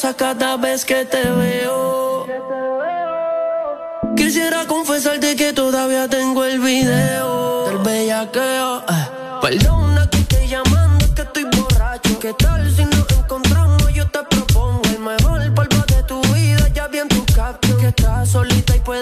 cada 0.00 0.56
vez 0.56 0.86
que 0.86 1.04
te 1.04 1.22
veo. 1.22 2.24
Quisiera 4.16 4.66
confesarte 4.66 5.36
que 5.36 5.52
todavía 5.52 6.08
tengo 6.08 6.44
el 6.44 6.60
video 6.60 7.66
del 7.66 7.78
bellaqueo. 7.78 8.78
Eh. 8.88 9.08
Perdona 9.42 10.08
que 10.08 10.20
te 10.20 10.48
llamando, 10.48 11.14
que 11.14 11.22
estoy 11.22 11.44
borracho. 11.44 12.18
¿Qué 12.18 12.32
tal 12.32 12.74
si 12.74 12.86
nos 12.86 13.06
encontramos? 13.10 13.92
Yo 13.92 14.08
te 14.08 14.20
propongo 14.30 14.82
el 14.88 14.98
mejor 14.98 15.54
polvo 15.54 15.84
de 15.86 16.02
tu 16.04 16.22
vida. 16.32 16.68
Ya 16.68 16.88
vi 16.88 16.98
en 17.00 17.08
tu 17.08 17.22
caption 17.34 17.78
que 17.78 17.88
estás 17.88 18.30
solita 18.30 18.74
y 18.74 18.80
puedes 18.80 19.01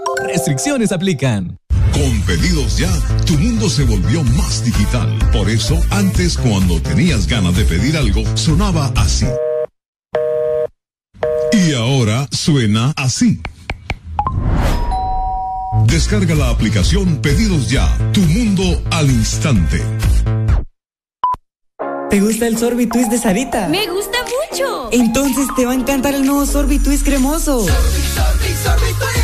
Restricciones 0.27 0.91
aplican. 0.91 1.57
Con 1.93 2.21
pedidos 2.21 2.77
ya, 2.77 2.91
tu 3.25 3.33
mundo 3.37 3.69
se 3.69 3.83
volvió 3.83 4.23
más 4.23 4.63
digital. 4.63 5.17
Por 5.33 5.49
eso, 5.49 5.79
antes 5.89 6.37
cuando 6.37 6.81
tenías 6.81 7.27
ganas 7.27 7.55
de 7.55 7.65
pedir 7.65 7.97
algo, 7.97 8.23
sonaba 8.35 8.91
así. 8.95 9.27
Y 11.51 11.73
ahora 11.73 12.27
suena 12.31 12.93
así. 12.95 13.41
Descarga 15.85 16.35
la 16.35 16.49
aplicación 16.49 17.17
Pedidos 17.21 17.69
Ya, 17.69 17.87
tu 18.13 18.21
mundo 18.21 18.63
al 18.91 19.09
instante. 19.09 19.81
¿Te 22.09 22.19
gusta 22.19 22.47
el 22.47 22.57
Sorbitwist 22.57 23.09
de 23.09 23.17
Sarita? 23.17 23.67
Me 23.69 23.87
gusta 23.87 24.17
mucho. 24.51 24.89
Entonces 24.91 25.47
te 25.55 25.65
va 25.65 25.71
a 25.71 25.75
encantar 25.75 26.13
el 26.13 26.25
nuevo 26.25 26.45
Sorbitwist 26.45 27.05
cremoso. 27.05 27.65
Prueba 27.65 27.79
la 28.15 29.20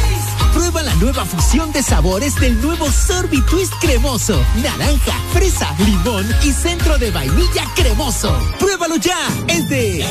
nueva 1.00 1.26
fusión 1.26 1.72
de 1.72 1.82
sabores 1.84 2.36
del 2.36 2.60
nuevo 2.62 2.92
Sorbitwist 2.92 3.74
cremoso. 3.80 4.44
Naranja, 4.62 5.14
fresa, 5.34 5.74
limón 5.80 6.26
y 6.44 6.52
centro 6.52 6.98
de 6.98 7.12
vainilla 7.12 7.66
cremoso. 7.76 8.38
Pruébalo 8.60 8.96
ya. 8.98 9.18
Es 9.48 9.68
de 9.70 10.06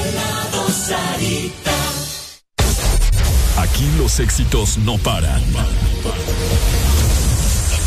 Aquí 3.58 3.90
los 3.99 4.20
éxitos 4.20 4.78
no 4.78 4.99
paran. 4.99 5.42
En 5.42 5.52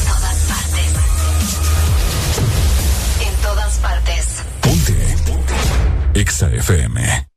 todas 0.05 0.35
partes. 0.47 0.93
En 3.21 3.33
todas 3.41 3.77
partes. 3.77 4.25
Ponte. 4.61 5.15
Exa 6.19 6.49
FM. 6.49 7.27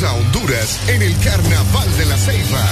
Exa 0.00 0.14
Honduras 0.14 0.80
en 0.88 1.02
el 1.02 1.14
Carnaval 1.18 1.98
de 1.98 2.06
la 2.06 2.16
Ceiba. 2.16 2.64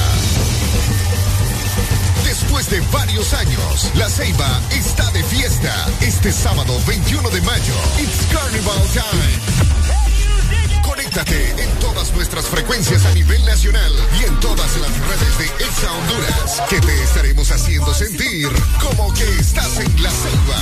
Después 2.25 2.71
de 2.71 2.81
varios 2.91 3.35
años, 3.35 3.91
la 3.97 4.09
Ceiba 4.09 4.63
está 4.71 5.11
de 5.11 5.23
fiesta. 5.25 5.75
Este 6.01 6.33
sábado 6.33 6.81
21 6.87 7.29
de 7.29 7.43
mayo, 7.43 7.75
It's 7.99 8.27
Carnival 8.33 8.83
Time. 8.95 9.88
Conéctate 11.09 11.63
en 11.63 11.71
todas 11.81 12.13
nuestras 12.13 12.47
frecuencias 12.49 13.07
a 13.07 13.15
nivel 13.15 13.43
nacional 13.47 13.93
y 14.21 14.25
en 14.25 14.41
todas 14.41 14.77
las 14.77 14.91
redes 15.09 15.39
de 15.39 15.65
Exa 15.65 15.91
Honduras, 15.91 16.63
que 16.69 16.79
te 16.83 17.03
estaremos 17.03 17.51
haciendo 17.51 17.95
sentir 17.95 18.47
como 18.79 19.11
que 19.15 19.25
estás 19.39 19.79
en 19.79 20.03
la 20.03 20.11
selva 20.11 20.59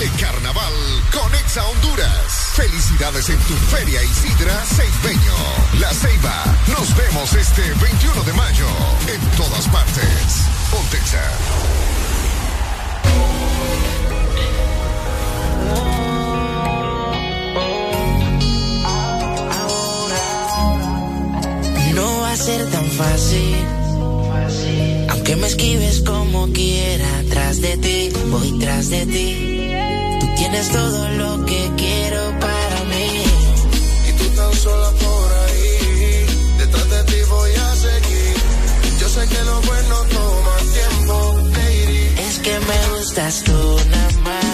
de 0.00 0.08
carnaval 0.20 0.72
con 1.12 1.32
Exa 1.36 1.64
Honduras. 1.68 2.10
Felicidades 2.54 3.28
en 3.28 3.38
tu 3.38 3.54
Feria 3.54 4.02
Isidra 4.02 4.64
Ceibeño. 4.64 5.36
La 5.78 5.94
Ceiba. 5.94 6.44
Nos 6.76 6.96
vemos 6.96 7.32
este 7.34 7.62
21 7.80 8.24
de 8.24 8.32
mayo 8.32 8.66
en 9.06 9.20
todas 9.36 9.68
partes. 9.68 10.42
Ponte 10.72 10.98
a 22.34 22.36
ser 22.36 22.68
tan 22.70 22.86
fácil. 22.90 23.56
Aunque 25.10 25.36
me 25.36 25.46
esquives 25.46 26.00
como 26.00 26.48
quiera, 26.48 27.10
tras 27.30 27.60
de 27.60 27.76
ti, 27.76 28.10
voy 28.32 28.58
tras 28.58 28.90
de 28.90 29.06
ti. 29.06 29.70
Tú 30.20 30.26
tienes 30.36 30.68
todo 30.70 31.08
lo 31.10 31.46
que 31.46 31.70
quiero 31.76 32.20
para 32.40 32.78
mí. 32.92 33.08
Y 34.08 34.12
tú 34.18 34.24
tan 34.38 34.52
sola 34.64 34.90
por 35.04 35.28
ahí, 35.42 36.26
detrás 36.58 36.90
de 36.94 37.04
ti 37.04 37.18
voy 37.30 37.52
a 37.66 37.68
seguir. 37.86 38.36
Yo 39.00 39.08
sé 39.14 39.22
que 39.32 39.42
lo 39.50 39.56
bueno 39.70 39.94
toma 40.16 40.56
tiempo, 40.78 41.16
lady. 41.56 42.02
Es 42.28 42.38
que 42.40 42.54
me 42.68 42.78
gustas 42.98 43.44
tú 43.44 43.58
nada 43.92 44.10
más, 44.28 44.53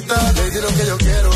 necesita. 0.00 0.32
Le 0.32 0.50
di 0.50 0.60
lo 0.60 0.68
que 0.68 0.86
yo 0.86 0.98
quiero, 0.98 1.30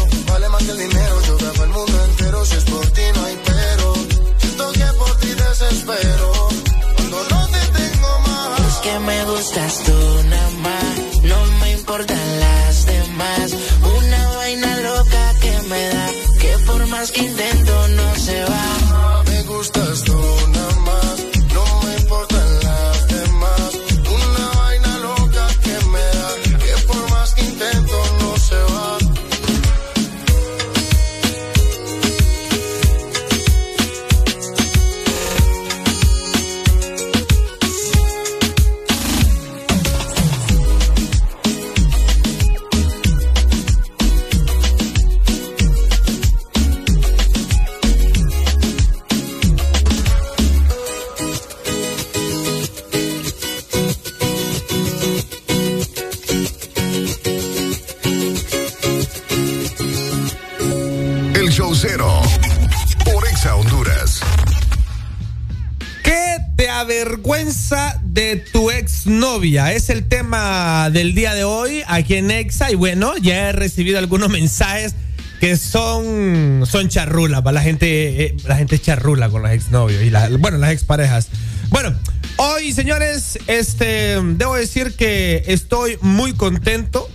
Es 69.43 69.91
el 69.91 70.05
tema 70.05 70.89
del 70.91 71.17
día 71.17 71.35
de 71.35 71.43
hoy 71.43 71.83
aquí 71.89 72.15
en 72.15 72.31
Exa. 72.31 72.71
Y 72.71 72.77
bueno, 72.77 73.17
ya 73.17 73.49
he 73.49 73.53
recibido 73.53 73.99
algunos 73.99 74.31
mensajes 74.31 74.95
que 75.41 75.57
son, 75.57 76.63
son 76.65 76.89
charrula. 76.89 77.41
La 77.41 77.61
gente, 77.61 78.25
eh, 78.25 78.37
la 78.47 78.55
gente 78.55 78.79
charrula 78.79 79.31
con 79.31 79.43
los 79.43 79.51
exnovios 79.51 80.01
y 80.05 80.37
bueno, 80.37 80.59
las 80.59 80.71
exparejas. 80.71 81.27
Bueno, 81.71 81.93
hoy, 82.37 82.71
señores, 82.73 83.37
este, 83.49 84.17
debo 84.23 84.55
decir 84.55 84.93
que 84.93 85.43
estoy 85.49 85.99
muy 86.03 86.35
contento 86.35 87.11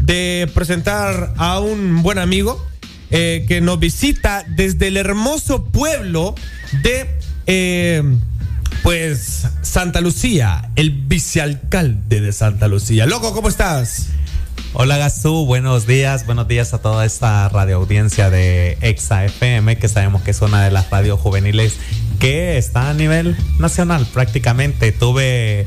de 0.00 0.50
presentar 0.52 1.32
a 1.38 1.60
un 1.60 2.02
buen 2.02 2.18
amigo 2.18 2.62
eh, 3.10 3.46
que 3.48 3.62
nos 3.62 3.80
visita 3.80 4.44
desde 4.46 4.88
el 4.88 4.98
hermoso 4.98 5.64
pueblo 5.64 6.34
de, 6.82 7.08
eh, 7.46 8.02
pues, 8.82 9.46
Santa 9.62 10.00
Lucía, 10.00 10.70
el 10.76 10.90
vicealcalde 10.90 12.20
de 12.20 12.32
Santa 12.32 12.68
Lucía. 12.68 13.06
Loco, 13.06 13.32
¿cómo 13.32 13.48
estás? 13.48 14.08
Hola 14.72 14.98
Gazú, 14.98 15.46
buenos 15.46 15.86
días, 15.86 16.26
buenos 16.26 16.46
días 16.46 16.72
a 16.74 16.78
toda 16.78 17.04
esta 17.04 17.48
radio 17.48 17.76
audiencia 17.76 18.30
de 18.30 18.78
Exa 18.80 19.24
FM, 19.24 19.78
que 19.78 19.88
sabemos 19.88 20.22
que 20.22 20.30
es 20.30 20.40
una 20.42 20.64
de 20.64 20.70
las 20.70 20.90
radios 20.90 21.18
juveniles 21.18 21.76
que 22.20 22.56
está 22.56 22.90
a 22.90 22.94
nivel 22.94 23.36
nacional 23.58 24.06
prácticamente. 24.12 24.92
Tuve 24.92 25.66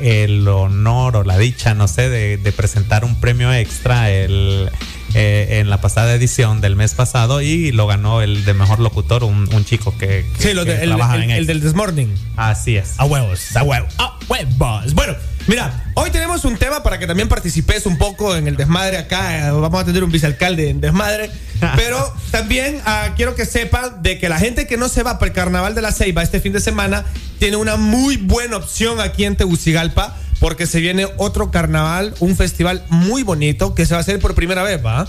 el 0.00 0.48
honor 0.48 1.16
o 1.16 1.24
la 1.24 1.36
dicha, 1.36 1.74
no 1.74 1.88
sé, 1.88 2.08
de, 2.08 2.38
de 2.38 2.52
presentar 2.52 3.04
un 3.04 3.20
premio 3.20 3.52
extra 3.52 4.10
el, 4.10 4.70
eh, 5.14 5.58
en 5.60 5.70
la 5.70 5.80
pasada 5.80 6.12
edición 6.14 6.60
del 6.60 6.76
mes 6.76 6.94
pasado 6.94 7.40
y 7.40 7.72
lo 7.72 7.86
ganó 7.86 8.20
el 8.22 8.44
de 8.44 8.54
mejor 8.54 8.78
locutor, 8.80 9.24
un, 9.24 9.52
un 9.54 9.64
chico 9.64 9.96
que, 9.98 10.26
que- 10.36 10.42
Sí, 10.48 10.54
lo 10.54 10.64
que 10.64 10.74
el, 10.82 10.88
trabaja 10.88 11.16
el- 11.16 11.22
en 11.24 11.30
el 11.30 11.46
del 11.46 11.60
This 11.62 11.74
Morning. 11.74 12.08
Así 12.36 12.76
es. 12.76 12.94
A 12.98 13.04
huevos, 13.04 13.56
a 13.56 13.62
huevos, 13.62 13.94
a 13.98 14.16
huevos. 14.28 14.94
Bueno, 14.94 15.14
mira, 15.46 15.84
hoy 15.94 16.10
tenemos 16.10 16.44
un 16.44 16.56
tema 16.56 16.82
para 16.82 16.98
que 16.98 17.06
también 17.06 17.28
participes 17.28 17.86
un 17.86 17.96
poco 17.98 18.36
en 18.36 18.46
el 18.48 18.56
desmadre 18.56 18.98
acá. 18.98 19.50
Vamos 19.52 19.80
a 19.82 19.84
tener 19.84 20.04
un 20.04 20.10
vicealcalde 20.12 20.70
en 20.70 20.80
desmadre. 20.80 21.30
Pero 21.76 22.12
también 22.30 22.80
ah, 22.86 23.08
quiero 23.16 23.34
que 23.34 23.44
sepan 23.46 24.02
de 24.02 24.18
que 24.18 24.28
la 24.28 24.38
gente 24.38 24.66
que 24.68 24.76
no 24.76 24.88
se 24.88 25.02
va 25.02 25.18
para 25.18 25.28
el 25.30 25.34
carnaval 25.34 25.74
de 25.74 25.82
la 25.82 25.90
Ceiba 25.90 26.22
este 26.22 26.38
fin 26.40 26.52
de 26.52 26.60
semana 26.60 27.04
tiene 27.40 27.56
una 27.56 27.76
muy 27.76 28.16
buena 28.16 28.56
opción 28.58 29.00
aquí 29.00 29.24
en 29.24 29.34
Tegucigalpa. 29.36 30.16
Porque 30.40 30.66
se 30.66 30.80
viene 30.80 31.06
otro 31.16 31.50
carnaval, 31.50 32.14
un 32.20 32.36
festival 32.36 32.84
muy 32.90 33.22
bonito 33.22 33.74
que 33.74 33.86
se 33.86 33.94
va 33.94 33.98
a 33.98 34.00
hacer 34.02 34.18
por 34.20 34.34
primera 34.34 34.62
vez, 34.62 34.84
¿va? 34.84 35.08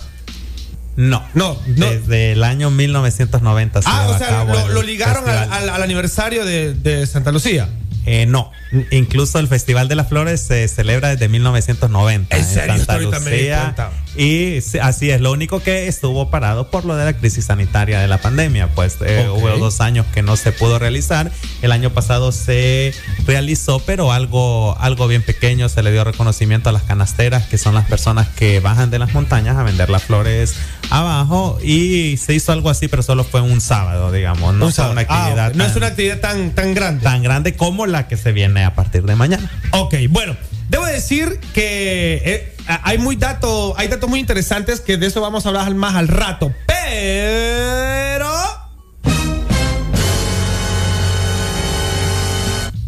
No, 0.95 1.24
no, 1.33 1.58
no. 1.78 1.85
Desde 1.90 2.33
el 2.33 2.44
año 2.44 2.72
1990 2.72 3.81
se 3.81 3.88
Ah, 3.90 4.08
o 4.10 4.17
sea, 4.17 4.44
lo, 4.44 4.81
ligaron 4.81 5.24
al, 5.29 5.35
festival. 5.38 5.63
al- 5.63 5.69
al 5.69 5.83
aniversario 5.83 6.44
de, 6.45 6.74
de 6.74 7.06
Santa 7.08 7.31
Lucía. 7.31 7.69
Eh, 8.11 8.25
no, 8.25 8.51
incluso 8.90 9.38
el 9.38 9.47
Festival 9.47 9.88
de 9.88 9.93
las 9.93 10.09
Flores 10.09 10.42
se 10.42 10.67
celebra 10.67 11.09
desde 11.09 11.29
1990 11.29 12.35
¿En 12.35 12.42
en, 12.42 12.49
serio? 12.49 12.77
Santa 12.77 12.97
Lucía. 12.97 13.75
Y 14.15 14.61
sí, 14.61 14.79
así 14.79 15.11
es, 15.11 15.22
lo 15.22 15.31
único 15.31 15.61
que 15.61 15.88
estuvo 15.88 16.31
parado 16.31 16.72
por 16.72 16.85
lo 16.85 16.95
de 16.95 17.06
la 17.06 17.13
crisis 17.13 17.45
sanitaria 17.45 17.99
de 17.99 18.08
la 18.08 18.17
pandemia, 18.17 18.69
pues 18.74 18.97
eh, 19.06 19.29
hubo 19.31 19.47
dos 19.59 19.79
años 19.79 20.08
que 20.11 20.24
no 20.24 20.38
se 20.38 20.51
pudo 20.51 20.79
realizar. 20.79 21.29
El 21.61 21.72
año 21.72 21.92
pasado 21.92 22.31
se 22.31 22.95
realizó, 23.27 23.77
pero 23.85 24.11
algo, 24.11 24.75
algo 24.79 25.08
bien 25.08 25.22
pequeño, 25.22 25.69
se 25.69 25.83
le 25.83 25.92
dio 25.92 26.03
reconocimiento 26.03 26.69
a 26.69 26.72
las 26.72 26.81
canasteras, 26.81 27.45
que 27.45 27.59
son 27.59 27.75
las 27.75 27.85
personas 27.85 28.27
que 28.29 28.59
bajan 28.59 28.90
de 28.90 28.97
las 28.97 29.13
montañas 29.13 29.56
a 29.56 29.61
vender 29.61 29.92
las 29.92 30.01
flores 30.06 30.56
abajo. 30.90 31.59
Y 31.61 32.17
se 32.17 32.33
hizo 32.33 32.53
algo 32.53 32.72
así, 32.72 32.88
pero 32.88 33.03
solo 33.03 33.24
fue 33.24 33.42
un 33.42 33.61
sábado, 33.61 34.11
digamos. 34.11 34.56
No 34.56 34.65
Un 34.65 34.74
fue 34.74 35.06
Ah. 35.08 35.51
No 35.53 35.63
es 35.63 35.75
una 35.75 35.88
actividad 35.88 36.19
tan, 36.19 36.51
tan 36.56 36.74
grande. 36.74 37.03
tan 37.03 37.22
grande 37.22 37.56
como 37.56 37.85
la 37.85 37.99
que 38.08 38.17
se 38.17 38.32
viene 38.32 38.64
a 38.64 38.76
partir 38.76 39.03
de 39.03 39.15
mañana. 39.15 39.49
Ok, 39.72 39.96
bueno, 40.10 40.35
debo 40.69 40.85
decir 40.85 41.40
que 41.53 42.22
eh, 42.26 42.56
hay 42.67 42.98
muy 42.98 43.15
dato, 43.15 43.74
hay 43.78 43.88
datos 43.88 44.10
muy 44.10 44.19
interesantes 44.19 44.80
que 44.80 44.98
de 44.98 45.08
eso 45.08 45.22
vamos 45.22 45.46
a 45.46 45.49
hablar 45.49 45.74
más 45.76 45.96
al 45.96 46.08
rato. 46.08 46.53
Pero 46.67 48.30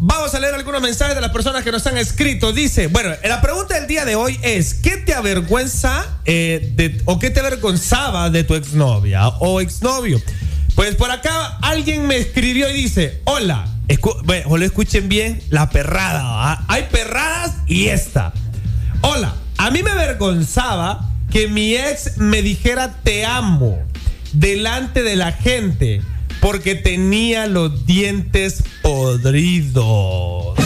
Vamos 0.04 0.34
a 0.34 0.40
leer 0.40 0.54
algunos 0.54 0.82
mensajes 0.82 1.14
de 1.14 1.20
las 1.20 1.30
personas 1.30 1.62
que 1.62 1.70
nos 1.70 1.86
han 1.86 1.96
escrito. 1.96 2.52
Dice, 2.52 2.88
bueno, 2.88 3.10
la 3.22 3.40
pregunta 3.40 3.76
del 3.76 3.86
día 3.86 4.04
de 4.04 4.16
hoy 4.16 4.36
es, 4.42 4.74
¿qué 4.74 4.96
te 4.96 5.14
avergüenza 5.14 6.18
eh, 6.24 7.00
o 7.04 7.20
qué 7.20 7.30
te 7.30 7.38
avergonzaba 7.38 8.28
de 8.28 8.42
tu 8.42 8.56
exnovia 8.56 9.28
o 9.28 9.60
exnovio? 9.60 10.20
Pues 10.74 10.94
por 10.94 11.10
acá 11.10 11.58
alguien 11.60 12.06
me 12.06 12.16
escribió 12.16 12.68
y 12.70 12.74
dice, 12.74 13.20
hola, 13.24 13.66
escu 13.88 14.10
ojalá 14.46 14.64
escuchen 14.64 15.08
bien 15.08 15.42
la 15.50 15.68
perrada. 15.70 16.64
Hay 16.68 16.84
perradas 16.90 17.56
y 17.66 17.88
esta. 17.88 18.32
Hola, 19.02 19.34
a 19.58 19.70
mí 19.70 19.82
me 19.82 19.90
avergonzaba 19.90 21.10
que 21.30 21.48
mi 21.48 21.74
ex 21.74 22.16
me 22.18 22.42
dijera 22.42 23.00
te 23.02 23.24
amo 23.24 23.78
delante 24.32 25.02
de 25.02 25.16
la 25.16 25.32
gente 25.32 26.02
porque 26.40 26.74
tenía 26.74 27.46
los 27.46 27.86
dientes 27.86 28.64
podridos. 28.82 30.58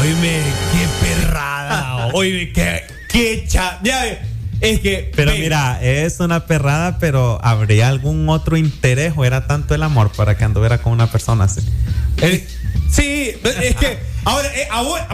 Oíme, 0.00 0.42
qué 0.72 0.88
perrada. 1.00 2.08
Oíme, 2.12 2.52
qué, 2.52 2.84
qué 3.08 3.46
es 4.60 4.80
que. 4.80 5.10
Pero 5.16 5.32
mira, 5.32 5.78
es 5.82 6.20
una 6.20 6.46
perrada, 6.46 6.98
pero 6.98 7.38
¿habría 7.42 7.88
algún 7.88 8.28
otro 8.28 8.56
interés 8.56 9.14
o 9.16 9.24
era 9.24 9.46
tanto 9.46 9.74
el 9.74 9.82
amor 9.82 10.10
para 10.12 10.36
que 10.36 10.44
anduviera 10.44 10.78
con 10.78 10.92
una 10.92 11.10
persona 11.10 11.44
así? 11.44 11.60
Eh, 12.18 12.46
sí, 12.90 13.32
es 13.62 13.76
que 13.76 13.98
ahora 14.24 14.48
eh, 14.54 14.68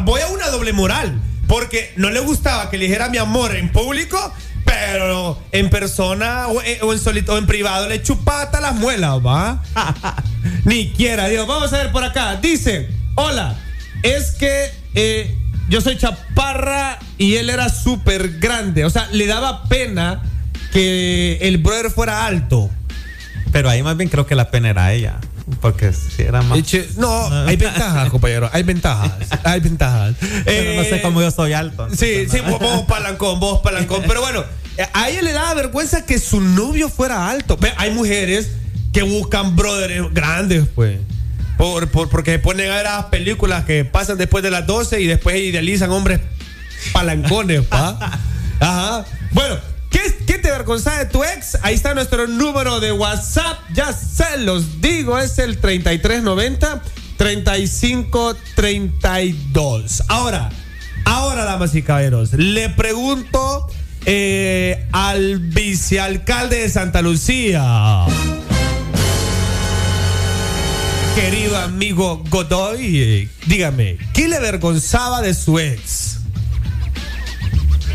voy- 0.05 0.21
a 0.21 0.27
una 0.29 0.49
doble 0.51 0.73
moral. 0.73 1.21
Porque 1.47 1.93
no 1.97 2.11
le 2.11 2.19
gustaba 2.19 2.71
que 2.71 2.77
le 2.77 2.87
dijera 2.87 3.09
mi 3.09 3.19
amor 3.19 3.55
en 3.55 3.71
público, 3.71 4.19
pero 4.65 5.41
en 5.53 5.71
persona 5.71 6.49
o, 6.49 6.61
eh, 6.61 6.81
o 6.83 6.93
en 6.93 6.99
solito 6.99 7.35
o 7.35 7.39
en 7.39 7.47
privado 7.47 7.89
le 7.89 8.03
chupaba 8.03 8.43
hasta 8.43 8.61
las 8.61 8.75
muelas, 8.75 9.25
¿va? 9.25 9.63
Ni 10.65 10.91
quiera, 10.91 11.29
Dios. 11.29 11.47
Vamos 11.47 11.73
a 11.73 11.79
ver 11.79 11.93
por 11.93 12.03
acá. 12.03 12.35
Dice: 12.43 12.89
Hola, 13.15 13.57
es 14.03 14.33
que 14.33 14.71
eh, 14.95 15.37
yo 15.69 15.81
soy 15.81 15.97
chaparra 15.97 16.99
y 17.19 17.37
él 17.37 17.51
era 17.51 17.69
súper 17.69 18.39
grande. 18.39 18.85
O 18.85 18.91
sea, 18.91 19.09
le 19.13 19.27
daba 19.27 19.65
pena 19.65 20.23
que 20.73 21.39
el 21.43 21.59
brother 21.59 21.91
fuera 21.91 22.27
alto. 22.27 22.71
Pero 23.53 23.71
ahí 23.71 23.83
más 23.83 23.97
bien 23.97 24.09
creo 24.11 24.27
que 24.27 24.35
la 24.35 24.51
pena 24.51 24.71
era 24.71 24.93
ella. 24.93 25.19
Porque 25.61 25.93
si 25.93 26.23
era 26.23 26.43
más. 26.43 26.59
No, 26.97 27.29
hay 27.47 27.57
ventajas, 27.57 28.11
compañero. 28.11 28.51
Hay 28.53 28.63
ventajas. 28.65 29.13
Hay 29.45 29.61
ventajas. 29.61 30.15
Pero 30.45 30.75
no 30.75 30.83
Eh, 30.83 30.87
sé 30.91 31.01
cómo 31.03 31.21
yo 31.23 31.31
soy 31.31 31.53
alto. 31.53 31.89
Sí, 31.91 32.27
sí, 32.31 32.41
vos, 32.41 32.59
vos 32.59 32.83
palancón, 32.83 33.39
vos 33.39 33.61
palancón. 33.63 34.03
Pero 34.09 34.21
bueno, 34.21 34.45
eh, 34.77 34.87
a 34.93 35.09
ella 35.09 35.23
le 35.23 35.33
daba 35.33 35.55
vergüenza 35.55 36.05
que 36.05 36.19
su 36.19 36.41
novio 36.41 36.89
fuera 36.89 37.31
alto. 37.31 37.57
Hay 37.77 37.93
mujeres 37.93 38.51
que 38.93 39.03
buscan 39.03 39.55
brothers 39.55 40.13
grandes, 40.13 40.65
pues. 40.75 40.99
Por, 41.57 41.89
por- 41.89 42.09
porque 42.11 42.39
ponen 42.39 42.71
a 42.71 42.75
ver 42.77 42.85
las 42.85 43.05
películas 43.07 43.65
que 43.65 43.85
pasan 43.85 44.19
después 44.19 44.43
de 44.45 44.51
las 44.51 44.67
12 44.67 45.01
y 45.01 45.07
después 45.07 45.37
idealizan 45.37 45.91
hombres 45.91 46.21
palancones, 46.93 47.63
pa. 47.63 47.97
Ajá. 48.61 49.05
Bueno, 49.33 49.57
¿qué, 49.91 50.01
qué 50.27 50.39
te 50.39 50.49
avergonzaba 50.49 50.99
de 50.99 51.07
tu 51.07 51.25
ex? 51.25 51.59
Ahí 51.63 51.75
está 51.75 51.95
nuestro 51.95 52.27
número 52.27 52.81
de 52.81 52.93
WhatsApp. 52.93 53.59
Ya 53.75 53.93
se 53.93 54.39
los 54.39 54.81
digo, 54.81 55.19
es 55.19 55.39
el 55.39 55.59
3390 55.59 56.83
3532. 57.17 60.03
Ahora, 60.09 60.51
ahora, 61.05 61.45
damas 61.45 61.75
y 61.75 61.83
caballeros, 61.83 62.33
le 62.35 62.69
pregunto 62.71 63.67
eh, 64.05 64.87
al 64.93 65.39
vicealcalde 65.39 66.61
de 66.61 66.69
Santa 66.69 67.03
Lucía. 67.03 68.05
Querido 71.17 71.57
amigo 71.57 72.23
Godoy, 72.29 73.31
dígame, 73.47 73.97
¿qué 74.13 74.29
le 74.29 74.37
avergonzaba 74.37 75.23
de 75.23 75.33
su 75.33 75.59
ex? 75.59 76.19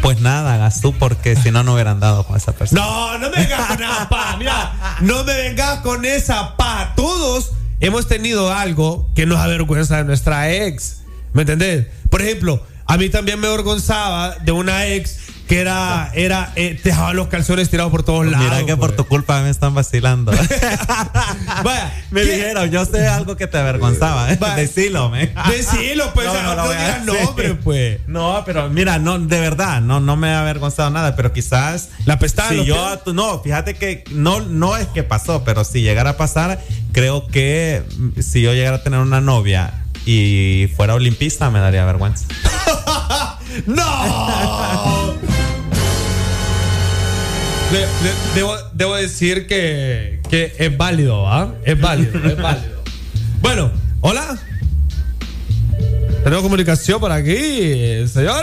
Pues 0.01 0.21
nada, 0.21 0.55
hagas 0.55 0.81
tú, 0.81 0.91
porque 0.91 1.35
si 1.35 1.51
no, 1.51 1.61
no 1.61 1.75
hubieran 1.75 1.99
dado 1.99 2.25
con 2.25 2.35
esa 2.35 2.53
persona. 2.53 2.81
No, 2.81 3.19
no 3.19 3.29
me 3.29 3.37
vengas 3.37 3.67
con 3.67 3.83
esa 3.83 4.09
pa. 4.09 4.35
Mira, 4.37 4.97
no 5.01 5.23
me 5.23 5.35
vengas 5.35 5.81
con 5.81 6.03
esa 6.03 6.57
pa. 6.57 6.93
Todos 6.95 7.51
hemos 7.79 8.07
tenido 8.07 8.51
algo 8.51 9.07
que 9.13 9.27
nos 9.27 9.37
avergüenza 9.37 9.97
de 9.97 10.05
nuestra 10.05 10.51
ex. 10.51 11.03
¿Me 11.33 11.43
entendés? 11.43 11.85
Por 12.09 12.23
ejemplo, 12.23 12.65
a 12.87 12.97
mí 12.97 13.09
también 13.09 13.39
me 13.39 13.45
avergonzaba 13.45 14.31
de 14.37 14.51
una 14.51 14.87
ex 14.87 15.19
que 15.51 15.59
era, 15.59 16.09
era, 16.13 16.53
eh, 16.55 16.79
te 16.81 16.91
dejaban 16.91 17.13
los 17.17 17.27
calzones 17.27 17.69
tirados 17.69 17.91
por 17.91 18.03
todos 18.03 18.25
lados. 18.25 18.49
Mira 18.49 18.65
que 18.65 18.77
por 18.77 18.93
tu 18.93 19.03
culpa 19.03 19.41
me 19.41 19.49
están 19.49 19.73
vacilando. 19.73 20.31
Vaya, 21.63 21.93
me 22.11 22.21
dijeron, 22.23 22.71
yo 22.71 22.85
sé 22.85 23.05
algo 23.05 23.35
que 23.35 23.47
te 23.47 23.57
avergonzaba. 23.57 24.31
¿eh? 24.31 24.39
Decilo, 24.55 25.09
me. 25.09 25.27
Decilo, 25.49 26.13
pues, 26.13 26.29
o 26.29 26.31
sea, 26.31 26.55
no 26.55 26.65
voy 26.65 26.75
a 26.75 26.79
digas 26.79 27.05
nombre, 27.05 27.55
pues. 27.55 27.99
No, 28.07 28.43
pero 28.45 28.69
mira, 28.69 28.97
no, 28.97 29.19
de 29.19 29.41
verdad, 29.41 29.81
no, 29.81 29.99
no 29.99 30.15
me 30.15 30.29
ha 30.29 30.39
avergonzado 30.39 30.89
nada, 30.89 31.17
pero 31.17 31.33
quizás. 31.33 31.89
La 32.05 32.17
pestaña, 32.17 32.61
Si 32.61 32.65
yo, 32.65 32.99
tú- 32.99 33.13
no, 33.13 33.41
fíjate 33.41 33.73
que 33.73 34.05
no, 34.11 34.39
no 34.39 34.77
es 34.77 34.87
que 34.87 35.03
pasó, 35.03 35.43
pero 35.43 35.65
si 35.65 35.81
llegara 35.81 36.11
a 36.11 36.17
pasar, 36.17 36.61
creo 36.93 37.27
que 37.27 37.83
si 38.21 38.41
yo 38.41 38.53
llegara 38.53 38.77
a 38.77 38.83
tener 38.83 39.01
una 39.01 39.19
novia 39.19 39.83
y 40.05 40.69
fuera 40.77 40.95
olimpista, 40.95 41.49
me 41.49 41.59
daría 41.59 41.83
vergüenza. 41.83 42.25
¡No! 43.65 45.30
Debo, 48.35 48.57
debo 48.73 48.95
decir 48.95 49.47
que, 49.47 50.19
que 50.29 50.53
es 50.57 50.77
válido, 50.77 51.25
¿ah? 51.25 51.55
Es 51.63 51.79
válido, 51.79 52.11
es 52.27 52.35
válido. 52.35 52.83
Bueno, 53.39 53.71
hola. 54.01 54.37
Tenemos 56.23 56.43
comunicación 56.43 56.99
por 56.99 57.13
aquí, 57.13 58.05
señor. 58.07 58.35